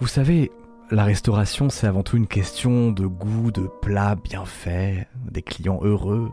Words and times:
Vous 0.00 0.06
savez, 0.06 0.50
la 0.90 1.04
restauration, 1.04 1.68
c'est 1.68 1.86
avant 1.86 2.02
tout 2.02 2.16
une 2.16 2.26
question 2.26 2.90
de 2.90 3.06
goût, 3.06 3.50
de 3.50 3.68
plats 3.82 4.16
bien 4.16 4.46
faits, 4.46 5.06
des 5.30 5.42
clients 5.42 5.80
heureux, 5.82 6.30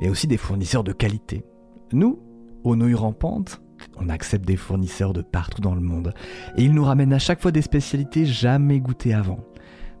mais 0.00 0.08
aussi 0.08 0.26
des 0.26 0.36
fournisseurs 0.36 0.82
de 0.82 0.90
qualité. 0.90 1.44
Nous, 1.92 2.18
aux 2.64 2.74
nouilles 2.74 2.94
rampantes, 2.94 3.62
on 3.96 4.08
accepte 4.08 4.44
des 4.44 4.56
fournisseurs 4.56 5.12
de 5.12 5.22
partout 5.22 5.60
dans 5.60 5.76
le 5.76 5.80
monde, 5.80 6.14
et 6.56 6.64
ils 6.64 6.74
nous 6.74 6.82
ramènent 6.82 7.12
à 7.12 7.20
chaque 7.20 7.40
fois 7.40 7.52
des 7.52 7.62
spécialités 7.62 8.26
jamais 8.26 8.80
goûtées 8.80 9.14
avant. 9.14 9.38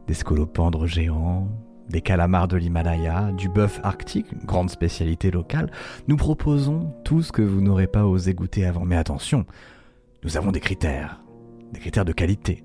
Des 0.08 0.14
scolopendres 0.14 0.88
géants, 0.88 1.46
des 1.88 2.00
calamars 2.00 2.48
de 2.48 2.56
l'Himalaya, 2.56 3.30
du 3.38 3.48
bœuf 3.48 3.78
arctique, 3.84 4.32
une 4.32 4.46
grande 4.46 4.68
spécialité 4.68 5.30
locale. 5.30 5.70
Nous 6.08 6.16
proposons 6.16 6.92
tout 7.04 7.22
ce 7.22 7.30
que 7.30 7.42
vous 7.42 7.60
n'aurez 7.60 7.86
pas 7.86 8.04
osé 8.04 8.34
goûter 8.34 8.66
avant. 8.66 8.84
Mais 8.84 8.96
attention, 8.96 9.46
nous 10.24 10.36
avons 10.36 10.50
des 10.50 10.60
critères, 10.60 11.22
des 11.72 11.78
critères 11.78 12.04
de 12.04 12.12
qualité. 12.12 12.64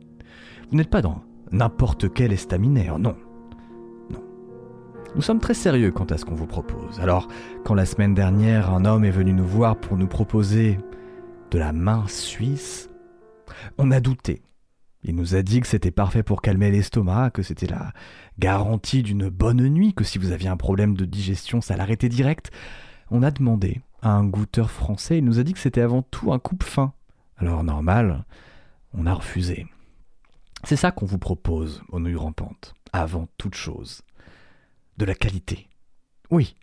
Vous 0.70 0.78
n'êtes 0.78 0.90
pas 0.90 1.02
dans 1.02 1.22
n'importe 1.52 2.12
quel 2.14 2.34
estaminaire, 2.34 3.00
non. 3.00 3.16
Non. 4.10 4.24
Nous 5.16 5.22
sommes 5.22 5.40
très 5.40 5.54
sérieux 5.54 5.92
quant 5.92 6.06
à 6.06 6.18
ce 6.18 6.26
qu'on 6.26 6.36
vous 6.36 6.48
propose. 6.48 7.00
Alors, 7.00 7.28
quand 7.64 7.76
la 7.76 7.86
semaine 7.86 8.14
dernière, 8.14 8.74
un 8.74 8.86
homme 8.86 9.06
est 9.06 9.12
venu 9.12 9.34
nous 9.34 9.46
voir 9.46 9.78
pour 9.78 9.98
nous 9.98 10.08
proposer 10.08 10.80
de 11.52 11.60
la 11.60 11.72
main 11.72 12.04
suisse, 12.08 12.90
on 13.78 13.92
a 13.92 14.00
douté. 14.00 14.42
Il 15.04 15.16
nous 15.16 15.36
a 15.36 15.44
dit 15.44 15.62
que 15.62 15.68
c'était 15.68 15.92
parfait 15.92 16.24
pour 16.24 16.42
calmer 16.42 16.72
l'estomac, 16.72 17.30
que 17.30 17.44
c'était 17.44 17.68
la 17.68 17.94
garantie 18.40 19.04
d'une 19.04 19.30
bonne 19.30 19.70
nuit, 19.70 19.94
que 19.94 20.04
si 20.04 20.18
vous 20.18 20.32
aviez 20.32 20.50
un 20.50 20.58
problème 20.58 20.96
de 20.96 21.06
digestion, 21.06 21.62
ça 21.62 21.78
l'arrêtait 21.78 22.10
direct. 22.10 22.50
On 23.12 23.22
a 23.22 23.30
demandé 23.30 23.82
à 24.02 24.10
un 24.10 24.26
goûteur 24.26 24.72
français, 24.72 25.20
il 25.20 25.26
nous 25.26 25.40
a 25.40 25.44
dit 25.44 25.54
que 25.54 25.60
c'était 25.60 25.82
avant 25.82 26.02
tout 26.02 26.34
un 26.34 26.40
coupe-fin. 26.40 26.94
Alors 27.38 27.64
normal, 27.64 28.26
on 28.94 29.06
a 29.06 29.14
refusé. 29.14 29.68
C'est 30.64 30.76
ça 30.76 30.92
qu'on 30.92 31.06
vous 31.06 31.20
propose 31.20 31.84
aux 31.90 32.00
nouilles 32.00 32.16
rampantes, 32.16 32.74
avant 32.94 33.28
toute 33.38 33.56
chose. 33.56 34.02
De 34.98 35.06
la 35.06 35.14
qualité. 35.14 35.68
Oui. 36.32 36.56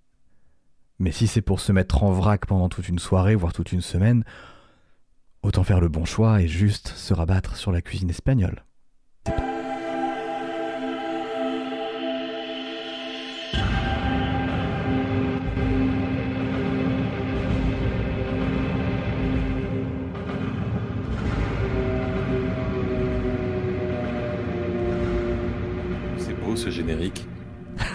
Mais 0.99 1.13
si 1.13 1.27
c'est 1.27 1.43
pour 1.43 1.61
se 1.61 1.73
mettre 1.73 2.03
en 2.03 2.13
vrac 2.13 2.47
pendant 2.47 2.69
toute 2.69 2.89
une 2.89 2.99
soirée, 2.99 3.35
voire 3.35 3.53
toute 3.53 3.73
une 3.73 3.83
semaine, 3.83 4.25
Autant 5.43 5.65
faire 5.65 5.81
le 5.81 5.89
bon 5.89 6.05
choix 6.05 6.41
et 6.41 6.47
juste 6.47 6.89
se 6.89 7.13
rabattre 7.13 7.57
sur 7.57 7.73
la 7.73 7.83
cuisine 7.83 8.11
espagnole. 8.11 8.65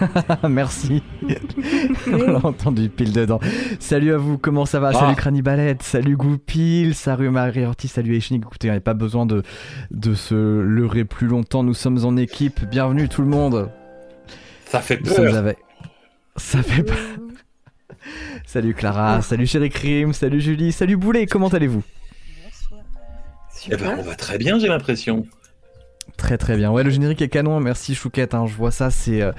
Merci. 0.50 1.04
On 2.08 2.18
l'a 2.18 2.46
entendu 2.46 2.90
pile 2.90 3.14
dedans. 3.14 3.40
Salut 3.80 4.14
à 4.14 4.18
vous, 4.18 4.38
comment 4.38 4.66
ça 4.66 4.80
va? 4.80 4.94
Salut 4.94 5.08
Ah. 5.12 5.16
Cranibalette, 5.16 5.84
salut 5.84 6.16
Goupil, 6.16 6.94
salut 6.96 7.30
Marie 7.30 7.66
Ortiz, 7.66 7.92
salut 7.92 8.16
Echnik. 8.16 8.44
Écoutez, 8.44 8.70
on 8.70 8.74
n'a 8.74 8.80
pas 8.80 8.94
besoin 8.94 9.26
de, 9.26 9.44
de 9.92 10.14
se 10.14 10.36
leurrer 10.36 11.06
plus 11.06 11.28
longtemps. 11.28 11.64
Nous 11.64 11.74
sommes 11.74 12.04
en 12.06 12.16
équipe. 12.18 12.66
Bienvenue 12.66 13.10
tout 13.10 13.22
le 13.22 13.28
monde. 13.28 13.70
Ça 14.66 14.80
fait 14.82 15.00
Nous 15.04 15.14
peur. 15.14 15.36
avec. 15.36 15.58
Ça 16.36 16.62
fait 16.64 16.84
pas. 16.84 16.94
Salut 18.46 18.74
Clara, 18.74 19.22
salut 19.22 19.46
Chéri 19.46 19.70
Crime, 19.70 20.14
salut 20.14 20.40
Julie, 20.40 20.72
salut 20.72 20.96
Boulet, 20.96 21.26
comment 21.26 21.50
allez-vous? 21.50 21.84
Eh 23.70 23.76
ben, 23.76 23.96
on 24.00 24.02
va 24.04 24.16
très 24.16 24.38
bien, 24.38 24.60
j'ai 24.60 24.68
l'impression. 24.70 25.26
Très 26.16 26.38
très 26.38 26.56
bien. 26.56 26.72
Ouais, 26.72 26.84
le 26.84 26.90
générique 26.90 27.22
est 27.22 27.28
canon, 27.28 27.60
merci 27.60 27.96
Chouquette, 27.96 28.34
hein, 28.34 28.46
je 28.48 28.54
vois 28.56 28.72
ça, 28.72 28.90
c'est. 28.92 29.22
euh, 29.22 29.34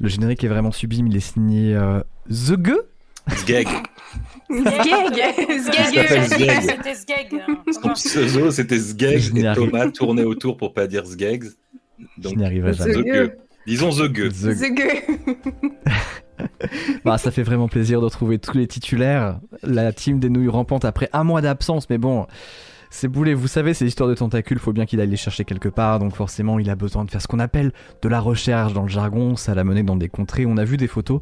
Le 0.00 0.08
générique 0.08 0.44
est 0.44 0.48
vraiment 0.48 0.70
sublime, 0.72 1.06
il 1.08 1.16
est 1.16 1.20
signé 1.20 1.74
euh, 1.74 2.00
The 2.30 2.52
Gueux 2.56 2.88
s'appelle 5.94 6.24
Sgeg. 6.24 6.60
C'était 6.62 6.94
Son 7.72 7.88
pseudo, 7.92 8.50
c'était 8.50 8.78
n'y 9.34 9.40
et 9.40 9.46
arrive- 9.46 9.70
Thomas 9.70 9.90
tournait 9.90 10.24
autour 10.24 10.56
pour 10.56 10.72
pas 10.72 10.86
dire. 10.86 11.04
Je 11.04 12.20
Donc, 12.22 12.36
n'y 12.36 12.44
arriverai 12.46 12.72
The 12.72 12.76
jamais. 12.76 12.94
Disons 13.66 13.90
The 13.90 14.08
Gueux. 14.08 14.28
The 14.30 14.54
The 14.54 14.74
Gueux. 14.74 15.34
Bah, 17.04 17.18
ça 17.18 17.30
fait 17.32 17.42
vraiment 17.42 17.66
plaisir 17.68 18.00
de 18.00 18.04
retrouver 18.04 18.38
tous 18.38 18.56
les 18.56 18.68
titulaires, 18.68 19.40
la 19.64 19.92
team 19.92 20.20
des 20.20 20.28
nouilles 20.30 20.48
rampantes 20.48 20.84
après 20.84 21.08
un 21.12 21.24
mois 21.24 21.40
d'absence, 21.40 21.90
mais 21.90 21.98
bon, 21.98 22.26
c'est 22.90 23.08
boulet, 23.08 23.34
vous 23.34 23.48
savez, 23.48 23.74
c'est 23.74 23.84
l'histoire 23.84 24.08
de 24.08 24.14
tentacules, 24.14 24.58
faut 24.58 24.72
bien 24.72 24.86
qu'il 24.86 25.00
aille 25.00 25.08
les 25.08 25.16
chercher 25.16 25.44
quelque 25.44 25.68
part, 25.68 25.98
donc 25.98 26.14
forcément 26.14 26.58
il 26.58 26.70
a 26.70 26.76
besoin 26.76 27.04
de 27.04 27.10
faire 27.10 27.20
ce 27.20 27.28
qu'on 27.28 27.38
appelle 27.38 27.72
de 28.02 28.08
la 28.08 28.20
recherche 28.20 28.72
dans 28.72 28.82
le 28.82 28.88
jargon, 28.88 29.36
ça 29.36 29.54
l'a 29.54 29.64
mené 29.64 29.82
dans 29.82 29.96
des 29.96 30.08
contrées, 30.08 30.46
on 30.46 30.56
a 30.56 30.64
vu 30.64 30.76
des 30.76 30.88
photos 30.88 31.20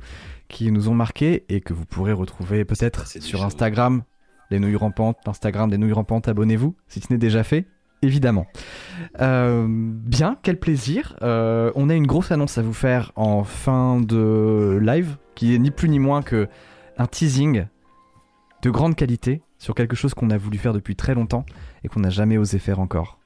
qui 0.49 0.71
nous 0.71 0.89
ont 0.89 0.95
marqué 0.95 1.45
et 1.49 1.61
que 1.61 1.73
vous 1.73 1.85
pourrez 1.85 2.13
retrouver 2.13 2.65
peut-être 2.65 3.07
sur. 3.07 3.45
Instagram, 3.45 4.03
les 4.51 4.59
nouilles 4.59 4.77
rampantes, 4.77 5.19
l'Instagram 5.27 5.71
des 5.71 5.79
nouilles 5.79 5.93
rampantes, 5.93 6.29
abonnez-vous, 6.29 6.75
si 6.89 7.01
ce 7.01 7.13
n'est 7.13 7.19
déjà 7.19 7.45
fait. 7.45 7.67
Évidemment. 8.03 8.47
Euh, 9.21 9.67
bien, 9.69 10.37
quel 10.43 10.59
plaisir. 10.59 11.17
Euh, 11.23 11.73
on 11.75 11.89
a 11.89 11.95
une 11.95 12.07
grosse 12.07 12.31
annonce 12.31 12.59
à 12.59 12.63
vous 12.63 12.75
faire 12.75 13.13
en 13.17 13.43
fin 13.43 14.01
de 14.01 14.79
live, 14.83 15.17
qui 15.35 15.55
est 15.55 15.59
ni 15.59 15.71
plus 15.71 15.89
ni 15.89 15.99
moins 15.99 16.23
que 16.23 16.49
un 16.99 17.07
teasing 17.07 17.67
de 18.63 18.71
grande 18.71 18.97
qualité 18.97 19.43
sur 19.67 19.75
quelque 19.75 19.97
chose 19.97 20.15
qu'on 20.15 20.31
a 20.31 20.37
voulu 20.39 20.59
faire 20.59 20.73
depuis 20.73 20.95
très 20.95 21.13
longtemps 21.15 21.45
et 21.83 21.89
qu'on 21.89 21.99
n'a 21.99 22.09
jamais 22.09 22.39
osé 22.39 22.61
faire 22.61 22.79
encore. 22.79 23.19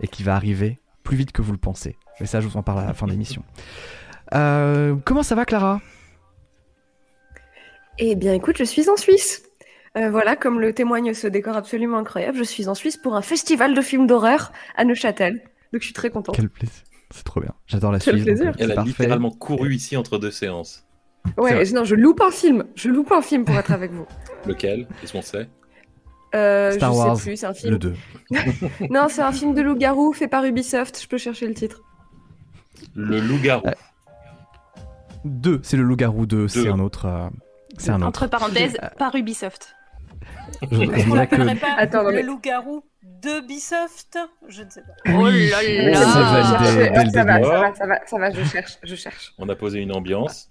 Et 0.00 0.06
qui 0.06 0.22
va 0.22 0.34
arriver 0.36 0.78
plus 1.02 1.16
vite 1.16 1.32
que 1.32 1.40
vous 1.40 1.50
le 1.52 1.56
pensez. 1.58 1.96
Mais 2.20 2.26
ça, 2.26 2.42
je 2.42 2.46
vous 2.46 2.58
en 2.58 2.62
parle 2.62 2.80
à 2.80 2.84
la 2.84 2.92
fin 2.92 3.06
de 3.06 3.12
l'émission. 3.12 3.42
Euh, 4.34 4.96
comment 5.06 5.22
ça 5.22 5.34
va, 5.34 5.46
Clara? 5.46 5.80
Eh 7.98 8.16
bien, 8.16 8.34
écoute, 8.34 8.58
je 8.58 8.64
suis 8.64 8.90
en 8.90 8.98
Suisse. 8.98 9.44
Euh, 9.96 10.10
voilà, 10.10 10.36
comme 10.36 10.60
le 10.60 10.74
témoigne 10.74 11.14
ce 11.14 11.26
décor 11.26 11.56
absolument 11.56 11.96
incroyable, 11.96 12.36
je 12.36 12.44
suis 12.44 12.68
en 12.68 12.74
Suisse 12.74 12.98
pour 12.98 13.16
un 13.16 13.22
festival 13.22 13.74
de 13.74 13.80
films 13.80 14.06
d'horreur 14.06 14.52
à 14.76 14.84
Neuchâtel. 14.84 15.40
Donc, 15.72 15.80
je 15.80 15.86
suis 15.86 15.94
très 15.94 16.10
contente. 16.10 16.36
Quel 16.36 16.50
plaisir. 16.50 16.82
C'est 17.10 17.24
trop 17.24 17.40
bien. 17.40 17.54
J'adore 17.66 17.92
la 17.92 17.98
Quel 17.98 18.16
Suisse. 18.16 18.26
plaisir. 18.26 18.48
euh, 18.48 18.54
Elle 18.58 18.72
a 18.72 18.74
parfait. 18.74 18.90
littéralement 18.90 19.30
couru 19.30 19.74
ici 19.74 19.96
entre 19.96 20.18
deux 20.18 20.30
séances. 20.30 20.84
Ouais, 21.38 21.64
non, 21.72 21.84
je 21.84 21.94
loupe 21.94 22.20
un 22.20 22.30
film. 22.30 22.64
Je 22.74 22.90
loupe 22.90 23.10
un 23.10 23.22
film 23.22 23.46
pour 23.46 23.56
être 23.56 23.72
avec 23.72 23.90
vous. 23.90 24.06
Lequel? 24.46 24.86
Qu'est-ce 25.00 25.12
qu'on 25.14 25.22
sait? 25.22 25.48
Euh, 26.34 26.72
Star 26.72 26.92
je 26.92 26.98
Wars, 26.98 27.16
sais 27.16 27.22
plus, 27.30 27.36
c'est 27.36 27.46
un 27.46 27.54
film. 27.54 27.72
Le 27.72 27.78
2. 27.78 27.94
Non, 28.90 29.06
c'est 29.08 29.22
un 29.22 29.32
film 29.32 29.54
de 29.54 29.62
loup-garou 29.62 30.12
fait 30.12 30.28
par 30.28 30.44
Ubisoft. 30.44 31.00
Je 31.02 31.08
peux 31.08 31.18
chercher 31.18 31.46
le 31.46 31.54
titre. 31.54 31.82
Le 32.94 33.20
loup-garou. 33.20 33.66
Euh, 33.66 33.72
2, 35.24 35.60
c'est 35.62 35.76
le 35.76 35.82
loup-garou 35.82 36.26
2, 36.26 36.48
c'est 36.48 36.64
Deux. 36.64 36.70
un 36.70 36.78
autre. 36.78 37.06
euh, 37.06 37.28
c'est 37.76 37.90
un 37.90 37.96
autre. 37.96 38.06
Entre 38.08 38.26
parenthèses, 38.28 38.76
par 38.98 39.14
Ubisoft. 39.14 39.74
Je, 40.62 40.66
je 40.76 40.82
Est-ce 40.82 41.04
qu'on 41.04 41.12
dirais 41.12 41.26
que 41.26 41.34
l'appellerait 41.36 41.54
pas 41.56 41.74
Attends, 41.76 42.02
le 42.02 42.12
mais- 42.12 42.22
loup-garou 42.22 42.82
de 43.02 43.42
Ubisoft 43.44 44.18
Je 44.48 44.62
ne 44.62 44.70
sais 44.70 44.82
pas. 44.82 44.92
Oh 45.12 45.24
Oui, 45.24 45.48
là 45.50 45.56
c'est 45.60 45.90
là. 45.90 46.00
validé 46.00 47.04
Je- 47.08 47.12
ça, 47.12 47.24
va, 47.24 47.34
début. 47.38 47.46
ça 47.48 47.58
va, 47.58 47.74
ça 47.74 47.86
va, 47.86 47.98
ça 48.06 48.18
va, 48.18 48.30
je 48.30 48.44
cherche, 48.44 48.78
je 48.82 48.94
cherche. 48.94 49.34
On 49.38 49.48
a 49.48 49.54
posé 49.56 49.80
une 49.80 49.94
ambiance. 49.94 50.48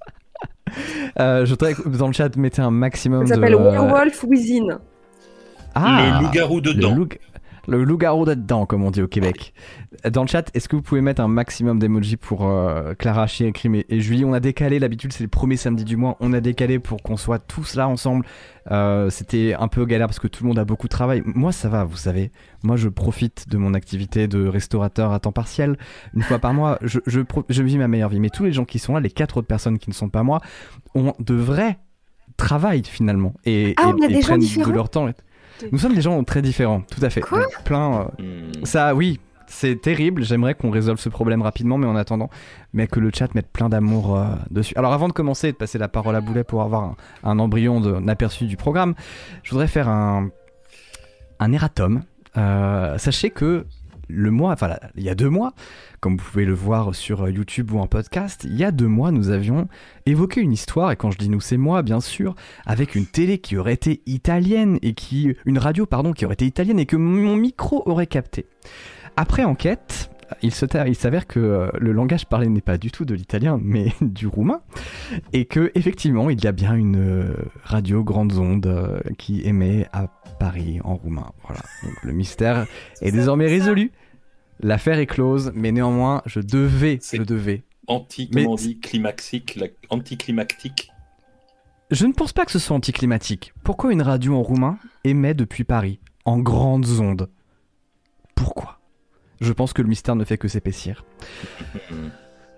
Euh, 1.20 1.46
je 1.46 1.52
voudrais 1.52 1.74
que 1.74 1.88
dans 1.90 2.08
le 2.08 2.14
chat 2.14 2.36
mettez 2.36 2.62
un 2.62 2.72
maximum 2.72 3.26
Ça 3.26 3.36
de. 3.36 3.40
s'appelle 3.42 3.56
euh, 3.56 3.72
Werewolf 3.72 4.24
Within. 4.26 4.80
Ah, 5.86 6.20
le 6.20 6.26
loup-garou 6.26 6.56
le 6.58 6.62
dedans. 6.62 6.96
loup- 6.96 7.08
Le 7.70 7.84
loup-garou 7.84 8.24
dedans, 8.24 8.66
comme 8.66 8.84
on 8.86 8.92
dit 8.92 9.02
au 9.02 9.10
Québec. 9.10 9.54
Dans 10.10 10.22
le 10.22 10.28
chat, 10.30 10.50
est-ce 10.56 10.70
que 10.70 10.78
vous 10.78 10.82
pouvez 10.82 11.02
mettre 11.02 11.22
un 11.22 11.28
maximum 11.28 11.80
d'emojis 11.80 12.16
pour 12.16 12.48
euh, 12.48 12.94
Clara, 12.94 13.28
Chien, 13.28 13.52
Crime 13.52 13.76
et, 13.76 13.86
et 13.90 14.00
Julie? 14.00 14.24
On 14.24 14.32
a 14.32 14.40
décalé, 14.40 14.80
l'habitude 14.80 15.12
c'est 15.12 15.24
le 15.26 15.28
premier 15.30 15.58
samedi 15.58 15.84
du 15.84 15.98
mois, 15.98 16.16
on 16.22 16.32
a 16.32 16.40
décalé 16.40 16.80
pour 16.80 17.04
qu'on 17.04 17.18
soit 17.18 17.40
tous 17.40 17.76
là 17.76 17.90
ensemble. 17.90 18.26
Euh, 18.72 19.10
C'était 19.10 19.54
un 19.60 19.68
peu 19.68 19.84
galère 19.86 20.08
parce 20.08 20.20
que 20.20 20.30
tout 20.30 20.44
le 20.46 20.48
monde 20.48 20.60
a 20.60 20.64
beaucoup 20.64 20.88
de 20.88 20.92
travail. 20.92 21.22
Moi 21.26 21.52
ça 21.52 21.68
va, 21.68 21.84
vous 21.84 21.98
savez. 21.98 22.32
Moi 22.64 22.78
je 22.78 22.88
profite 22.88 23.50
de 23.50 23.58
mon 23.58 23.74
activité 23.74 24.30
de 24.30 24.48
restaurateur 24.48 25.12
à 25.12 25.20
temps 25.20 25.34
partiel. 25.34 25.78
Une 26.16 26.22
fois 26.22 26.40
par 26.40 26.54
mois, 26.54 26.78
je, 26.84 27.00
je, 27.06 27.20
pro- 27.20 27.44
je 27.50 27.64
vis 27.64 27.78
ma 27.78 27.90
meilleure 27.90 28.10
vie. 28.10 28.22
Mais 28.22 28.30
tous 28.30 28.46
les 28.46 28.54
gens 28.54 28.64
qui 28.64 28.80
sont 28.80 28.94
là, 28.94 29.02
les 29.02 29.12
quatre 29.12 29.36
autres 29.36 29.48
personnes 29.48 29.78
qui 29.78 29.90
ne 29.90 29.96
sont 29.96 30.08
pas 30.08 30.24
moi, 30.24 30.40
ont 30.96 31.14
de 31.20 31.34
vrais 31.34 31.80
travail 32.38 32.84
finalement. 32.86 33.34
Et, 33.46 33.74
Ah, 33.78 33.90
et- 34.10 34.14
et 34.14 34.20
prennent 34.22 34.40
de 34.64 34.72
leur 34.76 34.90
temps. 34.90 35.10
Nous 35.72 35.78
sommes 35.80 35.94
des 35.96 36.02
gens 36.02 36.24
très 36.24 36.42
différents, 36.42 36.82
tout 36.82 37.04
à 37.04 37.10
fait. 37.10 37.22
Quoi 37.22 37.46
plein. 37.66 38.10
euh, 38.20 38.24
Hmm. 38.24 38.66
ça, 38.66 38.94
oui, 38.96 39.20
c'est 39.48 39.82
terrible. 39.82 40.24
J'aimerais 40.24 40.56
qu'on 40.56 40.70
résolve 40.72 41.00
ce 41.00 41.10
problème 41.10 41.42
rapidement, 41.42 41.78
mais 41.78 41.88
en 41.88 41.96
attendant, 41.96 42.30
mais 42.74 42.88
que 42.88 43.00
le 43.00 43.12
chat 43.14 43.34
mette 43.36 43.48
plein 43.52 43.70
d'amour 43.70 44.18
euh, 44.18 44.26
dessus. 44.52 44.74
Alors, 44.78 44.94
avant 44.94 45.08
de 45.08 45.14
commencer 45.14 45.50
et 45.50 45.52
de 45.52 45.58
passer 45.58 45.78
la 45.78 45.88
parole 45.88 46.16
à 46.16 46.22
Boulet 46.22 46.44
pour 46.44 46.62
avoir 46.62 46.84
un, 46.84 46.96
un 47.24 47.40
embryon 47.40 47.80
d'un 47.82 48.08
aperçu 48.08 48.46
du 48.46 48.58
programme, 48.58 48.94
je 49.44 49.52
voudrais 49.52 49.68
faire 49.68 49.88
un, 49.90 50.30
un 51.40 51.52
erratum. 51.52 52.04
Euh, 52.36 52.98
sachez 52.98 53.30
que 53.32 53.66
le 54.08 54.32
mois, 54.32 54.54
enfin, 54.54 54.76
il 54.96 55.04
y 55.04 55.10
a 55.10 55.16
deux 55.16 55.30
mois, 55.30 55.54
comme 56.00 56.18
vous 56.18 56.24
pouvez 56.24 56.46
le 56.46 56.54
voir 56.54 56.96
sur 56.96 57.24
euh, 57.24 57.32
YouTube 57.32 57.72
ou 57.72 57.80
en 57.80 57.88
podcast, 57.88 58.46
il 58.46 58.56
y 58.56 58.64
a 58.64 58.72
deux 58.72 58.88
mois, 58.88 59.12
nous 59.12 59.30
avions 59.30 59.68
évoqué 60.06 60.42
une 60.42 60.54
histoire, 60.54 60.92
et 60.92 60.96
quand 60.96 61.12
je 61.12 61.18
dis 61.18 61.30
nous, 61.30 61.42
c'est 61.42 61.58
moi, 61.58 61.82
bien 61.82 62.02
sûr, 62.02 62.36
avec 62.66 62.96
une 62.96 63.06
télé 63.06 63.40
qui 63.40 63.58
aurait 63.58 63.74
été 63.74 64.02
italienne 64.06 64.80
et 64.82 64.94
qui, 64.94 65.36
une 65.46 65.58
radio, 65.58 65.86
pardon, 65.86 66.14
qui 66.14 66.26
aurait 66.26 66.34
été 66.34 66.46
italienne 66.46 66.80
et 66.80 66.86
que 66.86 66.96
mon 66.96 67.36
micro 67.36 67.84
aurait 67.86 68.08
capté. 68.08 68.46
Après 69.16 69.44
enquête, 69.44 70.10
il 70.42 70.52
s'avère 70.52 71.28
que 71.28 71.40
euh, 71.40 71.70
le 71.80 71.92
langage 71.92 72.26
parlé 72.26 72.48
n'est 72.48 72.62
pas 72.62 72.78
du 72.78 72.92
tout 72.92 73.06
de 73.06 73.14
l'italien, 73.14 73.60
mais 73.62 73.94
du 74.02 74.28
roumain, 74.28 74.62
et 75.34 75.46
que 75.46 75.72
effectivement, 75.76 76.30
il 76.30 76.44
y 76.44 76.48
a 76.48 76.52
bien 76.52 76.76
une 76.76 76.98
euh, 76.98 77.36
radio 77.64 78.04
grande 78.04 78.34
onde 78.34 78.68
euh, 78.68 79.00
qui 79.18 79.42
émet 79.42 79.88
à 79.94 80.08
Paris 80.40 80.80
en 80.84 80.96
roumain. 80.96 81.32
Voilà. 81.44 81.62
Donc 81.84 82.04
le 82.04 82.14
mystère 82.14 82.68
est 83.02 83.12
désormais 83.12 83.48
résolu. 83.48 83.92
L'affaire 84.60 84.98
est 84.98 85.06
close, 85.06 85.52
mais 85.56 85.72
néanmoins, 85.72 86.24
je 86.26 86.40
devais, 86.40 87.00
je 87.14 87.22
devais. 87.22 87.64
Anti, 87.88 88.30
comment 88.30 88.54
on 88.54 88.56
dit, 88.56 88.80
climaxique, 88.80 89.60
anticlimactique. 89.90 90.92
Je 91.90 92.06
ne 92.06 92.12
pense 92.12 92.34
pas 92.34 92.44
que 92.44 92.52
ce 92.52 92.60
soit 92.60 92.76
anticlimatique. 92.76 93.54
Pourquoi 93.64 93.94
une 93.94 94.02
radio 94.02 94.36
en 94.36 94.42
roumain 94.42 94.78
émet 95.06 95.34
depuis 95.34 95.64
Paris, 95.64 96.00
en 96.26 96.38
grandes 96.40 97.00
ondes 97.00 97.30
Pourquoi? 98.36 98.77
Je 99.42 99.54
pense 99.54 99.74
que 99.74 99.82
le 99.82 99.88
mystère 99.88 100.16
ne 100.16 100.24
fait 100.24 100.38
que 100.38 100.48
s'épaissir. 100.48 101.04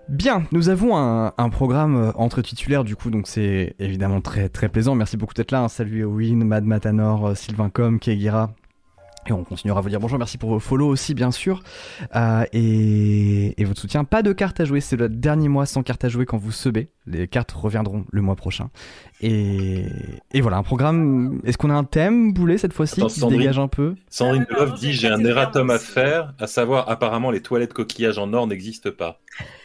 Bien, 0.10 0.44
nous 0.52 0.70
avons 0.70 0.98
un, 0.98 1.50
programme 1.50 1.96
euh, 1.96 2.12
entre 2.16 2.42
titulaires 2.42 2.84
du 2.84 2.96
coup, 2.96 3.12
donc 3.12 3.28
c'est 3.28 3.76
évidemment 3.78 4.22
très 4.22 4.50
très 4.50 4.68
plaisant. 4.68 4.96
Merci 4.96 5.18
beaucoup 5.18 5.36
d'être 5.36 5.52
là. 5.52 5.68
Salut 5.70 6.04
Win, 6.04 6.44
Mad 6.46 6.66
Matanor, 6.66 7.28
euh, 7.28 7.36
Sylvain 7.36 7.70
Com, 7.70 8.00
Kegira, 8.00 8.52
et 9.30 9.34
on 9.34 9.44
continuera 9.44 9.80
à 9.80 9.81
vous 9.81 9.90
dire 9.90 10.00
bonjour, 10.00 10.18
merci 10.18 10.38
pour 10.38 10.50
vos 10.50 10.60
follow 10.60 10.88
aussi 10.88 11.14
bien 11.14 11.31
sûr. 11.31 11.62
Euh, 12.16 12.46
et, 12.54 13.64
votre 13.64 13.80
soutien. 13.80 14.04
Pas 14.04 14.24
de 14.24 14.34
cartes 14.34 14.60
à 14.60 14.66
jouer, 14.66 14.81
c'est 14.81 14.96
le 14.96 15.10
dernier 15.10 15.48
mois 15.48 15.66
sans 15.66 15.84
cartes 15.84 16.04
à 16.04 16.10
jouer 16.10 16.26
quand 16.26 16.38
vous 16.38 16.52
sebez. 16.52 16.90
Les 17.06 17.28
cartes 17.28 17.52
reviendront 17.52 18.06
le 18.12 18.22
mois 18.22 18.36
prochain. 18.36 18.70
Et, 19.22 19.86
voilà, 20.42 20.58
un 20.58 20.64
programme. 20.64 21.40
Est-ce 21.44 21.58
qu'on 21.58 21.70
a 21.70 21.74
un 21.74 21.84
thème, 21.84 22.34
Boulet, 22.34 22.58
cette 22.58 22.74
fois-ci, 22.74 23.02
qui 23.02 23.20
se 23.20 23.26
dégage 23.26 23.60
un 23.60 23.68
peu? 23.68 23.96
Sandrine 24.10 24.46
Delove 24.50 24.80
dit 24.80 24.94
J'ai 24.94 25.10
un 25.10 25.24
erratum 25.24 25.70
à 25.70 25.80
faire, 25.80 26.34
à 26.40 26.48
savoir, 26.48 26.90
apparemment, 26.90 27.32
les 27.32 27.42
toilettes 27.42 27.74
coquillages 27.74 28.18
en 28.18 28.34
or 28.34 28.48
n'existent 28.48 28.92
pas. 28.92 29.20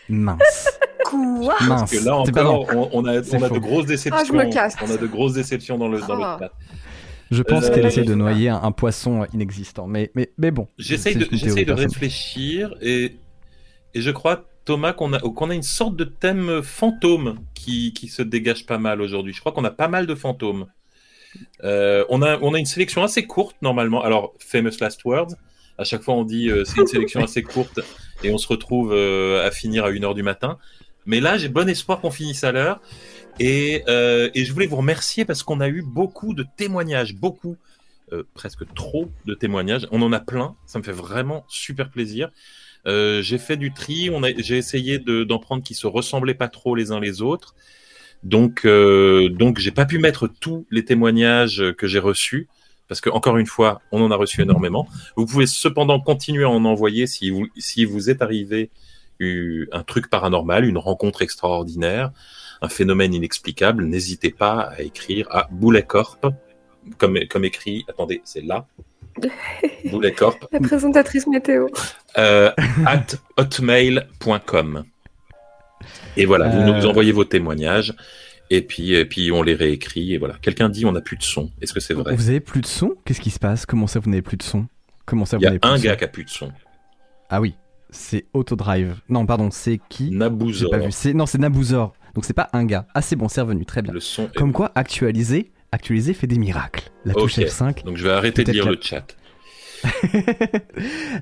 Mince. 0.09 0.69
Quoi? 1.05 1.55
Mince. 1.63 1.69
Parce 1.69 1.91
que 1.93 2.05
là 2.05 2.17
encore, 2.17 2.69
on, 2.93 3.05
a, 3.07 3.21
de 3.21 3.59
grosses 3.59 3.87
déceptions. 3.87 4.21
Ah, 4.21 4.25
je 4.27 4.33
me 4.33 4.53
casse. 4.53 4.77
On 4.83 4.91
a 4.91 4.97
de 4.97 5.07
grosses 5.07 5.35
déceptions 5.35 5.79
dans 5.79 5.89
le, 5.89 6.01
dans 6.01 6.17
le 6.17 6.23
chat. 6.23 6.53
Je 7.31 7.43
pense 7.43 7.71
qu'elle 7.71 7.85
euh, 7.85 7.89
essaie 7.89 8.05
de 8.05 8.15
noyer 8.15 8.49
un, 8.49 8.73
poisson 8.73 9.27
inexistant. 9.33 9.87
Mais, 9.87 10.11
mais, 10.15 10.31
mais 10.39 10.51
bon. 10.51 10.69
J'essaie 10.79 11.15
de, 11.15 11.25
de 11.65 11.73
réfléchir 11.73 12.75
et, 12.81 13.17
et 13.95 14.01
je 14.01 14.11
crois, 14.11 14.47
Thomas, 14.65 14.93
qu'on 14.93 15.13
a, 15.13 15.21
qu'on 15.21 15.51
a 15.51 15.55
une 15.55 15.63
sorte 15.63 15.97
de 15.97 16.05
thème 16.05 16.63
fantôme 16.63 17.39
qui, 17.55 17.93
qui 17.93 18.09
se 18.09 18.23
dégage 18.23 18.67
pas 18.67 18.79
mal 18.79 19.01
aujourd'hui. 19.01 19.33
Je 19.33 19.41
crois 19.41 19.53
qu'on 19.53 19.65
a 19.65 19.71
pas 19.71 19.89
mal 19.89 20.07
de 20.07 20.15
fantômes. 20.15 20.67
Euh, 21.65 22.05
on, 22.09 22.23
a, 22.23 22.39
on 22.41 22.55
a 22.55 22.59
une 22.59 22.67
sélection 22.67 23.03
assez 23.03 23.27
courte 23.27 23.57
normalement. 23.63 24.03
Alors, 24.03 24.35
Famous 24.39 24.79
Last 24.81 25.05
Words, 25.05 25.35
à 25.79 25.85
chaque 25.85 26.03
fois 26.03 26.15
on 26.15 26.25
dit 26.25 26.49
euh, 26.49 26.65
c'est 26.65 26.81
une 26.81 26.87
sélection 26.87 27.21
assez 27.25 27.43
courte 27.43 27.81
et 28.23 28.31
on 28.31 28.39
se 28.39 28.47
retrouve 28.47 28.93
à 28.95 29.51
finir 29.51 29.85
à 29.85 29.91
1h 29.91 30.15
du 30.15 30.23
matin. 30.23 30.59
Mais 31.07 31.21
là, 31.21 31.37
j'ai 31.39 31.49
bon 31.49 31.69
espoir 31.69 32.01
qu'on 32.01 32.11
finisse 32.11 32.45
à 32.45 32.53
l'heure. 32.53 32.81
Euh, 33.41 34.31
et, 34.35 34.45
je 34.45 34.53
voulais 34.53 34.67
vous 34.67 34.77
remercier 34.77 35.25
parce 35.25 35.43
qu'on 35.43 35.61
a 35.61 35.69
eu 35.69 35.83
beaucoup 35.83 36.35
de 36.35 36.45
témoignages, 36.57 37.15
beaucoup, 37.15 37.57
euh, 38.13 38.23
presque 38.35 38.63
trop 38.75 39.11
de 39.27 39.35
témoignages. 39.35 39.87
On 39.91 40.03
en 40.03 40.13
a 40.13 40.21
plein, 40.21 40.55
ça 40.67 40.79
me 40.79 40.85
fait 40.85 40.93
vraiment 40.93 41.45
super 41.49 41.91
plaisir. 41.91 42.31
Euh, 42.87 43.23
j'ai 43.23 43.39
fait 43.39 43.57
du 43.57 43.73
tri, 43.73 44.11
j'ai 44.39 44.59
essayé 44.59 44.99
d'en 44.99 45.39
prendre 45.39 45.63
qui 45.63 45.75
se 45.75 45.87
ressemblaient 45.87 46.35
pas 46.35 46.49
trop 46.49 46.75
les 46.75 46.93
uns 46.93 47.01
les 47.01 47.23
autres. 47.23 47.55
Donc, 48.23 48.67
donc 48.67 49.59
j'ai 49.59 49.71
pas 49.71 49.85
pu 49.85 49.99
mettre 49.99 50.29
tous 50.29 50.67
les 50.71 50.85
témoignages 50.85 51.63
que 51.77 51.87
j'ai 51.87 51.99
reçus 51.99 52.49
parce 52.89 53.01
que 53.01 53.11
encore 53.11 53.39
une 53.39 53.47
fois, 53.47 53.81
on 53.93 54.03
en 54.03 54.11
a 54.11 54.17
reçu 54.17 54.43
énormément. 54.43 54.87
Vous 55.17 55.27
pouvez 55.27 55.47
cependant 55.47 56.01
continuer 56.01 56.45
à 56.45 56.51
en 56.51 56.65
envoyer 56.65 57.07
si 57.07 57.31
vous 57.31 57.47
si 57.57 57.85
vous 57.85 58.11
êtes 58.11 58.23
arrivé 58.23 58.71
un 59.21 59.83
truc 59.83 60.11
paranormal, 60.11 60.65
une 60.65 60.79
rencontre 60.79 61.23
extraordinaire, 61.23 62.13
un 62.63 62.69
phénomène 62.69 63.15
inexplicable, 63.15 63.85
n'hésitez 63.85 64.31
pas 64.31 64.61
à 64.61 64.83
écrire 64.83 65.27
à 65.31 65.49
Bouletcorp, 65.51 66.19
comme, 66.99 67.19
comme 67.31 67.45
écrit, 67.45 67.85
attendez, 67.89 68.21
c'est 68.25 68.43
là, 68.43 68.67
Bouletcorp. 69.91 70.39
La 70.53 70.61
présentatrice 70.61 71.27
météo. 71.27 71.69
Euh, 72.19 72.51
at 72.87 73.07
hotmail.com. 73.37 74.85
Et 76.17 76.27
voilà, 76.27 76.49
vous 76.49 76.63
nous 76.63 76.85
euh. 76.85 76.89
envoyez 76.89 77.13
vos 77.13 77.25
témoignages. 77.25 77.95
Et 78.51 78.63
puis, 78.63 78.95
et 78.95 79.05
puis 79.05 79.33
on 79.33 79.43
les 79.43 79.55
réécrit. 79.55 80.15
Et 80.15 80.19
voilà. 80.19 80.35
Quelqu'un 80.43 80.69
dit 80.69 80.85
on 80.85 80.93
n'a 80.93 81.01
plus 81.01 81.17
de 81.17 81.23
son. 81.23 81.51
Est-ce 81.61 81.73
que 81.73 81.81
c'est 81.81 81.95
vrai? 81.95 82.15
Vous 82.15 82.29
avez 82.29 82.41
plus 82.41 82.61
de 82.61 82.67
son? 82.67 82.95
Qu'est-ce 83.05 83.21
qui 83.21 83.31
se 83.31 83.39
passe? 83.39 83.67
Comment 83.67 83.87
ça 83.87 84.01
vous 84.01 84.11
n'avez 84.11 84.23
plus 84.23 84.37
de 84.37 84.43
son? 84.43 84.67
Comment 85.07 85.25
ça 85.25 85.37
vous 85.37 85.43
Il 85.43 85.47
y 85.47 85.49
a 85.49 85.59
un 85.63 85.79
gars 85.79 85.97
qui 85.97 86.05
a 86.05 86.09
plus 86.09 86.25
de 86.25 86.31
son. 86.31 86.53
Ah 87.31 87.41
oui, 87.41 87.55
c'est 87.95 88.27
Autodrive. 88.33 88.97
Non, 89.09 89.25
pardon, 89.25 89.51
c'est 89.51 89.81
qui? 89.89 90.11
Nabouzor. 90.11 90.71
Pas 90.71 90.79
vu. 90.79 91.15
Non, 91.15 91.27
c'est 91.27 91.39
Nabouzor. 91.39 91.95
Donc 92.15 92.25
c'est 92.25 92.35
pas 92.35 92.49
un 92.53 92.65
gars. 92.65 92.87
Ah 92.95 93.03
c'est 93.03 93.17
bon, 93.17 93.29
c'est 93.29 93.41
revenu, 93.41 93.65
très 93.65 93.83
bien. 93.83 93.93
Le 93.93 94.01
son 94.01 94.29
Comme 94.37 94.53
quoi, 94.53 94.71
actualiser, 94.75 95.53
actualiser 95.73 96.15
fait 96.15 96.27
des 96.27 96.39
miracles. 96.39 96.91
La 97.05 97.15
touche 97.15 97.39
F5. 97.39 97.85
Donc 97.85 97.97
je 97.97 98.05
vais 98.05 98.13
arrêter 98.13 98.45
de 98.45 98.53
lire 98.53 98.69
le 98.69 98.79
chat. 98.81 99.07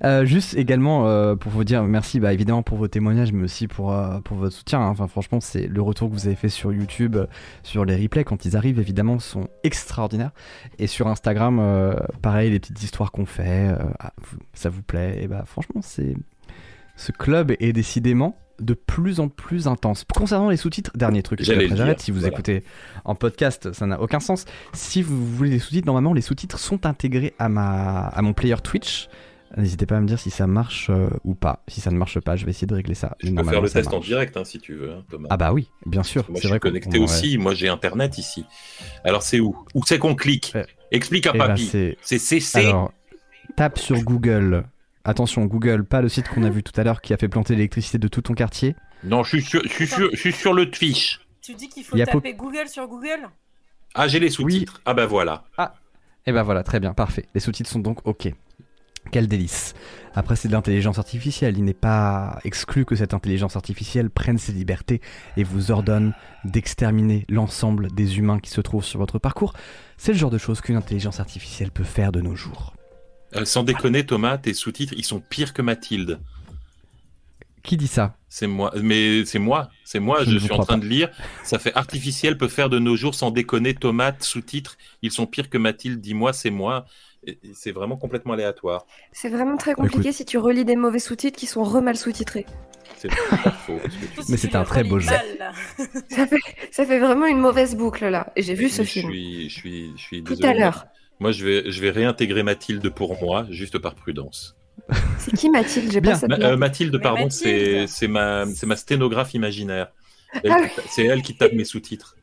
Euh, 0.05 0.25
juste 0.25 0.55
également 0.55 1.09
euh, 1.09 1.35
pour 1.35 1.51
vous 1.51 1.65
dire 1.65 1.83
merci 1.83 2.21
bah, 2.21 2.33
évidemment 2.33 2.63
pour 2.63 2.79
vos 2.79 2.87
témoignages 2.87 3.33
mais 3.33 3.45
aussi 3.45 3.67
pour, 3.67 3.93
euh, 3.93 4.21
pour 4.21 4.37
votre 4.37 4.55
soutien. 4.55 4.81
Hein. 4.81 4.89
Enfin 4.89 5.09
franchement 5.09 5.41
c'est 5.41 5.67
le 5.67 5.83
retour 5.83 6.09
que 6.09 6.15
vous 6.15 6.27
avez 6.27 6.37
fait 6.37 6.49
sur 6.49 6.73
YouTube, 6.73 7.17
sur 7.65 7.85
les 7.85 7.97
replays 7.97 8.23
quand 8.25 8.45
ils 8.45 8.57
arrivent 8.57 8.79
évidemment 8.79 9.19
sont 9.19 9.49
extraordinaires. 9.65 10.31
Et 10.79 10.87
sur 10.87 11.09
Instagram 11.09 11.97
pareil 12.23 12.51
les 12.51 12.61
petites 12.61 12.83
histoires 12.83 13.11
qu'on 13.11 13.27
fait, 13.27 13.75
ah, 13.99 14.13
ça 14.55 14.69
vous 14.69 14.83
plaît 14.83 15.19
et 15.23 15.27
bah 15.27 15.43
franchement 15.45 15.81
c'est 15.83 16.15
ce 17.02 17.10
club 17.10 17.56
est 17.58 17.72
décidément 17.72 18.37
de 18.60 18.75
plus 18.75 19.19
en 19.19 19.28
plus 19.28 19.66
intense. 19.66 20.04
Concernant 20.14 20.50
les 20.50 20.56
sous-titres, 20.56 20.93
dernier 20.94 21.25
truc, 21.25 21.43
j'arrête, 21.43 22.00
si 22.00 22.12
vous 22.12 22.26
écoutez 22.26 22.62
en 23.04 23.16
podcast, 23.16 23.72
ça 23.72 23.87
n'a 23.87 24.00
aucun 24.00 24.20
sens. 24.20 24.44
Si 24.72 25.02
vous 25.02 25.26
voulez 25.26 25.50
des 25.50 25.58
sous-titres, 25.58 25.87
normalement 25.87 26.12
les 26.12 26.20
sous-titres 26.20 26.60
sont 26.60 26.87
intégrés 26.87 27.34
à, 27.40 27.49
ma, 27.49 28.06
à 28.06 28.22
mon 28.22 28.34
player 28.34 28.54
Twitch. 28.62 29.08
N'hésitez 29.56 29.84
pas 29.84 29.96
à 29.96 30.00
me 30.00 30.06
dire 30.06 30.19
si 30.19 30.31
ça 30.31 30.46
marche 30.46 30.90
euh, 30.90 31.08
ou 31.25 31.34
pas. 31.34 31.64
Si 31.66 31.81
ça 31.81 31.90
ne 31.90 31.96
marche 31.96 32.20
pas, 32.20 32.37
je 32.37 32.44
vais 32.44 32.52
essayer 32.52 32.69
de 32.69 32.75
régler 32.75 32.94
ça. 32.94 33.16
Je 33.19 33.32
peux 33.32 33.44
faire 33.44 33.60
le 33.60 33.69
test 33.69 33.93
en 33.93 33.99
direct 33.99 34.37
hein, 34.37 34.44
si 34.44 34.60
tu 34.60 34.75
veux, 34.75 34.93
hein, 34.93 35.04
Thomas. 35.10 35.28
Ah 35.28 35.37
bah 35.37 35.52
oui, 35.52 35.69
bien 35.84 36.04
sûr. 36.04 36.25
Moi, 36.31 36.38
je 36.40 36.49
suis 36.49 36.60
connecté 36.60 37.00
aussi. 37.00 37.37
Moi, 37.37 37.52
j'ai 37.52 37.69
internet 37.69 38.16
ici. 38.16 38.46
Alors, 39.04 39.22
c'est 39.22 39.40
où? 39.40 39.56
Où 39.75 39.82
c'est 39.84 39.99
qu'on 39.99 40.14
clique? 40.14 40.54
Explique 40.93 41.26
à 41.26 41.32
eh 41.34 41.38
papy. 41.38 41.96
c'est 42.00 42.19
CC. 42.19 42.60
Alors, 42.60 42.93
tape 43.56 43.78
sur 43.78 44.00
Google 44.02 44.64
Attention, 45.04 45.44
Google, 45.46 45.84
pas 45.84 46.00
le 46.00 46.08
site 46.08 46.28
qu'on 46.28 46.44
a 46.44 46.50
vu 46.50 46.62
tout 46.62 46.78
à 46.81 46.84
l'heure 46.84 47.00
qui 47.00 47.12
a 47.12 47.16
fait 47.16 47.28
planter 47.28 47.54
l'électricité 47.54 47.99
de 47.99 48.08
tout 48.08 48.22
ton 48.22 48.34
quartier. 48.34 48.76
Non, 49.04 49.25
je 49.25 49.30
suis 49.30 49.42
sur, 49.42 49.62
je 49.64 50.16
suis 50.16 50.32
sur, 50.32 50.54
le 50.54 50.71
Twitch. 50.71 51.21
Tu 51.40 51.54
dis 51.54 51.68
qu'il 51.68 51.82
faut 51.82 51.97
taper 51.97 52.35
Google 52.35 52.68
sur 52.68 52.87
Google 52.87 53.28
Ah, 53.94 54.06
j'ai 54.06 54.21
les 54.21 54.30
sous-titres. 54.30 54.80
Ah 54.85 54.94
bah 54.94 55.06
voilà. 55.06 55.44
Ah, 55.59 55.75
et 56.25 56.30
eh 56.30 56.32
bah 56.32 56.44
voilà, 56.44 56.62
très 56.62 56.78
bien, 56.78 56.94
parfait. 56.94 57.26
Les 57.35 57.40
sous-titres 57.40 57.68
sont 57.68 57.80
donc 57.80 58.06
OK. 58.06 58.32
Quel 59.11 59.26
délice. 59.26 59.75
Après, 60.14 60.37
c'est 60.37 60.47
de 60.47 60.52
l'intelligence 60.52 60.99
artificielle. 60.99 61.59
Il 61.59 61.64
n'est 61.64 61.75
pas 61.75 62.38
exclu 62.44 62.85
que 62.85 62.94
cette 62.94 63.12
intelligence 63.12 63.56
artificielle 63.56 64.09
prenne 64.09 64.38
ses 64.38 64.52
libertés 64.52 65.00
et 65.37 65.42
vous 65.42 65.73
ordonne 65.73 66.14
d'exterminer 66.44 67.26
l'ensemble 67.28 67.90
des 67.90 68.18
humains 68.18 68.38
qui 68.38 68.50
se 68.50 68.61
trouvent 68.61 68.85
sur 68.85 69.00
votre 69.00 69.18
parcours. 69.18 69.54
C'est 69.97 70.12
le 70.12 70.18
genre 70.18 70.30
de 70.30 70.38
choses 70.38 70.61
qu'une 70.61 70.76
intelligence 70.76 71.18
artificielle 71.18 71.73
peut 71.73 71.82
faire 71.82 72.12
de 72.12 72.21
nos 72.21 72.37
jours. 72.37 72.75
Euh, 73.37 73.45
sans 73.45 73.65
déconner, 73.65 74.05
Thomas, 74.05 74.39
tes 74.39 74.55
sous-titres, 74.55 74.95
ils 74.97 75.05
sont 75.05 75.21
pires 75.21 75.55
que 75.55 75.62
Mathilde. 75.62 76.19
Qui 77.62 77.77
dit 77.77 77.87
ça? 77.87 78.17
C'est 78.29 78.47
moi. 78.47 78.73
Mais 78.83 79.25
c'est 79.25 79.39
moi. 79.39 79.71
C'est 79.85 80.01
moi. 80.01 80.25
Je, 80.25 80.37
suis 80.37 80.53
en 80.53 80.65
train 80.65 80.79
de 80.79 80.87
lire. 80.87 81.11
Ça 81.45 81.59
fait 81.59 81.75
artificiel 81.75 82.37
peut 82.37 82.49
faire 82.49 82.69
de 82.69 82.79
nos 82.79 82.97
jours 82.97 83.15
sans 83.15 83.31
déconner. 83.31 83.75
Tomate 83.75 84.25
sous-titres. 84.25 84.77
Ils 85.01 85.12
sont 85.12 85.27
pires 85.27 85.49
que 85.49 85.59
Mathilde. 85.59 86.01
Dis-moi, 86.01 86.33
c'est 86.33 86.51
moi. 86.51 86.87
C'est 87.55 87.71
vraiment 87.71 87.97
complètement 87.97 88.33
aléatoire. 88.33 88.85
C'est 89.12 89.29
vraiment 89.29 89.57
très 89.57 89.75
compliqué 89.75 90.11
si 90.11 90.25
tu 90.25 90.39
relis 90.39 90.65
des 90.65 90.75
mauvais 90.75 90.99
sous-titres 90.99 91.39
qui 91.39 91.47
sont 91.47 91.62
remal 91.62 91.97
sous-titrés. 91.97 92.47
C'est 92.97 93.09
pas 93.09 93.51
faux. 93.51 93.79
Mais 94.29 94.37
c'est 94.37 94.57
un 94.57 94.65
très 94.65 94.83
beau 94.83 94.99
jeu. 94.99 95.09
ça, 96.11 96.27
fait, 96.27 96.37
ça 96.73 96.85
fait 96.85 96.99
vraiment 96.99 97.27
une 97.27 97.39
mauvaise 97.39 97.77
boucle 97.77 98.09
là. 98.09 98.33
Et 98.35 98.43
j'ai 98.43 98.55
vu 98.55 98.69
ce 98.69 98.83
film. 98.83 99.09
Je 99.09 99.15
suis, 99.15 99.49
je 99.49 99.55
suis, 99.55 99.93
je 99.97 100.03
suis 100.03 100.25
Tout 100.25 100.37
à 100.43 100.53
l'heure. 100.53 100.87
Moi, 101.23 101.31
je 101.31 101.47
vais, 101.47 101.71
je 101.71 101.81
vais 101.81 101.91
réintégrer 101.91 102.43
Mathilde 102.43 102.91
pour 102.91 103.17
moi, 103.23 103.47
juste 103.49 103.79
par 103.79 103.95
prudence. 103.95 104.57
C'est 105.19 105.33
qui 105.37 105.50
Mathilde 105.50 105.93
J'ai 105.93 106.00
pas 106.00 106.21
euh, 106.25 106.57
Mathilde, 106.57 107.00
pardon, 107.00 107.31
c'est 107.31 107.87
ma, 108.09 108.45
ma 108.45 108.76
sténographe 108.76 109.33
imaginaire. 109.33 109.93
Ah 110.49 110.57
c'est 110.88 111.05
elle 111.05 111.23
qui 111.23 111.37
tape 111.37 111.52
mes 111.52 111.64
sous-titres. 111.64 112.17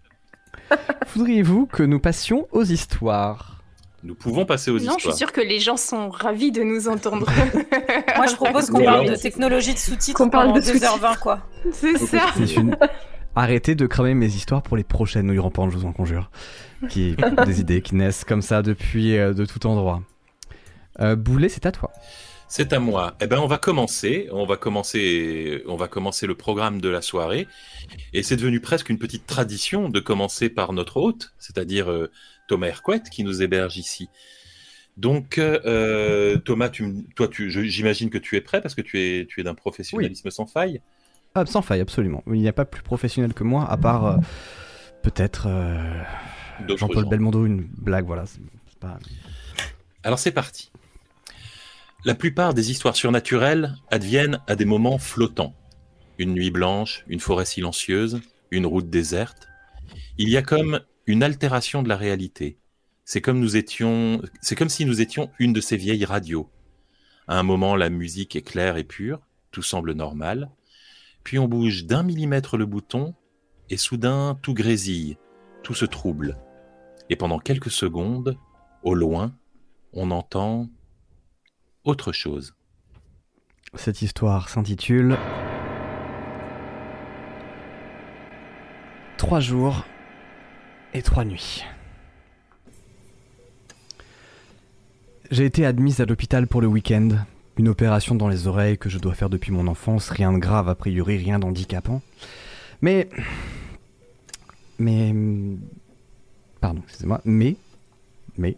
Voudriez-vous 1.13 1.65
que 1.67 1.81
nous 1.81 2.01
passions 2.01 2.47
aux 2.51 2.65
histoires? 2.65 3.61
Nous 4.03 4.15
pouvons 4.15 4.45
passer 4.45 4.69
aux 4.69 4.77
histoires. 4.77 4.95
Non, 4.95 4.99
je 4.99 5.09
suis 5.09 5.17
sûre 5.17 5.31
que 5.31 5.39
les 5.39 5.59
gens 5.59 5.77
sont 5.77 6.09
ravis 6.09 6.51
de 6.51 6.63
nous 6.63 6.89
entendre. 6.89 7.25
Moi, 8.17 8.25
je 8.25 8.35
propose 8.35 8.69
qu'on 8.69 8.83
parle 8.83 9.09
de 9.09 9.15
technologie 9.15 9.73
de 9.73 9.79
sous-titres 9.79 10.17
qu'on 10.17 10.29
parle 10.29 10.51
de 10.51 10.59
2h20, 10.59 11.19
quoi. 11.19 11.39
C'est 11.71 11.97
ça. 11.97 12.33
Arrêtez 13.35 13.75
de 13.75 13.85
cramer 13.85 14.13
mes 14.13 14.27
histoires 14.27 14.61
pour 14.61 14.75
les 14.75 14.83
prochaines 14.83 15.27
nouilles 15.27 15.39
rampantes, 15.39 15.71
je 15.71 15.77
vous 15.77 15.85
en 15.85 15.93
conjure. 15.93 16.29
Qui, 16.87 17.15
des 17.45 17.59
idées 17.59 17.81
qui 17.81 17.95
naissent 17.95 18.23
comme 18.23 18.41
ça 18.41 18.61
depuis 18.61 19.17
euh, 19.17 19.33
de 19.33 19.45
tout 19.45 19.65
endroit. 19.67 20.01
Euh, 20.99 21.15
Boulet, 21.15 21.49
c'est 21.49 21.65
à 21.65 21.71
toi. 21.71 21.91
C'est 22.51 22.73
à 22.73 22.79
moi. 22.79 23.15
Eh 23.21 23.27
ben, 23.27 23.37
on 23.37 23.45
va 23.45 23.59
commencer. 23.59 24.27
On 24.31 24.45
va 24.45 24.57
commencer. 24.57 25.63
On 25.67 25.75
va 25.75 25.87
commencer 25.87 26.25
le 26.25 26.33
programme 26.33 26.81
de 26.81 26.89
la 26.89 27.03
soirée. 27.03 27.47
Et 28.11 28.23
c'est 28.23 28.35
devenu 28.35 28.59
presque 28.59 28.89
une 28.89 28.97
petite 28.97 29.27
tradition 29.27 29.87
de 29.87 29.99
commencer 29.99 30.49
par 30.49 30.73
notre 30.73 30.97
hôte, 30.97 31.33
c'est-à-dire 31.37 31.91
euh, 31.91 32.09
Thomas 32.47 32.67
Hercouet, 32.67 33.03
qui 33.11 33.23
nous 33.23 33.43
héberge 33.43 33.77
ici. 33.77 34.09
Donc, 34.97 35.37
euh, 35.37 36.37
Thomas, 36.37 36.69
tu, 36.69 37.05
toi, 37.15 37.27
tu, 37.27 37.51
j'imagine 37.51 38.09
que 38.09 38.17
tu 38.17 38.35
es 38.35 38.41
prêt 38.41 38.61
parce 38.61 38.73
que 38.73 38.81
tu 38.81 38.99
es, 38.99 39.27
tu 39.27 39.39
es 39.39 39.43
d'un 39.43 39.53
professionnalisme 39.53 40.31
sans 40.31 40.47
faille. 40.47 40.81
Ah, 41.35 41.45
sans 41.45 41.61
faille, 41.61 41.81
absolument. 41.81 42.23
Il 42.27 42.41
n'y 42.41 42.47
a 42.47 42.53
pas 42.53 42.65
plus 42.65 42.81
professionnel 42.81 43.35
que 43.35 43.43
moi, 43.43 43.69
à 43.69 43.77
part 43.77 44.05
euh, 44.05 44.17
peut-être 45.03 45.47
Jean-Paul 46.67 47.07
Belmondo, 47.07 47.45
une 47.45 47.67
blague, 47.77 48.05
voilà. 48.05 48.25
Alors 50.03 50.19
c'est 50.19 50.31
parti. 50.31 50.71
La 52.05 52.15
plupart 52.15 52.53
des 52.53 52.71
histoires 52.71 52.95
surnaturelles 52.95 53.75
adviennent 53.91 54.39
à 54.47 54.55
des 54.55 54.65
moments 54.65 54.97
flottants. 54.97 55.53
Une 56.17 56.33
nuit 56.33 56.51
blanche, 56.51 57.03
une 57.07 57.19
forêt 57.19 57.45
silencieuse, 57.45 58.21
une 58.51 58.65
route 58.65 58.89
déserte. 58.89 59.47
Il 60.17 60.29
y 60.29 60.37
a 60.37 60.41
comme 60.41 60.81
une 61.07 61.23
altération 61.23 61.83
de 61.83 61.89
la 61.89 61.97
réalité. 61.97 62.57
C'est 63.03 63.21
comme 63.21 63.39
nous 63.39 63.57
étions, 63.57 64.21
c'est 64.41 64.55
comme 64.55 64.69
si 64.69 64.85
nous 64.85 65.01
étions 65.01 65.29
une 65.39 65.51
de 65.51 65.61
ces 65.61 65.77
vieilles 65.77 66.05
radios. 66.05 66.49
À 67.27 67.37
un 67.37 67.43
moment, 67.43 67.75
la 67.75 67.89
musique 67.89 68.35
est 68.35 68.41
claire 68.41 68.77
et 68.77 68.83
pure, 68.83 69.19
tout 69.51 69.61
semble 69.61 69.93
normal. 69.93 70.49
Puis 71.23 71.37
on 71.37 71.47
bouge 71.47 71.85
d'un 71.85 72.03
millimètre 72.03 72.57
le 72.57 72.65
bouton, 72.65 73.13
et 73.69 73.77
soudain 73.77 74.37
tout 74.41 74.53
grésille, 74.53 75.17
tout 75.63 75.73
se 75.73 75.85
trouble. 75.85 76.37
Et 77.09 77.15
pendant 77.15 77.39
quelques 77.39 77.71
secondes, 77.71 78.37
au 78.83 78.93
loin, 78.93 79.33
on 79.93 80.11
entend 80.11 80.69
autre 81.83 82.11
chose. 82.11 82.53
Cette 83.73 84.01
histoire 84.01 84.49
s'intitule 84.49 85.17
Trois 89.17 89.39
jours 89.39 89.85
et 90.93 91.01
trois 91.01 91.25
nuits. 91.25 91.63
J'ai 95.31 95.45
été 95.45 95.65
admise 95.65 95.99
à 96.01 96.05
l'hôpital 96.05 96.47
pour 96.47 96.61
le 96.61 96.67
week-end. 96.67 97.09
Une 97.57 97.67
opération 97.67 98.15
dans 98.15 98.29
les 98.29 98.47
oreilles 98.47 98.77
que 98.77 98.89
je 98.89 98.97
dois 98.97 99.13
faire 99.13 99.29
depuis 99.29 99.51
mon 99.51 99.67
enfance, 99.67 100.09
rien 100.09 100.31
de 100.31 100.37
grave 100.37 100.69
a 100.69 100.75
priori, 100.75 101.17
rien 101.17 101.37
d'handicapant. 101.37 102.01
Mais... 102.81 103.09
Mais... 104.79 105.13
Pardon, 106.61 106.81
excusez-moi. 106.85 107.21
Mais... 107.25 107.55
Mais... 108.37 108.57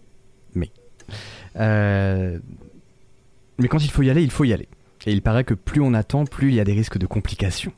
Mais... 0.55 0.69
Euh, 1.57 2.39
mais 3.57 3.67
quand 3.67 3.83
il 3.83 3.91
faut 3.91 4.01
y 4.01 4.09
aller, 4.09 4.23
il 4.23 4.31
faut 4.31 4.43
y 4.43 4.53
aller. 4.53 4.67
Et 5.05 5.11
il 5.13 5.21
paraît 5.21 5.43
que 5.43 5.53
plus 5.53 5.81
on 5.81 5.93
attend, 5.93 6.25
plus 6.25 6.49
il 6.49 6.55
y 6.55 6.59
a 6.59 6.63
des 6.63 6.73
risques 6.73 6.97
de 6.97 7.07
complications. 7.07 7.73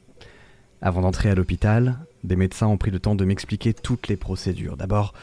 Avant 0.82 1.02
d'entrer 1.02 1.30
à 1.30 1.36
l'hôpital, 1.36 1.98
des 2.24 2.36
médecins 2.36 2.68
ont 2.68 2.78
pris 2.78 2.92
le 2.92 3.00
temps 3.00 3.16
de 3.16 3.26
m'expliquer 3.26 3.74
toutes 3.74 4.08
les 4.08 4.18
procédures. 4.18 4.78
D'abord, 4.78 5.14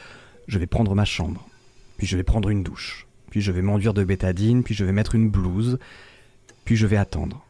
je 0.49 0.59
vais 0.59 0.66
prendre 0.66 0.95
ma 0.95 1.04
chambre, 1.04 1.47
puis 1.99 2.07
je 2.07 2.16
vais 2.16 2.23
prendre 2.23 2.49
une 2.49 2.62
douche, 2.62 3.07
puis 3.30 3.40
je 3.40 3.52
vais 3.52 3.62
m'enduire 3.62 3.95
de 3.95 4.02
bétadine, 4.02 4.62
puis 4.62 4.75
je 4.75 4.85
vais 4.85 4.92
mettre 4.92 5.14
une 5.14 5.28
blouse, 5.28 5.78
puis 6.64 6.76
je 6.76 6.87
vais 6.87 6.97
attendre. 6.97 7.45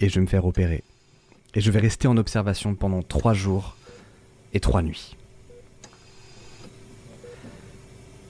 Et 0.00 0.08
je 0.08 0.14
vais 0.16 0.22
me 0.22 0.26
faire 0.26 0.46
opérer. 0.46 0.82
Et 1.54 1.60
je 1.60 1.70
vais 1.70 1.78
rester 1.78 2.08
en 2.08 2.16
observation 2.16 2.74
pendant 2.74 3.02
trois 3.02 3.34
jours 3.34 3.76
et 4.54 4.60
trois 4.60 4.82
nuits. 4.82 5.16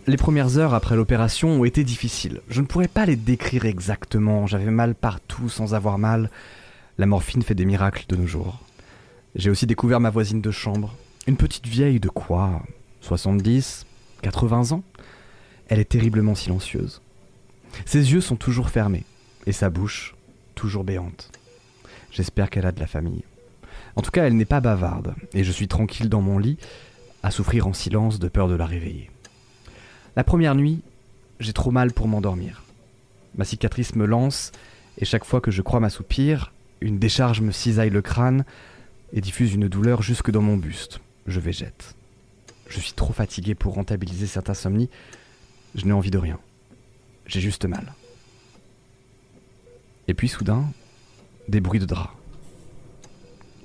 Les 0.07 0.19
premières 0.19 0.59
heures 0.59 0.75
après 0.75 0.97
l'opération 0.97 1.49
ont 1.49 1.65
été 1.65 1.83
difficiles. 1.83 2.43
Je 2.51 2.61
ne 2.61 2.67
pourrais 2.67 2.89
pas 2.89 3.07
les 3.07 3.17
décrire 3.17 3.65
exactement, 3.65 4.47
j'avais 4.47 4.71
mal 4.71 4.95
partout 4.95 5.49
sans 5.49 5.73
avoir 5.73 5.97
mal. 5.97 6.31
La 6.99 7.07
morphine 7.07 7.41
fait 7.41 7.55
des 7.55 7.65
miracles 7.65 8.05
de 8.09 8.17
nos 8.17 8.27
jours. 8.27 8.61
J'ai 9.35 9.49
aussi 9.49 9.67
découvert 9.67 10.01
ma 10.01 10.11
voisine 10.11 10.43
de 10.43 10.51
chambre, 10.51 10.95
une 11.27 11.39
petite 11.39 11.67
vieille 11.67 12.01
de 12.01 12.11
quoi? 12.11 12.63
70 13.01 13.87
80 14.21 14.73
ans? 14.73 14.85
Elle 15.69 15.81
est 15.81 15.87
terriblement 15.87 16.35
silencieuse. 16.35 17.01
Ses 17.87 18.13
yeux 18.13 18.21
sont 18.21 18.37
toujours 18.37 18.69
fermés, 18.69 19.05
et 19.47 19.53
sa 19.53 19.71
bouche 19.71 20.15
toujours 20.55 20.85
béante. 20.85 21.31
J'espère 22.11 22.51
qu'elle 22.51 22.67
a 22.67 22.73
de 22.73 22.81
la 22.81 22.87
famille. 22.87 23.25
En 23.97 24.03
tout 24.03 24.11
cas, 24.11 24.27
elle 24.27 24.37
n'est 24.37 24.45
pas 24.45 24.61
bavarde, 24.61 25.15
et 25.33 25.45
je 25.45 25.51
suis 25.51 25.67
tranquille 25.67 26.11
dans 26.11 26.21
mon 26.21 26.39
lit, 26.39 26.59
à 27.23 27.31
souffrir 27.31 27.67
en 27.67 27.73
silence 27.73 28.19
de 28.19 28.29
peur 28.29 28.49
de 28.49 28.55
la 28.55 28.67
réveiller. 28.67 29.11
La 30.17 30.25
première 30.25 30.55
nuit, 30.55 30.83
j'ai 31.41 31.53
trop 31.53 31.73
mal 31.73 31.93
pour 31.93 32.07
m'endormir. 32.07 32.63
Ma 33.37 33.45
cicatrice 33.45 33.97
me 33.97 34.07
lance, 34.07 34.53
et 34.99 35.05
chaque 35.05 35.25
fois 35.25 35.41
que 35.41 35.51
je 35.51 35.63
crois 35.63 35.81
m'assoupir, 35.81 36.53
une 36.81 36.99
décharge 36.99 37.41
me 37.41 37.51
cisaille 37.51 37.91
le 37.91 38.03
crâne 38.03 38.45
et 39.13 39.21
diffuse 39.21 39.55
une 39.55 39.69
douleur 39.69 40.03
jusque 40.03 40.31
dans 40.31 40.43
mon 40.43 40.57
buste. 40.57 41.01
Je 41.27 41.41
végète. 41.41 41.97
Je 42.69 42.79
suis 42.79 42.93
trop 42.93 43.13
fatigué 43.13 43.55
pour 43.55 43.75
rentabiliser 43.75 44.27
cette 44.27 44.51
insomnie. 44.51 44.89
Je 45.75 45.85
n'ai 45.85 45.93
envie 45.93 46.11
de 46.11 46.19
rien. 46.19 46.39
J'ai 47.27 47.41
juste 47.41 47.65
mal. 47.65 47.93
Et 50.07 50.15
puis 50.15 50.29
soudain, 50.29 50.67
des 51.49 51.61
bruits 51.61 51.81
de 51.81 51.87
draps. 51.87 52.15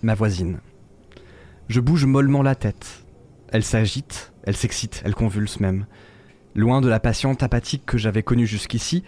Ma 0.01 0.15
voisine. 0.15 0.59
Je 1.67 1.79
bouge 1.79 2.05
mollement 2.05 2.41
la 2.41 2.55
tête. 2.55 3.03
Elle 3.49 3.63
s'agite, 3.63 4.31
elle 4.43 4.55
s'excite, 4.55 5.01
elle 5.05 5.15
convulse 5.15 5.59
même. 5.59 5.85
Loin 6.55 6.81
de 6.81 6.89
la 6.89 6.99
patiente 6.99 7.43
apathique 7.43 7.85
que 7.85 7.97
j'avais 7.97 8.23
connue 8.23 8.47
jusqu'ici, 8.47 9.03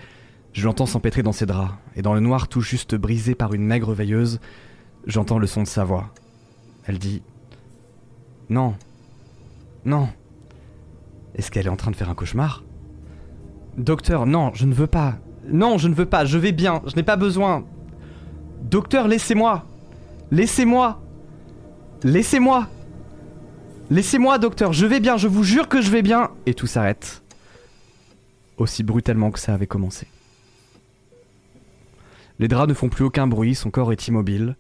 je 0.53 0.65
l'entends 0.65 0.85
s'empêtrer 0.85 1.23
dans 1.23 1.31
ses 1.31 1.45
draps, 1.45 1.73
et 1.95 2.01
dans 2.01 2.13
le 2.13 2.19
noir 2.19 2.47
tout 2.47 2.61
juste 2.61 2.95
brisé 2.95 3.35
par 3.35 3.53
une 3.53 3.65
maigre 3.65 3.93
veilleuse, 3.93 4.39
j'entends 5.07 5.39
le 5.39 5.47
son 5.47 5.63
de 5.63 5.67
sa 5.67 5.83
voix. 5.83 6.13
Elle 6.85 6.99
dit 6.99 7.23
Non, 8.49 8.75
non. 9.85 10.09
Est-ce 11.35 11.49
qu'elle 11.49 11.65
est 11.65 11.69
en 11.69 11.77
train 11.77 11.91
de 11.91 11.95
faire 11.95 12.09
un 12.09 12.15
cauchemar? 12.15 12.63
Docteur, 13.77 14.25
non, 14.25 14.51
je 14.53 14.65
ne 14.65 14.73
veux 14.73 14.87
pas. 14.87 15.17
Non, 15.47 15.77
je 15.77 15.87
ne 15.87 15.95
veux 15.95 16.05
pas, 16.05 16.25
je 16.25 16.37
vais 16.37 16.51
bien, 16.51 16.81
je 16.85 16.95
n'ai 16.95 17.03
pas 17.03 17.15
besoin. 17.15 17.65
Docteur, 18.61 19.07
laissez-moi. 19.07 19.65
Laissez-moi. 20.29 21.01
Laissez-moi. 22.03 22.67
Laissez-moi, 23.89 24.37
docteur, 24.37 24.73
je 24.73 24.85
vais 24.85 24.99
bien, 24.99 25.17
je 25.17 25.27
vous 25.27 25.43
jure 25.43 25.67
que 25.67 25.81
je 25.81 25.89
vais 25.89 26.01
bien. 26.01 26.29
Et 26.45 26.53
tout 26.53 26.67
s'arrête 26.67 27.23
aussi 28.57 28.83
brutalement 28.83 29.31
que 29.31 29.39
ça 29.39 29.53
avait 29.53 29.67
commencé. 29.67 30.07
Les 32.39 32.47
draps 32.47 32.69
ne 32.69 32.73
font 32.73 32.89
plus 32.89 33.05
aucun 33.05 33.27
bruit, 33.27 33.55
son 33.55 33.69
corps 33.69 33.91
est 33.91 34.07
immobile, 34.07 34.55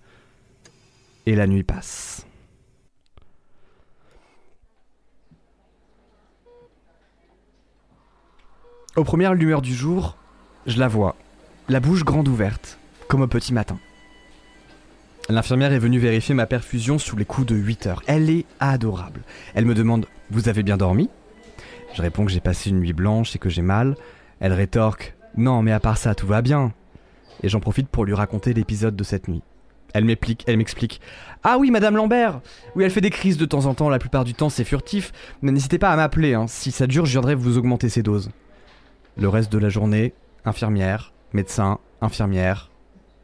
et 1.25 1.35
la 1.35 1.47
nuit 1.47 1.63
passe. 1.63 2.25
Aux 8.95 9.03
premières 9.03 9.33
lueurs 9.33 9.61
du 9.61 9.73
jour, 9.73 10.17
je 10.67 10.77
la 10.77 10.87
vois, 10.87 11.15
la 11.69 11.79
bouche 11.79 12.03
grande 12.03 12.27
ouverte, 12.27 12.77
comme 13.07 13.21
au 13.21 13.27
petit 13.27 13.53
matin. 13.53 13.79
L'infirmière 15.29 15.71
est 15.71 15.79
venue 15.79 15.97
vérifier 15.97 16.35
ma 16.35 16.45
perfusion 16.45 16.99
sous 16.99 17.15
les 17.15 17.23
coups 17.23 17.47
de 17.47 17.55
8 17.55 17.87
heures. 17.87 18.03
Elle 18.05 18.29
est 18.29 18.45
adorable. 18.59 19.21
Elle 19.55 19.65
me 19.65 19.73
demande 19.73 20.07
Vous 20.29 20.49
avez 20.49 20.61
bien 20.61 20.75
dormi? 20.75 21.09
Je 21.93 22.01
réponds 22.01 22.25
que 22.25 22.31
j'ai 22.31 22.39
passé 22.39 22.69
une 22.69 22.79
nuit 22.79 22.93
blanche 22.93 23.35
et 23.35 23.39
que 23.39 23.49
j'ai 23.49 23.61
mal. 23.61 23.95
Elle 24.39 24.53
rétorque 24.53 25.15
Non, 25.37 25.61
mais 25.61 25.71
à 25.71 25.79
part 25.79 25.97
ça, 25.97 26.15
tout 26.15 26.27
va 26.27 26.41
bien. 26.41 26.73
Et 27.43 27.49
j'en 27.49 27.59
profite 27.59 27.89
pour 27.89 28.05
lui 28.05 28.13
raconter 28.13 28.53
l'épisode 28.53 28.95
de 28.95 29.03
cette 29.03 29.27
nuit. 29.27 29.41
Elle 29.93 30.05
m'explique, 30.05 30.43
elle 30.47 30.57
m'explique. 30.57 31.01
Ah 31.43 31.57
oui, 31.57 31.69
Madame 31.69 31.97
Lambert 31.97 32.39
Oui, 32.75 32.85
elle 32.85 32.91
fait 32.91 33.01
des 33.01 33.09
crises 33.09 33.37
de 33.37 33.45
temps 33.45 33.65
en 33.65 33.73
temps, 33.73 33.89
la 33.89 33.99
plupart 33.99 34.23
du 34.23 34.33
temps 34.33 34.49
c'est 34.49 34.63
furtif, 34.63 35.11
mais 35.41 35.51
n'hésitez 35.51 35.79
pas 35.79 35.91
à 35.91 35.95
m'appeler, 35.97 36.33
hein. 36.33 36.45
si 36.47 36.71
ça 36.71 36.87
dure, 36.87 37.05
je 37.05 37.11
viendrai 37.11 37.35
vous 37.35 37.57
augmenter 37.57 37.89
ses 37.89 38.03
doses. 38.03 38.31
Le 39.17 39.27
reste 39.27 39.51
de 39.51 39.57
la 39.57 39.67
journée, 39.67 40.13
infirmière, 40.45 41.11
médecin, 41.33 41.79
infirmière, 41.99 42.69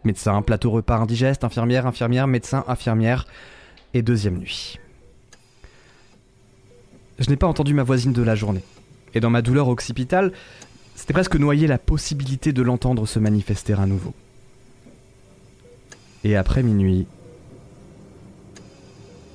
médecin, 0.04 0.42
plateau 0.42 0.72
repas 0.72 0.98
indigeste, 0.98 1.46
infirmière, 1.46 1.88
infirmière, 1.88 2.28
médecin, 2.28 2.66
infirmière, 2.68 3.26
et 3.94 4.02
deuxième 4.02 4.38
nuit 4.38 4.78
je 7.20 7.30
n'ai 7.30 7.36
pas 7.36 7.48
entendu 7.48 7.74
ma 7.74 7.84
voisine 7.84 8.14
de 8.14 8.22
la 8.22 8.36
journée. 8.36 8.64
Et 9.14 9.20
dans 9.20 9.30
ma 9.30 9.42
douleur 9.42 9.68
occipitale, 9.68 10.32
c'était 10.96 11.14
presque 11.14 11.36
noyer 11.36 11.68
la 11.68 11.78
possibilité 11.78 12.54
de 12.54 12.62
l'entendre 12.62 13.06
se 13.06 13.20
manifester 13.20 13.74
à 13.74 13.86
nouveau. 13.86 14.14
Et 16.24 16.36
après 16.36 16.64
minuit... 16.64 17.08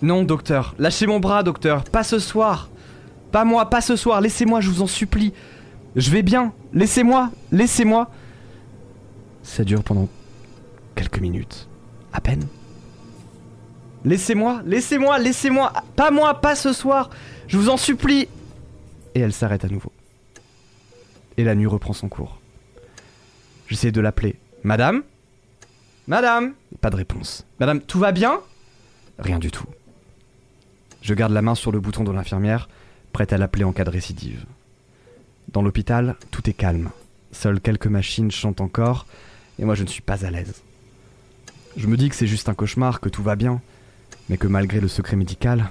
Non, 0.03 0.25
docteur, 0.25 0.75
lâchez 0.81 1.07
mon 1.07 1.21
bras, 1.21 1.45
docteur, 1.45 1.85
pas 1.85 2.03
ce 2.03 2.19
soir. 2.19 2.69
Pas 3.31 3.45
moi, 3.45 3.71
pas 3.71 3.81
ce 3.81 3.95
soir, 3.95 4.21
laissez-moi, 4.21 4.61
je 4.61 4.69
vous 4.69 4.83
en 4.83 4.89
supplie. 4.89 5.33
Je 5.95 6.11
vais 6.11 6.23
bien, 6.23 6.53
laissez-moi, 6.73 7.31
laissez-moi. 7.53 8.11
Ça 9.45 9.63
dure 9.63 9.85
pendant 9.85 10.09
quelques 10.97 11.21
minutes, 11.21 11.69
à 12.13 12.21
peine. 12.21 12.47
Laissez-moi, 14.05 14.63
laissez-moi, 14.67 15.19
laissez-moi, 15.21 15.73
pas 15.95 16.11
moi, 16.11 16.41
pas 16.41 16.57
ce 16.57 16.73
soir. 16.73 17.11
Je 17.53 17.59
vous 17.59 17.69
en 17.69 17.77
supplie 17.77 18.29
Et 19.15 19.21
elle 19.21 19.35
s'arrête 19.35 19.67
à 19.67 19.69
nouveau. 19.69 19.93
Et 21.37 21.45
la 21.45 21.55
nuit 21.55 21.67
reprend 21.67 21.93
son 21.93 22.09
cours. 22.09 22.41
J'essaie 23.69 23.93
de 23.93 24.01
l'appeler. 24.01 24.37
Madame? 24.65 25.03
Madame? 26.07 26.55
Pas 26.81 26.89
de 26.89 26.97
réponse. 26.97 27.45
Madame, 27.61 27.83
tout 27.83 27.99
va 27.99 28.11
bien? 28.11 28.41
Rien 29.19 29.39
du 29.39 29.51
tout. 29.51 29.67
Je 31.03 31.13
garde 31.13 31.33
la 31.33 31.43
main 31.43 31.55
sur 31.55 31.73
le 31.73 31.81
bouton 31.81 32.05
de 32.05 32.11
l'infirmière, 32.11 32.71
prête 33.13 33.35
à 33.35 33.39
l'appeler 33.39 33.65
en 33.65 33.73
cas 33.73 33.85
de 33.85 33.91
récidive. 33.91 34.47
Dans 35.53 35.61
l'hôpital, 35.61 36.17
tout 36.31 36.49
est 36.49 36.55
calme. 36.55 36.91
Seules 37.33 37.61
quelques 37.61 37.87
machines 37.87 38.31
chantent 38.31 38.63
encore, 38.63 39.07
et 39.59 39.67
moi 39.67 39.75
je 39.75 39.83
ne 39.83 39.89
suis 39.89 40.01
pas 40.01 40.25
à 40.25 40.31
l'aise. 40.31 40.63
Je 41.77 41.87
me 41.87 41.99
dis 41.99 42.09
que 42.09 42.15
c'est 42.15 42.27
juste 42.27 42.49
un 42.49 42.55
cauchemar, 42.55 43.01
que 43.01 43.11
tout 43.11 43.23
va 43.23 43.37
bien, 43.37 43.61
mais 44.31 44.39
que 44.39 44.47
malgré 44.47 44.81
le 44.81 44.89
secret 44.89 45.17
médical, 45.17 45.69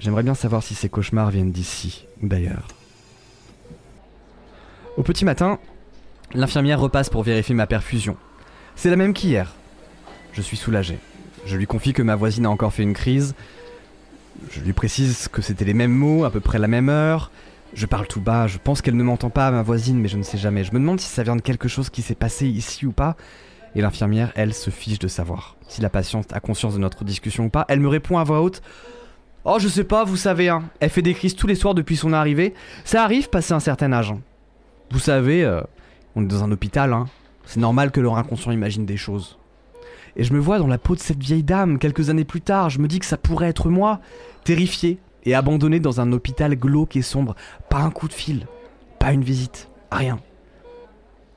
j'aimerais 0.00 0.24
bien 0.24 0.34
savoir 0.34 0.62
si 0.62 0.74
ces 0.74 0.88
cauchemars 0.88 1.30
viennent 1.30 1.52
d'ici 1.52 2.06
ou 2.22 2.26
d'ailleurs. 2.26 2.66
Au 4.96 5.02
petit 5.02 5.24
matin, 5.24 5.58
l'infirmière 6.34 6.80
repasse 6.80 7.10
pour 7.10 7.22
vérifier 7.22 7.54
ma 7.54 7.66
perfusion. 7.66 8.16
C'est 8.74 8.90
la 8.90 8.96
même 8.96 9.14
qu'hier. 9.14 9.54
Je 10.32 10.42
suis 10.42 10.56
soulagé. 10.56 10.98
Je 11.46 11.56
lui 11.56 11.66
confie 11.66 11.92
que 11.92 12.02
ma 12.02 12.16
voisine 12.16 12.46
a 12.46 12.50
encore 12.50 12.72
fait 12.72 12.82
une 12.82 12.92
crise. 12.92 13.34
Je 14.50 14.60
lui 14.60 14.72
précise 14.72 15.28
que 15.28 15.42
c'était 15.42 15.64
les 15.64 15.74
mêmes 15.74 15.92
mots, 15.92 16.24
à 16.24 16.30
peu 16.30 16.40
près 16.40 16.58
la 16.58 16.68
même 16.68 16.88
heure. 16.88 17.30
Je 17.72 17.86
parle 17.86 18.06
tout 18.08 18.20
bas, 18.20 18.48
je 18.48 18.58
pense 18.58 18.82
qu'elle 18.82 18.96
ne 18.96 19.02
m'entend 19.02 19.30
pas, 19.30 19.50
ma 19.50 19.62
voisine, 19.62 19.98
mais 20.00 20.08
je 20.08 20.16
ne 20.16 20.22
sais 20.22 20.38
jamais. 20.38 20.64
Je 20.64 20.72
me 20.72 20.80
demande 20.80 20.98
si 20.98 21.08
ça 21.08 21.22
vient 21.22 21.36
de 21.36 21.40
quelque 21.40 21.68
chose 21.68 21.88
qui 21.88 22.02
s'est 22.02 22.14
passé 22.16 22.46
ici 22.48 22.84
ou 22.84 22.92
pas. 22.92 23.16
Et 23.76 23.80
l'infirmière, 23.80 24.32
elle, 24.34 24.52
se 24.52 24.70
fiche 24.70 24.98
de 24.98 25.06
savoir 25.06 25.56
si 25.68 25.80
la 25.80 25.88
patiente 25.88 26.32
a 26.32 26.40
conscience 26.40 26.74
de 26.74 26.80
notre 26.80 27.04
discussion 27.04 27.44
ou 27.44 27.48
pas. 27.48 27.64
Elle 27.68 27.78
me 27.78 27.88
répond 27.88 28.18
à 28.18 28.24
voix 28.24 28.42
haute 28.42 28.60
Oh, 29.44 29.56
je 29.58 29.68
sais 29.68 29.84
pas, 29.84 30.04
vous 30.04 30.16
savez, 30.16 30.48
hein. 30.48 30.64
Elle 30.80 30.90
fait 30.90 31.02
des 31.02 31.14
crises 31.14 31.34
tous 31.34 31.46
les 31.46 31.54
soirs 31.54 31.74
depuis 31.74 31.96
son 31.96 32.12
arrivée. 32.12 32.52
Ça 32.84 33.02
arrive 33.02 33.30
passé 33.30 33.54
un 33.54 33.60
certain 33.60 33.92
âge. 33.92 34.14
Vous 34.90 34.98
savez, 34.98 35.44
euh, 35.44 35.62
on 36.14 36.22
est 36.22 36.26
dans 36.26 36.44
un 36.44 36.52
hôpital, 36.52 36.92
hein. 36.92 37.06
C'est 37.46 37.60
normal 37.60 37.90
que 37.90 38.00
leur 38.00 38.16
inconscient 38.16 38.52
imagine 38.52 38.84
des 38.84 38.98
choses. 38.98 39.38
Et 40.16 40.24
je 40.24 40.32
me 40.34 40.38
vois 40.38 40.58
dans 40.58 40.66
la 40.66 40.78
peau 40.78 40.94
de 40.94 41.00
cette 41.00 41.22
vieille 41.22 41.42
dame 41.42 41.78
quelques 41.78 42.10
années 42.10 42.24
plus 42.24 42.42
tard. 42.42 42.70
Je 42.70 42.80
me 42.80 42.88
dis 42.88 42.98
que 42.98 43.06
ça 43.06 43.16
pourrait 43.16 43.48
être 43.48 43.70
moi, 43.70 44.00
terrifié 44.44 44.98
et 45.24 45.34
abandonné 45.34 45.80
dans 45.80 46.00
un 46.00 46.12
hôpital 46.12 46.54
glauque 46.56 46.96
et 46.96 47.02
sombre. 47.02 47.34
Pas 47.68 47.78
un 47.78 47.90
coup 47.90 48.08
de 48.08 48.12
fil, 48.12 48.46
pas 48.98 49.12
une 49.12 49.24
visite, 49.24 49.68
rien. 49.90 50.18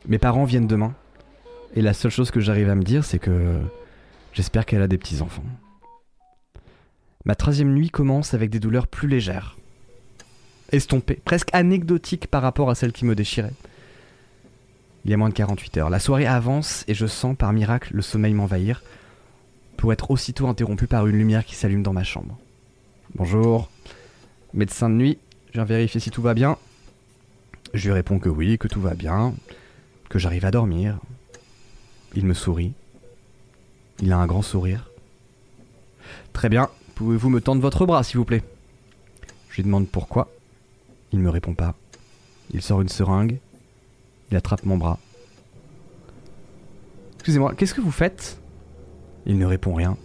Mes 0.08 0.18
parents 0.18 0.44
viennent 0.44 0.68
demain. 0.68 0.94
Et 1.76 1.82
la 1.82 1.94
seule 1.94 2.12
chose 2.12 2.32
que 2.32 2.40
j'arrive 2.40 2.70
à 2.70 2.76
me 2.76 2.84
dire, 2.84 3.06
c'est 3.06 3.20
que 3.20 3.60
j'espère 4.34 4.66
qu'elle 4.66 4.82
a 4.82 4.88
des 4.88 4.98
petits-enfants. 4.98 5.44
Ma 7.26 7.36
troisième 7.36 7.74
nuit 7.74 7.90
commence 7.90 8.34
avec 8.34 8.50
des 8.50 8.60
douleurs 8.60 8.88
plus 8.88 9.08
légères. 9.08 9.58
Estompées, 10.72 11.22
presque 11.24 11.50
anecdotiques 11.54 12.28
par 12.28 12.42
rapport 12.42 12.70
à 12.70 12.76
celles 12.76 12.92
qui 12.92 13.06
me 13.06 13.16
déchiraient. 13.16 13.54
Il 15.06 15.12
y 15.12 15.14
a 15.14 15.18
moins 15.18 15.30
de 15.30 15.34
48 15.34 15.78
heures. 15.78 15.90
La 15.90 16.00
soirée 16.00 16.26
avance 16.26 16.84
et 16.88 16.94
je 16.94 17.06
sens 17.06 17.36
par 17.38 17.54
miracle 17.54 17.94
le 17.94 18.02
sommeil 18.02 18.34
m'envahir 18.34 18.84
pour 19.78 19.94
être 19.94 20.12
aussitôt 20.12 20.48
interrompu 20.48 20.88
par 20.88 21.08
une 21.08 21.18
lumière 21.18 21.46
qui 21.46 21.56
s'allume 21.56 21.84
dans 21.84 21.94
ma 21.94 22.04
chambre. 22.04 22.38
Bonjour. 23.16 23.70
Médecin 24.54 24.90
de 24.90 24.96
nuit, 24.96 25.18
je 25.48 25.54
viens 25.54 25.66
vérifier 25.66 26.00
si 26.00 26.10
tout 26.10 26.22
va 26.22 26.34
bien. 26.34 26.58
Je 27.74 27.88
lui 27.88 27.94
réponds 27.94 28.20
que 28.20 28.30
oui, 28.30 28.58
que 28.58 28.68
tout 28.68 28.82
va 28.82 28.94
bien, 28.94 29.34
que 30.10 30.20
j'arrive 30.20 30.46
à 30.46 30.52
dormir. 30.52 31.00
Il 32.16 32.26
me 32.26 32.34
sourit. 32.34 32.74
Il 34.00 34.12
a 34.12 34.18
un 34.18 34.26
grand 34.26 34.42
sourire. 34.42 34.90
Très 36.34 36.50
bien, 36.50 36.70
pouvez-vous 36.96 37.30
me 37.30 37.42
tendre 37.42 37.62
votre 37.62 37.86
bras, 37.86 38.04
s'il 38.04 38.18
vous 38.18 38.26
plaît? 38.26 38.44
Je 39.50 39.58
lui 39.58 39.64
demande 39.64 39.88
pourquoi. 39.88 40.30
Il 41.12 41.20
me 41.20 41.30
répond 41.30 41.54
pas. 41.54 41.76
Il 42.52 42.62
sort 42.62 42.82
une 42.82 42.90
seringue. 42.90 43.40
Il 44.32 44.38
attrape 44.38 44.66
mon 44.66 44.78
bras. 44.78 45.00
Excusez-moi, 47.16 47.54
qu'est-ce 47.56 47.74
que 47.74 47.82
vous 47.82 47.92
faites? 47.92 48.40
Il 49.26 49.38
ne 49.38 49.46
répond 49.46 49.74
rien. 49.74 49.98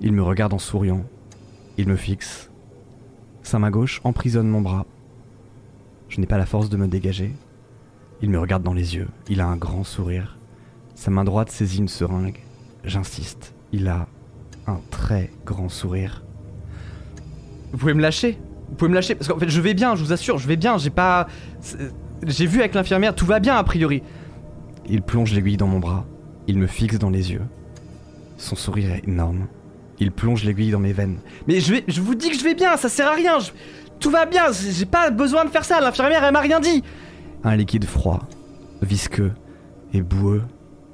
Il 0.00 0.12
me 0.12 0.22
regarde 0.22 0.52
en 0.52 0.58
souriant. 0.58 1.04
Il 1.78 1.88
me 1.88 1.96
fixe. 1.96 2.50
Sa 3.42 3.58
main 3.58 3.70
gauche 3.70 4.00
emprisonne 4.04 4.48
mon 4.48 4.60
bras. 4.60 4.86
Je 6.08 6.20
n'ai 6.20 6.26
pas 6.26 6.38
la 6.38 6.46
force 6.46 6.68
de 6.68 6.76
me 6.76 6.88
dégager. 6.88 7.34
Il 8.22 8.30
me 8.30 8.38
regarde 8.38 8.62
dans 8.62 8.74
les 8.74 8.94
yeux. 8.94 9.08
Il 9.28 9.40
a 9.40 9.46
un 9.46 9.56
grand 9.56 9.84
sourire. 9.84 10.38
Sa 10.94 11.10
main 11.10 11.24
droite 11.24 11.50
saisit 11.50 11.78
une 11.78 11.88
seringue. 11.88 12.40
J'insiste. 12.84 13.54
Il 13.72 13.88
a 13.88 14.08
un 14.66 14.80
très 14.90 15.30
grand 15.44 15.68
sourire. 15.68 16.22
Vous 17.72 17.78
pouvez 17.78 17.94
me 17.94 18.00
lâcher 18.02 18.38
Vous 18.68 18.74
pouvez 18.76 18.88
me 18.90 18.94
lâcher 18.94 19.14
Parce 19.14 19.28
qu'en 19.28 19.38
fait, 19.38 19.48
je 19.48 19.60
vais 19.60 19.74
bien, 19.74 19.94
je 19.94 20.02
vous 20.04 20.12
assure, 20.12 20.38
je 20.38 20.48
vais 20.48 20.56
bien. 20.56 20.78
J'ai 20.78 20.90
pas. 20.90 21.26
J'ai 22.26 22.46
vu 22.46 22.60
avec 22.60 22.74
l'infirmière, 22.74 23.14
tout 23.14 23.26
va 23.26 23.40
bien 23.40 23.56
a 23.56 23.64
priori. 23.64 24.02
Il 24.88 25.02
plonge 25.02 25.32
l'aiguille 25.34 25.56
dans 25.56 25.66
mon 25.66 25.78
bras. 25.80 26.04
Il 26.46 26.58
me 26.58 26.66
fixe 26.66 26.98
dans 26.98 27.10
les 27.10 27.32
yeux. 27.32 27.42
Son 28.38 28.56
sourire 28.56 28.92
est 28.94 29.06
énorme. 29.08 29.46
Il 29.98 30.12
plonge 30.12 30.44
l'aiguille 30.44 30.70
dans 30.70 30.78
mes 30.78 30.92
veines. 30.92 31.18
Mais 31.48 31.60
je 31.60 31.72
vais, 31.74 31.84
je 31.88 32.00
vous 32.00 32.14
dis 32.14 32.30
que 32.30 32.36
je 32.38 32.44
vais 32.44 32.54
bien, 32.54 32.76
ça 32.76 32.88
sert 32.88 33.08
à 33.08 33.14
rien. 33.14 33.38
je- 33.38 33.50
tout 33.98 34.10
va 34.10 34.26
bien, 34.26 34.44
j'ai 34.52 34.84
pas 34.84 35.10
besoin 35.10 35.44
de 35.46 35.50
faire 35.50 35.64
ça. 35.64 35.80
L'infirmière, 35.80 36.22
elle 36.22 36.32
m'a 36.32 36.40
rien 36.40 36.60
dit. 36.60 36.82
Un 37.44 37.56
liquide 37.56 37.84
froid, 37.86 38.20
visqueux 38.82 39.32
et 39.94 40.02
boueux 40.02 40.42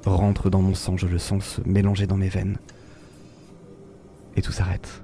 rentre 0.05 0.49
dans 0.49 0.61
mon 0.61 0.73
sang. 0.73 0.95
Je 0.97 1.07
le 1.07 1.17
sens 1.17 1.43
se 1.45 1.61
mélanger 1.65 2.07
dans 2.07 2.15
mes 2.17 2.29
veines. 2.29 2.57
Et 4.35 4.41
tout 4.41 4.51
s'arrête. 4.51 5.03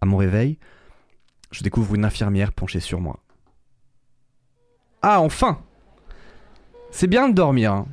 À 0.00 0.06
mon 0.06 0.16
réveil, 0.16 0.58
je 1.50 1.62
découvre 1.62 1.94
une 1.94 2.04
infirmière 2.04 2.52
penchée 2.52 2.80
sur 2.80 3.00
moi. 3.00 3.20
Ah, 5.02 5.20
enfin 5.20 5.60
C'est 6.90 7.06
bien 7.06 7.28
de 7.28 7.34
dormir, 7.34 7.72
hein. 7.72 7.86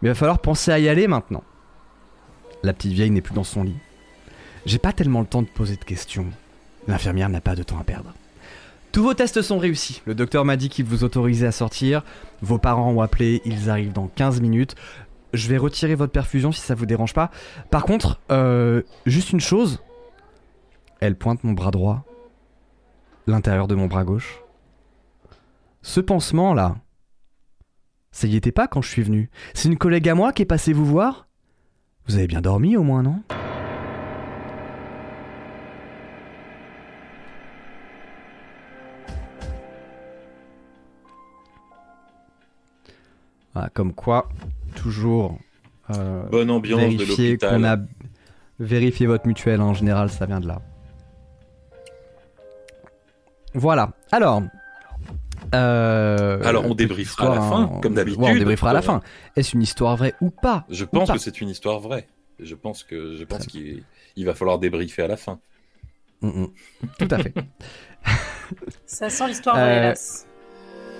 mais 0.00 0.08
il 0.08 0.12
va 0.12 0.14
falloir 0.14 0.38
penser 0.38 0.70
à 0.70 0.78
y 0.78 0.88
aller 0.88 1.08
maintenant. 1.08 1.44
La 2.62 2.72
petite 2.72 2.92
vieille 2.92 3.10
n'est 3.10 3.20
plus 3.20 3.34
dans 3.34 3.44
son 3.44 3.62
lit. 3.62 3.76
J'ai 4.66 4.78
pas 4.78 4.92
tellement 4.92 5.20
le 5.20 5.26
temps 5.26 5.42
de 5.42 5.48
poser 5.48 5.76
de 5.76 5.84
questions. 5.84 6.26
L'infirmière 6.86 7.28
n'a 7.28 7.40
pas 7.40 7.54
de 7.54 7.62
temps 7.62 7.78
à 7.78 7.84
perdre. 7.84 8.14
Tous 8.92 9.02
vos 9.02 9.14
tests 9.14 9.42
sont 9.42 9.58
réussis. 9.58 10.02
Le 10.06 10.14
docteur 10.14 10.44
m'a 10.44 10.56
dit 10.56 10.68
qu'il 10.68 10.84
vous 10.86 11.04
autorisait 11.04 11.46
à 11.46 11.52
sortir. 11.52 12.02
Vos 12.40 12.58
parents 12.58 12.90
ont 12.90 13.00
appelé, 13.00 13.42
ils 13.44 13.68
arrivent 13.68 13.92
dans 13.92 14.08
15 14.08 14.40
minutes. 14.40 14.74
Je 15.34 15.48
vais 15.48 15.58
retirer 15.58 15.94
votre 15.94 16.12
perfusion 16.12 16.52
si 16.52 16.60
ça 16.60 16.74
vous 16.74 16.86
dérange 16.86 17.12
pas. 17.14 17.30
Par 17.70 17.84
contre, 17.84 18.20
euh, 18.30 18.82
juste 19.06 19.32
une 19.32 19.40
chose. 19.40 19.82
Elle 21.00 21.16
pointe 21.16 21.44
mon 21.44 21.52
bras 21.52 21.70
droit. 21.70 22.04
L'intérieur 23.26 23.68
de 23.68 23.74
mon 23.74 23.86
bras 23.86 24.04
gauche. 24.04 24.42
Ce 25.82 26.00
pansement 26.00 26.54
là. 26.54 26.76
Ça 28.10 28.26
y 28.26 28.36
était 28.36 28.52
pas 28.52 28.68
quand 28.68 28.82
je 28.82 28.88
suis 28.88 29.02
venu. 29.02 29.30
C'est 29.54 29.68
une 29.68 29.76
collègue 29.78 30.08
à 30.08 30.14
moi 30.14 30.32
qui 30.32 30.42
est 30.42 30.46
passée 30.46 30.72
vous 30.72 30.86
voir 30.86 31.28
Vous 32.06 32.16
avez 32.16 32.26
bien 32.26 32.40
dormi 32.40 32.76
au 32.76 32.82
moins, 32.82 33.02
non? 33.02 33.22
Ah, 43.54 43.68
comme 43.74 43.92
quoi, 43.92 44.28
toujours 44.74 45.38
euh, 45.90 46.22
Bonne 46.28 46.50
ambiance 46.50 46.80
de 46.80 46.86
vérifier 46.98 47.30
l'hôpital. 47.32 47.50
qu'on 47.56 47.64
a 47.64 47.76
vérifié 48.60 49.06
votre 49.06 49.26
mutuelle 49.26 49.60
en 49.60 49.74
général, 49.74 50.10
ça 50.10 50.26
vient 50.26 50.40
de 50.40 50.48
là. 50.48 50.60
Voilà. 53.54 53.90
Alors. 54.12 54.42
euh, 55.54 56.40
Alors, 56.44 56.66
on 56.66 56.74
débriefera 56.74 57.32
à 57.32 57.34
la 57.36 57.40
fin, 57.40 57.62
hein, 57.62 57.80
comme 57.82 57.94
d'habitude. 57.94 58.20
ouais, 58.22 58.32
on 58.32 58.38
débriefera 58.38 58.70
à 58.70 58.74
la 58.74 58.82
fin. 58.82 59.00
Est-ce 59.36 59.54
une 59.54 59.62
histoire 59.62 59.96
vraie 59.96 60.14
ou 60.20 60.30
pas 60.30 60.64
Je 60.68 60.84
Ou 60.84 60.88
pense 60.88 61.08
pas 61.08 61.14
que 61.14 61.20
c'est 61.20 61.40
une 61.40 61.48
histoire 61.48 61.80
vraie. 61.80 62.06
Je 62.40 62.54
pense 62.54 62.84
que 62.84 63.16
je 63.16 63.24
pense 63.24 63.46
qu'il 63.46 63.82
il 64.16 64.24
va 64.26 64.34
falloir 64.34 64.58
débriefer 64.58 65.02
à 65.02 65.08
la 65.08 65.16
fin. 65.16 65.40
Mm, 66.20 66.42
mm. 66.42 66.48
Tout 66.98 67.08
à 67.10 67.18
fait. 67.18 67.34
Ça 68.86 69.10
sent 69.10 69.28
l'histoire 69.28 69.56
Euh, 69.56 69.60
vraie, 69.60 69.76
hélas. 69.78 70.26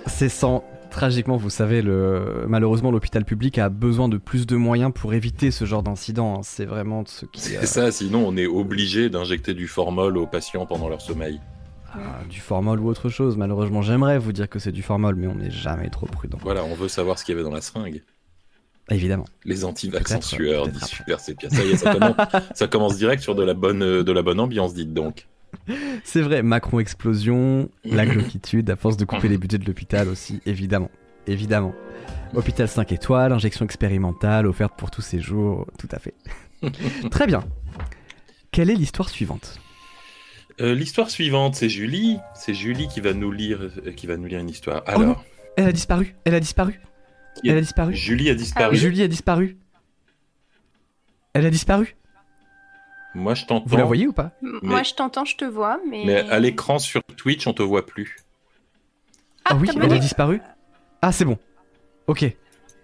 C'est 0.07 0.29
sans. 0.29 0.65
Tragiquement, 0.91 1.37
vous 1.37 1.51
savez, 1.51 1.83
le... 1.83 2.45
malheureusement, 2.49 2.91
l'hôpital 2.91 3.25
public 3.25 3.59
a 3.59 3.69
besoin 3.69 4.09
de 4.09 4.17
plus 4.17 4.47
de 4.47 4.57
moyens 4.57 4.91
pour 4.95 5.15
éviter 5.15 5.51
ce 5.51 5.65
genre 5.65 5.83
d'incident. 5.83 6.37
hein. 6.39 6.41
C'est 6.43 6.65
vraiment 6.65 7.05
ce 7.07 7.27
qui. 7.27 7.41
C'est 7.41 7.59
euh, 7.59 7.63
ça, 7.67 7.93
sinon 7.93 8.27
on 8.27 8.37
est 8.37 8.47
obligé 8.47 9.11
d'injecter 9.11 9.55
du 9.55 9.69
formol 9.69 10.17
aux 10.17 10.27
patients 10.27 10.67
pendant 10.67 10.89
leur 10.89 11.01
sommeil. 11.01 11.41
ah, 11.93 11.99
du 12.29 12.41
formol 12.41 12.81
ou 12.81 12.89
autre 12.89 13.09
chose. 13.11 13.37
Malheureusement, 13.37 13.83
j'aimerais 13.83 14.19
vous 14.19 14.33
dire 14.33 14.49
que 14.49 14.59
c'est 14.59 14.73
du 14.73 14.83
formol, 14.83 15.15
mais 15.15 15.27
on 15.27 15.35
n'est 15.35 15.51
jamais 15.51 15.91
trop 15.91 16.07
prudent. 16.07 16.39
Voilà, 16.43 16.65
on 16.65 16.75
veut 16.75 16.89
savoir 16.89 17.19
ce 17.19 17.25
qu'il 17.25 17.35
y 17.35 17.39
avait 17.39 17.49
dans 17.49 17.55
la 17.55 17.61
seringue. 17.61 18.03
Évidemment. 18.91 19.27
Les 19.45 19.65
anti-vax 19.67 20.21
sueur, 20.21 20.69
dit 20.69 20.81
super, 20.81 21.21
c'est 21.21 21.37
bien. 21.37 21.51
Ça 21.51 21.63
y 21.63 21.71
est, 21.73 21.77
ça 21.77 21.93
commence, 21.95 22.17
ça 22.55 22.67
commence 22.69 22.97
direct 22.97 23.23
sur 23.23 23.35
de 23.35 23.43
la 23.45 23.53
bonne, 23.53 23.83
euh, 23.83 24.03
de 24.03 24.13
la 24.13 24.23
bonne 24.23 24.41
ambiance, 24.41 24.73
dites 24.73 24.95
donc. 24.95 25.27
C'est 26.05 26.23
vrai, 26.23 26.43
Macron 26.43 26.81
explosion, 26.81 27.69
la 27.85 28.07
coquitude, 28.07 28.71
à 28.71 28.77
force 28.77 28.97
de 28.97 29.05
couper 29.05 29.29
les 29.29 29.39
budgets 29.39 29.59
de 29.59 29.67
l'hôpital 29.67 30.09
aussi, 30.09 30.41
évidemment. 30.47 30.91
Évidemment. 31.27 31.75
Hôpital 32.35 32.69
5 32.69 32.93
étoiles, 32.93 33.33
injection 33.33 33.65
expérimentale 33.65 34.47
offerte 34.47 34.75
pour 34.79 34.91
tous 34.91 35.03
ces 35.03 35.21
jours, 35.21 35.67
tout 35.79 35.89
à 35.91 35.99
fait. 35.99 36.15
Très 37.11 37.27
bien. 37.27 37.45
Quelle 38.51 38.71
est 38.71 38.75
l'histoire 38.75 39.09
suivante? 39.09 39.61
Euh, 40.61 40.75
L'histoire 40.75 41.11
suivante, 41.11 41.55
c'est 41.55 41.69
Julie. 41.69 42.19
C'est 42.35 42.55
Julie 42.55 42.89
qui 42.89 43.01
va 43.01 43.13
nous 43.13 43.31
lire, 43.31 43.61
euh, 43.63 43.93
qui 43.93 44.07
va 44.07 44.17
nous 44.17 44.27
lire 44.27 44.41
une 44.41 44.51
histoire. 44.51 44.83
Alors, 44.87 45.25
elle 45.57 45.67
a 45.67 45.73
disparu. 45.73 46.15
Elle 46.25 46.35
a 46.35 46.41
disparu. 46.41 46.81
Elle 47.45 47.57
a 47.57 47.61
disparu. 47.61 47.95
Julie 47.95 48.31
a 48.31 48.35
disparu. 48.35 48.77
Julie 48.77 49.03
a 49.03 49.09
disparu. 49.09 49.57
Elle 51.35 51.47
a 51.47 51.51
disparu. 51.51 51.95
Moi, 53.19 53.35
je 53.35 53.45
t'entends. 53.47 53.65
Vous 53.67 53.77
la 53.77 53.85
voyez 53.85 54.07
ou 54.07 54.13
pas? 54.13 54.31
Moi, 54.63 54.83
je 54.83 54.95
t'entends, 54.95 55.25
je 55.25 55.37
te 55.37 55.45
vois, 55.45 55.79
mais. 55.89 56.05
Mais 56.07 56.17
à 56.31 56.39
l'écran 56.39 56.79
sur 56.79 57.03
Twitch, 57.17 57.47
on 57.47 57.53
te 57.53 57.63
voit 57.63 57.85
plus. 57.85 58.17
Ah, 59.45 59.55
oui, 59.57 59.69
elle 59.75 59.93
a 59.93 59.99
disparu? 59.99 60.41
Ah, 61.03 61.13
c'est 61.13 61.25
bon. 61.25 61.39
Ok. 62.07 62.25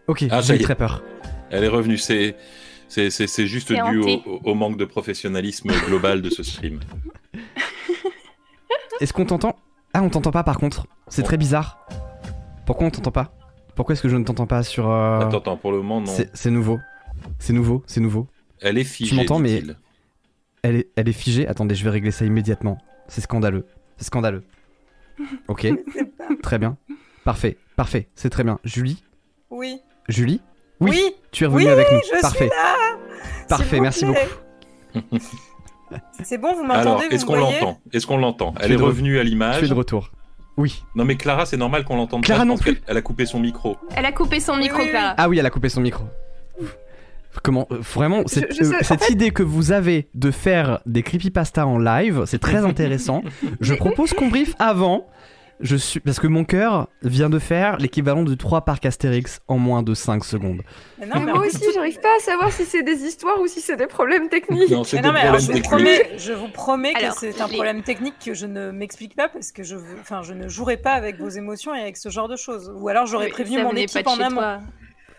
Ok, 0.06 0.24
Ah, 0.30 0.40
j'ai 0.40 0.58
très 0.58 0.74
peur. 0.74 1.02
Elle 1.50 1.64
est 1.64 1.68
revenue. 1.68 1.98
C'est 1.98 2.36
c'est 2.88 3.10
c'est- 3.10 3.26
c'est 3.26 3.46
juste 3.46 3.68
C'est 3.68 3.90
dû 3.90 3.98
au, 3.98 4.40
au 4.44 4.54
manque 4.54 4.76
de 4.76 4.84
professionnalisme 4.84 5.70
global 5.86 6.20
de 6.22 6.30
ce 6.30 6.42
stream. 6.42 6.80
Est-ce 9.00 9.12
qu'on 9.12 9.24
t'entend? 9.24 9.56
Ah, 9.92 10.02
on 10.02 10.10
t'entend 10.10 10.30
pas 10.30 10.42
par 10.44 10.58
contre. 10.58 10.86
C'est 11.08 11.22
très 11.22 11.36
bizarre. 11.36 11.86
Pourquoi 12.66 12.86
on 12.86 12.90
t'entend 12.90 13.10
pas? 13.12 13.32
Pourquoi 13.74 13.92
est-ce 13.94 14.02
que 14.02 14.08
je 14.08 14.16
ne 14.16 14.24
t'entends 14.24 14.46
pas 14.46 14.62
sur. 14.62 14.88
euh, 14.88 15.20
Attends, 15.20 15.38
attends, 15.38 15.56
pour 15.56 15.72
le 15.72 15.78
moment, 15.78 16.00
non. 16.00 16.06
c'est- 16.06 16.30
C'est 16.34 16.50
nouveau. 16.50 16.78
C'est 17.38 17.52
nouveau, 17.52 17.82
c'est 17.86 18.00
nouveau. 18.00 18.26
Elle 18.60 18.78
est 18.78 18.84
figée. 18.84 19.16
m'entends, 19.16 19.38
mais-. 19.38 19.62
Elle 20.64 20.76
est, 20.76 20.88
elle 20.96 21.08
est 21.10 21.12
figée. 21.12 21.46
Attendez, 21.46 21.74
je 21.74 21.84
vais 21.84 21.90
régler 21.90 22.10
ça 22.10 22.24
immédiatement. 22.24 22.78
C'est 23.06 23.20
scandaleux. 23.20 23.66
C'est 23.98 24.06
scandaleux. 24.06 24.42
Ok. 25.48 25.68
très 26.42 26.58
bien. 26.58 26.76
Parfait, 27.24 27.56
parfait. 27.76 28.08
C'est 28.16 28.30
très 28.30 28.42
bien. 28.44 28.58
Julie 28.64 29.04
Oui. 29.50 29.78
Julie 30.08 30.40
Oui. 30.80 30.90
Oui. 30.92 31.14
Tu 31.30 31.44
es 31.44 31.46
revenue 31.46 31.66
Oui, 31.66 31.70
avec 31.70 31.86
nous. 31.92 32.00
je 32.16 32.20
Parfait. 32.20 32.38
suis 32.38 32.48
là. 32.48 32.96
Parfait, 33.48 33.78
merci 33.80 34.04
plaît. 34.06 34.28
beaucoup. 34.94 35.18
C'est 36.24 36.38
bon, 36.38 36.54
vous 36.54 36.64
m'entendez 36.64 37.06
est-ce 37.10 37.24
qu'on 37.26 37.36
l'entend? 37.36 37.78
Est-ce 37.92 38.06
qu'on 38.06 38.16
l'entend? 38.16 38.54
Elle 38.60 38.72
est 38.72 38.76
revenue 38.76 39.18
à 39.18 39.22
Je 39.22 39.28
l'image. 39.28 39.58
suis 39.58 39.68
de 39.68 39.74
retour. 39.74 40.10
Oui. 40.56 40.82
Non, 40.94 41.04
mais 41.04 41.16
Clara, 41.16 41.46
c'est 41.46 41.56
normal 41.56 41.84
qu'on 41.84 41.96
l'entende 41.96 42.24
Clara 42.24 42.40
pas. 42.40 42.44
je 42.44 42.48
non 42.48 42.56
plus. 42.56 42.80
Elle 42.86 42.96
a 42.96 43.02
coupé 43.02 43.26
son 43.26 43.38
micro. 43.38 43.76
Elle 43.96 44.06
a 44.06 44.12
coupé 44.12 44.40
son 44.40 44.56
micro, 44.56 44.78
oui, 44.78 44.84
oui. 44.86 44.90
Clara. 44.90 45.14
Ah 45.18 45.28
oui, 45.28 45.38
elle 45.38 45.46
a 45.46 45.50
coupé 45.50 45.68
son 45.68 45.80
micro. 45.80 46.04
Comment 47.42 47.66
euh, 47.70 47.78
Vraiment, 47.80 48.22
cette, 48.26 48.54
je 48.54 48.64
sais, 48.64 48.74
euh, 48.74 48.78
en 48.80 48.84
cette 48.84 49.04
fait- 49.04 49.12
idée 49.12 49.30
que 49.30 49.42
vous 49.42 49.72
avez 49.72 50.08
de 50.14 50.30
faire 50.30 50.80
des 50.86 51.02
creepypasta 51.02 51.66
en 51.66 51.78
live, 51.78 52.22
c'est 52.26 52.38
très 52.40 52.64
intéressant. 52.64 53.22
Je 53.60 53.74
propose 53.74 54.12
qu'on 54.12 54.28
brief 54.28 54.54
avant. 54.58 55.06
Je 55.60 55.76
suis 55.76 56.00
parce 56.00 56.18
que 56.18 56.26
mon 56.26 56.44
cœur 56.44 56.88
vient 57.02 57.30
de 57.30 57.38
faire 57.38 57.76
l'équivalent 57.78 58.24
de 58.24 58.34
3 58.34 58.62
parcs 58.64 58.84
Astérix 58.86 59.40
en 59.46 59.56
moins 59.56 59.84
de 59.84 59.94
5 59.94 60.24
secondes. 60.24 60.62
Mais 60.98 61.06
non, 61.06 61.20
Mais 61.20 61.32
moi 61.32 61.46
aussi, 61.46 61.62
j'arrive 61.72 62.00
pas 62.00 62.16
à 62.16 62.20
savoir 62.20 62.50
si 62.50 62.64
c'est 62.64 62.82
des 62.82 63.04
histoires 63.04 63.40
ou 63.40 63.46
si 63.46 63.60
c'est 63.60 63.76
des 63.76 63.86
problèmes 63.86 64.28
techniques. 64.28 64.68
Non, 64.70 64.82
Mais 64.92 65.00
des 65.00 65.06
non, 65.06 65.12
mais 65.14 65.20
alors, 65.20 65.38
je, 65.38 65.46
vous 65.46 65.52
techniques. 65.52 65.70
promets, 65.70 66.10
je 66.18 66.32
vous 66.32 66.48
promets 66.48 66.92
que 66.94 67.04
c'est 67.16 67.40
un 67.40 67.46
problème 67.46 67.82
technique 67.84 68.14
que 68.22 68.34
je 68.34 68.46
ne 68.46 68.72
m'explique 68.72 69.14
pas 69.14 69.28
parce 69.28 69.52
que 69.52 69.62
je, 69.62 69.76
enfin, 70.00 70.22
je 70.22 70.34
ne 70.34 70.48
jouerai 70.48 70.76
pas 70.76 70.92
avec 70.92 71.18
vos 71.20 71.28
émotions 71.28 71.72
et 71.72 71.80
avec 71.80 71.98
ce 71.98 72.08
genre 72.08 72.28
de 72.28 72.36
choses. 72.36 72.72
Ou 72.76 72.88
alors 72.88 73.06
j'aurais 73.06 73.26
Oui, 73.26 73.32
prévenu 73.32 73.62
mon 73.62 73.76
équipe 73.76 74.06
en 74.08 74.18
amont. 74.18 74.58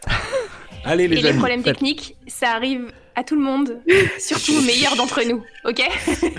Et 0.85 1.07
les 1.07 1.33
problèmes 1.33 1.63
faites. 1.63 1.73
techniques, 1.75 2.15
ça 2.27 2.51
arrive 2.51 2.91
à 3.15 3.23
tout 3.23 3.35
le 3.35 3.41
monde, 3.41 3.81
surtout 4.19 4.53
aux 4.57 4.61
meilleurs 4.61 4.95
d'entre 4.95 5.21
nous, 5.23 5.43
ok 5.65 5.81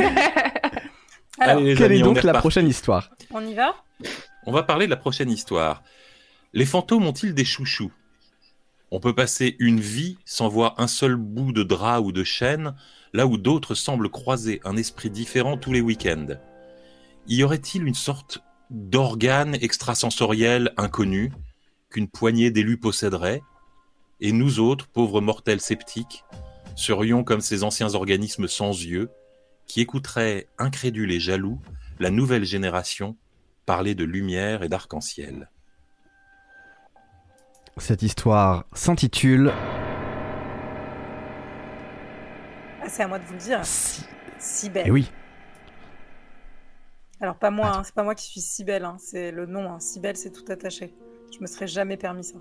Alors, 1.38 1.58
Allez, 1.58 1.70
les 1.70 1.74
Quelle 1.74 1.86
amis, 1.86 1.98
est 1.98 2.02
on 2.02 2.06
donc 2.12 2.22
la 2.22 2.34
prochaine 2.34 2.66
histoire 2.66 3.10
on 3.30 3.46
y 3.46 3.54
va? 3.54 3.74
On 4.46 4.52
va 4.52 4.62
parler 4.62 4.86
de 4.86 4.90
la 4.90 4.96
prochaine 4.96 5.30
histoire. 5.30 5.82
Les 6.54 6.64
fantômes 6.64 7.06
ont-ils 7.06 7.34
des 7.34 7.44
chouchous? 7.44 7.92
On 8.90 9.00
peut 9.00 9.14
passer 9.14 9.56
une 9.58 9.80
vie 9.80 10.16
sans 10.24 10.48
voir 10.48 10.74
un 10.78 10.86
seul 10.86 11.16
bout 11.16 11.52
de 11.52 11.62
drap 11.62 12.00
ou 12.00 12.12
de 12.12 12.24
chaîne, 12.24 12.74
là 13.12 13.26
où 13.26 13.36
d'autres 13.36 13.74
semblent 13.74 14.08
croiser 14.08 14.60
un 14.64 14.76
esprit 14.76 15.10
différent 15.10 15.58
tous 15.58 15.72
les 15.72 15.80
week-ends. 15.80 16.38
Y 17.26 17.42
aurait-il 17.42 17.84
une 17.84 17.94
sorte 17.94 18.38
d'organe 18.70 19.56
extrasensoriel 19.56 20.72
inconnu 20.76 21.32
qu'une 21.90 22.08
poignée 22.08 22.50
d'élus 22.50 22.78
posséderait? 22.78 23.42
Et 24.20 24.32
nous 24.32 24.60
autres, 24.60 24.88
pauvres 24.88 25.20
mortels 25.20 25.60
sceptiques, 25.60 26.24
serions 26.74 27.24
comme 27.24 27.40
ces 27.40 27.64
anciens 27.64 27.94
organismes 27.94 28.48
sans 28.48 28.70
yeux 28.70 29.10
qui 29.66 29.80
écouteraient, 29.80 30.46
incrédules 30.58 31.12
et 31.12 31.20
jaloux, 31.20 31.60
la 31.98 32.10
nouvelle 32.10 32.44
génération 32.44 33.16
parler 33.66 33.94
de 33.94 34.04
lumière 34.04 34.62
et 34.62 34.68
d'arc-en-ciel. 34.68 35.50
Cette 37.78 38.02
histoire 38.02 38.64
s'intitule 38.72 39.52
Ah, 42.80 42.88
C'est 42.88 43.02
à 43.02 43.08
moi 43.08 43.18
de 43.18 43.24
vous 43.24 43.34
le 43.34 43.38
dire. 43.38 43.64
Si. 43.64 44.04
Si 44.38 44.70
belle. 44.70 44.84
Eh 44.86 44.90
oui. 44.90 45.10
Alors 47.20 47.36
pas 47.36 47.50
moi, 47.50 47.68
hein, 47.68 47.82
c'est 47.84 47.94
pas 47.94 48.02
moi 48.02 48.14
qui 48.14 48.26
suis 48.26 48.40
si 48.40 48.64
belle, 48.64 48.84
hein, 48.84 48.96
c'est 48.98 49.32
le 49.32 49.46
nom. 49.46 49.70
Hein. 49.72 49.80
Si 49.80 50.00
belle, 50.00 50.16
c'est 50.16 50.30
tout 50.30 50.44
attaché. 50.50 50.94
Je 51.34 51.40
me 51.40 51.46
serais 51.46 51.66
jamais 51.66 51.96
permis 51.96 52.24
ça. 52.24 52.38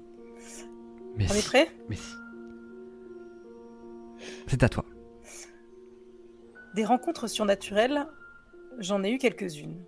Mais 1.17 1.25
On 1.25 1.33
si. 1.33 1.39
est 1.39 1.45
prêt 1.45 1.71
Mais 1.89 1.95
si. 1.95 2.13
C'est 4.47 4.63
à 4.63 4.69
toi. 4.69 4.85
Des 6.75 6.85
rencontres 6.85 7.27
surnaturelles, 7.27 8.07
j'en 8.79 9.03
ai 9.03 9.11
eu 9.11 9.17
quelques-unes. 9.17 9.83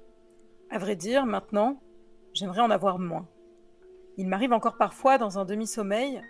À 0.69 0.79
vrai 0.79 0.95
dire, 0.95 1.25
maintenant, 1.25 1.81
j'aimerais 2.33 2.61
en 2.61 2.69
avoir 2.69 2.99
moins. 2.99 3.27
Il 4.17 4.27
m'arrive 4.27 4.53
encore 4.53 4.77
parfois, 4.77 5.17
dans 5.17 5.37
un 5.37 5.45
demi-sommeil, 5.45 6.21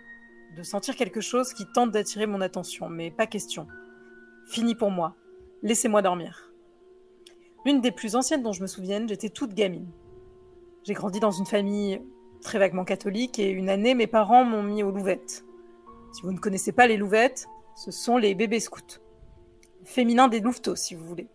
de 0.56 0.62
sentir 0.62 0.96
quelque 0.96 1.20
chose 1.20 1.52
qui 1.52 1.64
tente 1.72 1.90
d'attirer 1.90 2.26
mon 2.26 2.40
attention, 2.40 2.88
mais 2.88 3.10
pas 3.10 3.26
question. 3.26 3.66
Fini 4.46 4.74
pour 4.74 4.90
moi. 4.90 5.14
Laissez-moi 5.62 6.02
dormir. 6.02 6.52
L'une 7.64 7.80
des 7.80 7.92
plus 7.92 8.16
anciennes 8.16 8.42
dont 8.42 8.52
je 8.52 8.62
me 8.62 8.66
souvienne, 8.66 9.08
j'étais 9.08 9.28
toute 9.28 9.54
gamine. 9.54 9.90
J'ai 10.84 10.94
grandi 10.94 11.20
dans 11.20 11.30
une 11.30 11.46
famille 11.46 12.00
très 12.42 12.58
vaguement 12.58 12.84
catholique 12.84 13.38
et 13.38 13.50
une 13.50 13.68
année, 13.68 13.94
mes 13.94 14.06
parents 14.06 14.44
m'ont 14.44 14.62
mis 14.62 14.82
aux 14.82 14.90
louvettes. 14.90 15.44
Si 16.12 16.22
vous 16.22 16.32
ne 16.32 16.38
connaissez 16.38 16.72
pas 16.72 16.86
les 16.86 16.96
louvettes, 16.96 17.46
ce 17.76 17.90
sont 17.90 18.16
les 18.16 18.34
bébés 18.34 18.60
scouts 18.60 19.00
féminin 19.88 20.28
des 20.28 20.40
louveteaux, 20.40 20.76
si 20.76 20.94
vous 20.94 21.04
voulez. 21.04 21.28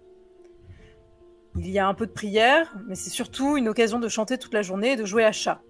Il 1.58 1.70
y 1.70 1.80
a 1.80 1.88
un 1.88 1.94
peu 1.94 2.06
de 2.06 2.12
prière, 2.12 2.76
mais 2.88 2.96
c'est 2.96 3.10
surtout 3.10 3.58
une 3.58 3.68
occasion 3.68 4.00
de 4.00 4.08
chanter 4.08 4.38
toute 4.38 4.54
la 4.54 4.62
journée 4.62 4.94
et 4.94 4.96
de 4.96 5.06
jouer 5.06 5.24
à 5.24 5.32
chat. 5.32 5.62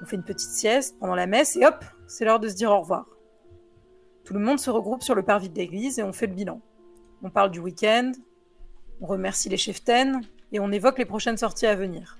On 0.00 0.06
fait 0.06 0.16
une 0.16 0.24
petite 0.24 0.50
sieste 0.50 0.96
pendant 0.98 1.14
la 1.14 1.26
messe 1.26 1.56
et 1.56 1.66
hop, 1.66 1.84
c'est 2.06 2.24
l'heure 2.24 2.40
de 2.40 2.48
se 2.48 2.54
dire 2.54 2.70
au 2.70 2.80
revoir. 2.80 3.06
Tout 4.24 4.34
le 4.34 4.40
monde 4.40 4.58
se 4.58 4.70
regroupe 4.70 5.02
sur 5.02 5.14
le 5.14 5.22
parvis 5.22 5.48
de 5.48 5.56
l'église 5.56 5.98
et 5.98 6.02
on 6.02 6.12
fait 6.12 6.26
le 6.26 6.34
bilan. 6.34 6.60
On 7.22 7.30
parle 7.30 7.50
du 7.50 7.60
week-end, 7.60 8.12
on 9.00 9.06
remercie 9.06 9.48
les 9.48 9.56
cheftaines 9.56 10.20
et 10.52 10.60
on 10.60 10.70
évoque 10.70 10.98
les 10.98 11.04
prochaines 11.06 11.36
sorties 11.36 11.66
à 11.66 11.74
venir. 11.74 12.18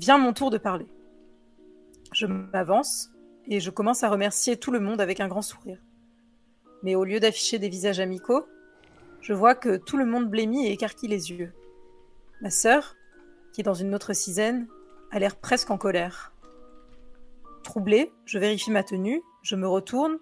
Vient 0.00 0.16
mon 0.16 0.32
tour 0.32 0.48
de 0.48 0.56
parler. 0.56 0.86
Je 2.14 2.24
m'avance 2.24 3.10
et 3.46 3.60
je 3.60 3.68
commence 3.68 4.02
à 4.02 4.08
remercier 4.08 4.56
tout 4.56 4.70
le 4.70 4.80
monde 4.80 4.98
avec 4.98 5.20
un 5.20 5.28
grand 5.28 5.42
sourire. 5.42 5.78
Mais 6.82 6.94
au 6.94 7.04
lieu 7.04 7.20
d'afficher 7.20 7.58
des 7.58 7.68
visages 7.68 8.00
amicaux, 8.00 8.46
je 9.20 9.34
vois 9.34 9.54
que 9.54 9.76
tout 9.76 9.98
le 9.98 10.06
monde 10.06 10.30
blêmit 10.30 10.66
et 10.66 10.72
écarquille 10.72 11.10
les 11.10 11.32
yeux. 11.32 11.52
Ma 12.40 12.48
sœur, 12.48 12.96
qui 13.52 13.60
est 13.60 13.64
dans 13.64 13.74
une 13.74 13.94
autre 13.94 14.14
sizaine, 14.14 14.68
a 15.10 15.18
l'air 15.18 15.36
presque 15.36 15.70
en 15.70 15.76
colère. 15.76 16.32
Troublée, 17.62 18.10
je 18.24 18.38
vérifie 18.38 18.70
ma 18.70 18.82
tenue, 18.82 19.20
je 19.42 19.54
me 19.54 19.68
retourne, 19.68 20.16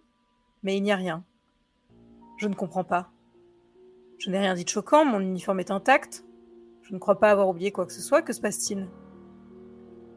mais 0.64 0.76
il 0.76 0.82
n'y 0.82 0.90
a 0.90 0.96
rien. 0.96 1.22
Je 2.36 2.48
ne 2.48 2.54
comprends 2.56 2.82
pas. 2.82 3.12
Je 4.18 4.28
n'ai 4.30 4.40
rien 4.40 4.54
dit 4.54 4.64
de 4.64 4.70
choquant, 4.70 5.04
mon 5.04 5.20
uniforme 5.20 5.60
est 5.60 5.70
intact. 5.70 6.24
Je 6.82 6.94
ne 6.94 6.98
crois 6.98 7.20
pas 7.20 7.30
avoir 7.30 7.48
oublié 7.48 7.70
quoi 7.70 7.86
que 7.86 7.92
ce 7.92 8.02
soit, 8.02 8.22
que 8.22 8.32
se 8.32 8.40
passe-t-il? 8.40 8.88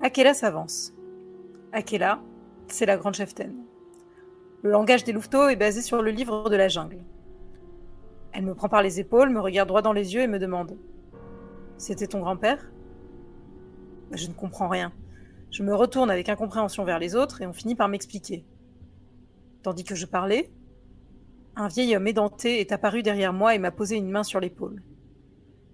Akela 0.04 0.34
s'avance. 0.34 0.94
Akela, 1.74 2.24
c'est 2.66 2.88
la 2.88 2.98
grande 2.98 3.14
cheftaine. 3.14 3.56
Le 4.64 4.72
langage 4.72 5.04
des 5.04 5.12
louveteaux 5.12 5.48
est 5.48 5.56
basé 5.56 5.84
sur 5.84 6.02
le 6.02 6.10
livre 6.10 6.50
de 6.50 6.56
la 6.56 6.70
jungle. 6.70 7.04
Elle 8.32 8.44
me 8.44 8.56
prend 8.56 8.68
par 8.68 8.82
les 8.82 9.00
épaules, 9.00 9.30
me 9.30 9.40
regarde 9.40 9.68
droit 9.68 9.84
dans 9.84 9.94
les 9.94 10.16
yeux 10.16 10.22
et 10.22 10.28
me 10.28 10.40
demande 10.40 10.76
C'était 11.78 12.08
ton 12.08 12.20
grand-père? 12.20 12.72
Je 14.12 14.28
ne 14.28 14.34
comprends 14.34 14.70
rien. 14.70 14.92
Je 15.52 15.62
me 15.62 15.76
retourne 15.76 16.10
avec 16.10 16.30
incompréhension 16.30 16.84
vers 16.84 16.98
les 16.98 17.16
autres 17.16 17.44
et 17.44 17.46
on 17.46 17.54
finit 17.54 17.76
par 17.76 17.88
m'expliquer. 17.88 18.44
Tandis 19.62 19.84
que 19.84 19.94
je 19.94 20.08
parlais, 20.08 20.52
un 21.56 21.68
vieil 21.68 21.96
homme 21.96 22.08
édenté 22.08 22.60
est 22.60 22.72
apparu 22.72 23.04
derrière 23.04 23.34
moi 23.34 23.54
et 23.54 23.60
m'a 23.60 23.72
posé 23.72 23.98
une 23.98 24.10
main 24.10 24.24
sur 24.24 24.40
l'épaule. 24.40 24.82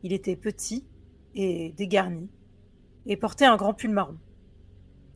Il 0.04 0.12
était 0.12 0.36
petit 0.36 0.86
et 1.34 1.72
dégarni 1.78 2.30
et 3.08 3.18
portait 3.18 3.46
un 3.46 3.58
grand 3.58 3.74
pull 3.74 3.92
marron. 3.92 4.18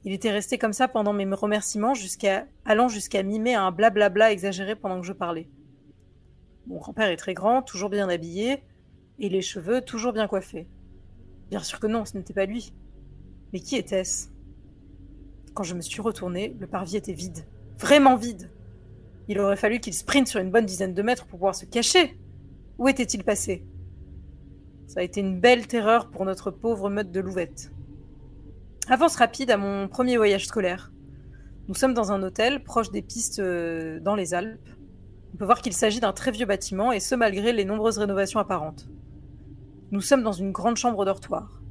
Il 0.04 0.14
était 0.14 0.32
resté 0.32 0.58
comme 0.58 0.74
ça 0.74 0.88
pendant 0.88 1.14
mes 1.14 1.26
remerciements, 1.26 1.94
jusqu'à 1.94 2.48
allant 2.66 2.88
jusqu'à 2.88 3.22
mimer 3.22 3.54
un 3.54 3.72
blablabla 3.72 4.32
exagéré 4.32 4.76
pendant 4.76 5.00
que 5.00 5.06
je 5.06 5.14
parlais. 5.14 5.48
Mon 6.68 6.78
grand-père 6.78 7.10
est 7.10 7.18
très 7.18 7.34
grand, 7.34 7.62
toujours 7.62 7.90
bien 7.90 8.10
habillé, 8.10 8.64
et 9.20 9.30
les 9.30 9.42
cheveux 9.42 9.82
toujours 9.82 10.14
bien 10.14 10.28
coiffés. 10.28 10.68
Bien 11.50 11.60
sûr 11.60 11.80
que 11.80 11.88
non, 11.88 12.06
ce 12.06 12.18
n'était 12.18 12.34
pas 12.34 12.46
lui. 12.46 12.74
Mais 13.54 13.60
qui 13.60 13.76
était-ce? 13.76 14.30
Quand 15.54 15.64
je 15.64 15.76
me 15.76 15.82
suis 15.82 16.02
retournée, 16.02 16.56
le 16.60 16.68
parvis 16.68 16.98
était 16.98 17.14
vide. 17.14 17.46
Vraiment 17.78 18.16
vide. 18.16 18.50
Il 19.28 19.40
aurait 19.40 19.58
fallu 19.58 19.80
qu'il 19.80 19.94
sprinte 19.94 20.28
sur 20.28 20.40
une 20.40 20.50
bonne 20.50 20.66
dizaine 20.66 20.94
de 20.94 21.02
mètres 21.02 21.26
pour 21.26 21.38
pouvoir 21.38 21.56
se 21.56 21.66
cacher. 21.66 22.18
Où 22.78 22.88
était-il 22.88 23.24
passé? 23.24 23.66
Ça 24.88 25.02
a 25.02 25.04
été 25.04 25.20
une 25.20 25.40
belle 25.40 25.68
terreur 25.68 26.10
pour 26.10 26.26
notre 26.26 26.52
pauvre 26.52 26.90
meute 26.90 27.12
de 27.12 27.20
louvettes. 27.20 27.72
Avance 28.90 29.16
rapide 29.16 29.52
à 29.52 29.58
mon 29.58 29.88
premier 29.88 30.18
voyage 30.18 30.48
scolaire. 30.48 30.92
Nous 31.68 31.76
sommes 31.76 31.94
dans 31.94 32.12
un 32.12 32.24
hôtel 32.24 32.64
proche 32.64 32.90
des 32.90 33.04
pistes 33.04 33.40
euh, 33.40 34.00
dans 34.00 34.16
les 34.16 34.34
Alpes. 34.34 34.70
On 35.34 35.38
peut 35.38 35.46
voir 35.46 35.62
qu'il 35.62 35.74
s'agit 35.74 36.00
d'un 36.00 36.14
très 36.14 36.32
vieux 36.32 36.48
bâtiment 36.48 36.92
et 36.92 37.00
ce 37.00 37.14
malgré 37.14 37.54
les 37.54 37.64
nombreuses 37.64 38.00
rénovations 38.00 38.40
apparentes. 38.40 38.90
Nous 39.92 40.02
sommes 40.02 40.24
dans 40.24 40.32
une 40.32 40.52
grande 40.52 40.78
chambre 40.78 41.06
dortoir. 41.06 41.62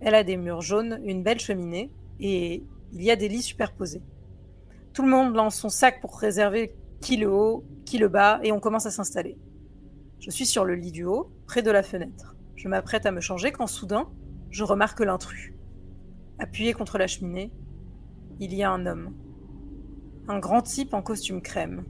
Elle 0.00 0.14
a 0.14 0.22
des 0.22 0.36
murs 0.36 0.62
jaunes, 0.62 1.00
une 1.04 1.24
belle 1.24 1.40
cheminée 1.40 1.90
et 2.20 2.62
il 2.92 3.02
y 3.02 3.10
a 3.10 3.16
des 3.16 3.28
lits 3.28 3.42
superposés. 3.42 4.02
Tout 4.92 5.02
le 5.02 5.08
monde 5.08 5.34
lance 5.34 5.56
son 5.56 5.68
sac 5.68 6.00
pour 6.00 6.16
réserver 6.18 6.74
qui 7.00 7.16
le 7.16 7.28
haut, 7.28 7.64
qui 7.84 7.98
le 7.98 8.08
bas 8.08 8.38
et 8.44 8.52
on 8.52 8.60
commence 8.60 8.86
à 8.86 8.90
s'installer. 8.90 9.36
Je 10.20 10.30
suis 10.30 10.46
sur 10.46 10.64
le 10.64 10.76
lit 10.76 10.92
du 10.92 11.04
haut, 11.04 11.28
près 11.46 11.62
de 11.62 11.72
la 11.72 11.82
fenêtre. 11.82 12.36
Je 12.54 12.68
m'apprête 12.68 13.04
à 13.04 13.10
me 13.10 13.20
changer 13.20 13.50
quand 13.50 13.66
soudain, 13.66 14.08
je 14.50 14.62
remarque 14.62 15.00
l'intrus. 15.00 15.55
Appuyé 16.38 16.74
contre 16.74 16.98
la 16.98 17.06
cheminée, 17.06 17.50
il 18.40 18.52
y 18.52 18.62
a 18.62 18.70
un 18.70 18.84
homme. 18.84 19.14
Un 20.28 20.38
grand 20.38 20.60
type 20.60 20.92
en 20.92 21.00
costume 21.00 21.40
crème. 21.40 21.84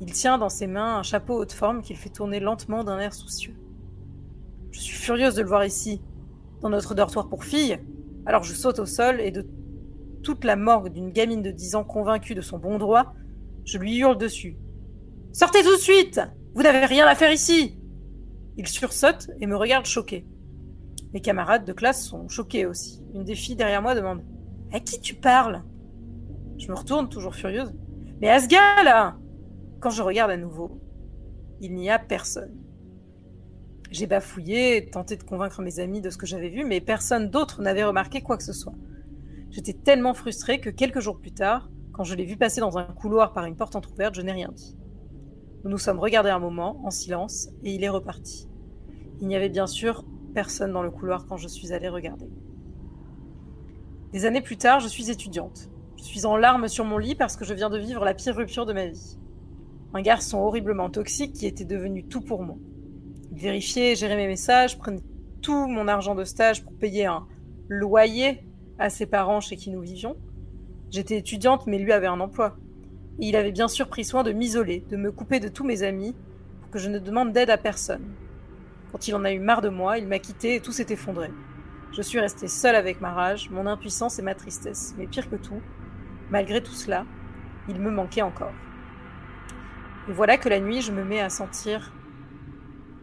Il 0.00 0.12
tient 0.12 0.38
dans 0.38 0.48
ses 0.48 0.68
mains 0.68 0.98
un 0.98 1.02
chapeau 1.02 1.34
haute 1.34 1.52
forme 1.52 1.82
qu'il 1.82 1.96
fait 1.96 2.08
tourner 2.08 2.38
lentement 2.38 2.84
d'un 2.84 3.00
air 3.00 3.12
soucieux. 3.12 3.56
Je 4.70 4.78
suis 4.78 4.96
furieuse 4.96 5.34
de 5.34 5.42
le 5.42 5.48
voir 5.48 5.64
ici, 5.64 6.00
dans 6.60 6.68
notre 6.68 6.94
dortoir 6.94 7.28
pour 7.28 7.42
filles, 7.42 7.80
alors 8.26 8.44
je 8.44 8.54
saute 8.54 8.78
au 8.78 8.86
sol 8.86 9.20
et 9.20 9.32
de 9.32 9.44
toute 10.22 10.44
la 10.44 10.54
morgue 10.54 10.92
d'une 10.92 11.10
gamine 11.10 11.42
de 11.42 11.50
10 11.50 11.74
ans 11.74 11.84
convaincue 11.84 12.36
de 12.36 12.40
son 12.40 12.58
bon 12.58 12.78
droit, 12.78 13.14
je 13.64 13.78
lui 13.78 13.96
hurle 13.96 14.18
dessus. 14.18 14.56
Sortez 15.32 15.62
tout 15.62 15.74
de 15.74 15.80
suite 15.80 16.20
Vous 16.54 16.62
n'avez 16.62 16.86
rien 16.86 17.06
à 17.06 17.16
faire 17.16 17.32
ici 17.32 17.76
Il 18.56 18.68
sursaute 18.68 19.30
et 19.40 19.46
me 19.46 19.56
regarde 19.56 19.86
choqué. 19.86 20.26
Mes 21.14 21.20
camarades 21.20 21.64
de 21.64 21.72
classe 21.72 22.04
sont 22.04 22.28
choqués 22.28 22.66
aussi. 22.66 23.02
Une 23.14 23.24
des 23.24 23.34
filles 23.34 23.56
derrière 23.56 23.82
moi 23.82 23.94
demande 23.94 24.22
À 24.72 24.80
qui 24.80 25.00
tu 25.00 25.14
parles? 25.14 25.62
Je 26.58 26.68
me 26.68 26.74
retourne, 26.74 27.08
toujours 27.08 27.34
furieuse. 27.34 27.72
Mais 28.20 28.28
à 28.28 28.40
ce 28.40 28.48
gars 28.48 28.82
là 28.84 29.16
Quand 29.80 29.90
je 29.90 30.02
regarde 30.02 30.30
à 30.30 30.36
nouveau, 30.36 30.80
il 31.60 31.74
n'y 31.74 31.90
a 31.90 31.98
personne. 31.98 32.54
J'ai 33.90 34.06
bafouillé, 34.06 34.90
tenté 34.90 35.16
de 35.16 35.22
convaincre 35.22 35.62
mes 35.62 35.80
amis 35.80 36.02
de 36.02 36.10
ce 36.10 36.18
que 36.18 36.26
j'avais 36.26 36.50
vu, 36.50 36.64
mais 36.64 36.80
personne 36.80 37.30
d'autre 37.30 37.62
n'avait 37.62 37.84
remarqué 37.84 38.20
quoi 38.20 38.36
que 38.36 38.44
ce 38.44 38.52
soit. 38.52 38.74
J'étais 39.50 39.72
tellement 39.72 40.12
frustrée 40.12 40.60
que 40.60 40.68
quelques 40.68 41.00
jours 41.00 41.18
plus 41.18 41.32
tard, 41.32 41.70
quand 41.92 42.04
je 42.04 42.14
l'ai 42.14 42.26
vu 42.26 42.36
passer 42.36 42.60
dans 42.60 42.76
un 42.76 42.84
couloir 42.84 43.32
par 43.32 43.46
une 43.46 43.56
porte 43.56 43.76
entr'ouverte, 43.76 44.14
je 44.14 44.20
n'ai 44.20 44.32
rien 44.32 44.50
dit. 44.54 44.76
Nous 45.64 45.70
nous 45.70 45.78
sommes 45.78 45.98
regardés 45.98 46.28
un 46.28 46.38
moment, 46.38 46.80
en 46.84 46.90
silence, 46.90 47.48
et 47.62 47.74
il 47.74 47.82
est 47.82 47.88
reparti. 47.88 48.46
Il 49.20 49.26
n'y 49.26 49.34
avait 49.34 49.48
bien 49.48 49.66
sûr 49.66 50.04
personne 50.32 50.72
dans 50.72 50.82
le 50.82 50.90
couloir 50.90 51.26
quand 51.26 51.36
je 51.36 51.48
suis 51.48 51.72
allée 51.72 51.88
regarder. 51.88 52.28
Des 54.12 54.24
années 54.24 54.40
plus 54.40 54.56
tard, 54.56 54.80
je 54.80 54.88
suis 54.88 55.10
étudiante. 55.10 55.68
Je 55.98 56.04
suis 56.04 56.24
en 56.24 56.36
larmes 56.36 56.68
sur 56.68 56.84
mon 56.84 56.96
lit 56.96 57.14
parce 57.14 57.36
que 57.36 57.44
je 57.44 57.52
viens 57.52 57.70
de 57.70 57.78
vivre 57.78 58.04
la 58.04 58.14
pire 58.14 58.36
rupture 58.36 58.64
de 58.64 58.72
ma 58.72 58.86
vie. 58.86 59.18
Un 59.92 60.00
garçon 60.00 60.38
horriblement 60.38 60.90
toxique 60.90 61.32
qui 61.32 61.46
était 61.46 61.64
devenu 61.64 62.04
tout 62.04 62.20
pour 62.20 62.42
moi. 62.42 62.56
Il 63.32 63.38
vérifiait, 63.38 63.96
gérait 63.96 64.16
mes 64.16 64.26
messages, 64.26 64.78
prenait 64.78 65.02
tout 65.42 65.66
mon 65.66 65.88
argent 65.88 66.14
de 66.14 66.24
stage 66.24 66.64
pour 66.64 66.74
payer 66.74 67.06
un 67.06 67.26
loyer 67.68 68.40
à 68.78 68.90
ses 68.90 69.06
parents 69.06 69.40
chez 69.40 69.56
qui 69.56 69.70
nous 69.70 69.80
vivions. 69.80 70.16
J'étais 70.90 71.18
étudiante, 71.18 71.66
mais 71.66 71.78
lui 71.78 71.92
avait 71.92 72.06
un 72.06 72.20
emploi. 72.20 72.56
Et 73.20 73.28
il 73.28 73.36
avait 73.36 73.52
bien 73.52 73.68
sûr 73.68 73.88
pris 73.88 74.04
soin 74.04 74.22
de 74.22 74.32
m'isoler, 74.32 74.84
de 74.88 74.96
me 74.96 75.12
couper 75.12 75.40
de 75.40 75.48
tous 75.48 75.64
mes 75.64 75.82
amis, 75.82 76.14
pour 76.60 76.70
que 76.70 76.78
je 76.78 76.88
ne 76.88 76.98
demande 76.98 77.32
d'aide 77.32 77.50
à 77.50 77.58
personne. 77.58 78.04
Quand 78.92 79.06
il 79.06 79.14
en 79.14 79.24
a 79.24 79.32
eu 79.32 79.38
marre 79.38 79.60
de 79.60 79.68
moi, 79.68 79.98
il 79.98 80.06
m'a 80.06 80.18
quitté 80.18 80.54
et 80.54 80.60
tout 80.60 80.72
s'est 80.72 80.86
effondré. 80.90 81.30
Je 81.92 82.02
suis 82.02 82.20
restée 82.20 82.48
seule 82.48 82.74
avec 82.74 83.00
ma 83.00 83.12
rage, 83.12 83.50
mon 83.50 83.66
impuissance 83.66 84.18
et 84.18 84.22
ma 84.22 84.34
tristesse. 84.34 84.94
Mais 84.98 85.06
pire 85.06 85.28
que 85.28 85.36
tout, 85.36 85.60
malgré 86.30 86.62
tout 86.62 86.72
cela, 86.72 87.04
il 87.68 87.80
me 87.80 87.90
manquait 87.90 88.22
encore. 88.22 88.52
Et 90.08 90.12
voilà 90.12 90.38
que 90.38 90.48
la 90.48 90.60
nuit, 90.60 90.80
je 90.80 90.92
me 90.92 91.04
mets 91.04 91.20
à 91.20 91.28
sentir 91.28 91.92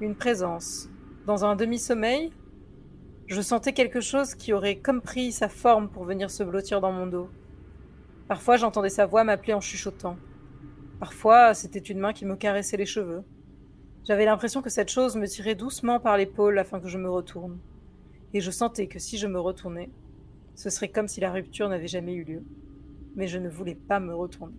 une 0.02 0.16
présence. 0.16 0.90
Dans 1.26 1.46
un 1.46 1.56
demi-sommeil, 1.56 2.32
je 3.28 3.42
sentais 3.42 3.74
quelque 3.74 4.02
chose 4.02 4.36
qui 4.36 4.54
aurait 4.54 4.78
comme 4.78 5.02
pris 5.02 5.32
sa 5.32 5.50
forme 5.50 5.90
pour 5.90 6.04
venir 6.04 6.30
se 6.30 6.44
blottir 6.44 6.82
dans 6.82 6.92
mon 6.92 7.08
dos. 7.08 7.30
Parfois, 8.28 8.58
j'entendais 8.58 8.90
sa 8.90 9.06
voix 9.06 9.24
m'appeler 9.24 9.54
en 9.54 9.62
chuchotant. 9.62 10.18
Parfois, 11.00 11.54
c'était 11.54 11.80
une 11.80 12.00
main 12.00 12.14
qui 12.14 12.26
me 12.26 12.36
caressait 12.36 12.78
les 12.78 12.86
cheveux. 12.86 13.24
J'avais 14.08 14.26
l'impression 14.26 14.62
que 14.62 14.70
cette 14.70 14.92
chose 14.92 15.16
me 15.16 15.26
tirait 15.26 15.56
doucement 15.56 16.00
par 16.00 16.16
l'épaule 16.16 16.60
afin 16.60 16.80
que 16.80 16.88
je 16.88 17.00
me 17.00 17.10
retourne. 17.10 17.58
Et 18.34 18.42
je 18.42 18.52
sentais 18.52 18.86
que 18.86 19.00
si 19.00 19.18
je 19.18 19.26
me 19.26 19.40
retournais, 19.40 19.90
ce 20.54 20.70
serait 20.70 20.90
comme 20.90 21.08
si 21.08 21.22
la 21.22 21.32
rupture 21.32 21.68
n'avait 21.70 21.88
jamais 21.88 22.14
eu 22.14 22.24
lieu. 22.24 22.44
Mais 23.16 23.28
je 23.28 23.40
ne 23.40 23.50
voulais 23.50 23.74
pas 23.74 24.00
me 24.00 24.14
retourner. 24.14 24.54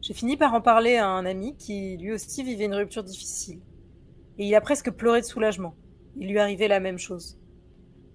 J'ai 0.00 0.14
fini 0.14 0.36
par 0.36 0.54
en 0.54 0.60
parler 0.60 0.98
à 0.98 1.08
un 1.08 1.26
ami 1.26 1.56
qui 1.56 1.96
lui 1.96 2.12
aussi 2.12 2.44
vivait 2.44 2.66
une 2.66 2.76
rupture 2.76 3.02
difficile. 3.02 3.60
Et 4.38 4.46
il 4.46 4.54
a 4.54 4.60
presque 4.60 4.92
pleuré 4.92 5.20
de 5.20 5.26
soulagement. 5.26 5.74
Il 6.16 6.28
lui 6.28 6.38
arrivait 6.38 6.68
la 6.68 6.78
même 6.78 6.98
chose. 6.98 7.40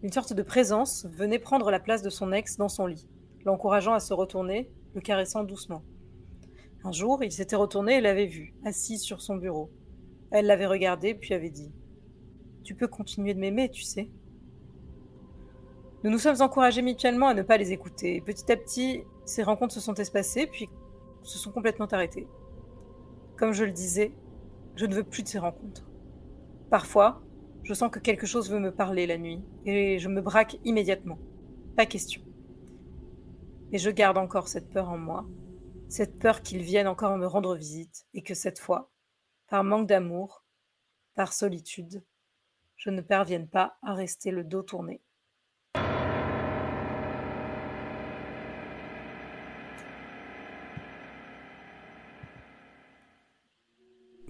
Une 0.03 0.13
sorte 0.13 0.31
de 0.31 0.43
présence 0.43 1.05
venait 1.11 1.39
prendre 1.39 1.69
la 1.69 1.81
place 1.81 2.01
de 2.01 2.09
son 2.09 2.31
ex 2.31 2.55
dans 2.55 2.69
son 2.69 2.85
lit, 2.87 3.09
l'encourageant 3.43 3.93
à 3.93 3.99
se 3.99 4.13
retourner, 4.13 4.69
le 4.95 5.01
caressant 5.01 5.43
doucement. 5.43 5.83
Un 6.85 6.91
jour, 6.91 7.23
il 7.23 7.31
s'était 7.31 7.55
retourné 7.55 7.97
et 7.97 8.01
l'avait 8.01 8.25
vue, 8.25 8.53
assise 8.65 9.01
sur 9.01 9.21
son 9.21 9.37
bureau. 9.37 9.69
Elle 10.31 10.47
l'avait 10.47 10.65
regardé, 10.65 11.13
puis 11.13 11.33
avait 11.33 11.49
dit 11.49 11.71
Tu 12.63 12.75
peux 12.75 12.87
continuer 12.87 13.33
de 13.33 13.39
m'aimer, 13.39 13.69
tu 13.69 13.83
sais. 13.83 14.09
Nous 16.03 16.11
nous 16.11 16.17
sommes 16.17 16.41
encouragés 16.41 16.81
mutuellement 16.81 17.29
à 17.29 17.33
ne 17.33 17.41
pas 17.41 17.55
les 17.55 17.71
écouter. 17.71 18.19
Petit 18.19 18.51
à 18.51 18.57
petit, 18.57 19.03
ces 19.23 19.43
rencontres 19.43 19.73
se 19.73 19.79
sont 19.79 19.93
espacées, 19.93 20.47
puis 20.47 20.69
se 21.21 21.37
sont 21.37 21.51
complètement 21.51 21.85
arrêtées. 21.85 22.27
Comme 23.37 23.53
je 23.53 23.63
le 23.63 23.71
disais, 23.71 24.11
je 24.75 24.85
ne 24.85 24.93
veux 24.93 25.03
plus 25.03 25.23
de 25.23 25.29
ces 25.29 25.39
rencontres. 25.39 25.87
Parfois, 26.69 27.21
je 27.63 27.73
sens 27.73 27.89
que 27.89 27.99
quelque 27.99 28.25
chose 28.25 28.51
veut 28.51 28.59
me 28.59 28.71
parler 28.71 29.07
la 29.07 29.17
nuit, 29.17 29.41
et 29.65 29.99
je 29.99 30.09
me 30.09 30.21
braque 30.21 30.57
immédiatement. 30.65 31.17
Pas 31.77 31.85
question. 31.85 32.21
Et 33.71 33.77
je 33.77 33.89
garde 33.89 34.17
encore 34.17 34.49
cette 34.49 34.69
peur 34.69 34.89
en 34.89 34.97
moi, 34.97 35.25
cette 35.89 36.19
peur 36.19 36.41
qu'ils 36.41 36.63
viennent 36.63 36.87
encore 36.87 37.17
me 37.17 37.27
rendre 37.27 37.55
visite, 37.55 38.05
et 38.13 38.23
que 38.23 38.33
cette 38.33 38.59
fois, 38.59 38.91
par 39.47 39.63
manque 39.63 39.87
d'amour, 39.87 40.43
par 41.15 41.33
solitude, 41.33 42.03
je 42.75 42.89
ne 42.89 43.01
parvienne 43.01 43.47
pas 43.47 43.77
à 43.81 43.93
rester 43.93 44.31
le 44.31 44.43
dos 44.43 44.63
tourné. 44.63 45.01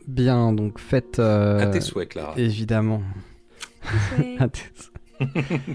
Bien, 0.07 0.51
donc 0.51 0.79
faites. 0.79 1.19
Euh, 1.19 1.59
à 1.59 1.67
tes 1.67 1.81
souhaits, 1.81 2.09
Clara. 2.09 2.33
Évidemment. 2.37 3.01
À 4.39 4.47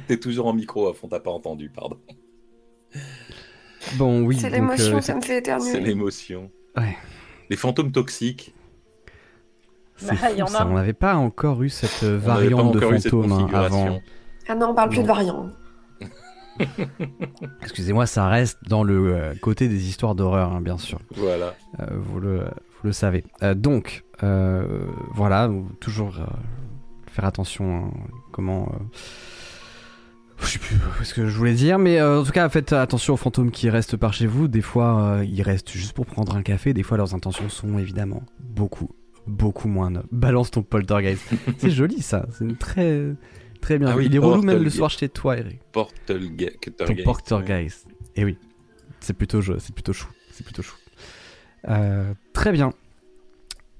T'es 0.06 0.20
toujours 0.20 0.46
en 0.46 0.52
micro 0.52 0.88
à 0.88 0.94
fond, 0.94 1.08
t'as 1.08 1.20
pas 1.20 1.30
entendu, 1.30 1.70
pardon. 1.70 1.98
Bon, 3.96 4.22
oui. 4.22 4.36
C'est 4.38 4.50
l'émotion, 4.50 4.98
euh, 4.98 5.00
ça 5.00 5.14
me 5.14 5.20
fait 5.20 5.26
C'est 5.34 5.38
éternuer. 5.38 5.80
l'émotion. 5.80 6.50
Ouais. 6.76 6.96
Les 7.50 7.56
fantômes 7.56 7.92
toxiques. 7.92 8.54
C'est 9.96 10.20
Bah, 10.20 10.30
y 10.30 10.36
fou, 10.36 10.42
en 10.42 10.46
ça. 10.46 10.62
a. 10.62 10.66
On 10.66 10.74
n'avait 10.74 10.92
pas 10.92 11.16
encore 11.16 11.62
eu 11.62 11.68
cette 11.70 12.02
euh, 12.04 12.20
On 12.24 12.26
n'avait 12.26 12.26
pas 12.26 12.34
variante 12.34 12.72
de 12.72 12.78
encore 12.78 12.92
eu 12.92 13.00
cette 13.00 13.10
fantôme 13.10 13.32
hein, 13.32 13.48
avant. 13.52 14.00
Ah 14.48 14.54
non, 14.54 14.68
on 14.70 14.74
parle 14.74 14.90
plus 14.90 15.02
de 15.02 15.06
variants. 15.06 15.48
Excusez-moi, 17.62 18.06
ça 18.06 18.28
reste 18.28 18.58
dans 18.68 18.82
le 18.82 19.14
euh, 19.14 19.34
côté 19.40 19.68
des 19.68 19.88
histoires 19.88 20.14
d'horreur, 20.14 20.52
hein, 20.52 20.60
bien 20.60 20.78
sûr. 20.78 20.98
Voilà. 21.14 21.54
Euh, 21.80 21.86
vous, 21.92 22.18
le, 22.20 22.38
vous 22.40 22.84
le 22.84 22.92
savez. 22.92 23.24
Euh, 23.42 23.54
donc, 23.54 24.04
euh, 24.22 24.66
voilà, 25.14 25.50
toujours 25.80 26.16
euh, 26.18 26.24
faire 27.06 27.24
attention 27.24 27.86
hein, 27.86 27.90
comment. 28.32 28.70
Je 30.42 30.46
sais 30.46 30.58
plus 30.58 30.76
ce 31.04 31.14
que 31.14 31.26
je 31.26 31.36
voulais 31.36 31.54
dire, 31.54 31.78
mais 31.78 31.98
euh, 31.98 32.20
en 32.20 32.24
tout 32.24 32.32
cas, 32.32 32.48
faites 32.48 32.72
attention 32.72 33.14
aux 33.14 33.18
fantômes 33.18 33.50
qui 33.50 33.70
restent 33.70 33.96
par 33.96 34.12
chez 34.12 34.26
vous. 34.26 34.48
Des 34.48 34.60
fois, 34.60 35.00
euh, 35.00 35.24
ils 35.24 35.42
restent 35.42 35.70
juste 35.70 35.92
pour 35.92 36.06
prendre 36.06 36.34
un 36.36 36.42
café. 36.42 36.72
Des 36.72 36.82
fois, 36.82 36.96
leurs 36.96 37.14
intentions 37.14 37.48
sont 37.48 37.78
évidemment 37.78 38.22
beaucoup, 38.40 38.90
beaucoup 39.26 39.68
moins 39.68 39.90
nobles. 39.90 40.08
Balance 40.12 40.50
ton 40.50 40.62
poltergeist. 40.62 41.24
c'est 41.58 41.70
joli 41.70 42.02
ça. 42.02 42.26
C'est 42.32 42.44
une 42.44 42.56
très, 42.56 43.14
très 43.60 43.78
bien. 43.78 43.88
Ah 43.88 43.96
oui, 43.96 44.06
Il 44.06 44.14
est 44.14 44.18
relou 44.18 44.42
même 44.42 44.62
le 44.62 44.70
soir 44.70 44.90
chez 44.90 45.08
toi, 45.08 45.36
Eric. 45.36 45.60
Ton 45.72 46.94
poltergeist. 47.04 47.86
Et 48.16 48.24
oui, 48.24 48.38
c'est 49.00 49.14
plutôt, 49.14 49.42
c'est 49.42 49.74
plutôt 49.74 49.92
chou. 49.92 50.08
C'est 50.32 50.44
plutôt 50.44 50.62
chou. 50.62 50.76
Euh, 51.68 52.14
très 52.32 52.52
bien. 52.52 52.72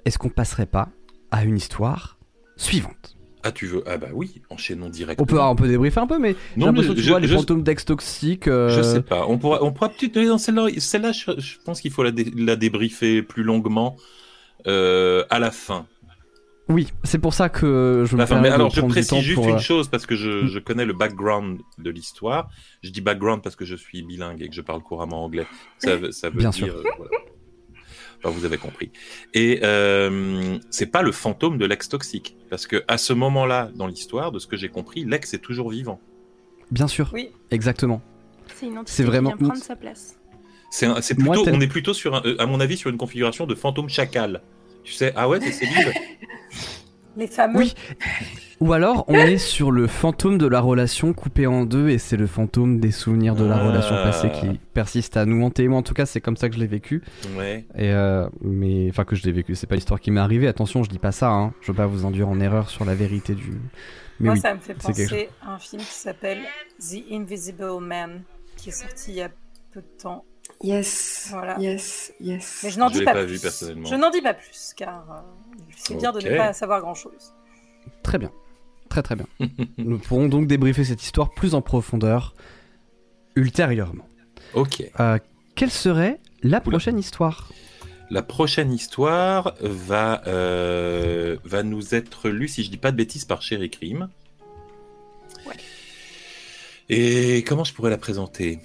Est-ce 0.04 0.18
qu'on 0.18 0.28
passerait 0.28 0.66
pas 0.66 0.88
à 1.30 1.44
une 1.44 1.56
histoire 1.56 2.18
suivante? 2.56 3.17
Ah, 3.48 3.52
tu 3.52 3.66
veux 3.66 3.82
Ah, 3.86 3.96
bah 3.96 4.08
oui, 4.12 4.42
enchaînons 4.50 4.90
directement. 4.90 5.24
On 5.24 5.26
peut, 5.26 5.40
on 5.40 5.56
peut 5.56 5.68
débriefer 5.68 6.00
un 6.00 6.06
peu, 6.06 6.18
mais 6.18 6.36
j'ai 6.54 6.60
Non, 6.60 6.66
mais 6.66 6.82
l'impression 6.82 6.92
que 6.92 6.98
tu 6.98 7.04
je, 7.04 7.08
vois 7.10 7.20
les 7.20 7.28
fantômes 7.28 7.62
d'ex 7.62 7.84
toxiques. 7.84 8.46
euh, 8.46 8.68
je 8.68 8.82
sais 8.82 9.00
pas. 9.02 9.26
On 9.26 9.38
pourra, 9.38 9.62
on 9.64 9.72
pourra 9.72 9.88
peut-être 9.88 10.38
celle-là. 10.38 10.68
Celle-là, 10.78 11.12
je, 11.12 11.30
je 11.38 11.56
pense 11.64 11.80
qu'il 11.80 11.90
faut 11.90 12.02
la, 12.02 12.10
dé- 12.10 12.30
la 12.36 12.56
débriefer 12.56 13.22
plus 13.22 13.42
longuement 13.42 13.96
euh, 14.66 15.24
à 15.30 15.38
la 15.38 15.50
fin. 15.50 15.86
Oui, 16.68 16.88
c'est 17.02 17.18
pour 17.18 17.32
ça 17.32 17.48
que 17.48 18.04
je 18.06 18.14
me 18.14 18.20
mais 18.42 18.48
de 18.50 18.54
alors, 18.54 18.68
je 18.70 18.82
précise 18.82 19.20
juste 19.20 19.36
pour, 19.36 19.48
une 19.48 19.54
euh, 19.54 19.58
chose 19.58 19.88
parce 19.88 20.04
que 20.04 20.14
je, 20.14 20.46
je 20.46 20.58
connais 20.58 20.84
le 20.84 20.92
background 20.92 21.60
de 21.78 21.90
l'histoire. 21.90 22.50
Je 22.82 22.90
dis 22.90 23.00
background 23.00 23.42
parce 23.42 23.56
que 23.56 23.64
je 23.64 23.74
suis 23.74 24.02
bilingue 24.02 24.42
et 24.42 24.48
que 24.50 24.54
je 24.54 24.60
parle 24.60 24.82
couramment 24.82 25.24
anglais. 25.24 25.46
Ça, 25.78 25.92
ça 26.12 26.28
veut 26.28 26.36
Bien 26.40 26.50
dire. 26.50 26.66
sûr. 26.66 26.74
euh, 26.76 26.82
voilà. 26.98 27.10
Enfin, 28.18 28.30
vous 28.36 28.44
avez 28.44 28.58
compris. 28.58 28.90
Et 29.34 29.60
euh, 29.62 30.58
c'est 30.70 30.86
pas 30.86 31.02
le 31.02 31.12
fantôme 31.12 31.56
de 31.58 31.64
l'ex 31.66 31.88
toxique 31.88 32.36
parce 32.50 32.66
que 32.66 32.82
à 32.88 32.98
ce 32.98 33.12
moment-là 33.12 33.70
dans 33.74 33.86
l'histoire, 33.86 34.32
de 34.32 34.38
ce 34.38 34.46
que 34.46 34.56
j'ai 34.56 34.68
compris, 34.68 35.04
l'ex 35.04 35.34
est 35.34 35.38
toujours 35.38 35.70
vivant. 35.70 36.00
Bien 36.70 36.88
sûr, 36.88 37.10
Oui. 37.14 37.30
exactement. 37.50 38.02
C'est 38.56 38.66
une 38.66 38.78
entité 38.78 38.96
C'est 38.96 39.04
vraiment- 39.04 39.30
qui 39.32 39.38
vient 39.38 39.48
prendre 39.50 39.62
sa 39.62 39.76
place. 39.76 40.16
C'est 40.70 40.86
un- 40.86 41.00
c'est 41.00 41.18
Moi, 41.18 41.34
plutôt, 41.36 41.50
on 41.56 41.60
est 41.60 41.66
plutôt 41.68 41.94
sur, 41.94 42.14
un- 42.14 42.22
euh, 42.26 42.36
à 42.38 42.46
mon 42.46 42.60
avis, 42.60 42.76
sur 42.76 42.90
une 42.90 42.98
configuration 42.98 43.46
de 43.46 43.54
fantôme 43.54 43.88
chacal. 43.88 44.42
Tu 44.84 44.92
sais, 44.92 45.12
ah 45.16 45.28
ouais, 45.28 45.38
c'est 45.40 45.52
Céline. 45.52 45.92
Les 47.16 47.26
fameux. 47.26 47.58
Oui. 47.58 47.74
Ou 48.60 48.72
alors, 48.72 49.04
on 49.08 49.14
est 49.14 49.38
sur 49.38 49.70
le 49.70 49.86
fantôme 49.86 50.36
de 50.36 50.46
la 50.46 50.58
relation 50.60 51.12
coupée 51.12 51.46
en 51.46 51.64
deux 51.64 51.90
et 51.90 51.98
c'est 51.98 52.16
le 52.16 52.26
fantôme 52.26 52.80
des 52.80 52.90
souvenirs 52.90 53.36
de 53.36 53.44
la 53.44 53.56
Ah. 53.56 53.68
relation 53.68 53.94
passée 53.94 54.30
qui 54.32 54.58
persiste 54.74 55.16
à 55.16 55.26
nous 55.26 55.44
hanter. 55.44 55.68
Moi, 55.68 55.78
en 55.78 55.82
tout 55.82 55.94
cas, 55.94 56.06
c'est 56.06 56.20
comme 56.20 56.36
ça 56.36 56.48
que 56.48 56.56
je 56.56 56.60
l'ai 56.60 56.66
vécu. 56.66 57.02
Ouais. 57.36 57.66
Et 57.76 57.92
euh, 57.92 58.28
mais 58.40 58.88
enfin 58.90 59.04
que 59.04 59.14
je 59.14 59.22
l'ai 59.24 59.32
vécu, 59.32 59.54
c'est 59.54 59.68
pas 59.68 59.76
l'histoire 59.76 60.00
qui 60.00 60.10
m'est 60.10 60.20
arrivée. 60.20 60.48
Attention, 60.48 60.82
je 60.82 60.90
dis 60.90 60.98
pas 60.98 61.12
ça. 61.12 61.30
Hein. 61.30 61.52
Je 61.60 61.70
veux 61.70 61.76
pas 61.76 61.86
vous 61.86 62.04
induire 62.04 62.28
en 62.28 62.40
erreur 62.40 62.68
sur 62.68 62.84
la 62.84 62.94
vérité 62.96 63.34
du. 63.34 63.52
Mais 64.20 64.26
Moi, 64.26 64.34
oui, 64.34 64.40
ça 64.40 64.54
me 64.54 64.58
fait 64.60 64.74
penser 64.74 65.28
à 65.40 65.52
un 65.54 65.58
film 65.60 65.80
qui 65.80 65.94
s'appelle 65.94 66.40
The 66.80 66.96
Invisible 67.12 67.78
Man, 67.80 68.22
qui 68.56 68.70
est 68.70 68.72
sorti 68.72 69.12
il 69.12 69.16
y 69.18 69.22
a 69.22 69.28
peu 69.72 69.80
de 69.80 70.02
temps. 70.02 70.24
Yes. 70.64 71.28
Voilà. 71.30 71.56
Yes. 71.60 72.12
Yes. 72.20 72.62
Mais 72.64 72.70
je 72.70 72.80
n'en 72.80 72.90
dis 72.90 73.04
pas, 73.04 73.12
pas 73.12 73.22
plus. 73.22 73.34
vu, 73.34 73.40
personnellement. 73.40 73.88
Je 73.88 73.94
n'en 73.94 74.10
dis 74.10 74.20
pas 74.22 74.34
plus, 74.34 74.72
car 74.76 75.04
euh, 75.10 75.64
c'est 75.76 75.94
bien 75.96 76.10
de 76.10 76.20
ne 76.20 76.36
pas 76.36 76.52
savoir 76.52 76.80
grand-chose. 76.80 77.32
très 78.02 78.18
bien, 78.18 78.32
très 78.88 79.02
très 79.02 79.16
bien. 79.16 79.26
Nous 79.78 79.98
pourrons 79.98 80.28
donc 80.28 80.46
débriefer 80.46 80.84
cette 80.84 81.02
histoire 81.02 81.30
plus 81.30 81.54
en 81.54 81.62
profondeur 81.62 82.34
ultérieurement. 83.36 84.06
Ok. 84.54 84.82
Euh, 85.00 85.18
quelle 85.54 85.70
serait 85.70 86.18
la 86.42 86.58
Oula. 86.58 86.60
prochaine 86.60 86.98
histoire? 86.98 87.50
La 88.10 88.22
prochaine 88.22 88.72
histoire 88.72 89.54
va, 89.60 90.22
euh, 90.26 91.36
va 91.44 91.62
nous 91.62 91.94
être 91.94 92.30
lue, 92.30 92.48
si 92.48 92.64
je 92.64 92.70
dis 92.70 92.78
pas 92.78 92.90
de 92.90 92.96
bêtises, 92.96 93.24
par 93.26 93.42
Chéri 93.42 93.68
Crime. 93.68 94.08
Ouais. 95.46 95.54
Et 96.88 97.44
comment 97.46 97.64
je 97.64 97.74
pourrais 97.74 97.90
la 97.90 97.98
présenter? 97.98 98.58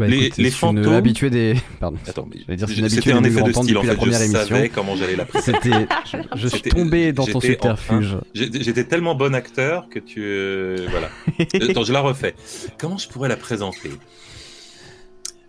Bah, 0.00 0.06
Les- 0.08 0.26
écoute, 0.26 0.38
les 0.38 0.50
fantômes- 0.50 0.92
habituée 0.94 1.30
des. 1.30 1.54
Pardon. 1.78 1.98
Attends, 2.06 2.28
mais 2.32 2.40
vais 2.48 2.56
dire, 2.56 2.68
c'était 2.68 3.12
un 3.12 3.22
effet 3.22 3.42
de 3.42 3.52
style 3.52 3.76
en 3.76 3.80
depuis 3.82 3.86
la 3.86 3.92
fait. 3.92 3.96
première 3.98 4.18
je 4.18 4.24
émission. 4.24 4.46
savais 4.56 4.68
comment 4.68 4.96
j'allais 4.96 5.16
la 5.16 5.24
présenter. 5.26 5.70
C'était. 5.70 5.86
Je, 6.34 6.38
je 6.38 6.48
suis 6.48 6.62
tombé 6.62 7.12
dans 7.12 7.26
ton 7.26 7.40
subterfuge. 7.40 8.16
J'ai- 8.34 8.50
J'étais 8.62 8.84
tellement 8.84 9.14
bon 9.14 9.34
acteur 9.34 9.88
que 9.88 9.98
tu. 9.98 10.22
euh, 10.24 10.86
voilà. 10.90 11.10
Attends, 11.70 11.84
je 11.84 11.92
la 11.92 12.00
refais. 12.00 12.34
Comment 12.78 12.98
je 12.98 13.08
pourrais 13.08 13.28
la 13.28 13.36
présenter? 13.36 13.90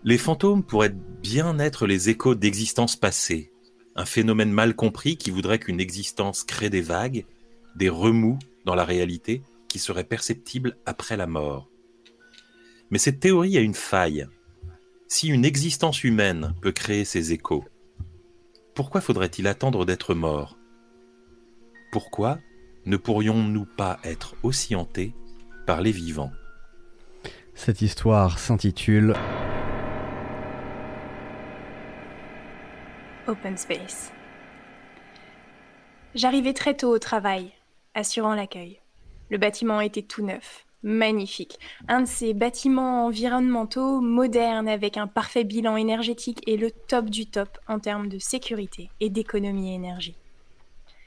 Les 0.04 0.18
fantômes 0.18 0.62
pourraient 0.62 0.94
bien 1.22 1.58
être 1.58 1.86
les 1.86 2.10
échos 2.10 2.34
d'existences 2.34 2.96
passées. 2.96 3.52
Un 3.94 4.04
phénomène 4.04 4.50
mal 4.50 4.74
compris 4.74 5.16
qui 5.16 5.30
voudrait 5.30 5.58
qu'une 5.58 5.80
existence 5.80 6.44
crée 6.44 6.70
des 6.70 6.80
vagues, 6.80 7.24
des 7.76 7.88
remous 7.88 8.38
dans 8.64 8.74
la 8.74 8.84
réalité 8.84 9.42
qui 9.68 9.78
seraient 9.78 10.04
perceptibles 10.04 10.76
après 10.86 11.16
la 11.16 11.26
mort. 11.26 11.68
Mais 12.90 12.98
cette 12.98 13.20
théorie 13.20 13.56
a 13.56 13.60
une 13.60 13.74
faille. 13.74 14.26
Si 15.14 15.28
une 15.28 15.44
existence 15.44 16.04
humaine 16.04 16.54
peut 16.62 16.72
créer 16.72 17.04
ces 17.04 17.34
échos, 17.34 17.66
pourquoi 18.74 19.02
faudrait-il 19.02 19.46
attendre 19.46 19.84
d'être 19.84 20.14
mort? 20.14 20.56
Pourquoi 21.92 22.38
ne 22.86 22.96
pourrions-nous 22.96 23.66
pas 23.66 24.00
être 24.04 24.36
aussi 24.42 24.74
hantés 24.74 25.12
par 25.66 25.82
les 25.82 25.92
vivants? 25.92 26.32
Cette 27.52 27.82
histoire 27.82 28.38
s'intitule 28.38 29.12
Open 33.26 33.58
Space. 33.58 34.12
J'arrivais 36.14 36.54
très 36.54 36.74
tôt 36.74 36.88
au 36.88 36.98
travail, 36.98 37.52
assurant 37.92 38.34
l'accueil. 38.34 38.80
Le 39.28 39.36
bâtiment 39.36 39.82
était 39.82 40.00
tout 40.00 40.24
neuf, 40.24 40.64
magnifique. 40.82 41.58
Un 41.88 42.02
de 42.02 42.06
ces 42.06 42.34
bâtiments 42.34 43.06
environnementaux 43.06 44.00
modernes 44.00 44.68
avec 44.68 44.96
un 44.96 45.06
parfait 45.06 45.44
bilan 45.44 45.76
énergétique 45.76 46.42
et 46.46 46.56
le 46.56 46.70
top 46.70 47.10
du 47.10 47.26
top 47.26 47.58
en 47.68 47.78
termes 47.78 48.08
de 48.08 48.18
sécurité 48.18 48.90
et 49.00 49.10
d'économie 49.10 49.74
énergie. 49.74 50.16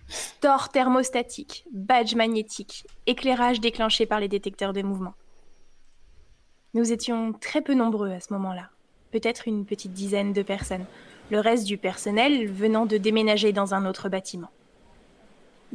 Store 0.08 0.70
thermostatique, 0.70 1.66
badge 1.72 2.16
magnétique, 2.16 2.86
éclairage 3.08 3.60
déclenché 3.60 4.06
par 4.06 4.20
les 4.20 4.28
détecteurs 4.28 4.74
de 4.74 4.82
mouvement. 4.82 5.16
Nous 6.74 6.92
étions 6.92 7.34
très 7.34 7.62
peu 7.62 7.74
nombreux 7.74 8.12
à 8.12 8.20
ce 8.20 8.34
moment-là, 8.34 8.70
peut-être 9.12 9.48
une 9.48 9.66
petite 9.66 9.94
dizaine 9.94 10.34
de 10.34 10.44
personnes 10.44 10.86
le 11.32 11.40
reste 11.40 11.66
du 11.66 11.78
personnel 11.78 12.48
venant 12.48 12.86
de 12.86 12.98
déménager 12.98 13.52
dans 13.52 13.74
un 13.74 13.86
autre 13.86 14.10
bâtiment. 14.10 14.50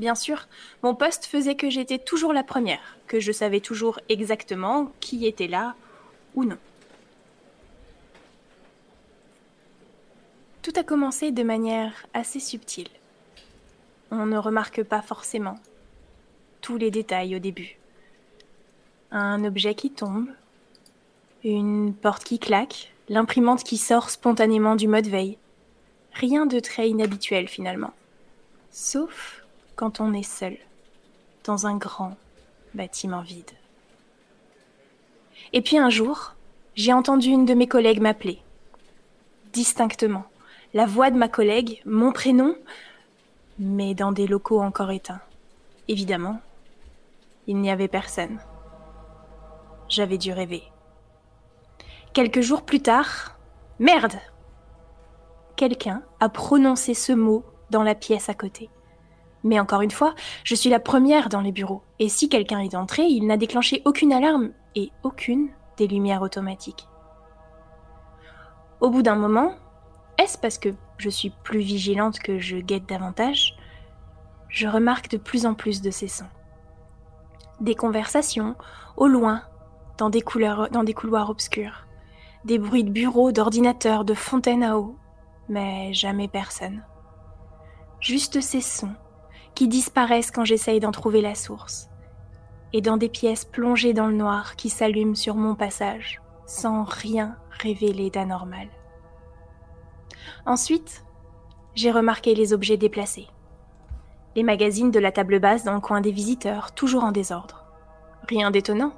Bien 0.00 0.14
sûr, 0.14 0.48
mon 0.82 0.94
poste 0.94 1.26
faisait 1.26 1.56
que 1.56 1.68
j'étais 1.68 1.98
toujours 1.98 2.32
la 2.32 2.42
première, 2.42 2.96
que 3.06 3.20
je 3.20 3.32
savais 3.32 3.60
toujours 3.60 4.00
exactement 4.08 4.90
qui 4.98 5.26
était 5.26 5.46
là 5.46 5.74
ou 6.34 6.44
non. 6.46 6.56
Tout 10.62 10.72
a 10.76 10.84
commencé 10.84 11.32
de 11.32 11.42
manière 11.42 11.92
assez 12.14 12.40
subtile. 12.40 12.88
On 14.10 14.24
ne 14.24 14.38
remarque 14.38 14.82
pas 14.84 15.02
forcément 15.02 15.58
tous 16.62 16.78
les 16.78 16.90
détails 16.90 17.36
au 17.36 17.38
début. 17.38 17.76
Un 19.10 19.44
objet 19.44 19.74
qui 19.74 19.90
tombe, 19.90 20.30
une 21.44 21.92
porte 21.92 22.24
qui 22.24 22.38
claque, 22.38 22.94
l'imprimante 23.10 23.64
qui 23.64 23.76
sort 23.76 24.08
spontanément 24.08 24.76
du 24.76 24.88
mode 24.88 25.08
veille. 25.08 25.36
Rien 26.14 26.46
de 26.46 26.58
très 26.58 26.88
inhabituel 26.88 27.48
finalement. 27.48 27.92
Sauf 28.70 29.39
quand 29.80 29.98
on 29.98 30.12
est 30.12 30.22
seul, 30.22 30.58
dans 31.44 31.66
un 31.66 31.74
grand 31.74 32.14
bâtiment 32.74 33.22
vide. 33.22 33.50
Et 35.54 35.62
puis 35.62 35.78
un 35.78 35.88
jour, 35.88 36.34
j'ai 36.74 36.92
entendu 36.92 37.30
une 37.30 37.46
de 37.46 37.54
mes 37.54 37.66
collègues 37.66 38.02
m'appeler. 38.02 38.42
Distinctement. 39.54 40.24
La 40.74 40.84
voix 40.84 41.10
de 41.10 41.16
ma 41.16 41.28
collègue, 41.28 41.80
mon 41.86 42.12
prénom, 42.12 42.56
mais 43.58 43.94
dans 43.94 44.12
des 44.12 44.26
locaux 44.26 44.60
encore 44.60 44.90
éteints. 44.90 45.22
Évidemment, 45.88 46.42
il 47.46 47.56
n'y 47.56 47.70
avait 47.70 47.88
personne. 47.88 48.38
J'avais 49.88 50.18
dû 50.18 50.34
rêver. 50.34 50.62
Quelques 52.12 52.42
jours 52.42 52.66
plus 52.66 52.82
tard, 52.82 53.38
merde 53.78 54.18
Quelqu'un 55.56 56.02
a 56.20 56.28
prononcé 56.28 56.92
ce 56.92 57.12
mot 57.12 57.46
dans 57.70 57.82
la 57.82 57.94
pièce 57.94 58.28
à 58.28 58.34
côté. 58.34 58.68
Mais 59.42 59.58
encore 59.58 59.80
une 59.80 59.90
fois, 59.90 60.14
je 60.44 60.54
suis 60.54 60.70
la 60.70 60.80
première 60.80 61.28
dans 61.28 61.40
les 61.40 61.52
bureaux, 61.52 61.82
et 61.98 62.08
si 62.08 62.28
quelqu'un 62.28 62.60
est 62.60 62.74
entré, 62.74 63.04
il 63.04 63.26
n'a 63.26 63.36
déclenché 63.36 63.82
aucune 63.84 64.12
alarme 64.12 64.50
et 64.74 64.90
aucune 65.02 65.48
des 65.76 65.86
lumières 65.86 66.22
automatiques. 66.22 66.86
Au 68.80 68.90
bout 68.90 69.02
d'un 69.02 69.16
moment, 69.16 69.54
est-ce 70.18 70.38
parce 70.38 70.58
que 70.58 70.70
je 70.98 71.08
suis 71.08 71.30
plus 71.42 71.60
vigilante 71.60 72.18
que 72.18 72.38
je 72.38 72.58
guette 72.58 72.86
davantage 72.86 73.56
Je 74.48 74.68
remarque 74.68 75.10
de 75.10 75.16
plus 75.16 75.46
en 75.46 75.54
plus 75.54 75.80
de 75.80 75.90
ces 75.90 76.08
sons. 76.08 76.28
Des 77.60 77.74
conversations, 77.74 78.56
au 78.96 79.06
loin, 79.06 79.42
dans 79.98 80.10
des, 80.10 80.22
couloirs 80.22 81.30
obscurs 81.30 81.86
des 82.44 82.58
bruits 82.58 82.84
de 82.84 82.90
bureaux, 82.90 83.32
d'ordinateurs, 83.32 84.04
de 84.04 84.14
fontaines 84.14 84.62
à 84.62 84.78
eau, 84.78 84.96
mais 85.48 85.92
jamais 85.92 86.28
personne. 86.28 86.82
Juste 88.00 88.40
ces 88.40 88.62
sons 88.62 88.94
qui 89.54 89.68
disparaissent 89.68 90.30
quand 90.30 90.44
j'essaye 90.44 90.80
d'en 90.80 90.92
trouver 90.92 91.20
la 91.20 91.34
source, 91.34 91.88
et 92.72 92.80
dans 92.80 92.96
des 92.96 93.08
pièces 93.08 93.44
plongées 93.44 93.92
dans 93.92 94.06
le 94.06 94.16
noir 94.16 94.56
qui 94.56 94.68
s'allument 94.70 95.14
sur 95.14 95.34
mon 95.34 95.54
passage, 95.54 96.20
sans 96.46 96.84
rien 96.84 97.36
révéler 97.50 98.10
d'anormal. 98.10 98.68
Ensuite, 100.46 101.04
j'ai 101.74 101.90
remarqué 101.90 102.34
les 102.34 102.52
objets 102.52 102.76
déplacés. 102.76 103.28
Les 104.36 104.42
magazines 104.42 104.90
de 104.90 105.00
la 105.00 105.12
table 105.12 105.40
basse 105.40 105.64
dans 105.64 105.74
le 105.74 105.80
coin 105.80 106.00
des 106.00 106.12
visiteurs, 106.12 106.72
toujours 106.72 107.04
en 107.04 107.12
désordre. 107.12 107.64
Rien 108.28 108.50
d'étonnant, 108.50 108.92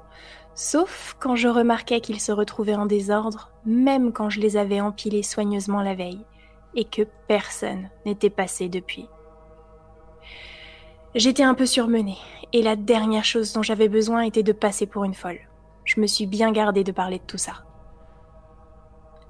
Sauf 0.55 1.15
quand 1.19 1.35
je 1.35 1.47
remarquais 1.47 1.99
qu'ils 1.99 2.19
se 2.19 2.31
retrouvaient 2.31 2.75
en 2.75 2.85
désordre, 2.85 3.49
même 3.65 4.13
quand 4.13 4.29
je 4.29 4.39
les 4.39 4.55
avais 4.55 4.81
empilés 4.81 5.23
soigneusement 5.23 5.81
la 5.81 5.95
veille, 5.95 6.25
et 6.75 6.85
que 6.85 7.01
personne 7.27 7.89
n'était 8.05 8.29
passé 8.29 8.69
depuis. 8.69 9.07
J'étais 11.15 11.43
un 11.43 11.53
peu 11.53 11.67
surmenée, 11.67 12.17
et 12.53 12.63
la 12.63 12.75
dernière 12.75 13.23
chose 13.23 13.53
dont 13.53 13.61
j'avais 13.61 13.87
besoin 13.87 14.21
était 14.21 14.41
de 14.41 14.51
passer 14.51 14.87
pour 14.87 15.03
une 15.03 15.13
folle. 15.13 15.41
Je 15.85 16.01
me 16.01 16.07
suis 16.07 16.25
bien 16.25 16.51
gardée 16.51 16.83
de 16.83 16.91
parler 16.91 17.19
de 17.19 17.23
tout 17.23 17.37
ça. 17.37 17.65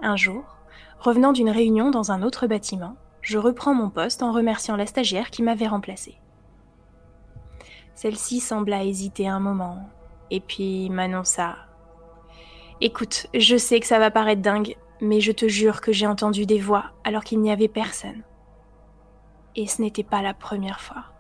Un 0.02 0.16
jour, 0.16 0.46
revenant 1.00 1.34
d'une 1.34 1.50
réunion 1.50 1.92
dans 1.92 2.14
un 2.14 2.24
autre 2.24 2.48
bâtiment, 2.48 2.96
je 3.20 3.38
reprends 3.38 3.74
mon 3.74 3.90
poste 3.90 4.24
en 4.24 4.32
remerciant 4.32 4.78
la 4.78 4.86
stagiaire 4.86 5.30
qui 5.30 5.44
m'avait 5.44 5.68
remplacé. 5.68 6.16
Celle-ci 7.96 8.40
sembla 8.40 8.86
hésiter 8.86 9.28
un 9.28 9.42
moment, 9.42 9.90
et 10.32 10.40
puis 10.40 10.90
m'annonça 10.90 11.56
Écoute, 12.80 13.28
je 13.34 13.58
sais 13.58 13.82
que 13.82 13.88
ça 13.88 14.00
va 14.00 14.10
paraître 14.10 14.42
dingue, 14.42 14.78
mais 15.02 15.20
je 15.20 15.34
te 15.34 15.50
jure 15.50 15.82
que 15.82 15.92
j'ai 15.92 16.08
entendu 16.08 16.46
des 16.46 16.60
voix 16.60 16.86
alors 17.04 17.26
qu'il 17.26 17.42
n'y 17.42 17.52
avait 17.52 17.68
personne. 17.68 18.24
Et 19.58 19.68
ce 19.68 19.82
n'était 19.82 20.04
pas 20.04 20.22
la 20.22 20.34
première 20.34 20.80
fois. 20.80 21.13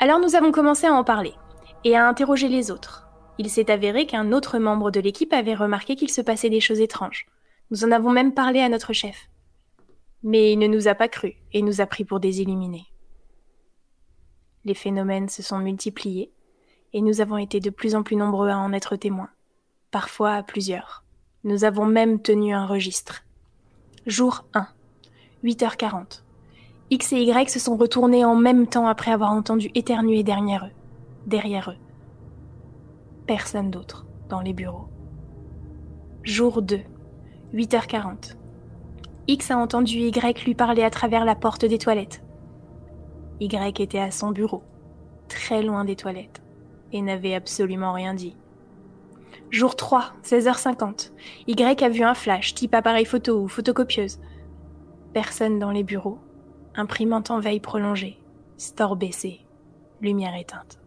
Alors 0.00 0.20
nous 0.20 0.36
avons 0.36 0.52
commencé 0.52 0.86
à 0.86 0.92
en 0.92 1.02
parler 1.02 1.34
et 1.82 1.96
à 1.96 2.06
interroger 2.06 2.48
les 2.48 2.70
autres. 2.70 3.08
Il 3.36 3.50
s'est 3.50 3.68
avéré 3.68 4.06
qu'un 4.06 4.30
autre 4.30 4.58
membre 4.58 4.92
de 4.92 5.00
l'équipe 5.00 5.32
avait 5.32 5.56
remarqué 5.56 5.96
qu'il 5.96 6.10
se 6.10 6.20
passait 6.20 6.50
des 6.50 6.60
choses 6.60 6.80
étranges. 6.80 7.26
Nous 7.72 7.84
en 7.84 7.90
avons 7.90 8.12
même 8.12 8.32
parlé 8.32 8.60
à 8.60 8.68
notre 8.68 8.92
chef. 8.92 9.28
Mais 10.22 10.52
il 10.52 10.58
ne 10.60 10.68
nous 10.68 10.86
a 10.86 10.94
pas 10.94 11.08
cru 11.08 11.34
et 11.52 11.62
nous 11.62 11.80
a 11.80 11.86
pris 11.86 12.04
pour 12.04 12.20
des 12.20 12.40
illuminés. 12.40 12.86
Les 14.64 14.74
phénomènes 14.74 15.28
se 15.28 15.42
sont 15.42 15.58
multipliés 15.58 16.32
et 16.92 17.00
nous 17.00 17.20
avons 17.20 17.36
été 17.36 17.58
de 17.58 17.70
plus 17.70 17.96
en 17.96 18.04
plus 18.04 18.16
nombreux 18.16 18.50
à 18.50 18.56
en 18.58 18.72
être 18.72 18.94
témoins, 18.94 19.30
parfois 19.90 20.34
à 20.34 20.42
plusieurs. 20.44 21.04
Nous 21.42 21.64
avons 21.64 21.86
même 21.86 22.22
tenu 22.22 22.54
un 22.54 22.66
registre. 22.66 23.24
Jour 24.06 24.44
1, 24.54 24.68
8h40. 25.42 26.22
X 26.90 27.12
et 27.12 27.22
Y 27.22 27.50
se 27.50 27.58
sont 27.58 27.76
retournés 27.76 28.24
en 28.24 28.34
même 28.34 28.66
temps 28.66 28.86
après 28.86 29.10
avoir 29.10 29.32
entendu 29.32 29.70
éternuer 29.74 30.22
derrière 30.22 30.64
eux. 30.64 30.74
Derrière 31.26 31.70
eux. 31.70 31.76
Personne 33.26 33.70
d'autre 33.70 34.06
dans 34.30 34.40
les 34.40 34.54
bureaux. 34.54 34.88
Jour 36.22 36.62
2, 36.62 36.80
8h40. 37.52 38.36
X 39.26 39.50
a 39.50 39.58
entendu 39.58 39.98
Y 39.98 40.44
lui 40.46 40.54
parler 40.54 40.82
à 40.82 40.88
travers 40.88 41.26
la 41.26 41.34
porte 41.34 41.66
des 41.66 41.76
toilettes. 41.76 42.22
Y 43.40 43.80
était 43.80 43.98
à 43.98 44.10
son 44.10 44.30
bureau, 44.30 44.62
très 45.28 45.62
loin 45.62 45.84
des 45.84 45.96
toilettes, 45.96 46.42
et 46.92 47.02
n'avait 47.02 47.34
absolument 47.34 47.92
rien 47.92 48.14
dit. 48.14 48.34
Jour 49.50 49.76
3, 49.76 50.12
16h50. 50.24 51.12
Y 51.46 51.82
a 51.84 51.88
vu 51.90 52.02
un 52.02 52.14
flash, 52.14 52.54
type 52.54 52.74
appareil 52.74 53.04
photo 53.04 53.42
ou 53.42 53.48
photocopieuse. 53.48 54.18
Personne 55.12 55.58
dans 55.58 55.70
les 55.70 55.84
bureaux. 55.84 56.18
Imprimante 56.78 57.32
en 57.32 57.40
veille 57.40 57.58
prolongée. 57.58 58.20
Store 58.56 58.94
baissé. 58.94 59.40
Lumière 60.00 60.36
éteinte. 60.36 60.78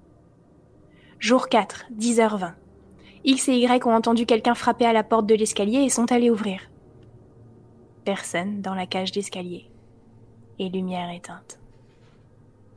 Jour 1.20 1.50
4, 1.50 1.88
10h20. 2.00 2.54
X 3.26 3.50
et 3.50 3.58
Y 3.58 3.86
ont 3.86 3.94
entendu 3.94 4.26
quelqu'un 4.26 4.56
frapper 4.56 4.86
à 4.86 4.94
la 4.94 5.04
porte 5.04 5.26
de 5.26 5.36
l'escalier 5.36 5.80
et 5.80 5.90
sont 5.90 6.10
allés 6.14 6.30
ouvrir. 6.30 6.62
Personne 8.06 8.62
dans 8.62 8.74
la 8.74 8.86
cage 8.86 9.12
d'escalier. 9.12 9.70
Et 10.60 10.70
lumière 10.70 11.12
éteinte. 11.12 11.60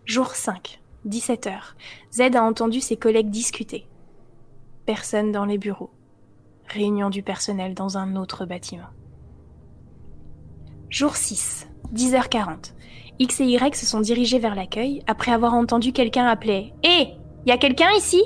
Jour 0.06 0.30
5, 0.30 0.80
17h. 1.06 1.60
Z 2.12 2.20
a 2.34 2.42
entendu 2.42 2.80
ses 2.80 2.96
collègues 2.96 3.30
discuter. 3.30 3.86
Personne 4.86 5.30
dans 5.30 5.44
les 5.44 5.58
bureaux. 5.58 5.90
Réunion 6.66 7.10
du 7.10 7.22
personnel 7.22 7.74
dans 7.74 7.96
un 7.96 8.16
autre 8.16 8.44
bâtiment. 8.44 8.90
Jour 10.90 11.14
6, 11.14 11.68
10h40. 11.94 12.72
X 13.18 13.40
et 13.40 13.44
Y 13.44 13.74
se 13.76 13.86
sont 13.86 14.00
dirigés 14.00 14.38
vers 14.38 14.54
l'accueil 14.54 15.02
après 15.06 15.30
avoir 15.30 15.54
entendu 15.54 15.92
quelqu'un 15.92 16.26
appeler 16.26 16.72
Hé 16.82 17.14
Y 17.46 17.52
a 17.52 17.58
quelqu'un 17.58 17.90
ici? 17.96 18.22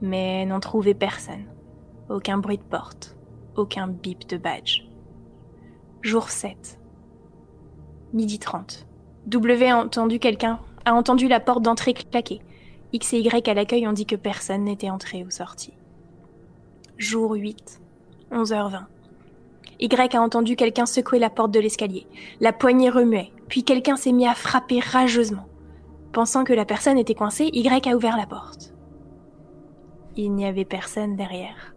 Mais 0.00 0.46
n'ont 0.46 0.60
trouvé 0.60 0.94
personne. 0.94 1.46
Aucun 2.08 2.38
bruit 2.38 2.58
de 2.58 2.62
porte. 2.62 3.16
Aucun 3.56 3.88
bip 3.88 4.28
de 4.28 4.36
badge. 4.36 4.82
Jour 6.02 6.30
7. 6.30 6.78
Midi 8.12 8.38
30. 8.38 8.86
W 9.26 9.68
a 9.68 9.78
entendu 9.78 10.18
quelqu'un, 10.18 10.60
a 10.84 10.94
entendu 10.94 11.26
la 11.26 11.40
porte 11.40 11.62
d'entrée 11.62 11.94
claquer. 11.94 12.40
X 12.92 13.12
et 13.12 13.18
Y 13.18 13.48
à 13.48 13.54
l'accueil 13.54 13.88
ont 13.88 13.92
dit 13.92 14.06
que 14.06 14.16
personne 14.16 14.64
n'était 14.64 14.90
entré 14.90 15.24
ou 15.24 15.30
sorti. 15.30 15.74
Jour 16.96 17.32
8, 17.32 17.80
11h20. 18.30 18.84
Y 19.80 20.16
a 20.16 20.20
entendu 20.22 20.56
quelqu'un 20.56 20.86
secouer 20.86 21.18
la 21.18 21.30
porte 21.30 21.50
de 21.50 21.60
l'escalier. 21.60 22.06
La 22.40 22.52
poignée 22.52 22.90
remuait, 22.90 23.32
puis 23.48 23.64
quelqu'un 23.64 23.96
s'est 23.96 24.12
mis 24.12 24.26
à 24.26 24.34
frapper 24.34 24.80
rageusement. 24.80 25.46
Pensant 26.12 26.44
que 26.44 26.54
la 26.54 26.64
personne 26.64 26.98
était 26.98 27.14
coincée, 27.14 27.50
Y 27.52 27.88
a 27.88 27.96
ouvert 27.96 28.16
la 28.16 28.26
porte. 28.26 28.72
Il 30.16 30.32
n'y 30.32 30.46
avait 30.46 30.64
personne 30.64 31.16
derrière, 31.16 31.74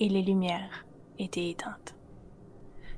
et 0.00 0.08
les 0.08 0.22
lumières 0.22 0.84
étaient 1.18 1.50
éteintes. 1.50 1.94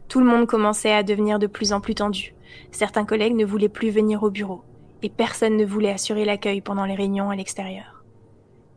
Tout 0.09 0.21
le 0.21 0.27
monde 0.27 0.47
commençait 0.47 0.93
à 0.93 1.03
devenir 1.03 1.39
de 1.39 1.47
plus 1.47 1.73
en 1.73 1.81
plus 1.81 1.95
tendu. 1.95 2.35
Certains 2.71 3.05
collègues 3.05 3.35
ne 3.35 3.45
voulaient 3.45 3.69
plus 3.69 3.91
venir 3.91 4.23
au 4.23 4.31
bureau 4.31 4.63
et 5.03 5.11
personne 5.11 5.57
ne 5.57 5.65
voulait 5.65 5.93
assurer 5.93 6.25
l'accueil 6.25 6.61
pendant 6.61 6.85
les 6.85 6.95
réunions 6.95 7.31
à 7.31 7.37
l'extérieur. 7.37 8.05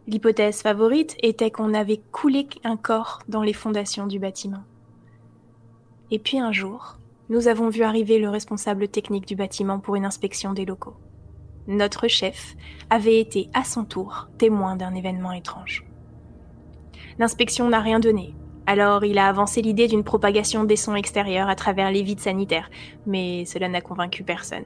L'hypothèse 0.08 0.62
favorite 0.62 1.16
était 1.22 1.52
qu'on 1.52 1.74
avait 1.74 2.02
coulé 2.12 2.48
un 2.64 2.78
corps 2.78 3.20
dans 3.28 3.44
les 3.44 3.54
fondations 3.54 4.08
du 4.08 4.20
bâtiment. 4.20 4.64
Et 6.12 6.20
puis 6.20 6.40
un 6.40 6.52
jour, 6.52 6.98
nous 7.30 7.48
avons 7.48 7.70
vu 7.70 7.84
arriver 7.84 8.18
le 8.18 8.30
responsable 8.30 8.88
technique 8.88 9.28
du 9.28 9.36
bâtiment 9.36 9.80
pour 9.80 9.96
une 9.96 10.06
inspection 10.06 10.54
des 10.54 10.66
locaux. 10.66 10.96
Notre 11.68 12.08
chef 12.08 12.56
avait 12.90 13.20
été 13.20 13.50
à 13.54 13.64
son 13.64 13.86
tour 13.86 14.28
témoin 14.40 14.76
d'un 14.76 14.96
événement 14.96 15.32
étrange. 15.32 15.86
L'inspection 17.20 17.70
n'a 17.70 17.80
rien 17.80 18.00
donné, 18.00 18.34
alors 18.66 19.06
il 19.06 19.20
a 19.20 19.28
avancé 19.28 19.62
l'idée 19.62 19.88
d'une 19.88 20.04
propagation 20.04 20.64
des 20.64 20.76
sons 20.76 20.96
extérieurs 20.96 21.50
à 21.50 21.56
travers 21.56 21.92
les 21.92 22.02
vides 22.02 22.20
sanitaires, 22.20 22.72
mais 23.06 23.46
cela 23.46 23.68
n'a 23.68 23.82
convaincu 23.82 24.24
personne. 24.24 24.66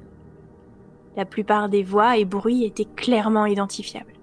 La 1.17 1.25
plupart 1.25 1.67
des 1.67 1.83
voix 1.83 2.17
et 2.17 2.25
bruits 2.25 2.63
étaient 2.63 2.87
clairement 2.95 3.45
identifiables. 3.45 4.13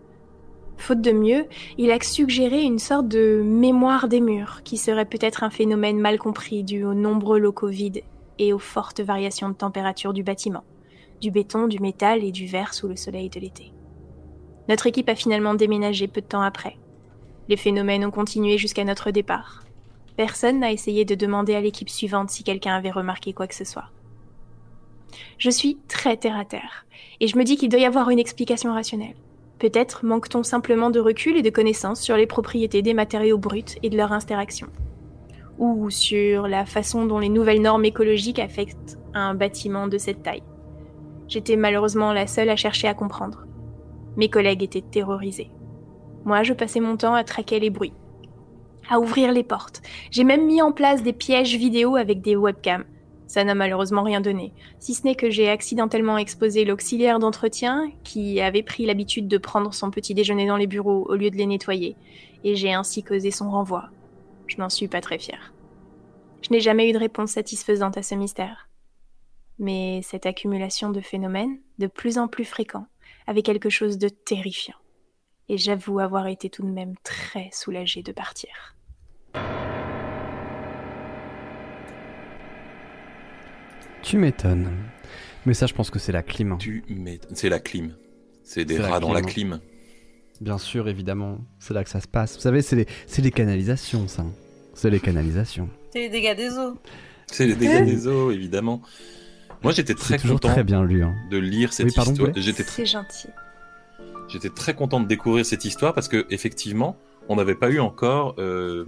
Faute 0.80 1.02
de 1.02 1.12
mieux, 1.12 1.44
il 1.76 1.90
a 1.90 2.00
suggéré 2.00 2.62
une 2.62 2.78
sorte 2.78 3.06
de 3.06 3.42
mémoire 3.44 4.08
des 4.08 4.22
murs, 4.22 4.62
qui 4.64 4.78
serait 4.78 5.04
peut-être 5.04 5.44
un 5.44 5.50
phénomène 5.50 6.00
mal 6.00 6.18
compris 6.18 6.64
dû 6.64 6.84
aux 6.84 6.94
nombreux 6.94 7.38
locaux 7.38 7.68
vides 7.68 8.02
et 8.38 8.54
aux 8.54 8.58
fortes 8.58 9.00
variations 9.00 9.50
de 9.50 9.54
température 9.54 10.14
du 10.14 10.22
bâtiment, 10.22 10.64
du 11.20 11.30
béton, 11.30 11.68
du 11.68 11.80
métal 11.80 12.24
et 12.24 12.32
du 12.32 12.46
verre 12.46 12.72
sous 12.72 12.88
le 12.88 12.96
soleil 12.96 13.28
de 13.28 13.38
l'été. 13.38 13.74
Notre 14.70 14.86
équipe 14.86 15.10
a 15.10 15.14
finalement 15.14 15.52
déménagé 15.52 16.08
peu 16.08 16.22
de 16.22 16.26
temps 16.26 16.40
après. 16.40 16.78
Les 17.50 17.58
phénomènes 17.58 18.06
ont 18.06 18.10
continué 18.10 18.56
jusqu'à 18.56 18.84
notre 18.84 19.10
départ. 19.10 19.62
Personne 20.16 20.60
n'a 20.60 20.72
essayé 20.72 21.04
de 21.04 21.14
demander 21.14 21.54
à 21.54 21.60
l'équipe 21.60 21.90
suivante 21.90 22.30
si 22.30 22.42
quelqu'un 22.42 22.74
avait 22.74 22.90
remarqué 22.90 23.34
quoi 23.34 23.46
que 23.46 23.54
ce 23.54 23.66
soit. 23.66 23.90
Je 25.36 25.50
suis 25.50 25.76
très 25.88 26.16
terre 26.16 26.38
à 26.38 26.46
terre, 26.46 26.86
et 27.20 27.28
je 27.28 27.36
me 27.36 27.44
dis 27.44 27.58
qu'il 27.58 27.68
doit 27.68 27.80
y 27.80 27.84
avoir 27.84 28.08
une 28.08 28.18
explication 28.18 28.72
rationnelle. 28.72 29.16
Peut-être 29.60 30.06
manque-t-on 30.06 30.42
simplement 30.42 30.88
de 30.88 31.00
recul 31.00 31.36
et 31.36 31.42
de 31.42 31.50
connaissances 31.50 32.00
sur 32.00 32.16
les 32.16 32.26
propriétés 32.26 32.80
des 32.80 32.94
matériaux 32.94 33.36
bruts 33.36 33.76
et 33.82 33.90
de 33.90 33.96
leur 33.96 34.10
interaction. 34.10 34.68
Ou 35.58 35.90
sur 35.90 36.48
la 36.48 36.64
façon 36.64 37.04
dont 37.04 37.18
les 37.18 37.28
nouvelles 37.28 37.60
normes 37.60 37.84
écologiques 37.84 38.38
affectent 38.38 38.98
un 39.12 39.34
bâtiment 39.34 39.86
de 39.86 39.98
cette 39.98 40.22
taille. 40.22 40.42
J'étais 41.28 41.56
malheureusement 41.56 42.14
la 42.14 42.26
seule 42.26 42.48
à 42.48 42.56
chercher 42.56 42.88
à 42.88 42.94
comprendre. 42.94 43.44
Mes 44.16 44.30
collègues 44.30 44.62
étaient 44.62 44.80
terrorisés. 44.80 45.50
Moi, 46.24 46.42
je 46.42 46.54
passais 46.54 46.80
mon 46.80 46.96
temps 46.96 47.14
à 47.14 47.22
traquer 47.22 47.60
les 47.60 47.70
bruits, 47.70 47.92
à 48.88 48.98
ouvrir 48.98 49.30
les 49.30 49.44
portes. 49.44 49.82
J'ai 50.10 50.24
même 50.24 50.46
mis 50.46 50.62
en 50.62 50.72
place 50.72 51.02
des 51.02 51.12
pièges 51.12 51.56
vidéo 51.56 51.96
avec 51.96 52.22
des 52.22 52.34
webcams 52.34 52.86
ça 53.30 53.44
n'a 53.44 53.54
malheureusement 53.54 54.02
rien 54.02 54.20
donné, 54.20 54.52
si 54.80 54.92
ce 54.92 55.04
n'est 55.04 55.14
que 55.14 55.30
j'ai 55.30 55.48
accidentellement 55.48 56.18
exposé 56.18 56.64
l'auxiliaire 56.64 57.20
d'entretien, 57.20 57.92
qui 58.02 58.40
avait 58.40 58.64
pris 58.64 58.86
l'habitude 58.86 59.28
de 59.28 59.38
prendre 59.38 59.72
son 59.72 59.92
petit 59.92 60.14
déjeuner 60.14 60.48
dans 60.48 60.56
les 60.56 60.66
bureaux 60.66 61.06
au 61.08 61.14
lieu 61.14 61.30
de 61.30 61.36
les 61.36 61.46
nettoyer, 61.46 61.94
et 62.42 62.56
j'ai 62.56 62.74
ainsi 62.74 63.04
causé 63.04 63.30
son 63.30 63.48
renvoi. 63.48 63.88
Je 64.48 64.56
n'en 64.56 64.68
suis 64.68 64.88
pas 64.88 65.00
très 65.00 65.20
fière. 65.20 65.54
Je 66.42 66.50
n'ai 66.50 66.58
jamais 66.58 66.90
eu 66.90 66.92
de 66.92 66.98
réponse 66.98 67.30
satisfaisante 67.30 67.96
à 67.96 68.02
ce 68.02 68.16
mystère. 68.16 68.68
Mais 69.60 70.00
cette 70.02 70.26
accumulation 70.26 70.90
de 70.90 71.00
phénomènes, 71.00 71.60
de 71.78 71.86
plus 71.86 72.18
en 72.18 72.26
plus 72.26 72.44
fréquents, 72.44 72.88
avait 73.28 73.42
quelque 73.42 73.70
chose 73.70 73.96
de 73.96 74.08
terrifiant. 74.08 74.74
Et 75.48 75.56
j'avoue 75.56 76.00
avoir 76.00 76.26
été 76.26 76.50
tout 76.50 76.64
de 76.64 76.72
même 76.72 76.94
très 77.04 77.48
soulagée 77.52 78.02
de 78.02 78.10
partir. 78.10 78.74
Tu 84.02 84.16
m'étonnes. 84.16 84.70
Mais 85.46 85.54
ça, 85.54 85.66
je 85.66 85.74
pense 85.74 85.90
que 85.90 85.98
c'est 85.98 86.12
la 86.12 86.22
clim. 86.22 86.56
Tu 86.58 86.84
C'est 87.34 87.48
la 87.48 87.60
clim. 87.60 87.94
C'est 88.42 88.64
des 88.64 88.78
rats 88.78 89.00
dans 89.00 89.12
la 89.12 89.22
clim. 89.22 89.60
Bien 90.40 90.58
sûr, 90.58 90.88
évidemment. 90.88 91.38
C'est 91.58 91.74
là 91.74 91.84
que 91.84 91.90
ça 91.90 92.00
se 92.00 92.08
passe. 92.08 92.34
Vous 92.36 92.40
savez, 92.40 92.62
c'est 92.62 92.76
les... 92.76 92.86
les 93.18 93.30
canalisations, 93.30 94.08
ça. 94.08 94.24
C'est 94.74 94.90
les 94.90 95.00
canalisations. 95.00 95.68
C'est 95.92 96.00
les 96.00 96.08
dégâts 96.08 96.36
des 96.36 96.58
eaux. 96.58 96.78
C'est 97.26 97.46
les 97.46 97.54
dégâts 97.54 97.84
des 97.84 98.06
eaux, 98.08 98.30
évidemment. 98.30 98.82
Moi, 99.62 99.72
j'étais 99.72 99.94
très 99.94 100.18
content 100.18 100.48
très 100.48 100.64
bien 100.64 100.82
lu, 100.82 101.02
hein. 101.02 101.14
de 101.30 101.36
lire 101.36 101.72
cette 101.72 101.88
histoire. 101.88 102.32
J'étais 102.36 102.62
C'est 102.62 102.86
gentil. 102.86 103.28
J'étais 104.28 104.48
très 104.48 104.74
content 104.74 105.00
de 105.00 105.06
découvrir 105.06 105.44
cette 105.44 105.64
histoire 105.64 105.92
parce 105.92 106.08
que 106.08 106.26
effectivement, 106.30 106.96
on 107.28 107.36
n'avait 107.36 107.54
pas 107.56 107.68
eu 107.68 107.80
encore 107.80 108.36
euh, 108.38 108.86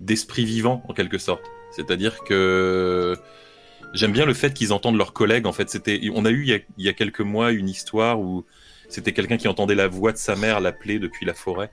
d'esprit 0.00 0.44
vivant 0.44 0.82
en 0.88 0.94
quelque 0.94 1.18
sorte. 1.18 1.42
C'est-à-dire 1.70 2.24
que 2.24 3.16
j'aime 3.94 4.12
bien 4.12 4.26
le 4.26 4.34
fait 4.34 4.54
qu'ils 4.54 4.72
entendent 4.72 4.96
leurs 4.96 5.12
collègues. 5.12 5.46
En 5.46 5.52
fait, 5.52 5.70
c'était, 5.70 6.00
on 6.14 6.24
a 6.24 6.30
eu 6.30 6.42
il 6.42 6.48
y 6.48 6.54
a, 6.54 6.58
il 6.76 6.84
y 6.84 6.88
a 6.88 6.92
quelques 6.92 7.20
mois 7.20 7.52
une 7.52 7.68
histoire 7.68 8.20
où 8.20 8.44
c'était 8.88 9.12
quelqu'un 9.12 9.36
qui 9.36 9.48
entendait 9.48 9.74
la 9.74 9.88
voix 9.88 10.12
de 10.12 10.18
sa 10.18 10.36
mère 10.36 10.60
l'appeler 10.60 10.98
depuis 10.98 11.26
la 11.26 11.34
forêt. 11.34 11.70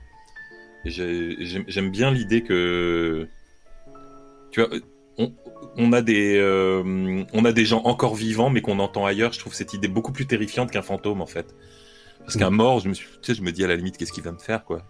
J'aime 0.84 1.90
bien 1.90 2.10
l'idée 2.10 2.42
que, 2.42 3.28
tu 4.50 4.60
vois, 4.60 4.70
on, 5.18 5.32
on 5.76 5.92
a 5.92 6.02
des, 6.02 6.36
euh, 6.36 7.24
on 7.32 7.44
a 7.44 7.52
des 7.52 7.64
gens 7.64 7.82
encore 7.84 8.14
vivants 8.14 8.50
mais 8.50 8.60
qu'on 8.60 8.78
entend 8.78 9.06
ailleurs. 9.06 9.32
Je 9.32 9.38
trouve 9.38 9.54
cette 9.54 9.74
idée 9.74 9.88
beaucoup 9.88 10.12
plus 10.12 10.26
terrifiante 10.26 10.70
qu'un 10.70 10.82
fantôme 10.82 11.20
en 11.20 11.26
fait. 11.26 11.54
Parce 12.20 12.36
qu'un 12.36 12.50
mort, 12.50 12.80
je 12.80 12.88
me, 12.88 12.94
suis, 12.94 13.06
tu 13.06 13.18
sais, 13.22 13.34
je 13.34 13.42
me 13.42 13.52
dis 13.52 13.64
à 13.64 13.66
la 13.66 13.76
limite 13.76 13.96
qu'est-ce 13.96 14.12
qu'il 14.12 14.24
va 14.24 14.32
me 14.32 14.38
faire 14.38 14.64
quoi. 14.64 14.82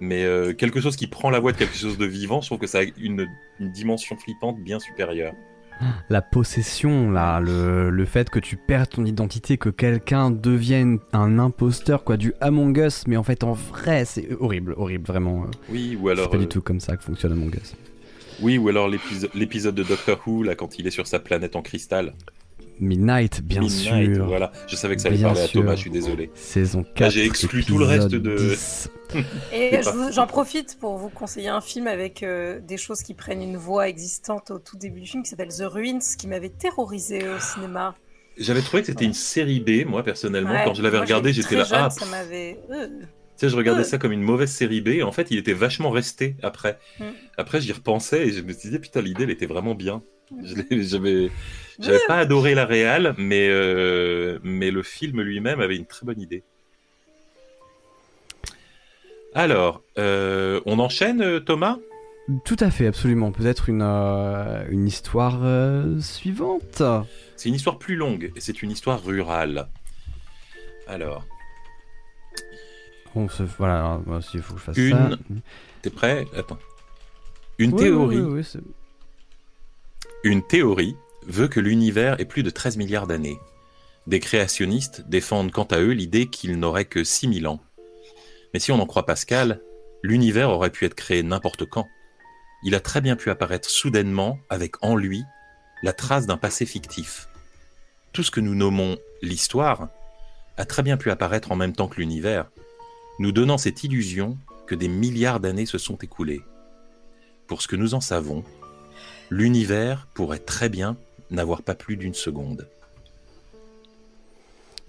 Mais 0.00 0.24
euh, 0.24 0.52
quelque 0.52 0.80
chose 0.80 0.96
qui 0.96 1.06
prend 1.06 1.30
la 1.30 1.38
voix 1.38 1.52
de 1.52 1.58
quelque 1.58 1.76
chose 1.76 1.96
de 1.96 2.06
vivant, 2.06 2.40
je 2.40 2.46
trouve 2.46 2.58
que 2.58 2.66
ça 2.66 2.80
a 2.80 2.82
une, 2.96 3.28
une 3.60 3.70
dimension 3.70 4.16
flippante 4.16 4.58
bien 4.58 4.80
supérieure. 4.80 5.34
La 6.08 6.22
possession, 6.22 7.10
là, 7.10 7.40
le, 7.40 7.90
le 7.90 8.04
fait 8.04 8.30
que 8.30 8.38
tu 8.38 8.56
perds 8.56 8.88
ton 8.88 9.04
identité, 9.04 9.58
que 9.58 9.68
quelqu'un 9.68 10.30
devienne 10.30 10.98
un 11.12 11.38
imposteur, 11.38 12.04
quoi, 12.04 12.16
du 12.16 12.32
Among 12.40 12.76
Us, 12.78 13.04
mais 13.06 13.16
en 13.16 13.22
fait, 13.22 13.42
en 13.44 13.52
vrai, 13.52 14.04
c'est 14.04 14.28
horrible, 14.38 14.74
horrible, 14.76 15.04
vraiment. 15.06 15.46
Oui, 15.68 15.98
ou 16.00 16.06
C'est 16.06 16.12
alors, 16.12 16.30
pas 16.30 16.38
du 16.38 16.44
euh, 16.44 16.48
tout 16.48 16.62
comme 16.62 16.80
ça 16.80 16.96
que 16.96 17.02
fonctionne 17.02 17.32
Among 17.32 17.54
Us. 17.54 17.74
oui, 18.40 18.58
ou 18.58 18.68
alors 18.68 18.88
l'épiso- 18.88 19.28
l'épisode 19.34 19.74
de 19.74 19.82
Doctor 19.82 20.20
Who 20.26 20.42
là 20.44 20.54
quand 20.54 20.78
il 20.78 20.86
est 20.86 20.90
sur 20.90 21.06
sa 21.06 21.18
planète 21.18 21.56
en 21.56 21.62
cristal. 21.62 22.14
Midnight, 22.82 23.40
bien 23.42 23.60
Midnight, 23.60 24.14
sûr. 24.16 24.26
Voilà, 24.26 24.52
je 24.66 24.76
savais 24.76 24.96
que 24.96 25.02
ça 25.02 25.08
allait 25.08 25.16
Bien 25.16 25.28
parler 25.28 25.42
à 25.42 25.46
sûr. 25.46 25.60
Thomas, 25.60 25.74
je 25.76 25.80
suis 25.80 25.90
désolé. 25.90 26.30
Saison 26.34 26.84
4. 26.94 27.10
j'ai 27.12 27.24
exclu 27.24 27.64
tout 27.64 27.78
le 27.78 27.84
reste 27.84 28.08
de- 28.08 28.36
10. 28.36 28.90
Et 29.52 29.80
j'en 30.12 30.26
profite 30.26 30.78
pour 30.80 30.96
vous 30.96 31.08
conseiller 31.10 31.48
un 31.48 31.60
film 31.60 31.86
avec 31.86 32.22
euh, 32.22 32.60
des 32.60 32.76
choses 32.76 33.02
qui 33.02 33.14
prennent 33.14 33.42
une 33.42 33.56
voix 33.56 33.88
existante 33.88 34.50
au 34.50 34.58
tout 34.58 34.76
début 34.76 35.00
du 35.00 35.06
film 35.06 35.22
qui 35.22 35.28
s'appelle 35.30 35.48
The 35.56 35.64
Ruins, 35.66 35.98
qui 36.18 36.26
m'avait 36.26 36.48
terrorisé 36.48 37.28
au 37.28 37.38
cinéma. 37.38 37.94
J'avais 38.38 38.62
trouvé 38.62 38.82
que 38.82 38.86
c'était 38.86 39.04
une 39.04 39.12
série 39.12 39.60
B, 39.60 39.86
moi 39.86 40.02
personnellement. 40.02 40.52
Ouais, 40.52 40.62
Quand 40.64 40.74
je 40.74 40.82
l'avais 40.82 40.98
regardé, 40.98 41.32
j'étais 41.32 41.54
là, 41.56 41.64
jeune, 41.64 41.78
ah, 41.82 41.90
ça 41.90 42.00
pff. 42.00 42.10
m'avait. 42.10 42.58
euh. 42.70 42.86
tu 42.88 43.06
sais, 43.36 43.48
je 43.50 43.56
regardais 43.56 43.82
Euh. 43.82 43.84
ça 43.84 43.98
comme 43.98 44.12
une 44.12 44.22
mauvaise 44.22 44.50
série 44.50 44.80
B. 44.80 44.88
Et 44.88 45.02
en 45.02 45.12
fait, 45.12 45.26
il 45.30 45.36
était 45.38 45.52
vachement 45.52 45.90
resté 45.90 46.36
après. 46.42 46.78
Mm. 46.98 47.04
Après, 47.36 47.60
j'y 47.60 47.72
repensais 47.72 48.26
et 48.26 48.32
je 48.32 48.40
me 48.40 48.52
suis 48.54 48.70
dit, 48.70 48.78
putain, 48.78 49.02
l'idée, 49.02 49.24
elle 49.24 49.30
était 49.30 49.44
vraiment 49.46 49.74
bien. 49.74 50.02
J'avais, 50.42 51.30
j'avais 51.78 51.98
pas 52.06 52.18
adoré 52.18 52.54
la 52.54 52.64
réal, 52.66 53.14
mais 53.18 53.48
euh, 53.50 54.38
mais 54.42 54.70
le 54.70 54.82
film 54.82 55.20
lui-même 55.20 55.60
avait 55.60 55.76
une 55.76 55.86
très 55.86 56.04
bonne 56.06 56.20
idée. 56.20 56.42
Alors, 59.34 59.82
euh, 59.98 60.60
on 60.66 60.78
enchaîne, 60.78 61.22
euh, 61.22 61.40
Thomas? 61.40 61.78
Tout 62.44 62.56
à 62.60 62.70
fait, 62.70 62.86
absolument. 62.86 63.32
Peut-être 63.32 63.68
une, 63.68 63.82
euh, 63.82 64.64
une 64.70 64.86
histoire 64.86 65.40
euh, 65.42 66.00
suivante. 66.00 66.82
C'est 67.36 67.48
une 67.48 67.54
histoire 67.54 67.78
plus 67.78 67.96
longue 67.96 68.30
et 68.36 68.40
c'est 68.40 68.62
une 68.62 68.70
histoire 68.70 69.02
rurale. 69.02 69.68
Alors, 70.86 71.24
On 73.14 73.28
se... 73.28 73.42
Voilà, 73.42 73.78
alors, 73.78 74.02
moi 74.06 74.18
aussi, 74.18 74.36
il 74.36 74.42
faut 74.42 74.54
que 74.54 74.60
je 74.60 74.64
fasse 74.64 74.76
Une 74.76 74.90
ça. 75.10 75.18
t'es 75.82 75.90
prêt? 75.90 76.26
Attends. 76.36 76.58
Une 77.58 77.72
Oui, 77.72 77.78
théorie, 77.80 78.16
oui, 78.18 78.22
oui, 78.22 78.32
oui, 78.38 78.44
c'est- 78.44 78.60
une 80.24 80.42
théorie 80.42 80.96
veut 81.26 81.48
que 81.48 81.58
l'univers 81.58 82.20
ait 82.20 82.24
plus 82.24 82.44
de 82.44 82.50
13 82.50 82.76
milliards 82.76 83.08
d'années. 83.08 83.38
Des 84.06 84.20
créationnistes 84.20 85.02
défendent 85.08 85.50
quant 85.50 85.64
à 85.64 85.78
eux 85.78 85.90
l'idée 85.90 86.26
qu'il 86.26 86.58
n'aurait 86.58 86.84
que 86.84 87.02
6000 87.02 87.48
ans. 87.48 87.60
Mais 88.54 88.60
si 88.60 88.70
on 88.70 88.80
en 88.80 88.86
croit 88.86 89.06
Pascal, 89.06 89.60
l'univers 90.02 90.50
aurait 90.50 90.70
pu 90.70 90.84
être 90.84 90.94
créé 90.94 91.22
n'importe 91.24 91.66
quand. 91.66 91.88
Il 92.62 92.76
a 92.76 92.80
très 92.80 93.00
bien 93.00 93.16
pu 93.16 93.30
apparaître 93.30 93.68
soudainement 93.68 94.38
avec 94.48 94.82
en 94.84 94.94
lui 94.94 95.24
la 95.82 95.92
trace 95.92 96.26
d'un 96.26 96.36
passé 96.36 96.66
fictif. 96.66 97.28
Tout 98.12 98.22
ce 98.22 98.30
que 98.30 98.40
nous 98.40 98.54
nommons 98.54 98.98
l'histoire 99.22 99.88
a 100.56 100.64
très 100.64 100.84
bien 100.84 100.96
pu 100.96 101.10
apparaître 101.10 101.50
en 101.50 101.56
même 101.56 101.72
temps 101.72 101.88
que 101.88 101.96
l'univers, 101.96 102.48
nous 103.18 103.32
donnant 103.32 103.58
cette 103.58 103.82
illusion 103.82 104.38
que 104.68 104.76
des 104.76 104.88
milliards 104.88 105.40
d'années 105.40 105.66
se 105.66 105.78
sont 105.78 105.96
écoulées. 105.96 106.42
Pour 107.48 107.60
ce 107.60 107.68
que 107.68 107.76
nous 107.76 107.94
en 107.94 108.00
savons, 108.00 108.44
l'univers 109.32 110.06
pourrait 110.12 110.38
très 110.40 110.68
bien 110.68 110.98
n'avoir 111.30 111.62
pas 111.62 111.74
plus 111.74 111.96
d'une 111.96 112.12
seconde. 112.12 112.68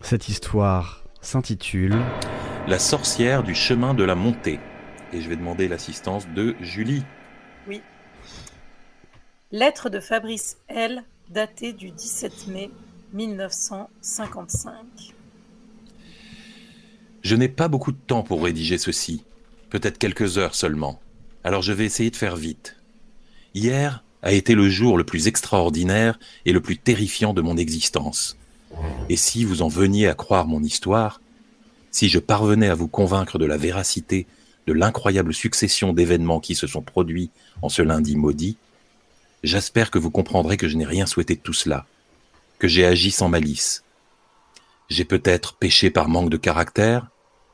Cette 0.01 0.27
histoire 0.27 1.05
s'intitule 1.21 1.95
La 2.67 2.77
sorcière 2.77 3.43
du 3.43 3.55
chemin 3.55 3.93
de 3.93 4.03
la 4.03 4.15
montée. 4.15 4.59
Et 5.13 5.21
je 5.21 5.29
vais 5.29 5.37
demander 5.37 5.69
l'assistance 5.69 6.27
de 6.27 6.57
Julie. 6.59 7.05
Lettre 9.53 9.89
de 9.89 10.01
Fabrice 10.01 10.57
L, 10.67 11.05
datée 11.29 11.71
du 11.71 11.91
17 11.91 12.47
mai 12.47 12.69
1955. 13.13 14.73
Je 17.21 17.35
n'ai 17.37 17.47
pas 17.47 17.69
beaucoup 17.69 17.93
de 17.93 17.97
temps 17.97 18.23
pour 18.23 18.43
rédiger 18.43 18.77
ceci, 18.77 19.23
peut-être 19.69 19.99
quelques 19.99 20.37
heures 20.37 20.55
seulement, 20.55 20.99
alors 21.45 21.61
je 21.61 21.71
vais 21.71 21.85
essayer 21.85 22.09
de 22.09 22.17
faire 22.17 22.35
vite. 22.35 22.75
Hier 23.53 24.02
a 24.23 24.31
été 24.31 24.55
le 24.55 24.69
jour 24.69 24.97
le 24.97 25.03
plus 25.03 25.27
extraordinaire 25.27 26.17
et 26.45 26.53
le 26.53 26.61
plus 26.61 26.77
terrifiant 26.77 27.33
de 27.33 27.41
mon 27.41 27.57
existence. 27.57 28.37
Et 29.09 29.17
si 29.17 29.43
vous 29.43 29.61
en 29.61 29.67
veniez 29.67 30.07
à 30.07 30.15
croire 30.15 30.47
mon 30.47 30.63
histoire, 30.63 31.21
si 31.91 32.09
je 32.09 32.19
parvenais 32.19 32.69
à 32.69 32.75
vous 32.75 32.87
convaincre 32.87 33.37
de 33.37 33.45
la 33.45 33.57
véracité 33.57 34.25
de 34.65 34.73
l'incroyable 34.73 35.33
succession 35.33 35.93
d'événements 35.93 36.39
qui 36.39 36.55
se 36.55 36.67
sont 36.67 36.81
produits 36.81 37.29
en 37.61 37.69
ce 37.69 37.81
lundi 37.81 38.15
maudit, 38.15 38.57
j'espère 39.43 39.91
que 39.91 39.99
vous 39.99 40.09
comprendrez 40.09 40.57
que 40.57 40.69
je 40.69 40.77
n'ai 40.77 40.85
rien 40.85 41.05
souhaité 41.05 41.35
de 41.35 41.41
tout 41.41 41.53
cela, 41.53 41.85
que 42.59 42.67
j'ai 42.67 42.85
agi 42.85 43.11
sans 43.11 43.27
malice. 43.27 43.83
J'ai 44.89 45.05
peut-être 45.05 45.55
péché 45.55 45.89
par 45.89 46.07
manque 46.07 46.29
de 46.29 46.37
caractère, 46.37 47.07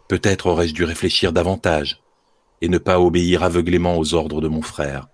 peut-être 0.08 0.46
aurais-je 0.46 0.74
dû 0.74 0.84
réfléchir 0.84 1.34
davantage 1.34 2.02
et 2.62 2.70
ne 2.70 2.78
pas 2.78 3.00
obéir 3.00 3.44
aveuglément 3.44 3.98
aux 3.98 4.14
ordres 4.14 4.42
de 4.42 4.48
mon 4.48 4.62
frère. 4.62 5.08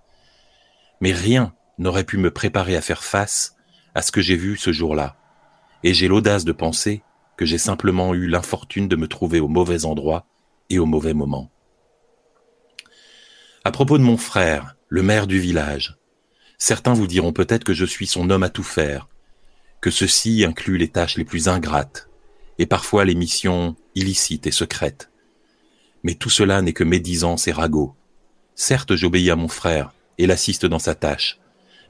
Mais 1.05 1.13
rien 1.13 1.53
n'aurait 1.77 2.03
pu 2.03 2.17
me 2.17 2.31
préparer 2.31 2.75
à 2.75 2.81
faire 2.81 3.03
face 3.03 3.57
à 3.93 4.01
ce 4.01 4.11
que 4.11 4.21
j'ai 4.21 4.35
vu 4.35 4.57
ce 4.57 4.71
jour-là, 4.71 5.15
et 5.83 5.93
j'ai 5.93 6.07
l'audace 6.07 6.45
de 6.45 6.51
penser 6.51 7.03
que 7.37 7.45
j'ai 7.45 7.59
simplement 7.59 8.15
eu 8.15 8.25
l'infortune 8.25 8.87
de 8.87 8.95
me 8.95 9.07
trouver 9.07 9.39
au 9.39 9.47
mauvais 9.47 9.85
endroit 9.85 10.25
et 10.71 10.79
au 10.79 10.87
mauvais 10.87 11.13
moment. 11.13 11.51
À 13.63 13.71
propos 13.71 13.99
de 13.99 14.03
mon 14.03 14.17
frère, 14.17 14.77
le 14.89 15.03
maire 15.03 15.27
du 15.27 15.39
village, 15.39 15.95
certains 16.57 16.95
vous 16.95 17.05
diront 17.05 17.33
peut-être 17.33 17.65
que 17.65 17.75
je 17.75 17.85
suis 17.85 18.07
son 18.07 18.31
homme 18.31 18.41
à 18.41 18.49
tout 18.49 18.63
faire, 18.63 19.07
que 19.81 19.91
ceci 19.91 20.43
inclut 20.43 20.79
les 20.79 20.89
tâches 20.89 21.17
les 21.17 21.23
plus 21.23 21.49
ingrates, 21.49 22.09
et 22.57 22.65
parfois 22.65 23.05
les 23.05 23.13
missions 23.13 23.75
illicites 23.93 24.47
et 24.47 24.51
secrètes. 24.51 25.11
Mais 26.01 26.15
tout 26.15 26.31
cela 26.31 26.63
n'est 26.63 26.73
que 26.73 26.83
médisance 26.83 27.47
et 27.47 27.51
ragot. 27.51 27.95
Certes, 28.55 28.95
j'obéis 28.95 29.29
à 29.29 29.35
mon 29.35 29.49
frère 29.49 29.91
et 30.17 30.27
l'assiste 30.27 30.65
dans 30.65 30.79
sa 30.79 30.95
tâche, 30.95 31.39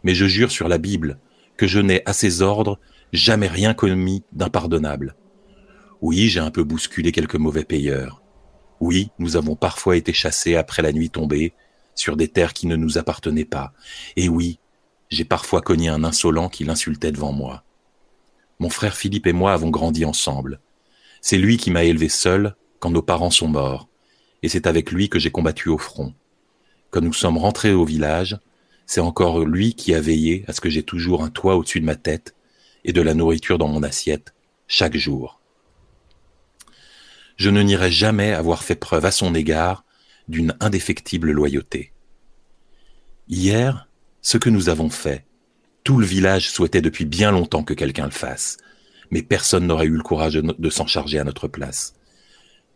mais 0.04 0.16
je 0.16 0.26
jure 0.26 0.52
sur 0.52 0.68
la 0.68 0.78
Bible 0.78 1.20
que 1.58 1.68
je 1.68 1.80
n'ai 1.80 2.02
à 2.06 2.14
ses 2.14 2.42
ordres 2.42 2.80
jamais 3.14 3.48
rien 3.48 3.74
commis 3.74 4.24
d'impardonnable. 4.34 5.16
Oui, 6.02 6.28
j'ai 6.28 6.40
un 6.40 6.52
peu 6.52 6.64
bousculé 6.64 7.12
quelques 7.12 7.36
mauvais 7.36 7.64
payeurs. 7.64 8.22
Oui, 8.80 9.10
nous 9.20 9.38
avons 9.38 9.56
parfois 9.56 9.96
été 9.96 10.14
chassés 10.14 10.56
après 10.56 10.82
la 10.82 10.92
nuit 10.92 11.10
tombée, 11.10 11.54
sur 11.96 12.18
des 12.18 12.28
terres 12.28 12.54
qui 12.54 12.68
ne 12.68 12.76
nous 12.76 12.98
appartenaient 12.98 13.46
pas. 13.46 13.74
Et 14.18 14.28
oui, 14.28 14.60
j'ai 15.10 15.26
parfois 15.26 15.62
cogné 15.62 15.88
un 15.88 16.04
insolent 16.04 16.50
qui 16.50 16.66
l'insultait 16.66 17.12
devant 17.12 17.32
moi. 17.32 17.64
Mon 18.60 18.70
frère 18.70 18.96
Philippe 18.96 19.28
et 19.28 19.34
moi 19.34 19.54
avons 19.54 19.70
grandi 19.70 20.06
ensemble. 20.06 20.60
C'est 21.22 21.38
lui 21.38 21.58
qui 21.58 21.72
m'a 21.72 21.84
élevé 21.84 22.10
seul 22.10 22.56
quand 22.80 22.92
nos 22.92 23.02
parents 23.02 23.32
sont 23.32 23.48
morts, 23.48 23.88
et 24.44 24.50
c'est 24.50 24.68
avec 24.68 24.92
lui 24.92 25.10
que 25.10 25.20
j'ai 25.20 25.32
combattu 25.32 25.70
au 25.70 25.78
front. 25.78 26.14
Quand 26.92 27.02
nous 27.02 27.14
sommes 27.14 27.38
rentrés 27.38 27.74
au 27.74 27.86
village, 27.86 28.38
c'est 28.86 29.02
encore 29.02 29.46
lui 29.46 29.74
qui 29.74 29.94
a 29.94 30.02
veillé 30.02 30.46
à 30.48 30.54
ce 30.54 30.62
que 30.62 30.70
j'ai 30.70 30.84
toujours 30.84 31.24
un 31.24 31.30
toit 31.30 31.56
au-dessus 31.56 31.80
de 31.80 31.86
ma 31.86 31.96
tête 31.96 32.36
et 32.84 32.94
de 32.94 33.02
la 33.02 33.14
nourriture 33.14 33.58
dans 33.58 33.68
mon 33.68 33.84
assiette, 33.84 34.34
chaque 34.68 34.96
jour. 34.96 35.40
Je 37.38 37.50
ne 37.50 37.62
nierai 37.62 37.92
jamais 37.92 38.32
avoir 38.32 38.64
fait 38.64 38.76
preuve 38.76 39.06
à 39.06 39.12
son 39.12 39.36
égard 39.36 39.84
d'une 40.28 40.56
indéfectible 40.60 41.32
loyauté. 41.32 41.92
Hier, 43.28 43.90
ce 44.22 44.38
que 44.38 44.50
nous 44.50 44.70
avons 44.70 44.90
fait, 44.90 45.26
tout 45.84 45.98
le 45.98 46.06
village 46.06 46.50
souhaitait 46.50 46.82
depuis 46.82 47.06
bien 47.06 47.32
longtemps 47.32 47.64
que 47.64 47.74
quelqu'un 47.74 48.06
le 48.06 48.12
fasse, 48.12 48.58
mais 49.12 49.22
personne 49.22 49.68
n'aurait 49.68 49.86
eu 49.86 49.98
le 49.98 50.04
courage 50.04 50.36
de, 50.36 50.42
de 50.42 50.70
s'en 50.70 50.88
charger 50.88 51.20
à 51.20 51.24
notre 51.24 51.48
place. 51.48 51.94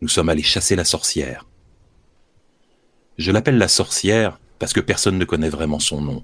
Nous 0.01 0.07
sommes 0.07 0.29
allés 0.29 0.43
chasser 0.43 0.75
la 0.75 0.85
sorcière. 0.85 1.48
Je 3.19 3.31
l'appelle 3.31 3.57
la 3.57 3.67
sorcière 3.67 4.39
parce 4.57 4.73
que 4.73 4.79
personne 4.79 5.17
ne 5.17 5.25
connaît 5.25 5.49
vraiment 5.49 5.79
son 5.79 6.01
nom. 6.01 6.23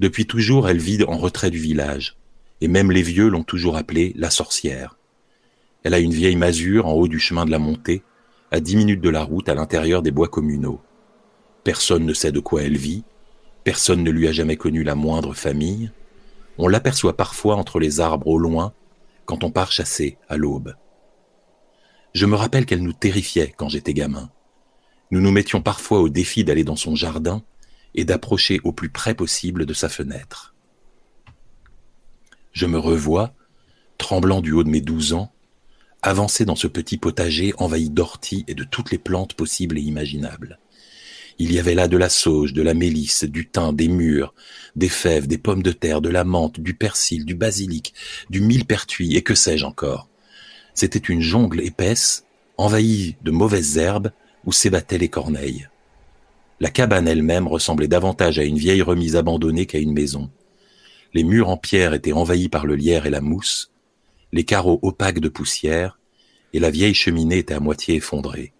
Depuis 0.00 0.26
toujours, 0.26 0.68
elle 0.68 0.78
vit 0.78 1.02
en 1.02 1.16
retrait 1.16 1.50
du 1.50 1.58
village, 1.58 2.16
et 2.60 2.68
même 2.68 2.92
les 2.92 3.02
vieux 3.02 3.28
l'ont 3.28 3.42
toujours 3.42 3.76
appelée 3.76 4.12
la 4.14 4.30
sorcière. 4.30 4.98
Elle 5.82 5.94
a 5.94 5.98
une 5.98 6.12
vieille 6.12 6.36
masure 6.36 6.86
en 6.86 6.92
haut 6.92 7.08
du 7.08 7.18
chemin 7.18 7.46
de 7.46 7.50
la 7.50 7.58
montée, 7.58 8.02
à 8.50 8.60
dix 8.60 8.76
minutes 8.76 9.00
de 9.00 9.08
la 9.08 9.22
route 9.22 9.48
à 9.48 9.54
l'intérieur 9.54 10.02
des 10.02 10.10
bois 10.10 10.28
communaux. 10.28 10.80
Personne 11.64 12.04
ne 12.04 12.12
sait 12.12 12.32
de 12.32 12.40
quoi 12.40 12.62
elle 12.62 12.76
vit, 12.76 13.02
Personne 13.64 14.04
ne 14.04 14.10
lui 14.10 14.28
a 14.28 14.32
jamais 14.32 14.56
connu 14.56 14.84
la 14.84 14.94
moindre 14.94 15.32
famille. 15.32 15.90
On 16.58 16.68
l'aperçoit 16.68 17.16
parfois 17.16 17.56
entre 17.56 17.80
les 17.80 17.98
arbres 17.98 18.28
au 18.28 18.38
loin, 18.38 18.74
quand 19.24 19.42
on 19.42 19.50
part 19.50 19.72
chasser 19.72 20.18
à 20.28 20.36
l'aube. 20.36 20.74
Je 22.12 22.26
me 22.26 22.36
rappelle 22.36 22.66
qu'elle 22.66 22.82
nous 22.82 22.92
terrifiait 22.92 23.54
quand 23.56 23.70
j'étais 23.70 23.94
gamin. 23.94 24.30
Nous 25.14 25.20
nous 25.20 25.30
mettions 25.30 25.62
parfois 25.62 26.00
au 26.00 26.08
défi 26.08 26.42
d'aller 26.42 26.64
dans 26.64 26.74
son 26.74 26.96
jardin 26.96 27.44
et 27.94 28.04
d'approcher 28.04 28.60
au 28.64 28.72
plus 28.72 28.88
près 28.88 29.14
possible 29.14 29.64
de 29.64 29.72
sa 29.72 29.88
fenêtre. 29.88 30.56
Je 32.50 32.66
me 32.66 32.80
revois, 32.80 33.32
tremblant 33.96 34.40
du 34.40 34.50
haut 34.50 34.64
de 34.64 34.70
mes 34.70 34.80
douze 34.80 35.12
ans, 35.12 35.32
avancer 36.02 36.44
dans 36.44 36.56
ce 36.56 36.66
petit 36.66 36.96
potager 36.96 37.54
envahi 37.58 37.90
d'orties 37.90 38.44
et 38.48 38.56
de 38.56 38.64
toutes 38.64 38.90
les 38.90 38.98
plantes 38.98 39.34
possibles 39.34 39.78
et 39.78 39.82
imaginables. 39.82 40.58
Il 41.38 41.52
y 41.52 41.60
avait 41.60 41.76
là 41.76 41.86
de 41.86 41.96
la 41.96 42.08
sauge, 42.08 42.52
de 42.52 42.62
la 42.62 42.74
mélisse, 42.74 43.22
du 43.22 43.48
thym, 43.48 43.72
des 43.72 43.86
mûres, 43.86 44.34
des 44.74 44.88
fèves, 44.88 45.28
des 45.28 45.38
pommes 45.38 45.62
de 45.62 45.70
terre, 45.70 46.00
de 46.00 46.08
la 46.08 46.24
menthe, 46.24 46.58
du 46.58 46.74
persil, 46.74 47.24
du 47.24 47.36
basilic, 47.36 47.94
du 48.30 48.40
millepertuis 48.40 49.14
et 49.14 49.22
que 49.22 49.36
sais-je 49.36 49.64
encore. 49.64 50.08
C'était 50.74 50.98
une 50.98 51.20
jungle 51.20 51.60
épaisse, 51.60 52.24
envahie 52.56 53.14
de 53.22 53.30
mauvaises 53.30 53.78
herbes, 53.78 54.10
où 54.46 54.52
s'ébattaient 54.52 54.98
les 54.98 55.08
corneilles. 55.08 55.68
La 56.60 56.70
cabane 56.70 57.08
elle-même 57.08 57.48
ressemblait 57.48 57.88
davantage 57.88 58.38
à 58.38 58.44
une 58.44 58.58
vieille 58.58 58.82
remise 58.82 59.16
abandonnée 59.16 59.66
qu'à 59.66 59.78
une 59.78 59.92
maison. 59.92 60.30
Les 61.12 61.24
murs 61.24 61.48
en 61.48 61.56
pierre 61.56 61.94
étaient 61.94 62.12
envahis 62.12 62.48
par 62.48 62.66
le 62.66 62.76
lierre 62.76 63.06
et 63.06 63.10
la 63.10 63.20
mousse, 63.20 63.72
les 64.32 64.44
carreaux 64.44 64.78
opaques 64.82 65.20
de 65.20 65.28
poussière, 65.28 65.98
et 66.52 66.60
la 66.60 66.70
vieille 66.70 66.94
cheminée 66.94 67.38
était 67.38 67.54
à 67.54 67.60
moitié 67.60 67.96
effondrée. 67.96 68.52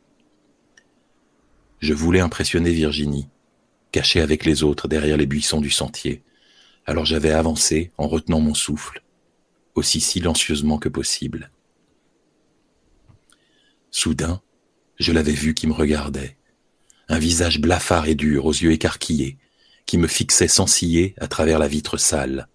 Je 1.78 1.94
voulais 1.94 2.20
impressionner 2.20 2.70
Virginie, 2.70 3.28
cachée 3.92 4.20
avec 4.20 4.44
les 4.44 4.62
autres 4.62 4.88
derrière 4.88 5.16
les 5.16 5.26
buissons 5.26 5.60
du 5.60 5.70
sentier, 5.70 6.22
alors 6.86 7.04
j'avais 7.04 7.30
avancé 7.30 7.92
en 7.98 8.08
retenant 8.08 8.40
mon 8.40 8.54
souffle, 8.54 9.02
aussi 9.74 10.00
silencieusement 10.00 10.78
que 10.78 10.88
possible. 10.88 11.50
Soudain, 13.90 14.42
je 14.98 15.12
l'avais 15.12 15.32
vu 15.32 15.54
qui 15.54 15.66
me 15.66 15.72
regardait, 15.72 16.36
un 17.08 17.18
visage 17.18 17.60
blafard 17.60 18.06
et 18.06 18.14
dur 18.14 18.46
aux 18.46 18.52
yeux 18.52 18.72
écarquillés, 18.72 19.38
qui 19.86 19.98
me 19.98 20.06
fixait 20.06 20.48
sans 20.48 20.66
ciller 20.66 21.14
à 21.18 21.26
travers 21.26 21.58
la 21.58 21.68
vitre 21.68 21.96
sale. 21.96 22.48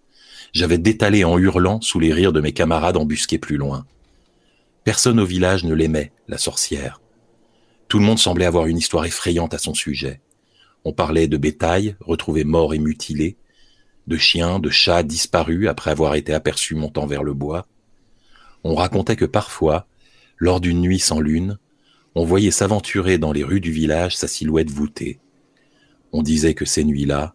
J'avais 0.53 0.77
détalé 0.77 1.23
en 1.23 1.37
hurlant 1.37 1.79
sous 1.81 1.99
les 1.99 2.13
rires 2.13 2.33
de 2.33 2.41
mes 2.41 2.53
camarades 2.53 2.97
embusqués 2.97 3.37
plus 3.37 3.57
loin. 3.57 3.85
Personne 4.83 5.19
au 5.19 5.25
village 5.25 5.63
ne 5.63 5.73
l'aimait, 5.73 6.11
la 6.27 6.37
sorcière. 6.37 7.01
Tout 7.87 7.99
le 7.99 8.05
monde 8.05 8.19
semblait 8.19 8.45
avoir 8.45 8.65
une 8.65 8.77
histoire 8.77 9.05
effrayante 9.05 9.53
à 9.53 9.59
son 9.59 9.73
sujet. 9.73 10.21
On 10.85 10.93
parlait 10.93 11.27
de 11.27 11.37
bétail 11.37 11.95
retrouvé 11.99 12.43
mort 12.43 12.73
et 12.73 12.79
mutilé, 12.79 13.37
de 14.07 14.17
chiens, 14.17 14.59
de 14.59 14.69
chats 14.69 15.03
disparus 15.03 15.67
après 15.67 15.91
avoir 15.91 16.15
été 16.15 16.33
aperçus 16.33 16.73
montant 16.73 17.05
vers 17.05 17.23
le 17.23 17.33
bois. 17.33 17.67
On 18.63 18.73
racontait 18.73 19.15
que 19.15 19.25
parfois, 19.25 19.87
lors 20.37 20.59
d'une 20.59 20.81
nuit 20.81 20.99
sans 20.99 21.19
lune, 21.19 21.59
on 22.19 22.25
voyait 22.25 22.51
s'aventurer 22.51 23.17
dans 23.17 23.31
les 23.31 23.45
rues 23.45 23.61
du 23.61 23.71
village 23.71 24.17
sa 24.17 24.27
silhouette 24.27 24.69
voûtée. 24.69 25.21
On 26.11 26.21
disait 26.21 26.53
que 26.53 26.65
ces 26.65 26.83
nuits-là, 26.83 27.33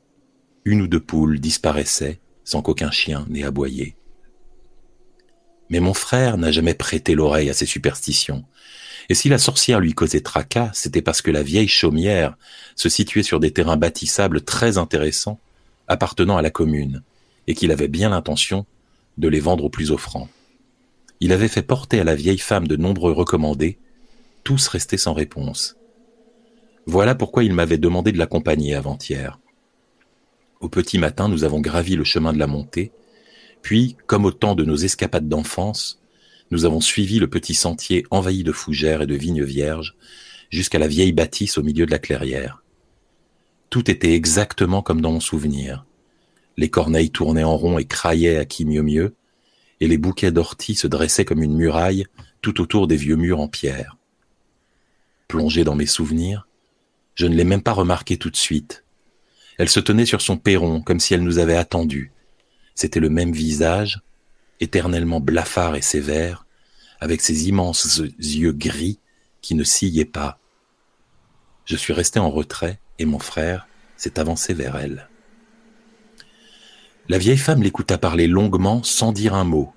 une 0.66 0.82
ou 0.82 0.87
deux 0.87 1.01
poules 1.01 1.41
disparaissaient 1.41 2.20
sans 2.45 2.61
qu'aucun 2.61 2.91
chien 2.91 3.24
n'ait 3.30 3.45
aboyé. 3.45 3.97
Mais 5.70 5.80
mon 5.80 5.95
frère 5.95 6.37
n'a 6.37 6.53
jamais 6.53 6.74
prêté 6.74 7.14
l'oreille 7.14 7.49
à 7.49 7.55
ces 7.55 7.64
superstitions. 7.64 8.45
Et 9.09 9.14
si 9.14 9.30
la 9.30 9.39
sorcière 9.39 9.80
lui 9.80 9.95
causait 9.95 10.20
tracas, 10.20 10.72
c'était 10.74 11.01
parce 11.01 11.22
que 11.22 11.30
la 11.30 11.43
vieille 11.43 11.66
chaumière 11.66 12.37
se 12.76 12.91
situait 12.91 13.22
sur 13.22 13.41
des 13.41 13.53
terrains 13.53 13.78
bâtissables 13.78 14.43
très 14.43 14.76
intéressants, 14.76 15.41
appartenant 15.89 16.37
à 16.37 16.43
la 16.43 16.51
commune, 16.51 17.03
et 17.47 17.55
qu'il 17.55 17.72
avait 17.72 17.89
bien 17.89 18.11
l'intention 18.11 18.66
de 19.16 19.28
les 19.28 19.41
vendre 19.41 19.64
aux 19.64 19.70
plus 19.70 19.93
offrants. 19.93 20.28
Il 21.20 21.32
avait 21.32 21.49
fait 21.49 21.62
porter 21.62 22.01
à 22.01 22.05
la 22.05 22.14
vieille 22.14 22.37
femme 22.37 22.68
de 22.68 22.76
nombreux 22.76 23.12
recommandés, 23.12 23.78
tous 24.45 24.68
restaient 24.68 24.99
sans 24.99 25.14
réponse. 25.14 25.76
Voilà 26.86 27.14
pourquoi 27.14 27.45
il 27.45 27.55
m'avait 27.55 27.78
demandé 27.78 28.12
de 28.12 28.18
l'accompagner 28.18 28.74
avant-hier. 28.74 29.40
Au 30.61 30.68
petit 30.68 30.99
matin, 30.99 31.28
nous 31.28 31.45
avons 31.45 31.61
gravi 31.61 31.97
le 31.97 32.05
chemin 32.05 32.32
de 32.32 32.38
la 32.38 32.47
montée, 32.47 32.92
puis, 33.62 33.97
comme 34.07 34.26
au 34.26 34.30
temps 34.30 34.55
de 34.55 34.64
nos 34.64 34.76
escapades 34.76 35.28
d'enfance, 35.28 36.03
nous 36.51 36.66
avons 36.66 36.82
suivi 36.82 37.18
le 37.18 37.28
petit 37.28 37.55
sentier 37.55 38.05
envahi 38.11 38.45
de 38.45 38.53
fougères 38.53 39.01
et 39.01 39.07
de 39.07 39.14
vignes 39.14 39.42
vierges 39.42 39.97
jusqu'à 40.51 40.78
la 40.78 40.86
vieille 40.86 41.12
bâtisse 41.12 41.57
au 41.57 41.62
milieu 41.62 41.86
de 41.86 41.90
la 41.90 41.99
clairière. 41.99 42.62
Tout 43.70 43.90
était 43.90 44.12
exactement 44.12 44.82
comme 44.82 45.01
dans 45.01 45.12
mon 45.12 45.20
souvenir. 45.20 45.86
Les 46.59 46.68
corneilles 46.68 47.11
tournaient 47.11 47.42
en 47.42 47.57
rond 47.57 47.78
et 47.78 47.86
craillaient 47.86 48.36
à 48.36 48.45
qui 48.45 48.66
mieux 48.66 48.82
mieux, 48.82 49.14
et 49.80 49.88
les 49.88 49.99
bouquets 49.99 50.30
d'orties 50.30 50.74
se 50.74 50.86
dressaient 50.86 51.24
comme 51.24 51.42
une 51.42 51.57
muraille 51.57 52.05
tout 52.42 52.61
autour 52.61 52.86
des 52.86 52.97
vieux 52.97 53.16
murs 53.16 53.40
en 53.40 53.49
pierre. 53.49 53.97
Plongé 55.29 55.64
dans 55.64 55.75
mes 55.75 55.87
souvenirs, 55.87 56.47
je 57.14 57.27
ne 57.27 57.35
l'ai 57.35 57.45
même 57.45 57.62
pas 57.62 57.72
remarqué 57.72 58.16
tout 58.16 58.31
de 58.31 58.37
suite. 58.37 58.85
Elle 59.59 59.68
se 59.68 59.81
tenait 59.81 60.07
sur 60.07 60.20
son 60.20 60.37
perron 60.37 60.83
comme 60.83 61.01
si 61.01 61.14
elle 61.14 61.22
nous 61.22 61.39
avait 61.39 61.57
attendus. 61.57 62.12
C'était 62.75 63.01
le 63.01 63.09
même 63.09 63.33
visage, 63.33 64.01
éternellement 64.61 65.20
blafard 65.20 65.77
et 65.77 65.83
sévère, 65.83 66.47
avec 67.01 67.20
ses 67.20 67.49
immenses 67.49 68.01
yeux 68.18 68.53
gris 68.53 68.99
qui 69.43 69.55
ne 69.55 69.64
sillaient 69.64 70.05
pas. 70.05 70.39
Je 71.64 71.77
suis 71.77 71.93
resté 71.93 72.18
en 72.18 72.31
retrait 72.31 72.79
et 72.99 73.05
mon 73.05 73.18
frère 73.18 73.68
s'est 73.97 74.18
avancé 74.18 74.55
vers 74.55 74.77
elle. 74.77 75.09
La 77.09 77.18
vieille 77.18 77.39
femme 77.39 77.62
l'écouta 77.62 77.99
parler 77.99 78.27
longuement 78.27 78.83
sans 78.83 79.12
dire 79.12 79.35
un 79.35 79.45
mot. 79.45 79.72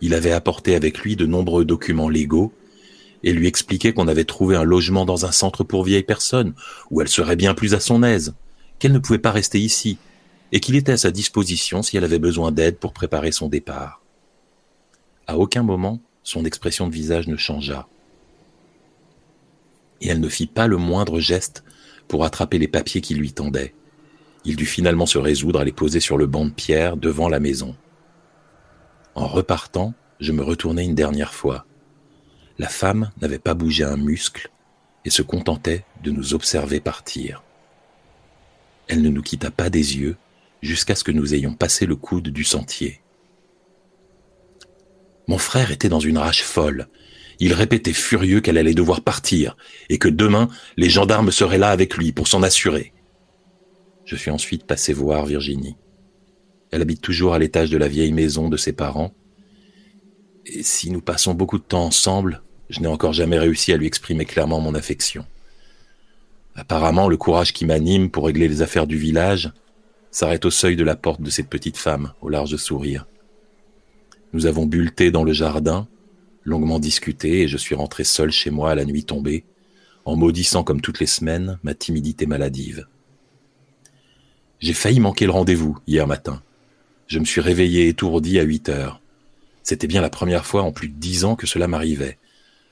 Il 0.00 0.14
avait 0.14 0.32
apporté 0.32 0.74
avec 0.74 1.00
lui 1.00 1.16
de 1.16 1.26
nombreux 1.26 1.64
documents 1.64 2.08
légaux 2.08 2.52
et 3.22 3.32
lui 3.32 3.46
expliquait 3.46 3.92
qu'on 3.92 4.08
avait 4.08 4.24
trouvé 4.24 4.56
un 4.56 4.64
logement 4.64 5.04
dans 5.04 5.26
un 5.26 5.32
centre 5.32 5.64
pour 5.64 5.84
vieilles 5.84 6.02
personnes, 6.02 6.54
où 6.90 7.00
elle 7.00 7.08
serait 7.08 7.36
bien 7.36 7.54
plus 7.54 7.74
à 7.74 7.80
son 7.80 8.02
aise, 8.02 8.34
qu'elle 8.78 8.92
ne 8.92 8.98
pouvait 8.98 9.18
pas 9.18 9.30
rester 9.30 9.60
ici, 9.60 9.98
et 10.52 10.60
qu'il 10.60 10.76
était 10.76 10.92
à 10.92 10.96
sa 10.96 11.10
disposition 11.10 11.82
si 11.82 11.96
elle 11.96 12.04
avait 12.04 12.18
besoin 12.18 12.52
d'aide 12.52 12.78
pour 12.78 12.92
préparer 12.92 13.32
son 13.32 13.48
départ. 13.48 14.02
À 15.26 15.36
aucun 15.36 15.62
moment, 15.62 16.00
son 16.22 16.44
expression 16.44 16.88
de 16.88 16.94
visage 16.94 17.28
ne 17.28 17.36
changea. 17.36 17.86
Et 20.00 20.08
elle 20.08 20.20
ne 20.20 20.28
fit 20.28 20.46
pas 20.46 20.66
le 20.66 20.76
moindre 20.76 21.20
geste 21.20 21.62
pour 22.08 22.24
attraper 22.24 22.58
les 22.58 22.68
papiers 22.68 23.00
qui 23.00 23.14
lui 23.14 23.32
tendaient. 23.32 23.74
Il 24.44 24.56
dut 24.56 24.66
finalement 24.66 25.06
se 25.06 25.18
résoudre 25.18 25.60
à 25.60 25.64
les 25.64 25.72
poser 25.72 26.00
sur 26.00 26.16
le 26.16 26.26
banc 26.26 26.46
de 26.46 26.50
pierre 26.50 26.96
devant 26.96 27.28
la 27.28 27.40
maison. 27.40 27.76
En 29.14 29.26
repartant, 29.26 29.94
je 30.18 30.32
me 30.32 30.42
retournai 30.42 30.84
une 30.84 30.94
dernière 30.94 31.34
fois. 31.34 31.66
La 32.60 32.68
femme 32.68 33.10
n'avait 33.22 33.38
pas 33.38 33.54
bougé 33.54 33.84
un 33.84 33.96
muscle 33.96 34.50
et 35.06 35.10
se 35.10 35.22
contentait 35.22 35.86
de 36.04 36.10
nous 36.10 36.34
observer 36.34 36.78
partir. 36.78 37.42
Elle 38.86 39.00
ne 39.00 39.08
nous 39.08 39.22
quitta 39.22 39.50
pas 39.50 39.70
des 39.70 39.96
yeux 39.96 40.18
jusqu'à 40.60 40.94
ce 40.94 41.02
que 41.02 41.10
nous 41.10 41.32
ayons 41.32 41.54
passé 41.54 41.86
le 41.86 41.96
coude 41.96 42.28
du 42.28 42.44
sentier. 42.44 43.00
Mon 45.26 45.38
frère 45.38 45.70
était 45.70 45.88
dans 45.88 46.00
une 46.00 46.18
rage 46.18 46.42
folle. 46.42 46.88
Il 47.38 47.54
répétait 47.54 47.94
furieux 47.94 48.42
qu'elle 48.42 48.58
allait 48.58 48.74
devoir 48.74 49.00
partir 49.00 49.56
et 49.88 49.96
que 49.96 50.08
demain 50.08 50.50
les 50.76 50.90
gendarmes 50.90 51.30
seraient 51.30 51.56
là 51.56 51.70
avec 51.70 51.96
lui 51.96 52.12
pour 52.12 52.28
s'en 52.28 52.42
assurer. 52.42 52.92
Je 54.04 54.16
suis 54.16 54.30
ensuite 54.30 54.66
passé 54.66 54.92
voir 54.92 55.24
Virginie. 55.24 55.76
Elle 56.72 56.82
habite 56.82 57.00
toujours 57.00 57.32
à 57.32 57.38
l'étage 57.38 57.70
de 57.70 57.78
la 57.78 57.88
vieille 57.88 58.12
maison 58.12 58.50
de 58.50 58.58
ses 58.58 58.74
parents. 58.74 59.14
Et 60.44 60.62
si 60.62 60.90
nous 60.90 61.00
passons 61.00 61.32
beaucoup 61.32 61.56
de 61.56 61.64
temps 61.64 61.86
ensemble, 61.86 62.42
je 62.70 62.80
n'ai 62.80 62.86
encore 62.86 63.12
jamais 63.12 63.38
réussi 63.38 63.72
à 63.72 63.76
lui 63.76 63.86
exprimer 63.86 64.24
clairement 64.24 64.60
mon 64.60 64.74
affection. 64.74 65.26
Apparemment, 66.54 67.08
le 67.08 67.16
courage 67.16 67.52
qui 67.52 67.66
m'anime 67.66 68.10
pour 68.10 68.26
régler 68.26 68.48
les 68.48 68.62
affaires 68.62 68.86
du 68.86 68.96
village 68.96 69.52
s'arrête 70.10 70.44
au 70.44 70.50
seuil 70.50 70.76
de 70.76 70.84
la 70.84 70.96
porte 70.96 71.20
de 71.20 71.30
cette 71.30 71.48
petite 71.48 71.76
femme, 71.76 72.12
au 72.20 72.28
large 72.28 72.56
sourire. 72.56 73.06
Nous 74.32 74.46
avons 74.46 74.66
bulleté 74.66 75.10
dans 75.10 75.24
le 75.24 75.32
jardin, 75.32 75.88
longuement 76.44 76.78
discuté, 76.78 77.42
et 77.42 77.48
je 77.48 77.56
suis 77.56 77.74
rentré 77.74 78.04
seul 78.04 78.30
chez 78.30 78.50
moi 78.50 78.70
à 78.70 78.74
la 78.74 78.84
nuit 78.84 79.04
tombée, 79.04 79.44
en 80.04 80.16
maudissant 80.16 80.62
comme 80.62 80.80
toutes 80.80 81.00
les 81.00 81.06
semaines 81.06 81.58
ma 81.62 81.74
timidité 81.74 82.26
maladive. 82.26 82.86
J'ai 84.60 84.74
failli 84.74 85.00
manquer 85.00 85.24
le 85.24 85.32
rendez-vous 85.32 85.78
hier 85.86 86.06
matin. 86.06 86.42
Je 87.08 87.18
me 87.18 87.24
suis 87.24 87.40
réveillé 87.40 87.88
étourdi 87.88 88.38
à 88.38 88.42
8 88.42 88.68
heures. 88.68 89.00
C'était 89.64 89.88
bien 89.88 90.02
la 90.02 90.10
première 90.10 90.46
fois 90.46 90.62
en 90.62 90.70
plus 90.70 90.88
de 90.88 90.94
dix 90.94 91.24
ans 91.24 91.34
que 91.34 91.46
cela 91.46 91.66
m'arrivait. 91.66 92.18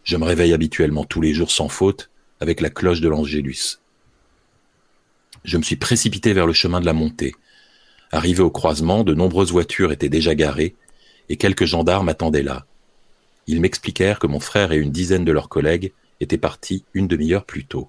Je 0.04 0.16
me 0.16 0.24
réveille 0.24 0.52
habituellement 0.52 1.04
tous 1.04 1.20
les 1.20 1.34
jours 1.34 1.50
sans 1.50 1.68
faute 1.68 2.10
avec 2.40 2.60
la 2.60 2.70
cloche 2.70 3.00
de 3.00 3.08
l'Angélus. 3.08 3.80
Je 5.44 5.56
me 5.56 5.62
suis 5.62 5.76
précipité 5.76 6.32
vers 6.32 6.46
le 6.46 6.52
chemin 6.52 6.80
de 6.80 6.86
la 6.86 6.92
montée. 6.92 7.34
Arrivé 8.10 8.42
au 8.42 8.50
croisement, 8.50 9.04
de 9.04 9.14
nombreuses 9.14 9.52
voitures 9.52 9.92
étaient 9.92 10.08
déjà 10.08 10.34
garées 10.34 10.74
et 11.28 11.36
quelques 11.36 11.66
gendarmes 11.66 12.08
attendaient 12.08 12.42
là. 12.42 12.66
Ils 13.46 13.60
m'expliquèrent 13.60 14.18
que 14.18 14.26
mon 14.26 14.40
frère 14.40 14.72
et 14.72 14.76
une 14.76 14.92
dizaine 14.92 15.24
de 15.24 15.32
leurs 15.32 15.48
collègues 15.48 15.92
étaient 16.20 16.38
partis 16.38 16.84
une 16.94 17.08
demi-heure 17.08 17.44
plus 17.44 17.64
tôt. 17.64 17.88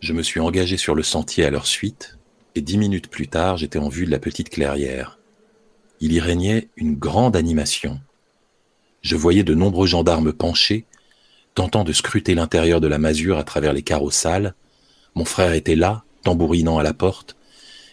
Je 0.00 0.12
me 0.12 0.22
suis 0.22 0.40
engagé 0.40 0.76
sur 0.76 0.94
le 0.94 1.02
sentier 1.02 1.44
à 1.44 1.50
leur 1.50 1.66
suite, 1.66 2.18
et 2.54 2.60
dix 2.60 2.78
minutes 2.78 3.08
plus 3.08 3.28
tard, 3.28 3.56
j'étais 3.56 3.78
en 3.78 3.88
vue 3.88 4.06
de 4.06 4.10
la 4.10 4.18
petite 4.18 4.50
clairière. 4.50 5.18
Il 6.00 6.12
y 6.12 6.20
régnait 6.20 6.68
une 6.76 6.94
grande 6.94 7.36
animation. 7.36 8.00
Je 9.06 9.14
voyais 9.14 9.44
de 9.44 9.54
nombreux 9.54 9.86
gendarmes 9.86 10.32
penchés, 10.32 10.84
tentant 11.54 11.84
de 11.84 11.92
scruter 11.92 12.34
l'intérieur 12.34 12.80
de 12.80 12.88
la 12.88 12.98
masure 12.98 13.38
à 13.38 13.44
travers 13.44 13.72
les 13.72 13.82
carreaux. 13.82 14.10
Mon 15.14 15.24
frère 15.24 15.52
était 15.52 15.76
là, 15.76 16.02
tambourinant 16.24 16.78
à 16.78 16.82
la 16.82 16.92
porte, 16.92 17.36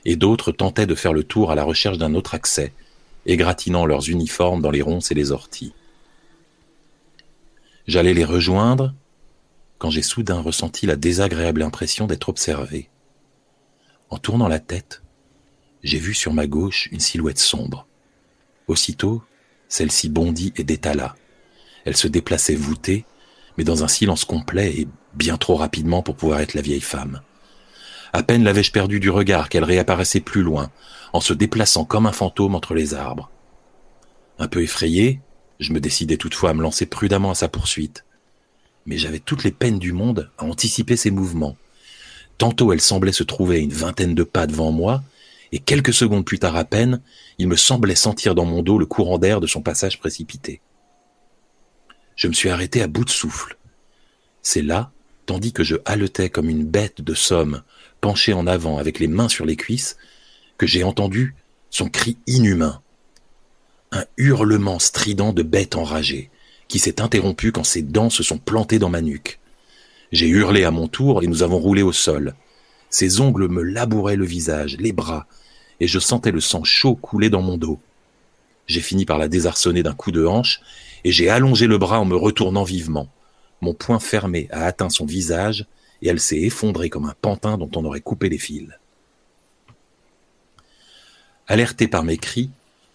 et 0.05 0.15
d'autres 0.15 0.51
tentaient 0.51 0.87
de 0.87 0.95
faire 0.95 1.13
le 1.13 1.23
tour 1.23 1.51
à 1.51 1.55
la 1.55 1.63
recherche 1.63 1.99
d'un 1.99 2.15
autre 2.15 2.33
accès, 2.33 2.73
égratignant 3.27 3.85
leurs 3.85 4.09
uniformes 4.09 4.63
dans 4.63 4.71
les 4.71 4.81
ronces 4.81 5.11
et 5.11 5.13
les 5.13 5.31
orties. 5.31 5.75
J'allais 7.85 8.15
les 8.15 8.25
rejoindre 8.25 8.95
quand 9.77 9.91
j'ai 9.91 10.01
soudain 10.01 10.41
ressenti 10.41 10.87
la 10.87 10.95
désagréable 10.95 11.61
impression 11.61 12.07
d'être 12.07 12.29
observé. 12.29 12.89
En 14.09 14.17
tournant 14.17 14.47
la 14.47 14.59
tête, 14.59 15.03
j'ai 15.83 15.99
vu 15.99 16.15
sur 16.15 16.33
ma 16.33 16.47
gauche 16.47 16.89
une 16.91 16.99
silhouette 16.99 17.37
sombre. 17.37 17.85
Aussitôt, 18.67 19.21
celle-ci 19.73 20.07
bondit 20.07 20.53
et 20.55 20.63
détala. 20.63 21.15
Elle 21.83 21.97
se 21.97 22.07
déplaçait 22.07 22.53
voûtée, 22.53 23.05
mais 23.57 23.63
dans 23.63 23.83
un 23.83 23.87
silence 23.87 24.23
complet 24.23 24.71
et 24.77 24.87
bien 25.15 25.35
trop 25.37 25.55
rapidement 25.55 26.03
pour 26.03 26.15
pouvoir 26.15 26.41
être 26.41 26.53
la 26.53 26.61
vieille 26.61 26.79
femme. 26.79 27.21
À 28.13 28.21
peine 28.21 28.43
l'avais-je 28.43 28.71
perdue 28.71 28.99
du 28.99 29.09
regard 29.09 29.49
qu'elle 29.49 29.63
réapparaissait 29.63 30.19
plus 30.19 30.43
loin, 30.43 30.69
en 31.11 31.21
se 31.21 31.33
déplaçant 31.33 31.85
comme 31.85 32.05
un 32.05 32.11
fantôme 32.11 32.53
entre 32.53 32.75
les 32.75 32.93
arbres. 32.93 33.31
Un 34.37 34.47
peu 34.47 34.61
effrayé, 34.61 35.21
je 35.59 35.73
me 35.73 35.79
décidai 35.79 36.17
toutefois 36.17 36.51
à 36.51 36.53
me 36.53 36.61
lancer 36.61 36.85
prudemment 36.85 37.31
à 37.31 37.35
sa 37.35 37.47
poursuite. 37.47 38.05
Mais 38.85 38.99
j'avais 38.99 39.19
toutes 39.19 39.43
les 39.43 39.51
peines 39.51 39.79
du 39.79 39.91
monde 39.91 40.29
à 40.37 40.43
anticiper 40.43 40.97
ses 40.97 41.09
mouvements. 41.09 41.57
Tantôt 42.37 42.73
elle 42.73 42.81
semblait 42.81 43.11
se 43.11 43.23
trouver 43.23 43.55
à 43.55 43.59
une 43.59 43.73
vingtaine 43.73 44.13
de 44.13 44.23
pas 44.23 44.45
devant 44.45 44.71
moi, 44.71 45.01
et 45.53 45.59
quelques 45.59 45.93
secondes 45.93 46.25
plus 46.25 46.39
tard 46.39 46.55
à 46.55 46.65
peine, 46.65 46.99
il 47.37 47.47
me 47.47 47.55
semblait 47.55 47.93
sentir 47.93 48.33
dans 48.33 48.43
mon 48.43 48.63
dos 48.63 48.79
le 48.79 48.87
courant 48.87 49.19
d'air 49.19 49.39
de 49.39 49.45
son 49.45 49.61
passage 49.61 49.99
précipité. 49.99 50.61
Je 52.15 52.27
me 52.27 52.33
suis 52.33 52.49
arrêté 52.49 52.81
à 52.81 52.87
bout 52.87 53.05
de 53.05 53.11
souffle. 53.11 53.55
C'est 54.41 54.63
là, 54.63 54.91
tandis 55.27 55.53
que 55.53 55.63
je 55.63 55.75
haletais 55.85 56.31
comme 56.31 56.49
une 56.49 56.65
bête 56.65 57.01
de 57.01 57.13
somme, 57.13 57.61
penchée 58.01 58.33
en 58.33 58.47
avant 58.47 58.79
avec 58.79 58.97
les 58.97 59.07
mains 59.07 59.29
sur 59.29 59.45
les 59.45 59.55
cuisses, 59.55 59.95
que 60.57 60.65
j'ai 60.65 60.83
entendu 60.83 61.35
son 61.69 61.87
cri 61.87 62.17
inhumain. 62.25 62.81
Un 63.91 64.05
hurlement 64.17 64.79
strident 64.79 65.33
de 65.33 65.43
bête 65.43 65.75
enragée, 65.75 66.31
qui 66.67 66.79
s'est 66.79 66.99
interrompu 66.99 67.51
quand 67.51 67.63
ses 67.63 67.83
dents 67.83 68.09
se 68.09 68.23
sont 68.23 68.39
plantées 68.39 68.79
dans 68.79 68.89
ma 68.89 69.01
nuque. 69.01 69.39
J'ai 70.11 70.29
hurlé 70.29 70.63
à 70.63 70.71
mon 70.71 70.87
tour 70.87 71.21
et 71.21 71.27
nous 71.27 71.43
avons 71.43 71.59
roulé 71.59 71.83
au 71.83 71.93
sol. 71.93 72.33
Ses 72.89 73.21
ongles 73.21 73.49
me 73.49 73.61
labouraient 73.61 74.15
le 74.15 74.25
visage, 74.25 74.77
les 74.79 74.93
bras, 74.93 75.27
et 75.83 75.87
je 75.87 75.99
sentais 75.99 76.31
le 76.31 76.39
sang 76.39 76.63
chaud 76.63 76.95
couler 76.95 77.29
dans 77.29 77.41
mon 77.41 77.57
dos. 77.57 77.77
J'ai 78.67 78.79
fini 78.79 79.03
par 79.03 79.17
la 79.17 79.27
désarçonner 79.27 79.83
d'un 79.83 79.93
coup 79.93 80.11
de 80.11 80.25
hanche, 80.25 80.61
et 81.03 81.11
j'ai 81.11 81.29
allongé 81.29 81.67
le 81.67 81.77
bras 81.77 81.99
en 81.99 82.05
me 82.05 82.15
retournant 82.15 82.63
vivement. 82.63 83.09
Mon 83.59 83.73
poing 83.73 83.99
fermé 83.99 84.47
a 84.51 84.65
atteint 84.65 84.89
son 84.89 85.05
visage, 85.05 85.65
et 86.01 86.07
elle 86.07 86.21
s'est 86.21 86.39
effondrée 86.39 86.89
comme 86.89 87.03
un 87.03 87.15
pantin 87.21 87.57
dont 87.57 87.69
on 87.75 87.83
aurait 87.83 87.99
coupé 87.99 88.29
les 88.29 88.37
fils. 88.37 88.69
Alertée 91.47 91.89
par 91.89 92.05
mes 92.05 92.15
cris, 92.15 92.49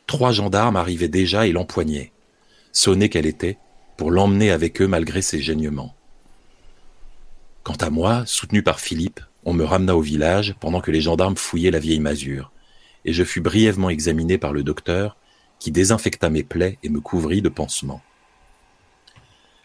trois 0.06 0.32
gendarmes 0.32 0.76
arrivaient 0.76 1.08
déjà 1.08 1.46
et 1.46 1.52
l'empoignaient. 1.52 2.10
Sonnée 2.72 3.10
qu'elle 3.10 3.26
était, 3.26 3.58
pour 3.98 4.10
l'emmener 4.10 4.50
avec 4.50 4.80
eux 4.80 4.88
malgré 4.88 5.20
ses 5.20 5.42
gênements. 5.42 5.94
Quant 7.64 7.76
à 7.82 7.90
moi, 7.90 8.24
soutenu 8.24 8.62
par 8.62 8.80
Philippe, 8.80 9.20
on 9.44 9.52
me 9.52 9.64
ramena 9.64 9.94
au 9.94 10.00
village 10.00 10.54
pendant 10.58 10.80
que 10.80 10.90
les 10.90 11.02
gendarmes 11.02 11.36
fouillaient 11.36 11.70
la 11.70 11.80
vieille 11.80 12.00
masure 12.00 12.50
et 13.08 13.14
je 13.14 13.24
fus 13.24 13.40
brièvement 13.40 13.88
examiné 13.88 14.36
par 14.36 14.52
le 14.52 14.62
docteur, 14.62 15.16
qui 15.58 15.70
désinfecta 15.70 16.28
mes 16.28 16.42
plaies 16.42 16.76
et 16.82 16.90
me 16.90 17.00
couvrit 17.00 17.40
de 17.40 17.48
pansements. 17.48 18.02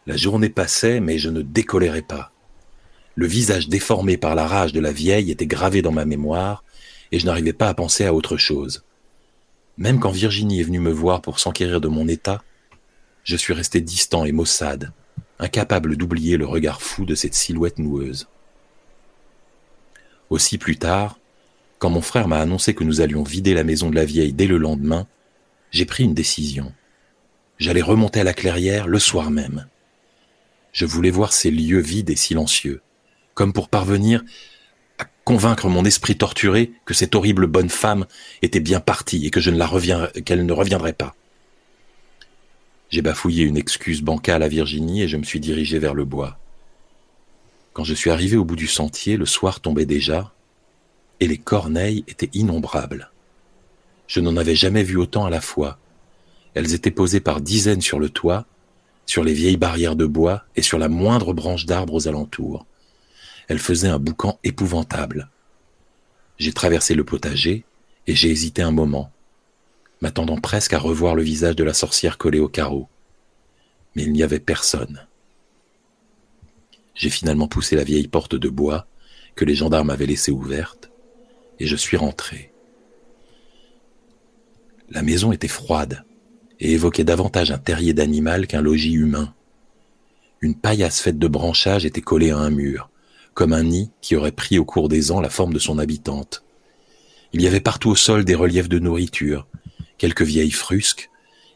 La 0.08 0.16
journée 0.16 0.48
passait, 0.48 1.02
mais 1.02 1.18
je 1.18 1.30
ne 1.30 1.42
décolérais 1.42 2.04
pas. 2.04 2.32
Le 3.16 3.28
visage 3.28 3.68
déformé 3.68 4.16
par 4.16 4.34
la 4.34 4.48
rage 4.48 4.72
de 4.72 4.80
la 4.80 4.94
vieille 4.94 5.30
était 5.30 5.46
gravé 5.46 5.82
dans 5.82 5.92
ma 5.92 6.06
mémoire, 6.06 6.64
et 7.12 7.20
je 7.20 7.26
n'arrivais 7.26 7.52
pas 7.52 7.68
à 7.68 7.74
penser 7.74 8.06
à 8.06 8.14
autre 8.14 8.38
chose. 8.38 8.86
Même 9.78 10.00
quand 10.00 10.12
Virginie 10.12 10.62
est 10.62 10.64
venue 10.64 10.80
me 10.80 10.94
voir 10.94 11.22
pour 11.22 11.42
s'enquérir 11.42 11.82
de 11.82 11.90
mon 11.90 12.08
état, 12.08 12.42
je 13.26 13.36
suis 13.36 13.54
resté 13.54 13.82
distant 13.82 14.24
et 14.24 14.32
maussade, 14.32 14.94
incapable 15.38 15.98
d'oublier 15.98 16.38
le 16.38 16.46
regard 16.46 16.82
fou 16.82 17.04
de 17.04 17.14
cette 17.14 17.36
silhouette 17.36 17.78
noueuse. 17.78 18.30
Aussi 20.30 20.58
plus 20.58 20.78
tard, 20.78 21.20
quand 21.84 21.90
mon 21.90 22.02
frère 22.02 22.30
m'a 22.30 22.40
annoncé 22.40 22.74
que 22.74 22.86
nous 22.86 23.02
allions 23.02 23.24
vider 23.24 23.54
la 23.54 23.66
maison 23.66 23.90
de 23.90 23.96
la 23.96 24.06
vieille 24.06 24.32
dès 24.32 24.48
le 24.48 24.58
lendemain, 24.58 25.06
j'ai 25.72 25.84
pris 25.84 26.06
une 26.06 26.14
décision. 26.14 26.72
J'allais 27.58 27.82
remonter 27.82 28.22
à 28.22 28.24
la 28.24 28.32
clairière 28.34 28.88
le 28.88 29.00
soir 29.00 29.32
même. 29.32 29.68
Je 30.72 30.86
voulais 30.86 31.10
voir 31.10 31.34
ces 31.34 31.52
lieux 31.52 31.82
vides 31.82 32.10
et 32.10 32.16
silencieux, 32.16 32.82
comme 33.34 33.52
pour 33.52 33.68
parvenir 33.68 34.24
à 34.98 35.04
convaincre 35.26 35.68
mon 35.68 35.84
esprit 35.84 36.18
torturé 36.18 36.72
que 36.86 36.94
cette 36.94 37.16
horrible 37.16 37.48
bonne 37.48 37.68
femme 37.70 38.06
était 38.42 38.62
bien 38.62 38.80
partie 38.80 39.26
et 39.26 39.30
que 39.30 39.42
je 39.42 39.52
qu'elle 40.22 40.46
ne 40.46 40.54
reviendrait 40.54 40.94
pas. 40.94 41.14
J'ai 42.92 43.02
bafouillé 43.02 43.44
une 43.44 43.58
excuse 43.58 44.02
bancale 44.02 44.44
à 44.44 44.48
Virginie 44.48 45.02
et 45.02 45.10
je 45.10 45.18
me 45.18 45.24
suis 45.24 45.42
dirigé 45.42 45.80
vers 45.80 45.96
le 45.96 46.06
bois. 46.06 46.40
Quand 47.74 47.84
je 47.84 47.94
suis 47.94 48.10
arrivé 48.10 48.38
au 48.38 48.46
bout 48.46 48.56
du 48.56 48.68
sentier, 48.68 49.18
le 49.18 49.26
soir 49.26 49.60
tombait 49.60 49.86
déjà, 49.86 50.33
et 51.24 51.28
les 51.28 51.38
corneilles 51.38 52.04
étaient 52.10 52.30
innombrables. 52.34 53.10
Je 54.08 54.20
n'en 54.20 54.36
avais 54.36 54.56
jamais 54.56 54.84
vu 54.84 54.98
autant 54.98 55.24
à 55.24 55.30
la 55.30 55.40
fois. 55.40 55.80
Elles 56.54 56.74
étaient 56.74 56.92
posées 56.92 57.22
par 57.22 57.40
dizaines 57.40 57.80
sur 57.80 57.98
le 57.98 58.10
toit, 58.10 58.46
sur 59.06 59.24
les 59.24 59.32
vieilles 59.32 59.56
barrières 59.56 59.96
de 59.96 60.06
bois 60.06 60.44
et 60.58 60.62
sur 60.62 60.78
la 60.78 60.90
moindre 60.90 61.32
branche 61.32 61.66
d'arbre 61.66 61.94
aux 61.94 62.10
alentours. 62.10 62.66
Elles 63.48 63.60
faisaient 63.60 63.88
un 63.88 64.00
boucan 64.00 64.38
épouvantable. 64.44 65.30
J'ai 66.40 66.52
traversé 66.52 66.94
le 66.94 67.06
potager 67.06 67.64
et 68.06 68.16
j'ai 68.16 68.30
hésité 68.30 68.62
un 68.62 68.72
moment, 68.72 69.10
m'attendant 70.02 70.42
presque 70.42 70.74
à 70.74 70.78
revoir 70.78 71.16
le 71.16 71.24
visage 71.24 71.56
de 71.56 71.64
la 71.64 71.74
sorcière 71.74 72.18
collé 72.18 72.40
au 72.40 72.50
carreau. 72.50 72.90
Mais 73.96 74.04
il 74.04 74.12
n'y 74.12 74.24
avait 74.24 74.42
personne. 74.42 75.08
J'ai 76.96 77.10
finalement 77.10 77.48
poussé 77.48 77.78
la 77.78 77.86
vieille 77.86 78.10
porte 78.10 78.36
de 78.36 78.50
bois 78.50 78.88
que 79.36 79.46
les 79.46 79.56
gendarmes 79.56 79.90
avaient 79.90 80.06
laissée 80.06 80.34
ouverte 80.34 80.90
et 81.64 81.68
je 81.68 81.78
suis 81.78 81.96
rentré. 81.96 82.52
La 84.90 85.02
maison 85.02 85.32
était 85.32 85.48
froide 85.48 86.04
et 86.60 86.74
évoquait 86.74 87.06
davantage 87.06 87.52
un 87.52 87.58
terrier 87.58 87.94
d'animal 87.94 88.48
qu'un 88.48 88.62
logis 88.62 88.96
humain. 88.96 89.34
Une 90.42 90.56
paillasse 90.56 91.00
faite 91.00 91.18
de 91.18 91.28
branchages 91.28 91.86
était 91.86 92.02
collée 92.02 92.32
à 92.32 92.38
un 92.38 92.50
mur, 92.50 92.90
comme 93.34 93.54
un 93.54 93.64
nid 93.64 93.92
qui 94.02 94.18
aurait 94.18 94.34
pris 94.34 94.60
au 94.60 94.66
cours 94.66 94.90
des 94.90 95.14
ans 95.14 95.22
la 95.22 95.30
forme 95.30 95.54
de 95.54 95.60
son 95.60 95.80
habitante. 95.80 96.44
Il 97.32 97.42
y 97.42 97.48
avait 97.48 97.62
partout 97.62 97.92
au 97.92 97.96
sol 97.96 98.26
des 98.26 98.36
reliefs 98.36 98.68
de 98.68 98.80
nourriture, 98.80 99.48
quelques 99.98 100.24
vieilles 100.24 100.52
frusques, 100.52 101.10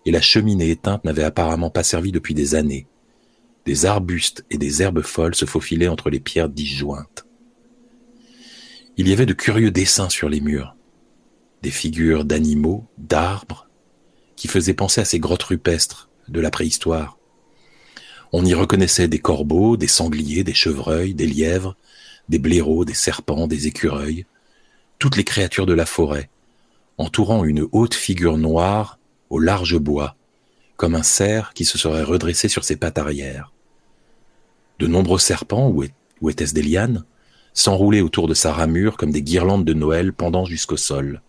et 0.06 0.12
la 0.12 0.22
cheminée 0.22 0.70
éteinte 0.70 1.04
n'avait 1.04 1.24
apparemment 1.26 1.70
pas 1.70 1.84
servi 1.84 2.14
depuis 2.14 2.34
des 2.34 2.56
années. 2.56 2.88
Des 3.66 3.86
arbustes 3.86 4.46
et 4.52 4.58
des 4.58 4.82
herbes 4.82 5.02
folles 5.02 5.36
se 5.36 5.44
faufilaient 5.44 5.90
entre 5.90 6.10
les 6.10 6.22
pierres 6.22 6.48
disjointes. 6.48 7.27
Il 9.00 9.08
y 9.08 9.14
avait 9.14 9.28
de 9.28 9.34
curieux 9.34 9.70
dessins 9.70 10.10
sur 10.10 10.28
les 10.28 10.42
murs, 10.42 10.76
des 11.62 11.70
figures 11.70 12.26
d'animaux, 12.26 12.88
d'arbres, 12.98 13.70
qui 14.36 14.48
faisaient 14.48 14.74
penser 14.74 15.02
à 15.02 15.06
ces 15.06 15.20
grottes 15.20 15.44
rupestres 15.44 16.10
de 16.30 16.40
la 16.40 16.50
préhistoire. 16.50 17.20
On 18.34 18.44
y 18.44 18.56
reconnaissait 18.56 19.08
des 19.08 19.20
corbeaux, 19.20 19.78
des 19.78 19.88
sangliers, 19.88 20.44
des 20.44 20.56
chevreuils, 20.56 21.14
des 21.14 21.28
lièvres, 21.28 21.78
des 22.28 22.40
blaireaux, 22.40 22.86
des 22.86 22.96
serpents, 22.96 23.46
des 23.46 23.68
écureuils, 23.68 24.26
toutes 24.98 25.16
les 25.16 25.24
créatures 25.24 25.68
de 25.68 25.74
la 25.74 25.86
forêt, 25.86 26.32
entourant 26.98 27.46
une 27.46 27.68
haute 27.72 27.94
figure 27.94 28.40
noire 28.40 28.98
au 29.30 29.38
large 29.38 29.78
bois, 29.78 30.16
comme 30.76 30.96
un 30.96 31.04
cerf 31.04 31.54
qui 31.54 31.66
se 31.66 31.78
serait 31.78 32.02
redressé 32.02 32.48
sur 32.48 32.64
ses 32.64 32.78
pattes 32.78 32.98
arrière. 32.98 33.54
De 34.80 34.88
nombreux 34.88 35.20
serpents, 35.20 35.70
ou 35.70 36.30
étaient-ce 36.32 36.56
des 36.56 36.64
lianes, 36.64 37.06
s'enroulaient 37.58 38.02
autour 38.02 38.28
de 38.28 38.36
sa 38.36 38.54
ramure 38.54 38.98
comme 38.98 39.12
des 39.12 39.24
guirlandes 39.24 39.66
de 39.66 39.74
Noël 39.74 40.14
pendant 40.14 40.46
jusqu'au 40.46 40.78
sol. 40.78 41.22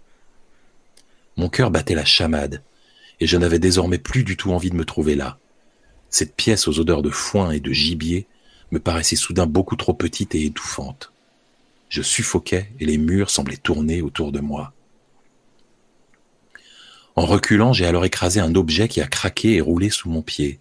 Mon 1.39 1.49
cœur 1.49 1.71
battait 1.71 1.95
la 1.95 2.05
chamade, 2.05 2.63
et 3.21 3.27
je 3.27 3.39
n'avais 3.39 3.59
désormais 3.59 3.99
plus 3.99 4.25
du 4.25 4.37
tout 4.37 4.53
envie 4.53 4.71
de 4.71 4.77
me 4.77 4.85
trouver 4.85 5.15
là. 5.15 5.39
Cette 6.11 6.37
pièce 6.37 6.69
aux 6.69 6.79
odeurs 6.81 7.01
de 7.01 7.11
foin 7.11 7.51
et 7.51 7.61
de 7.61 7.73
gibier 7.73 8.27
me 8.73 8.79
paraissait 8.79 9.17
soudain 9.17 9.47
beaucoup 9.47 9.77
trop 9.77 9.95
petite 9.95 10.35
et 10.35 10.45
étouffante. 10.45 11.13
Je 11.89 12.03
suffoquais 12.03 12.71
et 12.79 12.85
les 12.85 12.99
murs 12.99 13.31
semblaient 13.31 13.57
tourner 13.57 14.03
autour 14.03 14.31
de 14.31 14.41
moi. 14.41 14.75
En 17.17 17.25
reculant, 17.25 17.73
j'ai 17.73 17.87
alors 17.87 18.05
écrasé 18.05 18.39
un 18.39 18.55
objet 18.55 18.87
qui 18.87 19.01
a 19.01 19.07
craqué 19.07 19.55
et 19.55 19.61
roulé 19.63 19.89
sous 19.89 20.11
mon 20.11 20.21
pied. 20.21 20.61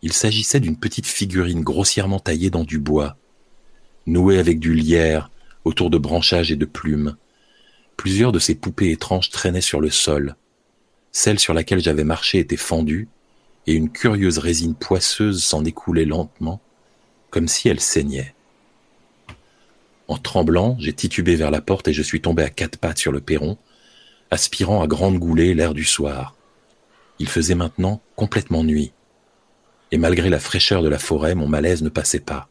Il 0.00 0.14
s'agissait 0.14 0.60
d'une 0.60 0.78
petite 0.78 1.06
figurine 1.06 1.60
grossièrement 1.60 2.20
taillée 2.20 2.50
dans 2.50 2.64
du 2.64 2.78
bois, 2.78 3.16
nouées 4.06 4.38
avec 4.38 4.58
du 4.58 4.74
lierre 4.74 5.30
autour 5.64 5.90
de 5.90 5.98
branchages 5.98 6.52
et 6.52 6.56
de 6.56 6.64
plumes. 6.64 7.16
Plusieurs 7.96 8.32
de 8.32 8.38
ces 8.38 8.54
poupées 8.54 8.90
étranges 8.90 9.30
traînaient 9.30 9.60
sur 9.60 9.80
le 9.80 9.90
sol. 9.90 10.36
Celle 11.12 11.38
sur 11.38 11.54
laquelle 11.54 11.80
j'avais 11.80 12.04
marché 12.04 12.38
était 12.38 12.56
fendue, 12.56 13.08
et 13.66 13.72
une 13.72 13.90
curieuse 13.90 14.38
résine 14.38 14.74
poisseuse 14.74 15.42
s'en 15.42 15.64
écoulait 15.64 16.04
lentement, 16.04 16.60
comme 17.30 17.48
si 17.48 17.68
elle 17.68 17.80
saignait. 17.80 18.34
En 20.08 20.18
tremblant, 20.18 20.76
j'ai 20.78 20.92
titubé 20.92 21.34
vers 21.34 21.50
la 21.50 21.60
porte 21.60 21.88
et 21.88 21.92
je 21.92 22.02
suis 22.02 22.20
tombé 22.20 22.44
à 22.44 22.50
quatre 22.50 22.78
pattes 22.78 22.98
sur 22.98 23.10
le 23.10 23.20
perron, 23.20 23.58
aspirant 24.30 24.82
à 24.82 24.86
grande 24.86 25.18
goulée 25.18 25.54
l'air 25.54 25.74
du 25.74 25.84
soir. 25.84 26.36
Il 27.18 27.28
faisait 27.28 27.54
maintenant 27.54 28.00
complètement 28.14 28.62
nuit. 28.62 28.92
Et 29.90 29.98
malgré 29.98 30.30
la 30.30 30.38
fraîcheur 30.38 30.82
de 30.82 30.88
la 30.88 30.98
forêt, 30.98 31.34
mon 31.34 31.48
malaise 31.48 31.82
ne 31.82 31.88
passait 31.88 32.20
pas. 32.20 32.48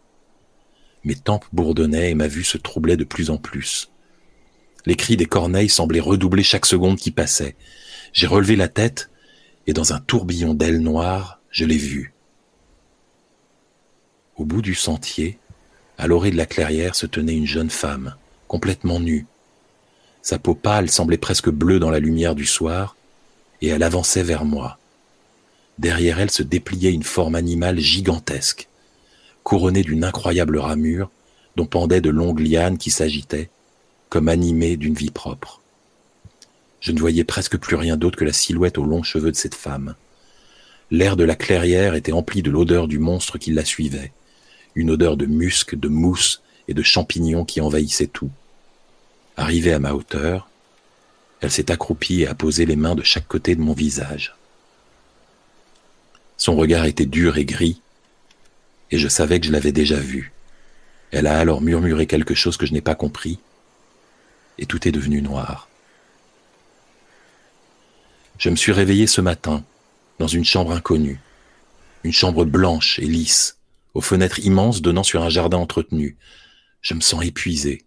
Mes 1.06 1.16
tempes 1.16 1.46
bourdonnaient 1.54 2.10
et 2.10 2.16
ma 2.16 2.28
vue 2.28 2.44
se 2.44 2.58
troublait 2.58 2.98
de 2.98 3.04
plus 3.04 3.30
en 3.30 3.38
plus. 3.38 3.92
Les 4.88 4.96
cris 4.96 5.18
des 5.18 5.28
corneilles 5.28 5.70
semblaient 5.70 6.00
redoubler 6.00 6.44
chaque 6.44 6.66
seconde 6.66 6.98
qui 6.98 7.12
passait. 7.12 7.56
J'ai 8.12 8.28
relevé 8.28 8.56
la 8.56 8.68
tête 8.68 9.12
et 9.68 9.74
dans 9.74 9.94
un 9.94 10.00
tourbillon 10.00 10.56
d'ailes 10.56 10.82
noires, 10.82 11.40
je 11.52 11.64
l'ai 11.66 11.78
vue. 11.78 12.14
Au 14.36 14.46
bout 14.46 14.64
du 14.64 14.74
sentier, 14.74 15.38
à 15.98 16.08
l'orée 16.08 16.32
de 16.32 16.38
la 16.38 16.46
clairière 16.48 16.96
se 16.96 17.06
tenait 17.06 17.36
une 17.36 17.48
jeune 17.48 17.70
femme, 17.70 18.16
complètement 18.48 19.00
nue. 19.00 19.28
Sa 20.24 20.40
peau 20.40 20.56
pâle 20.56 20.90
semblait 20.90 21.18
presque 21.18 21.50
bleue 21.50 21.80
dans 21.80 21.92
la 21.92 22.00
lumière 22.00 22.36
du 22.36 22.46
soir, 22.46 22.96
et 23.62 23.68
elle 23.68 23.84
avançait 23.84 24.24
vers 24.24 24.44
moi. 24.44 24.80
Derrière 25.78 26.20
elle 26.20 26.32
se 26.32 26.44
dépliait 26.44 26.92
une 26.92 27.04
forme 27.04 27.36
animale 27.36 27.80
gigantesque, 27.80 28.68
couronnée 29.46 29.84
d'une 29.84 30.04
incroyable 30.04 30.58
ramure 30.58 31.12
dont 31.56 31.68
pendaient 31.68 32.02
de 32.02 32.10
longues 32.10 32.40
lianes 32.40 32.80
qui 32.80 32.90
s'agitaient, 32.90 33.50
comme 34.10 34.28
animées 34.28 34.76
d'une 34.76 34.96
vie 34.96 35.12
propre. 35.12 35.62
Je 36.82 36.92
ne 36.92 37.00
voyais 37.00 37.24
presque 37.24 37.58
plus 37.58 37.76
rien 37.76 37.96
d'autre 37.96 38.18
que 38.18 38.26
la 38.26 38.34
silhouette 38.34 38.80
aux 38.80 38.86
longs 38.86 39.04
cheveux 39.04 39.32
de 39.32 39.38
cette 39.38 39.56
femme. 39.56 39.96
L'air 40.92 41.16
de 41.16 41.24
la 41.24 41.36
clairière 41.36 41.94
était 41.94 42.12
empli 42.12 42.42
de 42.42 42.50
l'odeur 42.50 42.88
du 42.88 42.98
monstre 42.98 43.38
qui 43.38 43.52
la 43.52 43.64
suivait, 43.64 44.12
une 44.74 44.90
odeur 44.90 45.16
de 45.16 45.28
musc, 45.28 45.76
de 45.76 45.88
mousse 45.88 46.42
et 46.68 46.74
de 46.74 46.84
champignons 46.84 47.46
qui 47.46 47.62
envahissait 47.62 48.08
tout. 48.08 48.32
Arrivée 49.38 49.74
à 49.74 49.80
ma 49.80 49.94
hauteur, 49.94 50.50
elle 51.42 51.52
s'est 51.52 51.72
accroupie 51.72 52.22
et 52.22 52.28
a 52.28 52.34
posé 52.34 52.66
les 52.66 52.76
mains 52.76 52.96
de 52.96 53.04
chaque 53.04 53.28
côté 53.28 53.56
de 53.56 53.62
mon 53.62 53.74
visage. 53.74 54.36
Son 56.36 56.56
regard 56.56 56.86
était 56.86 57.06
dur 57.06 57.38
et 57.38 57.46
gris, 57.46 57.80
et 58.96 58.98
je 58.98 59.10
savais 59.10 59.42
que 59.42 59.46
je 59.46 59.52
l'avais 59.52 59.74
déjà 59.74 59.98
vu. 59.98 60.32
Elle 61.12 61.28
a 61.28 61.38
alors 61.38 61.62
murmuré 61.62 62.08
quelque 62.08 62.34
chose 62.34 62.56
que 62.56 62.66
je 62.66 62.72
n'ai 62.72 62.80
pas 62.80 62.96
compris, 62.96 63.40
et 64.58 64.66
tout 64.66 64.88
est 64.88 64.94
devenu 64.94 65.22
noir. 65.22 65.68
Je 68.38 68.50
me 68.50 68.56
suis 68.56 68.72
réveillé 68.72 69.06
ce 69.06 69.20
matin, 69.20 69.66
dans 70.18 70.30
une 70.30 70.46
chambre 70.46 70.72
inconnue, 70.72 71.20
une 72.06 72.14
chambre 72.14 72.46
blanche 72.46 73.00
et 73.00 73.06
lisse, 73.06 73.58
aux 73.94 74.02
fenêtres 74.02 74.40
immenses 74.40 74.82
donnant 74.82 75.04
sur 75.04 75.24
un 75.24 75.30
jardin 75.30 75.58
entretenu. 75.58 76.16
Je 76.80 76.94
me 76.94 77.02
sens 77.02 77.26
épuisé. 77.26 77.84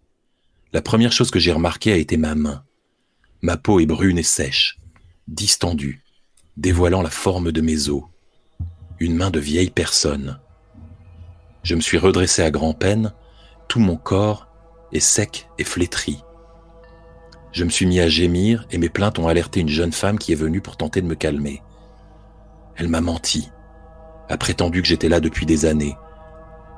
La 0.73 0.83
première 0.83 1.11
chose 1.11 1.31
que 1.31 1.39
j'ai 1.39 1.51
remarquée 1.51 1.91
a 1.91 1.97
été 1.97 2.17
ma 2.17 2.35
main. 2.35 2.63
Ma 3.41 3.57
peau 3.57 3.79
est 3.79 3.87
brune 3.87 4.19
et 4.19 4.23
sèche, 4.23 4.77
distendue, 5.27 6.03
dévoilant 6.55 7.01
la 7.01 7.09
forme 7.09 7.51
de 7.51 7.61
mes 7.61 7.89
os. 7.89 8.03
Une 8.99 9.15
main 9.15 9.31
de 9.31 9.39
vieille 9.39 9.71
personne. 9.71 10.39
Je 11.63 11.75
me 11.75 11.81
suis 11.81 11.97
redressé 11.97 12.41
à 12.41 12.51
grand-peine, 12.51 13.13
tout 13.67 13.79
mon 13.79 13.97
corps 13.97 14.47
est 14.91 14.99
sec 14.99 15.49
et 15.57 15.63
flétri. 15.63 16.23
Je 17.51 17.63
me 17.63 17.69
suis 17.69 17.85
mis 17.85 17.99
à 17.99 18.07
gémir 18.07 18.65
et 18.71 18.77
mes 18.77 18.89
plaintes 18.89 19.19
ont 19.19 19.27
alerté 19.27 19.59
une 19.59 19.69
jeune 19.69 19.91
femme 19.91 20.19
qui 20.19 20.31
est 20.31 20.35
venue 20.35 20.61
pour 20.61 20.77
tenter 20.77 21.01
de 21.01 21.07
me 21.07 21.15
calmer. 21.15 21.61
Elle 22.75 22.87
m'a 22.87 23.01
menti, 23.01 23.51
a 24.29 24.37
prétendu 24.37 24.81
que 24.81 24.87
j'étais 24.87 25.09
là 25.09 25.19
depuis 25.19 25.45
des 25.45 25.65
années. 25.65 25.97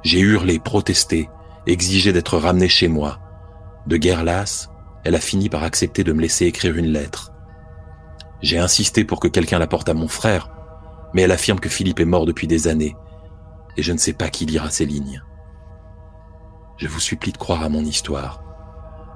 J'ai 0.04 0.20
hurlé, 0.20 0.60
protesté, 0.60 1.30
exigé 1.68 2.12
d'être 2.14 2.38
ramené 2.38 2.68
chez 2.70 2.88
moi. 2.88 3.20
De 3.86 3.98
guerre 3.98 4.24
lasse, 4.24 4.70
elle 5.04 5.16
a 5.16 5.20
fini 5.20 5.50
par 5.50 5.64
accepter 5.64 6.04
de 6.04 6.14
me 6.14 6.22
laisser 6.22 6.46
écrire 6.46 6.76
une 6.76 6.92
lettre. 6.92 7.32
J'ai 8.42 8.58
insisté 8.58 9.04
pour 9.04 9.20
que 9.20 9.28
quelqu'un 9.28 9.60
la 9.60 9.68
porte 9.68 9.90
à 9.90 9.94
mon 9.94 10.08
frère, 10.08 10.50
mais 11.14 11.24
elle 11.24 11.32
affirme 11.32 11.60
que 11.60 11.70
Philippe 11.70 12.00
est 12.00 12.06
mort 12.06 12.26
depuis 12.26 12.48
des 12.48 12.68
années, 12.68 12.96
et 13.78 13.84
je 13.84 13.92
ne 13.94 13.98
sais 13.98 14.14
pas 14.14 14.30
qui 14.30 14.46
lira 14.46 14.70
ces 14.70 14.86
lignes. 14.86 15.24
Je 16.78 16.88
vous 16.88 17.00
supplie 17.00 17.32
de 17.32 17.38
croire 17.38 17.64
à 17.64 17.70
mon 17.70 17.82
histoire. 17.82 18.44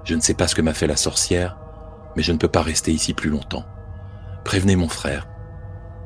Je 0.03 0.13
ne 0.15 0.21
sais 0.21 0.35
pas 0.35 0.47
ce 0.47 0.55
que 0.55 0.61
m'a 0.61 0.73
fait 0.73 0.87
la 0.87 0.97
sorcière, 0.97 1.57
mais 2.15 2.23
je 2.23 2.31
ne 2.31 2.37
peux 2.37 2.47
pas 2.47 2.61
rester 2.61 2.91
ici 2.91 3.13
plus 3.13 3.29
longtemps. 3.29 3.65
Prévenez 4.43 4.75
mon 4.75 4.89
frère. 4.89 5.27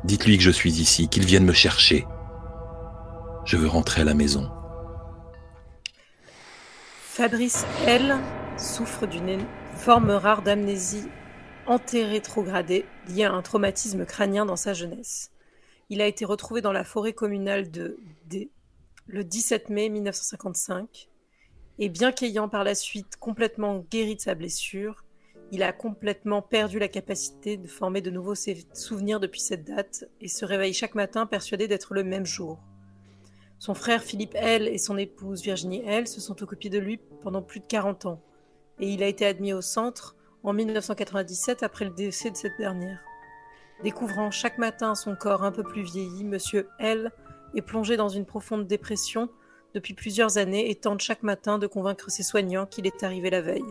Dites-lui 0.06 0.38
que 0.38 0.44
je 0.44 0.52
suis 0.52 0.80
ici, 0.80 1.10
qu'il 1.10 1.26
vienne 1.26 1.46
me 1.46 1.54
chercher. 1.54 2.08
Je 3.46 3.58
veux 3.58 3.68
rentrer 3.68 4.02
à 4.02 4.06
la 4.06 4.14
maison. 4.14 4.50
Fabrice 7.02 7.66
L. 7.86 8.16
souffre 8.58 9.06
d'une 9.06 9.44
forme 9.76 10.12
rare 10.12 10.42
d'amnésie 10.42 11.10
antérétrogradée 11.68 12.86
liée 13.10 13.26
à 13.26 13.34
un 13.34 13.42
traumatisme 13.42 14.06
crânien 14.06 14.46
dans 14.46 14.56
sa 14.56 14.74
jeunesse. 14.74 15.32
Il 15.90 16.02
a 16.02 16.08
été 16.08 16.24
retrouvé 16.24 16.62
dans 16.62 16.72
la 16.72 16.84
forêt 16.84 17.14
communale 17.14 17.72
de 17.72 17.98
D 18.28 18.52
le 19.08 19.24
17 19.24 19.70
mai 19.70 19.90
1955 19.90 21.10
et 21.80 21.90
bien 21.90 22.12
qu'ayant 22.12 22.48
par 22.48 22.64
la 22.64 22.76
suite 22.76 23.18
complètement 23.18 23.84
guéri 23.90 24.16
de 24.16 24.22
sa 24.22 24.36
blessure, 24.36 25.04
il 25.52 25.64
a 25.64 25.74
complètement 25.74 26.44
perdu 26.44 26.78
la 26.78 26.88
capacité 26.88 27.58
de 27.58 27.68
former 27.68 28.02
de 28.02 28.12
nouveaux 28.12 28.36
souvenirs 28.36 29.20
depuis 29.20 29.40
cette 29.40 29.64
date 29.64 30.06
et 30.22 30.28
se 30.28 30.46
réveille 30.46 30.74
chaque 30.74 30.94
matin 30.94 31.26
persuadé 31.26 31.68
d'être 31.68 31.96
le 31.96 32.04
même 32.04 32.26
jour. 32.26 32.60
Son 33.58 33.74
frère 33.74 34.04
Philippe 34.04 34.36
L 34.36 34.68
et 34.68 34.78
son 34.78 34.98
épouse 34.98 35.42
Virginie 35.42 35.84
L 35.86 36.08
se 36.08 36.22
sont 36.22 36.44
occupés 36.44 36.70
de 36.70 36.78
lui 36.78 37.00
pendant 37.24 37.42
plus 37.42 37.62
de 37.62 37.66
40 37.66 38.06
ans 38.06 38.22
et 38.80 38.90
il 38.90 39.02
a 39.02 39.08
été 39.08 39.26
admis 39.26 39.54
au 39.54 39.62
centre 39.62 40.16
en 40.44 40.54
1997 40.54 41.64
après 41.64 41.86
le 41.86 41.92
décès 41.92 42.30
de 42.30 42.38
cette 42.38 42.58
dernière. 42.60 43.09
Découvrant 43.84 44.30
chaque 44.30 44.58
matin 44.58 44.94
son 44.94 45.16
corps 45.16 45.44
un 45.44 45.54
peu 45.54 45.64
plus 45.64 45.84
vieilli, 45.84 46.26
Monsieur 46.26 46.68
L 46.80 47.12
est 47.56 47.62
plongé 47.62 47.96
dans 47.96 48.10
une 48.10 48.26
profonde 48.26 48.68
dépression 48.68 49.30
depuis 49.74 49.94
plusieurs 49.94 50.38
années 50.38 50.70
et 50.70 50.76
tente 50.76 51.00
chaque 51.00 51.24
matin 51.24 51.60
de 51.60 51.68
convaincre 51.68 52.12
ses 52.12 52.24
soignants 52.24 52.66
qu'il 52.66 52.88
est 52.88 53.04
arrivé 53.04 53.30
la 53.30 53.42
veille. 53.42 53.64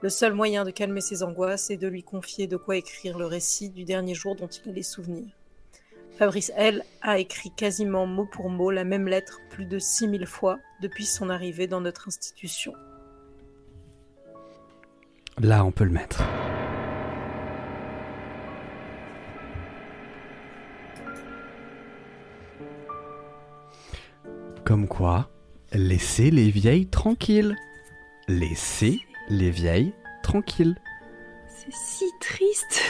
Le 0.00 0.08
seul 0.08 0.32
moyen 0.32 0.64
de 0.64 0.70
calmer 0.70 1.00
ses 1.00 1.22
angoisses 1.22 1.70
est 1.70 1.76
de 1.76 1.88
lui 1.88 2.02
confier 2.02 2.46
de 2.46 2.56
quoi 2.56 2.76
écrire 2.76 3.18
le 3.18 3.26
récit 3.26 3.68
du 3.68 3.84
dernier 3.84 4.14
jour 4.14 4.34
dont 4.34 4.46
il 4.46 4.70
a 4.70 4.72
les 4.72 4.82
souvenirs. 4.82 5.34
Fabrice 6.18 6.52
L 6.56 6.82
a 7.02 7.18
écrit 7.18 7.50
quasiment 7.50 8.06
mot 8.06 8.26
pour 8.26 8.48
mot 8.48 8.70
la 8.70 8.84
même 8.84 9.08
lettre 9.08 9.40
plus 9.50 9.66
de 9.66 9.78
6000 9.78 10.26
fois 10.26 10.58
depuis 10.80 11.06
son 11.06 11.28
arrivée 11.28 11.66
dans 11.66 11.80
notre 11.80 12.08
institution. 12.08 12.72
Là, 15.38 15.64
on 15.64 15.72
peut 15.72 15.84
le 15.84 15.90
mettre. 15.90 16.22
Comme 24.64 24.88
quoi, 24.88 25.28
laissez 25.72 26.30
les 26.30 26.50
vieilles 26.50 26.86
tranquilles. 26.86 27.56
Laissez 28.28 29.00
les 29.28 29.50
vieilles 29.50 29.92
tranquilles. 30.22 30.76
C'est 31.48 31.72
si 31.72 32.04
triste. 32.20 32.80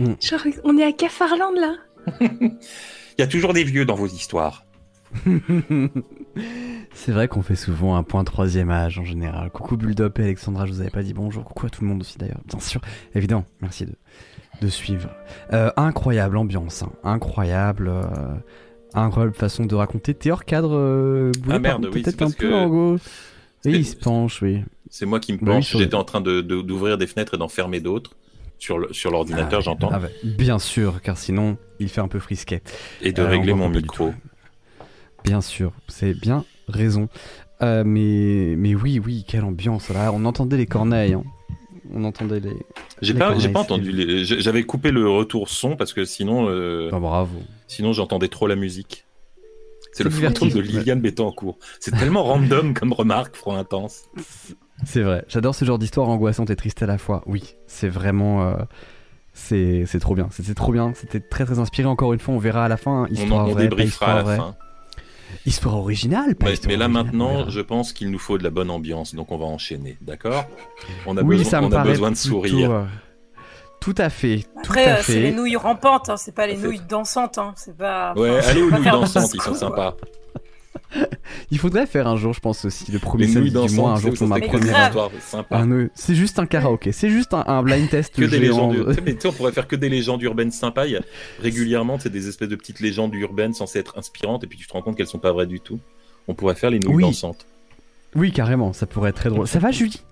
Mm. 0.00 0.14
Genre, 0.20 0.40
on 0.64 0.78
est 0.78 0.84
à 0.84 0.92
Cafarland 0.92 1.54
là. 1.54 1.76
Il 2.20 3.20
y 3.20 3.22
a 3.22 3.26
toujours 3.26 3.52
des 3.52 3.64
vieux 3.64 3.84
dans 3.84 3.94
vos 3.94 4.06
histoires. 4.06 4.64
C'est 6.94 7.12
vrai 7.12 7.28
qu'on 7.28 7.42
fait 7.42 7.54
souvent 7.54 7.94
un 7.94 8.02
point 8.02 8.24
troisième 8.24 8.70
âge 8.70 8.98
en 8.98 9.04
général. 9.04 9.50
Coucou 9.50 9.76
Bulldop 9.76 10.18
et 10.18 10.22
Alexandra, 10.24 10.66
je 10.66 10.72
vous 10.72 10.80
avais 10.80 10.90
pas 10.90 11.02
dit 11.02 11.12
bonjour. 11.14 11.44
Coucou 11.44 11.66
à 11.66 11.70
tout 11.70 11.82
le 11.82 11.88
monde 11.88 12.00
aussi 12.00 12.18
d'ailleurs, 12.18 12.40
bien 12.46 12.58
sûr. 12.58 12.80
Évidemment, 13.14 13.44
merci 13.60 13.86
de, 13.86 13.94
de 14.60 14.68
suivre. 14.68 15.10
Euh, 15.52 15.70
incroyable 15.76 16.36
ambiance, 16.38 16.82
hein. 16.82 16.90
incroyable. 17.04 17.88
euh, 17.88 18.02
incroyable 19.02 19.34
façon 19.34 19.64
de 19.66 19.74
raconter. 19.74 20.14
T'es 20.14 20.30
hors 20.30 20.44
cadre, 20.44 20.74
euh, 20.74 21.32
Boulet, 21.40 21.56
Ah, 21.56 21.58
merde, 21.58 21.88
oui, 21.92 22.02
peut-être 22.02 22.18
c'est 22.18 22.22
un 22.24 22.30
peu 22.30 22.48
que- 22.48 22.52
en 22.54 22.68
gros. 22.68 22.98
C'est- 23.60 23.70
Oui, 23.70 23.76
il 23.78 23.86
se 23.86 23.96
penche, 23.96 24.42
oui. 24.42 24.62
C'est 24.90 25.06
moi 25.06 25.20
qui 25.20 25.32
me 25.32 25.38
Bah 25.38 25.44
oui, 25.46 25.52
penche. 25.56 25.76
J'étais 25.76 25.94
en 25.94 26.04
train 26.04 26.20
de- 26.20 26.40
de- 26.42 26.60
d'ouvrir 26.62 26.98
des 26.98 27.06
fenêtres 27.06 27.34
et 27.34 27.38
d'en 27.38 27.48
fermer 27.48 27.80
d'autres 27.80 28.12
sur 28.58 28.78
le- 28.78 28.92
sur 28.92 29.10
l'ordinateur, 29.10 29.58
Ah, 29.60 29.62
j'entends, 29.62 29.90
ah 29.92 29.98
ouais, 30.00 30.12
bien 30.22 30.58
sûr, 30.58 31.00
car 31.02 31.16
sinon, 31.18 31.56
il 31.80 31.88
fait 31.88 32.00
un 32.00 32.08
peu 32.08 32.18
frisquet. 32.20 32.62
et 33.02 33.12
de 33.12 33.22
Euh, 33.22 33.28
régler 33.28 33.54
mon 33.54 33.68
micro. 33.68 34.12
Bien 35.24 35.40
sûr, 35.40 35.72
c'est 35.88 36.12
bien 36.18 36.44
raison. 36.68 37.08
Euh, 37.62 37.82
mais, 37.86 38.54
mais 38.58 38.74
oui, 38.74 39.00
oui, 39.04 39.24
quelle 39.26 39.44
ambiance 39.44 39.88
là. 39.88 40.12
On 40.12 40.24
entendait 40.26 40.56
les 40.56 40.66
corneilles. 40.66 41.14
hein. 41.14 41.24
On 41.92 42.04
entendait 42.04 42.40
les. 42.40 42.56
J'ai 43.02 43.14
pas, 43.14 43.34
pas 43.34 43.60
entendu. 43.60 43.92
les- 43.92 44.24
J'avais 44.24 44.62
coupé 44.64 44.90
le 44.90 45.08
retour 45.08 45.48
son 45.48 45.76
parce 45.76 45.92
que 45.92 46.04
sinon, 46.04 46.48
euh, 46.48 46.88
Bah, 46.90 46.98
bravo. 47.00 47.36
sinon 47.66 47.92
j'entendais 47.92 48.28
trop 48.28 48.46
la 48.46 48.56
musique. 48.56 49.04
C'est 49.92 50.02
le 50.02 50.10
fantôme 50.10 50.48
de 50.48 50.60
Liliane 50.60 51.00
Bettencourt. 51.00 51.58
C'est 51.78 51.92
tellement 51.96 52.24
random 52.24 52.74
comme 52.74 52.92
remarque, 52.92 53.36
froid 53.36 53.56
intense. 53.56 54.04
C'est 54.84 55.02
vrai. 55.02 55.24
J'adore 55.28 55.54
ce 55.54 55.64
genre 55.64 55.78
d'histoire 55.78 56.08
angoissante 56.08 56.50
et 56.50 56.56
triste 56.56 56.82
à 56.82 56.86
la 56.86 56.98
fois. 56.98 57.22
Oui, 57.26 57.54
c'est 57.68 57.88
vraiment. 57.88 58.42
Euh, 58.48 58.54
c'est 59.34 59.86
trop 60.00 60.14
bien. 60.16 60.28
C'était 60.32 60.54
trop 60.54 60.72
bien. 60.72 60.92
C'était 60.94 61.20
très 61.20 61.44
très 61.44 61.58
inspiré. 61.60 61.86
Encore 61.86 62.12
une 62.12 62.18
fois, 62.18 62.34
on 62.34 62.38
verra 62.38 62.64
à 62.64 62.68
la 62.68 62.76
fin. 62.76 63.06
Histoire 63.10 63.46
on, 63.46 63.52
on 63.52 63.54
débriefera 63.54 64.12
à 64.20 64.22
la 64.22 64.36
fin. 64.36 64.54
Histoire 65.46 65.76
originale, 65.76 66.34
pas 66.34 66.46
Mais 66.66 66.76
là 66.76 66.88
maintenant, 66.88 67.48
je 67.48 67.60
pense 67.60 67.92
qu'il 67.92 68.10
nous 68.10 68.18
faut 68.18 68.38
de 68.38 68.44
la 68.44 68.50
bonne 68.50 68.70
ambiance, 68.70 69.14
donc 69.14 69.32
on 69.32 69.38
va 69.38 69.46
enchaîner, 69.46 69.96
d'accord? 70.00 70.44
On 71.06 71.16
a, 71.16 71.22
oui, 71.22 71.38
besoin, 71.38 71.50
ça 71.50 71.60
me 71.60 71.66
on 71.66 71.72
a 71.72 71.84
besoin 71.84 72.10
de 72.10 72.16
sourire. 72.16 72.70
Euh, 72.70 72.84
tout 73.80 73.94
à 73.98 74.08
fait. 74.08 74.44
Après, 74.58 74.92
euh, 74.92 75.02
c'est 75.02 75.20
les 75.20 75.32
nouilles 75.32 75.56
rampantes, 75.56 76.08
hein, 76.08 76.16
c'est 76.16 76.34
pas 76.34 76.46
les 76.46 76.56
nouilles 76.56 76.80
dansantes. 76.88 77.38
Hein, 77.38 77.52
c'est 77.56 77.76
pas. 77.76 78.14
Ouais, 78.14 78.38
allez 78.46 78.62
aux 78.62 78.70
nouilles 78.70 78.84
dansantes, 78.84 79.34
ils 79.34 79.42
sont 79.42 79.54
sympas. 79.54 79.96
Il 81.50 81.58
faudrait 81.58 81.86
faire 81.86 82.06
un 82.06 82.16
jour, 82.16 82.32
je 82.32 82.40
pense 82.40 82.64
aussi, 82.64 82.90
le 82.90 82.98
premier 82.98 83.26
samedi 83.28 83.50
du 83.50 83.74
mois, 83.74 83.92
un 83.92 83.96
jour 83.96 84.14
pour 84.14 84.28
ma 84.28 84.40
première 84.40 84.86
histoire. 84.86 85.10
C'est 85.94 86.14
juste 86.14 86.38
un 86.38 86.46
karaoké, 86.46 86.92
c'est 86.92 87.10
juste 87.10 87.34
un, 87.34 87.62
blind 87.62 87.88
test. 87.88 88.14
Que 88.24 88.24
des 88.24 88.38
légendes. 88.38 88.96
on 89.24 89.32
pourrait 89.32 89.52
faire 89.52 89.66
que 89.66 89.76
des 89.76 89.88
légendes 89.88 90.22
urbaines 90.22 90.52
sympas. 90.52 90.86
Il 90.86 90.92
y 90.92 90.96
a 90.96 91.02
régulièrement, 91.40 91.98
c'est 91.98 92.10
des 92.10 92.28
espèces 92.28 92.48
de 92.48 92.56
petites 92.56 92.80
légendes 92.80 93.14
urbaines 93.14 93.54
censées 93.54 93.78
être 93.78 93.98
inspirantes, 93.98 94.44
et 94.44 94.46
puis 94.46 94.58
tu 94.58 94.66
te 94.66 94.72
rends 94.72 94.82
compte 94.82 94.96
qu'elles 94.96 95.06
sont 95.06 95.18
pas 95.18 95.32
vraies 95.32 95.46
du 95.46 95.60
tout. 95.60 95.80
On 96.28 96.34
pourrait 96.34 96.54
faire 96.54 96.70
les 96.70 96.78
nouilles 96.78 97.02
dansantes. 97.02 97.46
Oui, 98.14 98.32
carrément, 98.32 98.72
ça 98.72 98.86
pourrait 98.86 99.10
être 99.10 99.16
très 99.16 99.30
drôle. 99.30 99.46
Ça 99.46 99.58
va, 99.58 99.70
Julie? 99.70 100.02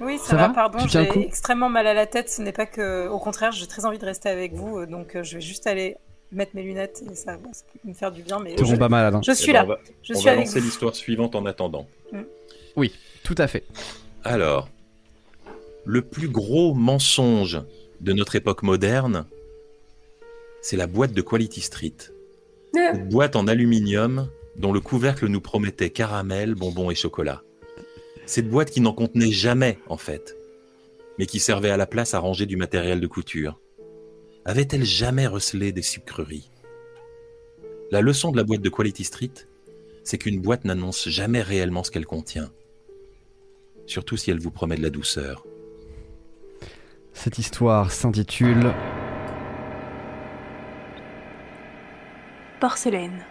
Oui, 0.00 0.18
ça, 0.22 0.36
va, 0.36 0.48
pardon, 0.50 0.78
j'ai 0.86 1.08
extrêmement 1.22 1.68
mal 1.68 1.86
à 1.86 1.94
la 1.94 2.06
tête. 2.06 2.30
Ce 2.30 2.40
n'est 2.40 2.52
pas 2.52 2.66
que. 2.66 3.08
Au 3.08 3.18
contraire, 3.18 3.50
j'ai 3.50 3.66
très 3.66 3.84
envie 3.84 3.98
de 3.98 4.04
rester 4.04 4.28
avec 4.28 4.54
vous, 4.54 4.86
donc 4.86 5.16
euh, 5.16 5.24
je 5.24 5.34
vais 5.34 5.40
juste 5.40 5.66
aller 5.66 5.96
mettre 6.32 6.52
mes 6.54 6.62
lunettes 6.62 7.02
et 7.10 7.14
ça 7.14 7.36
va 7.36 7.48
me 7.84 7.94
faire 7.94 8.12
du 8.12 8.22
bien. 8.22 8.38
Mais 8.40 8.56
je, 8.56 8.76
pas 8.76 8.88
malade. 8.88 9.14
Hein. 9.14 9.20
Je 9.24 9.32
suis 9.32 9.50
eh 9.50 9.54
ben, 9.54 9.66
là. 9.66 9.78
je 10.02 10.14
on 10.14 10.16
suis 10.16 10.28
va 10.28 10.36
lancer 10.36 10.60
l'histoire 10.60 10.94
suivante 10.94 11.34
en 11.34 11.46
attendant. 11.46 11.86
Mm. 12.12 12.22
Oui, 12.76 12.92
tout 13.24 13.34
à 13.38 13.46
fait. 13.46 13.64
Alors, 14.24 14.68
le 15.84 16.02
plus 16.02 16.28
gros 16.28 16.74
mensonge 16.74 17.60
de 18.00 18.12
notre 18.12 18.36
époque 18.36 18.62
moderne, 18.62 19.26
c'est 20.62 20.76
la 20.76 20.86
boîte 20.86 21.12
de 21.12 21.22
Quality 21.22 21.60
Street. 21.60 21.96
Une 22.74 23.08
boîte 23.08 23.36
en 23.36 23.46
aluminium 23.46 24.28
dont 24.56 24.72
le 24.72 24.80
couvercle 24.80 25.26
nous 25.26 25.40
promettait 25.40 25.90
caramel, 25.90 26.54
bonbons 26.54 26.90
et 26.90 26.94
chocolat. 26.94 27.42
Cette 28.26 28.50
boîte 28.50 28.70
qui 28.70 28.80
n'en 28.80 28.92
contenait 28.92 29.32
jamais, 29.32 29.78
en 29.88 29.96
fait, 29.96 30.36
mais 31.18 31.26
qui 31.26 31.40
servait 31.40 31.70
à 31.70 31.76
la 31.76 31.86
place 31.86 32.12
à 32.12 32.18
ranger 32.18 32.44
du 32.44 32.56
matériel 32.56 33.00
de 33.00 33.06
couture 33.06 33.58
avait-elle 34.48 34.84
jamais 34.84 35.26
recelé 35.26 35.72
des 35.72 35.82
sucreries? 35.82 36.50
La 37.90 38.00
leçon 38.00 38.32
de 38.32 38.38
la 38.38 38.44
boîte 38.44 38.62
de 38.62 38.70
Quality 38.70 39.04
Street, 39.04 39.34
c'est 40.04 40.16
qu'une 40.16 40.40
boîte 40.40 40.64
n'annonce 40.64 41.06
jamais 41.10 41.42
réellement 41.42 41.84
ce 41.84 41.90
qu'elle 41.90 42.06
contient, 42.06 42.50
surtout 43.84 44.16
si 44.16 44.30
elle 44.30 44.40
vous 44.40 44.50
promet 44.50 44.76
de 44.76 44.82
la 44.82 44.88
douceur. 44.88 45.44
Cette 47.12 47.38
histoire 47.38 47.92
s'intitule 47.92 48.72
Porcelaine. 52.58 53.26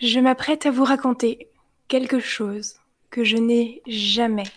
Je 0.00 0.18
m'apprête 0.18 0.64
à 0.64 0.70
vous 0.70 0.84
raconter 0.84 1.50
quelque 1.88 2.20
chose 2.20 2.76
que 3.10 3.22
je 3.22 3.36
n'ai 3.36 3.82
jamais 3.86 4.50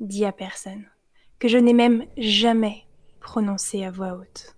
dit 0.00 0.24
à 0.24 0.32
personne 0.32 0.86
que 1.40 1.48
je 1.48 1.58
n'ai 1.58 1.72
même 1.72 2.04
jamais 2.16 2.84
prononcé 3.18 3.82
à 3.82 3.90
voix 3.90 4.14
haute. 4.14 4.54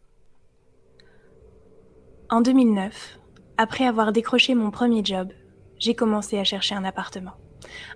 En 2.28 2.42
2009, 2.42 3.18
après 3.56 3.86
avoir 3.86 4.12
décroché 4.12 4.54
mon 4.54 4.70
premier 4.70 5.02
job, 5.04 5.32
j'ai 5.78 5.94
commencé 5.94 6.38
à 6.38 6.44
chercher 6.44 6.74
un 6.74 6.84
appartement. 6.84 7.32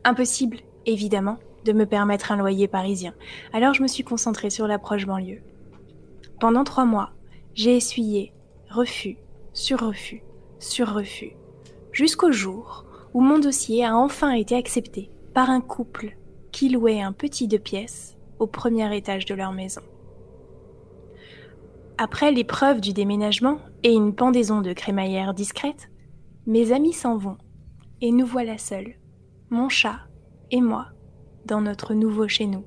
Impossible, 0.04 0.60
évidemment, 0.86 1.38
de 1.64 1.72
me 1.72 1.84
permettre 1.84 2.32
un 2.32 2.36
loyer 2.36 2.68
parisien, 2.68 3.14
alors 3.52 3.74
je 3.74 3.82
me 3.82 3.88
suis 3.88 4.04
concentrée 4.04 4.50
sur 4.50 4.66
l'approche 4.66 5.04
banlieue. 5.04 5.42
Pendant 6.40 6.64
trois 6.64 6.84
mois, 6.84 7.10
j'ai 7.54 7.76
essuyé 7.76 8.32
refus 8.70 9.18
sur 9.52 9.80
refus 9.80 10.22
sur 10.58 10.94
refus, 10.94 11.32
jusqu'au 11.92 12.32
jour 12.32 12.84
où 13.14 13.20
mon 13.20 13.38
dossier 13.38 13.84
a 13.84 13.96
enfin 13.96 14.32
été 14.32 14.56
accepté 14.56 15.10
par 15.34 15.50
un 15.50 15.60
couple 15.60 16.16
qui 16.52 16.68
louait 16.68 17.00
un 17.00 17.12
petit 17.12 17.48
deux 17.48 17.58
pièces 17.58 18.15
au 18.38 18.46
premier 18.46 18.94
étage 18.96 19.24
de 19.24 19.34
leur 19.34 19.52
maison. 19.52 19.82
Après 21.98 22.30
l'épreuve 22.30 22.80
du 22.80 22.92
déménagement 22.92 23.58
et 23.82 23.92
une 23.92 24.14
pendaison 24.14 24.60
de 24.60 24.72
crémaillère 24.72 25.32
discrète, 25.32 25.90
mes 26.46 26.72
amis 26.72 26.92
s'en 26.92 27.16
vont 27.16 27.38
et 28.00 28.12
nous 28.12 28.26
voilà 28.26 28.58
seuls, 28.58 28.94
mon 29.48 29.68
chat 29.68 30.00
et 30.50 30.60
moi, 30.60 30.88
dans 31.46 31.62
notre 31.62 31.94
nouveau 31.94 32.28
chez 32.28 32.46
nous. 32.46 32.64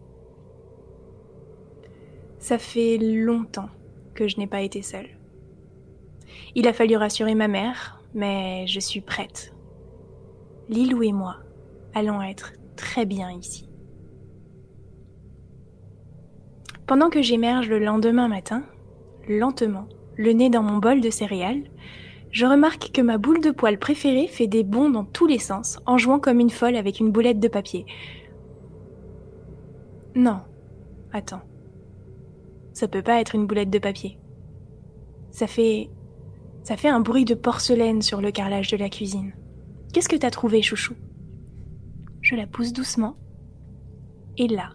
Ça 2.40 2.58
fait 2.58 2.98
longtemps 2.98 3.70
que 4.16 4.28
je 4.28 4.38
n'ai 4.38 4.48
pas 4.48 4.62
été 4.62 4.82
seule. 4.82 5.10
Il 6.56 6.68
a 6.68 6.74
fallu 6.74 6.96
rassurer 6.96 7.36
ma 7.36 7.48
mère, 7.48 8.02
mais 8.14 8.66
je 8.68 8.80
suis 8.80 9.02
prête. 9.02 9.54
Lilou 10.70 11.04
et 11.04 11.12
moi 11.12 11.38
allons 11.94 12.22
être 12.22 12.54
très 12.76 13.06
bien 13.06 13.32
ici. 13.32 13.69
Pendant 16.90 17.12
que 17.12 17.22
j'émerge 17.22 17.70
le 17.70 17.78
lendemain 17.78 18.28
matin, 18.28 18.64
lentement, 19.28 19.88
le 20.18 20.32
nez 20.32 20.50
dans 20.50 20.64
mon 20.64 20.80
bol 20.80 21.02
de 21.02 21.12
céréales, 21.12 21.70
je 22.32 22.48
remarque 22.48 22.90
que 22.92 23.02
ma 23.02 23.20
boule 23.20 23.42
de 23.42 23.52
poil 23.52 23.78
préférée 23.78 24.26
fait 24.26 24.48
des 24.48 24.64
bonds 24.64 24.90
dans 24.90 25.06
tous 25.06 25.28
les 25.28 25.38
sens, 25.38 25.78
en 25.86 26.00
jouant 26.00 26.18
comme 26.18 26.40
une 26.40 26.50
folle 26.50 26.76
avec 26.76 27.00
une 27.00 27.12
boulette 27.12 27.40
de 27.40 27.48
papier. 27.48 27.86
Non. 30.16 30.40
Attends. 31.14 31.44
Ça 32.74 32.88
peut 32.88 33.04
pas 33.04 33.22
être 33.22 33.36
une 33.36 33.46
boulette 33.46 33.70
de 33.70 33.78
papier. 33.78 34.18
Ça 35.30 35.46
fait. 35.46 35.92
Ça 36.64 36.76
fait 36.76 36.90
un 36.90 37.02
bruit 37.02 37.24
de 37.24 37.36
porcelaine 37.36 38.02
sur 38.02 38.20
le 38.20 38.32
carrelage 38.32 38.72
de 38.72 38.78
la 38.78 38.90
cuisine. 38.90 39.34
Qu'est-ce 39.94 40.10
que 40.10 40.16
t'as 40.16 40.32
trouvé, 40.32 40.64
chouchou? 40.64 40.96
Je 42.22 42.36
la 42.36 42.48
pousse 42.48 42.74
doucement. 42.74 43.16
Et 44.40 44.48
là, 44.48 44.72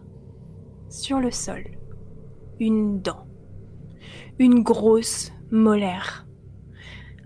sur 0.89 1.19
le 1.19 1.33
sol, 1.33 1.65
une 2.65 3.03
dent. 3.03 3.27
Une 4.39 4.63
grosse 4.63 5.33
molaire. 5.51 6.27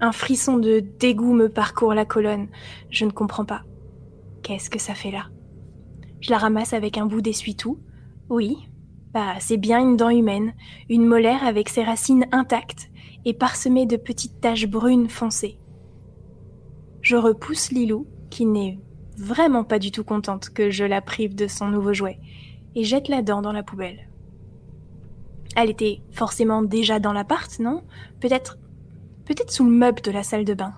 Un 0.00 0.10
frisson 0.12 0.58
de 0.58 0.80
dégoût 0.80 1.32
me 1.32 1.48
parcourt 1.48 1.94
la 1.94 2.04
colonne. 2.04 2.48
Je 2.90 3.04
ne 3.04 3.10
comprends 3.12 3.44
pas. 3.44 3.62
Qu'est-ce 4.42 4.68
que 4.68 4.80
ça 4.80 4.94
fait 4.94 5.12
là? 5.12 5.26
Je 6.20 6.30
la 6.30 6.38
ramasse 6.38 6.72
avec 6.72 6.98
un 6.98 7.06
bout 7.06 7.20
d'essuie-tout. 7.20 7.78
Oui, 8.28 8.56
bah 9.14 9.34
c'est 9.38 9.56
bien 9.56 9.80
une 9.80 9.96
dent 9.96 10.10
humaine, 10.10 10.54
une 10.88 11.06
molaire 11.06 11.44
avec 11.44 11.68
ses 11.68 11.84
racines 11.84 12.26
intactes 12.32 12.90
et 13.24 13.32
parsemée 13.32 13.86
de 13.86 13.96
petites 13.96 14.40
taches 14.40 14.66
brunes 14.66 15.08
foncées. 15.08 15.60
Je 17.00 17.16
repousse 17.16 17.70
Lilou, 17.70 18.08
qui 18.30 18.44
n'est 18.44 18.78
vraiment 19.16 19.64
pas 19.64 19.78
du 19.78 19.92
tout 19.92 20.04
contente 20.04 20.50
que 20.50 20.70
je 20.70 20.84
la 20.84 21.00
prive 21.00 21.34
de 21.34 21.46
son 21.46 21.68
nouveau 21.68 21.92
jouet, 21.92 22.18
et 22.74 22.82
jette 22.84 23.08
la 23.08 23.22
dent 23.22 23.40
dans 23.40 23.52
la 23.52 23.62
poubelle. 23.62 24.07
Elle 25.60 25.70
était 25.70 26.02
forcément 26.12 26.62
déjà 26.62 27.00
dans 27.00 27.12
l'appart, 27.12 27.58
non? 27.58 27.82
Peut-être. 28.20 28.58
peut-être 29.24 29.50
sous 29.50 29.64
le 29.64 29.72
meuble 29.72 30.00
de 30.02 30.12
la 30.12 30.22
salle 30.22 30.44
de 30.44 30.54
bain. 30.54 30.72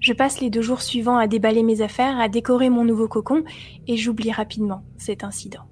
Je 0.00 0.14
passe 0.14 0.40
les 0.40 0.48
deux 0.48 0.62
jours 0.62 0.80
suivants 0.80 1.18
à 1.18 1.26
déballer 1.26 1.62
mes 1.62 1.82
affaires, 1.82 2.18
à 2.18 2.30
décorer 2.30 2.70
mon 2.70 2.86
nouveau 2.86 3.06
cocon, 3.06 3.44
et 3.86 3.98
j'oublie 3.98 4.32
rapidement 4.32 4.82
cet 4.96 5.24
incident. 5.24 5.64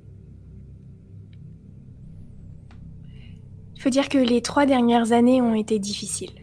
Il 3.76 3.80
faut 3.80 3.88
dire 3.88 4.10
que 4.10 4.18
les 4.18 4.42
trois 4.42 4.66
dernières 4.66 5.12
années 5.12 5.40
ont 5.40 5.54
été 5.54 5.78
difficiles. 5.78 6.34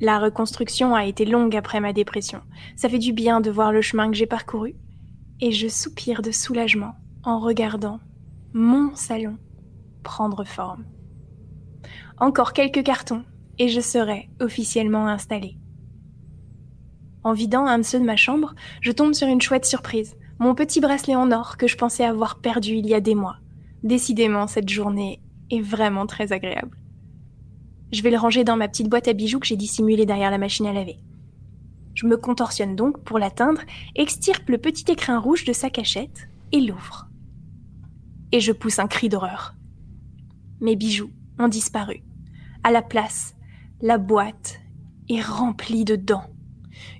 La 0.00 0.18
reconstruction 0.18 0.96
a 0.96 1.06
été 1.06 1.26
longue 1.26 1.54
après 1.54 1.78
ma 1.78 1.92
dépression. 1.92 2.40
Ça 2.74 2.88
fait 2.88 2.98
du 2.98 3.12
bien 3.12 3.40
de 3.40 3.52
voir 3.52 3.70
le 3.70 3.82
chemin 3.82 4.10
que 4.10 4.16
j'ai 4.16 4.26
parcouru, 4.26 4.74
et 5.40 5.52
je 5.52 5.68
soupire 5.68 6.22
de 6.22 6.32
soulagement 6.32 6.96
en 7.22 7.38
regardant 7.38 8.00
mon 8.54 8.94
salon 8.94 9.38
prendre 10.02 10.44
forme. 10.44 10.84
Encore 12.18 12.52
quelques 12.52 12.82
cartons 12.82 13.24
et 13.58 13.68
je 13.68 13.80
serai 13.80 14.28
officiellement 14.40 15.06
installée. 15.06 15.56
En 17.24 17.32
vidant 17.32 17.66
un 17.66 17.78
de 17.78 17.82
ceux 17.82 17.98
de 17.98 18.04
ma 18.04 18.16
chambre, 18.16 18.54
je 18.82 18.92
tombe 18.92 19.14
sur 19.14 19.28
une 19.28 19.40
chouette 19.40 19.64
surprise, 19.64 20.16
mon 20.38 20.54
petit 20.54 20.80
bracelet 20.80 21.14
en 21.14 21.32
or 21.32 21.56
que 21.56 21.66
je 21.66 21.78
pensais 21.78 22.04
avoir 22.04 22.40
perdu 22.40 22.72
il 22.74 22.86
y 22.86 22.94
a 22.94 23.00
des 23.00 23.14
mois. 23.14 23.36
Décidément, 23.84 24.46
cette 24.46 24.68
journée 24.68 25.22
est 25.50 25.62
vraiment 25.62 26.06
très 26.06 26.32
agréable. 26.32 26.76
Je 27.90 28.02
vais 28.02 28.10
le 28.10 28.18
ranger 28.18 28.44
dans 28.44 28.56
ma 28.56 28.68
petite 28.68 28.88
boîte 28.88 29.08
à 29.08 29.14
bijoux 29.14 29.38
que 29.38 29.46
j'ai 29.46 29.56
dissimulée 29.56 30.04
derrière 30.04 30.30
la 30.30 30.38
machine 30.38 30.66
à 30.66 30.72
laver. 30.74 30.98
Je 31.94 32.06
me 32.06 32.16
contorsionne 32.18 32.76
donc 32.76 33.02
pour 33.02 33.18
l'atteindre, 33.18 33.62
extirpe 33.94 34.48
le 34.48 34.58
petit 34.58 34.90
écrin 34.90 35.18
rouge 35.18 35.44
de 35.44 35.52
sa 35.52 35.70
cachette 35.70 36.28
et 36.52 36.60
l'ouvre 36.60 37.08
et 38.32 38.40
je 38.40 38.52
pousse 38.52 38.78
un 38.78 38.88
cri 38.88 39.08
d'horreur. 39.08 39.54
Mes 40.60 40.76
bijoux 40.76 41.10
ont 41.38 41.48
disparu. 41.48 42.02
À 42.64 42.70
la 42.70 42.82
place, 42.82 43.36
La 43.80 43.98
boîte 43.98 44.60
est 45.08 45.20
remplie 45.20 45.84
de 45.84 45.96
dents. 45.96 46.30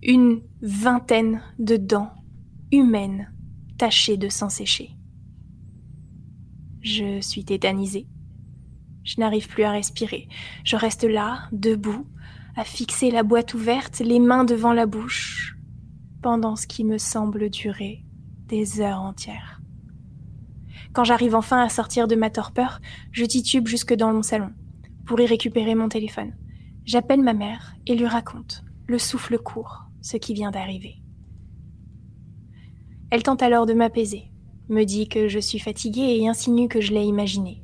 Une 0.02 0.42
vingtaine 0.60 1.40
de 1.60 1.76
dents 1.76 2.12
humaines 2.72 3.32
tachées 3.78 4.16
de 4.16 4.28
sang 4.28 4.48
séché. 4.48 4.96
Je 6.80 7.20
suis 7.20 7.44
tétanisée. 7.44 8.08
Je 9.04 9.20
n'arrive 9.20 9.48
plus 9.48 9.62
à 9.62 9.70
respirer. 9.70 10.28
Je 10.64 10.74
reste 10.74 11.04
là, 11.04 11.48
debout, 11.52 12.06
à 12.56 12.64
fixer 12.64 13.10
la 13.12 13.22
boîte 13.22 13.54
ouverte, 13.54 14.00
les 14.00 14.18
mains 14.18 14.44
devant 14.44 14.72
la 14.72 14.86
bouche, 14.86 15.56
pendant 16.20 16.56
ce 16.56 16.66
qui 16.66 16.82
me 16.84 16.98
semble 16.98 17.48
durer 17.48 18.04
des 18.46 18.80
heures 18.80 19.00
entières. 19.00 19.61
Quand 20.92 21.04
j'arrive 21.04 21.34
enfin 21.34 21.62
à 21.62 21.68
sortir 21.68 22.06
de 22.06 22.16
ma 22.16 22.28
torpeur, 22.28 22.80
je 23.12 23.24
titube 23.24 23.66
jusque 23.66 23.94
dans 23.94 24.12
mon 24.12 24.22
salon 24.22 24.50
pour 25.06 25.20
y 25.20 25.26
récupérer 25.26 25.74
mon 25.74 25.88
téléphone. 25.88 26.34
J'appelle 26.84 27.22
ma 27.22 27.32
mère 27.32 27.74
et 27.86 27.94
lui 27.94 28.06
raconte, 28.06 28.64
le 28.86 28.98
souffle 28.98 29.38
court, 29.38 29.84
ce 30.02 30.16
qui 30.16 30.34
vient 30.34 30.50
d'arriver. 30.50 30.96
Elle 33.10 33.22
tente 33.22 33.42
alors 33.42 33.66
de 33.66 33.72
m'apaiser, 33.72 34.24
me 34.68 34.84
dit 34.84 35.08
que 35.08 35.28
je 35.28 35.38
suis 35.38 35.58
fatiguée 35.58 36.18
et 36.18 36.28
insinue 36.28 36.68
que 36.68 36.80
je 36.80 36.92
l'ai 36.92 37.04
imaginé. 37.04 37.62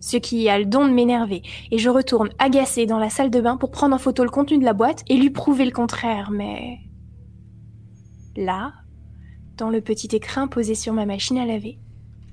Ce 0.00 0.16
qui 0.16 0.48
a 0.48 0.58
le 0.58 0.66
don 0.66 0.86
de 0.86 0.92
m'énerver, 0.92 1.42
et 1.70 1.78
je 1.78 1.88
retourne 1.88 2.28
agacée 2.38 2.86
dans 2.86 2.98
la 2.98 3.08
salle 3.08 3.30
de 3.30 3.40
bain 3.40 3.56
pour 3.56 3.70
prendre 3.70 3.94
en 3.94 3.98
photo 3.98 4.22
le 4.22 4.30
contenu 4.30 4.58
de 4.58 4.64
la 4.64 4.74
boîte 4.74 5.02
et 5.08 5.16
lui 5.16 5.30
prouver 5.30 5.64
le 5.64 5.70
contraire, 5.70 6.30
mais... 6.30 6.78
Là, 8.36 8.74
dans 9.56 9.70
le 9.70 9.80
petit 9.80 10.14
écrin 10.14 10.46
posé 10.46 10.74
sur 10.74 10.92
ma 10.92 11.06
machine 11.06 11.38
à 11.38 11.46
laver, 11.46 11.78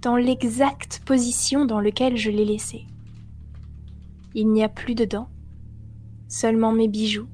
dans 0.01 0.15
l'exacte 0.15 1.01
position 1.05 1.65
dans 1.65 1.79
laquelle 1.79 2.17
je 2.17 2.31
l'ai 2.31 2.45
laissé. 2.45 2.85
Il 4.33 4.49
n'y 4.49 4.63
a 4.63 4.69
plus 4.69 4.95
de 4.95 5.05
dents, 5.05 5.29
seulement 6.27 6.71
mes 6.71 6.87
bijoux, 6.87 7.27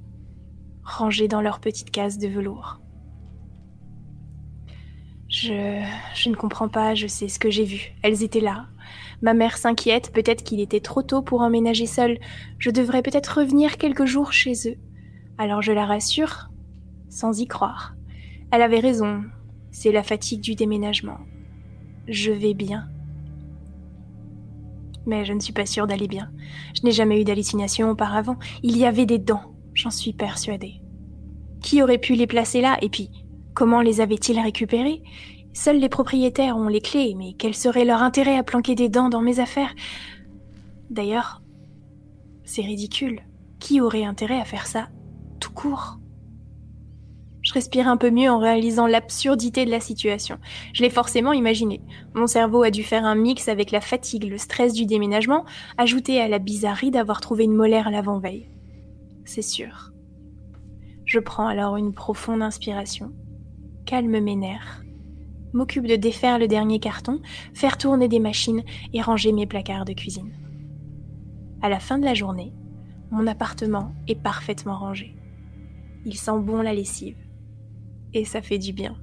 rangés 0.84 1.28
dans 1.28 1.42
leur 1.42 1.60
petite 1.60 1.92
case 1.92 2.18
de 2.18 2.28
velours. 2.28 2.82
Je, 5.30 5.82
je 6.16 6.30
ne 6.30 6.36
comprends 6.36 6.70
pas, 6.70 6.96
je 6.96 7.08
sais 7.08 7.28
ce 7.28 7.40
que 7.40 7.50
j'ai 7.50 7.66
vu. 7.66 7.94
Elles 8.02 8.24
étaient 8.24 8.40
là. 8.40 8.68
Ma 9.22 9.34
mère 9.34 9.58
s'inquiète, 9.58 10.12
peut-être 10.14 10.44
qu'il 10.44 10.60
était 10.60 10.80
trop 10.80 11.04
tôt 11.04 11.22
pour 11.22 11.42
emménager 11.42 11.86
seule. 11.86 12.20
Je 12.60 12.70
devrais 12.70 13.02
peut-être 13.02 13.40
revenir 13.40 13.78
quelques 13.78 14.06
jours 14.06 14.34
chez 14.34 14.54
eux. 14.70 14.78
Alors 15.38 15.62
je 15.62 15.72
la 15.72 15.86
rassure, 15.86 16.50
sans 17.10 17.40
y 17.40 17.48
croire. 17.48 17.96
Elle 18.52 18.62
avait 18.62 18.80
raison, 18.80 19.24
c'est 19.72 19.92
la 19.92 20.04
fatigue 20.04 20.42
du 20.42 20.56
déménagement. 20.56 21.20
Je 22.08 22.32
vais 22.32 22.54
bien. 22.54 22.88
Mais 25.06 25.26
je 25.26 25.34
ne 25.34 25.40
suis 25.40 25.54
pas 25.54 25.66
sûre 25.66 25.88
d'aller 25.88 26.08
bien. 26.08 26.32
Je 26.76 26.84
n'ai 26.84 26.92
jamais 26.92 27.22
eu 27.22 27.24
d'hallucination 27.24 27.90
auparavant. 27.90 28.38
Il 28.64 28.78
y 28.78 28.86
avait 28.86 29.06
des 29.06 29.20
dents, 29.20 29.54
j'en 29.74 29.90
suis 29.90 30.14
persuadée. 30.14 30.82
Qui 31.62 31.82
aurait 31.82 31.98
pu 31.98 32.14
les 32.16 32.28
placer 32.28 32.62
là? 32.62 32.78
Et 32.82 32.90
puis, 32.90 33.10
comment 33.54 33.82
les 33.82 34.02
avait-ils 34.02 34.40
récupérées? 34.40 35.04
Seuls 35.54 35.80
les 35.80 35.90
propriétaires 35.90 36.56
ont 36.56 36.68
les 36.68 36.82
clés, 36.82 37.16
mais 37.18 37.34
quel 37.34 37.56
serait 37.56 37.86
leur 37.86 38.04
intérêt 38.04 38.38
à 38.38 38.44
planquer 38.44 38.76
des 38.76 38.90
dents 38.90 39.10
dans 39.10 39.22
mes 39.22 39.40
affaires? 39.40 39.74
D'ailleurs, 40.90 41.42
c'est 42.44 42.62
ridicule. 42.62 43.22
Qui 43.60 43.82
aurait 43.82 44.06
intérêt 44.06 44.40
à 44.40 44.46
faire 44.46 44.68
ça 44.68 44.88
tout 45.40 45.52
court? 45.52 45.98
Je 47.48 47.54
respire 47.54 47.88
un 47.88 47.96
peu 47.96 48.12
mieux 48.12 48.30
en 48.30 48.40
réalisant 48.40 48.88
l'absurdité 48.88 49.64
de 49.64 49.72
la 49.72 49.80
situation. 49.80 50.38
Je 50.74 50.84
l'ai 50.84 50.90
forcément 50.90 51.32
imaginé. 51.32 51.80
Mon 52.14 52.28
cerveau 52.28 52.62
a 52.62 52.72
dû 52.72 52.84
faire 52.84 53.06
un 53.06 53.16
mix 53.16 53.48
avec 53.48 53.72
la 53.72 53.80
fatigue, 53.80 54.26
le 54.26 54.38
stress 54.38 54.74
du 54.74 54.86
déménagement, 54.86 55.46
ajouté 55.78 56.20
à 56.20 56.28
la 56.28 56.40
bizarrerie 56.40 56.92
d'avoir 56.92 57.22
trouvé 57.22 57.46
une 57.46 57.56
molaire 57.56 57.90
l'avant-veille. 57.90 58.50
C'est 59.24 59.42
sûr. 59.42 59.94
Je 61.06 61.20
prends 61.20 61.48
alors 61.48 61.78
une 61.78 61.94
profonde 61.94 62.42
inspiration, 62.42 63.14
calme 63.86 64.20
mes 64.20 64.36
nerfs, 64.36 64.84
m'occupe 65.54 65.88
de 65.88 65.96
défaire 65.96 66.40
le 66.40 66.50
dernier 66.50 66.80
carton, 66.80 67.22
faire 67.54 67.78
tourner 67.78 68.10
des 68.10 68.20
machines 68.20 68.64
et 68.92 69.02
ranger 69.02 69.32
mes 69.32 69.48
placards 69.48 69.86
de 69.86 69.94
cuisine. 69.94 70.34
À 71.62 71.70
la 71.70 71.80
fin 71.80 71.98
de 71.98 72.04
la 72.04 72.14
journée, 72.14 72.52
mon 73.10 73.26
appartement 73.26 73.94
est 74.10 74.22
parfaitement 74.22 74.78
rangé. 74.78 75.16
Il 76.04 76.16
sent 76.16 76.40
bon 76.40 76.62
la 76.62 76.74
lessive 76.74 77.16
ça 78.26 78.42
fait 78.42 78.58
du 78.58 78.74
bien. 78.74 78.96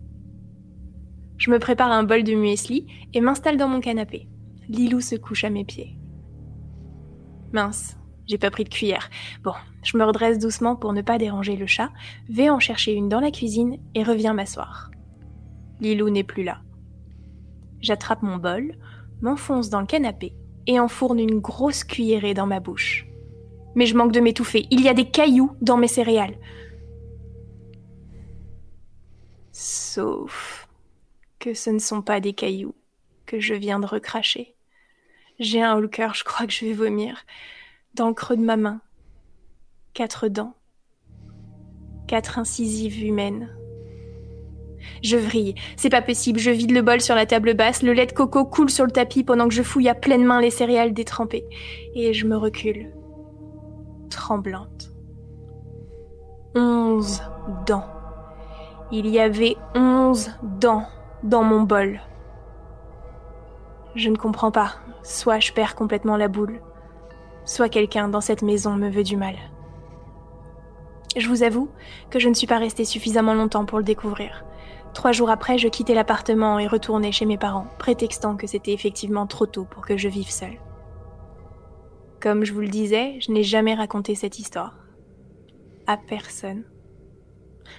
Je 1.36 1.50
me 1.50 1.58
prépare 1.58 1.90
un 1.90 2.04
bol 2.04 2.22
de 2.22 2.34
muesli 2.34 2.86
et 3.12 3.20
m'installe 3.20 3.56
dans 3.56 3.68
mon 3.68 3.80
canapé. 3.80 4.28
Lilou 4.68 5.00
se 5.00 5.16
couche 5.16 5.44
à 5.44 5.50
mes 5.50 5.64
pieds. 5.64 5.98
Mince, 7.52 7.96
j'ai 8.26 8.38
pas 8.38 8.50
pris 8.50 8.64
de 8.64 8.68
cuillère. 8.68 9.10
Bon, 9.42 9.52
je 9.82 9.96
me 9.98 10.04
redresse 10.04 10.38
doucement 10.38 10.76
pour 10.76 10.92
ne 10.92 11.02
pas 11.02 11.18
déranger 11.18 11.56
le 11.56 11.66
chat, 11.66 11.90
vais 12.28 12.50
en 12.50 12.58
chercher 12.58 12.92
une 12.94 13.08
dans 13.08 13.20
la 13.20 13.30
cuisine 13.30 13.78
et 13.94 14.02
reviens 14.02 14.32
m'asseoir. 14.32 14.90
Lilou 15.80 16.08
n'est 16.08 16.24
plus 16.24 16.44
là. 16.44 16.60
J'attrape 17.80 18.22
mon 18.22 18.38
bol, 18.38 18.76
m'enfonce 19.20 19.68
dans 19.68 19.80
le 19.80 19.86
canapé 19.86 20.34
et 20.66 20.80
enfourne 20.80 21.18
une 21.18 21.40
grosse 21.40 21.84
cuillerée 21.84 22.34
dans 22.34 22.46
ma 22.46 22.60
bouche. 22.60 23.06
Mais 23.74 23.86
je 23.86 23.96
manque 23.96 24.12
de 24.12 24.20
m'étouffer. 24.20 24.66
Il 24.70 24.80
y 24.80 24.88
a 24.88 24.94
des 24.94 25.10
cailloux 25.10 25.52
dans 25.60 25.76
mes 25.76 25.88
céréales. 25.88 26.38
Sauf 29.56 30.66
que 31.38 31.54
ce 31.54 31.70
ne 31.70 31.78
sont 31.78 32.02
pas 32.02 32.18
des 32.18 32.32
cailloux 32.32 32.74
que 33.24 33.38
je 33.38 33.54
viens 33.54 33.78
de 33.78 33.86
recracher. 33.86 34.56
J'ai 35.38 35.62
un 35.62 35.78
haut 35.78 35.86
cœur, 35.86 36.12
je 36.14 36.24
crois 36.24 36.48
que 36.48 36.52
je 36.52 36.64
vais 36.64 36.72
vomir. 36.72 37.24
Dans 37.94 38.08
le 38.08 38.14
creux 38.14 38.36
de 38.36 38.42
ma 38.42 38.56
main, 38.56 38.80
quatre 39.92 40.26
dents, 40.26 40.56
quatre 42.08 42.40
incisives 42.40 43.00
humaines. 43.04 43.56
Je 45.04 45.16
vrille, 45.16 45.54
c'est 45.76 45.88
pas 45.88 46.02
possible, 46.02 46.40
je 46.40 46.50
vide 46.50 46.72
le 46.72 46.82
bol 46.82 47.00
sur 47.00 47.14
la 47.14 47.24
table 47.24 47.54
basse, 47.54 47.84
le 47.84 47.92
lait 47.92 48.06
de 48.06 48.12
coco 48.12 48.44
coule 48.44 48.70
sur 48.70 48.86
le 48.86 48.90
tapis 48.90 49.22
pendant 49.22 49.46
que 49.46 49.54
je 49.54 49.62
fouille 49.62 49.88
à 49.88 49.94
pleine 49.94 50.24
main 50.24 50.40
les 50.40 50.50
céréales 50.50 50.92
détrempées, 50.92 51.46
et 51.94 52.12
je 52.12 52.26
me 52.26 52.36
recule, 52.36 52.92
tremblante. 54.10 54.90
Onze 56.56 57.22
dents. 57.68 57.93
Il 58.92 59.06
y 59.06 59.18
avait 59.18 59.56
onze 59.74 60.30
dents 60.42 60.86
dans 61.22 61.42
mon 61.42 61.62
bol. 61.62 62.00
Je 63.94 64.10
ne 64.10 64.16
comprends 64.16 64.50
pas. 64.50 64.74
Soit 65.02 65.40
je 65.40 65.52
perds 65.52 65.74
complètement 65.74 66.16
la 66.16 66.28
boule, 66.28 66.60
soit 67.44 67.68
quelqu'un 67.68 68.08
dans 68.08 68.20
cette 68.20 68.42
maison 68.42 68.74
me 68.74 68.88
veut 68.88 69.02
du 69.02 69.16
mal. 69.16 69.36
Je 71.16 71.28
vous 71.28 71.42
avoue 71.42 71.68
que 72.10 72.18
je 72.18 72.28
ne 72.28 72.34
suis 72.34 72.46
pas 72.46 72.58
restée 72.58 72.84
suffisamment 72.84 73.34
longtemps 73.34 73.66
pour 73.66 73.78
le 73.78 73.84
découvrir. 73.84 74.44
Trois 74.94 75.12
jours 75.12 75.30
après, 75.30 75.58
je 75.58 75.68
quittais 75.68 75.94
l'appartement 75.94 76.58
et 76.58 76.66
retournais 76.66 77.12
chez 77.12 77.26
mes 77.26 77.38
parents, 77.38 77.66
prétextant 77.78 78.36
que 78.36 78.46
c'était 78.46 78.72
effectivement 78.72 79.26
trop 79.26 79.46
tôt 79.46 79.64
pour 79.64 79.84
que 79.84 79.96
je 79.96 80.08
vive 80.08 80.30
seule. 80.30 80.58
Comme 82.20 82.44
je 82.44 82.52
vous 82.52 82.60
le 82.60 82.68
disais, 82.68 83.18
je 83.20 83.30
n'ai 83.32 83.42
jamais 83.42 83.74
raconté 83.74 84.14
cette 84.14 84.38
histoire. 84.38 84.74
À 85.86 85.96
personne. 85.96 86.64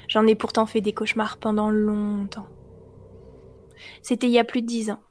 J'en 0.07 0.27
ai 0.27 0.35
pourtant 0.35 0.65
fait 0.65 0.81
des 0.81 0.93
cauchemars 0.93 1.37
pendant 1.37 1.69
longtemps. 1.69 2.47
C'était 4.01 4.27
il 4.27 4.33
y 4.33 4.39
a 4.39 4.43
plus 4.43 4.61
de 4.61 4.67
dix 4.67 4.91
ans. 4.91 5.01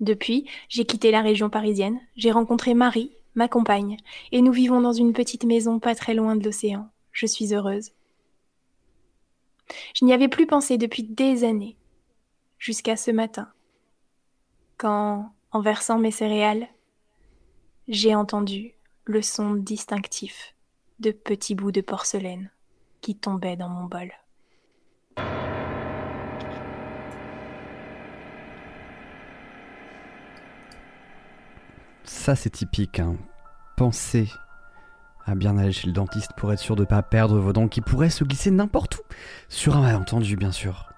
Depuis, 0.00 0.48
j'ai 0.68 0.84
quitté 0.84 1.10
la 1.10 1.22
région 1.22 1.50
parisienne, 1.50 2.00
j'ai 2.16 2.32
rencontré 2.32 2.74
Marie, 2.74 3.12
ma 3.34 3.48
compagne, 3.48 3.96
et 4.32 4.42
nous 4.42 4.52
vivons 4.52 4.80
dans 4.80 4.92
une 4.92 5.12
petite 5.12 5.44
maison 5.44 5.78
pas 5.78 5.94
très 5.94 6.14
loin 6.14 6.36
de 6.36 6.44
l'océan. 6.44 6.88
Je 7.12 7.26
suis 7.26 7.54
heureuse. 7.54 7.92
Je 9.94 10.04
n'y 10.04 10.12
avais 10.12 10.28
plus 10.28 10.46
pensé 10.46 10.78
depuis 10.78 11.02
des 11.02 11.44
années, 11.44 11.76
jusqu'à 12.58 12.96
ce 12.96 13.10
matin, 13.10 13.48
quand, 14.76 15.32
en 15.50 15.60
versant 15.60 15.98
mes 15.98 16.10
céréales, 16.10 16.68
j'ai 17.88 18.14
entendu 18.14 18.74
le 19.04 19.20
son 19.20 19.54
distinctif 19.54 20.54
de 21.00 21.10
petits 21.10 21.56
bouts 21.56 21.72
de 21.72 21.80
porcelaine 21.80 22.51
qui 23.02 23.16
tombait 23.16 23.56
dans 23.56 23.68
mon 23.68 23.84
bol. 23.84 24.10
Ça, 32.04 32.36
c'est 32.36 32.50
typique. 32.50 33.00
Hein. 33.00 33.16
Pensez 33.76 34.28
à 35.26 35.34
bien 35.34 35.58
aller 35.58 35.72
chez 35.72 35.86
le 35.86 35.92
dentiste 35.92 36.30
pour 36.36 36.52
être 36.52 36.58
sûr 36.58 36.76
de 36.76 36.82
ne 36.82 36.86
pas 36.86 37.02
perdre 37.02 37.38
vos 37.38 37.52
dents 37.52 37.68
qui 37.68 37.80
pourraient 37.80 38.10
se 38.10 38.24
glisser 38.24 38.50
n'importe 38.50 38.96
où. 38.96 39.00
Sur 39.48 39.76
un 39.76 39.82
malentendu, 39.82 40.36
bien 40.36 40.52
sûr. 40.52 40.88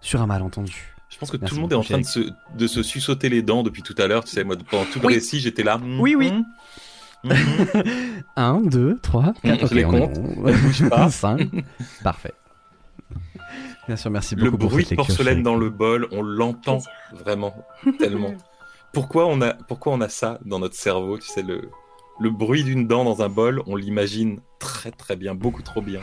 Sur 0.00 0.22
un 0.22 0.26
malentendu. 0.26 0.94
Je 1.10 1.18
pense 1.18 1.30
que 1.30 1.36
tout 1.36 1.54
le 1.54 1.60
monde 1.62 1.72
est 1.72 1.76
en 1.76 1.82
train 1.82 1.98
de 1.98 2.04
se, 2.04 2.20
de 2.54 2.66
se 2.66 3.26
les 3.28 3.42
dents 3.42 3.62
depuis 3.62 3.82
tout 3.82 3.94
à 3.98 4.06
l'heure. 4.06 4.24
Tu 4.24 4.30
sais, 4.30 4.44
moi, 4.44 4.56
pendant 4.70 4.84
tout 4.84 5.00
le 5.00 5.06
récit, 5.08 5.40
j'étais 5.40 5.62
là. 5.62 5.80
oui, 5.98 6.14
oui. 6.14 6.30
Hmm. 6.30 6.44
1, 7.24 8.60
2, 8.62 8.98
3, 9.02 9.34
4. 9.42 9.66
Je 9.68 9.74
les 9.74 9.82
compte. 9.84 10.18
bouge 10.18 10.88
pas. 10.88 11.10
5. 11.10 11.48
Parfait. 12.02 12.32
Bien 13.86 13.96
sûr, 13.96 14.10
merci 14.10 14.36
beaucoup. 14.36 14.50
Le 14.52 14.56
bruit 14.56 14.84
de 14.84 14.94
porcelaine 14.94 15.42
dans 15.42 15.56
le 15.56 15.70
bol, 15.70 16.08
on 16.12 16.22
l'entend 16.22 16.78
vraiment 17.12 17.66
tellement. 17.98 18.34
Pourquoi 18.92 19.26
on, 19.26 19.42
a, 19.42 19.52
pourquoi 19.52 19.92
on 19.92 20.00
a 20.00 20.08
ça 20.08 20.38
dans 20.46 20.58
notre 20.58 20.74
cerveau 20.74 21.18
Tu 21.18 21.28
sais, 21.28 21.42
le, 21.42 21.68
le 22.20 22.30
bruit 22.30 22.64
d'une 22.64 22.86
dent 22.86 23.04
dans 23.04 23.22
un 23.22 23.28
bol, 23.28 23.62
on 23.66 23.76
l'imagine 23.76 24.40
très 24.58 24.90
très 24.90 25.14
bien, 25.14 25.34
beaucoup 25.34 25.62
trop 25.62 25.82
bien. 25.82 26.00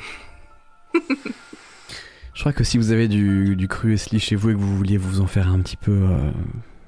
Je 2.34 2.40
crois 2.42 2.54
que 2.54 2.64
si 2.64 2.78
vous 2.78 2.92
avez 2.92 3.08
du, 3.08 3.56
du 3.56 3.68
cru 3.68 3.94
esli 3.94 4.20
chez 4.20 4.36
vous 4.36 4.52
et 4.52 4.54
que 4.54 4.60
vous 4.60 4.78
vouliez 4.78 4.98
vous 4.98 5.20
en 5.20 5.26
faire 5.28 5.48
un 5.48 5.60
petit 5.62 5.78
peu, 5.78 5.92
euh, 5.92 6.32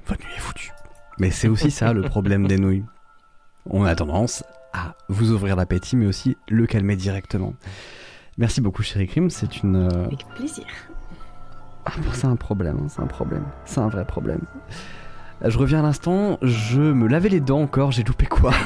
votre 0.05 0.21
nuit 0.23 0.33
est 0.35 0.39
foutue. 0.39 0.71
Mais 1.19 1.31
c'est 1.31 1.47
aussi 1.47 1.71
ça 1.71 1.93
le 1.93 2.03
problème 2.03 2.47
des 2.47 2.57
nouilles. 2.57 2.83
On 3.69 3.83
a 3.85 3.95
tendance 3.95 4.43
à 4.73 4.95
vous 5.09 5.31
ouvrir 5.31 5.55
l'appétit, 5.55 5.95
mais 5.95 6.05
aussi 6.05 6.37
le 6.49 6.65
calmer 6.67 6.95
directement. 6.95 7.53
Merci 8.37 8.61
beaucoup, 8.61 8.83
chérie 8.83 9.07
Krim. 9.07 9.29
C'est 9.29 9.63
une. 9.63 9.75
euh, 9.75 10.05
Avec 10.05 10.25
plaisir. 10.35 10.65
Ah, 11.85 11.91
c'est 12.13 12.27
un 12.27 12.35
problème, 12.35 12.77
hein, 12.83 12.87
c'est 12.89 13.01
un 13.01 13.07
problème. 13.07 13.43
C'est 13.65 13.79
un 13.79 13.87
vrai 13.87 14.05
problème. 14.05 14.41
Euh, 15.43 15.49
Je 15.49 15.57
reviens 15.57 15.79
à 15.79 15.81
l'instant, 15.83 16.37
je 16.41 16.79
me 16.81 17.07
lavais 17.07 17.29
les 17.29 17.39
dents 17.39 17.61
encore, 17.61 17.91
j'ai 17.91 18.03
loupé 18.03 18.25
quoi 18.25 18.51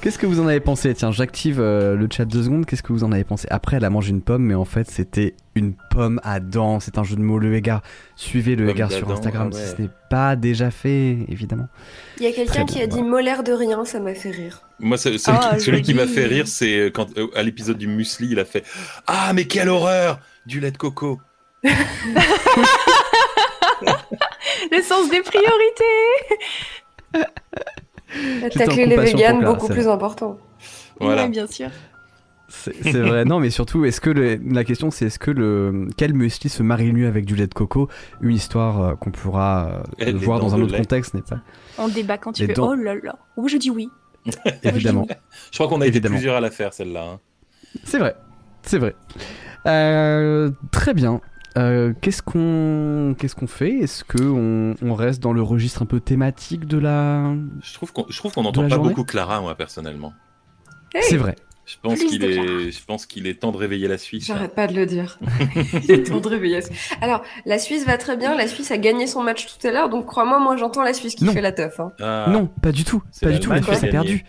Qu'est-ce 0.00 0.18
que 0.18 0.26
vous 0.26 0.40
en 0.40 0.46
avez 0.48 0.60
pensé? 0.60 0.92
Tiens, 0.94 1.12
j'active 1.12 1.60
euh, 1.60 1.94
le 1.94 2.08
chat 2.10 2.24
deux 2.24 2.42
secondes, 2.44 2.66
qu'est-ce 2.66 2.82
que 2.82 2.92
vous 2.92 3.04
en 3.04 3.12
avez 3.12 3.24
pensé? 3.24 3.46
Après, 3.50 3.76
elle 3.76 3.84
a 3.84 3.90
mangé 3.90 4.10
une 4.10 4.22
pomme, 4.22 4.42
mais 4.42 4.54
en 4.54 4.64
fait, 4.64 4.90
c'était 4.90 5.34
une 5.54 5.74
pomme 5.90 6.20
à 6.24 6.40
dents. 6.40 6.80
C'est 6.80 6.98
un 6.98 7.04
jeu 7.04 7.14
de 7.16 7.20
mots, 7.20 7.38
le 7.38 7.54
égard. 7.54 7.82
Suivez 8.16 8.56
le 8.56 8.68
égard 8.68 8.90
sur 8.90 9.10
Instagram 9.10 9.50
ah 9.52 9.56
ouais. 9.56 9.62
si 9.62 9.76
ce 9.76 9.82
n'est 9.82 9.90
pas 10.10 10.34
déjà 10.36 10.70
fait, 10.70 11.18
évidemment. 11.28 11.68
Il 12.18 12.24
y 12.24 12.26
a 12.26 12.32
quelqu'un 12.32 12.64
qui 12.64 12.80
a 12.80 12.86
dit 12.86 13.02
molaire 13.02 13.42
de 13.44 13.52
rien, 13.52 13.84
ça 13.84 14.00
m'a 14.00 14.14
fait 14.14 14.30
rire. 14.30 14.62
Moi, 14.80 14.96
c'est- 14.96 15.18
celui, 15.18 15.38
Ah, 15.40 15.54
qui, 15.56 15.60
celui 15.64 15.82
qui 15.82 15.94
m'a 15.94 16.06
fait 16.06 16.26
rire, 16.26 16.48
c'est 16.48 16.90
quand 16.92 17.06
euh, 17.18 17.28
à 17.36 17.42
l'épisode 17.42 17.78
du 17.78 17.86
muesli, 17.86 18.28
il 18.32 18.38
a 18.40 18.44
fait 18.44 18.64
Ah, 19.06 19.32
mais 19.34 19.44
quelle 19.44 19.68
horreur 19.68 20.18
Du 20.46 20.58
lait 20.60 20.70
de 20.72 20.78
coco. 20.78 21.20
Le 24.70 24.82
sens 24.82 25.08
des 25.10 25.20
priorités 25.22 25.84
Tacler 28.56 28.86
les 28.86 28.96
véganes, 28.96 29.44
beaucoup 29.44 29.68
plus 29.68 29.88
important. 29.88 30.38
Voilà. 31.00 31.24
Oui, 31.24 31.30
bien 31.30 31.46
sûr. 31.46 31.68
C'est 32.48 32.92
vrai, 32.92 33.24
non, 33.24 33.40
mais 33.40 33.48
surtout, 33.48 33.86
est-ce 33.86 34.00
que 34.00 34.10
le- 34.10 34.38
la 34.46 34.62
question 34.62 34.90
c'est 34.90 35.06
est-ce 35.06 35.18
que 35.18 35.30
le 35.30 35.88
quel 35.96 36.12
muesli 36.12 36.50
se 36.50 36.62
marie 36.62 36.92
mieux 36.92 37.06
avec 37.08 37.24
du 37.24 37.34
lait 37.34 37.46
de 37.46 37.54
coco? 37.54 37.88
Une 38.20 38.34
histoire 38.34 38.82
euh, 38.82 38.94
qu'on 38.94 39.10
pourra 39.10 39.82
euh, 40.02 40.12
voir 40.16 40.38
dans 40.38 40.54
un 40.54 40.60
autre 40.60 40.72
lait. 40.72 40.78
contexte, 40.78 41.14
n'est 41.14 41.22
pas? 41.22 41.40
On 41.78 41.88
débat 41.88 42.18
quand 42.18 42.32
tu 42.32 42.42
Les 42.42 42.48
veux. 42.48 42.54
dents. 42.54 42.72
Oh 42.72 42.74
là 42.74 42.94
là. 42.94 43.16
Oui, 43.38 43.50
je 43.50 43.56
dis 43.56 43.70
oui. 43.70 43.88
Évidemment. 44.62 45.06
Je 45.50 45.56
crois 45.56 45.66
qu'on 45.68 45.80
a 45.80 45.86
été 45.86 45.96
Évidemment. 45.96 46.16
plusieurs 46.16 46.36
à 46.36 46.40
la 46.40 46.50
faire, 46.50 46.74
celle-là. 46.74 47.02
hein. 47.14 47.20
C'est 47.84 47.98
vrai, 47.98 48.14
c'est 48.62 48.78
vrai. 48.78 48.94
Euh, 49.66 50.50
très 50.72 50.92
bien. 50.92 51.22
Euh, 51.58 51.92
qu'est-ce 52.00 52.22
qu'on 52.22 53.14
qu'est-ce 53.18 53.34
qu'on 53.34 53.46
fait? 53.46 53.78
Est-ce 53.80 54.04
que 54.04 54.22
on, 54.22 54.74
on 54.82 54.94
reste 54.94 55.22
dans 55.22 55.32
le 55.32 55.42
registre 55.42 55.82
un 55.82 55.86
peu 55.86 56.00
thématique 56.00 56.66
de 56.66 56.78
la 56.78 57.34
Je 57.62 57.74
trouve 57.74 57.92
qu'on 57.92 58.06
je 58.08 58.16
trouve 58.16 58.32
qu'on 58.32 58.42
n'entend 58.44 58.62
la 58.62 58.68
pas 58.68 58.74
journée? 58.76 58.90
beaucoup 58.90 59.04
Clara, 59.04 59.40
moi, 59.40 59.54
personnellement. 59.54 60.12
Hey, 60.94 61.02
C'est 61.04 61.16
vrai. 61.16 61.36
Je 61.64 61.76
pense 61.80 62.00
qu'il 62.02 62.24
est, 62.24 62.70
je 62.72 62.84
pense 62.84 63.06
qu'il 63.06 63.26
est 63.28 63.34
temps 63.40 63.52
de 63.52 63.56
réveiller 63.56 63.86
la 63.86 63.96
Suisse. 63.96 64.28
hein. 64.28 64.34
J'arrête 64.34 64.54
pas 64.54 64.66
de 64.66 64.74
le 64.74 64.84
dire. 64.84 65.18
Il 65.84 65.90
est 65.92 66.02
temps 66.02 66.18
de 66.20 66.28
réveiller. 66.28 66.58
Alors, 67.00 67.22
la 67.46 67.58
Suisse 67.58 67.86
va 67.86 67.98
très 67.98 68.16
bien. 68.16 68.34
La 68.34 68.48
Suisse 68.48 68.70
a 68.72 68.78
gagné 68.78 69.06
son 69.06 69.22
match 69.22 69.46
tout 69.46 69.66
à 69.66 69.70
l'heure, 69.70 69.88
donc 69.88 70.06
crois-moi, 70.06 70.40
moi 70.40 70.56
j'entends 70.56 70.82
la 70.82 70.92
Suisse 70.92 71.14
qui 71.14 71.24
Non. 71.24 71.32
fait 71.32 71.40
la 71.40 71.52
teuf. 71.52 71.78
Hein. 71.78 71.92
Ah, 72.00 72.26
Non, 72.30 72.46
pas 72.62 72.72
du 72.72 72.82
tout. 72.84 73.02
Pas 73.22 73.30
du 73.30 73.38
tout. 73.40 73.50
La 73.52 73.62
Suisse 73.62 73.84
a 73.84 73.88
perdu. 73.88 74.24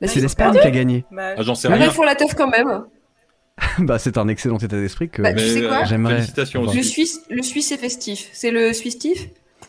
La 0.00 0.08
C'est 0.08 0.12
Suisse 0.12 0.22
a 0.22 0.26
l'Espagne 0.26 0.52
qui 0.60 0.66
a 0.66 0.70
gagné. 0.70 1.04
Bah, 1.10 1.34
ah, 1.38 1.42
j'en 1.42 1.54
sais 1.54 1.68
Mais 1.70 1.76
rien. 1.76 1.86
ils 1.86 1.90
font 1.92 2.02
la 2.02 2.14
teuf 2.16 2.34
quand 2.34 2.48
même. 2.48 2.84
bah, 3.78 3.98
c'est 3.98 4.18
un 4.18 4.28
excellent 4.28 4.58
état 4.58 4.76
d'esprit 4.76 5.08
que 5.08 5.22
Bah, 5.22 5.32
tu 5.32 5.44
sais 5.46 5.62
quoi 5.62 5.84
j'aimerais. 5.84 6.20
Le. 6.20 6.82
Suisse, 6.82 7.20
le 7.30 7.42
Suisse 7.42 7.70
est 7.72 7.76
festif. 7.76 8.28
C'est 8.32 8.50
le 8.50 8.72
Suisse-tif 8.72 9.28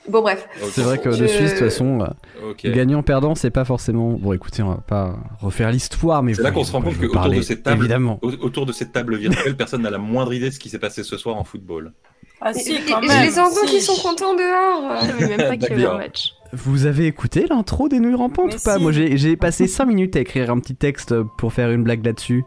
Bon, 0.10 0.22
bref. 0.22 0.48
C'est 0.72 0.82
vrai 0.82 1.00
que 1.00 1.10
Je- 1.12 1.24
de 1.24 1.28
Suisse, 1.28 1.54
de 1.54 1.58
toute 1.58 1.66
façon, 1.70 2.00
euh, 2.02 2.54
gagnant-perdant, 2.72 3.34
c'est 3.34 3.50
pas 3.50 3.66
forcément. 3.66 4.12
Bon, 4.12 4.34
écoutez, 4.34 4.62
on 4.62 4.70
va 4.70 4.76
pas 4.88 5.18
refaire 5.40 5.72
l'histoire, 5.72 6.22
mais 6.22 6.36
C'est 6.36 6.44
là 6.44 6.52
vous 6.52 6.58
qu'on 6.58 6.64
se 6.64 6.72
rend 6.74 6.82
compte 6.84 6.98
qu'autour 6.98 7.14
parler, 7.14 7.38
de 7.38 7.42
cette 7.42 7.64
table- 7.64 7.80
Évidemment. 7.80 8.20
Au- 8.22 8.30
Autour 8.46 8.68
de 8.68 8.72
cette 8.72 8.92
table 8.92 9.16
virtuelle, 9.18 9.56
personne 9.56 9.82
n'a 9.82 9.90
la 9.90 9.98
moindre 9.98 10.34
idée 10.34 10.50
de 10.50 10.54
ce 10.54 10.60
qui 10.60 10.70
s'est 10.70 10.78
passé 10.80 11.04
ce 11.04 11.18
soir 11.18 11.38
en 11.38 11.44
football. 11.44 11.94
Ah 12.42 12.54
si, 12.54 12.76
quand 12.88 13.02
et 13.02 13.08
même. 13.08 13.24
les 13.26 13.32
si. 13.32 13.66
qui 13.68 13.82
sont 13.82 13.96
contents 14.08 14.36
dehors. 14.36 15.02
Je 15.02 15.08
savais 15.08 15.38
même 15.38 15.48
pas 15.48 15.58
qu'il 15.58 15.70
y 15.70 15.74
avait 15.74 15.86
un 15.86 15.98
match. 15.98 16.34
Vous 16.54 16.86
avez 16.86 17.08
écouté 17.08 17.48
l'intro 17.50 17.90
des 17.90 18.00
nouilles 18.00 18.14
rampantes 18.16 18.50
Mais 18.50 18.56
ou 18.60 18.64
pas? 18.64 18.76
si. 18.78 18.82
Moi 18.84 18.92
j'ai 18.92 19.18
j'ai 19.18 19.36
passé 19.38 19.68
5 19.68 19.86
minutes 19.86 20.16
à 20.16 20.20
écrire 20.20 20.52
un 20.52 20.60
petit 20.60 20.76
texte 20.76 21.16
pour 21.38 21.52
faire 21.54 21.72
une 21.72 21.84
blague 21.84 22.06
là-dessus. 22.06 22.44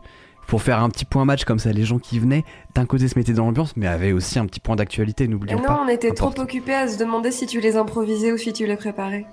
Pour 0.49 0.63
faire 0.63 0.83
un 0.83 0.89
petit 0.89 1.05
point 1.05 1.25
match 1.25 1.45
comme 1.45 1.59
ça, 1.61 1.71
les 1.73 1.85
gens 1.85 1.99
qui 1.99 2.19
venaient, 2.19 2.45
d'un 2.75 2.87
côté 2.87 3.07
se 3.07 3.17
mettaient 3.19 3.35
dans 3.35 3.45
l'ambiance, 3.45 3.77
mais 3.77 3.87
avaient 3.87 4.13
aussi 4.13 4.39
un 4.39 4.47
petit 4.47 4.61
point 4.61 4.75
d'actualité, 4.77 5.29
n'oublions 5.29 5.59
non, 5.59 5.65
pas. 5.65 5.81
on 5.85 5.89
était 5.89 6.11
trop 6.13 6.33
occupés 6.41 6.75
à 6.75 6.89
se 6.89 6.99
demander 6.99 7.31
si 7.31 7.47
tu 7.47 7.61
les 7.61 7.77
improvisais 7.77 8.33
ou 8.33 8.39
si 8.39 8.53
tu 8.55 8.67
les 8.67 8.77
préparais. 8.77 9.27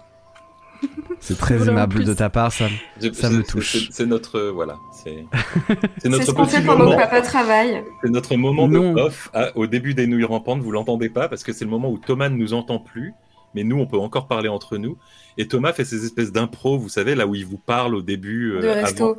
C'est 1.21 1.37
très 1.37 1.55
Voilà, 1.55 1.71
aimable 1.71 2.03
de 2.03 2.13
ta 2.13 2.29
part, 2.29 2.51
ça. 2.51 2.67
Ça 2.99 3.09
c'est- 3.13 3.29
me 3.29 3.43
touche. 3.43 3.89
c'est- 3.89 4.05
notre, 4.05 4.37
euh, 4.37 4.51
voilà, 4.51 4.75
c'est 4.91 5.25
notre 6.09 6.25
ce 6.25 6.31
qu'on 6.31 6.45
petit 6.45 6.57
fait 6.57 6.61
pendant 6.65 6.79
que 6.79 6.83
moment. 6.91 6.97
papa 6.97 7.21
travaille. 7.21 7.81
C'est 8.03 8.09
notre 8.11 8.35
moment 8.35 8.67
Non. 8.67 8.93
de 8.93 8.99
off 8.99 9.29
à- 9.33 9.55
au 9.57 9.67
début 9.67 9.93
des 9.93 10.05
nouilles 10.07 10.25
rampantes. 10.25 10.59
Vous 10.61 10.71
l'entendez 10.71 11.09
pas 11.09 11.29
parce 11.29 11.43
que 11.43 11.53
c'est 11.53 11.63
le 11.65 11.71
moment 11.71 11.89
où 11.89 11.97
Thomas 11.97 12.27
ne 12.29 12.35
nous 12.35 12.53
entend 12.53 12.77
plus, 12.79 13.13
mais 13.55 13.63
nous 13.63 13.77
on 13.79 13.87
peut 13.87 13.97
encore 13.97 14.27
parler 14.27 14.49
entre 14.49 14.77
nous. 14.77 14.97
Et 15.37 15.47
Thomas 15.47 15.71
fait 15.71 15.85
ces 15.85 16.03
espèces 16.05 16.33
d'impro, 16.33 16.77
vous 16.77 16.89
savez, 16.89 17.15
là 17.15 17.25
où 17.25 17.33
il 17.35 17.45
vous 17.45 17.57
parle 17.57 17.95
au 17.95 18.01
début, 18.01 18.51
euh, 18.51 18.61
De 18.61 18.67
resto. 18.67 19.03
avant, 19.11 19.15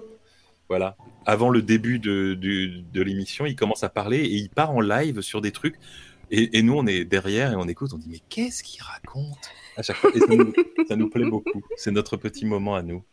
voilà, 0.69 0.97
avant 1.25 1.51
le 1.51 1.63
début 1.63 1.99
de, 1.99 2.35
de 2.35 3.03
l'émission, 3.03 3.47
il 3.47 3.57
commence 3.57 3.85
à 3.85 3.89
parler 3.89 4.19
et 4.19 4.35
il 4.35 4.49
part 4.49 4.71
en 4.71 4.81
live 4.81 5.21
sur 5.21 5.41
des 5.41 5.53
trucs. 5.53 5.77
Et, 6.31 6.63
nous 6.63 6.75
on 6.75 6.87
est 6.87 7.05
derrière 7.05 7.53
et 7.53 7.57
on 7.57 7.69
écoute, 7.69 7.93
on 7.95 7.99
dit 7.99 8.09
mais 8.11 8.21
qu'est-ce 8.29 8.65
qu'il 8.65 8.83
raconte? 8.83 9.51
À 9.77 9.83
chaque 9.83 9.97
fois. 9.97 10.11
Ça 10.89 10.97
nous 10.97 11.09
plaît 11.09 11.29
beaucoup. 11.29 11.63
C'est 11.77 11.93
notre 11.93 12.17
petit 12.17 12.47
moment 12.47 12.75
à 12.75 12.83
nous. 12.83 13.05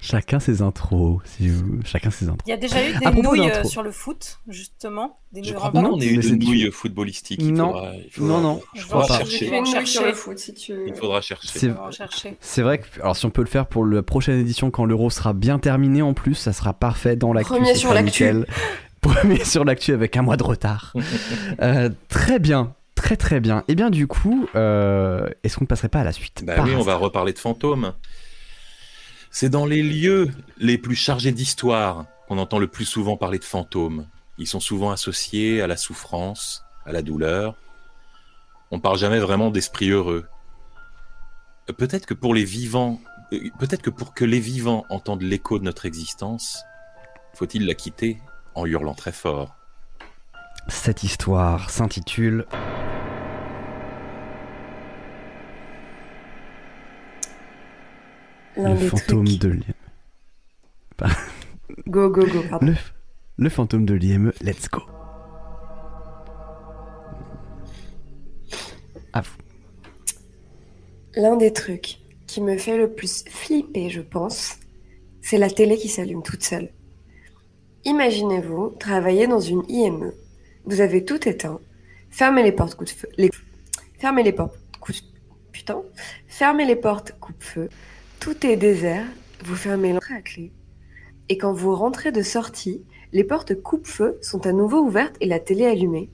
Chacun 0.00 0.40
ses 0.40 0.62
intros. 0.62 1.20
Si 1.24 1.48
vous... 1.48 1.80
Chacun 1.84 2.10
ses 2.10 2.24
intros. 2.26 2.40
Il 2.46 2.50
y 2.50 2.52
a 2.52 2.56
déjà 2.56 2.82
eu 2.88 2.92
des 2.98 3.22
nouilles 3.22 3.50
euh, 3.50 3.62
sur 3.64 3.82
le 3.82 3.92
foot, 3.92 4.40
justement. 4.48 5.18
Des 5.32 5.44
Je 5.44 5.54
crois 5.54 5.70
pas 5.70 5.80
rampantes. 5.80 6.00
qu'on 6.00 6.00
ait 6.00 6.06
eu 6.06 6.16
de 6.18 6.34
nouilles 6.44 6.70
footballistiques. 6.72 7.40
Non. 7.42 7.72
faudra- 7.72 7.92
il 7.94 8.10
faudra- 8.10 8.28
Non, 8.34 8.40
non, 8.40 8.62
il 8.74 8.80
je 8.80 8.86
faudra 8.86 9.04
crois 9.04 9.18
pas. 9.18 9.24
Chercher. 9.24 9.46
fait 9.48 9.58
une 9.58 9.66
Chercher. 9.66 9.78
nouille 9.78 9.86
sur 9.86 10.04
le 10.06 10.12
foot 10.12 10.38
si 10.38 10.54
tu. 10.54 10.74
Il 10.86 10.94
faudra 10.94 11.20
chercher. 11.20 12.36
C'est 12.40 12.62
vrai 12.62 12.78
que, 12.78 13.00
alors 13.00 13.16
si 13.16 13.26
on 13.26 13.30
peut 13.30 13.42
le 13.42 13.48
faire 13.48 13.66
pour 13.66 13.84
la 13.84 14.02
prochaine 14.02 14.40
édition, 14.40 14.70
quand 14.70 14.84
l'euro 14.86 15.08
sera 15.10 15.32
bien 15.32 15.58
terminé 15.58 16.02
en 16.02 16.14
plus, 16.14 16.34
ça 16.34 16.52
sera 16.52 16.72
parfait 16.72 17.14
dans 17.16 17.32
l'actu. 17.32 17.52
Premier 17.52 17.74
sur 17.74 17.94
l'actu. 17.94 18.24
Premier 19.00 19.44
sur 19.44 19.64
l'actu 19.64 19.92
avec 19.92 20.16
un 20.16 20.22
mois 20.22 20.36
de 20.36 20.42
retard. 20.44 20.94
Euh, 21.62 21.90
très 22.08 22.38
bien, 22.38 22.74
très 22.94 23.16
très 23.16 23.38
bien. 23.40 23.64
Et 23.68 23.74
bien 23.74 23.90
du 23.90 24.06
coup, 24.06 24.46
euh, 24.54 25.26
est-ce 25.44 25.56
qu'on 25.56 25.64
ne 25.64 25.68
passerait 25.68 25.88
pas 25.88 26.00
à 26.00 26.04
la 26.04 26.12
suite? 26.12 26.42
Bah 26.44 26.54
oui, 26.64 26.72
on 26.76 26.82
va 26.82 26.94
reparler 26.96 27.32
de 27.32 27.38
fantômes. 27.38 27.92
C'est 29.30 29.48
dans 29.48 29.64
les 29.64 29.82
lieux 29.82 30.28
les 30.58 30.76
plus 30.76 30.96
chargés 30.96 31.30
d'histoire 31.30 32.06
qu'on 32.26 32.38
entend 32.38 32.58
le 32.58 32.66
plus 32.66 32.84
souvent 32.84 33.16
parler 33.16 33.38
de 33.38 33.44
fantômes. 33.44 34.06
Ils 34.38 34.48
sont 34.48 34.58
souvent 34.58 34.90
associés 34.90 35.62
à 35.62 35.68
la 35.68 35.76
souffrance, 35.76 36.64
à 36.84 36.90
la 36.90 37.00
douleur. 37.00 37.54
On 38.72 38.80
parle 38.80 38.98
jamais 38.98 39.20
vraiment 39.20 39.50
d'esprit 39.50 39.90
heureux. 39.90 40.26
Euh, 41.68 41.72
Peut-être 41.72 42.06
que 42.06 42.14
pour 42.14 42.34
les 42.34 42.44
vivants, 42.44 43.00
euh, 43.32 43.50
peut-être 43.60 43.82
que 43.82 43.90
pour 43.90 44.14
que 44.14 44.24
les 44.24 44.40
vivants 44.40 44.84
entendent 44.90 45.22
l'écho 45.22 45.60
de 45.60 45.64
notre 45.64 45.86
existence, 45.86 46.64
faut-il 47.34 47.66
la 47.66 47.74
quitter 47.74 48.18
en 48.56 48.66
hurlant 48.66 48.94
très 48.94 49.12
fort. 49.12 49.54
Cette 50.66 51.04
histoire 51.04 51.70
s'intitule 51.70 52.46
Le 58.62 58.76
fantôme 58.76 59.26
trucs. 59.26 59.40
de 59.40 59.48
l'IM. 59.48 59.74
Go, 61.88 62.10
go, 62.10 62.26
go. 62.26 62.42
pardon. 62.48 62.66
Le, 62.66 62.74
le 63.38 63.48
fantôme 63.48 63.86
de 63.86 63.94
l'IME, 63.94 64.32
let's 64.42 64.68
go. 64.68 64.82
À 69.12 69.22
vous. 69.22 69.36
L'un 71.14 71.36
des 71.36 71.52
trucs 71.52 71.98
qui 72.26 72.40
me 72.40 72.56
fait 72.56 72.76
le 72.76 72.92
plus 72.92 73.24
flipper, 73.28 73.88
je 73.88 74.02
pense, 74.02 74.58
c'est 75.22 75.38
la 75.38 75.48
télé 75.48 75.76
qui 75.76 75.88
s'allume 75.88 76.22
toute 76.22 76.42
seule. 76.42 76.70
Imaginez-vous 77.84 78.70
travailler 78.78 79.26
dans 79.26 79.40
une 79.40 79.62
IME. 79.68 80.12
Vous 80.66 80.80
avez 80.80 81.04
tout 81.04 81.26
éteint. 81.26 81.60
Fermez 82.10 82.42
les 82.42 82.52
portes 82.52 82.74
coup 82.74 82.84
de 82.84 82.90
feu. 82.90 83.08
Les... 83.16 83.30
Fermez 83.98 84.22
les 84.22 84.32
portes. 84.32 84.58
Putain. 85.50 85.82
Fermez 86.28 86.66
les 86.66 86.76
portes 86.76 87.14
coupe-feu. 87.20 87.68
Tout 88.20 88.46
est 88.46 88.56
désert. 88.56 89.06
Vous 89.44 89.56
fermez 89.56 89.94
l'entrée 89.94 90.14
à 90.14 90.20
clé. 90.20 90.52
Et 91.30 91.38
quand 91.38 91.54
vous 91.54 91.74
rentrez 91.74 92.12
de 92.12 92.20
sortie, 92.20 92.84
les 93.12 93.24
portes 93.24 93.54
coupe-feu 93.54 94.18
sont 94.20 94.46
à 94.46 94.52
nouveau 94.52 94.80
ouvertes 94.80 95.16
et 95.22 95.26
la 95.26 95.40
télé 95.40 95.64
allumée. 95.64 96.10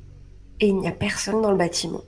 Et 0.61 0.69
il 0.69 0.77
n'y 0.77 0.87
a 0.87 0.93
personne 0.93 1.43
dans 1.43 1.51
le 1.51 1.57
bâtiment. 1.57 2.05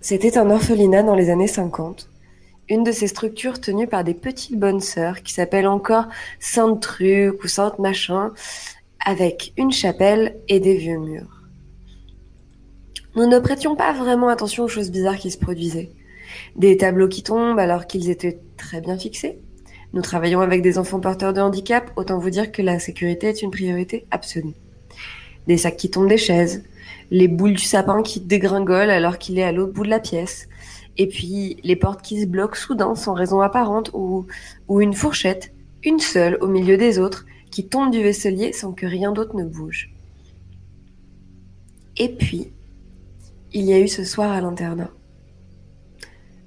C'était 0.00 0.38
un 0.38 0.50
orphelinat 0.50 1.02
dans 1.02 1.14
les 1.14 1.28
années 1.28 1.46
50. 1.46 2.08
Une 2.70 2.84
de 2.84 2.92
ces 2.92 3.06
structures 3.06 3.60
tenues 3.60 3.86
par 3.86 4.02
des 4.02 4.14
petites 4.14 4.58
bonnes 4.58 4.80
sœurs 4.80 5.22
qui 5.22 5.34
s'appellent 5.34 5.66
encore 5.66 6.06
Sainte 6.40 6.80
Truc 6.80 7.44
ou 7.44 7.48
Sainte 7.48 7.78
Machin, 7.78 8.32
avec 9.04 9.52
une 9.58 9.72
chapelle 9.72 10.40
et 10.48 10.58
des 10.58 10.76
vieux 10.76 10.98
murs. 10.98 11.42
Nous 13.14 13.26
ne 13.26 13.38
prêtions 13.38 13.76
pas 13.76 13.92
vraiment 13.92 14.28
attention 14.28 14.64
aux 14.64 14.68
choses 14.68 14.90
bizarres 14.90 15.18
qui 15.18 15.30
se 15.30 15.38
produisaient. 15.38 15.92
Des 16.56 16.76
tableaux 16.76 17.08
qui 17.08 17.22
tombent 17.22 17.58
alors 17.58 17.86
qu'ils 17.86 18.10
étaient 18.10 18.40
très 18.56 18.80
bien 18.80 18.98
fixés. 18.98 19.38
Nous 19.92 20.02
travaillons 20.02 20.40
avec 20.40 20.60
des 20.60 20.78
enfants 20.78 20.98
porteurs 20.98 21.32
de 21.32 21.40
handicap, 21.40 21.92
autant 21.96 22.18
vous 22.18 22.30
dire 22.30 22.50
que 22.50 22.62
la 22.62 22.78
sécurité 22.78 23.28
est 23.28 23.42
une 23.42 23.52
priorité 23.52 24.06
absolue. 24.10 24.54
Des 25.46 25.56
sacs 25.56 25.76
qui 25.76 25.90
tombent 25.90 26.08
des 26.08 26.18
chaises, 26.18 26.64
les 27.10 27.28
boules 27.28 27.54
du 27.54 27.62
sapin 27.62 28.02
qui 28.02 28.20
dégringolent 28.20 28.90
alors 28.90 29.18
qu'il 29.18 29.38
est 29.38 29.44
à 29.44 29.52
l'autre 29.52 29.72
bout 29.72 29.84
de 29.84 29.90
la 29.90 30.00
pièce, 30.00 30.48
et 30.96 31.06
puis 31.06 31.58
les 31.62 31.76
portes 31.76 32.02
qui 32.02 32.20
se 32.20 32.26
bloquent 32.26 32.56
soudain 32.56 32.94
sans 32.94 33.14
raison 33.14 33.40
apparente, 33.40 33.90
ou, 33.94 34.26
une 34.80 34.94
fourchette, 34.94 35.52
une 35.84 36.00
seule 36.00 36.38
au 36.40 36.48
milieu 36.48 36.76
des 36.76 36.98
autres, 36.98 37.26
qui 37.50 37.66
tombe 37.68 37.92
du 37.92 38.02
vaisselier 38.02 38.52
sans 38.52 38.72
que 38.72 38.86
rien 38.86 39.12
d'autre 39.12 39.36
ne 39.36 39.44
bouge. 39.44 39.92
Et 41.96 42.08
puis, 42.08 42.52
il 43.52 43.62
y 43.62 43.72
a 43.72 43.78
eu 43.78 43.86
ce 43.86 44.02
soir 44.02 44.32
à 44.32 44.40
l'internat. 44.40 44.90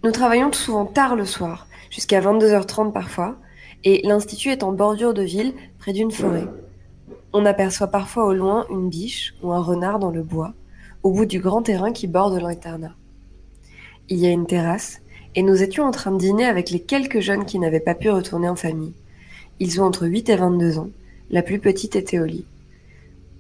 Nous 0.04 0.12
travaillons 0.12 0.54
souvent 0.54 0.86
tard 0.86 1.16
le 1.16 1.26
soir, 1.26 1.68
jusqu'à 1.90 2.22
22h30 2.22 2.92
parfois, 2.92 3.36
et 3.84 4.02
l'institut 4.06 4.50
est 4.50 4.64
en 4.64 4.72
bordure 4.72 5.14
de 5.14 5.24
ville, 5.24 5.54
près 5.80 5.92
d'une 5.92 6.12
forêt. 6.12 6.48
On 7.34 7.46
aperçoit 7.46 7.88
parfois 7.88 8.26
au 8.26 8.34
loin 8.34 8.68
une 8.70 8.90
biche 8.90 9.34
ou 9.42 9.52
un 9.52 9.62
renard 9.62 9.98
dans 9.98 10.12
le 10.12 10.22
bois, 10.22 10.54
au 11.02 11.12
bout 11.12 11.26
du 11.26 11.40
grand 11.40 11.64
terrain 11.64 11.92
qui 11.92 12.06
borde 12.06 12.40
l'internat. 12.40 12.96
Il 14.10 14.20
y 14.20 14.28
a 14.28 14.32
une 14.32 14.46
terrasse, 14.46 15.02
et 15.36 15.42
nous 15.42 15.64
étions 15.64 15.84
en 15.84 15.92
train 15.92 16.12
de 16.12 16.18
dîner 16.18 16.46
avec 16.46 16.70
les 16.70 16.80
quelques 16.80 17.20
jeunes 17.20 17.46
qui 17.46 17.60
n'avaient 17.60 17.80
pas 17.80 17.96
pu 17.96 18.10
retourner 18.10 18.50
en 18.50 18.56
famille. 18.56 18.94
Ils 19.60 19.82
ont 19.82 19.86
entre 19.86 20.06
8 20.06 20.30
et 20.30 20.36
22 20.36 20.78
ans, 20.78 20.90
la 21.32 21.42
plus 21.42 21.60
petite 21.60 21.96
était 21.96 22.20
au 22.20 22.26
lit. 22.26 22.46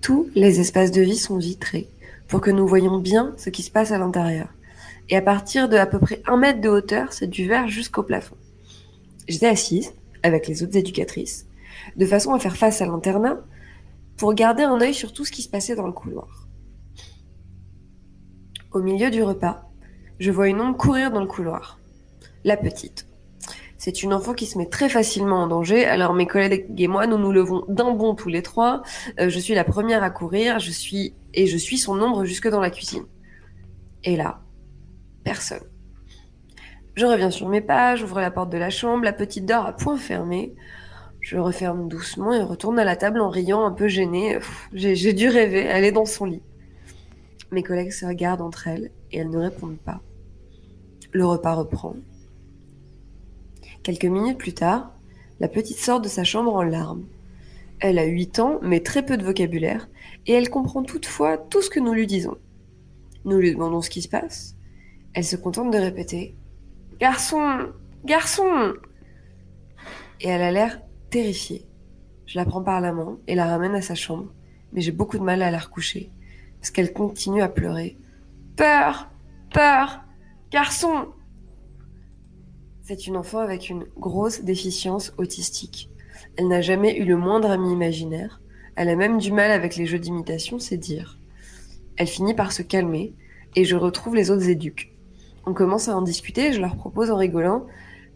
Tous 0.02 0.28
les 0.34 0.60
espaces 0.60 0.92
de 0.92 1.02
vie 1.02 1.18
sont 1.18 1.38
vitrés, 1.38 1.88
pour 2.28 2.42
que 2.42 2.52
nous 2.52 2.68
voyions 2.68 2.98
bien 2.98 3.34
ce 3.38 3.52
qui 3.52 3.62
se 3.62 3.72
passe 3.72 3.92
à 3.92 4.00
l'intérieur. 4.00 4.48
Et 5.10 5.16
à 5.16 5.22
partir 5.22 5.70
de 5.70 5.78
à 5.78 5.86
peu 5.86 6.00
près 6.00 6.22
un 6.26 6.38
mètre 6.38 6.62
de 6.62 6.70
hauteur, 6.70 7.14
c'est 7.14 7.28
du 7.28 7.48
verre 7.48 7.68
jusqu'au 7.68 8.04
plafond. 8.04 8.36
J'étais 9.28 9.48
assise, 9.48 9.94
avec 10.24 10.48
les 10.48 10.64
autres 10.64 10.78
éducatrices, 10.78 11.48
de 11.96 12.06
façon 12.06 12.34
à 12.34 12.40
faire 12.40 12.58
face 12.58 12.82
à 12.82 12.86
l'internat, 12.86 13.40
pour 14.18 14.34
garder 14.34 14.64
un 14.64 14.82
œil 14.82 14.94
sur 14.94 15.14
tout 15.14 15.26
ce 15.26 15.32
qui 15.32 15.42
se 15.42 15.50
passait 15.50 15.76
dans 15.76 15.86
le 15.86 15.94
couloir. 15.94 16.48
Au 18.72 18.82
milieu 18.82 19.10
du 19.10 19.24
repas, 19.24 19.70
je 20.20 20.32
vois 20.32 20.48
une 20.48 20.60
ombre 20.60 20.78
courir 20.78 21.12
dans 21.12 21.22
le 21.22 21.28
couloir. 21.28 21.80
La 22.44 22.58
petite. 22.58 23.08
C'est 23.78 24.04
une 24.04 24.14
enfant 24.14 24.34
qui 24.34 24.48
se 24.48 24.58
met 24.58 24.66
très 24.66 24.90
facilement 24.90 25.44
en 25.44 25.48
danger, 25.48 25.86
alors 25.86 26.14
mes 26.14 26.26
collègues 26.26 26.66
et 26.78 26.88
moi, 26.88 27.06
nous 27.06 27.18
nous 27.18 27.32
levons 27.32 27.64
d'un 27.68 27.92
bond 27.92 28.16
tous 28.16 28.30
les 28.30 28.42
trois. 28.42 28.82
Euh, 29.20 29.30
je 29.30 29.40
suis 29.40 29.54
la 29.54 29.64
première 29.64 30.04
à 30.04 30.10
courir, 30.10 30.60
je 30.60 30.72
suis 30.72 31.14
et 31.34 31.46
je 31.46 31.58
suis 31.58 31.78
son 31.78 32.02
ombre 32.02 32.26
jusque 32.26 32.48
dans 32.48 32.60
la 32.60 32.72
cuisine. 32.72 33.06
Et 34.04 34.18
là, 34.18 34.42
personne. 35.28 35.68
Je 36.96 37.06
reviens 37.06 37.32
sur 37.32 37.50
mes 37.50 37.60
pas, 37.60 37.98
j'ouvre 37.98 38.22
la 38.22 38.32
porte 38.32 38.50
de 38.50 38.58
la 38.58 38.70
chambre, 38.70 39.04
la 39.04 39.12
petite 39.12 39.46
dort 39.46 39.66
à 39.66 39.74
point 39.74 39.98
fermé. 39.98 40.56
Je 41.20 41.36
referme 41.36 41.90
doucement 41.90 42.34
et 42.34 42.42
retourne 42.42 42.80
à 42.80 42.86
la 42.86 42.96
table 42.96 43.20
en 43.20 43.30
riant, 43.30 43.66
un 43.66 43.74
peu 43.74 43.90
gênée. 43.90 44.40
J'ai 44.72 45.12
dû 45.12 45.28
rêver, 45.28 45.66
elle 45.66 45.84
est 45.84 45.92
dans 45.92 46.06
son 46.06 46.24
lit. 46.24 46.42
Mes 47.52 47.62
collègues 47.62 47.92
se 47.92 48.06
regardent 48.06 48.42
entre 48.42 48.70
elles 48.70 48.90
et 49.12 49.18
elles 49.18 49.30
ne 49.30 49.38
répondent 49.38 49.84
pas. 49.84 50.00
Le 51.12 51.26
repas 51.26 51.56
reprend. 51.56 51.98
Quelques 53.84 54.06
minutes 54.06 54.38
plus 54.38 54.54
tard, 54.54 54.94
la 55.42 55.50
petite 55.50 55.78
sort 55.78 56.00
de 56.00 56.08
sa 56.08 56.24
chambre 56.24 56.56
en 56.56 56.64
larmes. 56.64 57.06
Elle 57.82 58.00
a 58.00 58.06
huit 58.06 58.40
ans, 58.40 58.60
mais 58.62 58.80
très 58.80 59.06
peu 59.06 59.18
de 59.18 59.26
vocabulaire, 59.26 59.90
et 60.26 60.32
elle 60.32 60.50
comprend 60.50 60.84
toutefois 60.84 61.38
tout 61.38 61.62
ce 61.62 61.70
que 61.70 61.82
nous 61.82 61.94
lui 61.94 62.08
disons. 62.08 62.38
Nous 63.26 63.38
lui 63.40 63.52
demandons 63.52 63.82
ce 63.82 63.90
qui 63.90 64.02
se 64.02 64.08
passe. 64.08 64.57
Elle 65.18 65.24
se 65.24 65.36
contente 65.36 65.74
de 65.74 65.80
répéter 65.80 66.36
Garçon 67.00 67.74
Garçon 68.06 68.76
Et 70.22 70.28
elle 70.28 70.44
a 70.44 70.52
l'air 70.52 70.80
terrifiée. 71.10 71.66
Je 72.28 72.38
la 72.38 72.46
prends 72.46 72.62
par 72.62 72.82
la 72.82 72.94
main 72.94 73.18
et 73.26 73.34
la 73.34 73.48
ramène 73.48 73.74
à 73.74 73.82
sa 73.82 73.96
chambre, 73.96 74.32
mais 74.72 74.82
j'ai 74.82 74.92
beaucoup 74.92 75.18
de 75.18 75.24
mal 75.24 75.42
à 75.42 75.50
la 75.50 75.58
recoucher, 75.58 76.12
parce 76.60 76.70
qu'elle 76.70 76.94
continue 76.94 77.42
à 77.42 77.50
pleurer. 77.50 77.98
Peur 78.56 79.10
Peur 79.52 80.04
Garçon 80.52 81.08
C'est 82.84 83.08
une 83.08 83.18
enfant 83.18 83.40
avec 83.40 83.72
une 83.72 83.86
grosse 83.98 84.44
déficience 84.44 85.14
autistique. 85.18 85.90
Elle 86.36 86.48
n'a 86.48 86.62
jamais 86.62 86.96
eu 86.96 87.06
le 87.06 87.18
moindre 87.18 87.50
ami 87.50 87.74
imaginaire. 87.74 88.40
Elle 88.76 88.90
a 88.90 88.96
même 88.96 89.18
du 89.18 89.32
mal 89.32 89.50
avec 89.50 89.78
les 89.78 89.88
jeux 89.88 89.98
d'imitation, 89.98 90.60
c'est 90.60 90.78
dire. 90.78 91.18
Elle 91.96 92.06
finit 92.06 92.36
par 92.36 92.52
se 92.52 92.62
calmer, 92.62 93.16
et 93.56 93.66
je 93.66 93.76
retrouve 93.76 94.14
les 94.14 94.30
autres 94.30 94.50
éduques. 94.50 94.94
On 95.48 95.54
commence 95.54 95.88
à 95.88 95.96
en 95.96 96.02
discuter 96.02 96.52
je 96.52 96.60
leur 96.60 96.76
propose 96.76 97.10
en 97.10 97.16
rigolant 97.16 97.66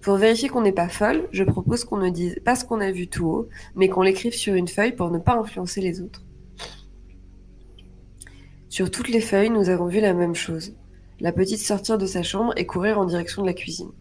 pour 0.02 0.18
vérifier 0.18 0.50
qu'on 0.50 0.64
n'est 0.64 0.74
pas 0.74 0.90
folle, 0.90 1.30
je 1.32 1.46
propose 1.46 1.86
qu'on 1.86 1.96
ne 1.96 2.10
dise 2.10 2.38
pas 2.44 2.56
ce 2.56 2.66
qu'on 2.66 2.82
a 2.82 2.92
vu 2.92 3.08
tout 3.08 3.26
haut, 3.26 3.50
mais 3.74 3.88
qu'on 3.88 4.02
l'écrive 4.02 4.34
sur 4.34 4.54
une 4.54 4.68
feuille 4.68 4.92
pour 4.92 5.12
ne 5.12 5.18
pas 5.18 5.38
influencer 5.38 5.80
les 5.80 6.02
autres. 6.02 6.26
Sur 8.68 8.92
toutes 8.92 9.08
les 9.08 9.22
feuilles, 9.22 9.50
nous 9.50 9.70
avons 9.70 9.88
vu 9.88 10.02
la 10.02 10.14
même 10.14 10.36
chose. 10.36 10.76
La 11.22 11.32
petite 11.32 11.62
sortir 11.62 11.98
de 11.98 12.06
sa 12.06 12.22
chambre 12.22 12.52
et 12.58 12.66
courir 12.66 13.00
en 13.00 13.06
direction 13.06 13.44
de 13.44 13.48
la 13.48 13.54
cuisine. 13.54 13.92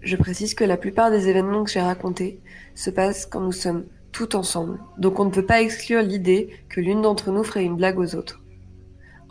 Je 0.00 0.16
précise 0.16 0.54
que 0.54 0.64
la 0.64 0.76
plupart 0.76 1.10
des 1.10 1.26
événements 1.26 1.64
que 1.64 1.72
j'ai 1.72 1.80
racontés 1.80 2.40
se 2.76 2.90
passent 2.90 3.26
quand 3.26 3.40
nous 3.40 3.50
sommes 3.50 3.86
tout 4.12 4.36
ensemble, 4.36 4.78
donc 4.96 5.18
on 5.18 5.24
ne 5.24 5.30
peut 5.30 5.46
pas 5.46 5.60
exclure 5.60 6.02
l'idée 6.02 6.50
que 6.68 6.80
l'une 6.80 7.02
d'entre 7.02 7.32
nous 7.32 7.42
ferait 7.42 7.64
une 7.64 7.76
blague 7.76 7.98
aux 7.98 8.14
autres. 8.14 8.42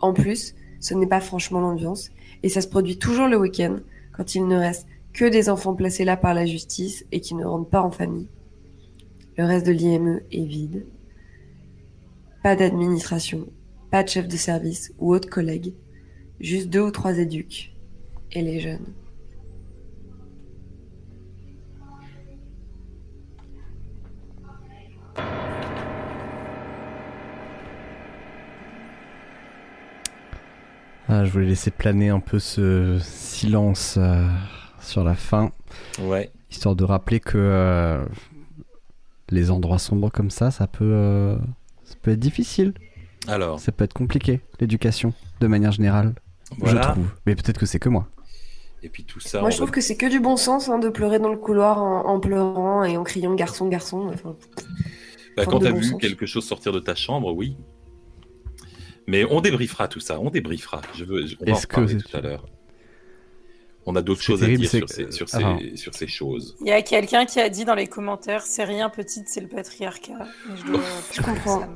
En 0.00 0.12
plus, 0.12 0.54
ce 0.82 0.94
n'est 0.94 1.06
pas 1.06 1.20
franchement 1.20 1.60
l'ambiance, 1.60 2.10
et 2.42 2.50
ça 2.50 2.60
se 2.60 2.68
produit 2.68 2.98
toujours 2.98 3.28
le 3.28 3.38
week-end, 3.38 3.78
quand 4.12 4.34
il 4.34 4.46
ne 4.46 4.56
reste 4.56 4.86
que 5.14 5.24
des 5.24 5.48
enfants 5.48 5.74
placés 5.74 6.04
là 6.04 6.16
par 6.16 6.34
la 6.34 6.44
justice 6.44 7.06
et 7.12 7.20
qui 7.20 7.34
ne 7.34 7.44
rentrent 7.44 7.70
pas 7.70 7.80
en 7.80 7.90
famille. 7.90 8.28
Le 9.38 9.44
reste 9.44 9.66
de 9.66 9.72
l'IME 9.72 10.20
est 10.30 10.44
vide. 10.44 10.84
Pas 12.42 12.56
d'administration, 12.56 13.46
pas 13.90 14.02
de 14.02 14.08
chef 14.08 14.26
de 14.26 14.36
service 14.36 14.92
ou 14.98 15.14
autres 15.14 15.30
collègues, 15.30 15.72
juste 16.40 16.68
deux 16.68 16.80
ou 16.80 16.90
trois 16.90 17.16
éduques 17.16 17.72
et 18.32 18.42
les 18.42 18.58
jeunes. 18.58 18.92
Ah, 31.14 31.26
je 31.26 31.30
voulais 31.30 31.44
laisser 31.46 31.70
planer 31.70 32.08
un 32.08 32.20
peu 32.20 32.38
ce 32.38 32.98
silence 33.02 33.96
euh, 33.98 34.26
sur 34.80 35.04
la 35.04 35.14
fin. 35.14 35.52
Ouais. 36.00 36.30
Histoire 36.50 36.74
de 36.74 36.84
rappeler 36.84 37.20
que 37.20 37.36
euh, 37.36 38.02
les 39.28 39.50
endroits 39.50 39.78
sombres 39.78 40.10
comme 40.10 40.30
ça, 40.30 40.50
ça 40.50 40.66
peut, 40.66 40.84
euh, 40.90 41.36
ça 41.84 41.96
peut 42.00 42.12
être 42.12 42.18
difficile. 42.18 42.72
Alors. 43.28 43.60
Ça 43.60 43.72
peut 43.72 43.84
être 43.84 43.92
compliqué, 43.92 44.40
l'éducation, 44.58 45.12
de 45.40 45.46
manière 45.48 45.72
générale. 45.72 46.14
Voilà. 46.58 46.80
Je 46.80 46.88
trouve. 46.92 47.06
Mais 47.26 47.34
peut-être 47.34 47.58
que 47.58 47.66
c'est 47.66 47.78
que 47.78 47.90
moi. 47.90 48.08
Et 48.82 48.88
puis 48.88 49.04
tout 49.04 49.20
ça. 49.20 49.40
Moi, 49.40 49.48
on 49.48 49.50
je 49.50 49.56
trouve 49.58 49.68
va- 49.68 49.74
que 49.74 49.80
c'est 49.82 49.96
que 49.98 50.06
du 50.06 50.18
bon 50.18 50.38
sens 50.38 50.70
hein, 50.70 50.78
de 50.78 50.88
pleurer 50.88 51.18
dans 51.18 51.30
le 51.30 51.36
couloir 51.36 51.82
en, 51.82 52.06
en 52.06 52.20
pleurant 52.20 52.84
et 52.84 52.96
en 52.96 53.04
criant 53.04 53.34
garçon, 53.34 53.68
garçon. 53.68 54.10
Enfin, 54.14 54.34
Bah, 55.36 55.44
quand 55.44 55.58
t'as 55.60 55.72
bon 55.72 55.78
vu 55.78 55.84
sens. 55.84 56.00
quelque 56.00 56.24
chose 56.24 56.44
sortir 56.46 56.72
de 56.72 56.80
ta 56.80 56.94
chambre, 56.94 57.34
oui. 57.34 57.58
Mais 59.06 59.24
on 59.30 59.40
débriefera 59.40 59.88
tout 59.88 60.00
ça, 60.00 60.20
on 60.20 60.30
débriefera. 60.30 60.80
Je 60.94 61.04
veux, 61.04 61.24
on 61.40 61.52
va 61.52 61.56
en 61.58 61.60
que 61.60 61.92
tout 62.02 62.16
à 62.16 62.20
l'heure. 62.20 62.46
On 63.84 63.96
a 63.96 64.02
d'autres 64.02 64.22
choses 64.22 64.38
terrible, 64.40 64.64
à 64.64 64.68
dire 64.68 64.70
c'est 64.70 64.76
sur 64.78 64.86
que- 64.86 64.94
ces, 64.94 65.10
sur, 65.10 65.26
Ah. 65.32 65.58
sur 65.74 65.92
ces 65.94 66.06
choses. 66.06 66.56
Il 66.60 66.68
y 66.68 66.72
a 66.72 66.82
quelqu'un 66.82 67.24
qui 67.26 67.40
a 67.40 67.48
dit 67.48 67.64
dans 67.64 67.74
les 67.74 67.88
commentaires 67.88 68.42
c'est 68.42 68.62
rien 68.62 68.88
petite, 68.88 69.24
c'est 69.28 69.40
le 69.40 69.48
patriarcat. 69.48 70.26
Je, 70.54 70.70
dois- 70.70 70.80
Je 71.12 71.20
comprends. 71.20 71.66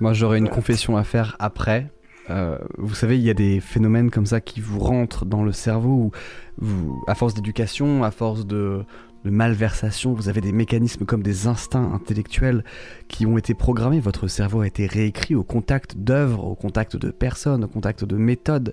Moi, 0.00 0.12
j'aurais 0.14 0.38
une 0.38 0.48
confession 0.48 0.96
à 0.96 1.04
faire 1.04 1.36
après. 1.40 1.90
Euh, 2.30 2.58
vous 2.76 2.94
savez, 2.94 3.16
il 3.18 3.24
y 3.24 3.30
a 3.30 3.34
des 3.34 3.58
phénomènes 3.60 4.10
comme 4.10 4.26
ça 4.26 4.40
qui 4.40 4.60
vous 4.60 4.78
rentrent 4.78 5.24
dans 5.24 5.42
le 5.42 5.52
cerveau 5.52 5.88
où, 5.90 6.10
vous, 6.58 7.02
à 7.08 7.14
force 7.14 7.34
d'éducation, 7.34 8.04
à 8.04 8.10
force 8.10 8.46
de, 8.46 8.84
de 9.24 9.30
malversation, 9.30 10.12
vous 10.12 10.28
avez 10.28 10.40
des 10.40 10.52
mécanismes 10.52 11.04
comme 11.04 11.22
des 11.22 11.46
instincts 11.48 11.92
intellectuels 11.92 12.62
qui 13.08 13.26
ont 13.26 13.36
été 13.36 13.52
programmés. 13.54 14.00
Votre 14.00 14.28
cerveau 14.28 14.60
a 14.60 14.66
été 14.66 14.86
réécrit 14.86 15.34
au 15.34 15.42
contact 15.42 15.96
d'œuvres, 15.96 16.44
au 16.44 16.54
contact 16.54 16.96
de 16.96 17.10
personnes, 17.10 17.64
au 17.64 17.68
contact 17.68 18.04
de 18.04 18.16
méthodes. 18.16 18.72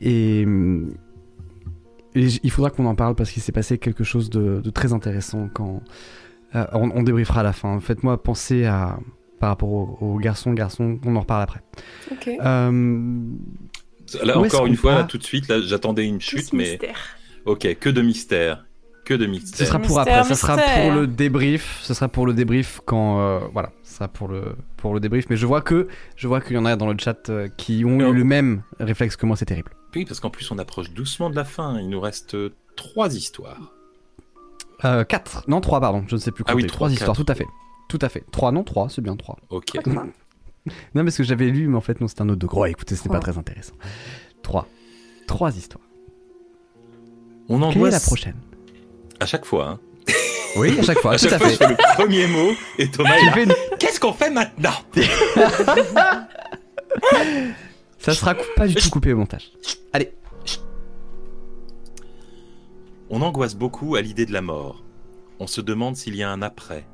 Et, 0.00 0.46
et 2.14 2.28
j- 2.28 2.40
il 2.42 2.50
faudra 2.50 2.70
qu'on 2.70 2.86
en 2.86 2.94
parle 2.94 3.14
parce 3.14 3.30
qu'il 3.30 3.42
s'est 3.42 3.52
passé 3.52 3.78
quelque 3.78 4.04
chose 4.04 4.30
de, 4.30 4.60
de 4.60 4.70
très 4.70 4.92
intéressant 4.92 5.48
quand. 5.52 5.82
euh, 6.54 6.64
on, 6.72 6.90
on 6.94 7.02
débriefera 7.02 7.40
à 7.40 7.42
la 7.44 7.52
fin. 7.52 7.78
Faites-moi 7.80 8.22
penser 8.22 8.64
à. 8.64 8.98
Par 9.40 9.50
rapport 9.50 9.68
aux 9.70 9.98
au 10.00 10.16
garçons, 10.16 10.54
garçons, 10.54 10.98
on 11.04 11.16
en 11.16 11.20
reparle 11.20 11.42
après. 11.42 11.60
ok. 12.10 12.28
Euh, 12.40 13.20
Là, 14.22 14.38
Où 14.38 14.44
encore 14.46 14.66
une 14.66 14.76
fois, 14.76 14.94
là, 14.94 15.04
tout 15.04 15.18
de 15.18 15.22
suite, 15.24 15.48
là, 15.48 15.60
j'attendais 15.60 16.06
une 16.06 16.20
chute, 16.20 16.52
mais 16.52 16.70
mystère. 16.70 17.16
ok, 17.44 17.76
que 17.78 17.90
de 17.90 18.00
mystère. 18.00 18.64
Que 19.04 19.14
de 19.14 19.24
ce 19.24 19.30
mystère. 19.30 19.66
sera 19.66 19.78
pour 19.78 19.96
Mystère, 19.98 20.18
après, 20.20 20.34
ça 20.34 20.40
sera 20.40 20.56
pour 20.56 20.92
le 20.92 21.06
débrief. 21.06 21.80
Ce 21.82 21.92
sera 21.94 22.08
pour 22.08 22.26
le 22.26 22.32
débrief 22.32 22.80
quand 22.86 23.20
euh, 23.20 23.40
voilà, 23.52 23.70
ce 23.82 23.94
sera 23.96 24.08
pour 24.08 24.28
le 24.28 24.56
pour 24.78 24.94
le 24.94 25.00
débrief. 25.00 25.26
Mais 25.28 25.36
je 25.36 25.44
vois 25.46 25.60
que 25.60 25.88
je 26.16 26.26
vois 26.26 26.40
qu'il 26.40 26.56
y 26.56 26.58
en 26.58 26.64
a 26.64 26.74
dans 26.76 26.90
le 26.90 26.96
chat 26.98 27.28
euh, 27.28 27.48
qui 27.56 27.84
ont 27.84 27.96
Non. 27.98 28.12
eu 28.12 28.14
le 28.14 28.24
même 28.24 28.62
réflexe 28.80 29.16
que 29.16 29.26
moi, 29.26 29.36
c'est 29.36 29.44
terrible. 29.44 29.72
Oui, 29.94 30.04
parce 30.06 30.20
qu'en 30.20 30.30
plus 30.30 30.50
on 30.50 30.58
approche 30.58 30.90
doucement 30.92 31.28
de 31.30 31.36
la 31.36 31.44
fin. 31.44 31.78
Il 31.78 31.88
nous 31.90 32.00
reste 32.00 32.34
euh, 32.34 32.54
trois 32.76 33.14
histoires. 33.14 33.74
Euh, 34.84 35.04
4. 35.04 35.44
Non, 35.48 35.60
3, 35.60 35.80
pardon. 35.80 36.04
Je 36.08 36.14
ne 36.16 36.20
sais 36.20 36.30
plus 36.32 36.44
Ah 36.46 36.52
compter. 36.52 36.64
oui, 36.64 36.68
trois 36.68 36.88
trois, 36.88 36.92
histoires, 36.92 37.16
quatre. 37.16 37.24
tout 37.24 37.30
à 37.32 37.34
fait. 37.34 37.46
Tout 37.88 37.98
à 38.02 38.08
fait. 38.08 38.24
3, 38.32 38.52
non, 38.52 38.64
3, 38.64 38.88
c'est 38.88 39.02
bien 39.02 39.16
3. 39.16 39.36
Ok. 39.50 39.72
Non, 40.94 41.04
parce 41.04 41.18
que 41.18 41.22
j'avais 41.24 41.48
lu, 41.50 41.68
mais 41.68 41.76
en 41.76 41.82
fait, 41.82 42.00
non, 42.00 42.08
c'est 42.08 42.22
un 42.22 42.28
autre 42.30 42.38
de 42.38 42.46
gros. 42.46 42.64
écoutez, 42.64 42.96
ce 42.96 43.02
n'est 43.02 43.08
pas 43.12 43.20
Trois. 43.20 43.32
très 43.32 43.38
intéressant. 43.38 43.74
3. 44.42 44.66
3 45.26 45.56
histoires. 45.58 45.84
On 47.50 47.70
Quelle 47.70 47.86
est 47.86 47.90
la 47.90 48.00
prochaine? 48.00 48.36
À 49.20 49.26
chaque 49.26 49.44
fois. 49.44 49.68
Hein. 49.68 49.80
Oui, 50.56 50.78
à 50.78 50.82
chaque 50.84 50.98
fois, 51.00 51.14
À 51.14 51.18
tout 51.18 51.24
chaque 51.24 51.32
à 51.32 51.38
fois, 51.40 51.48
je 51.48 51.56
fait. 51.56 51.64
fais 51.66 51.70
le 51.72 51.94
premier 51.96 52.26
mot 52.28 52.52
et 52.78 52.88
Thomas 52.88 53.16
Tu 53.18 53.24
est 53.24 53.26
là. 53.26 53.32
fais 53.32 53.42
une- 53.44 53.54
Qu'est-ce 53.78 53.98
qu'on 53.98 54.12
fait 54.12 54.30
maintenant? 54.30 54.70
Ça 57.98 58.14
sera 58.14 58.34
pas 58.56 58.68
du 58.68 58.74
tout 58.76 58.88
coupé 58.90 59.12
au 59.12 59.16
montage. 59.16 59.50
Allez, 59.92 60.12
On 63.10 63.20
angoisse 63.22 63.54
beaucoup 63.54 63.96
à 63.96 64.00
l'idée 64.00 64.26
de 64.26 64.32
la 64.32 64.42
mort. 64.42 64.82
On 65.40 65.46
se 65.46 65.60
demande 65.60 65.96
s'il 65.96 66.14
y 66.16 66.22
a 66.22 66.30
un 66.30 66.42
après. 66.42 66.86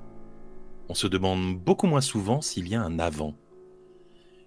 On 0.88 0.94
se 0.94 1.06
demande 1.06 1.56
beaucoup 1.59 1.86
moins 1.86 2.01
souvent 2.01 2.40
s'il 2.40 2.68
y 2.68 2.74
a 2.74 2.80
un 2.82 2.98
avant. 2.98 3.34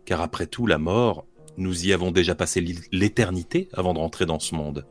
Car 0.06 0.22
après 0.22 0.48
tout, 0.48 0.66
la 0.68 0.78
mort, 0.78 1.26
nous 1.58 1.86
y 1.86 1.94
avons 1.94 2.12
déjà 2.12 2.36
passé 2.36 2.66
l'éternité 2.92 3.70
avant 3.74 3.94
de 3.94 4.00
rentrer 4.00 4.26
dans 4.26 4.40
ce 4.40 4.56
monde. 4.56 4.86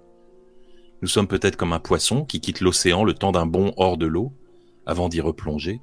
Nous 1.03 1.09
sommes 1.09 1.27
peut-être 1.27 1.57
comme 1.57 1.73
un 1.73 1.81
poisson 1.81 2.25
qui 2.25 2.41
quitte 2.41 2.61
l'océan 2.61 3.03
le 3.03 3.13
temps 3.13 3.33
d'un 3.33 3.45
bond 3.45 3.75
hors 3.77 3.99
de 3.99 4.07
l'eau, 4.07 4.33
avant 4.87 5.09
d'y 5.09 5.21
replonger, 5.21 5.81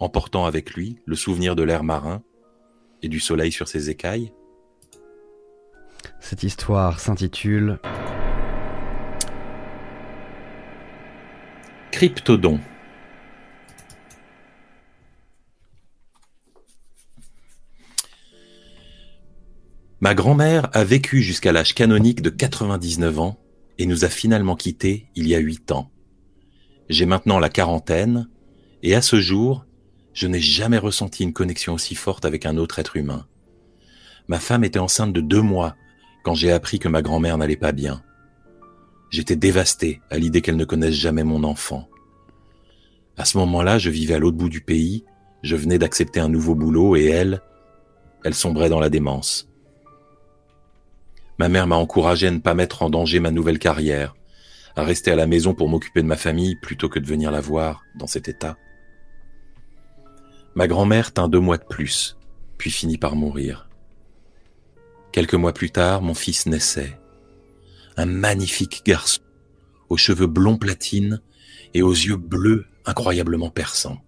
emportant 0.00 0.46
avec 0.46 0.74
lui 0.74 0.98
le 1.06 1.14
souvenir 1.14 1.54
de 1.54 1.62
l'air 1.62 1.84
marin 1.84 2.24
et 3.02 3.08
du 3.08 3.20
soleil 3.20 3.52
sur 3.52 3.68
ses 3.68 3.88
écailles. 3.88 4.32
cette 6.18 6.42
histoire 6.42 6.98
s'intitule 6.98 7.78
Cryptodon. 11.92 12.58
Ma 20.00 20.14
grand-mère 20.14 20.68
a 20.72 20.82
vécu 20.82 21.22
jusqu'à 21.22 21.52
l'âge 21.52 21.74
canonique 21.74 22.22
de 22.22 22.30
99 22.30 23.20
ans 23.20 23.38
et 23.78 23.86
nous 23.86 24.04
a 24.04 24.08
finalement 24.08 24.56
quittés 24.56 25.08
il 25.14 25.28
y 25.28 25.34
a 25.34 25.38
8 25.38 25.72
ans. 25.72 25.90
J'ai 26.88 27.06
maintenant 27.06 27.38
la 27.38 27.48
quarantaine 27.48 28.28
et 28.82 28.94
à 28.94 29.02
ce 29.02 29.20
jour, 29.20 29.64
je 30.12 30.26
n'ai 30.26 30.40
jamais 30.40 30.78
ressenti 30.78 31.24
une 31.24 31.32
connexion 31.32 31.74
aussi 31.74 31.94
forte 31.94 32.24
avec 32.24 32.46
un 32.46 32.56
autre 32.56 32.78
être 32.78 32.96
humain. 32.96 33.26
Ma 34.28 34.38
femme 34.38 34.64
était 34.64 34.78
enceinte 34.78 35.12
de 35.12 35.20
deux 35.20 35.42
mois 35.42 35.76
quand 36.24 36.34
j'ai 36.34 36.52
appris 36.52 36.78
que 36.78 36.88
ma 36.88 37.02
grand-mère 37.02 37.38
n'allait 37.38 37.56
pas 37.56 37.72
bien. 37.72 38.02
J'étais 39.10 39.36
dévasté 39.36 40.00
à 40.10 40.18
l'idée 40.18 40.42
qu'elle 40.42 40.56
ne 40.56 40.64
connaisse 40.64 40.94
jamais 40.94 41.22
mon 41.22 41.44
enfant. 41.44 41.88
À 43.16 43.24
ce 43.24 43.38
moment-là, 43.38 43.78
je 43.78 43.90
vivais 43.90 44.14
à 44.14 44.18
l'autre 44.18 44.36
bout 44.36 44.48
du 44.48 44.60
pays, 44.60 45.04
je 45.42 45.56
venais 45.56 45.78
d'accepter 45.78 46.20
un 46.20 46.28
nouveau 46.28 46.54
boulot 46.54 46.96
et 46.96 47.06
elle, 47.06 47.40
elle 48.24 48.34
sombrait 48.34 48.68
dans 48.68 48.80
la 48.80 48.90
démence. 48.90 49.48
Ma 51.38 51.48
mère 51.48 51.66
m'a 51.66 51.76
encouragé 51.76 52.28
à 52.28 52.30
ne 52.30 52.38
pas 52.38 52.54
mettre 52.54 52.82
en 52.82 52.90
danger 52.90 53.20
ma 53.20 53.30
nouvelle 53.30 53.58
carrière, 53.58 54.14
à 54.74 54.84
rester 54.84 55.10
à 55.10 55.16
la 55.16 55.26
maison 55.26 55.54
pour 55.54 55.68
m'occuper 55.68 56.02
de 56.02 56.06
ma 56.06 56.16
famille 56.16 56.56
plutôt 56.56 56.88
que 56.88 56.98
de 56.98 57.06
venir 57.06 57.30
la 57.30 57.40
voir 57.40 57.84
dans 57.94 58.06
cet 58.06 58.28
état. 58.28 58.56
Ma 60.54 60.66
grand-mère 60.66 61.12
tint 61.12 61.28
deux 61.28 61.40
mois 61.40 61.58
de 61.58 61.64
plus, 61.64 62.16
puis 62.56 62.70
finit 62.70 62.98
par 62.98 63.16
mourir. 63.16 63.68
Quelques 65.12 65.34
mois 65.34 65.52
plus 65.52 65.70
tard, 65.70 66.02
mon 66.02 66.14
fils 66.14 66.46
naissait. 66.46 66.98
Un 67.96 68.06
magnifique 68.06 68.82
garçon, 68.84 69.22
aux 69.88 69.96
cheveux 69.96 70.26
blonds 70.26 70.58
platine 70.58 71.20
et 71.74 71.82
aux 71.82 71.92
yeux 71.92 72.16
bleus 72.16 72.66
incroyablement 72.86 73.50
perçants. 73.50 73.98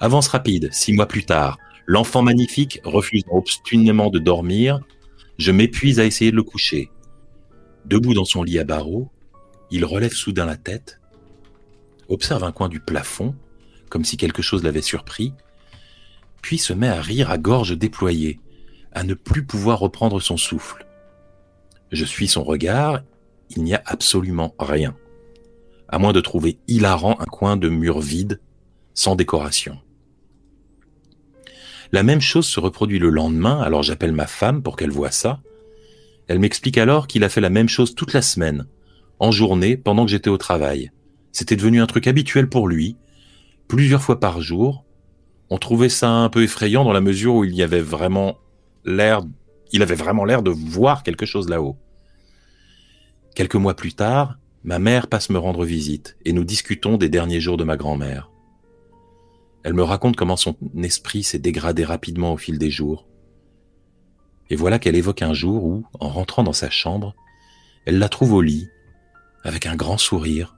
Avance 0.00 0.28
rapide, 0.28 0.72
six 0.72 0.92
mois 0.92 1.06
plus 1.06 1.24
tard, 1.24 1.58
l'enfant 1.86 2.22
magnifique 2.22 2.80
refusant 2.84 3.32
obstinément 3.32 4.10
de 4.10 4.18
dormir, 4.18 4.80
je 5.38 5.52
m'épuise 5.52 6.00
à 6.00 6.04
essayer 6.04 6.30
de 6.30 6.36
le 6.36 6.42
coucher. 6.42 6.90
Debout 7.84 8.12
dans 8.12 8.24
son 8.24 8.42
lit 8.42 8.58
à 8.58 8.64
barreaux, 8.64 9.10
il 9.70 9.84
relève 9.84 10.12
soudain 10.12 10.46
la 10.46 10.56
tête, 10.56 11.00
observe 12.08 12.44
un 12.44 12.52
coin 12.52 12.68
du 12.68 12.80
plafond, 12.80 13.34
comme 13.88 14.04
si 14.04 14.16
quelque 14.16 14.42
chose 14.42 14.64
l'avait 14.64 14.82
surpris, 14.82 15.32
puis 16.42 16.58
se 16.58 16.72
met 16.72 16.88
à 16.88 17.00
rire 17.00 17.30
à 17.30 17.38
gorge 17.38 17.76
déployée, 17.76 18.40
à 18.92 19.04
ne 19.04 19.14
plus 19.14 19.44
pouvoir 19.44 19.78
reprendre 19.78 20.20
son 20.20 20.36
souffle. 20.36 20.86
Je 21.92 22.04
suis 22.04 22.28
son 22.28 22.42
regard, 22.42 23.02
il 23.50 23.62
n'y 23.62 23.74
a 23.74 23.82
absolument 23.86 24.54
rien, 24.58 24.96
à 25.88 25.98
moins 25.98 26.12
de 26.12 26.20
trouver 26.20 26.58
hilarant 26.66 27.16
un 27.20 27.24
coin 27.26 27.56
de 27.56 27.68
mur 27.68 28.00
vide, 28.00 28.40
sans 28.92 29.14
décoration. 29.14 29.78
La 31.90 32.02
même 32.02 32.20
chose 32.20 32.46
se 32.46 32.60
reproduit 32.60 32.98
le 32.98 33.08
lendemain, 33.08 33.60
alors 33.60 33.82
j'appelle 33.82 34.12
ma 34.12 34.26
femme 34.26 34.62
pour 34.62 34.76
qu'elle 34.76 34.90
voie 34.90 35.10
ça. 35.10 35.40
Elle 36.26 36.38
m'explique 36.38 36.76
alors 36.76 37.06
qu'il 37.06 37.24
a 37.24 37.30
fait 37.30 37.40
la 37.40 37.48
même 37.48 37.68
chose 37.68 37.94
toute 37.94 38.12
la 38.12 38.20
semaine, 38.20 38.66
en 39.18 39.30
journée, 39.30 39.76
pendant 39.76 40.04
que 40.04 40.10
j'étais 40.10 40.28
au 40.28 40.36
travail. 40.36 40.90
C'était 41.32 41.56
devenu 41.56 41.80
un 41.80 41.86
truc 41.86 42.06
habituel 42.06 42.48
pour 42.48 42.68
lui, 42.68 42.96
plusieurs 43.68 44.02
fois 44.02 44.20
par 44.20 44.42
jour. 44.42 44.84
On 45.48 45.56
trouvait 45.56 45.88
ça 45.88 46.10
un 46.10 46.28
peu 46.28 46.42
effrayant 46.42 46.84
dans 46.84 46.92
la 46.92 47.00
mesure 47.00 47.36
où 47.36 47.44
il 47.44 47.54
y 47.54 47.62
avait 47.62 47.80
vraiment 47.80 48.36
l'air, 48.84 49.22
il 49.72 49.82
avait 49.82 49.94
vraiment 49.94 50.26
l'air 50.26 50.42
de 50.42 50.50
voir 50.50 51.02
quelque 51.02 51.26
chose 51.26 51.48
là-haut. 51.48 51.78
Quelques 53.34 53.54
mois 53.54 53.76
plus 53.76 53.94
tard, 53.94 54.38
ma 54.62 54.78
mère 54.78 55.06
passe 55.06 55.30
me 55.30 55.38
rendre 55.38 55.64
visite 55.64 56.18
et 56.26 56.34
nous 56.34 56.44
discutons 56.44 56.98
des 56.98 57.08
derniers 57.08 57.40
jours 57.40 57.56
de 57.56 57.64
ma 57.64 57.76
grand-mère. 57.76 58.30
Elle 59.64 59.74
me 59.74 59.82
raconte 59.82 60.16
comment 60.16 60.36
son 60.36 60.56
esprit 60.82 61.22
s'est 61.22 61.38
dégradé 61.38 61.84
rapidement 61.84 62.32
au 62.32 62.36
fil 62.36 62.58
des 62.58 62.70
jours. 62.70 63.06
Et 64.50 64.56
voilà 64.56 64.78
qu'elle 64.78 64.96
évoque 64.96 65.22
un 65.22 65.34
jour 65.34 65.64
où, 65.64 65.84
en 66.00 66.08
rentrant 66.08 66.42
dans 66.42 66.52
sa 66.52 66.70
chambre, 66.70 67.14
elle 67.84 67.98
la 67.98 68.08
trouve 68.08 68.32
au 68.32 68.40
lit, 68.40 68.68
avec 69.44 69.66
un 69.66 69.76
grand 69.76 69.98
sourire, 69.98 70.56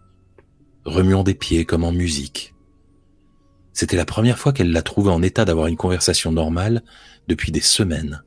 remuant 0.85 1.25
des 1.25 1.35
pieds 1.35 1.65
comme 1.65 1.85
en 1.85 1.93
musique. 1.93 2.55
C'était 3.73 3.97
la 3.97 4.05
première 4.05 4.39
fois 4.39 4.53
qu'elle 4.53 4.73
l'a 4.73 4.83
trouvée 4.83 5.11
en 5.11 5.23
état 5.23 5.45
d'avoir 5.45 5.67
une 5.67 5.77
conversation 5.77 6.33
normale 6.33 6.83
depuis 7.29 7.53
des 7.53 7.61
semaines. 7.61 8.23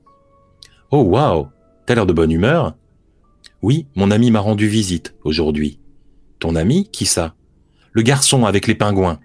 Oh 0.91 1.01
waouh, 1.01 1.47
t'as 1.85 1.95
l'air 1.95 2.05
de 2.05 2.13
bonne 2.13 2.31
humeur 2.31 2.75
Oui, 3.61 3.87
mon 3.95 4.11
ami 4.11 4.31
m'a 4.31 4.39
rendu 4.39 4.67
visite 4.67 5.15
aujourd'hui. 5.23 5.79
Ton 6.39 6.55
ami 6.55 6.89
Qui 6.91 7.05
ça? 7.05 7.35
Le 7.91 8.01
garçon 8.01 8.45
avec 8.45 8.67
les 8.67 8.75
pingouins. 8.75 9.19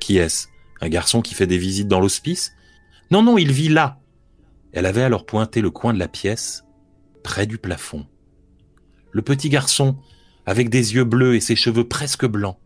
Qui 0.00 0.16
est-ce? 0.18 0.48
Un 0.80 0.88
garçon 0.88 1.20
qui 1.20 1.34
fait 1.34 1.46
des 1.46 1.58
visites 1.58 1.88
dans 1.88 2.00
l'hospice? 2.00 2.52
Non, 3.10 3.22
non, 3.22 3.38
il 3.38 3.52
vit 3.52 3.68
là. 3.68 4.00
Elle 4.72 4.86
avait 4.86 5.02
alors 5.02 5.26
pointé 5.26 5.60
le 5.60 5.70
coin 5.70 5.92
de 5.92 5.98
la 5.98 6.08
pièce, 6.08 6.64
près 7.22 7.46
du 7.46 7.58
plafond. 7.58 8.06
Le 9.12 9.22
petit 9.22 9.48
garçon, 9.48 9.96
avec 10.46 10.70
des 10.70 10.94
yeux 10.94 11.04
bleus 11.04 11.34
et 11.34 11.40
ses 11.40 11.56
cheveux 11.56 11.86
presque 11.86 12.26
blancs. 12.26 12.56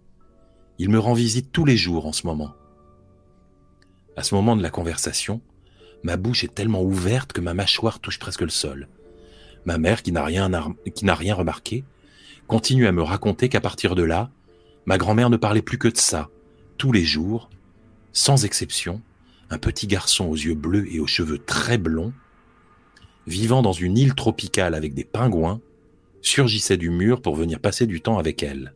Il 0.79 0.91
me 0.91 0.99
rend 0.99 1.15
visite 1.15 1.51
tous 1.53 1.65
les 1.65 1.77
jours 1.77 2.07
en 2.07 2.13
ce 2.13 2.27
moment. 2.27 2.55
À 4.17 4.23
ce 4.23 4.35
moment 4.35 4.55
de 4.55 4.63
la 4.63 4.71
conversation, 4.71 5.41
ma 6.03 6.17
bouche 6.17 6.45
est 6.45 6.55
tellement 6.55 6.83
ouverte 6.83 7.33
que 7.33 7.41
ma 7.41 7.55
mâchoire 7.55 8.01
touche 8.01 8.19
presque 8.19 8.43
le 8.43 8.49
sol. 8.49 8.89
Ma 9.65 9.79
mère, 9.79 10.03
qui 10.03 10.13
n'a 10.13 10.25
rien, 10.25 10.51
qui 10.95 11.05
n'a 11.05 11.15
rien 11.15 11.35
remarqué, 11.35 11.85
continue 12.47 12.87
à 12.87 12.93
me 12.93 13.03
raconter 13.03 13.49
qu'à 13.49 13.61
partir 13.61 13.95
de 13.95 14.03
là, 14.03 14.31
ma 14.85 14.99
grand-mère 14.99 15.31
ne 15.31 15.39
parlait 15.39 15.63
plus 15.63 15.79
que 15.79 15.89
de 15.89 15.97
ça, 15.97 16.29
tous 16.77 16.93
les 16.93 17.05
jours, 17.05 17.51
sans 18.13 18.45
exception, 18.45 19.01
un 19.51 19.59
petit 19.59 19.87
garçon 19.87 20.27
aux 20.27 20.37
yeux 20.37 20.55
bleus 20.55 20.93
et 20.93 21.01
aux 21.01 21.07
cheveux 21.07 21.39
très 21.39 21.79
blonds, 21.79 22.13
vivant 23.27 23.63
dans 23.63 23.73
une 23.73 23.97
île 23.97 24.15
tropicale 24.15 24.75
avec 24.75 24.95
des 24.95 25.05
pingouins, 25.05 25.61
surgissait 26.23 26.77
du 26.77 26.91
mur 26.91 27.21
pour 27.21 27.37
venir 27.37 27.61
passer 27.61 27.87
du 27.87 28.01
temps 28.01 28.19
avec 28.19 28.43
elle. 28.43 28.75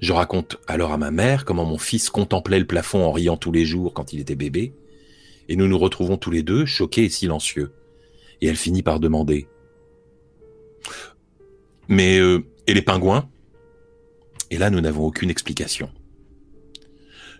Je 0.00 0.12
raconte 0.12 0.58
alors 0.66 0.92
à 0.92 0.98
ma 0.98 1.10
mère 1.10 1.44
comment 1.44 1.64
mon 1.64 1.78
fils 1.78 2.10
contemplait 2.10 2.58
le 2.58 2.66
plafond 2.66 3.04
en 3.04 3.12
riant 3.12 3.36
tous 3.36 3.52
les 3.52 3.64
jours 3.64 3.94
quand 3.94 4.12
il 4.12 4.20
était 4.20 4.34
bébé, 4.34 4.74
et 5.48 5.56
nous 5.56 5.68
nous 5.68 5.78
retrouvons 5.78 6.16
tous 6.16 6.30
les 6.30 6.42
deux, 6.42 6.66
choqués 6.66 7.04
et 7.04 7.08
silencieux. 7.08 7.72
Et 8.40 8.48
elle 8.48 8.56
finit 8.56 8.82
par 8.82 9.00
demander 9.00 9.48
Mais 11.88 12.18
euh, 12.18 12.44
et 12.66 12.74
les 12.74 12.82
pingouins? 12.82 13.28
Et 14.50 14.58
là, 14.58 14.70
nous 14.70 14.80
n'avons 14.80 15.04
aucune 15.06 15.30
explication. 15.30 15.90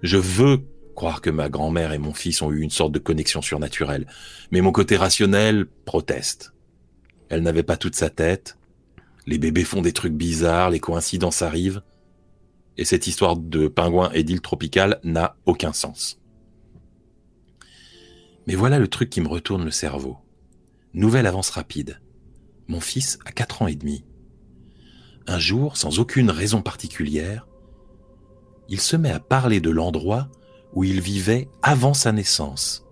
Je 0.03 0.17
veux 0.17 0.67
croire 0.95 1.21
que 1.21 1.31
ma 1.31 1.49
grand-mère 1.49 1.93
et 1.93 1.99
mon 1.99 2.15
fils 2.15 2.43
ont 2.43 2.51
eu 2.51 2.61
une 2.61 2.71
sorte 2.71 2.93
de 2.93 2.99
connexion 2.99 3.43
surnaturelle, 3.43 4.07
mais 4.51 4.61
mon 4.61 4.73
côté 4.73 4.97
rationnel 4.97 5.67
proteste. 5.85 6.53
Elle 7.29 7.43
n'avait 7.43 7.63
pas 7.63 7.77
toute 7.77 7.95
sa 7.95 8.11
tête. 8.11 8.59
Les 9.27 9.39
bébés 9.39 9.65
font 9.65 9.83
des 9.83 9.93
trucs 9.93 10.15
bizarres, 10.15 10.71
les 10.71 10.81
coïncidences 10.81 11.43
arrivent. 11.43 11.83
Et 12.79 12.85
cette 12.85 13.07
histoire 13.07 13.37
de 13.37 13.69
pingouins 13.69 14.11
et 14.13 14.23
d'île 14.23 14.41
tropicale 14.41 15.01
n'a 15.03 15.37
aucun 15.47 15.73
sens. 15.73 16.21
Mais 18.47 18.55
voilà 18.55 18.79
le 18.79 18.89
truc 18.89 19.11
qui 19.11 19.21
me 19.21 19.29
retourne 19.29 19.65
le 19.65 19.71
cerveau. 19.71 20.17
Nouvelle 20.95 21.27
avance 21.27 21.51
rapide. 21.51 22.01
Mon 22.69 22.81
fils 22.81 23.19
a 23.27 23.33
4 23.33 23.63
ans 23.63 23.67
et 23.67 23.75
demi. 23.75 24.05
Un 25.27 25.39
jour, 25.39 25.77
sans 25.77 25.99
aucune 25.99 26.31
raison 26.31 26.63
particulière, 26.63 27.47
il 28.69 28.81
se 28.81 28.97
met 28.97 29.11
à 29.11 29.21
parler 29.21 29.61
de 29.61 29.71
l'endroit 29.71 30.29
où 30.73 30.85
il 30.85 31.01
vivait 31.01 31.49
avant 31.63 31.95
sa 31.95 32.13
naissance. 32.13 32.85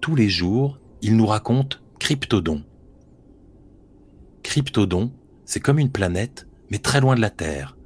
Tous 0.00 0.14
les 0.14 0.28
jours, 0.28 0.78
il 1.00 1.16
nous 1.16 1.26
raconte 1.26 1.82
Cryptodon. 1.98 2.64
Cryptodon, 4.42 5.12
c'est 5.44 5.60
comme 5.60 5.78
une 5.78 5.92
planète, 5.92 6.48
mais 6.70 6.78
très 6.78 7.00
loin 7.00 7.14
de 7.14 7.20
la 7.20 7.30
Terre. 7.30 7.76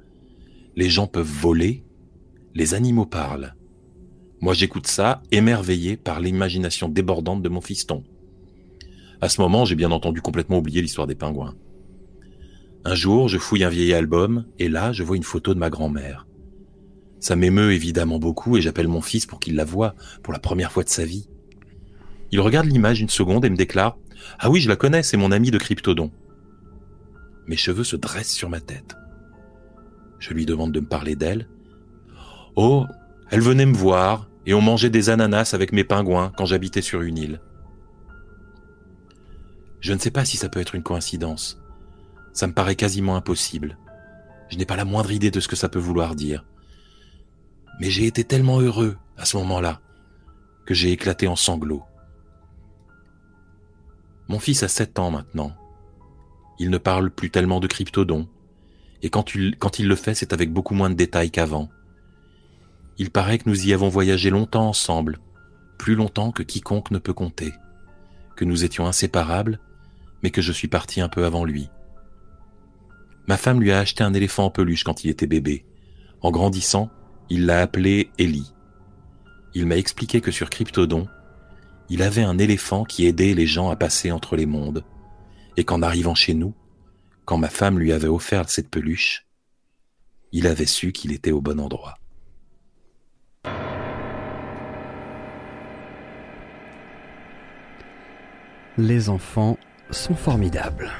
Les 0.75 0.89
gens 0.89 1.07
peuvent 1.07 1.25
voler, 1.25 1.83
les 2.53 2.73
animaux 2.73 3.05
parlent. 3.05 3.55
Moi 4.41 4.53
j'écoute 4.53 4.87
ça, 4.87 5.21
émerveillé 5.31 5.97
par 5.97 6.19
l'imagination 6.19 6.89
débordante 6.89 7.41
de 7.41 7.49
mon 7.49 7.61
fiston. 7.61 8.03
À 9.21 9.29
ce 9.29 9.41
moment, 9.41 9.65
j'ai 9.65 9.75
bien 9.75 9.91
entendu 9.91 10.21
complètement 10.21 10.59
oublié 10.59 10.81
l'histoire 10.81 11.07
des 11.07 11.15
pingouins. 11.15 11.55
Un 12.85 12.95
jour, 12.95 13.27
je 13.27 13.37
fouille 13.37 13.63
un 13.63 13.69
vieil 13.69 13.93
album, 13.93 14.45
et 14.59 14.69
là, 14.69 14.91
je 14.91 15.03
vois 15.03 15.17
une 15.17 15.23
photo 15.23 15.53
de 15.53 15.59
ma 15.59 15.69
grand-mère. 15.69 16.27
Ça 17.19 17.35
m'émeut 17.35 17.73
évidemment 17.73 18.19
beaucoup, 18.19 18.57
et 18.57 18.61
j'appelle 18.61 18.87
mon 18.87 19.01
fils 19.01 19.25
pour 19.25 19.39
qu'il 19.39 19.55
la 19.55 19.65
voie 19.65 19.95
pour 20.23 20.33
la 20.33 20.39
première 20.39 20.71
fois 20.71 20.83
de 20.83 20.89
sa 20.89 21.03
vie. 21.03 21.27
Il 22.31 22.39
regarde 22.39 22.67
l'image 22.67 23.01
une 23.01 23.09
seconde 23.09 23.45
et 23.45 23.49
me 23.49 23.55
déclare 23.55 23.97
Ah 24.39 24.49
oui, 24.49 24.61
je 24.61 24.69
la 24.69 24.75
connais, 24.75 25.03
c'est 25.03 25.17
mon 25.17 25.31
ami 25.31 25.51
de 25.51 25.57
Cryptodon. 25.57 26.11
Mes 27.47 27.57
cheveux 27.57 27.83
se 27.83 27.95
dressent 27.95 28.33
sur 28.33 28.49
ma 28.49 28.59
tête. 28.59 28.95
Je 30.19 30.33
lui 30.33 30.45
demande 30.45 30.71
de 30.71 30.79
me 30.79 30.87
parler 30.87 31.15
d'elle. 31.15 31.47
Oh, 32.55 32.85
elle 33.29 33.41
venait 33.41 33.65
me 33.65 33.75
voir, 33.75 34.29
et 34.45 34.53
on 34.53 34.61
mangeait 34.61 34.89
des 34.89 35.09
ananas 35.09 35.53
avec 35.53 35.71
mes 35.71 35.83
pingouins 35.83 36.31
quand 36.37 36.45
j'habitais 36.45 36.81
sur 36.81 37.01
une 37.01 37.17
île. 37.17 37.41
Je 39.79 39.93
ne 39.93 39.99
sais 39.99 40.11
pas 40.11 40.25
si 40.25 40.37
ça 40.37 40.49
peut 40.49 40.59
être 40.59 40.75
une 40.75 40.83
coïncidence. 40.83 41.61
Ça 42.37 42.45
me 42.45 42.53
paraît 42.53 42.75
quasiment 42.75 43.15
impossible. 43.15 43.79
Je 44.49 44.57
n'ai 44.57 44.67
pas 44.67 44.75
la 44.75 44.85
moindre 44.85 45.11
idée 45.11 45.31
de 45.31 45.39
ce 45.39 45.47
que 45.47 45.55
ça 45.55 45.69
peut 45.69 45.79
vouloir 45.79 46.13
dire. 46.13 46.45
Mais 47.79 47.89
j'ai 47.89 48.05
été 48.05 48.23
tellement 48.23 48.59
heureux 48.59 48.95
à 49.17 49.25
ce 49.25 49.37
moment-là 49.37 49.81
que 50.67 50.75
j'ai 50.75 50.91
éclaté 50.91 51.27
en 51.27 51.35
sanglots. 51.35 51.81
Mon 54.27 54.37
fils 54.37 54.61
a 54.61 54.67
sept 54.67 54.99
ans 54.99 55.09
maintenant. 55.09 55.51
Il 56.59 56.69
ne 56.69 56.77
parle 56.77 57.09
plus 57.09 57.31
tellement 57.31 57.59
de 57.59 57.65
cryptodon, 57.65 58.29
et 59.01 59.09
quand 59.09 59.33
il, 59.33 59.57
quand 59.57 59.79
il 59.79 59.87
le 59.87 59.95
fait, 59.95 60.13
c'est 60.13 60.31
avec 60.31 60.53
beaucoup 60.53 60.75
moins 60.75 60.91
de 60.91 60.95
détails 60.95 61.31
qu'avant. 61.31 61.69
Il 62.99 63.09
paraît 63.09 63.39
que 63.39 63.49
nous 63.49 63.65
y 63.65 63.73
avons 63.73 63.89
voyagé 63.89 64.29
longtemps 64.29 64.69
ensemble, 64.69 65.17
plus 65.79 65.95
longtemps 65.95 66.31
que 66.31 66.43
quiconque 66.43 66.91
ne 66.91 66.99
peut 66.99 67.13
compter, 67.13 67.51
que 68.35 68.45
nous 68.45 68.63
étions 68.63 68.85
inséparables 68.85 69.59
mais 70.21 70.29
que 70.29 70.41
je 70.41 70.51
suis 70.51 70.67
parti 70.67 71.01
un 71.01 71.09
peu 71.09 71.25
avant 71.25 71.43
lui. 71.43 71.69
Ma 73.27 73.35
femme 73.35 73.61
lui 73.61 73.71
a 73.71 73.79
acheté 73.79 74.03
un 74.03 74.13
éléphant 74.13 74.45
en 74.45 74.49
peluche 74.49 74.83
quand 74.83 75.03
il 75.03 75.09
était 75.09 75.27
bébé. 75.27 75.65
En 76.21 76.31
grandissant, 76.31 76.89
il 77.29 77.45
l'a 77.45 77.61
appelé 77.61 78.09
Ellie. 78.17 78.53
Il 79.53 79.65
m'a 79.65 79.75
expliqué 79.75 80.21
que 80.21 80.31
sur 80.31 80.49
Cryptodon, 80.49 81.07
il 81.89 82.01
avait 82.01 82.23
un 82.23 82.37
éléphant 82.37 82.83
qui 82.83 83.05
aidait 83.05 83.33
les 83.33 83.45
gens 83.45 83.69
à 83.69 83.75
passer 83.75 84.11
entre 84.11 84.35
les 84.35 84.45
mondes, 84.45 84.83
et 85.57 85.65
qu'en 85.65 85.81
arrivant 85.81 86.15
chez 86.15 86.33
nous, 86.33 86.53
quand 87.25 87.37
ma 87.37 87.49
femme 87.49 87.79
lui 87.79 87.91
avait 87.91 88.07
offert 88.07 88.49
cette 88.49 88.69
peluche, 88.69 89.25
il 90.31 90.47
avait 90.47 90.65
su 90.65 90.91
qu'il 90.91 91.11
était 91.11 91.31
au 91.31 91.41
bon 91.41 91.59
endroit. 91.59 91.97
Les 98.77 99.09
enfants 99.09 99.57
sont 99.89 100.15
formidables. 100.15 100.91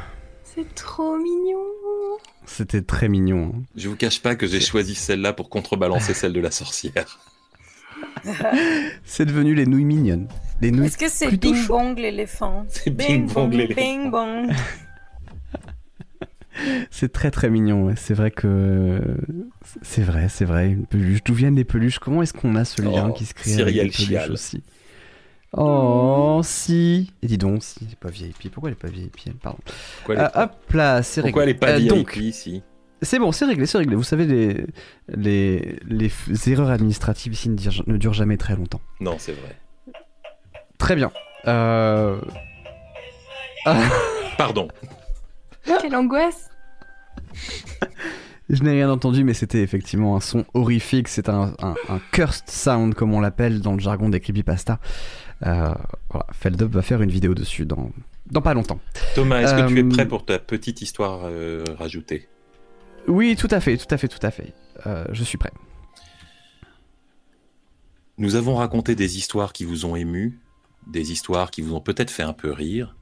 C'est 0.57 0.73
trop 0.73 1.15
mignon. 1.17 2.17
C'était 2.47 2.81
très 2.81 3.09
mignon. 3.09 3.51
Hein. 3.55 3.61
Je 3.75 3.89
vous 3.89 3.95
cache 3.95 4.23
pas 4.23 4.35
que 4.35 4.47
j'ai 4.47 4.59
choisi 4.59 4.95
celle-là 4.95 5.31
pour 5.33 5.51
contrebalancer 5.51 6.15
celle 6.15 6.33
de 6.33 6.39
la 6.39 6.49
sorcière. 6.49 7.19
c'est 9.03 9.25
devenu 9.25 9.53
les 9.53 9.67
nouilles 9.67 9.85
mignonnes. 9.85 10.27
Les 10.61 10.71
nouilles 10.71 10.87
Est-ce 10.87 10.97
que 10.97 11.09
c'est 11.09 11.29
Bing 11.37 11.67
Bong 11.67 11.95
l'éléphant 11.99 12.65
C'est 12.69 12.89
Bing, 12.89 13.31
Bong 13.31 13.53
l'éléphant. 13.53 13.79
Bing 13.81 14.09
Bong. 14.09 14.49
c'est 16.89 17.13
très 17.13 17.29
très 17.29 17.51
mignon. 17.51 17.93
C'est 17.95 18.15
vrai 18.15 18.31
que 18.31 18.99
c'est 19.83 20.01
vrai, 20.01 20.27
c'est 20.27 20.45
vrai. 20.45 20.69
Une 20.71 20.87
peluche. 20.87 21.23
D'où 21.23 21.35
viennent 21.35 21.55
les 21.55 21.65
peluches? 21.65 21.99
Comment 21.99 22.23
est-ce 22.23 22.33
qu'on 22.33 22.55
a 22.55 22.65
ce 22.65 22.81
lien 22.81 23.09
Oh, 23.09 23.13
qui 23.13 23.25
se 23.25 23.35
crée 23.35 23.61
avec 23.61 23.75
les 23.75 23.81
peluches 23.83 24.07
Chial. 24.07 24.31
aussi? 24.31 24.63
Oh, 25.53 26.41
si. 26.43 27.11
Et 27.21 27.27
dis 27.27 27.37
donc, 27.37 27.63
si, 27.63 27.79
elle 27.81 27.93
est 27.93 27.95
pas 27.95 28.09
VIP. 28.09 28.51
Pourquoi 28.51 28.69
elle 28.69 28.73
est 28.73 28.79
pas 28.79 28.89
VIP 28.89 29.17
elle 29.27 29.33
Pardon. 29.33 29.59
Pourquoi 29.97 30.15
elle 30.15 30.21
est, 30.21 30.29
Ah, 30.33 30.43
hop 30.43 30.73
là, 30.73 31.03
c'est 31.03 31.21
réglé. 31.21 31.31
pourquoi 31.31 31.43
elle 31.43 31.49
est 31.49 31.53
pas 31.53 31.69
Euh, 31.71 31.77
VIP 31.77 31.89
donc, 31.89 32.17
ici 32.17 32.63
c'est 33.01 33.19
bon, 33.19 33.31
c'est 33.31 33.45
réglé, 33.45 33.65
c'est 33.67 33.77
réglé. 33.77 33.95
Vous 33.95 34.03
savez, 34.03 34.25
les, 35.07 35.79
les, 35.87 36.11
erreurs 36.49 36.71
administratives 36.71 37.33
ici 37.33 37.49
ne, 37.49 37.97
durent 37.97 38.13
jamais 38.13 38.37
très 38.37 38.55
longtemps. 38.55 38.81
Non, 38.99 39.17
c'est 39.19 39.33
vrai. 39.33 39.55
Très 40.79 40.95
bien. 40.95 41.11
Euh... 41.45 42.19
ah, 43.65 43.83
Pardon. 44.37 44.67
Quelle 45.63 45.95
angoisse. 45.95 46.49
je 48.49 48.63
n'ai 48.63 48.71
rien 48.71 48.89
entendu, 48.89 49.23
mais 49.23 49.35
c'était 49.35 49.61
effectivement 49.61 50.15
un 50.15 50.19
son 50.19 50.45
horrifique. 50.55 51.07
C'est 51.07 51.29
un, 51.29 51.53
un, 51.61 51.75
un 51.89 51.99
cursed 52.11 52.49
sound, 52.49 52.95
comme 52.95 53.13
on 53.13 53.19
l'appelle 53.19 53.61
dans 53.61 53.73
le 53.73 53.79
jargon 53.79 54.09
des 54.09 54.19
creepypasta. 54.19 54.79
Euh, 55.45 55.73
voilà, 56.09 56.25
Feldup 56.31 56.71
va 56.71 56.81
faire 56.81 57.01
une 57.01 57.11
vidéo 57.11 57.35
dessus 57.35 57.65
dans, 57.65 57.91
dans 58.31 58.41
pas 58.41 58.53
longtemps. 58.53 58.79
Thomas, 59.15 59.39
est-ce 59.41 59.53
que 59.53 59.67
tu 59.67 59.79
es 59.79 59.83
Euh, 59.83 59.89
prêt 59.89 60.07
pour 60.07 60.25
ta 60.25 60.39
petite 60.39 60.81
histoire 60.81 61.21
euh, 61.25 61.63
rajoutée? 61.77 62.27
Oui, 63.07 63.35
tout 63.37 63.47
à 63.51 63.59
fait, 63.59 63.77
tout 63.77 63.87
à 63.93 63.97
fait, 63.97 64.07
tout 64.07 64.25
à 64.25 64.31
fait. 64.31 64.53
Je 65.11 65.23
suis 65.23 65.37
prêt. 65.37 65.51
Nous 68.17 68.35
avons 68.35 68.55
raconté 68.55 68.95
des 68.95 69.17
histoires 69.17 69.53
qui 69.53 69.63
vous 69.63 69.85
ont 69.85 69.95
ému, 69.95 70.39
des 70.87 71.11
histoires 71.11 71.51
qui 71.51 71.61
vous 71.61 71.75
ont 71.75 71.81
peut-être 71.81 72.09
fait 72.11 72.23
un 72.23 72.33
peu 72.33 72.51
rire, 72.51 72.95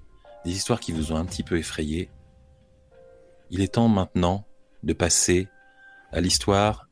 des 0.44 0.52
histoires 0.52 0.80
qui 0.80 0.92
vous 0.92 1.12
ont 1.12 1.16
un 1.16 1.26
petit 1.26 1.44
peu 1.44 1.58
effrayé. 1.58 2.10
Il 3.50 3.62
est 3.62 3.76
temps 3.76 3.88
maintenant 3.88 4.46
de 4.84 4.94
passer 4.94 5.48
à 6.12 6.20
l'histoire 6.22 6.90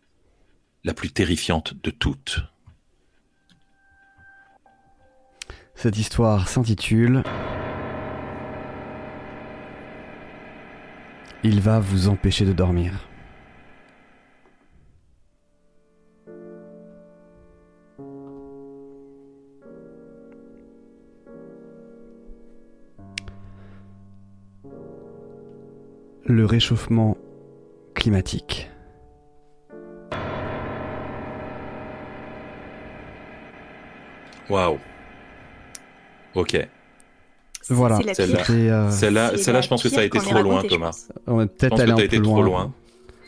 la 0.83 0.93
plus 0.93 1.11
terrifiante 1.11 1.73
de 1.83 1.91
toutes. 1.91 2.39
Cette 5.75 5.97
histoire 5.97 6.47
s'intitule 6.47 7.23
Il 11.43 11.59
va 11.59 11.79
vous 11.79 12.07
empêcher 12.07 12.45
de 12.45 12.53
dormir. 12.53 13.09
Le 26.25 26.45
réchauffement 26.45 27.17
climatique. 27.93 28.69
Waouh. 34.49 34.79
Ok. 36.35 36.67
Voilà. 37.69 37.99
Celle-là. 38.13 38.43
euh, 38.49 38.91
celle-là, 38.91 39.31
la 39.31 39.61
je 39.61 39.67
pense 39.69 39.81
que 39.83 39.89
ça 39.89 40.01
a 40.01 40.03
été 40.03 40.17
trop 40.19 40.41
loin, 40.41 40.63
Thomas. 40.63 41.07
on 41.27 41.37
va 41.37 41.47
peut-être 41.47 41.79
aller 41.79 41.91
un 41.93 41.97
été 41.97 42.17
peu 42.17 42.23
trop 42.23 42.41
loin. 42.43 42.63
loin. 42.65 42.73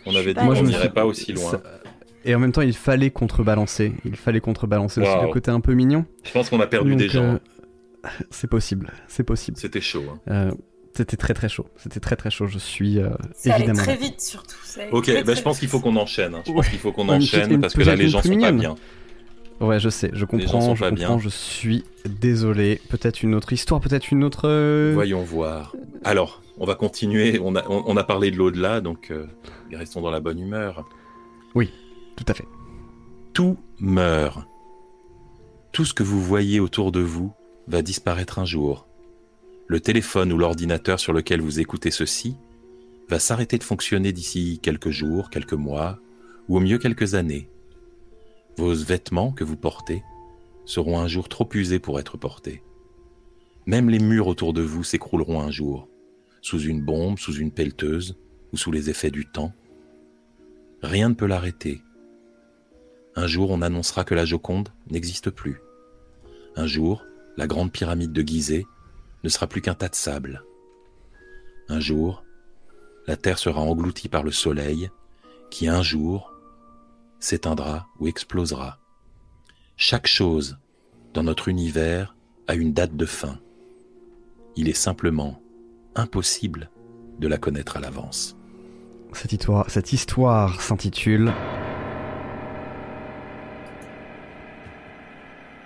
On 0.05 0.11
Je 0.11 0.17
avait 0.17 0.33
dit 0.33 0.35
pas 0.35 0.45
qu'on 0.45 0.63
n'irait 0.63 0.91
pas 0.93 1.05
aussi 1.05 1.31
loin. 1.33 1.51
Ça- 1.51 1.61
Et 2.25 2.35
en 2.35 2.39
même 2.39 2.51
temps, 2.51 2.61
il 2.61 2.75
fallait 2.75 3.11
contrebalancer. 3.11 3.93
Il 4.03 4.15
fallait 4.17 4.41
contrebalancer 4.41 5.01
aussi 5.01 5.09
Waouh. 5.09 5.27
le 5.27 5.31
côté 5.31 5.51
un 5.51 5.61
peu 5.61 5.73
mignon. 5.73 6.05
Je 6.23 6.31
pense 6.31 6.49
qu'on 6.49 6.59
a 6.59 6.67
perdu 6.67 6.91
Donc, 6.91 6.99
des 6.99 7.07
gens. 7.09 7.23
euh, 7.23 7.37
c'est 8.29 8.49
possible, 8.49 8.91
c'est 9.07 9.23
possible. 9.23 9.57
C'était 9.57 9.81
chaud. 9.81 10.03
hein. 10.11 10.19
Euh, 10.29 10.51
C'était 10.93 11.17
très 11.17 11.33
très 11.33 11.49
chaud. 11.49 11.65
C'était 11.77 11.99
très 11.99 12.15
très 12.15 12.29
chaud. 12.29 12.45
Je 12.47 12.57
suis 12.59 12.99
euh, 12.99 13.09
évidemment. 13.45 13.81
très 13.81 13.95
vite 13.95 14.21
surtout. 14.21 14.55
ça 14.63 14.81
allait 14.81 14.91
Ok, 14.91 15.03
très, 15.05 15.13
bah, 15.15 15.23
très 15.23 15.35
je 15.35 15.41
pense 15.41 15.59
qu'il 15.59 15.67
faut 15.69 15.79
qu'on 15.79 15.95
enchaîne. 15.95 16.35
hein. 16.35 16.41
Je 16.45 16.51
Ouais. 16.51 16.57
pense 16.57 16.69
qu'il 16.69 16.79
faut 16.79 16.91
qu'on 16.91 17.07
enchaîne 17.09 17.51
une 17.53 17.61
parce 17.61 17.73
que 17.73 17.83
là, 17.83 17.95
les 17.95 18.09
gens 18.09 18.21
sont 18.21 18.37
pas 18.39 18.51
bien. 18.51 18.75
Ouais, 19.61 19.79
je 19.79 19.89
sais, 19.89 20.09
je 20.13 20.25
comprends, 20.25 20.75
je 20.75 20.83
comprends, 20.83 20.91
bien. 21.15 21.19
je 21.19 21.29
suis 21.29 21.85
désolé. 22.05 22.81
Peut-être 22.89 23.23
une 23.23 23.33
autre 23.35 23.53
histoire, 23.53 23.79
peut-être 23.79 24.11
une 24.11 24.23
autre. 24.23 24.47
euh, 24.49 24.91
Voyons 24.93 25.23
voir. 25.23 25.73
Alors, 26.03 26.41
on 26.57 26.65
va 26.65 26.75
continuer. 26.75 27.39
On 27.41 27.55
a, 27.55 27.63
on, 27.69 27.83
on 27.87 27.95
a 27.97 28.03
parlé 28.03 28.31
de 28.31 28.35
l'au-delà, 28.37 28.81
donc 28.81 29.11
euh, 29.11 29.25
restons 29.71 30.01
dans 30.01 30.11
la 30.11 30.19
bonne 30.19 30.39
humeur. 30.39 30.85
Tout 32.17 32.25
à 32.29 32.33
fait. 32.33 32.45
Tout 33.33 33.57
meurt. 33.79 34.47
Tout 35.73 35.83
ce 35.83 35.93
que 35.93 36.03
vous 36.03 36.21
voyez 36.21 36.61
autour 36.61 36.93
de 36.93 37.01
vous 37.01 37.33
va 37.67 37.81
disparaître 37.81 38.39
un 38.39 38.45
jour. 38.45 38.87
Le 39.67 39.79
téléphone 39.81 40.31
ou 40.31 40.37
l'ordinateur 40.37 40.97
sur 40.99 41.11
lequel 41.11 41.41
vous 41.41 41.59
écoutez 41.59 41.91
ceci 41.91 42.37
va 43.09 43.19
s'arrêter 43.19 43.57
de 43.57 43.63
fonctionner 43.63 44.13
d'ici 44.13 44.59
quelques 44.63 44.91
jours, 44.91 45.29
quelques 45.29 45.53
mois, 45.53 45.99
ou 46.47 46.55
au 46.57 46.59
mieux 46.61 46.77
quelques 46.77 47.15
années. 47.15 47.49
Vos 48.57 48.73
vêtements 48.73 49.31
que 49.31 49.43
vous 49.43 49.57
portez 49.57 50.03
seront 50.65 50.99
un 50.99 51.07
jour 51.07 51.27
trop 51.27 51.47
usés 51.53 51.79
pour 51.79 51.99
être 51.99 52.17
portés. 52.17 52.63
Même 53.65 53.89
les 53.89 53.99
murs 53.99 54.27
autour 54.27 54.53
de 54.53 54.61
vous 54.61 54.83
s'écrouleront 54.83 55.41
un 55.41 55.51
jour, 55.51 55.89
sous 56.41 56.61
une 56.61 56.81
bombe, 56.81 57.19
sous 57.19 57.35
une 57.35 57.51
pelleteuse 57.51 58.17
ou 58.53 58.57
sous 58.57 58.71
les 58.71 58.89
effets 58.89 59.11
du 59.11 59.25
temps. 59.25 59.53
Rien 60.81 61.09
ne 61.09 61.15
peut 61.15 61.25
l'arrêter. 61.25 61.81
Un 63.15 63.27
jour, 63.27 63.49
on 63.49 63.61
annoncera 63.61 64.03
que 64.03 64.15
la 64.15 64.25
Joconde 64.25 64.69
n'existe 64.89 65.31
plus. 65.31 65.59
Un 66.55 66.67
jour, 66.67 67.03
la 67.37 67.47
grande 67.47 67.71
pyramide 67.71 68.13
de 68.13 68.21
Gizeh 68.21 68.65
ne 69.23 69.29
sera 69.29 69.47
plus 69.47 69.61
qu'un 69.61 69.73
tas 69.73 69.89
de 69.89 69.95
sable. 69.95 70.43
Un 71.67 71.79
jour, 71.79 72.23
la 73.07 73.17
Terre 73.17 73.39
sera 73.39 73.61
engloutie 73.61 74.07
par 74.09 74.23
le 74.23 74.31
Soleil, 74.31 74.89
qui 75.49 75.67
un 75.67 75.81
jour 75.81 76.34
s'éteindra 77.25 77.87
ou 77.99 78.07
explosera. 78.07 78.77
Chaque 79.77 80.05
chose 80.05 80.59
dans 81.15 81.23
notre 81.23 81.47
univers 81.47 82.15
a 82.47 82.53
une 82.53 82.71
date 82.71 82.95
de 82.95 83.05
fin. 83.07 83.39
Il 84.55 84.69
est 84.69 84.73
simplement 84.73 85.41
impossible 85.95 86.69
de 87.19 87.27
la 87.27 87.39
connaître 87.39 87.77
à 87.77 87.79
l'avance. 87.79 88.37
Cette 89.13 89.33
histoire, 89.93 90.61
s'intitule 90.61 91.33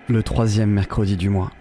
Le 0.07 0.23
troisième 0.23 0.72
mercredi 0.72 1.18
du 1.18 1.30
mois. 1.30 1.52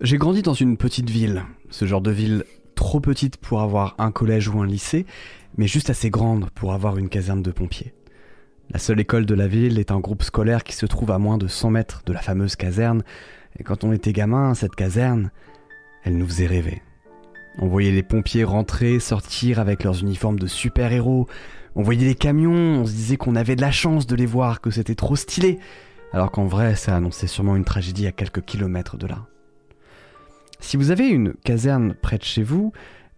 J'ai 0.00 0.16
grandi 0.16 0.42
dans 0.42 0.54
une 0.54 0.78
petite 0.78 1.10
ville, 1.10 1.44
ce 1.68 1.84
genre 1.84 2.00
de 2.00 2.10
ville 2.10 2.44
trop 2.78 3.00
petite 3.00 3.38
pour 3.38 3.60
avoir 3.60 3.96
un 3.98 4.12
collège 4.12 4.46
ou 4.46 4.60
un 4.60 4.66
lycée, 4.66 5.04
mais 5.56 5.66
juste 5.66 5.90
assez 5.90 6.10
grande 6.10 6.48
pour 6.50 6.72
avoir 6.72 6.96
une 6.96 7.08
caserne 7.08 7.42
de 7.42 7.50
pompiers. 7.50 7.92
La 8.70 8.78
seule 8.78 9.00
école 9.00 9.26
de 9.26 9.34
la 9.34 9.48
ville 9.48 9.80
est 9.80 9.90
un 9.90 9.98
groupe 9.98 10.22
scolaire 10.22 10.62
qui 10.62 10.74
se 10.74 10.86
trouve 10.86 11.10
à 11.10 11.18
moins 11.18 11.38
de 11.38 11.48
100 11.48 11.70
mètres 11.70 12.02
de 12.06 12.12
la 12.12 12.20
fameuse 12.20 12.54
caserne, 12.54 13.02
et 13.58 13.64
quand 13.64 13.82
on 13.82 13.92
était 13.92 14.12
gamin, 14.12 14.54
cette 14.54 14.76
caserne, 14.76 15.32
elle 16.04 16.16
nous 16.18 16.28
faisait 16.28 16.46
rêver. 16.46 16.80
On 17.58 17.66
voyait 17.66 17.90
les 17.90 18.04
pompiers 18.04 18.44
rentrer, 18.44 19.00
sortir 19.00 19.58
avec 19.58 19.82
leurs 19.82 20.00
uniformes 20.00 20.38
de 20.38 20.46
super-héros, 20.46 21.26
on 21.74 21.82
voyait 21.82 22.06
les 22.06 22.14
camions, 22.14 22.82
on 22.82 22.86
se 22.86 22.92
disait 22.92 23.16
qu'on 23.16 23.34
avait 23.34 23.56
de 23.56 23.60
la 23.60 23.72
chance 23.72 24.06
de 24.06 24.14
les 24.14 24.26
voir, 24.26 24.60
que 24.60 24.70
c'était 24.70 24.94
trop 24.94 25.16
stylé, 25.16 25.58
alors 26.12 26.30
qu'en 26.30 26.46
vrai, 26.46 26.76
ça 26.76 26.94
annonçait 26.94 27.26
sûrement 27.26 27.56
une 27.56 27.64
tragédie 27.64 28.06
à 28.06 28.12
quelques 28.12 28.44
kilomètres 28.44 28.96
de 28.96 29.08
là. 29.08 29.26
Si 30.60 30.76
vous 30.76 30.90
avez 30.90 31.08
une 31.08 31.34
caserne 31.34 31.94
près 31.94 32.18
de 32.18 32.24
chez 32.24 32.42
vous, 32.42 32.72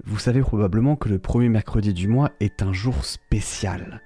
vous 0.04 0.18
savez 0.18 0.40
probablement 0.40 0.96
que 0.96 1.08
le 1.08 1.18
premier 1.18 1.48
mercredi 1.48 1.92
du 1.92 2.06
mois 2.06 2.30
est 2.40 2.62
un 2.62 2.72
jour 2.72 3.04
spécial. 3.04 4.02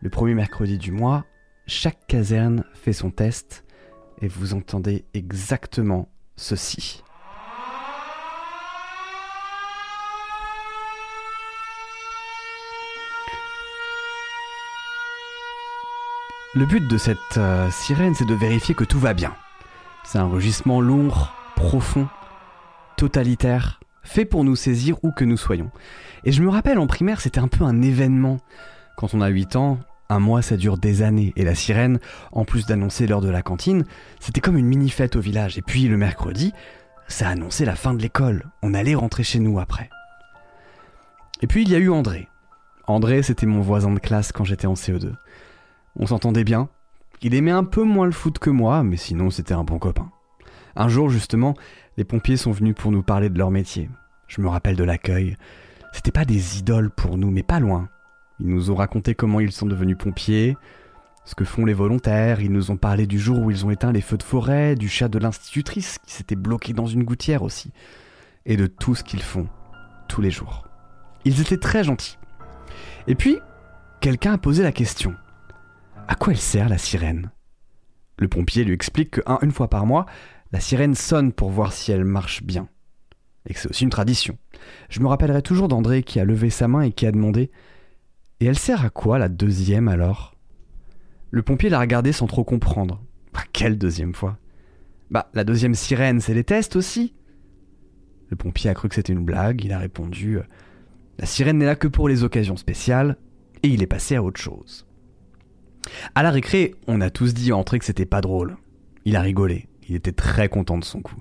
Le 0.00 0.10
premier 0.10 0.34
mercredi 0.34 0.78
du 0.78 0.92
mois, 0.92 1.24
chaque 1.66 2.06
caserne 2.06 2.64
fait 2.74 2.92
son 2.92 3.10
test 3.10 3.64
et 4.20 4.28
vous 4.28 4.54
entendez 4.54 5.04
exactement 5.14 6.08
ceci. 6.36 7.02
Le 16.56 16.66
but 16.66 16.86
de 16.86 16.98
cette 16.98 17.18
euh, 17.36 17.68
sirène, 17.72 18.14
c'est 18.14 18.24
de 18.24 18.34
vérifier 18.34 18.76
que 18.76 18.84
tout 18.84 19.00
va 19.00 19.12
bien. 19.12 19.34
C'est 20.04 20.18
un 20.18 20.28
rugissement 20.28 20.80
long, 20.80 21.08
profond, 21.56 22.08
totalitaire, 22.96 23.80
fait 24.02 24.24
pour 24.24 24.44
nous 24.44 24.56
saisir 24.56 24.96
où 25.02 25.10
que 25.12 25.24
nous 25.24 25.36
soyons. 25.36 25.70
Et 26.24 26.32
je 26.32 26.42
me 26.42 26.48
rappelle 26.48 26.78
en 26.78 26.86
primaire, 26.86 27.20
c'était 27.20 27.40
un 27.40 27.48
peu 27.48 27.64
un 27.64 27.82
événement. 27.82 28.38
Quand 28.96 29.14
on 29.14 29.20
a 29.20 29.28
8 29.28 29.56
ans, 29.56 29.78
un 30.08 30.18
mois 30.18 30.42
ça 30.42 30.56
dure 30.56 30.78
des 30.78 31.02
années, 31.02 31.32
et 31.36 31.44
la 31.44 31.54
sirène, 31.54 31.98
en 32.32 32.44
plus 32.44 32.66
d'annoncer 32.66 33.06
l'heure 33.06 33.20
de 33.20 33.30
la 33.30 33.42
cantine, 33.42 33.84
c'était 34.20 34.40
comme 34.40 34.58
une 34.58 34.66
mini-fête 34.66 35.16
au 35.16 35.20
village. 35.20 35.58
Et 35.58 35.62
puis 35.62 35.88
le 35.88 35.96
mercredi, 35.96 36.52
ça 37.08 37.28
annonçait 37.28 37.64
la 37.64 37.76
fin 37.76 37.94
de 37.94 38.02
l'école, 38.02 38.50
on 38.62 38.74
allait 38.74 38.94
rentrer 38.94 39.22
chez 39.22 39.38
nous 39.38 39.58
après. 39.58 39.90
Et 41.42 41.46
puis 41.46 41.62
il 41.62 41.70
y 41.70 41.74
a 41.74 41.78
eu 41.78 41.90
André. 41.90 42.28
André, 42.86 43.22
c'était 43.22 43.46
mon 43.46 43.60
voisin 43.60 43.92
de 43.92 43.98
classe 43.98 44.32
quand 44.32 44.44
j'étais 44.44 44.66
en 44.66 44.74
CE2. 44.74 45.12
On 45.96 46.06
s'entendait 46.06 46.44
bien. 46.44 46.68
Il 47.22 47.34
aimait 47.34 47.50
un 47.50 47.64
peu 47.64 47.82
moins 47.82 48.06
le 48.06 48.12
foot 48.12 48.38
que 48.38 48.50
moi, 48.50 48.82
mais 48.82 48.96
sinon 48.96 49.30
c'était 49.30 49.54
un 49.54 49.64
bon 49.64 49.78
copain. 49.78 50.10
Un 50.76 50.88
jour, 50.88 51.08
justement, 51.08 51.54
les 51.96 52.04
pompiers 52.04 52.36
sont 52.36 52.52
venus 52.52 52.74
pour 52.74 52.92
nous 52.92 53.02
parler 53.02 53.30
de 53.30 53.38
leur 53.38 53.50
métier. 53.50 53.88
Je 54.26 54.40
me 54.40 54.48
rappelle 54.48 54.76
de 54.76 54.84
l'accueil. 54.84 55.36
C'était 55.92 56.10
pas 56.10 56.24
des 56.24 56.58
idoles 56.58 56.90
pour 56.90 57.16
nous, 57.16 57.30
mais 57.30 57.42
pas 57.42 57.60
loin. 57.60 57.88
Ils 58.40 58.48
nous 58.48 58.70
ont 58.70 58.74
raconté 58.74 59.14
comment 59.14 59.40
ils 59.40 59.52
sont 59.52 59.66
devenus 59.66 59.96
pompiers, 59.96 60.56
ce 61.24 61.34
que 61.34 61.44
font 61.44 61.64
les 61.64 61.72
volontaires, 61.72 62.40
ils 62.40 62.52
nous 62.52 62.70
ont 62.70 62.76
parlé 62.76 63.06
du 63.06 63.18
jour 63.18 63.38
où 63.38 63.50
ils 63.50 63.64
ont 63.64 63.70
éteint 63.70 63.92
les 63.92 64.02
feux 64.02 64.18
de 64.18 64.22
forêt, 64.22 64.74
du 64.74 64.88
chat 64.88 65.08
de 65.08 65.18
l'institutrice 65.18 65.98
qui 66.04 66.12
s'était 66.12 66.36
bloqué 66.36 66.74
dans 66.74 66.86
une 66.86 67.04
gouttière 67.04 67.42
aussi, 67.42 67.72
et 68.44 68.58
de 68.58 68.66
tout 68.66 68.94
ce 68.94 69.02
qu'ils 69.02 69.22
font 69.22 69.48
tous 70.06 70.20
les 70.20 70.30
jours. 70.30 70.68
Ils 71.24 71.40
étaient 71.40 71.56
très 71.56 71.82
gentils. 71.82 72.18
Et 73.06 73.14
puis, 73.14 73.38
quelqu'un 74.00 74.34
a 74.34 74.38
posé 74.38 74.62
la 74.62 74.72
question. 74.72 75.14
À 76.08 76.14
quoi 76.14 76.34
elle 76.34 76.38
sert 76.38 76.68
la 76.68 76.76
sirène? 76.76 77.30
Le 78.18 78.28
pompier 78.28 78.64
lui 78.64 78.74
explique 78.74 79.12
que 79.12 79.22
une 79.42 79.50
fois 79.50 79.68
par 79.68 79.86
mois, 79.86 80.04
la 80.54 80.60
sirène 80.60 80.94
sonne 80.94 81.32
pour 81.32 81.50
voir 81.50 81.72
si 81.72 81.90
elle 81.90 82.04
marche 82.04 82.44
bien. 82.44 82.68
Et 83.48 83.54
que 83.54 83.58
c'est 83.58 83.68
aussi 83.68 83.82
une 83.82 83.90
tradition. 83.90 84.38
Je 84.88 85.00
me 85.00 85.08
rappellerai 85.08 85.42
toujours 85.42 85.66
d'André 85.66 86.04
qui 86.04 86.20
a 86.20 86.24
levé 86.24 86.48
sa 86.48 86.68
main 86.68 86.82
et 86.82 86.92
qui 86.92 87.06
a 87.06 87.10
demandé 87.10 87.50
Et 88.38 88.46
elle 88.46 88.56
sert 88.56 88.84
à 88.84 88.90
quoi 88.90 89.18
la 89.18 89.28
deuxième 89.28 89.88
alors? 89.88 90.36
Le 91.32 91.42
pompier 91.42 91.70
l'a 91.70 91.80
regardé 91.80 92.12
sans 92.12 92.28
trop 92.28 92.44
comprendre. 92.44 93.02
Bah, 93.32 93.40
quelle 93.52 93.78
deuxième 93.78 94.14
fois? 94.14 94.38
Bah, 95.10 95.28
la 95.34 95.42
deuxième 95.42 95.74
sirène, 95.74 96.20
c'est 96.20 96.34
les 96.34 96.44
tests 96.44 96.76
aussi 96.76 97.16
Le 98.28 98.36
pompier 98.36 98.70
a 98.70 98.74
cru 98.74 98.88
que 98.88 98.94
c'était 98.94 99.12
une 99.12 99.24
blague, 99.24 99.64
il 99.64 99.72
a 99.72 99.80
répondu 99.80 100.38
La 101.18 101.26
sirène 101.26 101.58
n'est 101.58 101.66
là 101.66 101.74
que 101.74 101.88
pour 101.88 102.08
les 102.08 102.22
occasions 102.22 102.56
spéciales, 102.56 103.16
et 103.64 103.68
il 103.70 103.82
est 103.82 103.88
passé 103.88 104.14
à 104.14 104.22
autre 104.22 104.40
chose. 104.40 104.86
À 106.14 106.22
la 106.22 106.30
récré, 106.30 106.76
on 106.86 107.00
a 107.00 107.10
tous 107.10 107.34
dit 107.34 107.50
à 107.50 107.56
André 107.56 107.80
que 107.80 107.84
c'était 107.84 108.06
pas 108.06 108.20
drôle. 108.20 108.56
Il 109.04 109.16
a 109.16 109.20
rigolé. 109.20 109.66
Il 109.88 109.94
était 109.96 110.12
très 110.12 110.48
content 110.48 110.78
de 110.78 110.84
son 110.84 111.00
coup. 111.00 111.20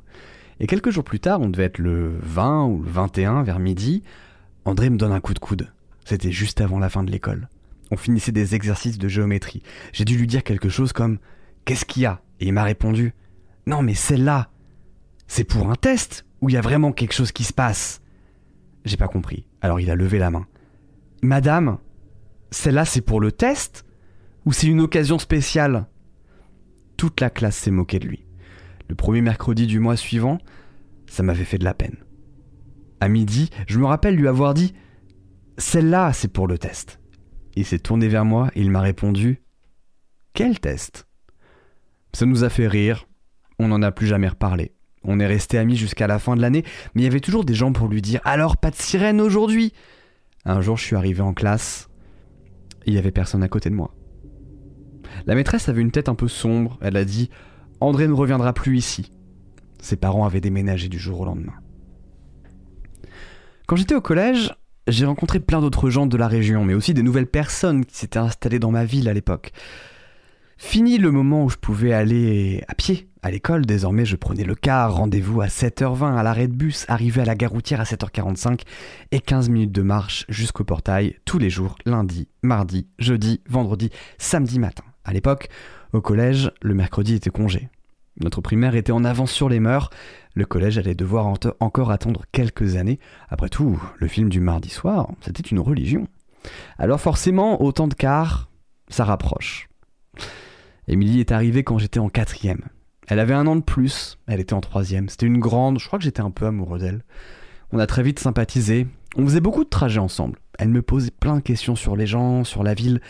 Et 0.60 0.68
quelques 0.68 0.92
jours 0.92 1.04
plus 1.04 1.20
tard, 1.20 1.42
on 1.42 1.50
devait 1.50 1.66
être 1.66 1.80
le 1.80 2.18
20 2.22 2.66
ou 2.66 2.82
le 2.82 2.90
21 2.90 3.44
vers 3.44 3.60
midi, 3.60 4.04
André 4.66 4.90
me 4.90 4.98
donne 4.98 5.12
un 5.12 5.20
coup 5.20 5.34
de 5.34 5.40
coude. 5.40 5.72
C'était 6.06 6.32
juste 6.32 6.62
avant 6.62 6.80
la 6.80 6.90
fin 6.90 7.04
de 7.04 7.12
l'école. 7.12 7.50
On 7.92 7.98
finissait 7.98 8.32
des 8.32 8.56
exercices 8.56 8.98
de 8.98 9.08
géométrie. 9.08 9.62
J'ai 9.92 10.06
dû 10.06 10.18
lui 10.18 10.28
dire 10.28 10.44
quelque 10.44 10.70
chose 10.70 10.94
comme 10.94 11.20
Qu'est-ce 11.66 11.86
qu'il 11.86 12.04
y 12.04 12.06
a? 12.06 12.22
Et 12.40 12.48
il 12.48 12.54
m'a 12.54 12.64
répondu 12.64 13.14
Non, 13.68 13.82
mais 13.82 13.94
celle-là, 13.94 14.50
c'est 15.28 15.44
pour 15.44 15.70
un 15.70 15.76
test 15.76 16.26
ou 16.42 16.50
il 16.50 16.54
y 16.54 16.58
a 16.58 16.62
vraiment 16.62 16.92
quelque 16.92 17.14
chose 17.14 17.32
qui 17.32 17.44
se 17.44 17.54
passe 17.54 18.02
J'ai 18.86 18.98
pas 18.98 19.08
compris. 19.08 19.46
Alors 19.62 19.80
il 19.80 19.90
a 19.90 19.96
levé 19.96 20.20
la 20.20 20.30
main. 20.30 20.46
Madame, 21.22 21.78
celle-là 22.52 22.86
c'est 22.86 23.02
pour 23.02 23.22
le 23.22 23.32
test 23.32 23.86
ou 24.46 24.52
c'est 24.52 24.68
une 24.68 24.82
occasion 24.82 25.20
spéciale? 25.20 25.88
Toute 26.98 27.22
la 27.22 27.30
classe 27.30 27.58
s'est 27.58 27.72
moquée 27.72 28.00
de 28.00 28.08
lui. 28.08 28.26
Le 28.94 28.96
premier 28.96 29.22
mercredi 29.22 29.66
du 29.66 29.80
mois 29.80 29.98
suivant, 29.98 30.38
ça 31.08 31.24
m'avait 31.24 31.46
fait 31.46 31.58
de 31.58 31.64
la 31.64 31.74
peine. 31.74 31.98
À 33.00 33.08
midi, 33.08 33.50
je 33.68 33.80
me 33.80 33.88
rappelle 33.88 34.16
lui 34.16 34.28
avoir 34.28 34.54
dit 34.54 34.76
Celle-là, 35.58 36.14
c'est 36.14 36.32
pour 36.32 36.46
le 36.46 36.60
test. 36.60 37.00
Il 37.56 37.66
s'est 37.66 37.80
tourné 37.80 38.08
vers 38.08 38.24
moi 38.24 38.52
et 38.54 38.62
il 38.62 38.70
m'a 38.70 38.82
répondu 38.82 39.42
Quel 40.36 40.60
test? 40.60 41.08
Ça 42.14 42.28
nous 42.28 42.44
a 42.44 42.50
fait 42.50 42.68
rire, 42.68 43.08
on 43.58 43.70
n'en 43.70 43.82
a 43.82 43.92
plus 43.92 44.06
jamais 44.06 44.28
reparlé. 44.28 44.76
On 45.04 45.20
est 45.20 45.26
resté 45.26 45.58
amis 45.58 45.76
jusqu'à 45.76 46.06
la 46.06 46.20
fin 46.20 46.36
de 46.36 46.42
l'année, 46.42 46.64
mais 46.94 47.02
il 47.02 47.06
y 47.06 47.08
avait 47.08 47.20
toujours 47.20 47.46
des 47.46 47.56
gens 47.56 47.74
pour 47.74 47.88
lui 47.88 48.04
dire 48.04 48.22
Alors, 48.26 48.58
pas 48.58 48.70
de 48.70 48.76
sirène 48.76 49.22
aujourd'hui 49.22 49.74
Un 50.46 50.62
jour, 50.62 50.78
je 50.78 50.84
suis 50.84 50.96
arrivé 50.96 51.22
en 51.22 51.34
classe, 51.34 51.90
il 52.86 52.94
y 52.94 53.00
avait 53.00 53.10
personne 53.10 53.42
à 53.42 53.50
côté 53.50 53.72
de 53.72 53.76
moi. 53.76 53.96
La 55.26 55.34
maîtresse 55.34 55.68
avait 55.68 55.82
une 55.82 55.90
tête 55.90 56.10
un 56.10 56.16
peu 56.16 56.28
sombre, 56.28 56.78
elle 56.80 56.96
a 56.96 57.06
dit 57.06 57.32
André 57.84 58.08
ne 58.08 58.14
reviendra 58.14 58.54
plus 58.54 58.78
ici. 58.78 59.12
Ses 59.82 59.98
parents 59.98 60.26
avaient 60.26 60.40
déménagé 60.40 60.88
du 60.88 60.98
jour 60.98 61.20
au 61.20 61.26
lendemain. 61.26 61.54
Quand 63.68 63.76
j'étais 63.76 63.96
au 63.96 64.00
collège, 64.00 64.56
j'ai 64.88 65.06
rencontré 65.06 65.42
plein 65.42 65.60
d'autres 65.60 65.90
gens 65.90 66.06
de 66.06 66.16
la 66.16 66.30
région, 66.30 66.64
mais 66.64 66.76
aussi 66.76 66.94
des 66.94 67.04
nouvelles 67.04 67.28
personnes 67.28 67.84
qui 67.86 67.98
s'étaient 67.98 68.20
installées 68.20 68.60
dans 68.60 68.72
ma 68.72 68.86
ville 68.86 69.10
à 69.10 69.14
l'époque. 69.14 69.52
Fini 70.56 70.98
le 70.98 71.12
moment 71.12 71.44
où 71.44 71.50
je 71.50 71.58
pouvais 71.58 71.92
aller 71.92 72.64
à 72.70 72.74
pied 72.74 73.10
à 73.22 73.32
l'école, 73.32 73.66
désormais 73.66 74.06
je 74.06 74.16
prenais 74.16 74.46
le 74.46 74.56
car, 74.56 74.96
rendez-vous 74.96 75.42
à 75.42 75.48
7h20 75.48 76.16
à 76.16 76.24
l'arrêt 76.24 76.48
de 76.48 76.56
bus, 76.56 76.86
arrivé 76.88 77.22
à 77.22 77.26
la 77.26 77.36
gare 77.36 77.52
routière 77.52 77.82
à 77.82 77.84
7h45 77.84 78.62
et 79.12 79.20
15 79.20 79.50
minutes 79.50 79.74
de 79.74 79.82
marche 79.82 80.26
jusqu'au 80.30 80.64
portail 80.64 81.18
tous 81.26 81.38
les 81.38 81.50
jours, 81.50 81.76
lundi, 81.86 82.30
mardi, 82.44 82.88
jeudi, 82.98 83.42
vendredi, 83.50 83.90
samedi 84.18 84.58
matin. 84.58 84.86
À 85.04 85.12
l'époque, 85.12 85.50
au 85.94 86.02
collège, 86.02 86.52
le 86.62 86.74
mercredi 86.74 87.14
était 87.16 87.30
congé. 87.30 87.70
Notre 88.22 88.42
primaire 88.42 88.76
était 88.76 88.92
en 88.92 89.04
avance 89.04 89.32
sur 89.32 89.50
les 89.50 89.60
mœurs, 89.60 89.90
le 90.36 90.46
collège 90.46 90.78
allait 90.78 90.96
devoir 90.96 91.34
encore 91.60 91.92
attendre 91.92 92.24
quelques 92.32 92.76
années. 92.76 93.00
Après 93.30 93.50
tout, 93.50 93.82
le 93.98 94.08
film 94.08 94.30
du 94.30 94.40
mardi 94.40 94.70
soir, 94.70 95.10
c'était 95.22 95.42
une 95.42 95.60
religion. 95.60 96.08
Alors 96.78 97.00
forcément, 97.00 97.62
autant 97.64 97.88
de 97.88 97.94
quart, 97.94 98.50
ça 98.88 99.06
rapproche. 99.06 99.70
Émilie 100.88 101.22
est 101.22 101.32
arrivée 101.32 101.64
quand 101.64 101.78
j'étais 101.78 102.00
en 102.00 102.10
quatrième. 102.10 102.62
Elle 103.08 103.20
avait 103.20 103.34
un 103.34 103.48
an 103.48 103.56
de 103.56 103.62
plus, 103.62 104.18
elle 104.28 104.40
était 104.40 104.54
en 104.54 104.62
troisième. 104.62 105.10
C'était 105.10 105.26
une 105.26 105.40
grande, 105.40 105.80
je 105.80 105.88
crois 105.88 106.00
que 106.00 106.06
j'étais 106.06 106.22
un 106.22 106.32
peu 106.32 106.46
amoureux 106.46 106.80
d'elle. 106.80 107.04
On 107.72 107.80
a 107.80 107.88
très 107.88 108.04
vite 108.04 108.20
sympathisé, 108.20 108.88
on 109.16 109.26
faisait 109.26 109.42
beaucoup 109.42 109.64
de 109.64 109.70
trajets 109.70 110.00
ensemble. 110.00 110.40
Elle 110.60 110.70
me 110.70 110.82
posait 110.82 111.12
plein 111.12 111.38
de 111.38 111.42
questions 111.42 111.76
sur 111.76 111.96
les 111.96 112.06
gens, 112.06 112.44
sur 112.44 112.64
la 112.64 112.74
ville. 112.74 113.02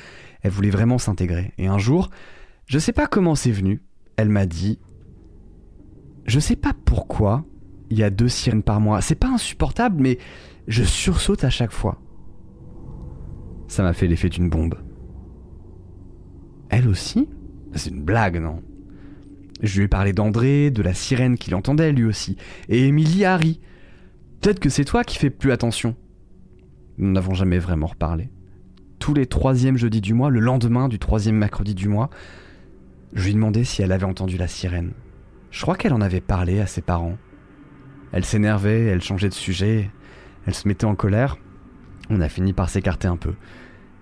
Elle 0.41 0.51
voulait 0.51 0.69
vraiment 0.69 0.97
s'intégrer. 0.97 1.51
Et 1.57 1.67
un 1.67 1.77
jour, 1.77 2.09
je 2.65 2.79
sais 2.79 2.93
pas 2.93 3.07
comment 3.07 3.35
c'est 3.35 3.51
venu, 3.51 3.81
elle 4.17 4.29
m'a 4.29 4.45
dit 4.45 4.79
Je 6.25 6.39
sais 6.39 6.55
pas 6.55 6.73
pourquoi, 6.85 7.45
il 7.89 7.97
y 7.97 8.03
a 8.03 8.09
deux 8.09 8.29
sirènes 8.29 8.63
par 8.63 8.79
mois. 8.79 9.01
C'est 9.01 9.15
pas 9.15 9.29
insupportable, 9.29 10.01
mais 10.01 10.17
je 10.67 10.83
sursaute 10.83 11.43
à 11.43 11.49
chaque 11.49 11.71
fois. 11.71 12.01
Ça 13.67 13.83
m'a 13.83 13.93
fait 13.93 14.07
l'effet 14.07 14.29
d'une 14.29 14.49
bombe. 14.49 14.75
Elle 16.69 16.87
aussi? 16.87 17.27
C'est 17.73 17.89
une 17.89 18.03
blague, 18.03 18.39
non? 18.39 18.61
Je 19.61 19.77
lui 19.77 19.85
ai 19.85 19.87
parlé 19.87 20.13
d'André, 20.13 20.71
de 20.71 20.81
la 20.81 20.93
sirène 20.93 21.37
qu'il 21.37 21.55
entendait 21.55 21.91
lui 21.91 22.03
aussi, 22.03 22.37
et 22.67 22.87
Émilie 22.87 23.25
Harry. 23.25 23.61
Peut-être 24.41 24.59
que 24.59 24.69
c'est 24.69 24.85
toi 24.85 25.03
qui 25.03 25.17
fais 25.17 25.29
plus 25.29 25.51
attention. 25.51 25.95
Nous 26.97 27.11
n'avons 27.11 27.33
jamais 27.33 27.59
vraiment 27.59 27.87
reparlé. 27.87 28.29
Tous 28.99 29.13
les 29.13 29.25
troisièmes 29.25 29.77
jeudis 29.77 30.01
du 30.01 30.13
mois, 30.13 30.29
le 30.29 30.39
lendemain 30.39 30.89
du 30.89 30.99
troisième 30.99 31.37
mercredi 31.37 31.75
du 31.75 31.87
mois, 31.87 32.09
je 33.13 33.25
lui 33.25 33.33
demandais 33.33 33.63
si 33.63 33.81
elle 33.81 33.91
avait 33.91 34.05
entendu 34.05 34.37
la 34.37 34.47
sirène. 34.47 34.93
Je 35.51 35.61
crois 35.61 35.75
qu'elle 35.75 35.93
en 35.93 36.01
avait 36.01 36.21
parlé 36.21 36.59
à 36.59 36.67
ses 36.67 36.81
parents. 36.81 37.17
Elle 38.11 38.25
s'énervait, 38.25 38.85
elle 38.85 39.01
changeait 39.01 39.29
de 39.29 39.33
sujet, 39.33 39.91
elle 40.45 40.55
se 40.55 40.67
mettait 40.67 40.85
en 40.85 40.95
colère. 40.95 41.37
On 42.09 42.21
a 42.21 42.29
fini 42.29 42.53
par 42.53 42.69
s'écarter 42.69 43.07
un 43.07 43.17
peu. 43.17 43.35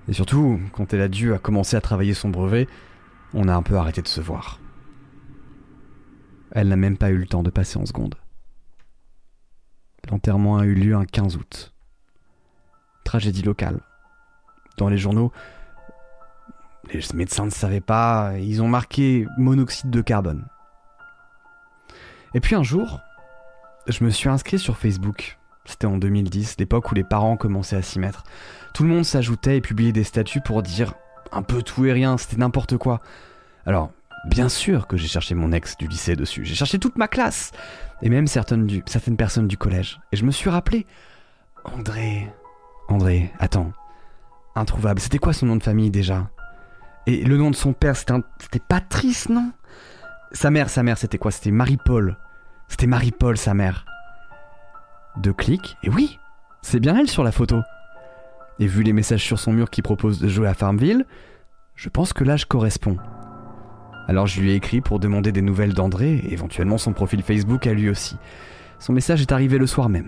Et 0.08 0.14
surtout, 0.14 0.60
quand 0.74 0.94
elle 0.94 1.02
a 1.02 1.08
dû 1.08 1.34
commencer 1.40 1.76
à 1.76 1.82
travailler 1.82 2.14
son 2.14 2.30
brevet, 2.30 2.68
on 3.34 3.48
a 3.48 3.56
un 3.56 3.62
peu 3.62 3.76
arrêté 3.76 4.02
de 4.02 4.08
se 4.08 4.22
voir. 4.22 4.60
Elle 6.52 6.70
n'a 6.70 6.76
même 6.76 6.98
pas 6.98 7.12
eu 7.12 7.18
le 7.18 7.28
temps 7.28 7.44
de 7.44 7.50
passer 7.50 7.78
en 7.78 7.86
seconde. 7.86 8.16
L'enterrement 10.10 10.58
a 10.58 10.66
eu 10.66 10.74
lieu 10.74 10.96
un 10.96 11.06
15 11.06 11.38
août. 11.38 11.74
Tragédie 13.04 13.44
locale. 13.44 13.82
Dans 14.78 14.90
les 14.90 14.98
journaux, 14.98 15.32
les 16.94 17.02
médecins 17.14 17.46
ne 17.46 17.52
savaient 17.52 17.82
pas, 17.82 18.34
ils 18.38 18.62
ont 18.62 18.68
marqué 18.68 19.28
monoxyde 19.38 19.90
de 19.90 20.02
carbone. 20.02 20.46
Et 22.34 22.40
puis 22.40 22.56
un 22.56 22.64
jour, 22.64 23.00
je 23.88 24.04
me 24.04 24.10
suis 24.10 24.30
inscrit 24.30 24.60
sur 24.60 24.78
Facebook. 24.78 25.38
C'était 25.66 25.86
en 25.86 25.98
2010, 25.98 26.56
l'époque 26.58 26.92
où 26.92 26.96
les 26.96 27.04
parents 27.04 27.38
commençaient 27.38 27.76
à 27.76 27.82
s'y 27.82 28.00
mettre. 28.00 28.24
Tout 28.74 28.84
le 28.84 28.90
monde 28.90 29.06
s'ajoutait 29.06 29.58
et 29.58 29.62
publiait 29.62 29.92
des 29.92 30.04
statuts 30.04 30.42
pour 30.42 30.64
dire 30.64 30.94
un 31.32 31.44
peu 31.44 31.62
tout 31.62 31.86
et 31.86 31.94
rien, 31.94 32.18
c'était 32.18 32.38
n'importe 32.38 32.78
quoi. 32.78 33.00
Alors, 33.66 33.92
bien 34.26 34.50
sûr 34.50 34.88
que 34.88 34.98
j'ai 34.98 35.08
cherché 35.08 35.36
mon 35.36 35.52
ex 35.52 35.78
du 35.78 35.88
lycée 35.88 36.16
dessus, 36.16 36.46
j'ai 36.46 36.56
cherché 36.56 36.80
toute 36.80 36.98
ma 36.98 37.08
classe, 37.08 37.52
et 38.02 38.10
même 38.10 38.28
certaines, 38.28 38.68
personnes 39.18 39.48
du 39.48 39.58
collège. 39.58 40.00
Et 40.12 40.18
je 40.18 40.26
me 40.26 40.32
suis 40.32 40.50
rappelé, 40.50 40.86
André, 41.64 42.28
André, 42.88 43.32
attends, 43.40 43.72
introuvable, 44.56 45.00
c'était 45.00 45.20
quoi 45.20 45.34
son 45.34 45.46
nom 45.46 45.56
de 45.56 45.64
famille 45.64 45.92
déjà? 45.92 46.30
Et 47.08 47.24
le 47.24 47.38
nom 47.38 47.50
de 47.50 47.56
son 47.56 47.74
père, 47.74 47.96
c'était, 47.96 48.60
Patrice, 48.68 49.30
non? 49.30 49.52
Sa 50.32 50.52
mère, 50.52 50.70
sa 50.70 50.84
mère, 50.84 50.98
c'était 50.98 51.18
quoi? 51.18 51.32
C'était 51.32 51.52
Marie-Paul. 51.52 52.18
C'était 52.68 52.88
Marie-Paul, 52.88 53.38
sa 53.38 53.54
mère. 53.54 53.86
Deux 55.18 55.34
clics, 55.34 55.78
et 55.84 55.90
oui, 55.90 56.20
c'est 56.62 56.80
bien 56.80 56.98
elle 56.98 57.10
sur 57.10 57.24
la 57.24 57.32
photo. 57.32 57.62
Et 58.60 58.68
vu 58.68 58.84
les 58.84 58.94
messages 58.94 59.24
sur 59.24 59.40
son 59.40 59.52
mur 59.52 59.70
qui 59.70 59.82
propose 59.82 60.20
de 60.20 60.28
jouer 60.28 60.48
à 60.48 60.54
Farmville, 60.54 61.06
je 61.76 61.90
pense 61.90 62.14
que 62.14 62.24
l'âge 62.24 62.46
correspond. 62.46 62.98
Alors 64.08 64.28
je 64.28 64.40
lui 64.40 64.52
ai 64.52 64.56
écrit 64.56 64.82
pour 64.82 65.00
demander 65.00 65.32
des 65.32 65.42
nouvelles 65.42 65.74
d'André 65.74 66.14
et 66.14 66.34
éventuellement 66.34 66.78
son 66.78 66.94
profil 66.94 67.24
Facebook 67.24 67.66
à 67.68 67.74
lui 67.74 67.90
aussi. 67.90 68.18
Son 68.80 68.94
message 68.94 69.22
est 69.22 69.32
arrivé 69.32 69.58
le 69.58 69.68
soir 69.68 69.90
même. 69.90 70.08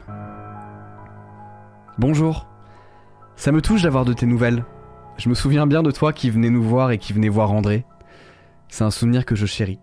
Bonjour. 1.97 2.47
Ça 3.35 3.51
me 3.51 3.61
touche 3.61 3.83
d'avoir 3.83 4.05
de 4.05 4.13
tes 4.13 4.25
nouvelles. 4.25 4.63
Je 5.17 5.29
me 5.29 5.35
souviens 5.35 5.67
bien 5.67 5.83
de 5.83 5.91
toi 5.91 6.11
qui 6.11 6.29
venais 6.29 6.49
nous 6.49 6.63
voir 6.63 6.91
et 6.91 6.97
qui 6.97 7.13
venait 7.13 7.29
voir 7.29 7.51
André. 7.51 7.85
C'est 8.67 8.83
un 8.83 8.91
souvenir 8.91 9.25
que 9.25 9.35
je 9.35 9.45
chéris. 9.45 9.79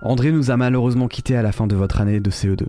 André 0.00 0.32
nous 0.32 0.50
a 0.50 0.56
malheureusement 0.56 1.08
quittés 1.08 1.36
à 1.36 1.42
la 1.42 1.52
fin 1.52 1.66
de 1.66 1.76
votre 1.76 2.00
année 2.00 2.20
de 2.20 2.30
CE2. 2.30 2.66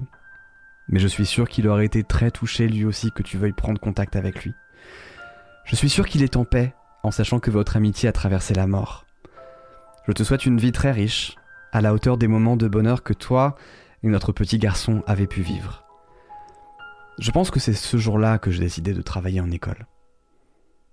Mais 0.90 0.99
je 0.99 1.07
suis 1.07 1.26
sûr 1.26 1.48
qu'il 1.48 1.68
aurait 1.68 1.85
été 1.85 2.03
très 2.03 2.31
touché 2.31 2.68
lui 2.68 2.85
aussi 2.85 3.11
que 3.11 3.23
tu 3.23 3.38
veuilles 3.38 3.53
prendre 3.53 3.80
contact 3.80 4.15
avec 4.15 4.44
lui. 4.44 4.53
Je 5.65 5.76
suis 5.76 5.90
sûr 5.90 6.06
qu'il 6.07 6.23
est 6.23 6.35
en 6.35 6.44
paix 6.44 6.73
en 7.03 7.11
sachant 7.11 7.40
que 7.40 7.52
votre 7.52 7.77
amitié 7.77 8.10
a 8.10 8.11
traversé 8.11 8.53
la 8.53 8.68
mort. 8.68 9.06
Je 10.06 10.11
te 10.11 10.23
souhaite 10.23 10.45
une 10.45 10.57
vie 10.57 10.73
très 10.73 10.91
riche, 10.91 11.38
à 11.72 11.81
la 11.81 11.94
hauteur 11.94 12.18
des 12.18 12.27
moments 12.27 12.57
de 12.57 12.68
bonheur 12.68 13.03
que 13.03 13.14
toi 13.14 13.56
et 14.03 14.10
notre 14.10 14.34
petit 14.34 14.60
garçon 14.60 15.02
avez 15.07 15.27
pu 15.27 15.41
vivre. 15.41 15.85
Je 17.19 17.31
pense 17.31 17.52
que 17.52 17.60
c'est 17.60 17.73
ce 17.73 17.98
jour-là 17.98 18.38
que 18.38 18.52
j'ai 18.52 18.60
décidé 18.60 18.94
de 18.94 19.02
travailler 19.02 19.40
en 19.40 19.52
école. 19.52 19.85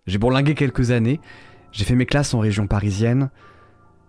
J'ai 0.07 0.19
bourlingué 0.19 0.55
quelques 0.55 0.91
années, 0.91 1.21
j'ai 1.73 1.85
fait 1.85 1.95
mes 1.95 2.07
classes 2.07 2.35
en 2.35 2.41
région 2.41 2.67
parisienne. 2.67 3.31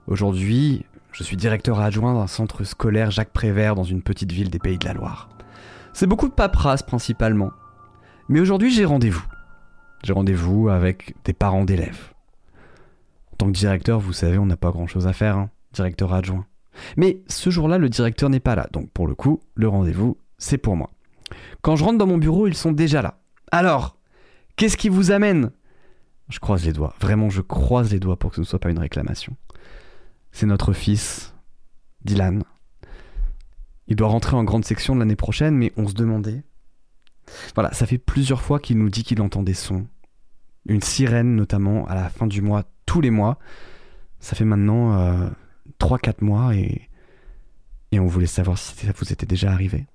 Aujourd'hui, 0.08 0.86
je 1.12 1.24
suis 1.24 1.38
directeur 1.38 1.80
adjoint 1.80 2.14
d'un 2.14 2.28
centre 2.28 2.64
scolaire 2.64 3.12
Jacques 3.12 3.34
Prévert 3.34 3.76
dans 3.76 3.84
une 3.84 4.02
petite 4.02 4.32
ville 4.32 4.50
des 4.50 4.60
Pays 4.60 4.78
de 4.78 4.86
la 4.86 4.94
Loire. 4.94 5.30
C'est 5.94 6.08
beaucoup 6.08 6.28
de 6.28 6.34
paperasse 6.34 6.84
principalement. 6.84 7.52
Mais 8.30 8.40
aujourd'hui, 8.40 8.72
j'ai 8.72 8.86
rendez-vous. 8.86 9.26
J'ai 10.04 10.14
rendez-vous 10.14 10.70
avec 10.70 11.16
des 11.26 11.34
parents 11.34 11.66
d'élèves. 11.66 12.14
En 13.34 13.36
tant 13.38 13.48
que 13.48 13.58
directeur, 13.58 14.00
vous 14.00 14.14
savez, 14.14 14.38
on 14.38 14.46
n'a 14.46 14.58
pas 14.58 14.72
grand-chose 14.72 15.06
à 15.06 15.14
faire, 15.14 15.38
hein, 15.38 15.50
directeur 15.74 16.14
adjoint. 16.14 16.46
Mais 16.98 17.22
ce 17.28 17.50
jour-là, 17.50 17.78
le 17.78 17.90
directeur 17.90 18.30
n'est 18.30 18.40
pas 18.40 18.56
là, 18.56 18.68
donc 18.72 18.90
pour 18.92 19.08
le 19.08 19.16
coup, 19.16 19.42
le 19.56 19.68
rendez-vous, 19.68 20.18
c'est 20.38 20.58
pour 20.58 20.76
moi. 20.76 20.90
Quand 21.62 21.76
je 21.76 21.84
rentre 21.84 21.98
dans 21.98 22.08
mon 22.08 22.18
bureau, 22.18 22.48
ils 22.48 22.56
sont 22.56 22.72
déjà 22.72 23.02
là. 23.02 23.20
Alors, 23.52 23.98
qu'est-ce 24.56 24.78
qui 24.78 24.90
vous 24.90 25.12
amène 25.12 25.52
Je 26.32 26.40
croise 26.40 26.66
les 26.66 26.74
doigts, 26.74 26.96
vraiment, 27.00 27.30
je 27.30 27.42
croise 27.42 27.92
les 27.92 28.00
doigts 28.00 28.18
pour 28.18 28.32
que 28.32 28.38
ce 28.38 28.42
ne 28.42 28.46
soit 28.46 28.60
pas 28.60 28.72
une 28.72 28.80
réclamation. 28.80 29.36
C'est 30.32 30.46
notre 30.48 30.74
fils, 30.74 31.36
Dylan. 32.06 32.44
Il 33.88 33.98
doit 33.98 34.08
rentrer 34.08 34.36
en 34.36 34.44
grande 34.44 34.66
section 34.66 34.96
l'année 34.96 35.18
prochaine, 35.18 35.56
mais 35.56 35.74
on 35.78 35.88
se 35.88 35.94
demandait 35.94 36.44
voilà, 37.56 37.72
ça 37.74 37.86
fait 37.86 37.98
plusieurs 37.98 38.42
fois 38.42 38.60
qu'il 38.60 38.78
nous 38.78 38.90
dit 38.90 39.04
qu'il 39.04 39.22
entend 39.22 39.44
des 39.44 39.54
sons. 39.54 39.88
Une 40.66 40.82
sirène 40.82 41.36
notamment 41.36 41.88
à 41.88 41.96
la 41.96 42.10
fin 42.10 42.28
du 42.28 42.42
mois, 42.42 42.64
tous 42.86 43.02
les 43.02 43.10
mois. 43.10 43.40
Ça 44.20 44.36
fait 44.36 44.46
maintenant 44.46 45.00
euh, 45.00 45.30
3-4 45.80 46.24
mois 46.24 46.56
et, 46.56 46.90
et 47.92 48.00
on 48.00 48.08
voulait 48.08 48.28
savoir 48.28 48.58
si 48.58 48.86
ça 48.86 48.94
vous 48.96 49.12
était 49.12 49.26
déjà 49.26 49.52
arrivé. 49.52 49.86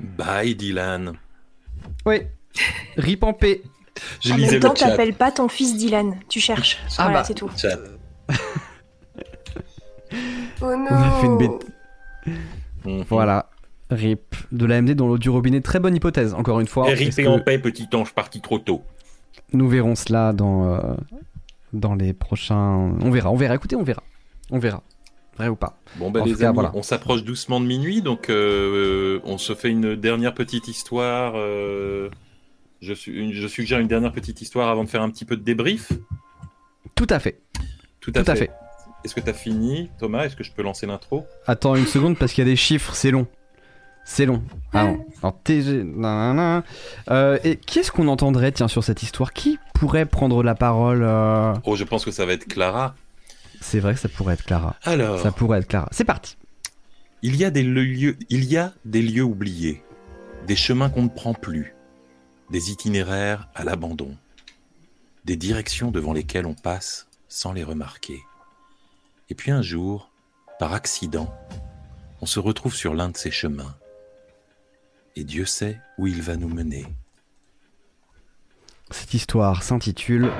Bye 0.00 0.54
Dylan. 0.54 1.14
Oui, 2.06 2.22
rip 2.96 3.22
en 3.22 3.32
paix. 3.32 3.62
Je 4.20 4.32
en 4.32 4.38
même 4.38 4.60
temps, 4.60 4.74
t'appelles 4.74 5.14
pas 5.14 5.30
ton 5.30 5.48
fils 5.48 5.76
Dylan. 5.76 6.16
Tu 6.28 6.40
cherches. 6.40 6.78
Ah 6.98 7.04
voilà, 7.04 7.20
bah. 7.20 7.24
c'est 7.24 7.34
tout. 7.34 7.50
Chat. 7.56 7.78
Oh 10.60 10.76
non 10.76 10.86
On 10.90 10.94
a 10.94 11.10
fait 11.20 11.26
une 11.26 11.38
bête. 11.38 11.66
Mhm. 12.84 13.04
Voilà, 13.08 13.50
rip 13.90 14.34
de 14.52 14.66
l'AMD 14.66 14.90
dans 14.92 15.06
l'eau 15.06 15.18
du 15.18 15.30
robinet. 15.30 15.60
Très 15.60 15.80
bonne 15.80 15.96
hypothèse, 15.96 16.34
encore 16.34 16.60
une 16.60 16.66
fois. 16.66 16.90
Et 16.90 16.94
ripé 16.94 17.24
que 17.24 17.28
en 17.28 17.40
paix, 17.40 17.58
petit 17.58 17.88
ange 17.94 18.12
parti 18.14 18.40
trop 18.40 18.58
tôt. 18.58 18.82
Nous 19.52 19.68
verrons 19.68 19.94
cela 19.94 20.32
dans, 20.32 20.72
euh, 20.72 20.94
dans 21.72 21.94
les 21.94 22.12
prochains. 22.12 22.94
On 23.00 23.10
verra, 23.10 23.30
on 23.30 23.36
verra. 23.36 23.54
Écoutez, 23.54 23.76
on 23.76 23.82
verra. 23.82 24.02
On 24.50 24.58
verra. 24.58 24.82
Vrai 25.36 25.48
ou 25.48 25.56
pas. 25.56 25.78
Bon 25.96 26.10
ben 26.10 26.20
En 26.22 26.24
les 26.24 26.34
cas, 26.34 26.46
amis, 26.48 26.54
voilà. 26.54 26.70
on 26.74 26.82
s'approche 26.82 27.24
doucement 27.24 27.60
de 27.60 27.66
minuit, 27.66 28.02
donc 28.02 28.30
euh, 28.30 29.20
on 29.24 29.36
se 29.38 29.54
fait 29.54 29.70
une 29.70 29.96
dernière 29.96 30.34
petite 30.34 30.68
histoire. 30.68 31.32
euh, 31.36 32.08
je, 32.80 32.94
su- 32.94 33.14
une- 33.18 33.32
je 33.32 33.46
suggère 33.48 33.80
une 33.80 33.88
dernière 33.88 34.12
petite 34.12 34.40
histoire 34.42 34.68
avant 34.68 34.84
de 34.84 34.88
faire 34.88 35.02
un 35.02 35.10
petit 35.10 35.24
peu 35.24 35.36
de 35.36 35.42
débrief. 35.42 35.90
Tout 36.94 37.06
à 37.10 37.18
fait. 37.18 37.40
Tout 38.00 38.12
à 38.14 38.22
Tout 38.22 38.30
à 38.30 38.34
fait. 38.34 38.46
fait. 38.46 38.50
Est-ce 39.04 39.14
que 39.14 39.20
tu 39.20 39.28
as 39.30 39.34
fini, 39.34 39.90
Thomas? 39.98 40.24
Est-ce 40.24 40.36
que 40.36 40.44
je 40.44 40.52
peux 40.52 40.62
lancer 40.62 40.86
l'intro? 40.86 41.26
Attends 41.46 41.74
une 41.74 41.86
seconde 41.86 42.16
parce 42.16 42.32
qu'il 42.32 42.44
y 42.44 42.46
a 42.46 42.50
des 42.50 42.56
chiffres, 42.56 42.94
c'est 42.94 43.10
long. 43.10 43.26
C'est 44.06 44.26
long. 44.26 44.42
Ah 44.72 44.84
non. 44.84 45.04
Alors, 45.22 45.38
TG. 45.42 45.82
nanana. 45.82 46.62
Euh, 47.10 47.38
et 47.42 47.56
qui 47.56 47.78
est-ce 47.80 47.90
qu'on 47.90 48.06
entendrait, 48.08 48.52
tiens, 48.52 48.68
sur 48.68 48.84
cette 48.84 49.02
histoire? 49.02 49.32
Qui 49.32 49.58
pourrait 49.74 50.04
prendre 50.06 50.42
la 50.42 50.54
parole 50.54 51.02
euh? 51.02 51.54
Oh, 51.64 51.74
je 51.74 51.84
pense 51.84 52.04
que 52.04 52.10
ça 52.10 52.24
va 52.26 52.34
être 52.34 52.46
Clara. 52.46 52.94
C'est 53.64 53.80
vrai 53.80 53.94
que 53.94 54.00
ça 54.00 54.10
pourrait 54.10 54.34
être 54.34 54.44
Clara. 54.44 54.76
Alors, 54.84 55.18
Ça 55.20 55.32
pourrait 55.32 55.58
être 55.58 55.66
Clara. 55.66 55.88
C'est 55.90 56.04
parti. 56.04 56.36
il 57.22 57.34
y 57.34 57.44
a 57.46 57.50
des 57.50 57.62
lieux, 57.62 58.18
il 58.28 58.44
y 58.44 58.58
a 58.58 58.74
des 58.84 59.00
lieux 59.00 59.24
oubliés, 59.24 59.82
des 60.46 60.54
chemins 60.54 60.90
qu'on 60.90 61.04
ne 61.04 61.08
prend 61.08 61.32
plus, 61.32 61.74
des 62.50 62.70
itinéraires 62.70 63.48
à 63.54 63.64
l'abandon, 63.64 64.16
des 65.24 65.36
directions 65.36 65.90
devant 65.90 66.12
lesquelles 66.12 66.44
on 66.44 66.54
passe 66.54 67.08
sans 67.26 67.54
les 67.54 67.64
remarquer. 67.64 68.20
Et 69.30 69.34
puis 69.34 69.50
un 69.50 69.62
jour, 69.62 70.10
par 70.58 70.74
accident, 70.74 71.34
on 72.20 72.26
se 72.26 72.40
retrouve 72.40 72.74
sur 72.74 72.92
l'un 72.92 73.08
de 73.08 73.16
ces 73.16 73.30
chemins. 73.30 73.74
Et 75.16 75.24
Dieu 75.24 75.46
sait 75.46 75.80
où 75.96 76.06
il 76.06 76.20
va 76.20 76.36
nous 76.36 76.48
mener. 76.50 76.84
Cette 78.90 79.14
histoire 79.14 79.62
s'intitule 79.62 80.30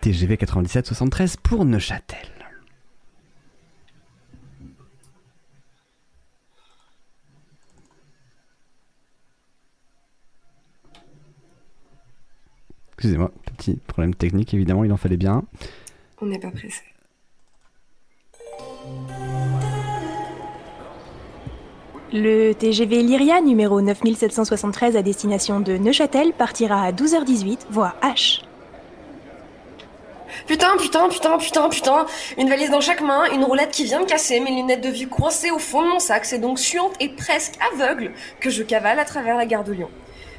TGV 0.00 0.38
9773 0.40 1.36
pour 1.36 1.64
Neuchâtel. 1.64 2.18
Excusez-moi, 12.92 13.30
petit 13.56 13.74
problème 13.86 14.14
technique 14.14 14.54
évidemment, 14.54 14.82
il 14.84 14.92
en 14.92 14.96
fallait 14.96 15.16
bien. 15.16 15.44
On 16.20 16.26
n'est 16.26 16.40
pas 16.40 16.50
pressé. 16.50 16.82
Le 22.12 22.52
TGV 22.54 23.02
Lyria 23.02 23.40
numéro 23.40 23.80
9773 23.80 24.96
à 24.96 25.02
destination 25.02 25.60
de 25.60 25.76
Neuchâtel 25.76 26.32
partira 26.32 26.82
à 26.82 26.90
12h18, 26.90 27.66
voie 27.70 27.94
H. 28.02 28.47
Putain, 30.46 30.76
putain, 30.76 31.08
putain, 31.08 31.38
putain, 31.38 31.68
putain. 31.68 32.06
Une 32.36 32.48
valise 32.48 32.70
dans 32.70 32.80
chaque 32.80 33.00
main, 33.00 33.24
une 33.32 33.44
roulette 33.44 33.70
qui 33.70 33.84
vient 33.84 34.00
de 34.00 34.06
casser, 34.06 34.40
mes 34.40 34.50
lunettes 34.50 34.80
de 34.80 34.90
vue 34.90 35.08
coincées 35.08 35.50
au 35.50 35.58
fond 35.58 35.82
de 35.82 35.88
mon 35.88 35.98
sac. 35.98 36.24
C'est 36.24 36.38
donc 36.38 36.58
suante 36.58 36.94
et 37.00 37.08
presque 37.08 37.54
aveugle 37.72 38.12
que 38.40 38.50
je 38.50 38.62
cavale 38.62 38.98
à 38.98 39.04
travers 39.04 39.36
la 39.36 39.46
gare 39.46 39.64
de 39.64 39.72
Lyon. 39.72 39.90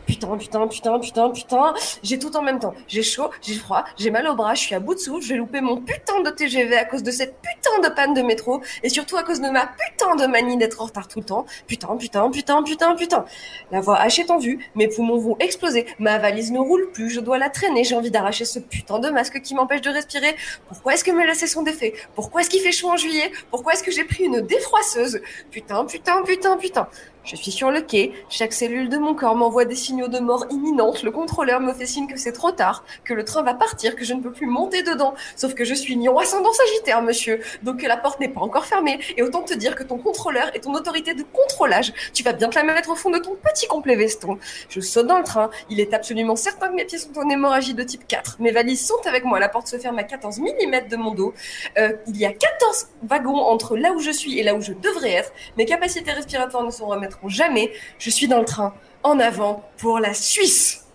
Putain, 0.10 0.38
putain, 0.38 0.68
putain, 0.68 1.00
putain, 1.00 1.30
putain. 1.30 1.74
J'ai 2.02 2.18
tout 2.18 2.36
en 2.36 2.42
même 2.42 2.58
temps. 2.58 2.74
J'ai 2.88 3.04
chaud, 3.04 3.30
j'ai 3.44 3.54
froid, 3.54 3.86
j'ai 3.96 4.10
mal 4.10 4.28
au 4.28 4.34
bras, 4.34 4.56
je 4.56 4.62
suis 4.62 4.74
à 4.74 4.80
bout 4.80 4.96
de 4.96 5.00
souffle, 5.00 5.22
je 5.22 5.30
vais 5.30 5.36
louper 5.36 5.62
mon 5.62 5.78
putain 5.78 6.22
de 6.22 6.32
TGV 6.32 6.76
à 6.78 6.86
cause 6.86 7.04
de 7.04 7.12
cette 7.12 7.36
putain 7.44 7.88
de 7.88 7.94
panne 7.94 8.16
de 8.16 8.24
métro 8.24 8.60
et 8.82 8.90
surtout 8.90 9.18
à 9.18 9.24
cause 9.24 9.40
de 9.40 9.50
ma 9.50 9.68
putain 9.68 10.16
de 10.16 10.26
manie 10.26 10.58
d'être 10.58 10.82
en 10.82 10.86
retard 10.86 11.08
tout 11.08 11.20
le 11.20 11.26
temps. 11.26 11.46
Putain, 11.68 11.96
putain, 11.96 12.28
putain, 12.32 12.64
putain, 12.64 12.96
putain. 12.96 13.26
La 13.70 13.82
voix 13.82 14.00
H 14.00 14.22
est 14.22 14.32
en 14.32 14.40
vue, 14.40 14.68
mes 14.74 14.88
poumons 14.88 15.20
vont 15.20 15.38
exploser, 15.40 15.86
ma 16.00 16.18
valise 16.18 16.52
ne 16.52 16.58
roule 16.58 16.90
plus, 16.92 17.12
je 17.12 17.20
dois 17.20 17.38
la 17.38 17.52
traîner, 17.52 17.84
j'ai 17.84 17.96
envie 17.96 18.10
d'arracher 18.10 18.46
ce 18.46 18.58
putain 18.58 18.98
de 18.98 19.12
masque 19.12 19.40
qui 19.42 19.54
m'empêche 19.54 19.82
de 19.82 19.92
respirer. 19.92 20.36
Pourquoi 20.70 20.96
est-ce 20.96 21.04
que 21.04 21.12
mes 21.12 21.28
lacets 21.28 21.46
sont 21.46 21.62
défaits 21.62 21.94
Pourquoi 22.16 22.42
est-ce 22.42 22.50
qu'il 22.50 22.62
fait 22.62 22.72
chaud 22.72 22.90
en 22.90 22.98
juillet? 22.98 23.32
Pourquoi 23.52 23.74
est-ce 23.74 23.84
que 23.84 23.92
j'ai 23.92 24.06
pris 24.06 24.24
une 24.24 24.42
défroisseuse? 24.42 25.22
Putain, 25.52 25.86
putain, 25.86 26.24
putain, 26.24 26.58
putain. 26.58 26.88
Je 27.30 27.36
suis 27.36 27.52
sur 27.52 27.70
le 27.70 27.82
quai, 27.82 28.12
chaque 28.28 28.54
cellule 28.54 28.90
de 28.90 28.98
mon 28.98 29.14
corps 29.14 29.36
m'envoie 29.36 29.64
des 29.64 29.76
signaux 29.76 30.08
de 30.08 30.18
mort 30.18 30.48
imminente, 30.50 31.04
le 31.04 31.12
contrôleur 31.12 31.60
me 31.60 31.74
fait 31.74 31.86
signe 31.86 32.08
que 32.08 32.18
c'est 32.18 32.32
trop 32.32 32.50
tard, 32.50 32.84
que 33.04 33.14
le 33.14 33.24
train 33.24 33.44
va 33.44 33.54
partir, 33.54 33.96
que 33.96 34.04
je 34.04 34.16
ne 34.16 34.22
peux 34.24 34.32
plus 34.32 34.48
monter 34.48 34.82
dedans. 34.82 35.14
Sauf 35.36 35.54
que 35.54 35.64
je 35.64 35.76
suis 35.76 35.94
lion 35.94 36.18
ascendant 36.18 36.52
sagittaire, 36.52 37.04
monsieur, 37.04 37.40
donc 37.62 37.84
la 37.84 37.98
porte 37.98 38.20
n'est 38.20 38.30
pas 38.30 38.42
encore 38.42 38.66
fermée, 38.66 39.00
et 39.16 39.22
autant 39.22 39.44
te 39.44 39.54
dire 39.54 39.76
que 39.76 39.84
ton 39.84 40.00
contrôleur 40.00 40.50
est 40.56 40.62
ton 40.62 40.74
autorité 40.74 41.14
de 41.14 41.22
contrôlage. 41.22 41.94
Tu 42.16 42.24
vas 42.24 42.34
bien 42.34 42.50
te 42.50 42.56
la 42.56 42.64
mettre 42.64 42.90
au 42.90 42.96
fond 42.96 43.12
de 43.12 43.20
ton 43.20 43.36
petit 43.36 43.68
complet 43.68 43.96
veston. 43.96 44.40
Je 44.68 44.80
saute 44.80 45.06
dans 45.06 45.20
le 45.20 45.24
train, 45.24 45.52
il 45.70 45.80
est 45.80 45.94
absolument 45.94 46.36
certain 46.36 46.70
que 46.70 46.74
mes 46.74 46.86
pieds 46.86 46.98
sont 46.98 47.16
en 47.16 47.30
hémorragie 47.30 47.76
de 47.76 47.84
type 47.84 48.08
4. 48.08 48.38
Mes 48.40 48.50
valises 48.50 48.88
sont 48.88 49.06
avec 49.06 49.24
moi, 49.24 49.40
la 49.40 49.50
porte 49.50 49.68
se 49.68 49.78
ferme 49.78 50.00
à 50.00 50.04
14 50.04 50.40
mm 50.40 50.88
de 50.90 50.96
mon 50.96 51.14
dos. 51.14 51.36
Euh, 51.78 51.94
il 52.08 52.18
y 52.18 52.26
a 52.26 52.32
14 52.32 52.88
wagons 53.04 53.38
entre 53.38 53.78
là 53.78 53.92
où 53.92 54.00
je 54.00 54.10
suis 54.10 54.40
et 54.40 54.44
là 54.44 54.56
où 54.56 54.62
je 54.62 54.74
devrais 54.74 55.12
être. 55.12 55.32
Mes 55.58 55.66
capacités 55.66 56.12
respiratoires 56.12 56.64
ne 56.64 56.72
sont 56.72 56.88
jamais. 57.28 57.72
Je 57.98 58.10
suis 58.10 58.28
dans 58.28 58.40
le 58.40 58.46
train, 58.46 58.74
en 59.04 59.20
avant, 59.20 59.70
pour 59.78 60.00
la 60.00 60.14
Suisse. 60.14 60.86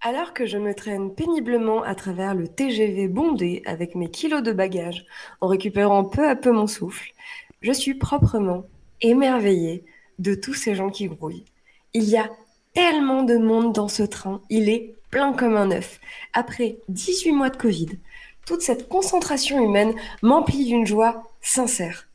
Alors 0.00 0.34
que 0.34 0.46
je 0.46 0.58
me 0.58 0.72
traîne 0.72 1.12
péniblement 1.12 1.82
à 1.82 1.96
travers 1.96 2.34
le 2.34 2.46
TGV 2.46 3.08
bondé 3.08 3.62
avec 3.66 3.96
mes 3.96 4.08
kilos 4.08 4.42
de 4.42 4.52
bagages, 4.52 5.04
en 5.40 5.48
récupérant 5.48 6.04
peu 6.04 6.28
à 6.28 6.36
peu 6.36 6.52
mon 6.52 6.68
souffle, 6.68 7.12
je 7.60 7.72
suis 7.72 7.94
proprement 7.94 8.66
émerveillée 9.00 9.84
de 10.20 10.34
tous 10.34 10.54
ces 10.54 10.76
gens 10.76 10.90
qui 10.90 11.08
grouillent. 11.08 11.44
Il 11.92 12.04
y 12.04 12.16
a 12.16 12.30
tellement 12.72 13.24
de 13.24 13.36
monde 13.36 13.72
dans 13.72 13.88
ce 13.88 14.04
train, 14.04 14.40
il 14.48 14.68
est 14.68 14.94
plein 15.10 15.32
comme 15.32 15.56
un 15.56 15.70
œuf. 15.70 15.98
Après 16.34 16.78
18 16.88 17.32
mois 17.32 17.50
de 17.50 17.56
Covid, 17.56 17.98
toute 18.46 18.62
cette 18.62 18.88
concentration 18.88 19.64
humaine 19.64 19.94
m'emplit 20.22 20.66
d'une 20.66 20.86
joie 20.86 21.24
sincère. 21.40 22.06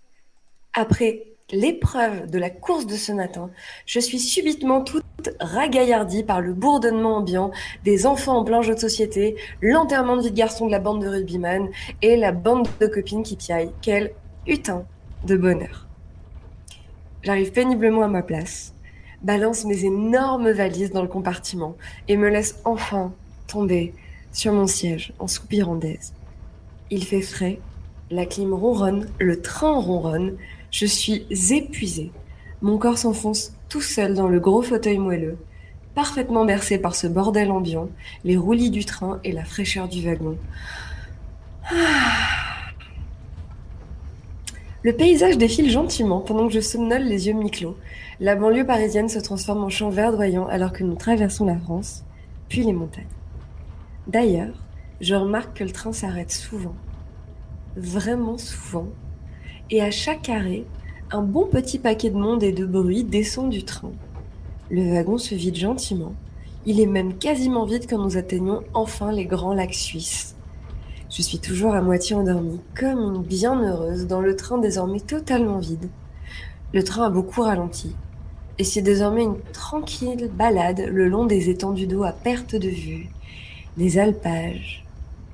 Après 0.73 1.30
l'épreuve 1.51 2.29
de 2.29 2.39
la 2.39 2.49
course 2.49 2.85
de 2.85 2.95
ce 2.95 3.11
matin, 3.11 3.49
je 3.85 3.99
suis 3.99 4.19
subitement 4.19 4.81
toute 4.81 5.03
ragaillardie 5.39 6.23
par 6.23 6.41
le 6.41 6.53
bourdonnement 6.53 7.17
ambiant 7.17 7.51
des 7.83 8.05
enfants 8.05 8.37
en 8.37 8.43
plein 8.43 8.61
jeu 8.61 8.75
de 8.75 8.79
société, 8.79 9.35
l'enterrement 9.61 10.17
de 10.17 10.23
vie 10.23 10.31
de 10.31 10.35
garçon 10.35 10.65
de 10.65 10.71
la 10.71 10.79
bande 10.79 11.01
de 11.01 11.07
rugbyman 11.07 11.69
et 12.01 12.15
la 12.15 12.31
bande 12.31 12.67
de 12.79 12.87
copines 12.87 13.23
qui 13.23 13.35
piaillent. 13.35 13.71
Quel 13.81 14.11
putain 14.45 14.85
de 15.25 15.35
bonheur. 15.35 15.87
J'arrive 17.23 17.51
péniblement 17.51 18.01
à 18.01 18.07
ma 18.07 18.23
place, 18.23 18.73
balance 19.21 19.65
mes 19.65 19.85
énormes 19.85 20.49
valises 20.49 20.91
dans 20.91 21.03
le 21.03 21.07
compartiment 21.07 21.75
et 22.07 22.17
me 22.17 22.29
laisse 22.29 22.59
enfin 22.65 23.13
tomber 23.47 23.93
sur 24.31 24.53
mon 24.53 24.65
siège 24.65 25.13
en 25.19 25.27
soupirant 25.27 25.75
d'aise. 25.75 26.13
Il 26.89 27.05
fait 27.05 27.21
frais, 27.21 27.59
la 28.09 28.25
clim 28.25 28.53
ronronne, 28.53 29.09
le 29.19 29.41
train 29.41 29.79
ronronne, 29.79 30.35
je 30.71 30.85
suis 30.85 31.25
épuisée. 31.51 32.11
Mon 32.61 32.77
corps 32.77 32.97
s'enfonce 32.97 33.53
tout 33.69 33.81
seul 33.81 34.13
dans 34.13 34.27
le 34.27 34.39
gros 34.39 34.61
fauteuil 34.61 34.97
moelleux, 34.97 35.37
parfaitement 35.93 36.45
bercé 36.45 36.77
par 36.77 36.95
ce 36.95 37.07
bordel 37.07 37.51
ambiant, 37.51 37.89
les 38.23 38.37
roulis 38.37 38.71
du 38.71 38.85
train 38.85 39.19
et 39.23 39.31
la 39.31 39.45
fraîcheur 39.45 39.87
du 39.87 40.01
wagon. 40.05 40.37
Ah. 41.65 41.73
Le 44.83 44.93
paysage 44.93 45.37
défile 45.37 45.69
gentiment 45.69 46.21
pendant 46.21 46.47
que 46.47 46.53
je 46.53 46.59
somnole 46.59 47.03
les 47.03 47.27
yeux 47.27 47.33
mi-clos. 47.33 47.77
La 48.19 48.35
banlieue 48.35 48.65
parisienne 48.65 49.09
se 49.09 49.19
transforme 49.19 49.63
en 49.63 49.69
champ 49.69 49.89
verdoyant 49.89 50.47
alors 50.47 50.73
que 50.73 50.83
nous 50.83 50.95
traversons 50.95 51.45
la 51.45 51.59
France, 51.59 52.03
puis 52.49 52.63
les 52.63 52.73
montagnes. 52.73 53.05
D'ailleurs, 54.07 54.55
je 54.99 55.13
remarque 55.13 55.57
que 55.57 55.63
le 55.63 55.71
train 55.71 55.93
s'arrête 55.93 56.31
souvent, 56.31 56.75
vraiment 57.75 58.37
souvent, 58.37 58.87
et 59.71 59.81
à 59.81 59.89
chaque 59.89 60.29
arrêt, 60.29 60.65
un 61.11 61.21
bon 61.21 61.47
petit 61.47 61.79
paquet 61.79 62.09
de 62.09 62.17
monde 62.17 62.43
et 62.43 62.51
de 62.51 62.65
bruit 62.65 63.05
descend 63.05 63.49
du 63.49 63.63
train. 63.63 63.91
Le 64.69 64.93
wagon 64.93 65.17
se 65.17 65.33
vide 65.33 65.55
gentiment. 65.55 66.13
Il 66.65 66.79
est 66.79 66.85
même 66.85 67.17
quasiment 67.17 67.65
vide 67.65 67.85
quand 67.89 67.97
nous 67.97 68.17
atteignons 68.17 68.61
enfin 68.73 69.11
les 69.11 69.25
grands 69.25 69.53
lacs 69.53 69.73
suisses. 69.73 70.35
Je 71.09 71.21
suis 71.21 71.39
toujours 71.39 71.73
à 71.73 71.81
moitié 71.81 72.15
endormie, 72.15 72.59
comme 72.77 72.99
une 72.99 73.23
bienheureuse, 73.23 74.07
dans 74.07 74.21
le 74.21 74.35
train 74.35 74.57
désormais 74.57 74.99
totalement 74.99 75.59
vide. 75.59 75.89
Le 76.73 76.83
train 76.83 77.07
a 77.07 77.09
beaucoup 77.09 77.41
ralenti, 77.41 77.95
et 78.59 78.63
c'est 78.63 78.81
désormais 78.81 79.23
une 79.23 79.39
tranquille 79.51 80.29
balade 80.33 80.85
le 80.87 81.07
long 81.09 81.25
des 81.25 81.49
étendues 81.49 81.87
d'eau 81.87 82.03
à 82.03 82.11
perte 82.11 82.55
de 82.55 82.69
vue, 82.69 83.09
des 83.75 83.97
alpages 83.97 84.85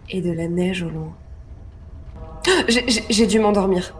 et 0.10 0.22
de 0.22 0.32
la 0.32 0.48
neige 0.48 0.84
au 0.84 0.90
loin. 0.90 1.14
J'ai 3.10 3.28
dû 3.28 3.40
m'endormir. 3.40 3.94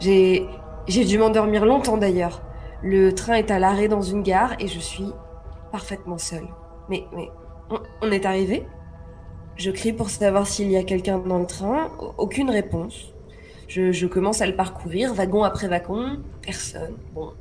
J'ai 0.00 1.04
dû 1.04 1.18
m'endormir 1.18 1.64
longtemps 1.64 1.96
d'ailleurs. 1.96 2.42
Le 2.82 3.14
train 3.14 3.34
est 3.34 3.50
à 3.50 3.58
l'arrêt 3.58 3.88
dans 3.88 4.02
une 4.02 4.22
gare 4.22 4.54
et 4.58 4.68
je 4.68 4.78
suis 4.78 5.08
parfaitement 5.72 6.18
seule. 6.18 6.46
Mais, 6.88 7.04
on, 8.02 8.10
est 8.10 8.26
arrivé? 8.26 8.66
Je 9.56 9.70
crie 9.70 9.92
pour 9.92 10.10
savoir 10.10 10.46
s'il 10.46 10.70
y 10.70 10.76
a 10.76 10.82
quelqu'un 10.82 11.18
dans 11.18 11.38
le 11.38 11.46
train. 11.46 11.90
Aucune 12.18 12.50
réponse. 12.50 13.14
Je, 13.68 13.92
je, 13.92 14.06
commence 14.06 14.42
à 14.42 14.46
le 14.46 14.54
parcourir, 14.54 15.14
wagon 15.14 15.42
après 15.42 15.68
wagon. 15.68 16.18
Personne. 16.42 16.96
Bon. 17.14 17.32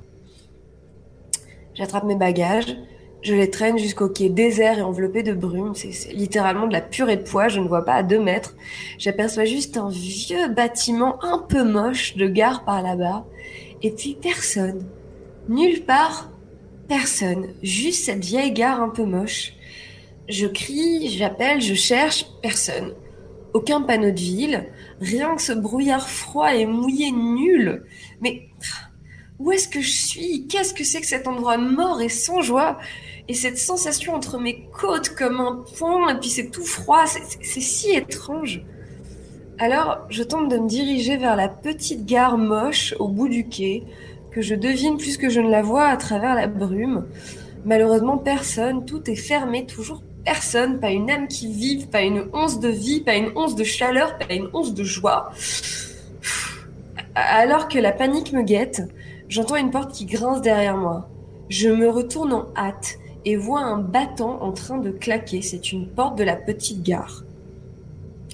J'attrape 1.73 2.05
mes 2.05 2.15
bagages. 2.15 2.77
Je 3.23 3.33
les 3.33 3.49
traîne 3.49 3.77
jusqu'au 3.77 4.09
quai 4.09 4.27
désert 4.27 4.79
et 4.79 4.81
enveloppé 4.81 5.23
de 5.23 5.31
brume. 5.31 5.73
C'est 5.75 6.11
littéralement 6.11 6.67
de 6.67 6.73
la 6.73 6.81
purée 6.81 7.15
de 7.15 7.23
poids. 7.23 7.47
Je 7.47 7.61
ne 7.61 7.67
vois 7.69 7.85
pas 7.85 7.93
à 7.93 8.03
deux 8.03 8.19
mètres. 8.19 8.53
J'aperçois 8.97 9.45
juste 9.45 9.77
un 9.77 9.89
vieux 9.89 10.49
bâtiment 10.49 11.23
un 11.23 11.39
peu 11.39 11.63
moche 11.63 12.17
de 12.17 12.27
gare 12.27 12.65
par 12.65 12.81
là-bas. 12.81 13.25
Et 13.81 13.91
puis 13.91 14.17
personne. 14.21 14.85
Nulle 15.47 15.85
part, 15.85 16.31
personne. 16.89 17.47
Juste 17.63 18.05
cette 18.05 18.25
vieille 18.25 18.51
gare 18.51 18.81
un 18.81 18.89
peu 18.89 19.05
moche. 19.05 19.53
Je 20.27 20.47
crie, 20.47 21.09
j'appelle, 21.09 21.61
je 21.61 21.75
cherche, 21.75 22.25
personne. 22.41 22.93
Aucun 23.53 23.81
panneau 23.81 24.11
de 24.11 24.19
ville, 24.19 24.65
rien 24.99 25.35
que 25.35 25.41
ce 25.41 25.53
brouillard 25.53 26.09
froid 26.09 26.53
et 26.53 26.65
mouillé 26.65 27.11
nul. 27.11 27.85
Mais 28.19 28.49
où 29.39 29.51
est-ce 29.51 29.67
que 29.67 29.81
je 29.81 29.91
suis? 29.91 30.47
Qu'est-ce 30.47 30.73
que 30.73 30.83
c'est 30.83 31.01
que 31.01 31.07
cet 31.07 31.27
endroit 31.27 31.57
mort 31.57 32.01
et 32.01 32.09
sans 32.09 32.41
joie? 32.41 32.79
Et 33.27 33.33
cette 33.33 33.57
sensation 33.57 34.13
entre 34.13 34.37
mes 34.37 34.67
côtes 34.73 35.09
comme 35.09 35.39
un 35.39 35.63
point, 35.77 36.09
et 36.09 36.19
puis 36.19 36.29
c'est 36.29 36.49
tout 36.49 36.65
froid, 36.65 37.05
c'est 37.05 37.61
si 37.61 37.91
étrange. 37.91 38.63
Alors, 39.59 39.99
je 40.09 40.23
tente 40.23 40.49
de 40.49 40.57
me 40.57 40.67
diriger 40.67 41.15
vers 41.15 41.35
la 41.35 41.47
petite 41.47 42.05
gare 42.05 42.37
moche 42.37 42.93
au 42.99 43.07
bout 43.07 43.29
du 43.29 43.47
quai, 43.47 43.83
que 44.31 44.41
je 44.41 44.55
devine 44.55 44.97
plus 44.97 45.17
que 45.17 45.29
je 45.29 45.39
ne 45.39 45.49
la 45.49 45.61
vois 45.61 45.85
à 45.85 45.95
travers 45.95 46.35
la 46.35 46.47
brume. 46.47 47.05
Malheureusement, 47.63 48.17
personne, 48.17 48.83
tout 48.83 49.09
est 49.09 49.15
fermé, 49.15 49.65
toujours 49.65 50.01
personne, 50.25 50.79
pas 50.79 50.89
une 50.89 51.09
âme 51.09 51.27
qui 51.27 51.47
vive, 51.51 51.87
pas 51.87 52.01
une 52.01 52.25
once 52.33 52.59
de 52.59 52.69
vie, 52.69 53.01
pas 53.01 53.15
une 53.15 53.31
once 53.35 53.55
de 53.55 53.63
chaleur, 53.63 54.17
pas 54.17 54.33
une 54.33 54.49
once 54.53 54.73
de 54.73 54.83
joie. 54.83 55.31
Alors 57.15 57.67
que 57.67 57.79
la 57.79 57.91
panique 57.91 58.33
me 58.33 58.41
guette, 58.41 58.81
j'entends 59.29 59.55
une 59.55 59.71
porte 59.71 59.93
qui 59.93 60.05
grince 60.05 60.41
derrière 60.41 60.77
moi. 60.77 61.09
Je 61.49 61.69
me 61.69 61.89
retourne 61.89 62.33
en 62.33 62.47
hâte 62.57 62.97
et 63.25 63.35
vois 63.35 63.61
un 63.61 63.77
battant 63.77 64.41
en 64.41 64.51
train 64.51 64.77
de 64.77 64.91
claquer. 64.91 65.41
C'est 65.41 65.71
une 65.71 65.87
porte 65.87 66.17
de 66.17 66.23
la 66.23 66.35
petite 66.35 66.83
gare. 66.83 67.23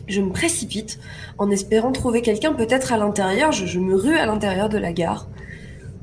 Je 0.07 0.21
me 0.21 0.31
précipite 0.31 0.99
en 1.37 1.51
espérant 1.51 1.91
trouver 1.91 2.21
quelqu'un 2.21 2.53
peut-être 2.53 2.91
à 2.93 2.97
l'intérieur. 2.97 3.51
Je, 3.51 3.79
me 3.79 3.95
rue 3.95 4.17
à 4.17 4.25
l'intérieur 4.25 4.69
de 4.69 4.77
la 4.77 4.91
gare. 4.91 5.27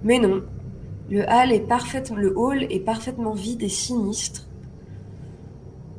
Mais 0.05 0.19
non. 0.19 0.43
Le 1.11 1.23
est, 1.23 2.11
le 2.17 2.37
hall 2.37 2.65
est 2.65 2.81
parfaitement 2.81 3.33
vide 3.33 3.63
et 3.63 3.69
sinistre. 3.69 4.47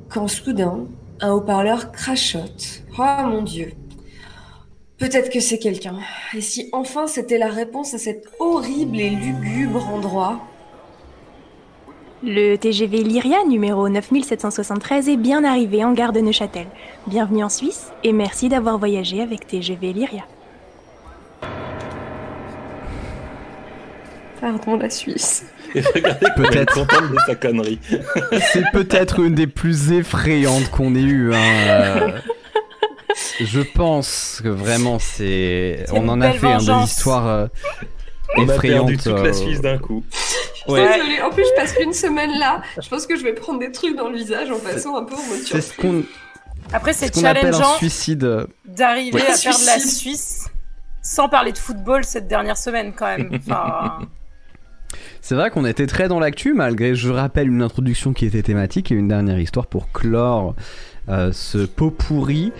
Quand 0.09 0.27
soudain, 0.27 0.85
un 1.19 1.31
haut-parleur 1.31 1.91
crachote. 1.91 2.83
Oh 2.97 3.25
mon 3.25 3.43
dieu. 3.43 3.73
Peut-être 4.97 5.29
que 5.29 5.39
c'est 5.39 5.59
quelqu'un. 5.59 5.99
Et 6.33 6.41
si 6.41 6.69
enfin 6.71 7.07
c'était 7.07 7.37
la 7.37 7.49
réponse 7.49 7.93
à 7.93 7.97
cet 7.97 8.25
horrible 8.39 8.99
et 8.99 9.09
lugubre 9.09 9.87
endroit? 9.89 10.41
Le 12.23 12.55
TGV 12.55 13.03
Lyria 13.03 13.43
numéro 13.47 13.87
9773 13.89 15.09
est 15.09 15.17
bien 15.17 15.43
arrivé 15.43 15.83
en 15.83 15.93
gare 15.93 16.13
de 16.13 16.19
Neuchâtel. 16.19 16.65
Bienvenue 17.05 17.43
en 17.43 17.49
Suisse 17.49 17.91
et 18.03 18.11
merci 18.11 18.49
d'avoir 18.49 18.79
voyagé 18.79 19.21
avec 19.21 19.45
TGV 19.45 19.93
Lyria. 19.93 20.23
Pardon, 24.41 24.77
la 24.77 24.89
Suisse. 24.89 25.45
Et 25.75 25.81
regardez 25.81 26.27
Peut-être. 26.35 26.73
contente 26.73 27.11
de 27.11 27.17
sa 27.25 27.35
connerie. 27.35 27.79
C'est 28.53 28.63
peut-être 28.71 29.19
une 29.19 29.35
des 29.35 29.47
plus 29.47 29.91
effrayantes 29.91 30.69
qu'on 30.71 30.95
ait 30.95 31.01
eues. 31.01 31.33
Hein. 31.33 31.37
euh. 31.67 32.11
Je 33.41 33.61
pense 33.61 34.39
que 34.43 34.49
vraiment, 34.49 34.97
c'est. 34.99 35.83
C'est 35.85 35.91
On 35.93 36.07
en 36.07 36.21
a 36.21 36.31
fait 36.31 36.47
hein, 36.47 36.57
des 36.59 36.83
histoires 36.85 37.27
euh, 37.27 37.47
On 38.37 38.47
a 38.47 38.53
effrayantes. 38.53 38.87
perdu 38.87 38.97
toute 38.97 39.07
euh, 39.07 39.23
la 39.23 39.33
Suisse 39.33 39.61
d'un 39.61 39.77
coup. 39.77 40.03
Ouais. 40.67 40.97
Désolée, 40.97 41.21
en 41.21 41.29
plus 41.29 41.43
je 41.45 41.55
passe 41.61 41.75
une 41.81 41.93
semaine 41.93 42.37
là. 42.39 42.61
Je 42.81 42.87
pense 42.89 43.05
que 43.07 43.15
je 43.17 43.23
vais 43.23 43.33
prendre 43.33 43.59
des 43.59 43.71
trucs 43.71 43.95
dans 43.95 44.09
le 44.09 44.17
visage 44.17 44.51
en 44.51 44.59
passant 44.59 44.97
un 44.97 45.03
peu 45.03 45.15
en 45.15 45.23
mode 45.27 45.39
C'est 45.45 45.61
ce 45.61 45.73
qu'on 45.75 46.03
Après, 46.73 46.93
ce 46.93 47.05
c'est 47.05 47.17
un 47.17 47.33
challengeant 47.33 47.75
suicide. 47.77 48.47
d'arriver 48.65 49.15
Ouais. 49.21 49.27
à 49.29 49.33
faire 49.35 49.57
de 49.57 49.65
la. 49.65 49.79
Suisse 49.79 50.45
sans 51.01 51.29
parler 51.29 51.53
de 51.53 51.57
football 51.57 52.03
cette 52.03 52.27
dernière 52.27 52.57
semaine 52.57 52.91
quand 52.93 53.05
même. 53.05 53.29
Enfin, 53.47 53.99
C'est 55.21 55.35
vrai 55.35 55.49
qu'on 55.51 55.65
était 55.65 55.87
très 55.87 56.07
dans 56.09 56.19
l'actu, 56.19 56.53
malgré, 56.53 56.95
je 56.95 57.09
rappelle, 57.09 57.47
une 57.47 57.61
introduction 57.61 58.11
qui 58.13 58.25
était 58.25 58.41
thématique 58.43 58.91
et 58.91 58.95
une 58.95 59.07
dernière 59.07 59.39
histoire 59.39 59.67
pour 59.67 59.91
clore 59.93 60.55
euh, 61.09 61.31
ce 61.31 61.59
pot 61.59 61.91
pourri. 61.91 62.51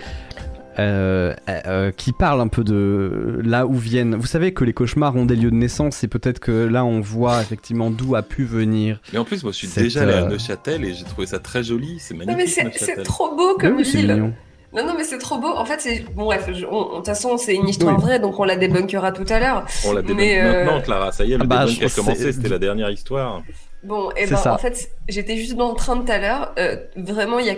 Euh, 0.78 1.34
euh, 1.48 1.90
qui 1.90 2.12
parle 2.12 2.40
un 2.40 2.48
peu 2.48 2.62
de 2.64 3.40
là 3.44 3.66
où 3.66 3.74
viennent. 3.74 4.14
Vous 4.14 4.26
savez 4.26 4.52
que 4.52 4.64
les 4.64 4.72
cauchemars 4.72 5.16
ont 5.16 5.24
des 5.24 5.36
lieux 5.36 5.50
de 5.50 5.56
naissance 5.56 6.04
et 6.04 6.08
peut-être 6.08 6.38
que 6.38 6.52
là 6.66 6.84
on 6.84 7.00
voit 7.00 7.40
effectivement 7.42 7.90
d'où 7.90 8.14
a 8.14 8.22
pu 8.22 8.44
venir. 8.44 9.00
Mais 9.12 9.18
en 9.18 9.24
plus, 9.24 9.42
moi, 9.42 9.52
je 9.52 9.56
suis 9.58 9.66
Cette, 9.66 9.82
déjà 9.84 10.02
allé 10.02 10.12
à 10.12 10.22
euh, 10.24 10.28
Neuchâtel 10.28 10.84
et 10.84 10.94
j'ai 10.94 11.04
trouvé 11.04 11.26
ça 11.26 11.38
très 11.40 11.62
joli. 11.64 11.98
C'est 11.98 12.14
Non 12.14 12.20
mais 12.26 12.36
magnifique, 12.36 12.74
c'est 12.76 13.02
trop 13.02 13.34
beau 13.34 13.56
comme 13.58 13.76
Oui, 13.76 13.82
ville. 13.82 14.32
Non 14.74 14.84
non 14.86 14.92
mais 14.96 15.04
c'est 15.04 15.16
trop 15.18 15.38
beau. 15.38 15.48
En 15.48 15.64
fait 15.64 15.80
c'est 15.80 16.04
bon 16.14 16.26
bref. 16.26 16.46
De 16.46 16.52
toute 16.96 17.06
façon 17.06 17.38
c'est 17.38 17.54
une 17.54 17.68
histoire 17.68 17.96
Oui. 17.96 18.02
vraie 18.02 18.18
donc 18.20 18.38
on 18.38 18.44
la 18.44 18.54
débunkera 18.56 19.12
tout 19.12 19.24
à 19.30 19.38
l'heure. 19.40 19.64
On 19.86 19.92
l'a 19.94 20.02
débunk 20.02 20.16
Mais, 20.18 20.40
euh, 20.42 20.64
maintenant, 20.64 20.80
Clara. 20.82 21.10
Ça 21.10 21.24
y 21.24 21.32
est, 21.32 21.36
le 21.38 21.42
Ah 21.44 21.46
bah, 21.46 21.64
débunk 21.64 21.80
je- 21.80 21.86
a 21.86 21.90
commencé. 21.90 22.32
C'était 22.32 22.48
la 22.50 22.58
dernière 22.58 22.90
histoire. 22.90 23.42
Bon 23.82 24.10
et 24.10 24.26
C'est 24.26 24.32
ben 24.32 24.36
ça. 24.36 24.54
en 24.54 24.58
fait 24.58 24.90
j'étais 25.08 25.36
juste 25.38 25.54
dans 25.56 25.70
le 25.70 25.74
train 25.76 25.96
tout 25.96 26.12
à 26.12 26.18
l'heure. 26.18 26.52
Euh, 26.58 26.76
vraiment 26.96 27.38
il 27.38 27.46
y 27.46 27.50
a 27.50 27.54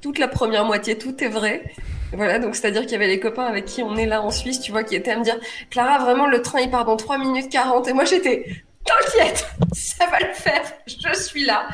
toute 0.00 0.18
la 0.18 0.26
première 0.28 0.64
moitié 0.64 0.98
tout 0.98 1.14
est 1.22 1.28
vrai. 1.28 1.62
Voilà 2.12 2.38
donc 2.38 2.56
c'est 2.56 2.66
à 2.66 2.70
dire 2.70 2.82
qu'il 2.82 2.92
y 2.92 2.94
avait 2.96 3.06
les 3.06 3.20
copains 3.20 3.44
avec 3.44 3.64
qui 3.66 3.82
on 3.82 3.96
est 3.96 4.06
là 4.06 4.22
en 4.22 4.30
Suisse 4.30 4.60
tu 4.60 4.72
vois 4.72 4.82
qui 4.82 4.94
étaient 4.96 5.10
à 5.12 5.18
me 5.18 5.24
dire 5.24 5.36
Clara 5.70 5.98
vraiment 6.02 6.26
le 6.26 6.40
train 6.42 6.60
il 6.60 6.70
part 6.70 6.84
dans 6.84 6.96
3 6.96 7.18
minutes 7.18 7.50
40 7.50 7.86
et 7.88 7.92
moi 7.92 8.04
j'étais 8.04 8.46
t'inquiète 8.84 9.46
ça 9.74 10.06
va 10.06 10.18
le 10.20 10.32
faire 10.32 10.62
je 10.86 11.18
suis 11.20 11.44
là. 11.44 11.68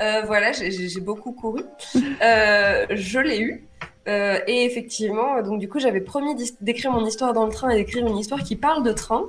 Euh, 0.00 0.22
voilà 0.26 0.52
j'ai- 0.52 1.00
beaucoup 1.00 1.32
couru. 1.32 1.62
Euh, 2.22 2.86
je 2.90 3.18
l'ai 3.18 3.40
eu. 3.40 3.64
Euh, 4.08 4.38
et 4.46 4.64
effectivement, 4.64 5.42
donc 5.42 5.58
du 5.58 5.68
coup, 5.68 5.80
j'avais 5.80 6.00
promis 6.00 6.34
d'écrire 6.60 6.92
mon 6.92 7.04
histoire 7.04 7.32
dans 7.32 7.44
le 7.44 7.50
train 7.50 7.70
et 7.70 7.76
d'écrire 7.76 8.06
une 8.06 8.16
histoire 8.18 8.40
qui 8.44 8.54
parle 8.54 8.84
de 8.84 8.92
train. 8.92 9.24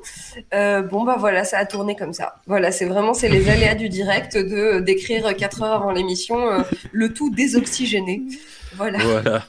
Euh, 0.54 0.84
bon 0.84 1.04
bah 1.04 1.16
voilà, 1.18 1.46
ça 1.46 1.58
a 1.58 1.66
tourné 1.66 1.96
comme 1.96 2.14
ça. 2.14 2.36
Voilà, 2.46 2.72
c'est 2.72 2.86
vraiment 2.86 3.16
c'est 3.16 3.28
les 3.30 3.50
aléas 3.50 3.74
du 3.76 3.90
direct 3.90 4.38
de 4.38 4.80
d'écrire 4.80 5.36
4 5.36 5.64
heures 5.64 5.74
avant 5.74 5.92
l'émission, 5.92 6.38
euh, 6.52 6.62
le 6.92 7.12
tout 7.12 7.32
désoxygéné. 7.32 8.22
Voilà. 8.76 9.00
Voilà. 9.00 9.46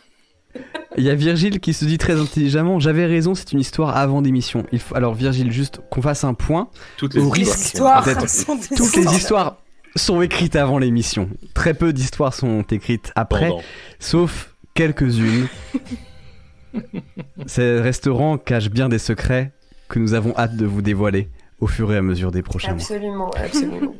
Il 0.97 1.05
y 1.05 1.11
a 1.11 1.15
Virgile 1.15 1.61
qui 1.61 1.73
se 1.75 1.85
dit 1.85 1.99
très 1.99 2.19
intelligemment 2.19 2.81
J'avais 2.81 3.07
raison, 3.07 3.35
c'est 3.35 3.53
une 3.53 3.61
histoire 3.61 3.97
avant 3.97 4.23
d'émission. 4.23 4.65
Il 4.73 4.81
faut... 4.81 4.97
Alors, 4.97 5.15
Virgile, 5.15 5.53
juste 5.53 5.81
qu'on 5.91 6.03
fasse 6.03 6.25
un 6.25 6.35
point. 6.35 6.69
Toutes 6.97 7.15
les 7.15 7.21
histoires. 7.21 7.35
risque 7.37 7.59
histoires 7.59 8.05
d'être- 8.05 8.29
sont 8.29 8.57
des 8.57 8.77
Toutes 8.77 8.97
les 8.97 9.15
histoires 9.15 9.59
sont 9.97 10.21
écrites 10.23 10.57
avant 10.57 10.79
l'émission. 10.79 11.29
Très 11.55 11.75
peu 11.75 11.93
d'histoires 11.93 12.35
sont 12.35 12.63
écrites 12.63 13.13
après, 13.17 13.49
Pendant. 13.49 13.63
sauf 13.99 14.55
quelques-unes. 14.75 15.49
Ces 17.47 17.81
restaurants 17.81 18.39
cachent 18.39 18.71
bien 18.71 18.89
des 18.89 18.99
secrets 18.99 19.53
que 19.89 19.99
nous 19.99 20.15
avons 20.15 20.35
hâte 20.37 20.57
de 20.57 20.67
vous 20.67 20.83
dévoiler 20.83 21.29
au 21.61 21.67
fur 21.67 21.93
et 21.93 21.97
à 21.97 22.03
mesure 22.03 22.31
des 22.31 22.43
prochains 22.43 22.73
mois. 22.75 22.81
Absolument, 22.81 23.31
absolument. 23.31 23.95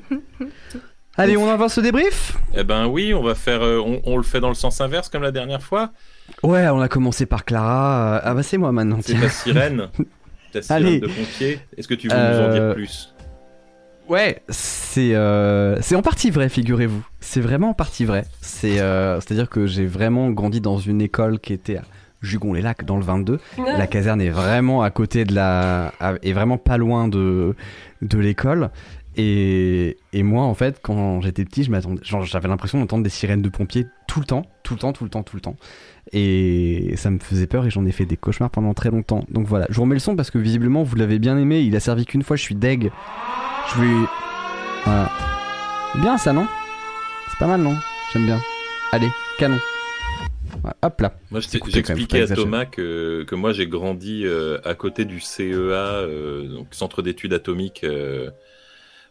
Allez, 1.17 1.37
on 1.37 1.49
avance 1.49 1.75
ce 1.75 1.81
débrief? 1.81 2.37
Eh 2.55 2.63
ben 2.63 2.87
oui, 2.87 3.13
on 3.15 3.23
va 3.23 3.35
faire. 3.35 3.63
euh, 3.63 3.81
on, 3.81 4.01
on 4.05 4.17
le 4.17 4.23
fait 4.23 4.39
dans 4.41 4.51
le 4.51 4.55
sens 4.55 4.81
inverse 4.81 5.09
comme 5.09 5.23
la 5.23 5.33
dernière 5.33 5.63
fois. 5.63 5.93
Ouais, 6.43 6.69
on 6.69 6.81
a 6.81 6.89
commencé 6.89 7.27
par 7.27 7.45
Clara. 7.45 8.17
euh, 8.17 8.21
Ah 8.25 8.35
bah 8.35 8.43
c'est 8.43 8.59
moi 8.59 8.73
maintenant. 8.73 8.99
C'est 9.03 9.19
ta 9.19 9.29
sirène. 9.29 9.89
Ta 10.53 10.63
sirène 10.63 10.87
Allez. 10.87 11.01
de 11.01 11.07
pompier. 11.07 11.61
Est-ce 11.77 11.87
que 11.89 11.95
tu 11.95 12.09
veux 12.09 12.15
nous 12.15 12.21
en 12.21 12.53
dire 12.53 12.63
Euh, 12.63 12.75
plus 12.75 13.15
Ouais, 14.09 14.41
c'est 14.49 15.15
euh, 15.15 15.79
c'est 15.83 15.95
en 15.95 16.01
partie 16.01 16.31
vrai, 16.31 16.49
figurez-vous. 16.49 17.05
C'est 17.21 17.41
vraiment 17.43 17.71
en 17.71 17.75
partie 17.75 18.07
vrai. 18.07 18.25
C'est 18.41 18.81
euh, 18.81 19.21
c'est-à-dire 19.21 19.51
que 19.51 19.67
j'ai 19.67 19.85
vraiment 19.85 20.31
grandi 20.31 20.63
dans 20.63 20.79
une 20.79 21.03
école 21.03 21.39
qui 21.41 21.53
était 21.53 21.77
à 21.77 21.83
Jugon-les-Lacs 22.23 22.85
dans 22.87 22.97
le 22.97 23.05
22. 23.05 23.39
La 23.59 23.87
caserne 23.87 24.23
est 24.23 24.31
vraiment 24.31 24.81
à 24.83 24.89
côté 24.91 25.27
de 25.27 25.35
la 25.35 25.93
est 26.23 26.33
vraiment 26.33 26.57
pas 26.57 26.79
loin 26.79 27.07
de 27.09 27.55
de 28.01 28.19
l'école. 28.19 28.71
Et, 29.21 29.97
et 30.13 30.23
moi, 30.23 30.45
en 30.45 30.55
fait, 30.55 30.79
quand 30.81 31.21
j'étais 31.21 31.45
petit, 31.45 31.65
je 31.65 31.71
m'attendais, 31.73 32.01
genre, 32.05 32.25
j'avais 32.25 32.47
l'impression 32.47 32.79
d'entendre 32.79 33.03
des 33.03 33.11
sirènes 33.11 33.43
de 33.43 33.49
pompiers 33.49 33.85
tout 34.07 34.21
le 34.21 34.27
temps, 34.27 34.47
tout 34.63 34.75
le 34.75 34.81
temps, 34.81 34.93
tout 34.93 35.03
le 35.03 35.11
temps, 35.11 35.25
tout 35.25 35.35
le 35.37 35.41
temps. 35.43 35.57
Et 36.13 36.95
ça 36.97 37.11
me 37.11 37.19
faisait 37.19 37.47
peur 37.47 37.67
et 37.67 37.71
j'en 37.71 37.85
ai 37.85 37.93
fait 37.93 38.07
des 38.07 38.17
cauchemars 38.17 38.51
pendant 38.51 38.75
très 38.75 38.91
longtemps. 38.91 39.25
Donc 39.31 39.47
voilà, 39.47 39.67
je 39.69 39.77
vous 39.77 39.83
remets 39.83 39.95
le 39.95 40.01
son 40.01 40.17
parce 40.17 40.31
que 40.31 40.39
visiblement 40.39 40.83
vous 40.83 40.97
l'avez 40.97 41.19
bien 41.19 41.37
aimé. 41.37 41.61
Il 41.61 41.77
a 41.77 41.81
servi 41.81 42.07
qu'une 42.07 42.23
fois, 42.23 42.37
je 42.37 42.43
suis 42.43 42.55
deg. 42.55 42.91
Je 43.71 43.81
vais. 43.81 44.07
Voilà. 44.85 45.11
Bien 45.97 46.19
ça, 46.19 46.33
non? 46.33 46.47
C'est 47.29 47.39
pas 47.39 47.47
mal, 47.47 47.61
non? 47.61 47.77
J'aime 48.13 48.27
bien. 48.27 48.41
Allez, 48.93 49.09
canon. 49.39 49.59
Voilà, 50.63 50.77
hop 50.83 51.01
là. 51.01 51.19
Moi, 51.31 51.41
j'expliquais 51.41 52.31
à. 52.31 52.35
Thomas 52.35 52.65
que, 52.65 53.25
que 53.29 53.35
moi, 53.35 53.53
j'ai 53.53 53.67
grandi 53.67 54.23
euh, 54.25 54.59
à 54.65 54.75
côté 54.75 55.05
du 55.05 55.21
CEA, 55.21 55.45
euh, 55.53 56.49
donc 56.49 56.69
Centre 56.71 57.03
d'études 57.03 57.35
atomiques 57.35 57.85
euh, 57.85 58.31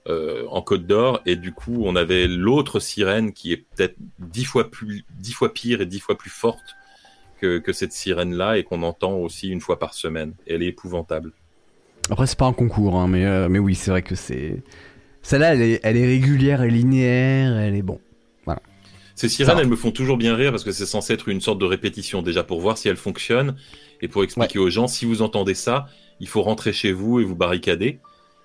en 0.07 0.61
Côte 0.61 0.88
d'Or, 0.88 1.22
et 1.26 1.36
du 1.36 1.53
coup, 1.53 1.84
on 1.86 1.95
avait 1.95 2.28
l'autre 2.28 2.80
sirène 2.80 3.34
qui 3.34 3.53
est 3.53 3.57
peut-être 3.57 3.95
dix 4.19 4.45
fois 4.45 4.72
plus, 4.72 5.06
dix 5.19 5.34
fois 5.34 5.53
pire 5.53 5.82
et 5.82 5.86
dix 5.86 5.99
fois 5.99 6.18
plus 6.18 6.30
forte 6.32 6.76
que, 7.40 7.60
que 7.60 7.74
cette 7.74 7.94
sirène-là, 7.94 8.58
et 8.58 8.64
qu'on 8.64 8.84
entend 8.84 9.14
aussi 9.18 9.50
une 9.50 9.62
fois 9.62 9.80
par 9.80 9.94
semaine. 9.94 10.34
Elle 10.48 10.64
est 10.64 10.68
épouvantable. 10.68 11.32
Après, 12.10 12.28
c'est 12.28 12.38
pas 12.38 12.46
un 12.46 12.54
concours, 12.54 12.96
hein, 12.96 13.08
mais, 13.08 13.26
euh, 13.26 13.50
mais 13.50 13.60
oui, 13.60 13.76
c'est 13.76 13.92
vrai 13.92 14.02
que 14.02 14.16
c'est. 14.16 14.62
Celle-là, 15.22 15.56
elle 15.56 15.62
est, 15.62 15.80
elle 15.84 15.98
est 15.98 16.06
régulière 16.06 16.64
et 16.64 16.70
linéaire, 16.70 17.58
elle 17.58 17.76
est 17.76 17.82
bon. 17.82 18.00
Ces 19.18 19.30
sirènes, 19.30 19.58
elles 19.58 19.68
me 19.68 19.76
font 19.76 19.90
toujours 19.90 20.16
bien 20.16 20.36
rire 20.36 20.52
parce 20.52 20.64
que 20.64 20.72
c'est 20.72 20.86
censé 20.86 21.12
être 21.12 21.28
une 21.28 21.42
sorte 21.42 21.58
de 21.58 21.66
répétition 21.66 22.22
déjà 22.22 22.44
pour 22.44 22.62
voir 22.62 22.78
si 22.78 22.88
elles 22.88 22.98
fonctionnent 22.98 23.56
et 24.00 24.08
pour 24.08 24.24
expliquer 24.24 24.60
aux 24.60 24.70
gens 24.70 24.88
si 24.88 25.06
vous 25.06 25.24
entendez 25.24 25.56
ça, 25.56 25.88
il 26.20 26.28
faut 26.28 26.44
rentrer 26.44 26.72
chez 26.72 26.92
vous 26.92 27.20
et 27.20 27.24
vous 27.24 27.36
barricader. 27.36 27.98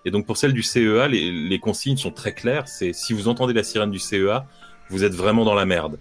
Et 0.07 0.11
donc 0.11 0.25
pour 0.25 0.39
celle 0.39 0.55
du 0.55 0.63
CEA, 0.63 1.09
les, 1.09 1.31
les 1.31 1.59
consignes 1.59 1.99
sont 1.99 2.11
très 2.11 2.33
claires. 2.33 2.69
C'est 2.69 2.95
si 2.95 3.13
vous 3.13 3.29
entendez 3.29 3.53
la 3.53 3.65
sirène 3.65 3.91
du 3.91 3.99
CEA, 3.99 4.47
vous 4.89 5.05
êtes 5.05 5.13
vraiment 5.13 5.45
dans 5.45 5.55
la 5.55 5.67
merde 5.67 5.99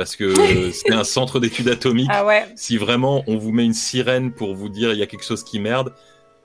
parce 0.00 0.16
que 0.16 0.32
c'est 0.72 0.92
un 0.92 1.04
centre 1.04 1.40
d'études 1.40 1.68
atomiques. 1.68 2.08
Ah 2.12 2.24
ouais. 2.24 2.46
Si 2.56 2.78
vraiment 2.78 3.22
on 3.26 3.36
vous 3.36 3.52
met 3.52 3.66
une 3.66 3.74
sirène 3.74 4.32
pour 4.32 4.54
vous 4.54 4.70
dire 4.70 4.92
il 4.94 4.98
y 4.98 5.02
a 5.02 5.06
quelque 5.06 5.26
chose 5.26 5.44
qui 5.44 5.58
merde, 5.60 5.92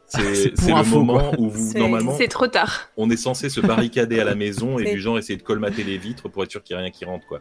C'est 0.07 0.51
c'est 0.57 0.67
le 0.71 0.73
info, 0.73 1.01
moment 1.03 1.29
quoi. 1.29 1.39
où 1.39 1.49
vous 1.49 1.73
normalement 1.79 2.13
C'est 2.17 2.27
trop 2.27 2.47
tard. 2.47 2.89
on 2.97 3.09
est 3.09 3.15
censé 3.17 3.49
se 3.49 3.61
barricader 3.61 4.19
à 4.19 4.25
la 4.25 4.35
maison 4.35 4.77
et 4.77 4.91
du 4.93 4.99
genre 4.99 5.17
essayer 5.17 5.37
de 5.37 5.41
colmater 5.43 5.85
les 5.85 5.97
vitres 5.97 6.27
pour 6.29 6.43
être 6.43 6.51
sûr 6.51 6.61
qu'il 6.63 6.75
n'y 6.75 6.79
a 6.81 6.83
rien 6.83 6.91
qui 6.91 7.05
rentre 7.05 7.25
quoi. 7.27 7.39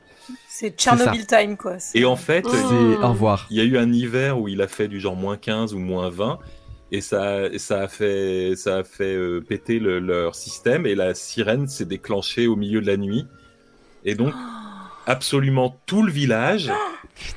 C'est 0.48 0.70
Tchernobyl 0.78 1.26
time, 1.26 1.56
quoi. 1.56 1.78
Et 1.94 2.04
en 2.04 2.14
fait, 2.16 2.46
Oh. 2.46 3.02
Au 3.04 3.08
revoir. 3.08 3.46
il 3.50 3.56
y 3.56 3.60
a 3.60 3.64
eu 3.64 3.76
un 3.76 3.92
hiver 3.92 4.38
où 4.40 4.46
il 4.46 4.62
a 4.62 4.68
fait 4.68 4.86
du 4.86 5.00
genre 5.00 5.16
moins 5.16 5.36
15 5.36 5.74
ou 5.74 5.78
moins 5.80 6.10
20 6.10 6.38
et 6.92 7.00
ça, 7.00 7.48
ça 7.58 7.80
a 7.82 7.88
fait, 7.88 8.52
ça 8.56 8.76
a 8.78 8.84
fait 8.84 9.16
euh, 9.16 9.40
péter 9.40 9.80
le- 9.80 9.98
leur 9.98 10.36
système 10.36 10.86
et 10.86 10.94
la 10.94 11.12
sirène 11.14 11.66
s'est 11.66 11.86
déclenchée 11.86 12.46
au 12.46 12.54
milieu 12.54 12.80
de 12.80 12.86
la 12.86 12.96
nuit. 12.96 13.26
Et 14.06 14.14
donc, 14.14 14.32
absolument 15.06 15.76
tout 15.86 16.02
le 16.02 16.10
village 16.12 16.70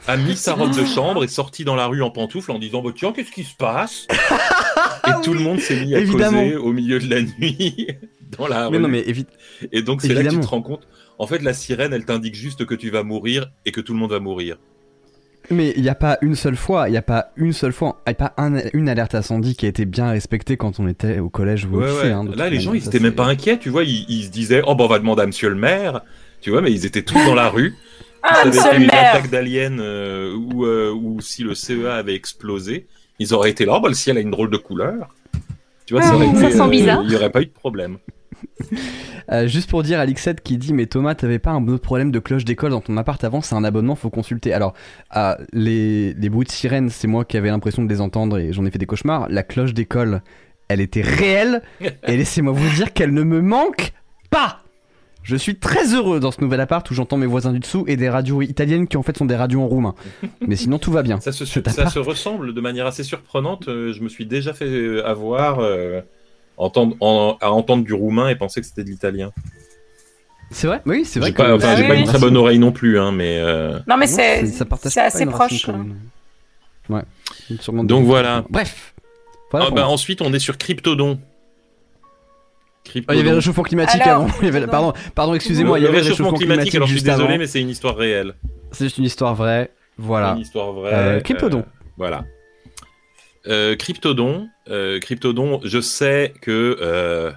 a 0.08 0.18
mis 0.18 0.36
sa 0.36 0.54
robe 0.54 0.76
de 0.76 0.86
chambre 0.86 1.24
et 1.24 1.28
sorti 1.28 1.64
dans 1.66 1.76
la 1.76 1.86
rue 1.88 2.02
en 2.02 2.10
pantoufles 2.12 2.52
en 2.52 2.60
disant 2.60 2.82
bah, 2.82 2.92
Tiens, 2.96 3.12
qu'est-ce 3.14 3.32
qui 3.32 3.44
se 3.44 3.56
passe? 3.56 4.08
Et 5.08 5.12
tout 5.24 5.34
le 5.34 5.40
monde 5.40 5.60
s'est 5.60 5.80
mis 5.86 5.96
à 5.96 6.00
Évidemment. 6.00 6.42
causer 6.44 6.56
au 6.56 6.74
milieu 6.74 7.00
de 7.00 7.10
la 7.10 7.22
nuit 7.22 7.88
dans 8.38 8.48
la 8.48 8.70
Mais 8.70 8.78
rue. 8.78 8.84
non, 8.84 8.90
mais. 8.90 9.06
Et 9.72 9.82
donc 9.82 10.02
c'est 10.02 10.14
là 10.14 10.24
que 10.24 10.30
tu 10.30 10.40
te 10.40 10.48
rends 10.48 10.62
compte. 10.62 10.88
En 11.20 11.28
fait, 11.28 11.42
la 11.42 11.54
sirène, 11.54 11.94
elle 11.94 12.06
t'indique 12.06 12.36
juste 12.36 12.66
que 12.66 12.76
tu 12.76 12.90
vas 12.90 13.04
mourir 13.04 13.50
et 13.66 13.72
que 13.72 13.82
tout 13.82 13.94
le 13.94 14.00
monde 14.00 14.12
va 14.12 14.20
mourir. 14.20 14.58
Mais 15.50 15.74
il 15.78 15.82
n'y 15.82 15.88
a 15.90 15.96
pas 15.96 16.18
une 16.22 16.36
seule 16.36 16.58
fois, 16.58 16.90
il 16.90 16.92
n'y 16.92 16.98
a 16.98 17.02
pas 17.02 17.32
une 17.38 17.54
seule 17.54 17.72
fois, 17.72 18.02
il 18.06 18.10
n'y 18.10 18.16
a 18.18 18.30
pas 18.30 18.34
un- 18.38 18.60
une 18.74 18.90
alerte 18.90 19.16
incendie 19.16 19.56
qui 19.56 19.66
a 19.66 19.70
été 19.70 19.86
bien 19.86 20.10
respectée 20.12 20.58
quand 20.58 20.80
on 20.82 20.88
était 20.90 21.20
au 21.20 21.30
collège 21.30 21.64
ou 21.66 21.76
au 21.78 21.80
Ouais, 21.80 21.88
lycée. 21.88 22.02
ouais. 22.08 22.12
hein, 22.12 22.26
Là, 22.36 22.50
les 22.50 22.60
gens, 22.60 22.74
ils 22.74 22.82
ça, 22.82 22.90
étaient 22.90 23.00
même 23.00 23.16
pas 23.16 23.26
inquiets, 23.28 23.58
tu 23.58 23.70
vois. 23.70 23.84
Ils, 23.86 24.06
ils 24.10 24.26
se 24.26 24.30
disaient, 24.30 24.62
oh, 24.68 24.76
ben, 24.76 24.84
on 24.84 24.88
va 24.88 25.00
demander 25.00 25.22
à 25.22 25.26
monsieur 25.26 25.48
le 25.50 25.56
maire. 25.56 26.02
Tu 26.42 26.52
vois, 26.52 26.62
mais 26.62 26.72
ils 26.72 26.86
étaient 26.86 27.04
tous 27.04 27.24
dans 27.26 27.36
la 27.36 27.50
rue. 27.50 27.76
Ah, 28.30 28.34
Ça 28.34 28.42
avait 28.42 28.50
monsieur 28.50 28.68
été 28.68 28.78
le 28.80 28.84
une 28.84 28.90
attaque 28.90 29.30
d'aliens 29.30 29.80
euh, 29.80 30.36
ou, 30.36 30.66
euh, 30.66 30.92
ou 30.92 31.22
si 31.22 31.44
le 31.44 31.54
CEA 31.54 31.96
avait 31.96 32.16
explosé, 32.16 32.88
ils 33.20 33.34
auraient 33.34 33.52
été 33.52 33.64
là, 33.64 33.76
oh, 33.78 33.80
bah, 33.80 33.88
le 33.88 33.94
ciel 33.94 34.18
a 34.18 34.20
une 34.20 34.32
drôle 34.32 34.50
de 34.50 34.58
couleur. 34.58 35.14
Tu 35.86 35.94
vois, 35.94 36.04
ça, 36.04 36.14
aurait 36.16 36.26
ça 36.36 36.48
été, 36.48 36.52
sent 36.52 36.62
euh, 36.62 36.68
bizarre. 36.68 37.02
Il 37.04 37.10
n'y 37.10 37.16
aurait 37.16 37.30
pas 37.30 37.42
eu 37.42 37.46
de 37.46 37.52
problème. 37.52 37.98
Euh, 39.30 39.46
juste 39.46 39.70
pour 39.70 39.84
dire, 39.84 40.00
Alixette 40.00 40.40
qui 40.40 40.58
dit 40.58 40.72
Mais 40.72 40.86
Thomas, 40.86 41.14
t'avais 41.14 41.38
pas 41.38 41.52
un 41.52 41.68
autre 41.68 41.84
problème 41.84 42.12
de 42.12 42.20
cloche 42.20 42.46
d'école 42.46 42.72
dans 42.72 42.80
ton 42.80 42.96
appart 42.96 43.22
avant 43.26 43.42
C'est 43.42 43.56
un 43.56 43.66
abonnement, 43.66 43.96
faut 43.96 44.10
consulter. 44.10 44.54
Alors, 44.54 44.74
euh, 45.18 45.36
les, 45.52 46.14
les 46.14 46.30
bruits 46.30 46.46
de 46.46 46.52
sirène, 46.52 46.90
c'est 46.90 47.08
moi 47.10 47.26
qui 47.26 47.36
avais 47.36 47.50
l'impression 47.50 47.84
de 47.84 47.90
les 47.90 48.00
entendre 48.00 48.38
et 48.38 48.54
j'en 48.54 48.64
ai 48.64 48.72
fait 48.72 48.78
des 48.78 48.86
cauchemars. 48.86 49.28
La 49.30 49.44
cloche 49.44 49.74
d'école, 49.74 50.22
elle 50.70 50.80
était 50.80 51.02
réelle 51.02 51.62
et 51.82 52.16
laissez-moi 52.16 52.54
vous 52.54 52.70
dire 52.76 52.94
qu'elle 52.94 53.14
ne 53.14 53.24
me 53.24 53.42
manque 53.42 53.92
pas 54.30 54.64
je 55.28 55.36
suis 55.36 55.56
très 55.58 55.94
heureux 55.94 56.20
dans 56.20 56.32
ce 56.32 56.40
nouvel 56.42 56.60
appart 56.62 56.90
où 56.90 56.94
j'entends 56.94 57.18
mes 57.18 57.26
voisins 57.26 57.52
du 57.52 57.60
dessous 57.60 57.84
et 57.88 57.98
des 57.98 58.10
radios 58.10 58.42
italiennes 58.42 58.88
qui 58.88 58.96
en 58.98 59.04
fait 59.04 59.18
sont 59.18 59.26
des 59.26 59.36
radios 59.36 59.62
en 59.62 59.68
roumain. 59.68 59.94
Mais 60.48 60.56
sinon 60.56 60.80
tout 60.80 60.92
va 60.92 61.04
bien. 61.04 61.20
Ça 61.20 61.32
se, 61.34 61.44
ça 61.46 61.60
ressemble 62.02 62.54
de 62.54 62.62
manière 62.62 62.86
assez 62.88 63.04
surprenante. 63.04 63.68
Euh, 63.68 63.92
Je 63.94 64.02
me 64.02 64.10
suis 64.10 64.26
déjà 64.26 64.54
fait 64.54 64.66
euh, 64.66 65.06
avoir 65.06 65.60
euh, 65.60 66.02
entendre, 66.56 66.96
en- 67.02 67.38
à 67.42 67.52
entendre 67.52 67.84
du 67.84 67.94
roumain 67.94 68.30
et 68.30 68.36
penser 68.36 68.62
que 68.62 68.68
c'était 68.68 68.84
de 68.86 68.90
l'italien. 68.90 69.32
C'est 70.50 70.68
vrai? 70.68 70.82
Oui, 70.86 71.04
c'est 71.04 71.20
vrai 71.20 71.30
J'ai 71.30 71.34
que 71.34 71.42
pas, 71.42 71.54
enfin, 71.56 71.68
Ah 71.72 71.76
j'ai 71.76 71.82
oui, 71.84 71.88
pas 71.90 71.94
oui. 71.96 72.00
une 72.02 72.06
très 72.08 72.20
bonne 72.20 72.38
oreille 72.38 72.60
non 72.60 72.72
plus, 72.72 72.98
hein, 72.98 73.12
mais 73.12 73.38
euh, 73.40 73.80
Non, 73.86 73.98
mais 73.98 74.08
c'est 74.08 74.46
ça 74.48 74.64
partage 74.64 74.94
c'est 74.94 75.02
pas 75.02 75.08
assez 75.08 75.26
proche. 75.26 75.66
commune. 75.66 75.98
Ouais. 76.88 77.02
Donc 77.84 78.06
voilà. 78.06 78.46
Bref. 78.50 78.94
Voilà 79.52 79.68
ah, 79.70 79.74
bah, 79.74 79.88
ensuite 79.90 80.22
on 80.22 80.32
est 80.34 80.40
sur 80.40 80.58
Cryptodon. 80.58 81.20
Il 82.96 82.98
y 82.98 83.00
avait 83.00 83.06
Cryptodon. 83.06 83.30
le 83.30 83.36
réchauffement 83.36 83.64
climatique 83.64 84.02
Alors, 84.02 84.16
avant. 84.24 84.28
Il 84.42 84.46
y 84.46 84.48
avait- 84.48 84.60
Cryptodon. 84.60 84.72
Pardon, 84.72 84.94
pardon 85.16 85.34
excusez-moi, 85.36 85.78
il 85.80 85.82
y 85.82 85.84
le 85.84 85.90
avait 85.90 85.98
le 86.00 86.04
réchauffement 86.04 86.34
climatique, 86.34 86.76
alors 86.76 86.88
je 86.88 86.94
suis 86.96 87.04
désolé, 87.04 87.28
avant. 87.30 87.38
mais 87.38 87.48
c'est 87.48 87.62
une 87.62 87.70
histoire 87.70 87.96
réelle. 87.96 88.34
C'est 88.72 88.86
juste 88.86 88.98
une 88.98 89.04
histoire 89.06 89.36
vraie. 89.36 89.72
Voilà. 89.98 90.34
Une 90.34 90.40
histoire 90.42 90.72
vraie. 90.74 90.92
Euh, 90.94 91.20
Cryptodon. 91.22 91.66
voilà. 91.98 92.24
Euh, 93.48 93.76
Cryptodon, 93.76 94.48
euh, 94.70 95.00
Cryptodon, 95.00 95.62
je 95.64 95.80
sais 95.80 96.34
que 96.42 96.78
euh, 96.82 97.32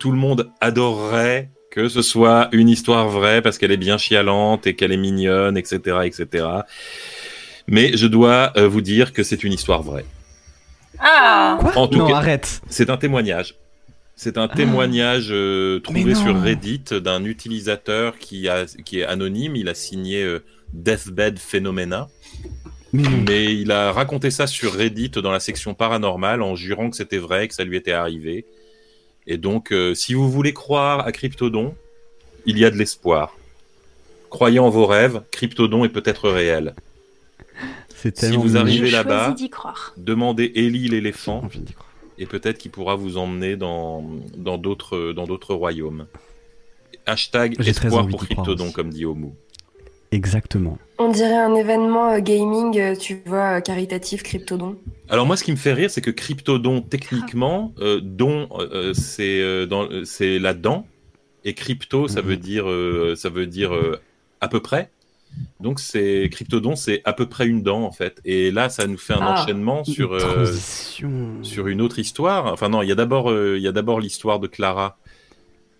tout 0.00 0.10
le 0.10 0.16
monde 0.18 0.50
adorerait 0.60 1.50
que 1.70 1.88
ce 1.88 2.02
soit 2.02 2.48
une 2.52 2.68
histoire 2.68 3.08
vraie 3.08 3.40
parce 3.40 3.56
qu'elle 3.58 3.70
est 3.70 3.76
bien 3.76 3.98
chialante 3.98 4.66
et 4.66 4.74
qu'elle 4.74 4.90
est 4.90 4.96
mignonne, 4.96 5.56
etc., 5.56 5.98
etc. 6.04 6.46
Mais 7.68 7.96
je 7.96 8.06
dois 8.06 8.52
euh, 8.56 8.66
vous 8.66 8.80
dire 8.80 9.12
que 9.12 9.22
c'est 9.22 9.44
une 9.44 9.52
histoire 9.52 9.82
vraie. 9.82 10.04
Ah 10.98 11.58
Quoi? 11.60 11.76
En 11.76 11.86
tout 11.86 11.98
Non, 11.98 12.08
cas- 12.08 12.16
arrête. 12.16 12.60
C'est 12.68 12.90
un 12.90 12.96
témoignage. 12.96 13.54
C'est 14.18 14.36
un 14.36 14.48
témoignage 14.48 15.28
euh, 15.30 15.78
trouvé 15.78 16.16
sur 16.16 16.42
Reddit 16.42 16.82
d'un 16.90 17.24
utilisateur 17.24 18.18
qui, 18.18 18.48
a, 18.48 18.66
qui 18.84 18.98
est 18.98 19.04
anonyme. 19.04 19.54
Il 19.54 19.68
a 19.68 19.74
signé 19.74 20.24
euh, 20.24 20.40
Deathbed 20.72 21.38
Phenomena. 21.38 22.08
Mais 22.92 23.54
il 23.54 23.70
a 23.70 23.92
raconté 23.92 24.32
ça 24.32 24.48
sur 24.48 24.72
Reddit 24.72 25.10
dans 25.10 25.30
la 25.30 25.38
section 25.38 25.72
paranormale 25.74 26.42
en 26.42 26.56
jurant 26.56 26.90
que 26.90 26.96
c'était 26.96 27.18
vrai, 27.18 27.46
que 27.46 27.54
ça 27.54 27.62
lui 27.62 27.76
était 27.76 27.92
arrivé. 27.92 28.44
Et 29.28 29.36
donc, 29.36 29.72
euh, 29.72 29.94
si 29.94 30.14
vous 30.14 30.28
voulez 30.28 30.52
croire 30.52 31.06
à 31.06 31.12
Cryptodon, 31.12 31.76
il 32.44 32.58
y 32.58 32.64
a 32.64 32.70
de 32.70 32.76
l'espoir. 32.76 33.36
Croyez 34.30 34.58
en 34.58 34.68
vos 34.68 34.86
rêves, 34.86 35.22
Cryptodon 35.30 35.84
est 35.84 35.90
peut-être 35.90 36.28
réel. 36.28 36.74
Si 38.14 38.36
vous 38.36 38.56
arrivez 38.56 38.90
là-bas, 38.90 39.36
demandez 39.96 40.50
Ellie 40.56 40.88
J'ai 40.88 40.88
l'éléphant 40.88 41.42
envie 41.44 41.60
d'y 41.60 41.72
croire. 41.72 41.87
Et 42.18 42.26
peut-être 42.26 42.58
qu'il 42.58 42.70
pourra 42.70 42.94
vous 42.96 43.16
emmener 43.16 43.56
dans 43.56 44.04
dans 44.36 44.58
d'autres 44.58 45.12
dans 45.12 45.24
d'autres 45.26 45.54
royaumes. 45.54 46.06
Hashtag 47.06 47.56
espoir 47.66 48.06
pour 48.08 48.24
Cryptodon, 48.24 48.70
comme 48.70 48.90
dit 48.90 49.04
Omu. 49.06 49.28
Exactement. 50.10 50.78
On 50.98 51.10
dirait 51.10 51.36
un 51.36 51.54
événement 51.54 52.12
euh, 52.12 52.20
gaming, 52.20 52.78
euh, 52.78 52.96
tu 52.96 53.20
vois, 53.26 53.58
euh, 53.58 53.60
caritatif, 53.60 54.22
cryptodon. 54.22 54.78
Alors 55.10 55.26
moi, 55.26 55.36
ce 55.36 55.44
qui 55.44 55.50
me 55.52 55.56
fait 55.56 55.74
rire, 55.74 55.90
c'est 55.90 56.00
que 56.00 56.10
Cryptodon, 56.10 56.80
techniquement, 56.80 57.74
euh, 57.78 58.00
don, 58.02 58.48
euh, 58.58 58.94
c'est 58.94 59.66
dans- 59.66 59.88
c'est 60.04 60.38
la 60.38 60.54
dent, 60.54 60.86
et 61.44 61.52
crypto, 61.54 62.08
ça 62.08 62.22
Mhm. 62.22 62.26
veut 62.28 62.36
dire 62.38 62.68
euh, 62.70 63.14
ça 63.16 63.28
veut 63.28 63.46
dire 63.46 63.74
euh, 63.74 64.00
à 64.40 64.48
peu 64.48 64.60
près. 64.60 64.90
Donc 65.60 65.80
c'est 65.80 66.28
Cryptodon, 66.30 66.76
c'est 66.76 67.02
à 67.04 67.12
peu 67.12 67.26
près 67.26 67.46
une 67.46 67.62
dent 67.62 67.82
en 67.82 67.90
fait. 67.92 68.20
Et 68.24 68.50
là, 68.50 68.68
ça 68.68 68.86
nous 68.86 68.96
fait 68.98 69.14
un 69.14 69.20
Ah. 69.22 69.42
enchaînement 69.42 69.82
sur 69.84 70.14
Une 70.16 70.22
euh, 70.22 70.52
sur 71.42 71.66
une 71.68 71.80
autre 71.80 71.98
histoire. 71.98 72.52
Enfin 72.52 72.68
non, 72.68 72.82
il 72.82 72.88
y 72.88 72.92
a 72.92 72.94
d'abord 72.94 73.30
euh, 73.30 73.56
il 73.56 73.62
y 73.62 73.68
a 73.68 73.72
d'abord 73.72 74.00
l'histoire 74.00 74.38
de 74.40 74.46
Clara, 74.46 74.98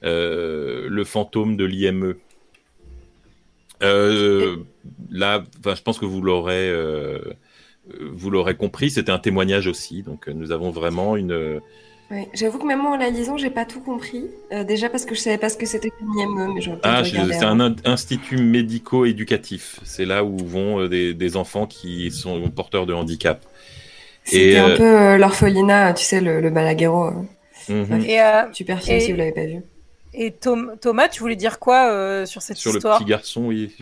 euh, 0.05 0.87
le 0.89 1.05
fantôme 1.05 1.57
de 1.57 1.65
l'IME. 1.65 2.15
Là, 5.11 5.45
enfin, 5.61 5.75
je 5.75 5.83
pense 5.83 5.99
que 5.99 6.07
vous 6.07 6.21
l'aurez 6.23 6.73
vous 8.01 8.31
l'aurez 8.31 8.55
compris, 8.55 8.91
c'était 8.91 9.13
un 9.13 9.19
témoignage 9.19 9.67
aussi. 9.67 10.03
Donc 10.03 10.29
nous 10.29 10.53
avons 10.53 10.71
vraiment 10.71 11.17
une 11.17 11.61
Ouais. 12.11 12.27
J'avoue 12.33 12.59
que 12.59 12.67
même 12.67 12.81
moi 12.81 12.93
en 12.93 12.97
la 12.97 13.11
lisant, 13.11 13.37
j'ai 13.37 13.51
pas 13.51 13.67
tout 13.67 13.81
compris. 13.81 14.25
Euh, 14.53 14.65
déjà 14.65 14.89
parce 14.89 15.05
que 15.05 15.15
je 15.15 15.21
savais 15.21 15.37
pas 15.37 15.51
ce 15.51 15.59
que 15.59 15.67
c'était 15.67 15.91
qu'une 15.91 16.09
IME, 16.19 16.55
mais 16.55 16.61
peut-être 16.61 16.79
ah, 16.83 17.03
c'est 17.05 17.45
un 17.45 17.61
in- 17.61 17.77
institut 17.85 18.39
médico-éducatif. 18.39 19.79
C'est 19.85 20.07
là 20.07 20.25
où 20.25 20.37
vont 20.39 20.81
euh, 20.81 20.89
des, 20.89 21.13
des 21.13 21.37
enfants 21.37 21.67
qui 21.67 22.11
sont 22.11 22.49
porteurs 22.51 22.87
de 22.87 22.95
handicap. 22.95 23.45
C'était 24.25 24.57
un 24.59 24.71
euh, 24.71 24.77
peu 24.77 24.85
euh, 24.85 25.19
l'orphelinat, 25.19 25.93
tu 25.95 26.05
sais, 26.05 26.21
le, 26.21 26.41
le 26.41 26.51
Balaguero. 26.51 27.07
euh, 27.07 27.13
Mhm. 27.71 28.03
Et, 28.07 28.19
euh, 28.23 28.51
Super 28.55 28.81
film 28.83 28.97
Et- 28.97 29.01
si 29.01 29.13
vous 29.13 29.19
l'avez 29.19 29.33
pas 29.33 29.45
vu. 29.45 29.61
et 30.15 30.33
Tom- 30.33 30.77
Thomas, 30.81 31.09
tu 31.09 31.21
voulais 31.21 31.37
dire 31.37 31.59
quoi 31.59 31.91
euh, 31.93 32.25
sur 32.25 32.41
cette 32.41 32.57
Sur 32.57 32.73
le 32.73 32.79
histoire 32.79 32.97
petit 32.99 33.05
garçon, 33.05 33.43
oui. 33.49 33.75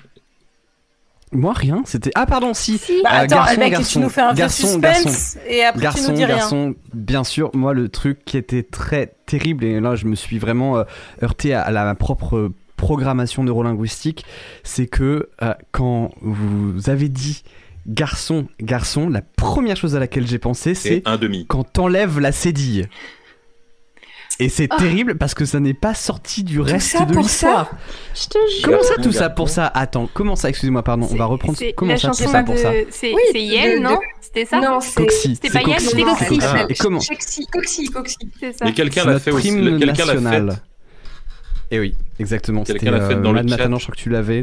Moi 1.32 1.53
rien. 1.53 1.82
C'était. 1.86 2.12
Ah 2.15 2.24
pardon 2.27 2.55
si. 2.55 2.78
Si. 2.78 3.01
Bah, 3.03 3.11
Euh, 3.12 3.19
attends, 3.24 3.36
garçon, 3.36 3.61
mec, 3.61 3.70
garçon, 3.73 3.93
tu 3.93 3.98
nous 4.05 4.09
fais 4.11 4.20
un 4.20 4.35
garçon, 4.35 4.66
suspense 4.69 5.36
et 5.48 5.65
après 5.65 5.78
tu 5.81 5.82
garçon, 5.82 6.11
nous 6.12 6.16
dis 6.16 6.24
rien. 6.24 6.36
garçon, 6.36 6.74
bien 6.94 7.24
sûr. 7.24 7.51
Moi, 7.55 7.74
le 7.74 7.89
truc 7.89 8.24
qui 8.24 8.36
était 8.36 8.62
très 8.62 9.15
terrible, 9.27 9.65
et 9.65 9.81
là, 9.81 9.97
je 9.97 10.07
me 10.07 10.15
suis 10.15 10.39
vraiment 10.39 10.78
euh, 10.78 10.85
heurté 11.23 11.53
à, 11.53 11.62
à 11.62 11.70
la 11.73 11.94
propre 11.97 12.53
programmation 12.77 13.43
neurolinguistique, 13.43 14.24
c'est 14.62 14.86
que 14.86 15.31
euh, 15.43 15.55
quand 15.73 16.11
vous 16.20 16.90
avez 16.90 17.09
dit 17.09 17.43
garçon, 17.86 18.47
garçon, 18.61 19.09
la 19.09 19.23
première 19.23 19.77
chose 19.77 19.97
à 19.97 19.98
laquelle 19.98 20.27
j'ai 20.27 20.39
pensé, 20.39 20.74
c'est 20.74 20.89
C'est 20.89 21.03
un 21.09 21.16
demi. 21.16 21.47
quand 21.48 21.65
t'enlèves 21.65 22.19
la 22.20 22.32
cédille. 22.32 22.89
Et 24.39 24.49
c'est 24.51 24.69
Ah. 24.71 24.77
terrible 24.77 25.17
parce 25.17 25.33
que 25.35 25.45
ça 25.47 25.61
n'est 25.61 25.73
pas 25.75 25.95
sorti 25.95 26.45
du 26.45 26.61
reste 26.61 26.91
ça 26.93 27.05
de 27.07 27.13
pour 27.15 27.23
l'histoire. 27.23 27.71
Je 28.15 28.27
te 28.27 28.39
jure. 28.53 28.63
Comment 28.65 28.83
ça, 28.83 28.95
tout 29.03 29.13
ça 29.13 29.31
pour 29.31 29.49
ça? 29.49 29.67
Attends, 29.67 30.09
comment 30.13 30.37
ça 30.37 30.51
Excusez-moi, 30.51 30.83
pardon, 30.83 31.09
on 31.11 31.17
va 31.17 31.25
reprendre. 31.25 31.59
Comment 31.75 31.93
la 31.93 31.99
ça, 31.99 32.09
tout 32.11 32.19
chanson 32.19 32.31
ça 32.33 32.43
pour 32.43 32.59
ça? 32.59 32.71
C'est 32.91 33.13
Oui, 33.15 33.23
Yel, 33.41 33.79
de- 33.79 33.85
non? 33.85 33.99
C'était 34.21 34.45
ça? 34.45 34.61
Non, 34.61 34.81
c'est 34.81 34.95
Coxy. 35.01 35.37
C'était 35.41 35.51
pas 35.59 35.65
Coxy, 35.65 35.87
c'était 35.89 36.03
Coxy. 36.05 36.39
Et 36.69 36.75
comment? 36.75 36.99
Coxy, 36.99 37.47
Coxy, 37.51 37.87
Coxy. 37.87 38.19
C'est 38.39 38.53
ça. 38.59 38.65
Mais 38.67 38.73
quelqu'un 38.73 39.05
l'a 39.07 39.19
fait 39.19 39.31
aussi. 39.31 39.49
Quelqu'un 39.55 39.87
l'a 39.87 39.93
national. 39.93 40.51
fait. 40.51 41.77
Et 41.77 41.81
oui, 41.81 41.95
exactement. 42.21 42.63
Quelqu'un 42.65 42.79
C'était 42.87 42.91
l'a 42.99 43.07
fait 43.09 43.15
euh, 43.15 43.21
dans 43.23 43.33
le 43.33 43.43
Mad 43.43 43.49
chat. 43.49 43.57
Maintenant, 43.57 43.79
je 43.79 43.85
crois 43.85 43.95
que 43.97 44.01
tu 44.01 44.11
l'avais. 44.11 44.41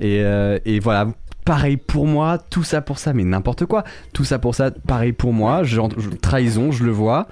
Et, 0.00 0.20
euh, 0.22 0.58
et 0.64 0.80
voilà, 0.80 1.08
pareil 1.44 1.76
pour 1.76 2.06
moi, 2.06 2.38
tout 2.38 2.62
ça 2.64 2.80
pour 2.80 2.98
ça, 2.98 3.12
mais 3.12 3.24
n'importe 3.24 3.66
quoi. 3.66 3.84
Tout 4.14 4.24
ça 4.24 4.38
pour 4.38 4.54
ça, 4.54 4.70
pareil 4.70 5.12
pour 5.12 5.32
moi. 5.32 5.62
Je, 5.62 5.80
je- 5.98 6.08
trahison, 6.10 6.72
je 6.72 6.84
le 6.84 6.90
vois. 6.90 7.26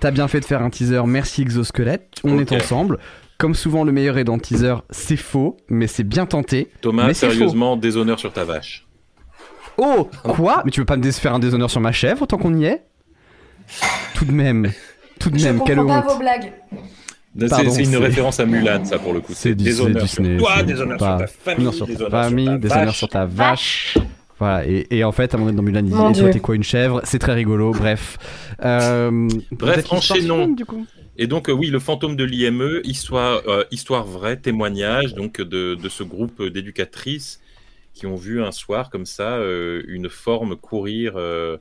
T'as 0.00 0.10
bien 0.10 0.28
fait 0.28 0.40
de 0.40 0.44
faire 0.44 0.62
un 0.62 0.70
teaser, 0.70 1.02
merci 1.06 1.42
Exosquelette. 1.42 2.08
On 2.24 2.38
est 2.38 2.52
ensemble. 2.52 2.98
Comme 3.38 3.54
souvent, 3.54 3.84
le 3.84 3.92
meilleur 3.92 4.16
est 4.18 4.24
dans 4.24 4.36
le 4.36 4.40
teaser, 4.40 4.76
c'est 4.90 5.16
faux, 5.16 5.56
mais 5.68 5.86
c'est 5.86 6.04
bien 6.04 6.24
tenté. 6.26 6.70
Thomas, 6.80 7.06
Mais 7.06 7.14
sérieusement, 7.14 7.76
déshonneur 7.76 8.18
sur 8.18 8.32
ta 8.32 8.44
vache. 8.44 8.86
Oh 9.76 10.08
Quoi? 10.22 10.62
Mais 10.64 10.70
tu 10.70 10.80
veux 10.80 10.86
pas 10.86 10.96
me 10.96 11.10
faire 11.10 11.34
un 11.34 11.38
déshonneur 11.40 11.68
sur 11.70 11.80
ma 11.80 11.90
chèvre 11.90 12.26
tant 12.26 12.38
qu'on 12.38 12.54
y 12.54 12.64
est? 12.64 12.84
Tout 14.14 14.24
de 14.24 14.30
même, 14.32 14.70
tout 15.18 15.30
de 15.30 15.38
Je 15.38 15.44
même, 15.46 15.62
quelle 15.64 15.78
comprends 15.78 16.00
pas 16.02 16.06
honte. 16.06 16.12
vos 16.12 16.18
blagues. 16.20 16.52
C'est 17.36 17.82
une 17.84 17.96
référence 17.96 18.38
à 18.38 18.46
Mulan, 18.46 18.84
ça, 18.84 18.98
pour 18.98 19.12
le 19.12 19.20
coup. 19.20 19.32
C'est 19.34 19.54
du- 19.56 19.64
déshonneur 19.64 20.02
c'est 20.02 20.14
sur 20.14 20.22
Disney, 20.22 20.38
toi, 20.38 20.52
c'est 20.58 20.64
déshonneur 20.66 20.98
sur 21.00 21.06
ta 21.18 21.26
famille, 21.26 21.66
Honneur 21.66 21.74
sur 21.74 21.86
ta 21.86 22.58
déshonneur 22.58 22.94
sur 22.94 23.08
ta 23.08 23.24
vache. 23.24 23.98
Voilà, 24.38 24.66
et, 24.66 24.86
et 24.90 25.04
en 25.04 25.12
fait, 25.12 25.32
à 25.32 25.36
un 25.36 25.40
moment 25.40 25.52
donné, 25.52 25.72
dans 25.72 25.82
Mulan, 25.82 26.08
il 26.08 26.14
dit 26.14 26.22
Mon 26.22 26.30
Et 26.30 26.40
quoi, 26.40 26.54
une 26.54 26.62
chèvre? 26.64 27.00
C'est 27.04 27.18
très 27.18 27.34
rigolo, 27.34 27.72
bref. 27.72 28.18
Euh, 28.64 29.28
Bref, 29.52 29.92
enchaînons. 29.92 30.20
suivante, 30.20 30.56
du 30.56 30.64
coup. 30.64 30.86
Et 31.16 31.26
donc, 31.28 31.48
euh, 31.48 31.52
oui, 31.52 31.68
le 31.68 31.78
fantôme 31.78 32.16
de 32.16 32.24
l'IME, 32.24 32.80
histoire, 32.82 33.42
euh, 33.46 33.64
histoire 33.70 34.04
vraie, 34.04 34.36
témoignage 34.36 35.14
donc 35.14 35.40
de, 35.40 35.76
de 35.76 35.88
ce 35.88 36.02
groupe 36.02 36.42
d'éducatrices 36.42 37.40
qui 37.94 38.06
ont 38.06 38.16
vu 38.16 38.42
un 38.42 38.50
soir 38.50 38.90
comme 38.90 39.06
ça 39.06 39.36
euh, 39.36 39.82
une 39.86 40.08
forme 40.08 40.56
courir 40.56 41.12
euh, 41.16 41.56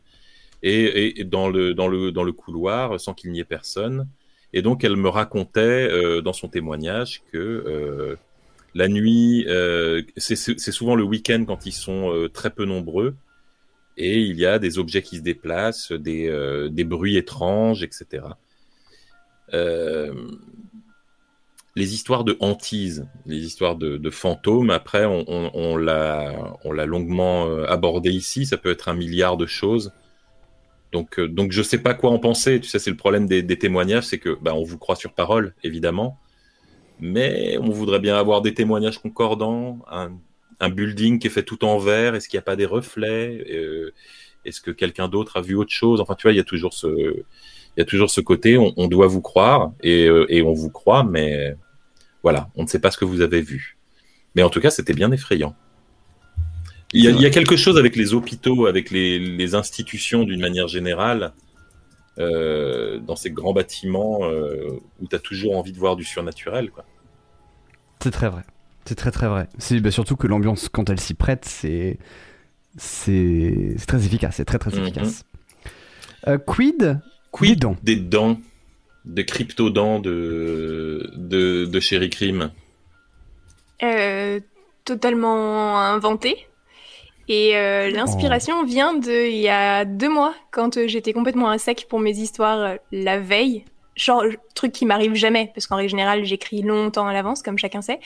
et, 0.64 1.24
dans, 1.26 1.48
le, 1.50 1.76
dans, 1.76 1.88
le, 1.88 2.12
dans 2.12 2.24
le 2.24 2.32
couloir 2.32 3.00
sans 3.00 3.14
qu'il 3.14 3.32
n'y 3.32 3.40
ait 3.40 3.44
personne. 3.44 4.08
Et 4.52 4.64
donc 4.64 4.84
elle 4.84 4.95
me 4.95 5.10
racontait 5.10 5.60
euh, 5.62 6.22
dans 6.22 6.34
son 6.34 6.48
témoignage 6.48 7.22
que 7.32 7.38
euh, 7.38 8.16
la 8.74 8.88
nuit, 8.88 9.45
euh, 9.48 10.02
c'est 10.18 10.36
souvent 10.72 10.95
le 10.95 11.04
week-end 11.04 11.44
quand 11.45 11.66
ils 11.66 11.74
sont 11.74 12.30
très 12.34 12.50
peu 12.50 12.66
nombreux, 12.66 13.16
et 13.98 14.20
il 14.20 14.40
y 14.40 14.45
a 14.45 14.58
des 14.58 14.80
objets 14.80 15.02
qui 15.02 15.18
se 15.18 15.22
déplacent, 15.22 15.91
des, 15.91 16.68
des 16.72 16.84
bruits 16.84 17.18
étranges, 17.18 17.84
etc. 17.84 18.24
les 21.76 21.94
histoires 21.94 22.24
de 22.24 22.36
hantises, 22.40 23.08
les 23.26 23.45
histoires 23.45 23.76
de, 23.76 24.10
fantômes, 24.10 24.72
après 24.72 25.06
on 25.06 25.78
l'a 25.78 26.86
longuement 26.86 27.64
abordé 27.66 28.10
ici, 28.10 28.45
ça 28.45 28.58
peut 28.58 28.72
être 28.72 28.90
un 28.90 28.95
milliard 28.95 29.38
de 29.38 29.45
choses. 29.45 29.91
Donc, 30.94 31.20
euh, 31.20 31.28
donc 31.28 31.52
je 31.52 31.62
sais 31.62 31.80
pas 31.80 31.95
quoi 31.95 32.12
en 32.12 32.20
penser. 32.20 32.62
Tu 32.62 32.70
sais, 32.70 32.80
c'est 32.80 32.91
le 32.91 32.95
problème 32.95 33.28
des, 33.28 33.58
témoignages, 33.58 34.06
c'est 34.06 34.20
que 34.20 34.38
bah, 34.41 34.54
on 34.54 34.64
vous 34.64 34.78
croit 34.78 34.95
sur 34.95 35.12
parole, 35.14 35.54
évidemment, 35.64 36.18
mais 37.04 37.58
on 37.60 37.70
voudrait 37.70 38.00
bien 38.00 38.16
avoir 38.16 38.42
des 38.42 38.54
témoignages 38.54 38.98
concordants, 38.98 39.80
un, 39.90 40.70
building 40.70 41.20
qui 41.20 41.28
est 41.28 41.30
fait 41.30 41.44
tout 41.44 41.66
en 41.66 41.78
verre. 41.78 42.16
Est-ce 42.16 42.30
qu'il 42.30 42.38
n'y 42.38 42.44
a 42.44 42.46
pas 42.46 42.56
des 42.56 42.66
reflets? 42.66 43.44
Euh, 43.52 43.92
Est-ce 44.46 44.62
que 44.62 44.72
quelqu'un 44.72 45.10
d'autre 45.10 45.36
a 45.36 45.42
vu 45.42 45.56
autre 45.56 45.74
chose? 45.74 46.00
Enfin, 46.00 46.16
tu 46.16 46.24
vois, 46.24 46.32
il 46.32 46.38
y 46.38 46.40
a 46.40 46.46
toujours 46.46 46.74
ce, 46.74 46.88
il 46.88 47.80
y 47.80 47.82
a 47.82 47.86
toujours 47.86 48.10
ce 48.10 48.22
côté. 48.22 48.58
On, 48.58 48.88
doit 48.88 49.08
vous 49.08 49.20
croire 49.20 49.74
et, 49.82 50.08
euh, 50.08 50.26
et 50.30 50.42
on 50.44 50.54
vous 50.54 50.70
croit, 50.70 51.04
mais 51.04 51.58
voilà, 52.24 52.50
on 52.56 52.64
ne 52.64 52.68
sait 52.68 52.80
pas 52.80 52.90
ce 52.90 52.98
que 52.98 53.04
vous 53.04 53.20
avez 53.20 53.42
vu. 53.42 53.78
Mais 54.36 54.42
en 54.42 54.50
tout 54.50 54.62
cas, 54.62 54.70
c'était 54.70 54.94
bien 54.94 55.12
effrayant. 55.12 55.58
Il 56.94 57.04
y, 57.04 57.26
a, 57.26 57.30
quelque 57.32 57.58
chose 57.58 57.78
avec 57.78 57.98
les 57.98 58.14
hôpitaux, 58.14 58.68
avec 58.68 58.92
les, 58.92 59.56
institutions 59.56 60.24
d'une 60.24 60.40
manière 60.40 60.70
générale, 60.70 61.34
euh, 62.18 63.00
dans 63.00 63.18
ces 63.18 63.32
grands 63.32 63.54
bâtiments 63.54 64.20
où 65.02 65.08
tu 65.10 65.16
as 65.16 65.20
toujours 65.20 65.58
envie 65.58 65.74
de 65.74 65.80
voir 65.80 65.98
du 65.98 66.06
surnaturel. 66.06 66.70
C'est 68.04 68.12
très 68.12 68.30
vrai. 68.30 68.42
C'est 68.86 68.96
très 68.96 69.12
très 69.12 69.28
vrai. 69.28 69.48
C'est 69.58 69.80
bah, 69.80 69.90
surtout 69.90 70.18
que 70.18 70.28
l'ambiance, 70.28 70.68
quand 70.68 70.90
elle 70.90 71.00
s'y 71.00 71.14
prête, 71.14 71.46
c'est 71.46 71.98
c'est 72.76 73.76
très 73.88 74.06
efficace. 74.06 74.36
C'est 74.36 74.46
très 74.46 74.60
très 74.60 74.72
mhm. 74.72 74.84
efficace. 74.84 75.24
Euh, 76.28 76.38
quid 76.38 77.00
Quid 77.32 77.50
des 77.50 77.56
dents. 77.56 77.78
Des 77.82 77.96
dents, 77.96 78.40
des 79.06 79.26
crypto-dents 79.26 80.00
de, 80.00 81.12
de, 81.16 81.66
de 81.66 81.80
Sherry 81.80 82.10
Cream? 82.10 82.52
totalement 84.86 85.80
inventé. 85.80 86.48
Et 87.30 87.56
euh, 87.56 87.90
l'inspiration 87.90 88.66
vient 88.66 88.94
de 88.94 89.30
il 89.30 89.40
y 89.40 89.50
a 89.50 89.86
deux 89.86 90.10
mois, 90.10 90.34
quand 90.52 90.78
euh, 90.78 90.88
j'étais 90.88 91.14
complètement 91.14 91.50
à 91.50 91.58
sec 91.58 91.88
pour 91.90 92.00
mes 92.00 92.18
histoires 92.18 92.60
euh, 92.60 92.76
la 92.92 93.20
veille. 93.20 93.64
Genre, 93.95 94.24
truc 94.56 94.72
qui 94.72 94.86
m'arrive 94.86 95.14
jamais, 95.14 95.52
parce 95.53 95.68
qu'en 95.68 95.76
règle 95.76 95.90
générale, 95.90 96.24
j'écris 96.24 96.61
longtemps 96.61 97.07
à 97.07 97.14
l'avance, 97.14 97.41
comme 97.41 97.57
chacun 97.57 97.82
sait. 97.82 97.99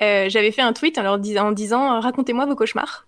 J'avais 0.00 0.50
fait 0.50 0.62
un 0.62 0.72
tweet 0.72 0.98
en 0.98 1.02
leur 1.02 1.18
disant, 1.18 1.48
en 1.48 1.52
disant 1.52 2.00
racontez-moi 2.00 2.46
vos 2.46 2.56
cauchemars. 2.56 3.06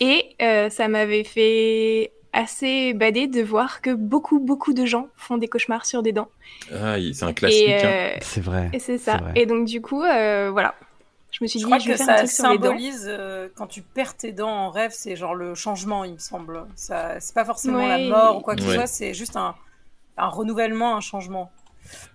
Et 0.00 0.36
ça 0.70 0.88
m'avait 0.88 1.24
fait 1.24 2.12
assez 2.32 2.92
bader 2.92 3.26
de 3.26 3.42
voir 3.42 3.80
que 3.80 3.90
beaucoup, 3.90 4.38
beaucoup 4.38 4.72
de 4.72 4.84
gens 4.84 5.08
font 5.16 5.38
des 5.38 5.48
cauchemars 5.48 5.86
sur 5.86 6.02
des 6.02 6.12
dents. 6.12 6.28
Ah, 6.72 6.96
c'est 7.12 7.24
un 7.24 7.32
classique. 7.32 7.68
Hein. 7.68 8.18
C'est 8.20 8.40
vrai. 8.42 8.70
Et 8.72 8.78
c'est 8.78 8.98
ça. 8.98 9.20
Et 9.34 9.46
donc, 9.46 9.66
du 9.66 9.80
coup, 9.80 10.00
voilà. 10.00 10.74
Je 11.32 11.44
me 11.44 11.46
suis 11.46 11.60
dit, 11.60 11.64
je, 11.64 11.90
que 11.92 11.96
ça 11.96 12.26
symbolise 12.26 13.06
euh, 13.08 13.48
quand 13.54 13.66
tu 13.66 13.82
perds 13.82 14.16
tes 14.16 14.32
dents 14.32 14.50
en 14.50 14.70
rêve, 14.70 14.90
c'est 14.92 15.14
genre 15.14 15.34
le 15.34 15.54
changement, 15.54 16.04
il 16.04 16.14
me 16.14 16.18
semble. 16.18 16.66
Ça, 16.74 17.20
c'est 17.20 17.34
pas 17.34 17.44
forcément 17.44 17.86
la 17.86 17.98
mort 17.98 18.38
ou 18.38 18.40
quoi 18.40 18.56
que 18.56 18.62
ce 18.62 18.72
soit, 18.72 18.86
c'est 18.86 19.14
juste 19.14 19.36
un, 19.36 19.54
un, 20.20 20.28
renouvellement, 20.28 20.96
un 20.96 21.00
changement. 21.00 21.50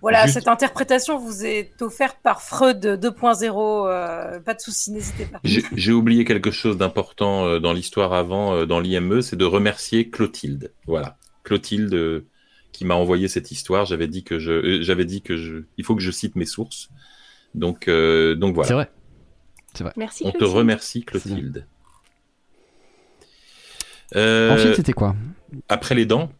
Voilà, 0.00 0.26
cette 0.28 0.48
interprétation 0.48 1.18
vous 1.18 1.44
est 1.44 1.82
offerte 1.82 2.18
par 2.22 2.40
Freud 2.40 2.84
2.0. 2.84 3.88
Euh, 3.88 4.40
pas 4.40 4.54
de 4.54 4.60
souci, 4.60 4.92
n'hésitez 4.92 5.26
pas. 5.26 5.38
J'ai 5.44 5.92
oublié 5.92 6.24
quelque 6.24 6.50
chose 6.50 6.78
d'important 6.78 7.46
euh, 7.46 7.58
dans 7.58 7.72
l'histoire 7.72 8.12
avant, 8.14 8.64
dans 8.64 8.80
l'IME, 8.80 9.20
c'est 9.20 9.36
de 9.36 9.44
remercier 9.44 10.08
Clotilde. 10.08 10.72
Voilà, 10.86 11.18
Clotilde 11.44 12.24
qui 12.72 12.84
m'a 12.84 12.94
envoyé 12.94 13.28
cette 13.28 13.50
histoire. 13.50 13.86
J'avais 13.86 14.08
dit 14.08 14.24
que 14.24 14.38
je, 14.38 14.80
j'avais 14.82 15.04
dit 15.04 15.22
que 15.22 15.36
je, 15.36 15.64
il 15.76 15.84
faut 15.84 15.96
que 15.96 16.02
je 16.02 16.10
cite 16.10 16.36
mes 16.36 16.46
sources. 16.46 16.88
Donc, 17.54 17.88
donc 17.88 18.54
voilà. 18.54 18.68
C'est 18.68 18.74
vrai. 18.74 18.90
Merci. 19.96 20.22
On 20.26 20.32
te 20.32 20.44
remercie, 20.44 21.04
Clotilde. 21.04 21.66
Euh, 24.14 24.52
Ensuite, 24.52 24.76
c'était 24.76 24.92
quoi? 24.92 25.16
Après 25.68 25.94
les 25.94 26.06
dents 26.06 26.30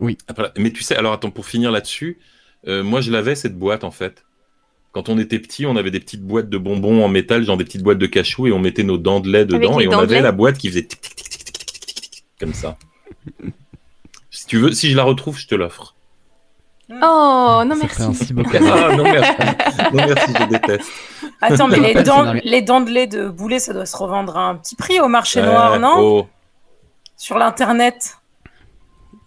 Oui. 0.00 0.18
Mais 0.56 0.70
tu 0.70 0.82
sais, 0.82 0.96
alors 0.96 1.12
attends, 1.12 1.30
pour 1.30 1.46
finir 1.46 1.70
là-dessus, 1.70 2.18
euh, 2.66 2.82
moi 2.82 3.00
je 3.00 3.10
l'avais 3.10 3.34
cette 3.34 3.58
boîte 3.58 3.84
en 3.84 3.90
fait. 3.90 4.24
Quand 4.92 5.08
on 5.08 5.18
était 5.18 5.38
petit, 5.38 5.66
on 5.66 5.76
avait 5.76 5.92
des 5.92 6.00
petites 6.00 6.22
boîtes 6.22 6.48
de 6.48 6.58
bonbons 6.58 7.04
en 7.04 7.08
métal, 7.08 7.44
genre 7.44 7.56
des 7.56 7.64
petites 7.64 7.82
boîtes 7.82 7.98
de 7.98 8.06
cachou, 8.06 8.48
et 8.48 8.52
on 8.52 8.58
mettait 8.58 8.82
nos 8.82 8.98
dents 8.98 9.20
de 9.20 9.30
lait 9.30 9.44
dedans, 9.44 9.78
et 9.78 9.86
on 9.86 9.98
avait 9.98 10.20
la 10.20 10.32
boîte 10.32 10.58
qui 10.58 10.68
faisait 10.68 10.82
tic 10.82 11.00
tic 11.00 11.14
tic 11.14 11.28
tic 11.28 11.44
tic 11.44 11.86
tic 11.86 12.10
tic 12.10 12.24
comme 12.40 12.54
ça. 12.54 12.76
si 14.30 14.46
tu 14.46 14.58
veux, 14.58 14.72
si 14.72 14.90
je 14.90 14.96
la 14.96 15.04
retrouve, 15.04 15.38
je 15.38 15.46
te 15.46 15.54
l'offre. 15.54 15.94
Oh 16.90 17.62
non 17.64 17.76
merci. 17.76 18.02
ah, 18.02 18.96
non 18.96 19.04
merci. 19.04 19.32
Non 19.92 20.06
merci, 20.06 20.32
je 20.40 20.44
déteste. 20.46 20.90
Attends, 21.40 21.68
mais 21.68 21.78
les 21.78 22.02
dents, 22.02 22.32
les 22.42 22.62
dents 22.62 22.80
de 22.80 22.90
lait 22.90 23.06
de 23.06 23.28
boulet, 23.28 23.60
ça 23.60 23.72
doit 23.72 23.86
se 23.86 23.96
revendre 23.96 24.36
à 24.36 24.48
un 24.48 24.56
petit 24.56 24.74
prix 24.74 24.98
au 24.98 25.06
marché 25.06 25.40
noir, 25.40 25.78
non? 25.78 25.94
oh. 25.98 26.28
Sur 27.16 27.38
l'internet. 27.38 28.19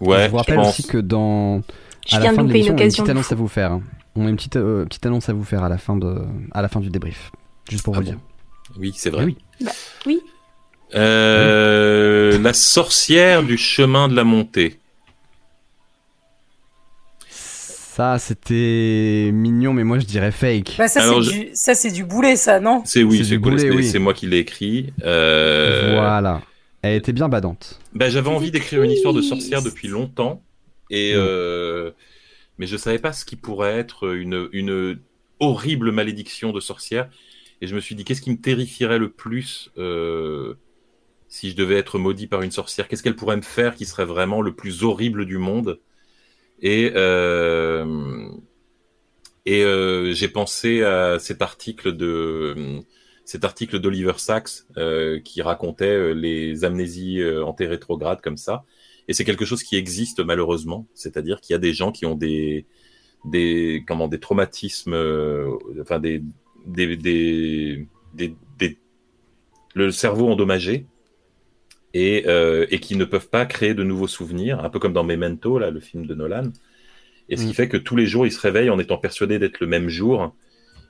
Ouais. 0.03 0.25
Je 0.25 0.31
vous 0.31 0.37
rappelle 0.37 0.59
aussi 0.59 0.83
que 0.83 0.97
dans. 0.97 1.61
Je 2.07 2.19
viens 2.19 2.33
de 2.33 2.37
louper 2.37 2.59
une 2.65 2.71
occasion. 2.71 2.75
On 2.75 2.79
a 2.79 2.83
une 2.83 2.89
petite 2.89 3.09
annonce 3.09 3.31
à 3.31 3.35
vous 3.35 3.47
faire. 3.47 3.71
Hein. 3.71 3.81
On 4.15 4.25
a 4.25 4.29
une 4.29 4.35
petite, 4.35 4.57
euh, 4.57 4.85
petite 4.85 5.05
annonce 5.05 5.29
à 5.29 5.33
vous 5.33 5.43
faire 5.43 5.63
à 5.63 5.69
la 5.69 5.77
fin, 5.77 5.95
de, 5.95 6.21
à 6.51 6.61
la 6.61 6.67
fin 6.67 6.79
du 6.79 6.89
débrief. 6.89 7.31
Juste 7.69 7.83
pour 7.83 7.95
ah 7.95 7.99
vous 7.99 8.03
dire. 8.03 8.17
Oui, 8.77 8.93
c'est 8.95 9.09
vrai. 9.09 9.25
oui. 9.25 9.37
Bah, 9.61 9.71
oui. 10.05 10.21
Euh, 10.95 12.37
la 12.37 12.53
sorcière 12.53 13.41
du 13.43 13.57
chemin 13.57 14.07
de 14.07 14.15
la 14.15 14.23
montée. 14.23 14.79
Ça, 17.29 18.17
c'était 18.17 19.29
mignon, 19.31 19.73
mais 19.73 19.83
moi 19.83 19.99
je 19.99 20.05
dirais 20.05 20.31
fake. 20.31 20.75
Bah, 20.79 20.87
ça, 20.87 21.01
c'est 21.75 21.91
du... 21.91 22.03
boulet, 22.03 22.35
ça, 22.35 22.59
non? 22.59 22.81
C'est 22.85 23.03
oui, 23.03 23.23
c'est 23.23 23.99
moi 23.99 24.13
qui 24.13 24.25
l'ai 24.27 24.39
écrit. 24.39 24.93
Euh, 25.03 25.95
voilà. 25.95 26.41
Elle 26.83 26.95
était 26.95 27.13
bien 27.13 27.29
badante. 27.29 27.79
Bah, 27.93 28.09
J'avais 28.09 28.29
envie 28.29 28.51
d'écrire 28.51 28.83
une 28.83 28.91
histoire 28.91 29.13
de 29.13 29.21
sorcière 29.21 29.63
depuis 29.63 29.87
longtemps. 29.87 30.43
Et, 30.89 31.13
mm. 31.13 31.17
euh, 31.17 31.91
Mais 32.59 32.67
je 32.67 32.77
savais 32.77 32.99
pas 32.99 33.13
ce 33.13 33.25
qui 33.25 33.37
pourrait 33.37 33.79
être 33.79 34.13
une, 34.13 34.49
une 34.51 34.99
horrible 35.39 35.91
malédiction 35.91 36.51
de 36.51 36.59
sorcière. 36.59 37.09
Et 37.61 37.67
je 37.67 37.75
me 37.75 37.79
suis 37.79 37.95
dit, 37.95 38.03
qu'est-ce 38.03 38.21
qui 38.21 38.31
me 38.31 38.39
terrifierait 38.39 38.99
le 38.99 39.09
plus 39.09 39.71
euh, 39.77 40.55
si 41.29 41.51
je 41.51 41.55
devais 41.55 41.75
être 41.75 41.97
maudit 41.97 42.27
par 42.27 42.41
une 42.41 42.51
sorcière? 42.51 42.89
Qu'est-ce 42.89 43.01
qu'elle 43.01 43.15
pourrait 43.15 43.37
me 43.37 43.41
faire 43.41 43.75
qui 43.75 43.85
serait 43.85 44.05
vraiment 44.05 44.41
le 44.41 44.53
plus 44.53 44.83
horrible 44.83 45.25
du 45.25 45.37
monde? 45.37 45.79
Et, 46.61 46.91
euh, 46.95 48.27
et 49.45 49.63
euh, 49.63 50.13
j'ai 50.13 50.27
pensé 50.27 50.83
à 50.83 51.17
cet 51.19 51.41
article 51.41 51.95
de 51.95 52.81
cet 53.25 53.45
article 53.45 53.79
d'Oliver 53.79 54.13
Sacks 54.17 54.65
euh, 54.77 55.19
qui 55.19 55.41
racontait 55.41 56.13
les 56.13 56.63
amnésies 56.63 57.23
antérétrogrades 57.43 58.21
comme 58.21 58.37
ça. 58.37 58.63
Et 59.07 59.13
c'est 59.13 59.25
quelque 59.25 59.45
chose 59.45 59.63
qui 59.63 59.75
existe 59.75 60.19
malheureusement, 60.19 60.87
c'est-à-dire 60.93 61.41
qu'il 61.41 61.53
y 61.53 61.55
a 61.55 61.59
des 61.59 61.73
gens 61.73 61.91
qui 61.91 62.05
ont 62.05 62.15
des 62.15 62.65
des 63.25 63.83
comment 63.87 64.07
des 64.07 64.19
traumatismes, 64.19 64.95
enfin 65.81 65.99
des 65.99 66.23
des, 66.65 66.95
des, 66.95 67.87
des, 68.13 68.77
le 69.75 69.91
cerveau 69.91 70.29
endommagé 70.29 70.85
et, 71.93 72.25
euh, 72.27 72.65
et 72.69 72.79
qui 72.79 72.95
ne 72.95 73.05
peuvent 73.05 73.29
pas 73.29 73.45
créer 73.45 73.73
de 73.73 73.83
nouveaux 73.83 74.07
souvenirs, 74.07 74.63
un 74.63 74.69
peu 74.69 74.79
comme 74.79 74.93
dans 74.93 75.03
Memento, 75.03 75.59
là, 75.59 75.71
le 75.71 75.79
film 75.79 76.05
de 76.05 76.15
Nolan. 76.15 76.51
Et 77.29 77.37
ce 77.37 77.43
qui 77.43 77.51
mm. 77.51 77.53
fait 77.53 77.69
que 77.69 77.77
tous 77.77 77.95
les 77.95 78.05
jours, 78.05 78.25
ils 78.25 78.31
se 78.31 78.39
réveillent 78.39 78.69
en 78.69 78.79
étant 78.79 78.97
persuadés 78.97 79.39
d'être 79.39 79.59
le 79.59 79.67
même 79.67 79.89
jour. 79.89 80.35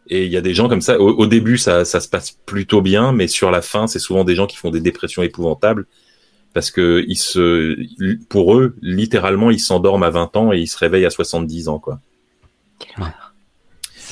Et 0.07 0.25
il 0.25 0.31
y 0.31 0.37
a 0.37 0.41
des 0.41 0.53
gens 0.53 0.67
comme 0.67 0.81
ça. 0.81 0.99
Au, 0.99 1.25
début, 1.27 1.57
ça, 1.57 1.85
ça, 1.85 1.99
se 1.99 2.09
passe 2.09 2.37
plutôt 2.45 2.81
bien, 2.81 3.13
mais 3.13 3.27
sur 3.27 3.51
la 3.51 3.61
fin, 3.61 3.87
c'est 3.87 3.99
souvent 3.99 4.23
des 4.23 4.35
gens 4.35 4.47
qui 4.47 4.57
font 4.57 4.69
des 4.69 4.81
dépressions 4.81 5.23
épouvantables 5.23 5.85
parce 6.53 6.71
que 6.71 7.03
ils 7.07 7.17
se, 7.17 7.77
pour 8.29 8.55
eux, 8.55 8.75
littéralement, 8.81 9.49
ils 9.49 9.59
s'endorment 9.59 10.03
à 10.03 10.09
20 10.09 10.37
ans 10.37 10.53
et 10.53 10.59
ils 10.59 10.67
se 10.67 10.77
réveillent 10.77 11.05
à 11.05 11.09
70 11.09 11.67
ans, 11.67 11.79
quoi. 11.79 11.99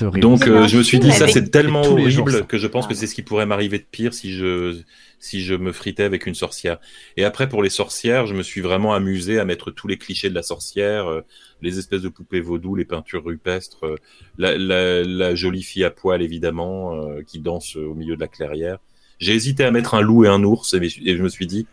Donc, 0.01 0.47
euh, 0.47 0.68
je 0.68 0.77
me 0.77 0.84
suis 0.84 0.99
dit, 0.99 1.11
ça, 1.11 1.27
c'est 1.27 1.51
tellement 1.51 1.81
horrible 1.81 2.47
que 2.47 2.57
je 2.57 2.68
pense 2.68 2.88
que 2.88 2.95
c'est 2.95 3.05
ce 3.05 3.13
qui 3.13 3.22
pourrait 3.22 3.45
m'arriver 3.45 3.77
de 3.77 3.85
pire 3.89 4.13
si 4.13 4.34
je, 4.34 4.80
si 5.19 5.43
je 5.43 5.53
me 5.53 5.72
fritais 5.72 6.03
avec 6.03 6.26
une 6.26 6.34
sorcière. 6.34 6.80
Et 7.18 7.23
après, 7.23 7.47
pour 7.47 7.61
les 7.61 7.69
sorcières, 7.69 8.26
je 8.26 8.34
me 8.34 8.41
suis 8.41 8.61
vraiment 8.61 8.93
amusé 8.93 9.39
à 9.39 9.45
mettre 9.45 9.69
tous 9.69 9.88
les 9.88 9.97
clichés 9.97 10.30
de 10.30 10.35
la 10.35 10.41
sorcière, 10.41 11.07
euh, 11.07 11.22
les 11.62 11.80
espèces 11.80 12.02
de 12.02 12.10
poupées 12.10 12.42
vaudou, 12.42 12.76
les 12.76 12.86
peintures 12.86 13.24
rupestres, 13.24 13.86
euh, 13.86 13.96
la, 14.38 15.36
jolie 15.36 15.64
fille 15.64 15.84
à 15.84 15.92
poil, 15.92 16.22
évidemment, 16.22 17.06
qui 17.28 17.40
danse 17.40 17.76
au 17.76 17.94
milieu 17.94 18.16
de 18.16 18.22
la 18.22 18.28
clairière. 18.28 18.80
J'ai 19.20 19.34
hésité 19.34 19.64
à 19.64 19.72
mettre 19.72 19.94
un 19.94 20.02
loup 20.02 20.26
et 20.26 20.28
un 20.28 20.44
ours, 20.44 20.74
et, 20.74 20.90
je 20.90 21.24
me 21.24 21.30
suis 21.30 21.48
dit, 21.48 21.68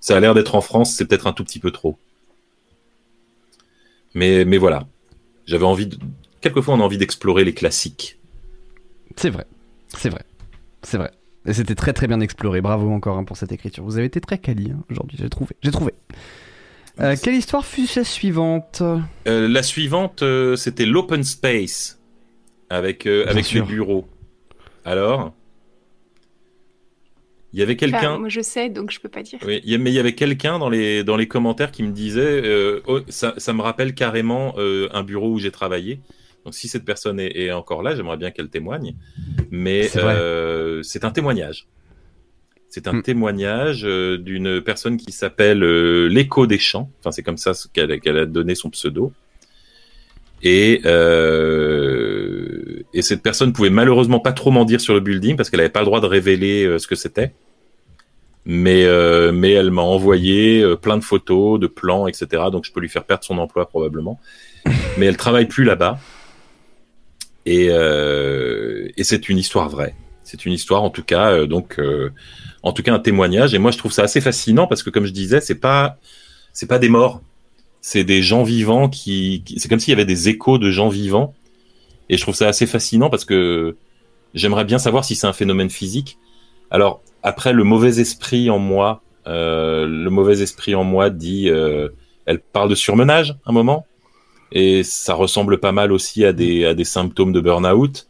Ça 0.00 0.16
a 0.16 0.20
l'air 0.20 0.34
d'être 0.34 0.54
en 0.54 0.60
France, 0.60 0.94
c'est 0.94 1.06
peut-être 1.06 1.26
un 1.26 1.32
tout 1.32 1.44
petit 1.44 1.58
peu 1.58 1.70
trop. 1.70 1.98
Mais, 4.14 4.44
mais 4.44 4.58
voilà. 4.58 4.86
J'avais 5.46 5.64
envie 5.64 5.86
de. 5.86 5.98
Quelquefois, 6.40 6.74
on 6.74 6.80
a 6.80 6.84
envie 6.84 6.98
d'explorer 6.98 7.44
les 7.44 7.54
classiques. 7.54 8.18
C'est 9.16 9.30
vrai. 9.30 9.46
C'est 9.96 10.08
vrai. 10.08 10.24
C'est 10.82 10.98
vrai. 10.98 11.10
Et 11.46 11.52
c'était 11.52 11.74
très 11.74 11.92
très 11.92 12.06
bien 12.06 12.20
exploré. 12.20 12.60
Bravo 12.60 12.90
encore 12.90 13.18
hein, 13.18 13.24
pour 13.24 13.36
cette 13.36 13.52
écriture. 13.52 13.84
Vous 13.84 13.96
avez 13.96 14.06
été 14.06 14.20
très 14.20 14.38
quali 14.38 14.70
hein, 14.70 14.82
aujourd'hui. 14.90 15.18
J'ai 15.20 15.28
trouvé. 15.28 15.54
J'ai 15.62 15.70
trouvé. 15.70 15.92
Euh, 17.00 17.16
quelle 17.20 17.34
histoire 17.34 17.64
fut 17.64 17.88
la 17.96 18.04
suivante? 18.04 18.82
Euh, 19.26 19.48
La 19.48 19.62
suivante, 19.62 20.22
euh, 20.22 20.56
c'était 20.56 20.86
l'open 20.86 21.24
space 21.24 22.00
avec 22.70 23.06
avec 23.06 23.50
les 23.52 23.62
bureaux. 23.62 24.06
Alors, 24.84 25.32
il 27.52 27.60
y 27.60 27.62
avait 27.62 27.76
quelqu'un. 27.76 28.18
moi, 28.18 28.28
je 28.28 28.40
sais, 28.40 28.68
donc 28.68 28.90
je 28.90 29.00
peux 29.00 29.08
pas 29.08 29.22
dire. 29.22 29.38
Oui, 29.46 29.62
mais 29.78 29.90
il 29.90 29.94
y 29.94 29.98
avait 29.98 30.14
quelqu'un 30.14 30.58
dans 30.58 30.68
les 30.68 31.04
dans 31.04 31.16
les 31.16 31.26
commentaires 31.26 31.72
qui 31.72 31.82
me 31.82 31.92
disait, 31.92 32.42
oh, 32.86 33.00
ça, 33.08 33.34
ça, 33.38 33.52
me 33.52 33.62
rappelle 33.62 33.94
carrément 33.94 34.54
un 34.58 35.02
bureau 35.02 35.32
où 35.32 35.38
j'ai 35.38 35.50
travaillé. 35.50 36.00
Donc 36.44 36.54
si 36.54 36.68
cette 36.68 36.84
personne 36.84 37.18
est, 37.20 37.50
encore 37.52 37.82
là, 37.82 37.94
j'aimerais 37.94 38.16
bien 38.16 38.30
qu'elle 38.30 38.48
témoigne. 38.48 38.94
Mais 39.50 39.84
c'est 39.88 40.02
euh, 40.02 40.82
un 41.02 41.10
témoignage. 41.10 41.66
C'est 42.74 42.88
un 42.88 42.94
hmm. 42.94 43.02
témoignage 43.02 43.84
euh, 43.84 44.18
d'une 44.18 44.60
personne 44.60 44.96
qui 44.96 45.12
s'appelle 45.12 45.62
euh, 45.62 46.08
l'écho 46.08 46.48
des 46.48 46.58
champs. 46.58 46.90
Enfin, 46.98 47.12
c'est 47.12 47.22
comme 47.22 47.36
ça 47.36 47.52
qu'elle 47.72 48.18
a 48.18 48.26
donné 48.26 48.56
son 48.56 48.68
pseudo. 48.70 49.12
Et, 50.42 50.82
et 52.92 53.02
cette 53.02 53.22
personne 53.22 53.52
pouvait 53.52 53.70
malheureusement 53.70 54.18
pas 54.18 54.32
trop 54.32 54.50
m'en 54.50 54.64
dire 54.64 54.80
sur 54.80 54.92
le 54.92 54.98
building 54.98 55.36
parce 55.36 55.50
qu'elle 55.50 55.60
n'avait 55.60 55.70
pas 55.70 55.80
le 55.80 55.86
droit 55.86 56.00
de 56.00 56.06
révéler 56.06 56.78
ce 56.80 56.88
que 56.88 56.96
c'était. 56.96 57.32
Mais, 58.44 58.86
mais 59.32 59.52
elle 59.52 59.70
m'a 59.70 59.80
envoyé 59.80 60.62
plein 60.82 60.98
de 60.98 61.04
photos, 61.04 61.58
de 61.58 61.66
plans, 61.66 62.08
etc. 62.08 62.42
Donc 62.52 62.66
je 62.66 62.72
peux 62.72 62.80
lui 62.80 62.90
faire 62.90 63.04
perdre 63.04 63.24
son 63.24 63.38
emploi 63.38 63.66
probablement. 63.68 64.20
mais 64.98 65.06
elle 65.06 65.16
travaille 65.16 65.46
plus 65.46 65.64
là-bas. 65.64 65.98
Et, 67.46 67.68
euh, 67.70 68.88
et 68.96 69.04
c'est 69.04 69.28
une 69.28 69.38
histoire 69.38 69.70
vraie. 69.70 69.94
C'est 70.34 70.46
une 70.46 70.52
histoire, 70.52 70.82
en 70.82 70.90
tout 70.90 71.04
cas, 71.04 71.30
euh, 71.30 71.46
donc, 71.46 71.78
euh, 71.78 72.10
en 72.64 72.72
tout 72.72 72.82
cas, 72.82 72.92
un 72.92 72.98
témoignage. 72.98 73.54
Et 73.54 73.58
moi, 73.58 73.70
je 73.70 73.78
trouve 73.78 73.92
ça 73.92 74.02
assez 74.02 74.20
fascinant 74.20 74.66
parce 74.66 74.82
que, 74.82 74.90
comme 74.90 75.06
je 75.06 75.12
disais, 75.12 75.40
c'est 75.40 75.54
pas, 75.54 75.96
c'est 76.52 76.66
pas 76.66 76.80
des 76.80 76.88
morts. 76.88 77.22
C'est 77.80 78.02
des 78.02 78.20
gens 78.20 78.42
vivants 78.42 78.88
qui, 78.88 79.44
c'est 79.56 79.68
comme 79.68 79.78
s'il 79.78 79.92
y 79.92 79.94
avait 79.94 80.04
des 80.04 80.28
échos 80.28 80.58
de 80.58 80.70
gens 80.70 80.88
vivants. 80.88 81.34
Et 82.08 82.16
je 82.16 82.22
trouve 82.22 82.34
ça 82.34 82.48
assez 82.48 82.66
fascinant 82.66 83.10
parce 83.10 83.24
que 83.24 83.76
j'aimerais 84.34 84.64
bien 84.64 84.78
savoir 84.78 85.04
si 85.04 85.14
c'est 85.14 85.28
un 85.28 85.32
phénomène 85.32 85.70
physique. 85.70 86.18
Alors, 86.70 87.00
après, 87.22 87.52
le 87.52 87.62
mauvais 87.62 88.00
esprit 88.00 88.50
en 88.50 88.58
moi, 88.58 89.02
euh, 89.28 89.86
le 89.86 90.10
mauvais 90.10 90.40
esprit 90.40 90.74
en 90.74 90.82
moi 90.82 91.10
dit, 91.10 91.46
elle 91.46 92.40
parle 92.40 92.70
de 92.70 92.74
surmenage, 92.74 93.36
un 93.46 93.52
moment 93.52 93.86
et 94.54 94.84
ça 94.84 95.14
ressemble 95.14 95.58
pas 95.58 95.72
mal 95.72 95.92
aussi 95.92 96.24
à 96.24 96.32
des, 96.32 96.64
à 96.64 96.74
des 96.74 96.84
symptômes 96.84 97.32
de 97.32 97.40
burn-out. 97.40 98.06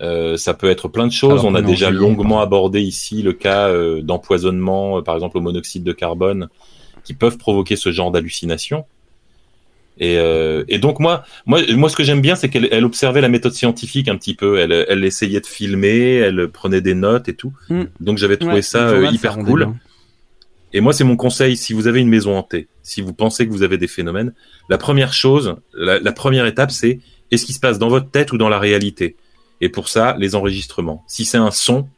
Euh, 0.00 0.36
ça 0.36 0.54
peut 0.54 0.68
être 0.68 0.88
plein 0.88 1.06
de 1.06 1.12
choses. 1.12 1.44
on 1.44 1.54
a 1.54 1.62
déjà 1.62 1.90
longuement 1.90 2.40
abordé 2.40 2.80
ici 2.80 3.22
le 3.22 3.32
cas 3.32 3.68
euh, 3.68 4.02
d'empoisonnement, 4.02 4.98
euh, 4.98 5.02
par 5.02 5.14
exemple 5.14 5.38
au 5.38 5.40
monoxyde 5.40 5.84
de 5.84 5.92
carbone, 5.92 6.48
qui 7.04 7.14
peuvent 7.14 7.38
provoquer 7.38 7.76
ce 7.76 7.92
genre 7.92 8.10
d'hallucination. 8.10 8.84
Et, 9.98 10.18
euh, 10.18 10.64
et, 10.66 10.78
donc 10.78 10.98
moi, 10.98 11.22
moi, 11.46 11.60
moi, 11.76 11.88
ce 11.88 11.94
que 11.94 12.02
j'aime 12.02 12.20
bien, 12.20 12.34
c'est 12.34 12.48
qu'elle 12.48 12.68
elle 12.72 12.84
observait 12.84 13.20
la 13.20 13.28
méthode 13.28 13.52
scientifique 13.52 14.08
un 14.08 14.16
petit 14.16 14.34
peu. 14.34 14.58
Elle, 14.58 14.72
elle 14.88 15.04
essayait 15.04 15.40
de 15.40 15.46
filmer, 15.46 16.16
elle 16.16 16.48
prenait 16.48 16.80
des 16.80 16.94
notes 16.94 17.28
et 17.28 17.34
tout. 17.34 17.52
Mm. 17.68 17.82
Donc 18.00 18.18
j'avais 18.18 18.36
trouvé 18.36 18.62
ça 18.62 18.92
hyper 19.12 19.38
cool. 19.38 19.68
Et 20.72 20.80
moi, 20.80 20.92
c'est 20.92 21.04
mon 21.04 21.16
conseil, 21.16 21.56
si 21.56 21.72
vous 21.72 21.86
avez 21.86 22.00
une 22.00 22.08
maison 22.08 22.36
hantée, 22.36 22.66
si 22.82 23.00
vous 23.00 23.14
pensez 23.14 23.46
que 23.46 23.52
vous 23.52 23.62
avez 23.62 23.78
des 23.78 23.86
phénomènes, 23.86 24.32
la 24.68 24.76
première 24.76 25.12
chose, 25.12 25.54
la, 25.72 26.12
première 26.12 26.46
étape, 26.46 26.72
c'est 26.72 26.98
est-ce 27.30 27.46
qu'il 27.46 27.54
se 27.54 27.60
passe 27.60 27.78
dans 27.78 27.88
votre 27.88 28.10
tête 28.10 28.32
ou 28.32 28.38
dans 28.38 28.48
la 28.48 28.58
réalité? 28.58 29.14
Et 29.60 29.68
pour 29.68 29.88
ça, 29.88 30.16
les 30.18 30.34
enregistrements. 30.34 31.04
Si 31.06 31.24
c'est 31.24 31.38
un 31.38 31.50
son, 31.50 31.88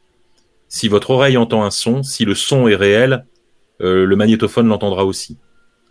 si 0.69 0.87
votre 0.87 1.11
oreille 1.11 1.37
entend 1.37 1.63
un 1.63 1.71
son, 1.71 2.03
si 2.03 2.25
le 2.25 2.35
son 2.35 2.67
est 2.67 2.75
réel, 2.75 3.25
euh, 3.81 4.05
le 4.05 4.15
magnétophone 4.15 4.67
l'entendra 4.67 5.05
aussi. 5.05 5.37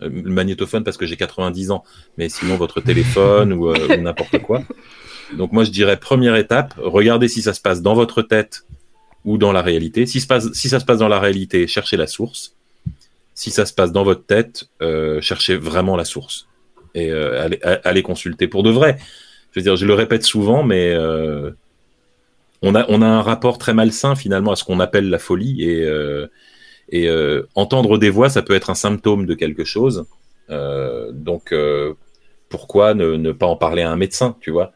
Euh, 0.01 0.09
le 0.09 0.31
magnétophone 0.31 0.83
parce 0.83 0.97
que 0.97 1.05
j'ai 1.05 1.17
90 1.17 1.71
ans, 1.71 1.83
mais 2.17 2.29
sinon 2.29 2.57
votre 2.57 2.81
téléphone 2.81 3.53
ou, 3.53 3.69
euh, 3.69 3.97
ou 3.97 4.01
n'importe 4.01 4.39
quoi. 4.39 4.63
Donc 5.35 5.51
moi 5.51 5.63
je 5.63 5.71
dirais 5.71 5.97
première 5.97 6.35
étape, 6.35 6.73
regardez 6.77 7.27
si 7.27 7.41
ça 7.41 7.53
se 7.53 7.61
passe 7.61 7.81
dans 7.81 7.93
votre 7.93 8.21
tête 8.21 8.65
ou 9.25 9.37
dans 9.37 9.51
la 9.51 9.61
réalité. 9.61 10.05
Si, 10.05 10.21
ça 10.21 10.39
se 10.39 10.85
passe 10.85 10.99
dans 10.99 11.09
la 11.09 11.19
réalité, 11.19 11.67
cherchez 11.67 11.97
la 11.97 12.07
source 12.07 12.53
si 13.33 13.51
ça 13.51 13.67
se 13.67 13.73
passe 13.73 13.91
dans 13.91 14.03
votre 14.03 14.25
tête, 14.25 14.67
cherchez 15.21 15.57
vraiment 15.57 15.95
la 15.95 16.05
source 16.05 16.47
et 16.95 17.11
allez, 17.11 18.01
consulter 18.01 18.47
pour 18.47 18.63
de 18.63 18.71
vrai. 18.71 18.97
Je 19.57 19.61
veux 19.61 19.63
dire, 19.63 19.75
je 19.75 19.87
le 19.87 19.95
répète 19.95 20.23
souvent, 20.23 20.61
mais 20.61 20.93
euh, 20.93 21.49
on, 22.61 22.75
a, 22.75 22.85
on 22.89 23.01
a 23.01 23.07
un 23.07 23.23
rapport 23.23 23.57
très 23.57 23.73
malsain 23.73 24.15
finalement 24.15 24.51
à 24.51 24.55
ce 24.55 24.63
qu'on 24.63 24.79
appelle 24.79 25.09
la 25.09 25.17
folie 25.17 25.63
et, 25.63 25.87
et 26.91 27.09
entendre 27.55 27.97
des 27.97 28.11
voix, 28.11 28.29
ça 28.29 28.43
peut 28.43 28.53
être 28.53 28.69
un 28.69 28.75
symptôme 28.75 29.25
de 29.25 29.33
quelque 29.33 29.63
chose. 29.63 30.05
donc, 30.49 31.55
pourquoi 32.49 32.93
ne, 32.93 33.31
pas 33.31 33.47
en 33.47 33.55
parler 33.55 33.81
à 33.81 33.89
un 33.89 33.95
médecin, 33.95 34.37
tu 34.41 34.51
vois? 34.51 34.73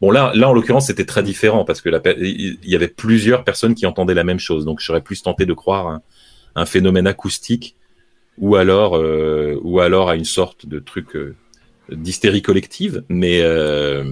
Bon, 0.00 0.10
là, 0.10 0.32
là 0.34 0.48
en 0.48 0.54
l'occurrence, 0.54 0.86
c'était 0.86 1.04
très 1.04 1.22
différent 1.22 1.66
parce 1.66 1.82
que 1.82 1.90
il 2.18 2.58
y 2.64 2.74
avait 2.74 2.88
plusieurs 2.88 3.44
personnes 3.44 3.74
qui 3.74 3.84
entendaient 3.84 4.14
la 4.14 4.24
même 4.24 4.40
chose. 4.40 4.64
Donc, 4.64 4.80
j'aurais 4.80 5.02
plus 5.02 5.22
tenté 5.22 5.44
de 5.44 5.52
croire 5.52 6.00
un 6.54 6.64
phénomène 6.64 7.06
acoustique 7.06 7.76
ou 8.38 8.56
alors 8.56 8.96
euh, 8.96 9.58
ou 9.62 9.80
alors 9.80 10.08
à 10.08 10.16
une 10.16 10.24
sorte 10.24 10.66
de 10.66 10.78
truc 10.78 11.16
euh, 11.16 11.34
d'hystérie 11.90 12.42
collective 12.42 13.02
mais 13.08 13.40
euh, 13.42 14.04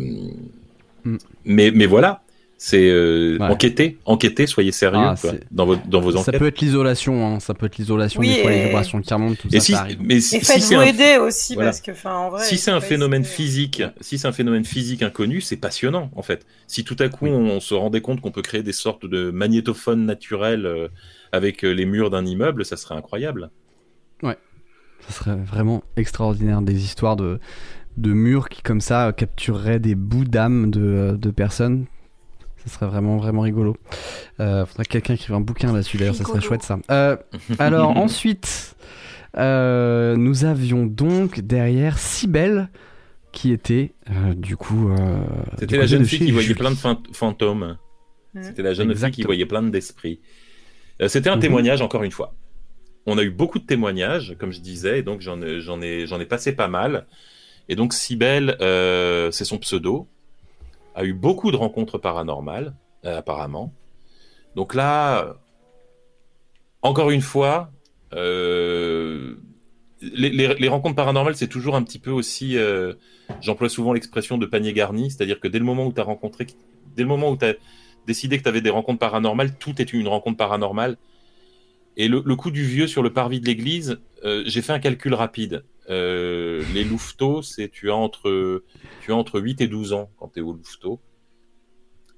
mm. 1.05 1.17
mais 1.45 1.71
mais 1.71 1.87
voilà. 1.87 2.23
C'est 2.63 2.93
enquêter 3.41 3.97
enquêter 4.05 4.47
soyez 4.47 4.71
sérieux 4.71 4.99
ah, 5.01 5.15
dans 5.51 5.65
vos 5.65 5.77
dans 5.77 6.03
vos 6.03 6.11
enquêtes. 6.11 6.35
ça 6.35 6.39
peut 6.39 6.47
être 6.49 6.61
l'isolation 6.61 7.27
hein, 7.27 7.41
ça 7.41 7.55
peut 7.55 7.65
être 7.65 7.79
l'isolation 7.79 8.21
des 8.21 8.43
fois 8.43 8.51
les 8.51 8.67
vibrations 8.67 9.01
qui 9.01 9.15
remontent 9.15 9.37
tout 9.41 9.49
et 9.51 9.61
ça, 9.61 9.65
si, 9.65 9.73
ça 9.73 9.87
mais 9.99 10.21
si, 10.21 10.41
faites-vous 10.41 10.83
aider 10.83 11.17
aussi 11.17 11.57
parce 11.57 11.81
que 11.81 11.93
enfin 11.93 12.15
en 12.15 12.29
vrai 12.29 12.45
si 12.45 12.59
c'est 12.59 12.71
un 12.71 12.83
phénomène 12.83 13.25
physique 13.25 13.83
si 14.03 14.19
c'est 14.19 14.29
un 14.29 14.33
phénomène 14.33 14.67
physique 14.67 15.03
inconnu 15.03 15.41
c'est 15.41 15.57
passionnant 15.57 16.11
en 16.15 16.21
fait. 16.21 16.45
Si 16.67 16.85
tout 16.85 16.97
à 16.99 17.09
coup 17.09 17.29
on, 17.29 17.61
se 17.61 17.73
rendait 17.73 18.03
compte 18.03 18.21
qu'on 18.21 18.31
peut 18.31 18.43
créer 18.43 18.63
des 18.63 18.75
sortes 18.75 19.07
de 19.07 19.31
magnétophones 19.31 20.05
naturels 20.05 20.91
avec 21.33 21.63
les 21.63 21.87
murs 21.87 22.11
d'un 22.11 22.27
immeuble 22.27 22.67
ça 22.67 22.77
serait 22.77 22.95
incroyable. 22.95 23.45
Ouais. 23.45 23.49
Ça 25.09 25.13
serait 25.13 25.37
vraiment 25.37 25.83
extraordinaire. 25.97 26.63
Des 26.63 26.85
histoires 26.85 27.17
de, 27.17 27.41
de 27.97 28.13
murs 28.13 28.49
qui, 28.49 28.63
comme 28.63 28.81
ça, 28.81 29.13
captureraient 29.17 29.81
des 29.81 29.95
bouts 29.95 30.25
d'âme 30.25 30.71
de, 30.71 31.17
de 31.21 31.31
personnes. 31.31 31.87
Ça 32.65 32.71
serait 32.71 32.87
vraiment, 32.87 33.17
vraiment 33.17 33.41
rigolo. 33.41 33.77
Euh, 34.39 34.67
faudrait 34.67 34.85
que 34.85 34.91
quelqu'un 34.91 35.15
écrive 35.15 35.35
un 35.35 35.41
bouquin 35.41 35.73
là-dessus, 35.73 35.97
d'ailleurs, 35.97 36.15
ça 36.15 36.25
serait 36.25 36.41
chouette 36.41 36.63
ça. 36.63 36.79
Euh, 36.91 37.17
alors, 37.59 37.97
ensuite, 37.97 38.77
euh, 39.37 40.17
nous 40.17 40.45
avions 40.45 40.87
donc 40.87 41.41
derrière 41.41 41.99
Cybelle 41.99 42.69
qui 43.33 43.53
était, 43.53 43.95
euh, 44.11 44.35
du 44.35 44.57
coup. 44.57 44.91
Euh, 44.91 45.21
C'était 45.59 45.79
la 45.79 45.87
jeune 45.87 46.05
fille 46.05 46.19
qui 46.19 46.33
voyait 46.33 46.55
plein 46.55 46.71
de 46.71 46.77
fantômes. 47.13 47.79
C'était 48.41 48.63
la 48.63 48.75
jeune 48.75 48.95
fille 48.95 49.11
qui 49.11 49.23
voyait 49.23 49.47
plein 49.47 49.63
d'esprits. 49.63 50.21
C'était 51.07 51.31
un 51.31 51.37
mhm. 51.37 51.43
témoignage, 51.43 51.81
encore 51.81 52.03
une 52.03 52.11
fois 52.11 52.35
on 53.07 53.19
a 53.19 53.23
eu 53.23 53.31
beaucoup 53.31 53.59
de 53.59 53.67
témoignages, 53.67 54.37
comme 54.39 54.53
je 54.53 54.61
disais, 54.61 55.01
et 55.01 55.03
donc 55.03 55.21
j'en 55.21 55.41
ai, 55.43 55.59
ai, 55.83 56.21
ai 56.21 56.27
passé 56.27 56.53
pas 56.53 56.69
mal. 56.69 57.07
Et 57.69 57.77
donc 57.77 57.93
Sibelle, 57.95 58.57
euh, 58.61 59.31
c'est 59.31 59.45
son 59.45 59.59
pseudo, 59.59 60.09
a 60.97 61.05
eu 61.05 61.13
beaucoup 61.13 61.53
de 61.53 61.57
rencontres 61.57 61.99
paranormales, 61.99 62.75
euh, 63.05 63.19
apparemment. 63.19 63.73
Donc 64.57 64.75
là, 64.75 65.37
encore 66.83 67.11
une 67.11 67.21
fois, 67.21 67.71
euh, 68.13 69.37
les, 70.01 70.69
rencontres 70.69 70.97
paranormales, 70.97 71.37
c'est 71.37 71.47
toujours 71.47 71.77
un 71.77 71.83
petit 71.83 72.01
peu 72.01 72.11
aussi, 72.11 72.57
j'emploie 73.41 73.69
souvent 73.69 73.93
l'expression 73.93 74.37
de 74.37 74.47
panier 74.47 74.73
garni, 74.73 75.11
c'est-à-dire 75.11 75.39
que 75.39 75.47
dès 75.47 75.61
le 75.61 75.65
moment 75.65 75.87
où 75.87 75.93
tu 75.93 76.01
rencontré, 76.01 76.47
dès 76.97 77.03
le 77.03 77.09
moment 77.09 77.31
où 77.31 77.37
tu 77.37 77.45
as 77.45 77.55
décidé 78.09 78.37
que 78.39 78.43
tu 78.43 78.49
avais 78.49 78.63
des 78.63 78.71
rencontres 78.71 78.99
paranormales, 78.99 79.57
tout 79.59 79.81
est 79.81 79.93
une 79.93 80.09
rencontre 80.09 80.39
paranormale. 80.39 80.97
Et 81.97 82.09
le, 82.09 82.21
coup 82.37 82.51
du 82.51 82.65
vieux 82.65 82.87
sur 82.87 83.03
le 83.03 83.13
parvis 83.13 83.41
de 83.41 83.47
l'église, 83.47 84.01
euh, 84.25 84.43
j'ai 84.47 84.63
fait 84.63 84.73
un 84.73 84.79
calcul 84.79 85.15
rapide. 85.15 85.65
Euh, 85.89 86.63
les 86.73 86.85
louveteaux, 86.85 87.43
c'est 87.43 87.69
tu 87.69 87.91
as 87.91 87.97
entre 87.97 88.63
tu 89.01 89.13
as 89.13 89.17
entre 89.17 89.41
8 89.41 89.61
et 89.61 89.67
12 89.67 89.93
ans 89.93 90.11
quand 90.17 90.29
tu 90.29 90.39
es 90.39 90.43
au 90.43 90.53
louveteau. 90.53 91.01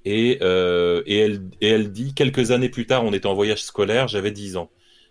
Et, 0.05 0.39
euh, 0.43 1.03
et, 1.07 1.17
elle, 1.19 1.43
et 1.61 1.69
elle 1.69 1.93
dit, 1.93 2.13
quelques 2.13 2.51
années 2.51 2.69
plus 2.69 2.87
tard, 2.87 3.05
on 3.05 3.13
était 3.13 3.27
en 3.27 3.35
voyage 3.35 3.63
scolaire, 3.63 4.09
j'avais 4.09 4.33
10 4.33 4.57
ans. 4.57 4.71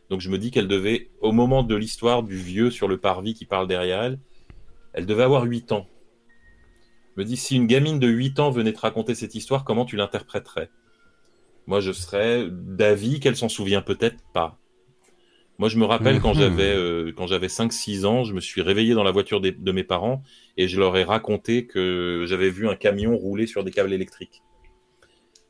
Donc 0.10 0.20
je 0.20 0.30
me 0.30 0.38
dis 0.38 0.52
qu'elle 0.52 0.68
devait, 0.68 1.10
au 1.22 1.32
moment 1.32 1.64
de 1.64 1.76
l'histoire 1.76 2.24
du 2.24 2.36
vieux 2.36 2.70
sur 2.70 2.88
le 2.88 2.98
parvis 2.98 3.34
qui 3.34 3.46
parle 3.46 3.68
derrière 3.68 4.04
elle, 4.04 4.20
elle 4.94 5.06
devait 5.06 5.24
avoir 5.24 5.44
8 5.44 5.72
ans. 5.72 5.88
Je 7.16 7.22
me 7.22 7.26
dis, 7.26 7.38
si 7.38 7.56
une 7.56 7.68
gamine 7.68 8.00
de 8.00 8.08
8 8.08 8.40
ans 8.40 8.52
venait 8.52 8.74
te 8.74 8.82
raconter 8.82 9.16
cette 9.16 9.36
histoire, 9.36 9.64
comment 9.64 9.86
tu 9.86 9.96
l'interpréterais? 9.96 10.70
Moi, 11.68 11.80
je 11.80 11.92
serais 11.92 12.48
d'avis 12.50 13.20
qu'elle 13.20 13.36
s'en 13.36 13.50
souvient 13.50 13.82
peut-être 13.82 14.18
pas. 14.34 14.58
Moi, 15.58 15.70
je 15.70 15.78
me 15.78 15.86
rappelle 15.86 16.20
quand 16.20 16.34
Mhm. 16.34 16.40
j'avais 16.40 16.74
euh, 16.76 17.12
quand 17.16 17.28
j'avais 17.28 17.48
5-6 17.50 18.06
ans, 18.06 18.24
je 18.24 18.34
me 18.34 18.40
suis 18.42 18.62
réveillé 18.62 18.94
dans 18.96 19.04
la 19.04 19.12
voiture 19.12 19.42
des- 19.42 19.52
de 19.52 19.72
mes 19.72 19.84
parents 19.84 20.24
et 20.58 20.68
je 20.68 20.80
leur 20.80 20.98
ai 20.98 21.04
raconté 21.04 21.68
que 21.68 22.26
j'avais 22.28 22.50
vu 22.50 22.68
un 22.68 22.76
camion 22.76 23.16
rouler 23.16 23.46
sur 23.46 23.64
des 23.64 23.70
câbles 23.72 23.94
électriques. 23.94 24.42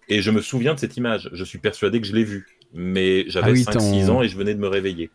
Et 0.10 0.22
je 0.22 0.32
me 0.32 0.42
souviens 0.42 0.74
de 0.74 0.80
cette 0.80 0.98
image. 0.98 1.30
Je 1.32 1.44
suis 1.46 1.60
persuadé 1.60 2.02
que 2.02 2.08
je 2.08 2.14
l'ai 2.14 2.26
vu. 2.26 2.46
Mais 2.74 3.24
j'avais 3.28 3.50
Ah 3.50 3.52
oui, 3.52 3.64
5-6 3.64 4.08
ton- 4.08 4.16
ans 4.18 4.22
et 4.22 4.28
je 4.28 4.36
venais 4.38 4.54
de 4.54 4.60
me 4.60 4.68
réveiller. 4.68 5.12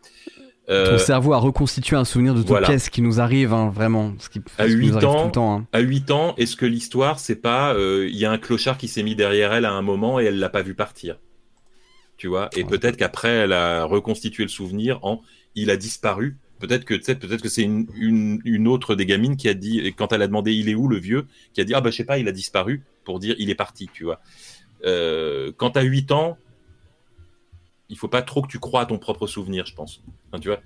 Ton 0.69 0.73
Euh, 0.75 0.99
cerveau 0.99 1.33
a 1.33 1.39
reconstitué 1.39 1.95
un 1.97 2.05
souvenir 2.05 2.35
de 2.35 2.41
toute 2.41 2.49
voilà. 2.49 2.67
pièce 2.67 2.91
qui 2.91 3.01
nous 3.01 3.21
arrive, 3.21 3.53
hein, 3.53 3.71
vraiment. 3.73 4.15
Ce 4.19 4.29
qui, 4.29 4.41
À 4.59 4.65
ce 4.65 4.69
qui 4.71 4.75
nous 4.75 4.81
huit 4.81 4.93
arrive 4.95 5.09
ans, 5.09 5.21
tout 5.21 5.27
le 5.27 5.33
temps. 5.33 5.57
hein. 5.59 5.67
à 5.73 5.79
8 5.81 6.11
ans, 6.11 6.35
est-ce 6.39 6.57
que 6.57 6.67
l'histoire, 6.67 7.21
c'est 7.21 7.37
pas 7.37 7.73
euh, 7.75 8.09
il 8.11 8.17
y 8.17 8.25
a 8.25 8.33
un 8.33 8.39
clochard 8.39 8.77
qui 8.77 8.89
s'est 8.89 9.05
mis 9.05 9.15
derrière 9.15 9.53
elle 9.53 9.65
à 9.65 9.73
un 9.73 9.83
moment 9.83 10.19
et 10.19 10.25
elle 10.25 10.39
l'a 10.41 10.49
pas 10.49 10.63
vu 10.63 10.75
partir? 10.75 11.19
Tu 12.17 12.27
vois? 12.29 12.49
Et 12.57 12.63
Ouais. 12.65 12.69
peut-être 12.69 12.97
qu'après, 12.97 13.29
elle 13.29 13.53
a 13.53 13.85
reconstitué 13.85 14.43
le 14.43 14.49
souvenir 14.49 14.99
en 15.03 15.21
il 15.55 15.71
a 15.71 15.77
disparu. 15.77 16.37
Peut-être 16.59 16.85
que 16.85 16.95
peut-être 16.95 17.43
que 17.43 17.49
c'est 17.51 17.63
une, 17.63 17.87
une, 17.95 18.41
une 18.45 18.67
autre 18.67 18.95
des 18.95 19.05
gamines 19.07 19.37
qui 19.37 19.49
a 19.49 19.55
dit 19.55 19.93
quand 19.97 20.13
elle 20.15 20.23
a 20.23 20.27
demandé 20.27 20.53
il 20.55 20.69
est 20.71 20.75
où 20.75 20.89
le 20.89 20.99
vieux, 20.99 21.27
qui 21.53 21.61
a 21.61 21.65
dit 21.65 21.75
ah 21.75 21.81
bah 21.83 21.91
je 21.91 21.97
sais 21.99 22.05
pas, 22.05 22.19
il 22.19 22.27
a 22.29 22.33
disparu 22.33 22.83
pour 23.05 23.19
dire 23.21 23.35
il 23.39 23.51
est 23.51 23.55
parti, 23.55 23.89
tu 23.93 24.05
vois. 24.05 24.21
Euh, 24.85 25.53
quand 25.57 25.73
tu 25.73 25.79
as 25.79 25.83
8 25.83 26.11
ans, 26.13 26.39
il 27.89 27.97
faut 27.99 28.09
pas 28.09 28.23
trop 28.23 28.43
que 28.43 28.49
tu 28.49 28.59
crois 28.59 28.83
à 28.83 28.87
ton 28.87 28.99
propre 28.99 29.27
souvenir, 29.27 29.67
je 29.67 29.75
pense. 29.75 30.03
Enfin, 30.31 30.41
tu 30.41 30.49
vois, 30.49 30.61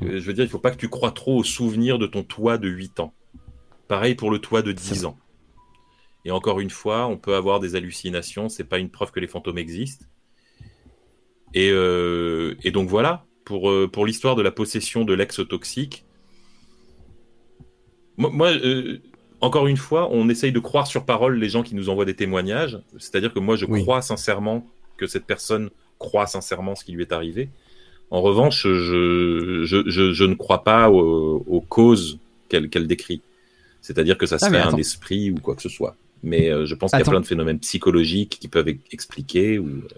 Euh, 0.00 0.18
je 0.18 0.26
veux 0.26 0.32
dire, 0.32 0.44
il 0.44 0.50
faut 0.50 0.58
pas 0.58 0.70
que 0.70 0.76
tu 0.78 0.88
crois 0.88 1.12
trop 1.12 1.36
au 1.38 1.44
souvenir 1.44 1.98
de 1.98 2.06
ton 2.06 2.22
toi 2.24 2.58
de 2.58 2.68
8 2.68 2.98
ans. 3.00 3.14
Pareil 3.88 4.14
pour 4.14 4.30
le 4.30 4.38
toi 4.38 4.62
de 4.62 4.72
10 4.72 5.00
C'est 5.00 5.04
ans. 5.04 5.18
Et 6.24 6.30
encore 6.30 6.60
une 6.60 6.70
fois, 6.70 7.06
on 7.06 7.18
peut 7.18 7.34
avoir 7.36 7.60
des 7.60 7.74
hallucinations, 7.76 8.48
c'est 8.48 8.64
pas 8.64 8.78
une 8.78 8.90
preuve 8.90 9.12
que 9.12 9.20
les 9.20 9.26
fantômes 9.28 9.58
existent. 9.58 10.06
Et, 11.54 11.70
euh, 11.70 12.54
et 12.64 12.70
donc 12.70 12.88
voilà, 12.88 13.26
pour, 13.44 13.70
euh, 13.70 13.86
pour 13.86 14.06
l'histoire 14.06 14.34
de 14.34 14.42
la 14.42 14.50
possession 14.50 15.04
de 15.04 15.12
l'ex 15.12 15.46
toxique. 15.48 16.04
Moi, 18.16 18.30
moi, 18.32 18.50
euh, 18.50 18.98
encore 19.40 19.66
une 19.66 19.76
fois, 19.76 20.08
on 20.10 20.28
essaye 20.28 20.52
de 20.52 20.58
croire 20.60 20.86
sur 20.86 21.04
parole 21.04 21.38
les 21.38 21.48
gens 21.48 21.62
qui 21.62 21.74
nous 21.74 21.88
envoient 21.88 22.04
des 22.04 22.16
témoignages. 22.16 22.78
C'est-à-dire 22.98 23.32
que 23.32 23.40
moi, 23.40 23.56
je 23.56 23.66
Oui. 23.66 23.82
crois 23.82 24.00
sincèrement 24.02 24.66
que 24.96 25.06
cette 25.06 25.26
personne 25.26 25.70
croit 26.02 26.26
sincèrement 26.26 26.74
ce 26.74 26.84
qui 26.84 26.92
lui 26.92 27.02
est 27.02 27.12
arrivé. 27.12 27.48
En 28.10 28.20
revanche, 28.20 28.62
je, 28.64 29.62
je, 29.64 29.82
je, 29.86 30.12
je 30.12 30.24
ne 30.24 30.34
crois 30.34 30.62
pas 30.64 30.90
aux, 30.90 31.42
aux 31.48 31.60
causes 31.62 32.18
qu'elle 32.50 32.86
décrit. 32.86 33.22
C'est-à-dire 33.80 34.18
que 34.18 34.26
ça 34.26 34.36
Ah, 34.42 34.46
serait 34.46 34.60
un 34.60 34.76
esprit 34.76 35.30
ou 35.30 35.36
quoi 35.36 35.54
que 35.56 35.62
ce 35.62 35.70
soit. 35.70 35.96
Mais 36.22 36.50
euh, 36.50 36.66
je 36.66 36.74
pense 36.74 36.90
qu'il 36.90 37.00
y 37.00 37.02
a 37.02 37.10
plein 37.10 37.20
de 37.20 37.26
phénomènes 37.26 37.58
psychologiques 37.58 38.36
qui 38.40 38.48
peuvent 38.48 38.68
expliquer. 38.92 39.58
Ou... 39.58 39.66
euh, 39.66 39.88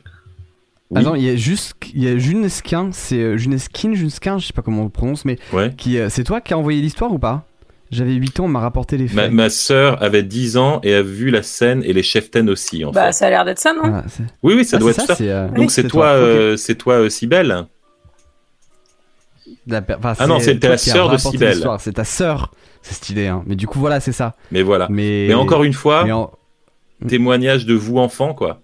Oui. 0.91 1.01
Attends, 1.01 1.17
il 1.17 1.25
y 1.25 1.29
a 1.29 1.37
juste, 1.37 1.75
il 1.93 2.03
y 2.05 2.09
a 2.09 2.17
Junesquin, 2.17 2.91
c'est 2.93 3.19
euh, 3.21 3.37
Juneskin, 3.37 3.93
Junesquin, 3.95 4.39
je 4.39 4.47
sais 4.47 4.53
pas 4.53 4.63
comment 4.63 4.83
on 4.83 4.85
le 4.85 4.91
prononce, 4.91 5.25
mais 5.25 5.39
Ouais. 5.53 5.75
qui, 5.77 5.99
c'est 6.09 6.25
toi 6.25 6.41
qui 6.41 6.55
as 6.55 6.59
envoyé 6.59 6.81
l'histoire 6.81 7.13
ou 7.13 7.19
pas? 7.19 7.47
J'avais 7.95 8.13
8 8.15 8.41
ans, 8.41 8.45
on 8.47 8.49
m'a 8.49 8.61
rapporté 8.61 8.97
les 8.97 9.05
Ma, 9.15 9.23
faits. 9.25 9.33
ma 9.33 9.51
sœur 9.51 10.03
avait 10.03 10.23
10 10.25 10.57
ans 10.57 10.81
et 10.83 10.95
a 10.95 11.03
vu 11.03 11.31
la 11.31 11.43
scène 11.43 11.83
et 11.85 11.93
les 11.93 12.03
cheftaines 12.03 12.51
aussi, 12.51 12.85
en 12.85 12.91
Bah, 12.91 13.07
fait. 13.07 13.13
ça 13.13 13.27
a 13.27 13.31
l'air 13.31 13.45
d'être 13.45 13.59
ça, 13.61 13.73
non? 13.73 14.03
C'est- 14.09 14.23
Oui, 14.43 14.55
oui, 14.57 14.65
ça 14.65 14.77
Ah, 14.77 14.81
doit 14.81 14.91
être 14.91 15.07
ça. 15.07 15.17
euh, 15.23 15.47
Donc 15.49 15.59
oui, 15.59 15.71
c'est 15.71 15.87
toi, 15.87 16.07
euh, 16.09 16.57
c'est 16.57 16.75
toi, 16.75 16.95
euh, 16.95 17.09
Cybèle. 17.09 17.67
La 19.67 19.81
per- 19.83 19.95
enfin, 19.99 20.15
Ah 20.19 20.27
non, 20.27 20.39
c'est 20.41 20.59
toi 20.59 20.71
la 20.71 20.79
sœur 20.79 21.11
de 21.11 21.17
Cybèle. 21.19 21.65
C'est 21.79 21.93
ta 21.93 22.05
sœur, 22.05 22.53
c'est 22.83 22.95
stylé, 22.95 23.29
hein. 23.29 23.43
Mais 23.47 23.57
du 23.57 23.67
coup, 23.67 23.79
voilà, 23.79 24.01
c'est 24.01 24.13
ça. 24.13 24.35
Mais 24.51 24.63
voilà. 24.63 24.89
Mais, 24.91 25.27
Mais 25.29 25.35
encore 25.35 25.65
une 25.65 25.73
fois, 25.73 26.05
mais 26.05 26.13
en- 26.13 26.31
témoignage 27.07 27.67
de 27.67 27.75
vous 27.75 27.99
enfants, 27.99 28.35
quoi. 28.35 28.61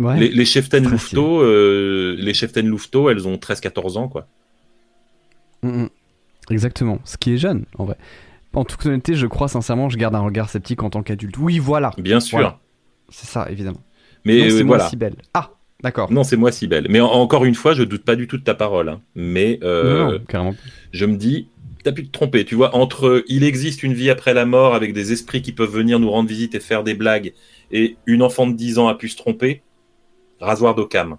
ouais. 0.00 0.18
Les, 0.18 0.28
les 0.28 0.44
cheftaines 0.44 0.82
Très 0.84 0.92
Louveteau, 0.92 1.40
euh, 1.42 2.16
les 2.18 2.34
cheftaines 2.34 2.66
Louveteau, 2.68 3.08
elles 3.10 3.26
ont 3.26 3.36
13-14 3.38 3.96
ans, 3.96 4.08
quoi. 4.08 4.26
Mm, 5.62 5.82
mm. 5.84 5.88
Exactement, 6.50 6.98
ce 7.04 7.16
qui 7.16 7.34
est 7.34 7.38
jeune, 7.38 7.64
en 7.78 7.84
vrai. 7.86 7.96
En 8.56 8.64
toute 8.64 8.84
honnêteté, 8.86 9.14
je 9.14 9.26
crois 9.26 9.46
sincèrement, 9.48 9.88
je 9.88 9.96
garde 9.96 10.14
un 10.16 10.20
regard 10.20 10.48
sceptique 10.50 10.82
en 10.82 10.90
tant 10.90 11.02
qu'adulte. 11.02 11.36
Oui, 11.38 11.58
voilà, 11.60 11.92
Bien 11.98 12.18
sûr. 12.20 12.38
Voilà. 12.38 12.58
c'est 13.10 13.26
ça, 13.26 13.46
évidemment. 13.50 13.82
Mais 14.24 14.38
Non, 14.38 14.44
euh, 14.46 14.50
c'est 14.50 14.64
moi 14.64 14.76
voilà. 14.78 14.90
si 14.90 14.96
belle. 14.96 15.14
Ah, 15.34 15.50
d'accord. 15.82 16.10
Non, 16.10 16.24
c'est 16.24 16.36
moi 16.36 16.50
Cybèle. 16.50 16.86
Mais 16.90 16.98
en- 17.00 17.06
encore 17.12 17.44
une 17.44 17.54
fois, 17.54 17.74
je 17.74 17.84
doute 17.84 18.04
pas 18.04 18.16
du 18.16 18.26
tout 18.26 18.38
de 18.38 18.42
ta 18.42 18.54
parole. 18.54 18.88
hein. 18.88 19.00
Mais 19.14 19.60
euh, 19.62 19.98
Non, 20.06 20.12
non, 20.12 20.18
carrément. 20.26 20.54
je 20.92 21.04
me 21.06 21.16
dis, 21.16 21.48
t'as 21.84 21.92
pu 21.92 22.04
te 22.06 22.10
tromper. 22.10 22.44
Tu 22.44 22.54
vois, 22.56 22.74
entre 22.74 23.22
il 23.28 23.44
existe 23.44 23.82
une 23.84 23.92
vie 23.92 24.10
après 24.10 24.34
la 24.34 24.46
mort 24.46 24.74
avec 24.74 24.92
des 24.94 25.12
esprits 25.12 25.42
qui 25.42 25.52
peuvent 25.52 25.70
venir 25.70 26.00
nous 26.00 26.10
rendre 26.10 26.28
visite 26.28 26.54
et 26.56 26.60
faire 26.60 26.82
des 26.82 26.94
blagues, 26.94 27.34
et 27.70 27.96
une 28.06 28.22
enfant 28.22 28.46
de 28.46 28.54
10 28.54 28.78
ans 28.78 28.88
a 28.88 28.94
pu 28.94 29.08
se 29.08 29.16
tromper, 29.16 29.62
rasoir 30.40 30.74
d'Occam. 30.74 31.18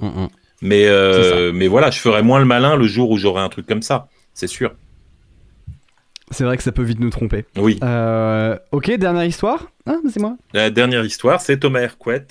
Mm, 0.00 0.06
mm. 0.06 0.28
Mais, 0.62 0.86
euh, 0.86 1.52
mais 1.52 1.66
voilà, 1.68 1.90
je 1.90 1.98
ferai 1.98 2.22
moins 2.22 2.38
le 2.38 2.46
malin 2.46 2.76
le 2.76 2.86
jour 2.86 3.10
où 3.10 3.18
j'aurai 3.18 3.42
un 3.42 3.48
truc 3.50 3.66
comme 3.66 3.82
ça. 3.82 4.08
C'est 4.32 4.46
sûr. 4.46 4.72
C'est 6.34 6.44
vrai 6.44 6.56
que 6.56 6.62
ça 6.62 6.72
peut 6.72 6.82
vite 6.82 7.00
nous 7.00 7.10
tromper. 7.10 7.44
Oui. 7.56 7.78
Euh, 7.82 8.58
ok, 8.72 8.90
dernière 8.96 9.24
histoire. 9.24 9.70
Ah, 9.86 9.96
c'est 10.10 10.20
moi. 10.20 10.36
La 10.52 10.70
dernière 10.70 11.04
histoire, 11.04 11.40
c'est 11.40 11.58
Thomas 11.58 11.80
Hercouet. 11.80 12.26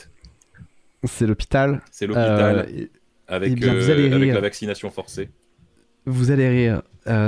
C'est 1.05 1.25
l'hôpital. 1.25 1.81
C'est 1.91 2.05
l'hôpital 2.05 2.67
Euh, 2.69 2.85
avec, 3.27 3.53
eh 3.53 3.55
bien, 3.55 3.73
vous 3.73 3.89
euh, 3.89 3.93
allez 3.93 4.05
avec 4.11 4.21
rire. 4.23 4.35
la 4.35 4.41
vaccination 4.41 4.89
forcée. 4.91 5.29
vous 6.05 6.31
allez 6.31 6.49
rire. 6.49 6.81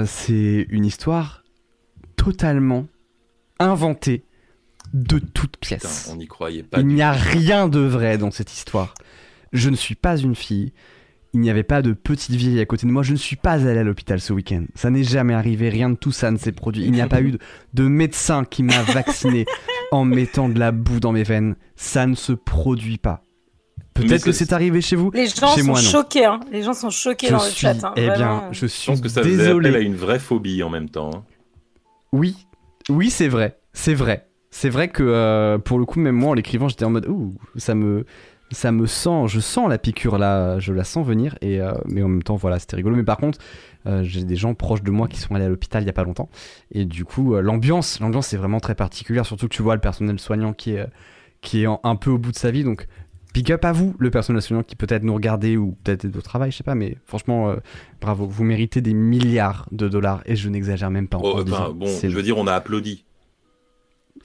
C'est 0.05 0.65
une 0.69 0.85
histoire 0.85 1.43
totalement 2.17 2.87
inventée 3.59 4.23
de 4.93 5.19
toutes 5.19 5.57
Putain, 5.57 5.77
pièces. 5.77 6.09
on 6.11 6.15
n'y 6.17 6.27
croyait 6.27 6.63
pas. 6.63 6.79
Il 6.79 6.87
n'y 6.87 7.01
a 7.01 7.11
rien 7.11 7.67
de 7.67 7.79
vrai 7.79 8.17
dans 8.17 8.31
cette 8.31 8.53
histoire. 8.53 8.93
Je 9.53 9.69
ne 9.69 9.75
suis 9.75 9.95
pas 9.95 10.17
une 10.17 10.35
fille. 10.35 10.73
Il 11.35 11.41
n'y 11.41 11.49
avait 11.49 11.63
pas 11.63 11.81
de 11.81 11.91
petite 11.91 12.33
vieille 12.35 12.61
à 12.61 12.65
côté 12.65 12.87
de 12.87 12.91
moi. 12.93 13.03
Je 13.03 13.11
ne 13.11 13.17
suis 13.17 13.35
pas 13.35 13.51
allé 13.67 13.77
à 13.77 13.83
l'hôpital 13.83 14.21
ce 14.21 14.31
week-end. 14.31 14.63
Ça 14.73 14.89
n'est 14.89 15.03
jamais 15.03 15.33
arrivé. 15.33 15.67
Rien 15.67 15.89
de 15.89 15.95
tout 15.95 16.13
ça 16.13 16.31
ne 16.31 16.37
s'est 16.37 16.53
produit. 16.53 16.85
Il 16.85 16.91
n'y 16.93 17.01
a 17.01 17.07
pas 17.07 17.19
eu 17.21 17.31
de, 17.33 17.39
de 17.73 17.83
médecin 17.89 18.45
qui 18.45 18.63
m'a 18.63 18.81
vacciné 18.93 19.45
en 19.91 20.05
mettant 20.05 20.47
de 20.47 20.57
la 20.57 20.71
boue 20.71 21.01
dans 21.01 21.11
mes 21.11 21.23
veines. 21.23 21.55
Ça 21.75 22.07
ne 22.07 22.15
se 22.15 22.31
produit 22.31 22.97
pas. 22.97 23.21
Peut-être 23.93 24.23
que 24.23 24.31
c'est- 24.31 24.53
arrivé 24.53 24.79
chez 24.79 24.95
vous. 24.95 25.11
Les 25.13 25.27
gens 25.27 25.53
Chez 25.55 25.61
sont 25.61 25.67
moi, 25.67 25.81
choqués, 25.81 26.23
hein. 26.25 26.39
Les 26.53 26.61
gens 26.63 26.73
sont 26.73 26.89
choqués 26.89 27.27
Je 27.27 27.31
dans 27.33 27.43
le 27.43 27.49
suis, 27.49 27.59
chat. 27.61 27.83
hein. 27.83 27.91
eh 27.97 28.01
bien, 28.01 28.13
Vraiment. 28.15 28.43
je 28.53 28.61
Je 28.61 28.65
suis 28.67 28.91
pense 28.91 29.01
que 29.01 29.09
ça 29.09 29.21
désolé. 29.21 29.69
appel 29.69 29.81
à 29.81 29.83
une 29.85 29.95
vraie 29.95 30.19
phobie 30.19 30.63
en 30.63 30.69
même 30.69 30.89
temps. 30.89 31.11
hein. 31.13 31.23
Oui, 32.13 32.35
oui, 32.89 33.09
c'est 33.09 33.27
vrai, 33.27 33.59
c'est 33.73 33.93
vrai. 33.93 34.27
C'est 34.51 34.69
vrai 34.69 34.87
que 34.87 35.03
euh, 35.03 35.57
pour 35.57 35.79
le 35.79 35.85
coup, 35.85 35.99
même 35.99 36.15
moi 36.15 36.29
en 36.29 36.33
l'écrivant, 36.33 36.69
j'étais 36.69 36.85
en 36.85 36.89
mode 36.91 37.07
ouh, 37.09 37.33
ça 37.57 37.75
me, 37.75 38.05
ça 38.51 38.71
me 38.71 38.85
sent, 38.85 39.27
je 39.27 39.39
sens 39.39 39.69
la 39.69 39.77
piqûre 39.77 40.17
là, 40.17 40.59
je 40.59 40.71
la 40.73 40.83
sens 40.83 41.05
venir. 41.05 41.35
Et 41.41 41.59
euh, 41.61 41.73
mais 41.85 42.03
en 42.03 42.07
même 42.07 42.23
temps, 42.23 42.35
voilà, 42.35 42.59
c'était 42.59 42.75
rigolo. 42.75 42.95
Mais 42.95 43.03
par 43.03 43.17
contre, 43.17 43.39
euh, 43.87 44.03
j'ai 44.03 44.23
des 44.23 44.35
gens 44.35 44.53
proches 44.53 44.83
de 44.83 44.91
moi 44.91 45.07
qui 45.07 45.19
sont 45.19 45.33
allés 45.35 45.45
à 45.45 45.49
l'hôpital 45.49 45.83
il 45.83 45.85
y 45.87 45.89
a 45.89 45.93
pas 45.93 46.03
longtemps. 46.03 46.29
Et 46.71 46.85
du 46.85 47.05
coup, 47.05 47.35
euh, 47.35 47.41
l'ambiance, 47.41 47.99
l'ambiance 47.99 48.33
est 48.33 48.37
vraiment 48.37 48.59
très 48.59 48.75
particulière. 48.75 49.25
Surtout 49.25 49.47
que 49.47 49.53
tu 49.55 49.61
vois 49.63 49.75
le 49.75 49.81
personnel 49.81 50.19
soignant 50.19 50.53
qui 50.53 50.71
est, 50.71 50.85
qui 51.41 51.63
est 51.63 51.67
en- 51.67 51.79
un 51.83 51.95
peu 51.95 52.09
au 52.11 52.17
bout 52.17 52.31
de 52.31 52.37
sa 52.37 52.51
vie. 52.51 52.63
Donc, 52.63 52.87
big 53.33 53.51
up 53.51 53.65
à 53.65 53.71
vous, 53.71 53.95
le 53.99 54.09
personnel 54.11 54.41
soignant 54.41 54.63
qui 54.63 54.75
peut-être 54.75 55.03
nous 55.03 55.13
regardez 55.13 55.57
ou 55.57 55.75
peut-être 55.83 56.05
est 56.05 56.15
au 56.15 56.21
travail, 56.21 56.51
je 56.51 56.57
sais 56.57 56.63
pas. 56.63 56.75
Mais 56.75 56.97
franchement, 57.05 57.53
bravo, 58.01 58.25
vous 58.27 58.43
méritez 58.43 58.81
des 58.81 58.93
milliards 58.93 59.67
de 59.71 59.87
dollars. 59.89 60.21
Et 60.25 60.35
je 60.35 60.49
n'exagère 60.49 60.89
même 60.91 61.07
pas. 61.07 61.17
en- 61.17 61.21
Oh, 61.23 61.27
en 61.27 61.33
enfin, 61.35 61.43
disant, 61.43 61.73
bon, 61.73 61.87
je 62.09 62.15
veux 62.15 62.23
dire, 62.23 62.37
on 62.37 62.47
a 62.47 62.53
applaudi. 62.53 63.04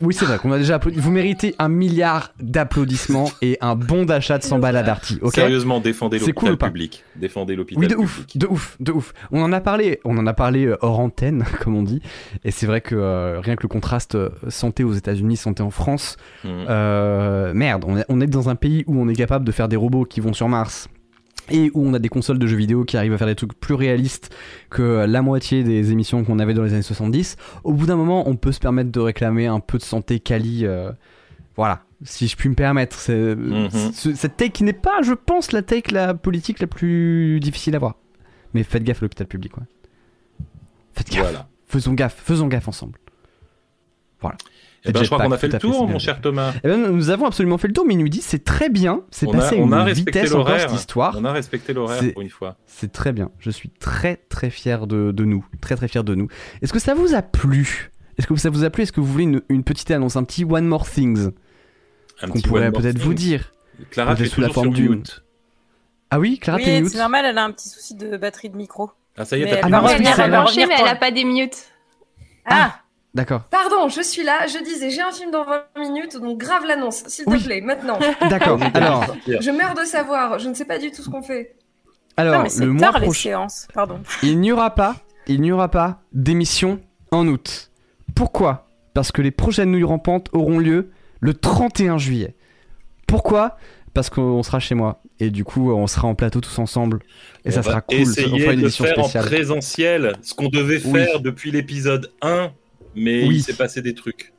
Oui, 0.00 0.14
c'est 0.14 0.24
vrai 0.24 0.38
qu'on 0.38 0.50
a 0.52 0.58
déjà 0.58 0.76
applaudi. 0.76 0.98
Vous 0.98 1.10
méritez 1.10 1.54
un 1.58 1.68
milliard 1.68 2.32
d'applaudissements 2.40 3.30
et 3.42 3.58
un 3.60 3.74
bon 3.74 4.04
d'achat 4.04 4.38
de 4.38 4.42
100 4.42 4.58
balles 4.58 4.76
à 4.76 4.82
Darty, 4.82 5.18
ok? 5.20 5.34
Sérieusement, 5.34 5.80
défendez 5.80 6.18
C'est 6.18 6.28
l'hôpital 6.28 6.56
cool 6.56 6.68
public. 6.68 7.04
Défendez 7.16 7.56
l'hôpital 7.56 7.82
Oui, 7.82 7.88
de 7.88 7.94
public. 7.94 8.04
ouf, 8.04 8.26
de 8.34 8.46
ouf, 8.46 8.76
de 8.80 8.92
ouf. 8.92 9.12
On 9.30 9.42
en 9.42 9.52
a 9.52 9.60
parlé, 9.60 10.00
on 10.04 10.16
en 10.16 10.26
a 10.26 10.32
parlé 10.32 10.66
euh, 10.66 10.76
hors 10.80 11.00
antenne, 11.00 11.44
comme 11.60 11.76
on 11.76 11.82
dit. 11.82 12.00
Et 12.44 12.50
c'est 12.50 12.66
vrai 12.66 12.80
que 12.80 12.94
euh, 12.94 13.40
rien 13.40 13.56
que 13.56 13.62
le 13.62 13.68
contraste 13.68 14.14
euh, 14.14 14.30
santé 14.48 14.84
aux 14.84 14.92
États-Unis, 14.94 15.36
santé 15.36 15.62
en 15.62 15.70
France, 15.70 16.16
euh, 16.46 17.52
merde, 17.52 17.84
on 17.86 17.98
est, 17.98 18.04
on 18.08 18.20
est 18.20 18.26
dans 18.26 18.48
un 18.48 18.54
pays 18.56 18.84
où 18.86 18.98
on 19.00 19.08
est 19.08 19.14
capable 19.14 19.44
de 19.44 19.52
faire 19.52 19.68
des 19.68 19.76
robots 19.76 20.04
qui 20.04 20.20
vont 20.20 20.32
sur 20.32 20.48
Mars. 20.48 20.88
Et 21.50 21.70
où 21.74 21.84
on 21.86 21.94
a 21.94 21.98
des 21.98 22.08
consoles 22.08 22.38
de 22.38 22.46
jeux 22.46 22.56
vidéo 22.56 22.84
qui 22.84 22.96
arrivent 22.96 23.12
à 23.12 23.18
faire 23.18 23.26
des 23.26 23.34
trucs 23.34 23.58
plus 23.58 23.74
réalistes 23.74 24.34
que 24.70 25.04
la 25.06 25.22
moitié 25.22 25.64
des 25.64 25.90
émissions 25.92 26.24
qu'on 26.24 26.38
avait 26.38 26.54
dans 26.54 26.62
les 26.62 26.72
années 26.72 26.82
70. 26.82 27.36
Au 27.64 27.72
bout 27.72 27.86
d'un 27.86 27.96
moment, 27.96 28.28
on 28.28 28.36
peut 28.36 28.52
se 28.52 28.60
permettre 28.60 28.90
de 28.90 29.00
réclamer 29.00 29.46
un 29.46 29.60
peu 29.60 29.78
de 29.78 29.82
santé 29.82 30.20
quali. 30.20 30.64
euh, 30.66 30.90
voilà, 31.56 31.82
si 32.04 32.26
je 32.28 32.36
puis 32.36 32.48
me 32.48 32.54
permettre. 32.54 32.96
C'est, 32.98 33.34
Mhm. 33.36 33.68
ce- 33.92 34.14
Cette 34.14 34.36
take 34.36 34.50
qui 34.52 34.64
n'est 34.64 34.72
pas, 34.72 35.02
je 35.02 35.12
pense, 35.12 35.52
la 35.52 35.62
take 35.62 35.92
la 35.92 36.14
politique 36.14 36.60
la 36.60 36.66
plus 36.66 37.40
difficile 37.40 37.74
à 37.74 37.78
voir. 37.78 37.96
Mais 38.54 38.62
faites 38.62 38.82
gaffe 38.84 39.02
à 39.02 39.04
l'hôpital 39.04 39.26
public, 39.26 39.52
quoi. 39.52 39.64
Faites 40.94 41.10
gaffe. 41.10 41.20
Voilà. 41.22 41.48
Faisons 41.66 41.92
gaffe, 41.92 42.16
faisons 42.24 42.46
gaffe 42.48 42.68
ensemble. 42.68 42.98
Eh 44.84 44.92
ben, 44.92 45.02
je 45.02 45.06
crois 45.10 45.18
qu'on 45.24 45.32
a 45.32 45.36
fait 45.38 45.48
le 45.48 45.52
fait, 45.52 45.58
tour, 45.58 45.86
mon 45.86 45.98
cher 45.98 46.20
Thomas. 46.22 46.52
Eh 46.64 46.68
ben, 46.68 46.90
nous 46.90 47.10
avons 47.10 47.26
absolument 47.26 47.58
fait 47.58 47.68
le 47.68 47.74
tour, 47.74 47.84
mais 47.86 47.94
il 47.94 47.98
nous 47.98 48.08
dit 48.08 48.22
c'est 48.22 48.44
très 48.44 48.70
bien, 48.70 49.02
c'est 49.10 49.30
passé 49.30 49.56
à 49.56 49.58
on 49.60 49.66
une 49.66 49.74
a 49.74 49.84
respecté 49.84 50.20
vitesse 50.20 50.32
encore 50.34 50.48
l'horaire. 50.48 50.70
cette 50.70 50.78
histoire. 50.78 51.14
On 51.18 51.24
a 51.26 51.32
respecté 51.32 51.72
l'horaire 51.74 52.02
pour 52.14 52.22
une 52.22 52.30
fois. 52.30 52.56
C'est 52.66 52.90
très 52.92 53.12
bien. 53.12 53.30
Je 53.40 53.50
suis 53.50 53.68
très 53.68 54.16
très 54.16 54.48
fier 54.50 54.86
de, 54.86 55.12
de 55.12 55.24
nous. 55.24 55.44
Très 55.60 55.76
très 55.76 55.86
fier 55.88 56.02
de 56.02 56.14
nous. 56.14 56.28
Est-ce 56.62 56.72
que 56.72 56.78
ça 56.78 56.94
vous 56.94 57.14
a 57.14 57.20
plu? 57.22 57.90
Est-ce 58.18 58.26
que 58.26 58.36
ça 58.36 58.48
vous 58.50 58.64
a 58.64 58.70
plu? 58.70 58.82
Est-ce 58.84 58.92
que 58.92 59.00
vous 59.00 59.06
voulez 59.12 59.24
une, 59.24 59.42
une 59.50 59.64
petite 59.64 59.90
annonce, 59.90 60.16
un 60.16 60.24
petit 60.24 60.44
One 60.44 60.66
More 60.66 60.88
Things? 60.88 61.30
Qu'on 62.22 62.40
pourrait 62.40 62.70
peut-être 62.72 62.98
vous 62.98 63.14
thing. 63.14 63.28
dire 63.28 63.52
Clara, 63.90 64.14
tu 64.14 64.22
es 64.22 64.24
peut-être 64.24 64.34
sous 64.34 64.40
la 64.42 64.48
forme 64.50 64.74
mute. 64.76 65.24
Ah 66.10 66.18
oui, 66.18 66.38
Clara, 66.38 66.58
Oui, 66.58 66.64
t'es 66.64 66.80
mute 66.80 66.90
c'est 66.90 66.98
normal, 66.98 67.24
elle 67.26 67.38
a 67.38 67.44
un 67.44 67.50
petit 67.52 67.68
souci 67.68 67.94
de 67.94 68.16
batterie 68.16 68.50
de 68.50 68.56
micro. 68.56 68.90
Ah, 69.16 69.24
ça 69.24 69.36
y 69.38 69.42
est, 69.42 69.48
t'as 69.48 69.66
elle 69.66 69.70
va 69.72 69.80
de- 69.80 69.86
Elle 69.86 69.92
revenir, 69.92 70.20
a 70.20 70.24
elle 70.24 70.30
va 70.30 70.36
branché, 70.42 70.60
revenir 70.62 70.68
mais 70.78 70.82
elle 70.84 70.88
a 70.88 70.96
pas 70.96 71.10
des 71.10 71.24
mutes. 71.24 71.66
Ah, 72.44 72.80
D'accord. 73.14 73.42
Pardon, 73.50 73.88
je 73.88 74.02
suis 74.02 74.22
là, 74.22 74.46
je 74.46 74.62
disais, 74.62 74.90
j'ai 74.90 75.00
un 75.00 75.10
film 75.10 75.30
dans 75.32 75.44
20 75.44 75.64
minutes, 75.80 76.16
donc 76.16 76.38
grave 76.38 76.64
l'annonce, 76.64 77.02
s'il 77.08 77.24
te 77.24 77.30
Oui. 77.30 77.42
plaît, 77.42 77.60
maintenant. 77.60 77.98
D'accord. 78.30 78.60
Alors. 78.74 79.16
Je 79.26 79.50
meurs 79.50 79.74
de 79.74 79.82
savoir, 79.84 80.38
je 80.38 80.48
ne 80.48 80.54
sais 80.54 80.64
pas 80.64 80.78
du 80.78 80.92
tout 80.92 81.02
ce 81.02 81.10
qu'on 81.10 81.22
fait. 81.22 81.56
alors 82.16 82.36
non, 82.36 82.42
mais 82.44 82.48
c'est 82.48 82.64
le 82.64 82.72
mois 82.72 82.92
prochain, 82.92 83.12
séances. 83.30 83.68
Pardon. 83.74 83.98
il 84.22 84.38
n'y 84.38 84.52
aura 84.52 84.74
pas, 84.76 84.94
il 85.26 85.40
n'y 85.40 85.50
aura 85.50 85.68
pas 85.70 86.02
d'émission 86.12 86.80
en 87.10 87.26
août. 87.26 87.70
Pourquoi? 88.14 88.68
Parce 88.94 89.10
que 89.10 89.22
les 89.22 89.30
prochaines 89.32 89.70
nouilles 89.72 89.82
rampantes 89.84 90.28
auront 90.32 90.58
lieu 90.60 90.90
le 91.20 91.34
31 91.34 91.98
juillet. 91.98 92.36
Pourquoi? 93.08 93.56
Parce 93.92 94.08
qu'on 94.08 94.42
sera 94.44 94.60
chez 94.60 94.76
moi 94.76 95.02
et 95.18 95.30
du 95.30 95.42
coup 95.42 95.72
on 95.72 95.86
sera 95.88 96.06
en 96.06 96.14
plateau 96.14 96.40
tous 96.40 96.58
ensemble 96.60 97.00
et 97.44 97.48
On 97.48 97.50
ça 97.50 97.60
va 97.60 97.70
sera 97.70 97.80
cool. 97.80 97.98
On 98.02 98.04
fera 98.38 98.52
une 98.52 98.60
de 98.60 98.66
édition 98.66 98.84
faire 98.84 98.94
spéciale. 98.94 99.24
en 99.24 99.26
présentiel 99.26 100.12
ce 100.22 100.32
qu'on 100.34 100.48
devait 100.48 100.80
Oui. 100.84 100.92
faire 101.04 101.20
depuis 101.20 101.50
l'épisode 101.50 102.12
1, 102.22 102.52
mais 102.94 103.26
Oui. 103.26 103.36
il 103.36 103.42
s'est 103.42 103.54
passé 103.54 103.82
des 103.82 103.94
trucs. 103.94 104.32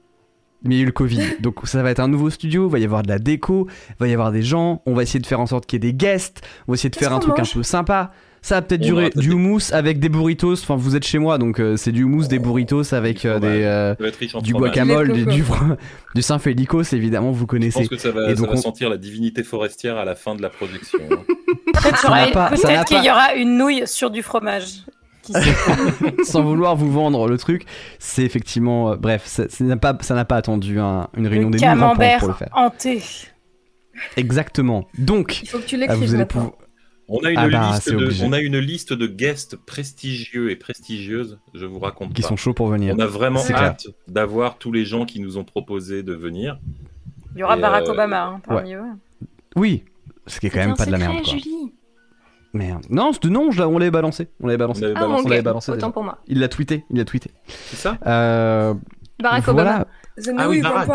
Mais 0.64 0.76
il 0.76 0.78
y 0.78 0.82
a 0.82 0.84
eu 0.84 0.86
le 0.88 0.91
Covid. 0.91 1.19
Donc 1.41 1.56
ça 1.64 1.82
va 1.82 1.90
être 1.91 1.99
un 1.99 2.07
nouveau 2.07 2.30
studio, 2.30 2.68
il 2.68 2.72
va 2.72 2.80
y 2.80 2.86
avoir 2.86 3.02
de 3.03 3.07
la 3.10 3.18
déco, 3.19 3.68
il 3.90 3.95
va 3.99 4.07
y 4.07 4.14
avoir 4.14 4.32
des 4.32 4.44
gens, 4.44 4.82
on 4.86 4.94
va 4.94 5.03
essayer 5.03 5.19
de 5.19 5.26
faire 5.26 5.40
en 5.40 5.48
sorte 5.48 5.65
qu'il 5.65 5.84
y 5.84 5.88
ait 5.88 5.91
des 5.91 5.98
guests, 5.98 6.41
on 6.68 6.72
va 6.72 6.76
essayer 6.76 6.90
de 6.91 6.95
faire 6.95 7.14
un 7.14 7.19
truc 7.19 7.40
un 7.40 7.44
peu 7.52 7.64
sympa. 7.64 8.11
Ça 8.44 8.56
va 8.56 8.64
peut-être 8.64 8.82
durer 8.82 9.11
du 9.15 9.32
houmous 9.34 9.72
avec 9.72 9.99
des 9.99 10.10
burritos, 10.10 10.53
enfin 10.53 10.76
vous 10.76 10.95
êtes 10.95 11.06
chez 11.06 11.19
moi 11.19 11.38
donc 11.38 11.60
euh, 11.60 11.78
c'est 11.78 11.91
du 11.91 12.03
houmous, 12.03 12.28
des 12.28 12.40
burritos 12.40 12.91
avec 12.95 13.22
Du 13.22 13.28
euh, 13.28 13.40
des, 13.40 13.48
euh, 13.48 13.94
Ça 13.95 14.38
va 14.38 14.41
du 14.41 14.53
guacamole, 14.53 15.11
Du 15.14 15.26
du, 15.28 15.44
du, 16.15 16.22
Saint-Félicos 16.23 16.91
évidemment 16.94 17.30
vous 17.32 17.41
Je 17.41 17.45
connaissez. 17.45 17.80
pense 17.82 17.88
que 17.90 17.98
ça 17.98 18.10
va, 18.10 18.32
Et 18.32 18.36
ça 18.36 18.41
donc 18.41 18.48
va 18.49 18.53
on- 18.53 18.57
sentir 18.57 18.90
la 18.90 18.98
divinité 18.98 19.44
forestière 19.44 19.98
à 19.98 20.06
la 20.06 20.15
fin 20.15 20.34
de 20.34 20.41
la 20.41 20.49
projection. 20.49 20.98
hein. 21.11 21.18
Peut-être 21.72 21.99
Ça 21.99 22.84
qu'il 22.84 22.98
ça 22.98 23.03
y 23.03 23.10
aura 23.11 23.36
une 23.36 23.57
nouille 23.60 23.84
sur 23.86 24.10
du 24.10 24.23
fromage. 24.23 24.86
Qui 25.34 26.24
Sans 26.26 26.44
vouloir 26.44 26.76
vous 26.76 26.91
vendre 26.91 27.28
le 27.28 27.38
truc, 27.38 27.66
c'est 27.99 28.24
effectivement... 28.24 28.91
euh, 28.91 28.95
bref, 28.95 29.26
ça 29.26 29.45
n'a 29.62 29.78
pas, 29.78 29.98
ça 30.02 30.16
n'a 30.16 30.26
pas 30.26 30.38
attendu 30.38 30.80
un- 30.80 31.08
une 31.16 31.28
réunion 31.28 31.49
le 31.49 31.58
des 31.58 31.66
nouilles 31.66 31.70
rampantes 31.70 31.98
camembert 31.98 32.20
pour 32.20 32.28
le 32.30 32.34
faire. 32.34 32.49
hanté. 32.53 33.02
Exactement. 34.18 34.88
Donc, 34.98 35.41
Il 35.44 35.49
faut 35.49 35.60
que 35.60 35.66
tu 35.66 35.76
ah, 35.76 35.80
l'écrives 35.80 35.99
vous 35.99 36.10
allez 36.16 36.18
maintenant. 36.20 36.41
pouvoir... 36.45 36.58
On 37.14 37.26
a, 37.26 37.32
une 37.32 37.38
Ah 37.38 37.49
bah, 37.49 37.72
liste 37.74 37.91
de, 37.94 38.24
on 38.24 38.32
a 38.32 38.40
une 38.40 38.58
liste 38.58 38.94
de 38.94 39.06
guests 39.06 39.58
prestigieux 39.58 40.49
et 40.49 40.56
prestigieuses, 40.56 41.40
je 41.53 41.66
vous 41.66 41.80
raconte 41.80 42.14
qui 42.14 42.22
pas. 42.22 42.30
sont 42.30 42.38
chauds 42.38 42.53
pour 42.53 42.68
venir. 42.68 42.95
On 42.98 43.02
a 43.02 43.06
vraiment 43.06 43.41
hâte 43.52 43.88
d'avoir 44.08 44.58
tous 44.58 44.72
les 44.72 44.86
gens 44.86 45.06
qui 45.06 45.20
nous 45.20 45.38
ont 45.38 45.44
proposé 45.44 46.03
de 46.03 46.14
venir. 46.14 46.58
Il 47.36 47.40
y 47.40 47.44
aura 47.44 47.58
Et, 47.58 47.62
Barack 47.62 47.84
euh, 47.88 47.91
Obama 47.91 48.24
hein, 48.28 48.41
parmi 48.48 48.76
eux. 48.76 48.82
Oui, 49.58 49.84
ce 50.26 50.40
qui 50.40 50.48
est 50.48 50.49
quand 50.52 50.60
même 50.66 50.78
pas 50.78 50.86
de 50.86 50.91
la 50.91 50.99
merde 50.99 51.22
quoi. 51.22 51.34
Julie. 51.34 51.74
Merde. 52.53 52.86
Non, 52.90 53.11
non, 53.23 53.49
on 53.60 53.78
l'avait 53.80 53.91
balancé. 53.91 54.28
On 54.41 54.48
l'avait 54.48 54.57
balancé. 54.57 54.82
On 54.82 54.86
avait 54.86 54.94
Ah, 54.95 54.99
balancé. 55.02 55.22
on 55.22 55.23
ok. 55.23 55.30
l'avait 55.30 55.41
balancé 55.41 55.72
Autant 55.72 55.88
déjà. 55.88 55.91
pour 55.94 56.03
moi. 56.03 56.18
Il 56.28 56.40
l'a 56.40 56.48
tweeté, 56.49 56.86
il 56.90 56.98
l'a 56.98 57.06
tweeté. 57.06 57.32
C'est 57.48 57.78
ça 57.78 57.98
Euh, 58.06 58.73
Barack 59.22 59.44
voilà. 59.45 59.61
Obama. 59.61 59.86
The 60.18 60.32
Ah 60.38 60.49
oui, 60.49 60.61
Barack. 60.61 60.90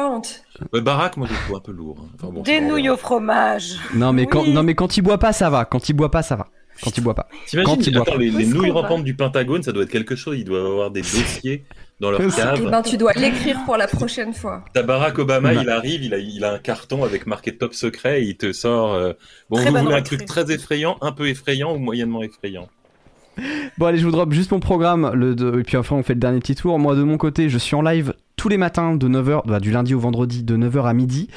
Ouais, 0.73 0.81
Barack, 0.83 1.16
moi 1.16 1.27
je 1.27 1.33
le 1.33 1.39
trouve 1.41 1.57
un 1.57 1.61
peu 1.61 1.73
lourd. 1.73 1.97
hein. 2.01 2.09
Enfin, 2.16 2.33
bon, 2.33 2.43
Des 2.43 2.61
nouilles 2.61 2.91
au 2.91 2.97
fromage. 2.97 3.77
Non 3.95 4.12
mais 4.12 4.27
quand 4.27 4.47
non 4.47 4.62
mais 4.62 4.74
quand 4.74 4.97
il 4.97 5.03
boit 5.03 5.19
pas 5.19 5.33
ça 5.33 5.49
va. 5.49 5.65
Quand 5.65 5.89
il 5.89 5.95
boit 5.95 6.11
pas 6.11 6.23
ça 6.23 6.37
va. 6.37 6.49
Quand 6.83 6.97
il 6.99 7.03
boit 7.03 7.15
pas. 7.15 7.27
T'imagines, 7.47 7.81
il 7.81 8.03
les, 8.19 8.31
les 8.31 8.47
nouilles 8.47 8.70
rampantes 8.70 9.03
du 9.05 9.15
Pentagone, 9.15 9.62
ça 9.62 9.73
doit 9.73 9.85
être 9.85 9.91
quelque 9.91 10.15
chose. 10.15 10.37
Ils 10.39 10.45
doivent 10.45 10.66
avoir 10.66 10.91
des 10.91 11.01
dossiers 11.01 11.65
dans 12.01 12.10
leur 12.10 12.20
C'est- 12.20 12.40
Eh 12.40 12.43
cave. 12.60 12.70
ben, 12.70 12.82
tu 12.82 12.97
dois 12.97 13.12
l'écrire 13.14 13.59
pour 13.64 13.77
la 13.77 13.86
prochaine 13.86 14.35
fois. 14.35 14.64
T'as 14.74 14.82
Barack 14.85 15.18
Obama, 15.18 15.55
il 15.55 15.68
arrive, 15.70 16.02
il 16.05 16.12
a, 16.14 16.18
il 16.18 16.44
a 16.44 16.52
un 16.55 16.59
carton 16.59 17.05
avec 17.05 17.27
marqué 17.27 17.56
top 17.56 17.74
secret 17.74 18.23
et 18.23 18.24
il 18.24 18.36
te 18.36 18.52
sort. 18.52 18.94
euh, 18.94 19.12
bon, 19.51 19.56
Très 19.56 19.70
vous 19.70 19.77
voulez 19.78 19.94
un 19.94 20.02
truc 20.02 20.24
très 20.24 20.51
effrayant, 20.52 20.97
un 21.01 21.12
peu 21.12 21.28
effrayant 21.28 21.74
ou 21.74 21.78
moyennement 21.78 22.23
effrayant? 22.23 22.68
Bon 23.77 23.85
allez, 23.85 23.98
je 23.98 24.05
vous 24.06 24.10
drop 24.12 24.32
juste 24.32 24.51
mon 24.51 24.60
programme 24.60 25.10
le 25.12 25.35
de- 25.35 25.60
et 25.60 25.62
puis 25.62 25.77
enfin 25.77 25.94
on 25.97 26.02
fait 26.02 26.14
le 26.14 26.20
dernier 26.20 26.39
petit 26.40 26.55
tour. 26.55 26.78
Moi 26.78 26.94
de 26.97 27.02
mon 27.02 27.18
côté, 27.18 27.51
je 27.51 27.59
suis 27.59 27.77
en 27.77 27.82
live 27.82 28.14
tous 28.36 28.48
les 28.48 28.56
matins 28.56 28.94
de 28.97 29.09
9h 29.09 29.43
bah, 29.47 29.60
du 29.60 29.70
lundi 29.73 29.93
au 29.94 30.01
vendredi 30.01 30.43
de 30.43 30.56
9h 30.56 30.86
à 30.86 30.94
midi. 30.94 31.28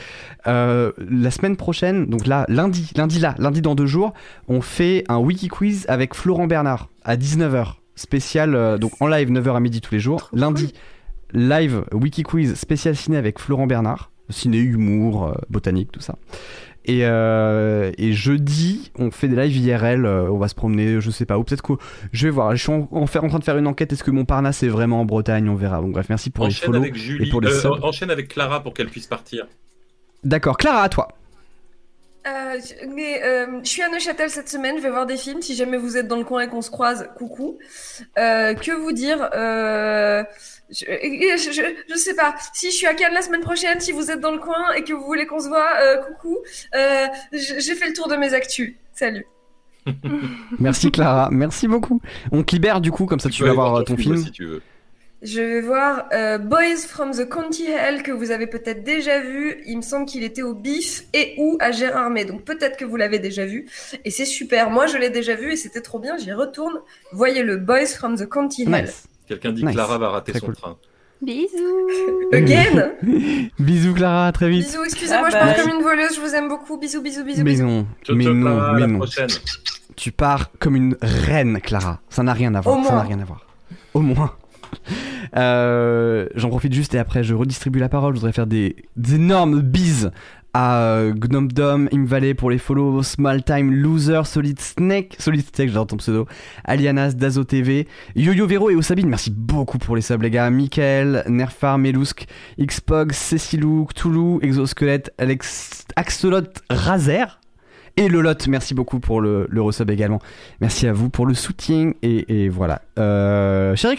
Euh, 0.47 0.93
la 0.97 1.29
semaine 1.29 1.57
prochaine, 1.57 2.05
donc 2.05 2.25
là 2.25 2.45
lundi, 2.47 2.89
lundi 2.95 3.19
là, 3.19 3.35
lundi 3.37 3.61
dans 3.61 3.75
deux 3.75 3.85
jours, 3.85 4.13
on 4.47 4.61
fait 4.61 5.03
un 5.09 5.17
wiki 5.17 5.49
quiz 5.49 5.85
avec 5.89 6.13
Florent 6.15 6.47
Bernard 6.47 6.87
à 7.03 7.17
19h. 7.17 7.73
Spécial 7.99 8.55
euh, 8.55 8.77
donc 8.77 8.93
en 9.01 9.07
live 9.07 9.29
9h 9.29 9.55
à 9.55 9.59
midi 9.59 9.81
tous 9.81 9.93
les 9.93 9.99
jours. 9.99 10.29
Lundi 10.33 10.73
live 11.33 11.83
wiki 11.93 12.23
quiz 12.23 12.55
spécial 12.55 12.95
ciné 12.95 13.17
avec 13.17 13.39
Florent 13.39 13.67
Bernard, 13.67 14.09
ciné 14.29 14.57
humour, 14.57 15.27
euh, 15.27 15.33
botanique 15.49 15.91
tout 15.91 15.99
ça. 15.99 16.15
Et, 16.85 17.01
euh, 17.03 17.91
et 17.97 18.13
jeudi, 18.13 18.91
on 18.97 19.11
fait 19.11 19.27
des 19.27 19.35
lives 19.35 19.57
IRL, 19.57 20.05
euh, 20.05 20.31
on 20.31 20.37
va 20.37 20.47
se 20.47 20.55
promener, 20.55 21.01
je 21.01 21.11
sais 21.11 21.25
pas 21.25 21.37
où, 21.37 21.43
peut-être 21.43 21.61
que 21.61 21.73
je 22.13 22.25
vais 22.25 22.31
voir, 22.31 22.55
je 22.55 22.63
suis 22.63 22.71
en, 22.71 22.87
en 22.91 23.05
faire- 23.05 23.23
en 23.25 23.27
train 23.27 23.37
de 23.39 23.43
faire 23.43 23.57
une 23.57 23.67
enquête, 23.67 23.91
est-ce 23.93 24.03
que 24.03 24.09
Montparnasse 24.11 24.63
est 24.63 24.69
vraiment 24.69 25.01
en 25.01 25.05
Bretagne, 25.05 25.49
on 25.49 25.55
verra. 25.55 25.81
Donc 25.81 25.91
bref, 25.91 26.07
merci 26.09 26.29
pour 26.29 26.45
les 26.45 26.51
Enchaîne 26.51 26.65
follow. 26.67 26.79
avec 26.79 26.95
Julie, 26.95 27.27
et 27.27 27.29
pour 27.29 27.41
les 27.41 27.65
euh, 27.65 27.69
enchaîne 27.83 28.09
avec 28.09 28.29
Clara 28.29 28.63
pour 28.63 28.73
qu'elle 28.73 28.87
puisse 28.87 29.07
partir. 29.07 29.45
D'accord, 30.23 30.57
Clara, 30.57 30.81
à 30.83 30.89
toi. 30.89 31.09
Euh, 32.29 32.59
je- 32.59 32.85
mais 32.87 33.23
euh, 33.23 33.59
je 33.63 33.69
suis 33.69 33.81
à 33.81 33.89
Neuchâtel 33.89 34.29
cette 34.29 34.49
semaine, 34.49 34.77
je 34.77 34.83
vais 34.83 34.89
voir 34.89 35.05
des 35.05 35.17
films. 35.17 35.41
Si 35.41 35.55
jamais 35.55 35.77
vous 35.77 35.97
êtes 35.97 36.07
dans 36.07 36.17
le 36.17 36.23
coin 36.23 36.41
et 36.41 36.47
qu'on 36.47 36.61
se 36.61 36.69
croise, 36.69 37.09
coucou. 37.17 37.57
Euh, 38.17 38.53
que 38.53 38.71
vous 38.71 38.91
dire 38.91 39.29
euh, 39.33 40.23
je, 40.69 40.85
je, 40.85 41.51
je, 41.51 41.61
je 41.89 41.95
sais 41.97 42.13
pas. 42.15 42.35
Si 42.53 42.67
je 42.71 42.75
suis 42.75 42.87
à 42.87 42.93
Cannes 42.93 43.13
la 43.13 43.21
semaine 43.21 43.41
prochaine, 43.41 43.79
si 43.79 43.91
vous 43.91 44.11
êtes 44.11 44.19
dans 44.19 44.31
le 44.31 44.37
coin 44.39 44.73
et 44.75 44.83
que 44.83 44.93
vous 44.93 45.03
voulez 45.05 45.25
qu'on 45.25 45.39
se 45.39 45.47
voit, 45.47 45.71
euh, 45.81 45.97
coucou. 46.03 46.37
Euh, 46.75 47.07
J'ai 47.31 47.75
fait 47.75 47.87
le 47.87 47.93
tour 47.93 48.07
de 48.07 48.15
mes 48.15 48.33
actus. 48.33 48.75
Salut. 48.93 49.25
Merci 50.59 50.91
Clara, 50.91 51.29
merci 51.31 51.67
beaucoup. 51.67 52.01
On 52.31 52.43
te 52.43 52.51
libère 52.53 52.81
du 52.81 52.91
coup, 52.91 53.05
comme 53.05 53.19
ça 53.19 53.29
tu, 53.29 53.41
peux 53.41 53.47
vas 53.47 53.53
voir 53.55 53.83
ton 53.85 53.97
film. 53.97 54.17
si 54.17 54.31
tu 54.31 54.45
veux. 54.45 54.61
Je 55.21 55.41
vais 55.41 55.59
voir 55.61 56.05
euh, 56.13 56.37
Boys 56.37 56.77
from 56.87 57.11
the 57.11 57.27
County 57.27 57.65
Hell 57.65 58.03
que 58.03 58.11
vous 58.11 58.31
avez 58.31 58.47
peut-être 58.47 58.85
déjà 58.85 59.19
vu. 59.19 59.57
Il 59.65 59.77
me 59.77 59.81
semble 59.81 60.05
qu'il 60.05 60.23
était 60.23 60.43
au 60.43 60.53
BIF 60.53 61.03
et 61.13 61.35
ou 61.37 61.57
à 61.59 61.71
Gérardmer. 61.71 62.23
Donc 62.23 62.43
peut-être 62.45 62.77
que 62.77 62.85
vous 62.85 62.95
l'avez 62.95 63.19
déjà 63.19 63.45
vu. 63.45 63.67
Et 64.05 64.11
c'est 64.11 64.23
super. 64.25 64.69
Moi, 64.69 64.87
je 64.87 64.97
l'ai 64.97 65.09
déjà 65.09 65.35
vu 65.35 65.51
et 65.51 65.55
c'était 65.57 65.81
trop 65.81 65.99
bien. 65.99 66.17
J'y 66.17 66.31
retourne. 66.31 66.79
Voyez 67.11 67.43
le 67.43 67.57
Boys 67.57 67.87
from 67.87 68.15
the 68.17 68.29
County 68.29 68.63
Hell. 68.63 68.69
Nice. 68.85 69.03
Quelqu'un 69.27 69.51
dit 69.51 69.65
Nice. 69.65 69.73
Clara 69.73 69.97
va 69.97 70.09
rater 70.09 70.31
Très 70.31 70.39
son 70.39 70.45
cool. 70.47 70.55
train. 70.55 70.77
Bisous. 71.21 71.89
Again 72.31 72.93
Bisous 73.59 73.93
Clara, 73.93 74.27
à 74.27 74.31
très 74.31 74.49
vite. 74.49 74.67
Bisous, 74.67 74.85
excusez-moi, 74.85 75.29
je 75.29 75.33
parle 75.35 75.53
bye. 75.53 75.61
comme 75.65 75.75
une 75.75 75.83
voleuse. 75.83 76.15
Je 76.15 76.21
vous 76.21 76.33
aime 76.33 76.47
beaucoup. 76.47 76.77
Bisous, 76.77 77.01
bisous, 77.01 77.25
bisous, 77.25 77.43
mais 77.43 77.51
bisous. 77.51 77.65
non, 77.65 77.85
mais 78.09 78.23
non, 78.23 78.41
Clara, 78.55 78.73
mais 78.73 78.79
la 78.79 78.87
non. 78.87 78.97
prochaine. 78.99 79.27
Tu 79.97 80.13
pars 80.13 80.49
comme 80.59 80.77
une 80.77 80.95
reine, 81.01 81.59
Clara. 81.59 81.99
Ça 82.09 82.23
n'a 82.23 82.31
rien 82.31 82.55
à 82.55 82.61
voir. 82.61 82.79
Au 82.79 82.83
ça 82.85 82.95
n'a 82.95 83.01
rien 83.01 83.19
à 83.19 83.25
voir. 83.25 83.45
Au 83.93 83.99
moins. 83.99 84.33
Euh, 85.35 86.27
J'en 86.35 86.49
profite 86.49 86.73
juste 86.73 86.93
et 86.95 86.99
après 86.99 87.23
je 87.23 87.33
redistribue 87.33 87.79
la 87.79 87.89
parole. 87.89 88.15
Je 88.15 88.19
voudrais 88.19 88.33
faire 88.33 88.47
des, 88.47 88.75
énormes 89.13 89.61
bises 89.61 90.11
à 90.53 90.81
euh, 90.81 91.13
Gnome 91.13 91.51
Dom, 91.51 91.89
pour 92.37 92.49
les 92.49 92.57
follow, 92.57 93.03
Small 93.03 93.43
Time 93.43 93.71
Loser, 93.71 94.21
Solid 94.25 94.59
Snake, 94.59 95.15
Solid 95.19 95.45
Snake, 95.45 95.69
j'adore 95.69 95.85
ton 95.85 95.97
pseudo, 95.97 96.27
Alianas, 96.65 97.13
Dazo 97.13 97.43
TV, 97.43 97.87
Yo-Yo 98.15 98.47
Vero 98.47 98.71
et 98.71 98.75
Osabine, 98.75 99.09
merci 99.09 99.29
beaucoup 99.29 99.77
pour 99.77 99.95
les 99.95 100.01
subs 100.01 100.23
les 100.23 100.31
gars, 100.31 100.49
Mikael, 100.49 101.23
Nerfar, 101.27 101.77
Melusk, 101.77 102.25
Xpog, 102.59 103.11
Cecilou, 103.11 103.85
Cthulhu, 103.85 104.39
Exosquelette, 104.41 105.13
Alex, 105.19 105.85
Axolot, 105.95 106.41
Razer, 106.71 107.39
et 107.99 108.07
le 108.07 108.21
lot, 108.21 108.47
merci 108.47 108.73
beaucoup 108.73 109.01
pour 109.01 109.19
le, 109.19 109.45
le 109.49 109.61
resub 109.61 109.89
également. 109.89 110.19
Merci 110.61 110.87
à 110.87 110.93
vous 110.93 111.09
pour 111.09 111.25
le 111.25 111.33
soutien. 111.33 111.91
Et, 112.01 112.47
voilà. 112.47 112.81
Euh, 112.97 113.75
Chéri 113.75 113.97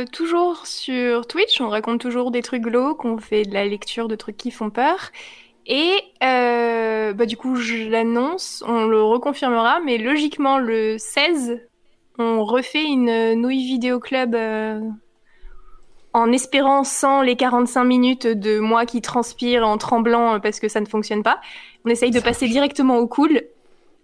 Euh, 0.00 0.04
toujours 0.10 0.66
sur 0.66 1.26
Twitch, 1.26 1.60
on 1.60 1.68
raconte 1.68 2.00
toujours 2.00 2.30
des 2.30 2.42
trucs 2.42 2.62
glauques, 2.62 3.04
on 3.04 3.18
fait 3.18 3.44
de 3.44 3.54
la 3.54 3.66
lecture 3.66 4.08
de 4.08 4.16
trucs 4.16 4.36
qui 4.36 4.50
font 4.50 4.70
peur. 4.70 5.10
Et 5.66 5.92
euh, 6.22 7.12
bah, 7.12 7.26
du 7.26 7.36
coup, 7.36 7.56
je 7.56 7.88
l'annonce, 7.88 8.64
on 8.66 8.86
le 8.86 9.02
reconfirmera, 9.02 9.80
mais 9.80 9.98
logiquement, 9.98 10.58
le 10.58 10.96
16, 10.98 11.60
on 12.18 12.44
refait 12.44 12.84
une 12.84 13.34
nouille 13.34 13.64
vidéo 13.64 14.00
club 14.00 14.34
euh, 14.34 14.80
en 16.12 16.32
espérant 16.32 16.84
sans 16.84 17.22
les 17.22 17.36
45 17.36 17.84
minutes 17.84 18.26
de 18.26 18.58
moi 18.58 18.86
qui 18.86 19.00
transpire 19.00 19.66
en 19.66 19.78
tremblant 19.78 20.40
parce 20.40 20.60
que 20.60 20.68
ça 20.68 20.80
ne 20.80 20.86
fonctionne 20.86 21.22
pas. 21.22 21.40
On 21.84 21.90
essaye 21.90 22.10
de 22.10 22.20
passer 22.20 22.48
directement 22.48 22.98
au 22.98 23.06
cool 23.06 23.42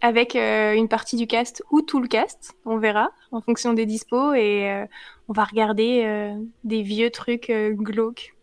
avec 0.00 0.36
euh, 0.36 0.74
une 0.74 0.88
partie 0.88 1.16
du 1.16 1.26
cast 1.26 1.62
ou 1.70 1.82
tout 1.82 2.00
le 2.00 2.08
cast, 2.08 2.54
on 2.64 2.78
verra 2.78 3.10
en 3.32 3.40
fonction 3.40 3.72
des 3.72 3.86
dispos 3.86 4.34
et 4.34 4.70
euh, 4.70 4.86
on 5.28 5.32
va 5.32 5.44
regarder 5.44 6.02
euh, 6.04 6.34
des 6.64 6.82
vieux 6.82 7.10
trucs 7.10 7.50
euh, 7.50 7.72
glauques 7.72 8.34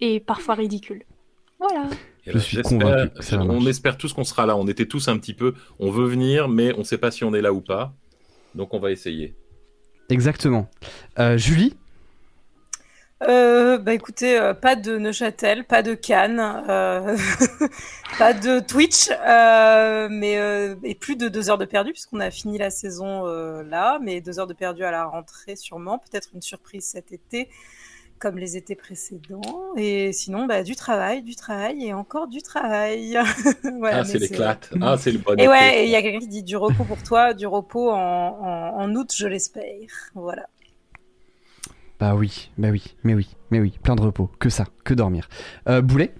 et 0.00 0.20
parfois 0.20 0.54
ridicules. 0.54 1.04
Voilà. 1.58 1.88
Je 2.26 2.32
là, 2.32 2.40
suis 2.40 2.56
j'espère- 2.56 2.78
convaincu 2.78 3.14
que 3.14 3.22
ça 3.24 3.36
va 3.38 3.44
on 3.44 3.64
espère 3.66 3.96
tous 3.96 4.12
qu'on 4.12 4.24
sera 4.24 4.46
là. 4.46 4.56
On 4.56 4.66
était 4.66 4.86
tous 4.86 5.08
un 5.08 5.16
petit 5.18 5.32
peu. 5.34 5.54
On 5.78 5.90
veut 5.90 6.06
venir, 6.06 6.48
mais 6.48 6.72
on 6.76 6.84
sait 6.84 6.98
pas 6.98 7.10
si 7.10 7.24
on 7.24 7.32
est 7.34 7.40
là 7.40 7.52
ou 7.52 7.60
pas. 7.60 7.94
Donc 8.54 8.74
on 8.74 8.78
va 8.80 8.90
essayer. 8.90 9.34
Exactement. 10.10 10.68
Euh, 11.18 11.36
Julie 11.38 11.74
euh, 13.22 13.78
bah 13.78 13.94
écoutez, 13.94 14.38
euh, 14.38 14.52
pas 14.52 14.76
de 14.76 14.98
Neuchâtel, 14.98 15.64
pas 15.64 15.82
de 15.82 15.94
Cannes, 15.94 16.64
euh, 16.68 17.16
pas 18.18 18.34
de 18.34 18.60
Twitch, 18.60 19.08
mais 20.10 20.34
et 20.82 20.94
plus 20.94 21.16
de 21.16 21.28
deux 21.28 21.48
heures 21.48 21.58
de 21.58 21.64
perdu 21.64 21.92
puisqu'on 21.92 22.20
a 22.20 22.30
fini 22.30 22.58
la 22.58 22.70
saison 22.70 23.24
là, 23.62 23.98
mais 24.02 24.20
deux 24.20 24.38
heures 24.38 24.46
de 24.46 24.54
perdu 24.54 24.84
à 24.84 24.90
la 24.90 25.06
rentrée 25.06 25.56
sûrement, 25.56 25.98
peut-être 25.98 26.30
une 26.34 26.42
surprise 26.42 26.84
cet 26.84 27.12
été 27.12 27.48
comme 28.18 28.38
les 28.38 28.56
étés 28.56 28.74
précédents. 28.74 29.42
Et 29.76 30.10
sinon, 30.14 30.46
bah, 30.46 30.62
du 30.62 30.74
travail, 30.74 31.22
du 31.22 31.36
travail 31.36 31.84
et 31.84 31.92
encore 31.92 32.28
du 32.28 32.40
travail. 32.40 33.14
ah, 33.84 34.04
c'est 34.04 34.18
l'éclate. 34.18 34.70
Ah, 34.80 34.96
c'est 34.98 35.12
le 35.12 35.18
bon 35.18 35.34
Et 35.36 35.46
ouais, 35.46 35.84
il 35.84 35.90
y 35.90 35.96
a 35.96 36.00
quelqu'un 36.00 36.20
qui 36.20 36.28
dit 36.28 36.42
du 36.42 36.56
repos 36.56 36.84
pour 36.84 37.02
toi, 37.02 37.34
du 37.34 37.46
repos 37.46 37.90
en, 37.90 37.98
en 37.98 38.94
août, 38.94 39.12
je 39.14 39.26
l'espère. 39.26 39.90
Voilà. 40.14 40.46
Bah 41.98 42.14
oui, 42.14 42.50
bah 42.58 42.68
oui, 42.70 42.84
mais 43.04 43.14
oui, 43.14 43.26
mais 43.50 43.58
oui, 43.58 43.72
plein 43.82 43.96
de 43.96 44.02
repos, 44.02 44.30
que 44.38 44.50
ça, 44.50 44.66
que 44.84 44.92
dormir. 44.92 45.28
Euh, 45.68 45.80
Boulet? 45.80 46.12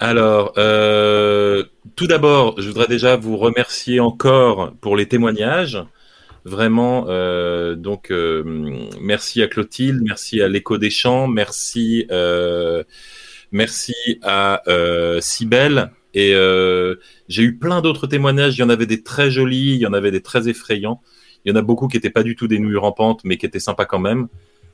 Alors, 0.00 0.52
euh, 0.58 1.62
tout 1.94 2.08
d'abord, 2.08 2.60
je 2.60 2.66
voudrais 2.66 2.88
déjà 2.88 3.14
vous 3.16 3.36
remercier 3.36 4.00
encore 4.00 4.72
pour 4.80 4.96
les 4.96 5.06
témoignages. 5.06 5.78
Vraiment, 6.44 7.06
euh, 7.08 7.76
donc 7.76 8.12
merci 9.00 9.40
à 9.42 9.46
Clotilde, 9.46 10.02
merci 10.02 10.42
à 10.42 10.48
l'écho 10.48 10.78
des 10.78 10.90
champs, 10.90 11.28
merci, 11.28 12.06
merci 13.52 13.94
à 14.22 14.62
Sibelle. 15.20 15.92
Et 16.12 16.34
j'ai 17.28 17.42
eu 17.44 17.56
plein 17.56 17.80
d'autres 17.82 18.08
témoignages. 18.08 18.56
Il 18.56 18.60
y 18.60 18.64
en 18.64 18.68
avait 18.68 18.86
des 18.86 19.02
très 19.02 19.30
jolis, 19.30 19.74
il 19.74 19.80
y 19.80 19.86
en 19.86 19.92
avait 19.92 20.10
des 20.10 20.22
très 20.22 20.48
effrayants. 20.48 21.00
Il 21.44 21.50
y 21.50 21.52
en 21.52 21.56
a 21.56 21.62
beaucoup 21.62 21.86
qui 21.86 21.96
n'étaient 21.96 22.10
pas 22.10 22.24
du 22.24 22.34
tout 22.34 22.48
des 22.48 22.58
nouilles 22.58 22.76
rampantes, 22.76 23.20
mais 23.24 23.36
qui 23.36 23.46
étaient 23.46 23.60
sympas 23.60 23.84
quand 23.84 24.00
même. 24.00 24.28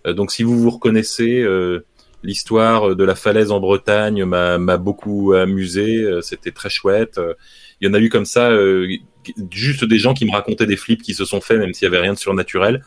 Euh, 0.06 0.12
donc 0.12 0.32
si 0.32 0.42
vous 0.42 0.58
vous 0.58 0.70
reconnaissez, 0.70 1.40
euh, 1.40 1.84
l'histoire 2.22 2.94
de 2.96 3.04
la 3.04 3.14
falaise 3.14 3.50
en 3.50 3.60
Bretagne 3.60 4.24
m'a 4.24 4.76
beaucoup 4.76 5.32
amusé. 5.32 6.02
Euh, 6.02 6.20
c'était 6.20 6.52
très 6.52 6.70
chouette. 6.70 7.20
Il 7.80 7.88
y 7.88 7.90
en 7.90 7.94
a 7.94 8.00
eu 8.00 8.08
comme 8.08 8.26
ça, 8.26 8.52
juste 9.50 9.84
des 9.84 9.98
gens 9.98 10.12
qui 10.12 10.26
me 10.26 10.32
racontaient 10.32 10.66
des 10.66 10.76
flips 10.76 11.02
qui 11.02 11.14
se 11.14 11.24
sont 11.24 11.40
faits, 11.40 11.58
même 11.58 11.72
s'il 11.72 11.86
y 11.86 11.88
avait 11.88 12.00
rien 12.00 12.12
de 12.12 12.18
surnaturel. 12.18 12.84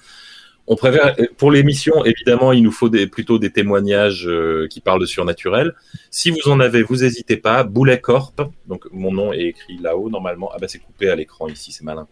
On 0.65 0.77
préfère, 0.77 1.15
pour 1.35 1.51
l'émission, 1.51 2.05
évidemment, 2.05 2.53
il 2.53 2.63
nous 2.63 2.71
faut 2.71 2.87
des, 2.87 3.05
plutôt 3.07 3.37
des 3.37 3.49
témoignages 3.49 4.29
qui 4.69 4.79
parlent 4.81 5.01
de 5.01 5.07
surnaturel. 5.07 5.73
Si 6.11 6.29
vous 6.29 6.49
en 6.49 6.59
avez, 6.59 6.83
vous 6.83 6.97
n'hésitez 6.97 7.37
pas. 7.37 7.63
Boulet 7.63 7.99
Corp, 7.99 8.39
donc 8.67 8.85
mon 8.91 9.11
nom 9.11 9.33
est 9.33 9.47
écrit 9.47 9.79
là-haut 9.81 10.11
normalement. 10.11 10.51
Ah 10.53 10.59
bah 10.61 10.67
c'est 10.69 10.79
coupé 10.79 11.09
à 11.09 11.15
l'écran 11.15 11.47
ici, 11.47 11.71
c'est 11.71 11.83
malin. 11.83 12.07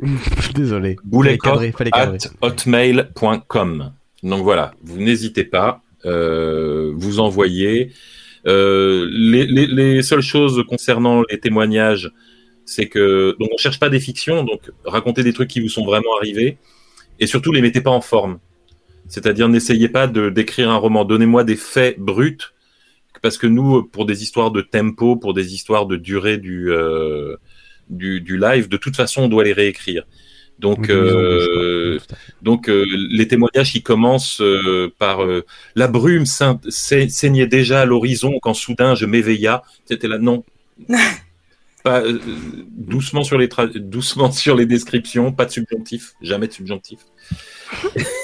Désolé. 0.54 0.96
Bouletcorp 1.04 1.62
at 1.92 2.16
hotmail.com. 2.42 3.92
Donc 4.24 4.42
voilà, 4.42 4.74
vous 4.82 4.98
n'hésitez 4.98 5.44
pas, 5.44 5.82
euh, 6.06 6.92
vous 6.96 7.20
envoyez. 7.20 7.92
Euh, 8.46 9.06
les, 9.10 9.46
les, 9.46 9.66
les, 9.66 10.02
seules 10.02 10.22
choses 10.22 10.64
concernant 10.66 11.22
les 11.30 11.38
témoignages, 11.38 12.10
c'est 12.64 12.88
que 12.88 13.36
donc 13.38 13.50
on 13.52 13.58
cherche 13.58 13.78
pas 13.78 13.90
des 13.90 14.00
fictions, 14.00 14.42
donc 14.42 14.70
racontez 14.84 15.22
des 15.22 15.34
trucs 15.34 15.48
qui 15.48 15.60
vous 15.60 15.68
sont 15.68 15.84
vraiment 15.84 16.16
arrivés, 16.18 16.56
et 17.20 17.26
surtout 17.26 17.52
les 17.52 17.60
mettez 17.60 17.82
pas 17.82 17.90
en 17.90 18.00
forme. 18.00 18.38
C'est-à-dire 19.08 19.48
n'essayez 19.48 19.90
pas 19.90 20.06
de 20.06 20.30
d'écrire 20.30 20.70
un 20.70 20.76
roman. 20.76 21.04
Donnez-moi 21.04 21.44
des 21.44 21.56
faits 21.56 21.98
bruts, 21.98 22.38
parce 23.20 23.36
que 23.36 23.46
nous, 23.46 23.82
pour 23.82 24.06
des 24.06 24.22
histoires 24.22 24.50
de 24.50 24.62
tempo, 24.62 25.16
pour 25.16 25.34
des 25.34 25.54
histoires 25.54 25.84
de 25.84 25.96
durée 25.96 26.38
du 26.38 26.70
euh, 26.70 27.36
du 27.90 28.38
live, 28.38 28.68
de 28.68 28.78
toute 28.78 28.96
façon, 28.96 29.24
on 29.24 29.28
doit 29.28 29.44
les 29.44 29.52
réécrire. 29.52 30.04
Donc, 30.58 30.88
euh, 30.88 31.98
donc 32.42 32.68
euh, 32.68 32.86
les 33.10 33.26
témoignages 33.28 33.72
qui 33.72 33.82
commencent 33.82 34.40
euh, 34.40 34.92
par 34.98 35.20
la 35.74 35.88
brume 35.88 36.24
saignait 36.26 37.46
déjà 37.46 37.82
à 37.82 37.84
l'horizon 37.84 38.38
quand 38.40 38.54
soudain 38.54 38.94
je 38.94 39.06
m'éveilla. 39.06 39.62
C'était 39.84 40.08
là, 40.08 40.18
non. 40.18 40.44
pas, 41.84 42.02
doucement 42.68 43.24
sur 43.24 43.36
les 43.36 43.48
doucement 43.74 44.32
sur 44.32 44.56
les 44.56 44.66
descriptions, 44.66 45.32
pas 45.32 45.44
de 45.44 45.50
subjonctif, 45.50 46.14
jamais 46.22 46.46
de 46.46 46.52
subjonctif. 46.52 47.00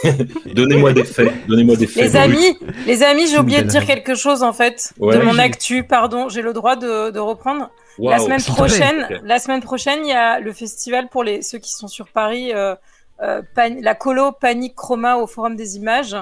donnez-moi 0.54 0.92
des 0.92 1.04
faits, 1.04 1.32
donnez-moi 1.48 1.76
des 1.76 1.86
faits. 1.86 2.04
Les 2.04 2.16
amis, 2.16 2.56
les 2.86 3.02
amis, 3.02 3.26
j'ai 3.26 3.38
oublié 3.38 3.62
de 3.62 3.68
dire 3.68 3.84
quelque 3.84 4.14
chose 4.14 4.42
en 4.42 4.52
fait 4.52 4.94
de 4.98 5.24
mon 5.24 5.38
actu. 5.38 5.82
Pardon, 5.82 6.28
j'ai 6.28 6.42
le 6.42 6.52
droit 6.52 6.76
de, 6.76 7.10
de 7.10 7.18
reprendre? 7.18 7.70
La 8.00 8.18
semaine 8.18 8.42
prochaine, 8.42 9.20
la 9.24 9.38
semaine 9.38 9.60
prochaine, 9.60 10.00
il 10.04 10.08
y 10.08 10.12
a 10.12 10.40
le 10.40 10.52
festival 10.52 11.08
pour 11.08 11.24
les 11.24 11.42
ceux 11.42 11.58
qui 11.58 11.72
sont 11.72 11.88
sur 11.88 12.08
Paris, 12.08 12.52
euh, 12.52 12.74
euh, 13.22 13.42
la 13.56 13.94
colo 13.94 14.32
Panique 14.32 14.74
Chroma 14.74 15.16
au 15.16 15.26
Forum 15.26 15.56
des 15.56 15.76
Images. 15.76 16.16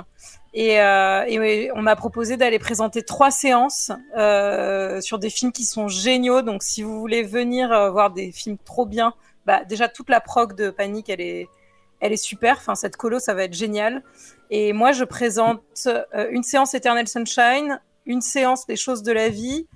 Et, 0.55 0.81
euh, 0.81 1.25
et 1.29 1.71
on 1.75 1.83
m'a 1.83 1.95
proposé 1.95 2.37
d'aller 2.37 2.59
présenter 2.59 3.03
trois 3.03 3.31
séances 3.31 3.93
euh, 4.17 5.01
sur 5.01 5.19
des 5.19 5.31
films 5.31 5.53
qui 5.53 5.65
sont 5.65 5.89
géniaux. 5.89 6.41
Donc, 6.43 6.63
si 6.63 6.83
vous 6.83 6.99
voulez 6.99 7.23
venir 7.23 7.71
euh, 7.71 7.91
voir 7.91 8.11
des 8.11 8.33
films 8.33 8.57
trop 8.65 8.87
bien, 8.87 9.13
bah, 9.45 9.63
déjà 9.65 9.89
toute 9.89 10.09
la 10.09 10.21
prog 10.21 10.57
de 10.57 10.71
Panique, 10.71 11.11
elle 11.11 11.21
est, 11.21 11.49
elle 12.01 12.13
est 12.13 12.17
super. 12.17 12.57
Enfin, 12.57 12.75
cette 12.75 12.97
colo, 12.97 13.19
ça 13.19 13.35
va 13.35 13.45
être 13.45 13.55
génial. 13.55 14.03
Et 14.51 14.73
moi, 14.73 14.93
je 14.93 15.05
présente 15.05 15.63
euh, 15.87 16.03
une 16.31 16.43
séance 16.43 16.73
Eternal 16.73 17.07
Sunshine, 17.07 17.81
une 18.07 18.23
séance 18.23 18.67
des 18.67 18.77
choses 18.77 19.03
de 19.03 19.13
la 19.13 19.29
vie, 19.29 19.67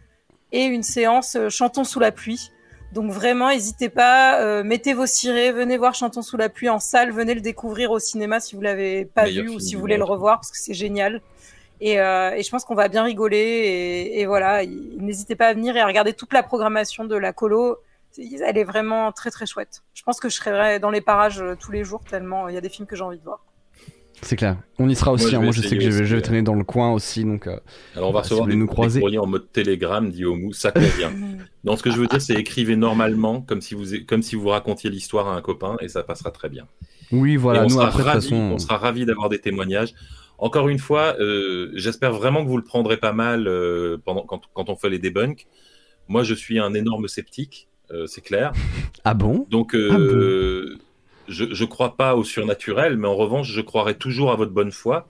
et 0.52 0.64
une 0.64 0.82
séance 0.82 1.36
euh, 1.36 1.48
Chantons 1.48 1.84
sous 1.84 2.00
la 2.00 2.12
pluie. 2.12 2.50
Donc 2.92 3.10
vraiment, 3.10 3.48
n'hésitez 3.48 3.88
pas, 3.88 4.40
euh, 4.42 4.62
mettez 4.62 4.92
vos 4.92 5.06
cirés, 5.06 5.50
venez 5.50 5.78
voir 5.78 5.94
Chantons 5.94 6.20
sous 6.20 6.36
la 6.36 6.50
pluie 6.50 6.68
en 6.68 6.78
salle, 6.78 7.10
venez 7.10 7.34
le 7.34 7.40
découvrir 7.40 7.90
au 7.90 7.98
cinéma 7.98 8.38
si 8.38 8.54
vous 8.54 8.60
l'avez 8.60 9.06
pas 9.06 9.24
vu 9.24 9.48
ou 9.48 9.58
si 9.58 9.74
vous 9.74 9.80
voulez 9.80 9.96
le 9.96 10.04
revoir 10.04 10.36
parce 10.36 10.50
que 10.50 10.58
c'est 10.58 10.74
génial. 10.74 11.22
Et, 11.80 11.98
euh, 11.98 12.32
et, 12.36 12.42
je 12.42 12.50
pense 12.50 12.64
qu'on 12.64 12.74
va 12.74 12.88
bien 12.88 13.02
rigoler 13.02 13.38
et, 13.38 14.20
et 14.20 14.26
voilà, 14.26 14.64
n'hésitez 14.66 15.34
pas 15.34 15.48
à 15.48 15.54
venir 15.54 15.76
et 15.76 15.80
à 15.80 15.86
regarder 15.86 16.12
toute 16.12 16.32
la 16.32 16.42
programmation 16.42 17.04
de 17.04 17.16
la 17.16 17.32
colo. 17.32 17.78
Elle 18.18 18.58
est 18.58 18.64
vraiment 18.64 19.10
très 19.10 19.30
très 19.30 19.46
chouette. 19.46 19.82
Je 19.94 20.02
pense 20.02 20.20
que 20.20 20.28
je 20.28 20.36
serai 20.36 20.78
dans 20.78 20.90
les 20.90 21.00
parages 21.00 21.40
euh, 21.40 21.56
tous 21.58 21.72
les 21.72 21.82
jours 21.82 22.02
tellement 22.08 22.48
il 22.48 22.54
y 22.54 22.58
a 22.58 22.60
des 22.60 22.68
films 22.68 22.86
que 22.86 22.94
j'ai 22.94 23.02
envie 23.02 23.18
de 23.18 23.24
voir. 23.24 23.41
C'est 24.20 24.36
clair. 24.36 24.56
On 24.78 24.88
y 24.88 24.94
sera 24.94 25.12
aussi. 25.12 25.34
Moi, 25.36 25.50
je, 25.52 25.60
hein. 25.60 25.68
sais 25.68 25.76
que 25.76 25.90
je 25.90 26.14
vais, 26.14 26.20
traîner 26.20 26.42
dans 26.42 26.54
le 26.54 26.64
coin 26.64 26.92
aussi. 26.92 27.24
Donc, 27.24 27.46
euh, 27.46 27.58
Alors, 27.96 28.10
on 28.10 28.12
va 28.12 28.20
recevoir 28.20 28.46
des, 28.46 28.54
nous 28.54 28.66
croiser. 28.66 29.00
courriers 29.00 29.18
en 29.18 29.26
mode 29.26 29.50
télégramme, 29.50 30.10
dit 30.10 30.24
Omu. 30.24 30.52
Ça 30.52 30.70
convient. 30.70 31.12
donc, 31.64 31.78
ce 31.78 31.82
que 31.82 31.90
je 31.90 31.98
veux 31.98 32.06
dire, 32.06 32.20
c'est 32.20 32.34
écrivez 32.34 32.76
normalement, 32.76 33.40
comme 33.40 33.60
si 33.60 33.74
vous, 33.74 33.84
comme 34.06 34.22
si 34.22 34.36
vous 34.36 34.48
racontiez 34.48 34.90
l'histoire 34.90 35.28
à 35.28 35.36
un 35.36 35.40
copain, 35.40 35.76
et 35.80 35.88
ça 35.88 36.02
passera 36.02 36.30
très 36.30 36.48
bien. 36.48 36.66
Oui, 37.10 37.36
voilà. 37.36 37.60
on, 37.60 37.64
nous, 37.64 37.70
sera 37.70 37.88
après, 37.88 38.02
ravis, 38.02 38.28
façon... 38.28 38.36
on 38.36 38.58
sera 38.58 38.76
ravis 38.76 39.06
d'avoir 39.06 39.28
des 39.28 39.38
témoignages. 39.38 39.94
Encore 40.38 40.68
une 40.68 40.78
fois, 40.78 41.14
euh, 41.20 41.70
j'espère 41.74 42.12
vraiment 42.12 42.42
que 42.42 42.48
vous 42.48 42.56
le 42.56 42.64
prendrez 42.64 42.96
pas 42.96 43.12
mal 43.12 43.46
euh, 43.46 43.96
pendant 44.04 44.22
quand, 44.22 44.40
quand, 44.52 44.70
on 44.70 44.76
fait 44.76 44.90
les 44.90 44.98
debunks. 44.98 45.46
Moi, 46.08 46.24
je 46.24 46.34
suis 46.34 46.58
un 46.58 46.74
énorme 46.74 47.06
sceptique, 47.06 47.68
euh, 47.92 48.06
c'est 48.06 48.22
clair. 48.22 48.52
Ah 49.04 49.14
bon? 49.14 49.46
Donc, 49.50 49.74
euh, 49.74 49.90
ah 49.92 49.98
bon? 49.98 50.78
Je 51.32 51.44
ne 51.64 51.68
crois 51.68 51.96
pas 51.96 52.14
au 52.14 52.24
surnaturel, 52.24 52.96
mais 52.96 53.08
en 53.08 53.16
revanche, 53.16 53.50
je 53.50 53.60
croirai 53.60 53.96
toujours 53.96 54.30
à 54.30 54.36
votre 54.36 54.52
bonne 54.52 54.72
foi. 54.72 55.08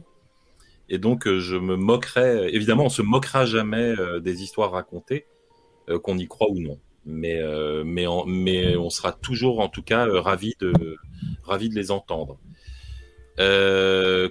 Et 0.89 0.99
donc, 0.99 1.27
euh, 1.27 1.41
je 1.41 1.57
me 1.57 1.77
moquerai. 1.77 2.49
Évidemment, 2.53 2.85
on 2.85 2.91
se 2.91 3.03
moquera 3.03 3.47
jamais 3.47 3.95
euh, 3.99 4.21
des 4.21 4.43
histoires 4.43 4.73
racontées, 4.73 5.27
euh, 5.89 5.99
qu'on 5.99 6.19
y 6.19 6.29
croit 6.29 6.51
ou 6.51 6.61
non. 6.61 6.79
Mais, 7.05 7.43
mais, 7.85 8.07
en, 8.07 8.25
mais 8.27 8.77
on 8.77 8.89
sera 8.89 9.11
toujours, 9.11 9.59
en 9.59 9.69
tout 9.69 9.83
cas, 9.83 10.07
ravis 10.09 10.55
de, 10.61 10.73
ravis 11.43 11.69
de 11.69 11.75
les 11.75 11.91
entendre. 11.91 12.39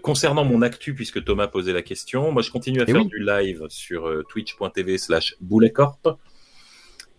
concernant 0.02 0.46
mon 0.46 0.62
actu, 0.62 0.96
puisque 0.96 1.22
Thomas 1.22 1.48
posait 1.48 1.74
la 1.74 1.82
question, 1.82 2.32
moi 2.32 2.42
je 2.42 2.50
continue 2.50 2.80
à 2.80 2.86
Eh 2.88 2.94
faire 2.94 3.02
oui. 3.02 3.08
du 3.08 3.20
live 3.20 3.66
sur 3.68 4.10
twitch.tv 4.30 4.98
slash 4.98 5.36
bouletcorp. 5.42 6.18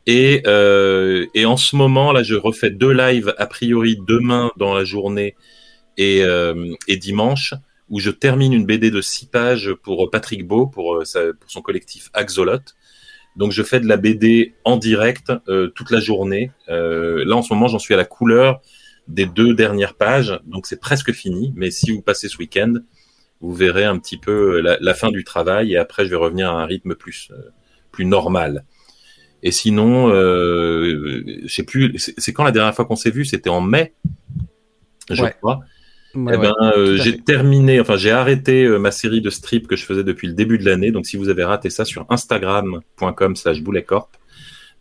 Et, 0.06 0.42
euh, 0.47 1.26
et 1.34 1.44
en 1.47 1.56
ce 1.56 1.76
moment, 1.76 2.12
là, 2.12 2.22
je 2.22 2.34
refais 2.34 2.70
deux 2.70 2.92
lives 2.92 3.34
a 3.39 3.47
priori 3.47 3.98
demain 4.08 4.50
dans 4.56 4.74
la 4.74 4.84
journée 4.84 5.36
et, 5.97 6.22
euh, 6.24 6.72
et 6.89 6.97
dimanche, 6.97 7.55
où 7.89 8.00
je 8.00 8.10
termine 8.10 8.52
une 8.52 8.66
BD 8.66 8.90
de 8.90 9.00
six 9.00 9.26
pages 9.26 9.72
pour 9.82 10.10
Patrick 10.10 10.47
Beau, 10.47 10.66
pour, 10.66 10.97
euh, 10.97 11.05
sa- 11.05 11.32
pour 11.34 11.50
son 11.50 11.62
collectif 11.62 12.10
Axolot. 12.14 12.58
Donc, 13.36 13.52
je 13.52 13.62
fais 13.62 13.81
de 13.81 13.86
la 13.86 13.97
BD 13.97 14.55
en 14.64 14.76
direct 14.76 15.32
euh, 15.48 15.68
toute 15.68 15.90
la 15.90 16.00
journée. 16.00 16.50
Euh, 16.68 17.24
là, 17.24 17.36
en 17.36 17.42
ce 17.42 17.52
moment, 17.55 17.68
j'en 17.68 17.78
suis 17.78 17.94
à 17.94 17.97
la 17.97 18.05
couleur 18.05 18.60
des 19.08 19.26
deux 19.26 19.55
dernières 19.55 19.94
pages, 19.94 20.39
donc 20.47 20.66
c'est 20.66 20.81
presque 20.81 21.12
fini. 21.12 21.52
Mais 21.56 21.70
si 21.70 21.90
vous 21.92 22.02
passez 22.02 22.28
ce 22.28 22.39
week-end, 22.39 22.74
vous 23.40 23.55
verrez 23.55 23.84
un 23.84 23.98
petit 23.98 24.16
peu 24.18 24.60
la, 24.60 24.78
la 24.81 24.94
fin 24.94 25.10
du 25.10 25.24
travail 25.24 25.72
et 25.72 25.76
après, 25.76 26.05
je 26.05 26.10
vais 26.10 26.16
revenir 26.16 26.50
à 26.50 26.62
un 26.62 26.66
rythme 26.66 26.94
plus, 26.94 27.28
euh, 27.32 27.50
plus 27.90 28.05
normal. 28.05 28.64
Et 29.43 29.51
sinon, 29.51 30.09
euh, 30.11 31.23
je 31.45 31.53
sais 31.53 31.65
plus, 31.65 31.95
c'est 31.99 32.33
quand 32.33 32.45
la 32.45 32.53
dernière 32.53 32.75
fois 32.75 32.85
qu'on 32.85 32.97
s'est 32.97 33.11
vu? 33.11 33.25
C'était 33.25 33.51
en 33.51 33.61
mai, 33.61 33.93
je 35.11 35.23
Ouais. 35.23 35.35
crois. 35.41 35.61
Ouais, 36.15 36.35
eh 36.35 36.39
ben, 36.39 36.53
ouais, 36.61 36.77
euh, 36.77 36.97
j'ai 36.99 37.19
terminé, 37.19 37.81
enfin, 37.81 37.97
j'ai 37.97 38.11
arrêté 38.11 38.65
euh, 38.65 38.79
ma 38.79 38.91
série 38.91 39.23
de 39.23 39.31
strips 39.31 39.67
que 39.67 39.77
je 39.77 39.85
faisais 39.87 40.05
depuis 40.05 40.29
le 40.29 40.35
début 40.35 40.59
de 40.59 40.65
l'année. 40.67 40.91
Donc, 40.91 41.07
si 41.07 41.17
vous 41.17 41.29
avez 41.31 41.43
raté 41.43 41.71
ça 41.71 41.85
sur 41.87 42.05
instagram.com 42.11 43.35
slash 43.35 43.62
bouletcorp, 43.62 44.11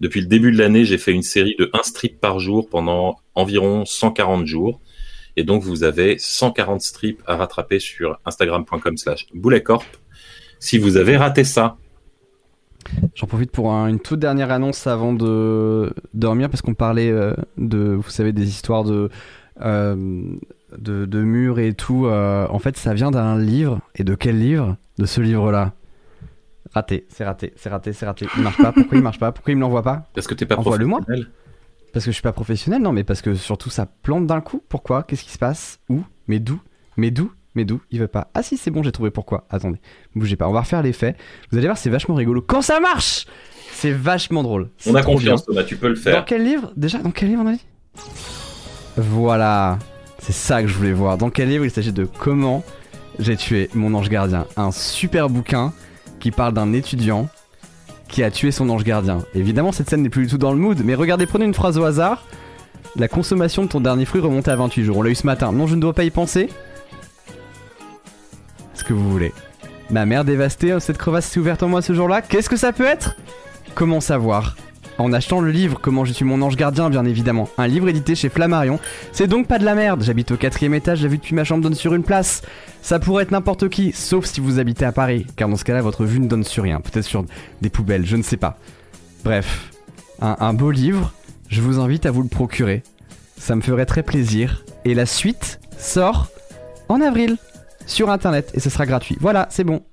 depuis 0.02 0.20
le 0.22 0.28
début 0.28 0.52
de 0.52 0.58
l'année, 0.58 0.84
j'ai 0.84 0.98
fait 0.98 1.14
une 1.14 1.22
série 1.22 1.56
de 1.58 1.70
un 1.74 1.84
strip 1.84 2.20
par 2.20 2.40
jour 2.40 2.68
pendant 2.70 3.18
environ 3.34 3.86
140 3.86 4.46
jours. 4.46 4.82
Et 5.38 5.44
donc, 5.44 5.64
vous 5.64 5.84
avez 5.84 6.18
140 6.18 6.82
strips 6.82 7.22
à 7.26 7.38
rattraper 7.38 7.80
sur 7.80 8.20
instagram.com 8.26 8.98
slash 8.98 9.28
bouletcorp. 9.34 9.86
si 10.60 10.78
vous 10.78 10.98
avez 10.98 11.16
raté 11.18 11.44
ça. 11.46 11.78
J'en 13.16 13.28
profite 13.28 13.52
pour 13.52 13.72
une 13.72 14.00
toute 14.00 14.20
dernière 14.20 14.52
annonce 14.52 14.88
avant 14.88 15.14
de 15.14 15.94
dormir 16.14 16.50
parce 16.50 16.62
qu'on 16.62 16.74
parlait 16.74 17.12
euh, 17.12 17.34
de, 17.58 17.94
vous 17.94 18.10
savez, 18.10 18.34
des 18.34 18.50
histoires 18.50 18.84
de, 18.84 19.10
euh, 19.62 20.36
de, 20.78 21.22
murs 21.22 21.60
et 21.60 21.74
tout. 21.74 22.06
Euh, 22.06 22.48
en 22.50 22.60
fait, 22.60 22.78
ça 22.78 22.94
vient 22.94 23.12
d'un 23.12 23.38
livre. 23.38 23.80
Et 23.96 24.04
de 24.04 24.16
quel 24.16 24.40
livre? 24.40 24.78
De 24.98 25.06
ce 25.06 25.22
livre-là. 25.22 25.74
Raté, 26.74 27.06
c'est 27.10 27.26
raté, 27.26 27.54
c'est 27.58 27.70
raté, 27.70 27.92
c'est 27.92 28.06
raté. 28.06 28.28
Il 28.38 28.44
marche 28.44 28.58
pas. 28.58 28.72
Pourquoi 28.72 28.98
il 28.98 29.04
marche 29.04 29.20
pas? 29.20 29.32
Pourquoi 29.32 29.52
il 29.52 29.58
me 29.58 29.62
l'envoie 29.62 29.84
pas? 29.84 30.08
Parce 30.14 30.28
que 30.28 30.34
t'es 30.34 30.46
pas 30.46 30.56
professionnel. 30.56 30.88
moi 30.88 31.02
Parce 31.92 32.06
que 32.06 32.12
je 32.12 32.16
suis 32.16 32.22
pas 32.22 32.32
professionnel, 32.32 32.82
non, 32.82 32.94
mais 32.94 33.04
parce 33.04 33.22
que 33.22 33.36
surtout 33.36 33.70
ça 33.70 33.86
plante 33.86 34.26
d'un 34.26 34.42
coup. 34.42 34.64
Pourquoi? 34.70 35.04
Qu'est-ce 35.04 35.24
qui 35.24 35.32
se 35.32 35.38
passe? 35.38 35.80
Où? 35.90 36.02
Mais 36.28 36.40
d'où? 36.40 36.62
Mais 36.96 37.12
d'où? 37.12 37.32
Mais 37.56 37.66
d'où 37.66 37.82
Il 37.92 38.00
veut 38.00 38.08
pas. 38.08 38.30
Ah 38.34 38.44
si, 38.44 38.58
c'est 38.58 38.72
bon, 38.72 38.84
j'ai 38.84 38.92
trouvé 38.92 39.12
pourquoi. 39.12 39.46
Attendez, 39.50 39.80
bougez 40.16 40.36
pas. 40.36 40.48
On 40.48 40.54
va 40.54 40.62
refaire 40.62 40.82
l'effet. 40.82 41.16
Vous 41.52 41.58
allez 41.58 41.68
voir, 41.68 41.78
c'est 41.78 41.90
vachement 41.90 42.16
rigolo. 42.16 42.42
Quand 42.42 42.62
ça 42.62 42.80
marche 42.80 43.26
C'est 43.74 43.92
vachement 43.92 44.44
drôle. 44.44 44.70
On 44.86 44.96
a 44.96 45.04
confiance, 45.04 45.46
Thomas, 45.46 45.64
tu 45.64 45.76
peux 45.76 45.90
le 45.90 45.96
faire. 45.96 46.18
Dans 46.18 46.24
quel 46.24 46.44
livre? 46.44 46.72
Déjà, 46.76 47.00
dans 47.00 47.12
quel 47.12 47.30
livre 47.30 47.42
on 47.44 47.48
a 47.48 47.54
dit 47.54 47.66
Voilà. 48.98 49.80
C'est 50.20 50.34
ça 50.34 50.62
que 50.62 50.68
je 50.68 50.76
voulais 50.76 50.94
voir. 50.94 51.18
Dans 51.18 51.30
quel 51.30 51.50
livre 51.50 51.66
il 51.66 51.72
s'agit 51.72 51.92
de 51.92 52.06
comment 52.06 52.64
j'ai 53.20 53.36
tué 53.36 53.70
mon 53.74 53.94
ange 53.94 54.10
gardien? 54.10 54.46
Un 54.56 54.72
super 54.72 55.30
bouquin 55.30 55.74
qui 56.20 56.32
parle 56.32 56.54
d'un 56.54 56.74
étudiant 56.74 57.28
qui 58.08 58.24
a 58.24 58.30
tué 58.30 58.52
son 58.52 58.70
ange 58.70 58.84
gardien. 58.84 59.20
Évidemment, 59.34 59.72
cette 59.72 59.90
scène 59.90 60.04
n'est 60.04 60.10
plus 60.10 60.26
du 60.26 60.32
tout 60.32 60.38
dans 60.38 60.52
le 60.52 60.60
mood, 60.60 60.82
mais 60.84 60.96
regardez, 60.96 61.26
prenez 61.26 61.46
une 61.46 61.54
phrase 61.54 61.78
au 61.78 61.84
hasard. 61.86 62.26
La 62.98 63.08
consommation 63.08 63.64
de 63.64 63.70
ton 63.70 63.80
dernier 63.80 64.06
fruit 64.06 64.22
remonte 64.22 64.48
à 64.50 64.56
28 64.56 64.84
jours. 64.84 64.98
On 64.98 65.02
l'a 65.02 65.10
eu 65.10 65.16
ce 65.16 65.26
matin. 65.26 65.52
Non, 65.54 65.66
je 65.66 65.76
ne 65.76 65.82
dois 65.82 65.94
pas 65.94 66.04
y 66.04 66.10
penser 66.12 66.50
que 68.84 68.94
vous 68.94 69.10
voulez. 69.10 69.34
Ma 69.90 70.06
mère 70.06 70.24
dévastée, 70.24 70.80
cette 70.80 70.98
crevasse 70.98 71.26
s'est 71.26 71.40
ouverte 71.40 71.64
en 71.64 71.68
moi 71.68 71.82
ce 71.82 71.94
jour-là. 71.94 72.22
Qu'est-ce 72.22 72.50
que 72.50 72.56
ça 72.56 72.72
peut 72.72 72.86
être? 72.86 73.16
Comment 73.76 74.00
savoir? 74.00 74.56
En 74.98 75.14
achetant 75.14 75.42
le 75.42 75.52
livre 75.52 75.80
Comment 75.82 76.06
je 76.06 76.14
suis 76.14 76.26
mon 76.26 76.42
ange 76.42 76.56
gardien, 76.56 76.90
bien 76.90 77.06
évidemment. 77.06 77.50
Un 77.58 77.68
livre 77.68 77.90
édité 77.90 78.16
chez 78.16 78.30
Flammarion. 78.30 78.80
C'est 79.12 79.28
donc 79.28 79.48
pas 79.48 79.60
de 79.60 79.66
la 79.66 79.76
merde. 79.76 80.04
J'habite 80.04 80.32
au 80.32 80.38
quatrième 80.38 80.74
étage, 80.74 81.02
la 81.02 81.10
vue 81.10 81.18
depuis 81.18 81.36
ma 81.36 81.44
chambre 81.44 81.64
donne 81.64 81.74
sur 81.74 81.94
une 81.94 82.04
place. 82.04 82.42
Ça 82.82 83.00
pourrait 83.00 83.24
être 83.24 83.32
n'importe 83.32 83.70
qui, 83.70 83.92
sauf 83.94 84.26
si 84.26 84.40
vous 84.40 84.60
habitez 84.60 84.86
à 84.86 84.92
Paris, 84.92 85.26
car 85.36 85.50
dans 85.50 85.56
ce 85.56 85.64
cas-là, 85.64 85.82
votre 85.82 86.06
vue 86.06 86.20
ne 86.20 86.28
donne 86.28 86.44
sur 86.44 86.64
rien. 86.64 86.80
Peut-être 86.80 87.06
sur 87.06 87.26
des 87.62 87.70
poubelles, 87.70 88.06
je 88.06 88.16
ne 88.16 88.24
sais 88.24 88.38
pas. 88.38 88.58
Bref, 89.24 89.72
un 90.22 90.54
beau 90.54 90.72
livre. 90.72 91.14
Je 91.50 91.62
vous 91.62 91.80
invite 91.80 92.06
à 92.06 92.12
vous 92.12 92.22
le 92.22 92.30
procurer. 92.30 92.82
Ça 93.38 93.56
me 93.56 93.62
ferait 93.62 93.86
très 93.86 94.04
plaisir. 94.04 94.64
Et 94.86 94.94
la 94.94 95.06
suite 95.06 95.60
sort 95.78 96.28
en 96.88 97.02
avril 97.02 97.38
sur 97.92 98.10
internet 98.10 98.52
et 98.54 98.60
ce 98.60 98.70
sera 98.70 98.86
gratuit. 98.86 99.18
Voilà, 99.20 99.48
c'est 99.50 99.64
bon. 99.64 99.84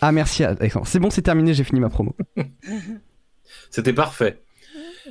Ah 0.00 0.12
merci 0.12 0.44
Alexandre. 0.44 0.86
C'est 0.86 0.98
bon, 0.98 1.10
c'est 1.10 1.22
terminé, 1.22 1.54
j'ai 1.54 1.64
fini 1.64 1.80
ma 1.80 1.88
promo. 1.88 2.14
C'était 3.70 3.92
parfait. 3.92 4.42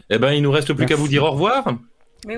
Eh 0.10 0.18
ben, 0.18 0.32
il 0.34 0.42
nous 0.42 0.52
reste 0.52 0.74
plus 0.74 0.86
qu'à 0.86 0.96
vous 0.96 1.08
dire 1.08 1.24
au 1.24 1.32
revoir. 1.32 1.66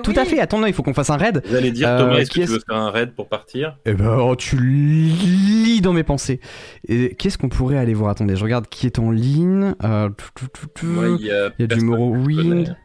Tout 0.02 0.14
à 0.16 0.24
fait. 0.24 0.40
Attends, 0.40 0.64
il 0.66 0.72
faut 0.72 0.82
qu'on 0.82 0.94
fasse 0.94 1.10
un 1.10 1.16
raid. 1.16 1.42
Vous 1.46 1.54
allez 1.54 1.70
dire 1.70 1.96
Thomas, 1.96 2.14
euh, 2.14 2.18
est-ce 2.18 2.30
que 2.30 2.40
tu 2.40 2.46
veux 2.46 2.60
faire 2.66 2.76
un 2.76 2.90
raid 2.90 3.12
pour 3.12 3.28
partir? 3.28 3.78
Eh 3.84 3.92
ben, 3.92 4.18
oh, 4.18 4.34
tu 4.34 4.56
lis 4.58 5.80
dans 5.80 5.92
mes 5.92 6.02
pensées. 6.02 6.40
Et 6.88 7.14
qu'est-ce 7.14 7.38
qu'on 7.38 7.48
pourrait 7.48 7.78
aller 7.78 7.94
voir? 7.94 8.10
Attendez, 8.10 8.36
je 8.36 8.42
regarde 8.42 8.66
qui 8.68 8.86
est 8.86 8.98
en 8.98 9.10
ligne. 9.10 9.74
Euh, 9.84 10.10
il 10.82 11.26
y 11.26 11.30
a, 11.30 11.50
y 11.58 11.62
a 11.62 11.66
du 11.66 11.80
Morrowind. 11.80 12.76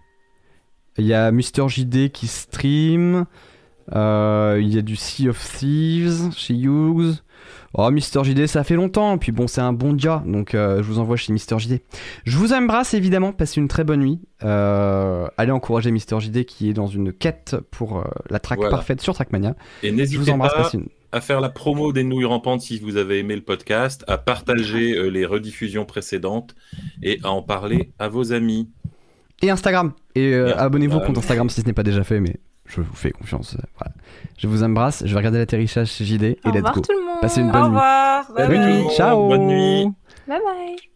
Il 0.98 1.06
y 1.06 1.14
a 1.14 1.32
Mister 1.32 1.68
JD 1.68 2.12
qui 2.12 2.28
stream. 2.28 3.26
Euh, 3.96 4.60
il 4.62 4.74
y 4.74 4.78
a 4.78 4.82
du 4.82 4.96
Sea 4.96 5.30
of 5.30 5.58
Thieves 5.58 6.32
chez 6.36 6.54
Hughes. 6.54 7.16
Oh, 7.74 7.90
Mister 7.90 8.24
JD, 8.24 8.48
ça 8.48 8.64
fait 8.64 8.76
longtemps. 8.76 9.18
Puis 9.18 9.32
bon, 9.32 9.48
c'est 9.48 9.62
un 9.62 9.74
bon 9.74 9.94
dia. 9.94 10.24
Donc, 10.26 10.54
euh, 10.56 10.78
je 10.78 10.88
vous 10.88 11.00
envoie 11.00 11.16
chez 11.16 11.32
Mister 11.34 11.58
JD. 11.58 11.80
Je 12.26 12.38
vous 12.38 12.54
embrasse 12.54 12.94
évidemment. 12.94 13.32
Passez 13.32 13.62
une 13.62 13.68
très 13.68 13.84
bonne 13.84 14.02
nuit. 14.02 14.20
Euh, 14.44 15.28
allez 15.38 15.52
encourager 15.52 15.92
Mister 15.92 16.20
JD 16.20 16.46
qui 16.46 16.70
est 16.70 16.74
dans 16.74 16.88
une 16.88 17.14
quête 17.14 17.56
pour 17.72 18.04
la 18.30 18.40
track 18.40 18.60
parfaite 18.70 19.02
sur 19.02 19.14
Trackmania. 19.14 19.56
Et 19.84 19.92
n'hésitez 19.92 20.32
pas 20.38 20.72
à 21.14 21.20
faire 21.20 21.42
la 21.42 21.50
promo 21.50 21.92
des 21.92 22.06
nouilles 22.06 22.26
rampantes 22.26 22.62
si 22.62 22.80
vous 22.80 22.96
avez 22.96 23.20
aimé 23.20 23.36
le 23.36 23.42
podcast, 23.42 24.06
à 24.08 24.18
partager 24.18 25.10
les 25.10 25.26
rediffusions 25.26 25.84
précédentes 25.84 26.56
et 27.04 27.20
à 27.24 27.32
en 27.32 27.42
parler 27.42 27.92
à 28.00 28.08
vos 28.08 28.32
amis. 28.32 28.70
Et 29.42 29.50
Instagram. 29.50 29.94
Et 30.16 30.36
abonnez-vous 30.36 30.98
au 30.98 31.02
compte 31.02 31.18
Instagram 31.18 31.50
si 31.50 31.62
ce 31.62 31.66
n'est 31.66 31.74
pas 31.74 31.84
déjà 31.84 32.04
fait. 32.04 32.20
Mais 32.20 32.38
je 32.76 32.82
vous 32.82 32.96
fais 32.96 33.12
confiance. 33.12 33.58
Je 34.38 34.48
vous 34.48 34.64
embrasse, 34.64 35.04
je 35.06 35.12
vais 35.12 35.18
regarder 35.18 35.38
l'atterrissage 35.38 35.90
chez 35.90 36.06
JD 36.06 36.24
et 36.24 36.38
let's 36.46 36.64
go. 36.64 36.82
Tout 36.82 36.94
le 36.94 37.06
monde. 37.06 37.22
Passez 37.22 37.42
une 37.42 37.52
bonne 37.52 37.62
Au 37.62 37.66
revoir. 37.66 38.26
nuit. 38.50 38.88
Ciao. 38.96 39.28
Bonne 39.28 39.48
nuit. 39.48 39.86
Bye 40.28 40.40
bye. 40.44 40.91